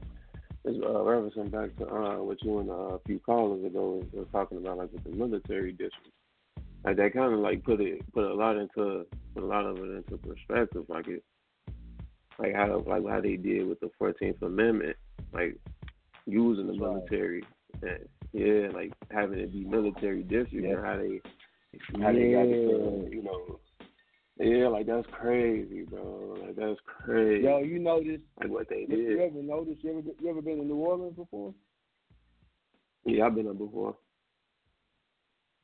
just 0.67 0.83
uh, 0.83 0.89
referencing 0.89 1.51
back 1.51 1.77
to 1.79 1.93
uh, 1.93 2.17
what 2.19 2.43
you 2.43 2.59
and 2.59 2.71
uh, 2.71 2.73
a 2.73 2.99
few 3.07 3.19
callers 3.21 3.65
ago 3.65 4.01
was, 4.01 4.07
was 4.13 4.27
talking 4.33 4.59
about, 4.59 4.79
like 4.79 4.93
with 4.93 5.05
the 5.05 5.11
military 5.11 5.73
district. 5.73 6.11
Like 6.85 6.97
that 6.97 7.13
kind 7.15 7.33
of 7.33 7.41
like 7.41 7.63
put 7.63 7.81
it 7.81 8.01
put 8.13 8.25
a 8.25 8.35
lot 8.35 8.57
into 8.57 9.07
put 9.35 9.43
a 9.43 9.47
lot 9.47 9.67
of 9.67 9.79
it 9.79 9.97
into 9.97 10.17
perspective, 10.17 10.85
like 10.89 11.07
it, 11.07 11.23
like 12.39 12.55
how 12.55 12.83
like 12.87 13.07
how 13.09 13.21
they 13.21 13.37
did 13.37 13.69
with 13.69 13.79
the 13.81 13.91
Fourteenth 13.99 14.43
Amendment, 14.43 14.97
like 15.33 15.57
using 16.27 16.67
the 16.67 16.75
military, 16.75 17.45
and 17.83 18.09
yeah, 18.33 18.69
like 18.73 18.93
having 19.11 19.39
it 19.39 19.53
be 19.53 19.65
military 19.65 20.23
district 20.23 20.65
Yeah. 20.67 20.77
and 20.77 20.85
how 20.85 20.97
they 20.97 21.21
How 22.01 22.13
they 22.13 22.33
got 22.33 22.47
it 22.47 23.13
you 23.13 23.23
know, 23.23 23.61
yeah, 24.39 24.67
like 24.69 24.87
that's 24.87 25.07
crazy, 25.13 25.83
bro. 25.83 26.37
Like 26.41 26.57
that's 26.57 26.81
crazy. 26.87 27.45
Yo, 27.45 27.59
you 27.59 27.79
notice, 27.79 28.21
like 28.41 28.51
what 28.51 28.69
they 28.69 28.87
you, 28.89 28.97
you 28.97 29.21
ever 29.21 29.43
notice, 29.43 29.77
you 29.83 29.91
ever, 29.91 30.01
you 30.21 30.31
ever 30.31 30.43
been 30.43 30.57
to 30.59 30.65
New 30.65 30.77
Orleans 30.77 31.17
before? 31.17 31.55
Yeah, 33.05 33.27
I've 33.27 33.35
been 33.35 33.45
there 33.45 33.55
before. 33.55 33.97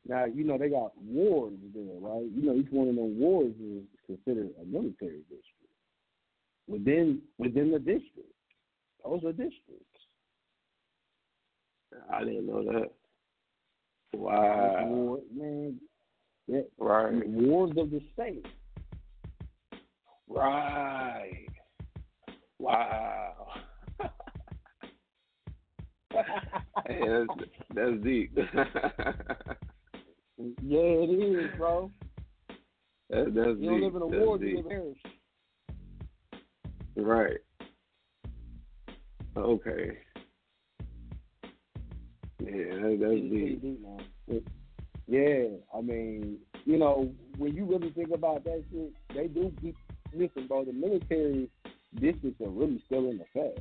Now, 0.07 0.25
you 0.27 0.45
know, 0.45 0.59
they 0.59 0.69
got 0.69 0.93
wards 1.03 1.57
there, 1.75 1.99
right? 2.01 2.27
You 2.35 2.43
know, 2.47 2.55
each 2.55 2.71
one 2.71 2.89
of 2.89 2.95
them 2.95 3.19
wards 3.19 3.55
is 3.61 3.83
considered 4.07 4.51
a 4.61 4.65
military 4.65 5.23
district. 5.29 5.45
Within 6.67 7.21
within 7.39 7.71
the 7.71 7.79
district. 7.79 8.33
Those 9.05 9.25
are 9.25 9.33
districts. 9.33 9.88
I 12.13 12.25
didn't 12.25 12.47
know 12.47 12.65
that. 12.65 12.91
Wow. 14.15 14.87
ward, 14.87 15.21
man. 15.35 15.79
Yeah. 16.47 16.61
Right. 16.79 17.27
Wards 17.29 17.77
of 17.79 17.91
the 17.91 18.01
state. 18.15 18.47
Right. 20.29 21.47
Wow. 22.59 23.35
hey, 26.87 27.01
that's 27.07 27.29
that's 27.75 28.03
deep. 28.03 28.37
Yeah, 30.63 30.79
it 30.79 31.11
is, 31.11 31.51
bro. 31.59 31.91
that, 33.11 33.35
that's 33.35 33.59
You 33.59 33.71
don't 33.71 33.81
deep. 33.81 33.83
live 33.83 33.97
in 33.97 34.03
a 34.03 34.09
That's 34.09 34.25
ward, 34.25 34.41
you 34.41 34.57
live 34.57 34.67
in 34.67 34.67
a 34.67 34.69
parish. 34.69 34.99
Right. 36.97 37.39
Okay. 39.37 39.99
Yeah, 42.49 42.75
that, 42.75 42.99
that's 43.01 43.13
It's 43.13 43.29
pretty 43.29 43.29
deep. 43.29 43.63
deep, 43.63 43.83
man. 43.83 44.01
It- 44.29 44.47
yeah, 45.11 45.57
I 45.75 45.81
mean, 45.81 46.37
you 46.67 46.77
know, 46.79 47.11
when 47.39 47.55
you 47.55 47.65
really 47.65 47.91
think 47.93 48.11
about 48.13 48.45
that 48.45 48.63
shit, 48.71 48.93
they 49.15 49.27
do 49.27 49.51
keep. 49.61 49.75
Listen, 50.13 50.47
bro, 50.47 50.65
the 50.67 50.73
military 50.73 51.49
districts 51.95 52.41
are 52.43 52.51
really 52.51 52.83
still 52.85 53.11
in 53.11 53.21
effect. 53.21 53.61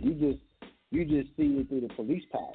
You 0.00 0.14
just, 0.14 0.42
you 0.90 1.04
just 1.04 1.36
see 1.36 1.56
it 1.58 1.68
through 1.68 1.82
the 1.88 1.94
police 1.94 2.22
power. 2.30 2.52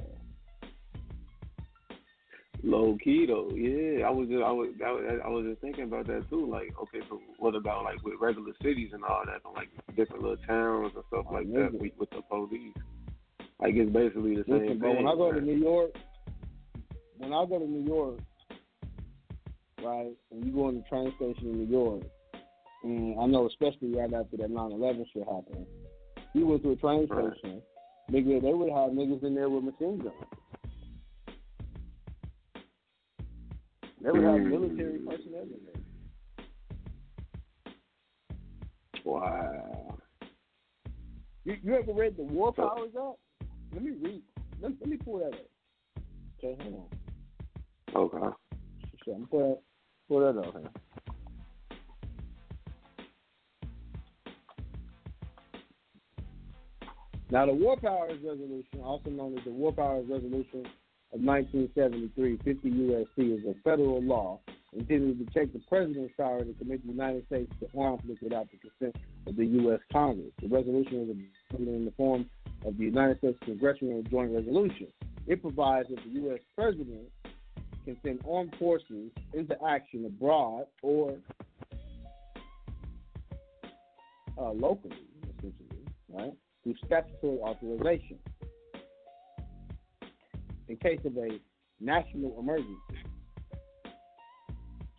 Low 2.62 2.98
key 3.04 3.26
though, 3.26 3.50
yeah. 3.56 4.06
I 4.06 4.10
was 4.10 4.28
just, 4.28 4.44
I 4.44 4.52
was 4.52 4.70
I 4.86 4.92
was, 4.92 5.22
I 5.26 5.30
was 5.30 5.46
just 5.46 5.62
thinking 5.62 5.86
about 5.86 6.08
that 6.08 6.30
too. 6.30 6.46
Like, 6.50 6.74
okay, 6.84 7.00
so 7.10 7.22
what 7.38 7.56
about 7.56 7.84
like 7.86 8.04
with 8.04 8.16
regular 8.20 8.52
cities 8.62 8.92
and 8.94 9.04
all 9.04 9.24
that, 9.26 9.42
and 9.46 9.54
like 9.56 9.70
different 9.96 10.24
little 10.24 10.38
towns 10.46 10.92
and 10.94 11.04
stuff 11.08 11.26
like 11.32 11.52
that 11.54 11.72
with, 11.74 11.94
with 11.98 12.10
the 12.10 12.22
police? 12.30 12.74
Like 13.62 13.76
it's 13.76 13.92
basically 13.92 14.36
the 14.38 14.44
same 14.48 14.60
Listen, 14.62 14.80
thing. 14.80 14.96
when 14.96 15.08
I 15.08 15.16
go 15.16 15.32
to? 15.34 15.42
New 15.42 15.58
York, 15.58 15.92
when 17.18 17.34
I 17.34 17.46
go 17.46 17.60
to 17.60 17.68
New 17.68 17.86
York, 17.86 18.20
right, 19.84 20.14
and 20.32 20.46
you 20.46 20.52
go 20.54 20.70
in 20.70 20.76
the 20.76 20.82
train 20.84 21.12
station 21.18 21.50
in 21.50 21.58
New 21.66 21.66
York, 21.70 22.04
and 22.84 23.20
I 23.20 23.26
know 23.26 23.48
especially 23.48 23.94
right 23.96 24.14
after 24.14 24.38
that 24.38 24.50
9/11 24.50 25.06
shit 25.12 25.28
happened, 25.28 25.66
you 26.34 26.46
went 26.48 26.64
to 26.64 26.72
a 26.72 26.76
train 26.78 27.06
Right. 27.08 27.34
station, 27.38 27.62
nigga, 28.10 28.42
they 28.42 28.54
would 28.54 28.72
have 28.72 28.92
niggas 28.92 29.24
in 29.24 29.36
there 29.36 29.50
with 29.50 29.66
machine 29.66 29.98
guns. 29.98 30.16
They 34.02 34.12
would 34.12 34.24
have 34.24 34.36
Mm. 34.40 34.50
military 34.50 35.00
personnel 35.00 35.42
in 35.42 35.66
there. 35.66 35.74
Wow. 39.04 39.98
You, 41.44 41.58
you 41.62 41.76
ever 41.76 41.92
read 41.94 42.16
the 42.16 42.24
War 42.24 42.54
Powers 42.54 42.92
Act? 42.96 43.18
Let 43.74 43.84
me 43.84 43.92
read. 44.02 44.24
Let, 44.62 44.72
let 44.80 44.90
me 44.90 44.98
pull 44.98 45.20
that 45.20 45.34
up. 45.34 45.48
Okay, 46.44 46.58
hold 46.64 46.90
on. 47.96 48.02
Okay. 48.02 48.36
Shit, 49.06 49.16
I'm 49.16 49.28
pull 49.28 49.40
that, 49.50 49.62
pull 50.08 50.20
that 50.22 50.40
up 50.40 50.54
here. 50.54 50.70
Now, 57.32 57.46
the 57.46 57.54
War 57.54 57.78
Powers 57.78 58.18
Resolution, 58.26 58.82
also 58.84 59.12
known 59.12 59.38
as 59.38 59.44
the 59.44 59.52
War 59.52 59.72
Powers 59.72 60.06
Resolution 60.10 60.66
of 61.14 61.22
1973, 61.22 62.38
50 62.44 62.70
U.S.C., 62.70 63.22
is 63.22 63.46
a 63.46 63.54
federal 63.64 64.02
law 64.02 64.40
intended 64.74 65.20
to 65.20 65.26
protect 65.26 65.54
the 65.54 65.60
president's 65.68 66.14
power 66.18 66.44
to 66.44 66.54
commit 66.54 66.84
the 66.86 66.92
United 66.92 67.26
States 67.28 67.52
to 67.60 67.68
conflict 67.68 68.22
without 68.24 68.48
the 68.52 68.58
consent 68.58 68.96
of 69.28 69.36
the 69.36 69.46
U.S. 69.46 69.80
Congress. 69.92 70.32
The 70.42 70.48
resolution 70.48 71.08
was 71.08 71.10
adopted 71.10 71.68
in 71.68 71.86
the 71.86 71.92
form 71.92 72.30
of 72.66 72.78
the 72.78 72.84
United 72.84 73.18
States 73.20 73.38
Congressional 73.44 74.04
Joint 74.04 74.32
Resolution. 74.34 74.88
It 75.28 75.42
provides 75.42 75.90
that 75.90 76.00
the 76.04 76.22
U.S. 76.22 76.40
president 76.56 77.08
can 77.86 77.98
send 78.04 78.22
armed 78.30 78.56
forces 78.60 79.12
into 79.34 79.56
action 79.66 80.06
abroad 80.06 80.66
or 80.82 81.18
uh, 84.38 84.52
locally, 84.52 84.96
essentially, 85.24 85.86
right, 86.10 86.34
through 86.64 86.76
statutory 86.86 87.40
authorization 87.40 88.18
in 90.68 90.78
case 90.78 91.00
of 91.06 91.18
a 91.18 91.40
national 91.80 92.40
emergency. 92.40 92.76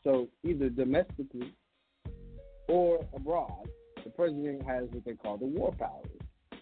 So 0.03 0.29
either 0.45 0.69
domestically 0.69 1.55
or 2.69 3.07
abroad, 3.15 3.69
the 4.03 4.11
president 4.11 4.67
has 4.67 4.85
what 4.91 5.05
they 5.05 5.15
call 5.15 5.37
the 5.37 5.47
war 5.47 5.73
powers. 5.79 6.10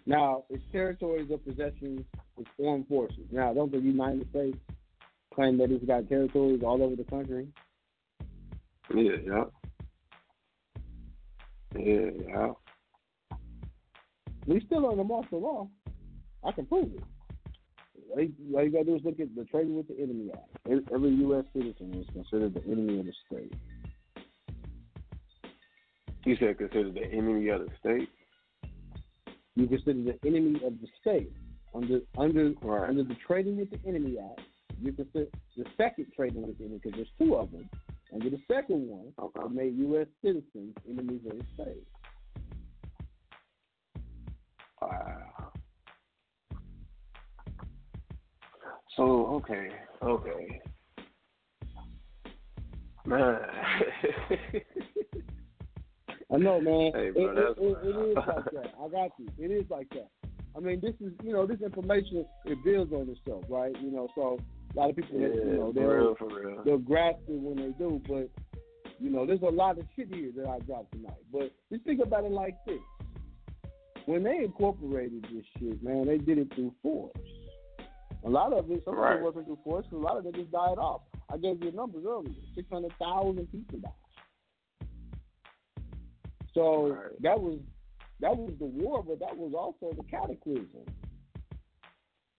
Now, 0.09 0.45
its 0.49 0.63
territories 0.73 1.29
or 1.31 1.37
possessions 1.37 2.01
its 2.39 2.49
foreign 2.57 2.85
forces. 2.85 3.27
Now, 3.31 3.53
don't 3.53 3.71
the 3.71 3.79
United 3.79 4.27
States 4.31 4.57
claim 5.35 5.59
that 5.59 5.71
it's 5.71 5.85
got 5.85 6.09
territories 6.09 6.63
all 6.65 6.83
over 6.83 6.97
the 6.97 7.05
country? 7.05 7.47
Yeah, 8.95 9.13
yeah. 9.23 9.45
Yeah, 11.79 12.11
yeah. 12.27 12.53
We 14.47 14.63
still 14.65 14.89
under 14.89 15.05
martial 15.05 15.43
law. 15.43 15.69
I 16.43 16.53
can 16.53 16.65
prove 16.65 16.91
it. 16.95 17.03
All 18.11 18.23
you, 18.65 18.71
gotta 18.73 18.85
do 18.85 18.97
is 18.97 19.03
look 19.05 19.21
at 19.21 19.35
the 19.37 19.45
Trading 19.45 19.77
with 19.77 19.89
the 19.89 20.03
Enemy 20.03 20.31
Act. 20.33 20.49
Every- 20.65 20.87
Every 20.95 21.11
U.S. 21.11 21.45
citizen 21.53 21.93
is 22.01 22.07
considered 22.15 22.55
the 22.55 22.65
enemy 22.65 23.01
of 23.01 23.05
the 23.05 23.13
state. 23.31 23.53
You 26.25 26.35
said 26.41 26.57
considered 26.57 26.95
the 26.95 27.05
enemy 27.13 27.49
of 27.49 27.61
the 27.61 27.69
state. 27.79 28.09
You 29.59 29.67
consider 29.67 30.05
the 30.05 30.17
enemy 30.25 30.61
of 30.65 30.75
the 30.81 30.87
state 31.01 31.33
under 31.75 31.99
under 32.17 32.53
under 32.63 33.03
the 33.03 33.17
Trading 33.27 33.57
with 33.57 33.71
the 33.73 33.81
Enemy 33.89 34.17
Act. 34.21 34.47
You 34.81 34.93
consider 34.93 35.27
the 35.57 35.65
second 35.77 36.07
Trading 36.15 36.47
with 36.47 36.59
the 36.59 36.67
Enemy 36.67 36.79
because 36.81 36.97
there's 36.97 37.09
two 37.19 37.35
of 37.35 37.51
them. 37.51 37.69
Under 38.15 38.31
the 38.31 38.39
second 38.47 38.87
one, 38.87 39.13
it 39.19 39.53
made 39.53 39.77
U.S. 39.79 40.07
citizens 40.25 40.77
enemies 40.89 41.23
of 41.29 41.39
the 41.39 41.45
state. 41.55 41.87
Wow. 44.81 45.51
So 48.97 49.27
okay, 49.43 49.71
okay, 50.01 50.61
man. 53.07 53.41
I 56.33 56.37
know, 56.37 56.61
man. 56.61 56.93
Hey, 56.95 57.11
bro, 57.11 57.31
it, 57.31 57.35
that's 57.35 57.59
it, 57.59 57.89
it 57.89 58.11
is 58.11 58.17
like 58.17 58.45
that. 58.53 58.75
I 58.83 58.89
got 58.89 59.11
you. 59.19 59.29
It 59.39 59.51
is 59.51 59.65
like 59.71 59.89
that. 59.91 60.09
I 60.57 60.61
mean, 60.61 60.81
this 60.81 60.95
is 61.01 61.13
you 61.23 61.33
know 61.33 61.47
this 61.47 61.61
information 61.61 62.25
it 62.45 62.59
builds 62.65 62.93
on 62.93 63.09
itself, 63.09 63.45
right? 63.49 63.75
You 63.81 63.91
know, 63.91 64.09
so 64.15 64.39
a 64.75 64.79
lot 64.79 64.91
of 64.91 64.97
people, 64.97 65.21
Yeah, 65.21 65.29
you 65.29 65.45
know, 65.57 65.73
real, 65.75 66.17
real. 66.21 66.63
they'll 66.65 66.79
grasp 66.79 67.21
it 67.29 67.41
when 67.41 67.57
they 67.57 67.73
do, 67.79 68.01
but 68.09 68.29
you 68.99 69.11
know, 69.11 69.25
there's 69.25 69.43
a 69.43 69.47
lot 69.51 69.79
of 69.79 69.85
shit 69.95 70.13
here 70.13 70.31
that 70.37 70.47
I 70.49 70.59
dropped 70.61 70.93
tonight. 70.93 71.23
But 71.33 71.53
just 71.73 71.85
think 71.85 72.01
about 72.03 72.25
it 72.25 72.33
like 72.33 72.57
this: 72.67 72.81
when 74.07 74.23
they 74.23 74.39
incorporated 74.39 75.27
this 75.33 75.45
shit, 75.59 75.83
man, 75.83 76.07
they 76.07 76.19
did 76.19 76.39
it 76.39 76.53
through 76.55 76.75
force. 76.83 77.13
A 78.25 78.29
lot 78.29 78.53
of 78.53 78.71
it, 78.71 78.83
some 78.85 78.99
of 78.99 79.13
it 79.17 79.23
wasn't 79.23 79.47
through 79.47 79.59
force, 79.63 79.87
A 79.93 79.97
lot 79.97 80.19
of 80.19 80.27
it 80.27 80.35
just 80.35 80.51
died 80.51 80.77
off. 80.79 81.03
I 81.33 81.37
gave 81.37 81.63
you 81.63 81.71
numbers 81.73 82.05
earlier: 82.07 82.35
six 82.55 82.69
hundred 82.71 82.93
thousand 82.99 83.47
people 83.53 83.79
died. 83.79 83.93
So 86.55 86.97
that 87.21 87.41
was 87.41 87.59
that 88.21 88.37
was 88.37 88.53
the 88.59 88.67
war, 88.67 89.03
but 89.03 89.21
that 89.21 89.37
was 89.37 89.53
also 89.57 89.95
the 89.97 90.03
cataclysm. 90.05 90.85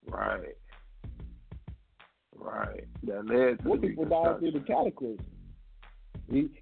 Right. 0.05 0.55
Right. 2.35 2.85
That 3.03 3.25
led 3.25 3.59
to 3.59 3.67
More 3.67 3.77
people 3.77 4.05
died 4.05 4.39
through 4.39 4.51
the 4.51 4.59
cataclysm. 4.61 5.25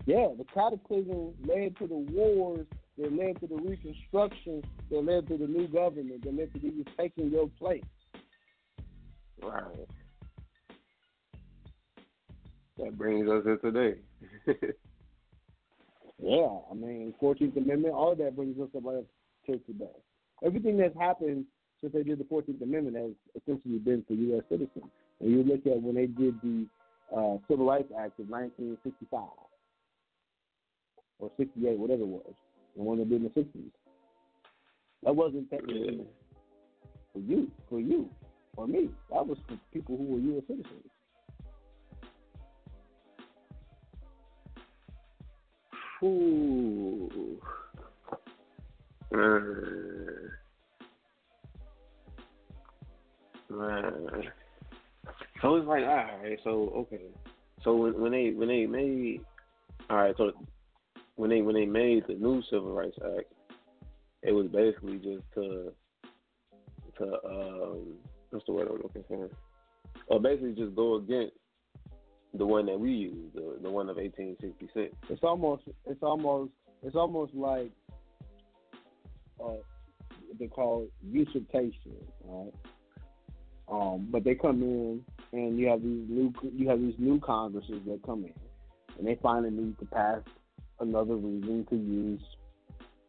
Yeah, 0.06 0.28
the 0.38 0.46
cataclysm 0.54 1.34
led 1.46 1.78
to 1.78 1.88
the 1.88 1.96
wars 1.96 2.66
that 2.98 3.14
led 3.14 3.40
to 3.42 3.48
the 3.48 3.56
reconstruction 3.56 4.64
that 4.90 5.06
led 5.06 5.28
to 5.28 5.38
the 5.38 5.48
new 5.48 5.68
government 5.68 6.24
that 6.24 6.36
led 6.36 6.54
to 6.54 6.60
you 6.60 6.86
taking 6.98 7.32
your 7.32 7.50
place. 7.60 7.84
Right. 9.42 9.88
That 12.78 12.98
brings 12.98 13.30
us 13.30 13.44
to 13.44 13.58
today. 13.58 14.00
Yeah, 16.22 16.60
I 16.72 16.74
mean, 16.74 17.14
Fourteenth 17.20 17.58
Amendment, 17.58 17.94
all 17.94 18.16
that 18.16 18.36
brings 18.36 18.60
us 18.60 18.70
up 18.76 18.84
right 18.84 18.98
up 18.98 19.06
to 19.46 19.58
today. 19.60 19.86
Everything 20.44 20.78
that's 20.78 20.98
happened 20.98 21.46
since 21.80 21.94
they 21.94 22.04
did 22.04 22.20
the 22.20 22.26
Fourteenth 22.26 22.62
Amendment 22.62 22.98
has 22.98 23.42
essentially 23.42 23.78
been 23.78 24.04
for 24.08 24.14
U.S. 24.14 24.44
citizens. 24.50 24.92
And 25.20 25.32
you 25.32 25.44
look 25.44 25.66
at 25.66 25.82
when 25.82 25.96
they 25.96 26.08
did 26.08 26.36
the 26.42 26.68
uh, 27.16 27.38
Civil 27.48 27.68
Rights 27.68 27.92
Act 27.98 28.20
of 28.20 28.30
1965 28.30 29.22
or 31.20 31.32
68, 31.38 31.78
whatever 31.78 32.02
it 32.02 32.08
was, 32.08 32.34
the 32.76 32.84
one 32.84 32.98
they 32.98 33.04
did 33.04 33.24
in 33.24 33.24
the 33.24 33.42
60s. 33.42 33.72
That 35.04 35.16
wasn't 35.16 35.50
technically 35.50 36.02
for 37.14 37.20
you, 37.20 37.52
for 37.70 37.80
you, 37.80 38.10
or 38.56 38.68
me. 38.68 38.90
That 39.12 39.26
was 39.26 39.38
for 39.48 39.58
people 39.72 39.98
who 39.98 40.04
were 40.04 40.20
U.S. 40.20 40.44
citizens. 40.48 40.92
Ooh. 46.04 47.40
Man. 49.12 50.32
Man. 53.50 54.32
So 55.42 55.56
it's 55.56 55.68
like, 55.68 55.84
all 55.84 55.96
right, 55.96 56.40
so 56.44 56.72
okay. 56.76 57.02
So 57.64 57.76
when 57.76 58.00
when 58.00 58.12
they 58.12 58.32
when 58.32 58.48
they 58.48 58.66
made 58.66 59.22
all 59.90 59.98
right, 59.98 60.16
so 60.18 60.32
when 61.16 61.30
they 61.30 61.42
when 61.42 61.56
they 61.56 61.66
made 61.66 62.04
the 62.08 62.16
new 62.16 62.42
Civil 62.50 62.74
Rights 62.74 62.98
Act, 63.18 63.32
it 64.24 64.32
was 64.32 64.48
basically 64.48 64.98
just 64.98 65.24
to 65.36 65.72
to 66.98 67.06
um 67.26 67.94
what's 68.30 68.46
the 68.46 68.52
word 68.52 68.68
I'm 68.70 68.82
looking 68.82 69.04
for? 69.08 69.30
Or 70.08 70.20
basically 70.20 70.54
just 70.54 70.76
go 70.76 70.96
against 70.96 71.37
the 72.34 72.46
one 72.46 72.66
that 72.68 72.80
we 72.80 72.92
use, 72.92 73.32
the 73.34 73.58
the 73.62 73.70
one 73.70 73.90
of 73.90 73.98
eighteen 73.98 74.36
sixty 74.40 74.70
six. 74.74 74.96
It's 75.10 75.24
almost 75.24 75.64
it's 75.86 76.04
almost 76.04 76.52
it's 76.84 76.96
almost 76.96 77.34
like 77.34 77.72
uh, 79.44 79.58
they 80.40 80.48
call 80.48 80.88
usurpation, 81.04 81.96
right? 82.26 82.54
Um, 83.70 84.08
but 84.10 84.24
they 84.24 84.36
come 84.36 84.62
in 84.62 85.04
and 85.34 85.60
you 85.60 85.68
have 85.68 85.82
these 85.82 86.06
new 86.08 86.34
you 86.54 86.70
have 86.70 86.80
these 86.80 86.96
new 86.98 87.20
Congresses 87.20 87.82
that 87.86 88.02
come 88.04 88.24
in 88.24 88.34
and 88.98 89.08
they 89.08 89.16
find 89.16 89.46
a 89.46 89.52
need 89.52 89.78
to 89.80 89.86
pass 89.86 90.22
another 90.80 91.16
reason 91.16 91.66
to 91.70 91.76
use, 91.76 92.22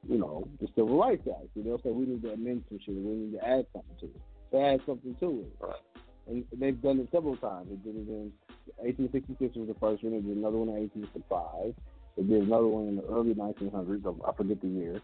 you 0.09 0.19
know, 0.19 0.49
the 0.61 0.69
Civil 0.75 0.99
Rights 0.99 1.27
Act. 1.29 1.49
So 1.55 1.63
they'll 1.63 1.81
say 1.83 1.91
we 1.91 2.07
need 2.07 2.23
to 2.23 2.33
amend 2.33 2.65
some 2.69 2.79
shit, 2.85 2.95
we 2.95 3.15
need 3.15 3.39
to 3.39 3.47
add 3.47 3.67
something 3.73 3.97
to 4.01 4.07
it. 4.07 4.21
They 4.53 4.59
add 4.59 4.81
something 4.87 5.15
to 5.21 5.41
it. 5.41 5.57
Right? 5.61 6.05
And 6.27 6.45
they've 6.57 6.81
done 6.81 7.01
it 7.01 7.09
several 7.11 7.37
times. 7.37 7.69
They 7.71 7.77
did 7.77 8.01
it 8.01 8.09
in 8.09 8.33
1866 8.77 9.57
was 9.57 9.69
the 9.69 9.75
first 9.75 10.03
one. 10.05 10.13
They 10.13 10.21
did 10.21 10.37
another 10.37 10.59
one 10.59 10.69
in 10.69 10.89
1865. 10.89 11.75
They 12.17 12.23
did 12.23 12.43
another 12.43 12.67
one 12.67 12.89
in 12.89 12.97
the 12.97 13.05
early 13.07 13.35
1900s. 13.35 14.29
I 14.29 14.33
forget 14.33 14.61
the 14.61 14.69
year. 14.69 15.01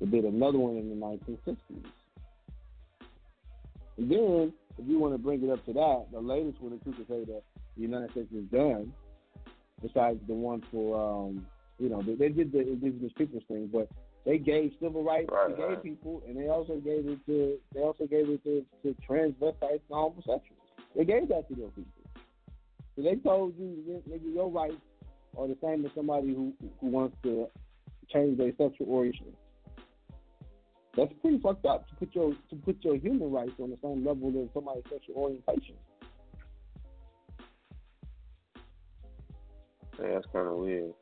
They 0.00 0.06
did 0.06 0.24
another 0.24 0.58
one 0.58 0.76
in 0.76 0.88
the 0.88 0.96
1960s. 0.96 1.84
And 3.96 4.10
then, 4.10 4.52
if 4.78 4.88
you 4.88 4.98
want 4.98 5.14
to 5.14 5.18
bring 5.18 5.42
it 5.42 5.50
up 5.50 5.64
to 5.66 5.72
that, 5.72 6.06
the 6.12 6.20
latest 6.20 6.60
one 6.60 6.72
that 6.72 6.84
you 6.86 6.92
could 6.92 7.06
say 7.06 7.24
that 7.24 7.42
the 7.76 7.82
United 7.82 8.10
States 8.10 8.28
has 8.34 8.44
done, 8.44 8.92
besides 9.82 10.18
the 10.26 10.34
one 10.34 10.62
for, 10.72 10.98
um, 11.28 11.46
you 11.78 11.88
know, 11.88 12.02
they, 12.02 12.14
they 12.14 12.28
did 12.28 12.52
the 12.52 12.60
indigenous 12.60 13.12
peoples 13.16 13.42
thing, 13.48 13.68
but 13.72 13.88
they 14.24 14.38
gave 14.38 14.72
civil 14.80 15.04
rights 15.04 15.28
Right, 15.30 15.50
to 15.50 15.56
gay 15.56 15.68
right. 15.68 15.82
people, 15.82 16.22
and 16.26 16.36
they 16.36 16.48
also 16.48 16.76
gave 16.76 17.06
it 17.06 17.18
to 17.26 17.58
they 17.74 17.80
also 17.80 18.06
gave 18.06 18.28
it 18.28 18.42
to, 18.44 18.64
to 18.82 18.96
transvestites 19.08 19.60
and 19.62 19.90
homosexuals. 19.90 20.60
They 20.96 21.04
gave 21.04 21.28
that 21.28 21.48
to 21.48 21.54
those 21.54 21.70
people. 21.76 21.93
So 22.96 23.02
they 23.02 23.16
told 23.16 23.54
you, 23.58 24.02
nigga, 24.08 24.34
your 24.34 24.50
rights 24.50 24.76
are 25.36 25.48
the 25.48 25.56
same 25.62 25.84
as 25.84 25.90
somebody 25.94 26.28
who 26.28 26.52
who 26.80 26.86
wants 26.88 27.16
to 27.24 27.48
change 28.12 28.38
their 28.38 28.52
sexual 28.56 28.88
orientation. 28.88 29.34
That's 30.96 31.12
pretty 31.20 31.38
fucked 31.40 31.66
up 31.66 31.88
to 31.88 31.94
put 31.96 32.14
your 32.14 32.34
to 32.50 32.56
put 32.64 32.76
your 32.84 32.96
human 32.96 33.32
rights 33.32 33.54
on 33.60 33.70
the 33.70 33.78
same 33.82 34.04
level 34.04 34.28
as 34.42 34.48
somebody's 34.54 34.84
sexual 34.90 35.16
orientation. 35.16 35.74
Yeah, 40.00 40.14
that's 40.14 40.26
kind 40.32 40.46
of 40.46 40.56
weird. 40.56 40.92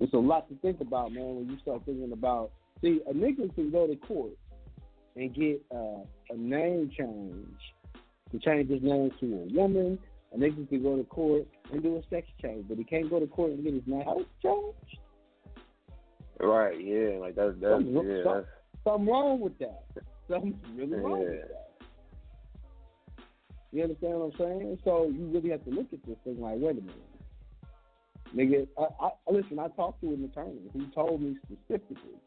It's 0.00 0.12
a 0.12 0.18
lot 0.18 0.48
to 0.48 0.56
think 0.56 0.80
about, 0.80 1.12
man. 1.12 1.36
When 1.36 1.48
you 1.48 1.58
start 1.60 1.82
thinking 1.86 2.12
about, 2.12 2.50
see, 2.82 3.00
a 3.08 3.14
nigga 3.14 3.52
can 3.54 3.70
go 3.70 3.86
to 3.86 3.96
court 3.96 4.32
and 5.16 5.34
get 5.34 5.62
uh, 5.74 6.04
a 6.30 6.36
name 6.36 6.90
change 6.96 7.58
to 8.38 8.44
change 8.44 8.70
his 8.70 8.82
name 8.82 9.10
to 9.20 9.26
a 9.26 9.54
woman. 9.54 9.98
A 10.34 10.38
nigga 10.38 10.68
can 10.68 10.82
go 10.82 10.96
to 10.96 11.04
court 11.04 11.46
and 11.72 11.82
do 11.82 11.96
a 11.96 12.02
sex 12.10 12.26
change, 12.42 12.66
but 12.68 12.76
he 12.78 12.84
can't 12.84 13.08
go 13.08 13.20
to 13.20 13.26
court 13.26 13.52
and 13.52 13.62
get 13.64 13.74
his 13.74 13.82
name 13.86 14.04
changed. 14.42 14.98
Right, 16.38 16.78
yeah, 16.84 17.18
like 17.18 17.34
that's 17.34 17.54
that's 17.60 17.72
Something, 17.74 17.94
yeah, 17.94 18.24
some- 18.24 18.34
that's 18.34 18.46
something 18.84 19.06
wrong 19.06 19.40
with 19.40 19.58
that. 19.58 19.84
Something's 20.28 20.56
really 20.74 20.96
wrong 20.96 21.20
with 21.20 21.48
that. 21.48 21.66
You 23.72 23.82
understand 23.82 24.14
what 24.14 24.32
I'm 24.32 24.38
saying? 24.38 24.78
So 24.84 25.06
you 25.08 25.26
really 25.26 25.50
have 25.50 25.64
to 25.64 25.70
look 25.70 25.92
at 25.92 26.02
this 26.06 26.16
thing 26.24 26.40
like, 26.40 26.56
wait 26.58 26.78
a 26.78 26.80
minute. 26.80 27.06
Nigga, 28.34 28.66
I, 28.78 29.06
I 29.06 29.10
listen, 29.30 29.58
I 29.58 29.68
talked 29.68 30.00
to 30.02 30.08
an 30.08 30.24
attorney 30.24 30.60
who 30.72 30.86
told 30.94 31.22
me 31.22 31.36
specifically. 31.44 32.18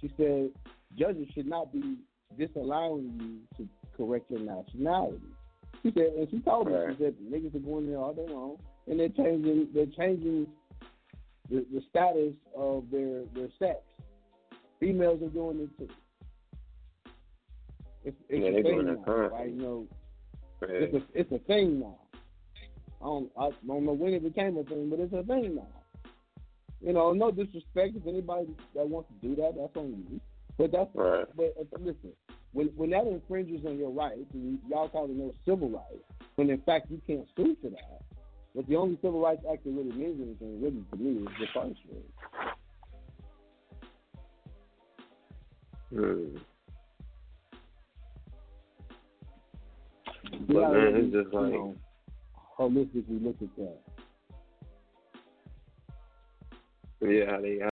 She 0.00 0.10
said 0.16 0.50
judges 0.96 1.26
should 1.34 1.46
not 1.46 1.72
be 1.72 1.96
disallowing 2.38 3.18
you 3.20 3.38
to 3.56 3.68
correct 3.96 4.30
your 4.30 4.40
nationality. 4.40 5.20
She 5.82 5.92
said, 5.92 6.12
and 6.18 6.28
she 6.30 6.40
told 6.40 6.66
me, 6.68 6.74
Right. 6.74 6.96
she 6.96 7.04
said 7.04 7.14
niggas 7.30 7.54
are 7.54 7.58
going 7.60 7.86
there 7.88 7.98
all 7.98 8.12
day 8.12 8.26
long, 8.28 8.56
and 8.88 8.98
they're 8.98 9.08
changing, 9.10 9.68
they're 9.74 9.86
changing 9.86 10.46
the, 11.50 11.64
the 11.72 11.82
status 11.88 12.34
of 12.56 12.84
their 12.90 13.22
their 13.34 13.48
sex. 13.58 13.78
Females 14.80 15.22
are 15.22 15.28
doing 15.28 15.60
it 15.60 15.78
too. 15.78 15.88
It's, 18.04 18.16
it's 18.28 18.44
Yeah, 18.44 18.58
a 18.58 18.62
thing 18.62 18.84
now, 18.86 19.02
currently. 19.04 19.38
right? 19.38 19.50
You 19.52 19.62
know, 19.62 19.86
Yeah. 20.62 20.68
it's 20.68 20.94
a 20.94 21.02
it's 21.20 21.32
a 21.32 21.38
thing 21.46 21.80
now. 21.80 21.98
I 23.00 23.04
don't 23.04 23.30
I 23.38 23.50
don't 23.66 23.84
know 23.84 23.92
when 23.92 24.14
it 24.14 24.22
became 24.22 24.56
a 24.56 24.64
thing, 24.64 24.90
but 24.90 24.98
it's 25.00 25.12
a 25.12 25.22
thing 25.22 25.54
now. 25.56 25.68
You 26.80 26.92
know, 26.92 27.12
no 27.12 27.30
disrespect 27.30 27.96
if 27.96 28.06
anybody 28.06 28.54
that 28.74 28.88
wants 28.88 29.10
to 29.10 29.28
do 29.28 29.34
that, 29.36 29.54
that's 29.56 29.76
on 29.76 30.04
you. 30.10 30.20
But 30.56 30.72
that's 30.72 30.90
Right. 30.94 31.26
but 31.36 31.54
uh, 31.60 31.64
listen, 31.80 32.12
when 32.58 32.66
when 32.74 32.90
that 32.90 33.06
infringes 33.06 33.64
on 33.64 33.78
your 33.78 33.92
rights, 33.92 34.26
y'all 34.68 34.88
call 34.88 35.04
it 35.04 35.10
no 35.12 35.32
civil 35.46 35.70
rights, 35.70 36.02
when 36.34 36.50
in 36.50 36.60
fact 36.62 36.90
you 36.90 37.00
can't 37.06 37.24
sue 37.36 37.56
for 37.62 37.70
that. 37.70 38.02
But 38.52 38.66
the 38.66 38.74
only 38.74 38.96
civil 38.96 39.20
rights 39.20 39.42
act 39.48 39.62
that 39.62 39.70
really 39.70 39.92
means 39.92 40.20
anything, 40.20 40.60
really 40.60 40.82
to 40.90 40.96
me, 40.96 41.20
is 41.20 41.28
the 41.38 41.46
first 41.54 41.78
one. 41.86 42.02
Hmm. 45.94 46.36
But 50.48 50.72
man, 50.72 50.96
it's 50.96 51.12
just 51.12 51.32
you 51.32 51.40
like 51.40 51.52
know, 51.52 51.76
holistically 52.58 53.22
look 53.22 53.36
at 53.40 53.56
that. 53.56 53.78
yeah, 57.02 57.40
they 57.40 57.58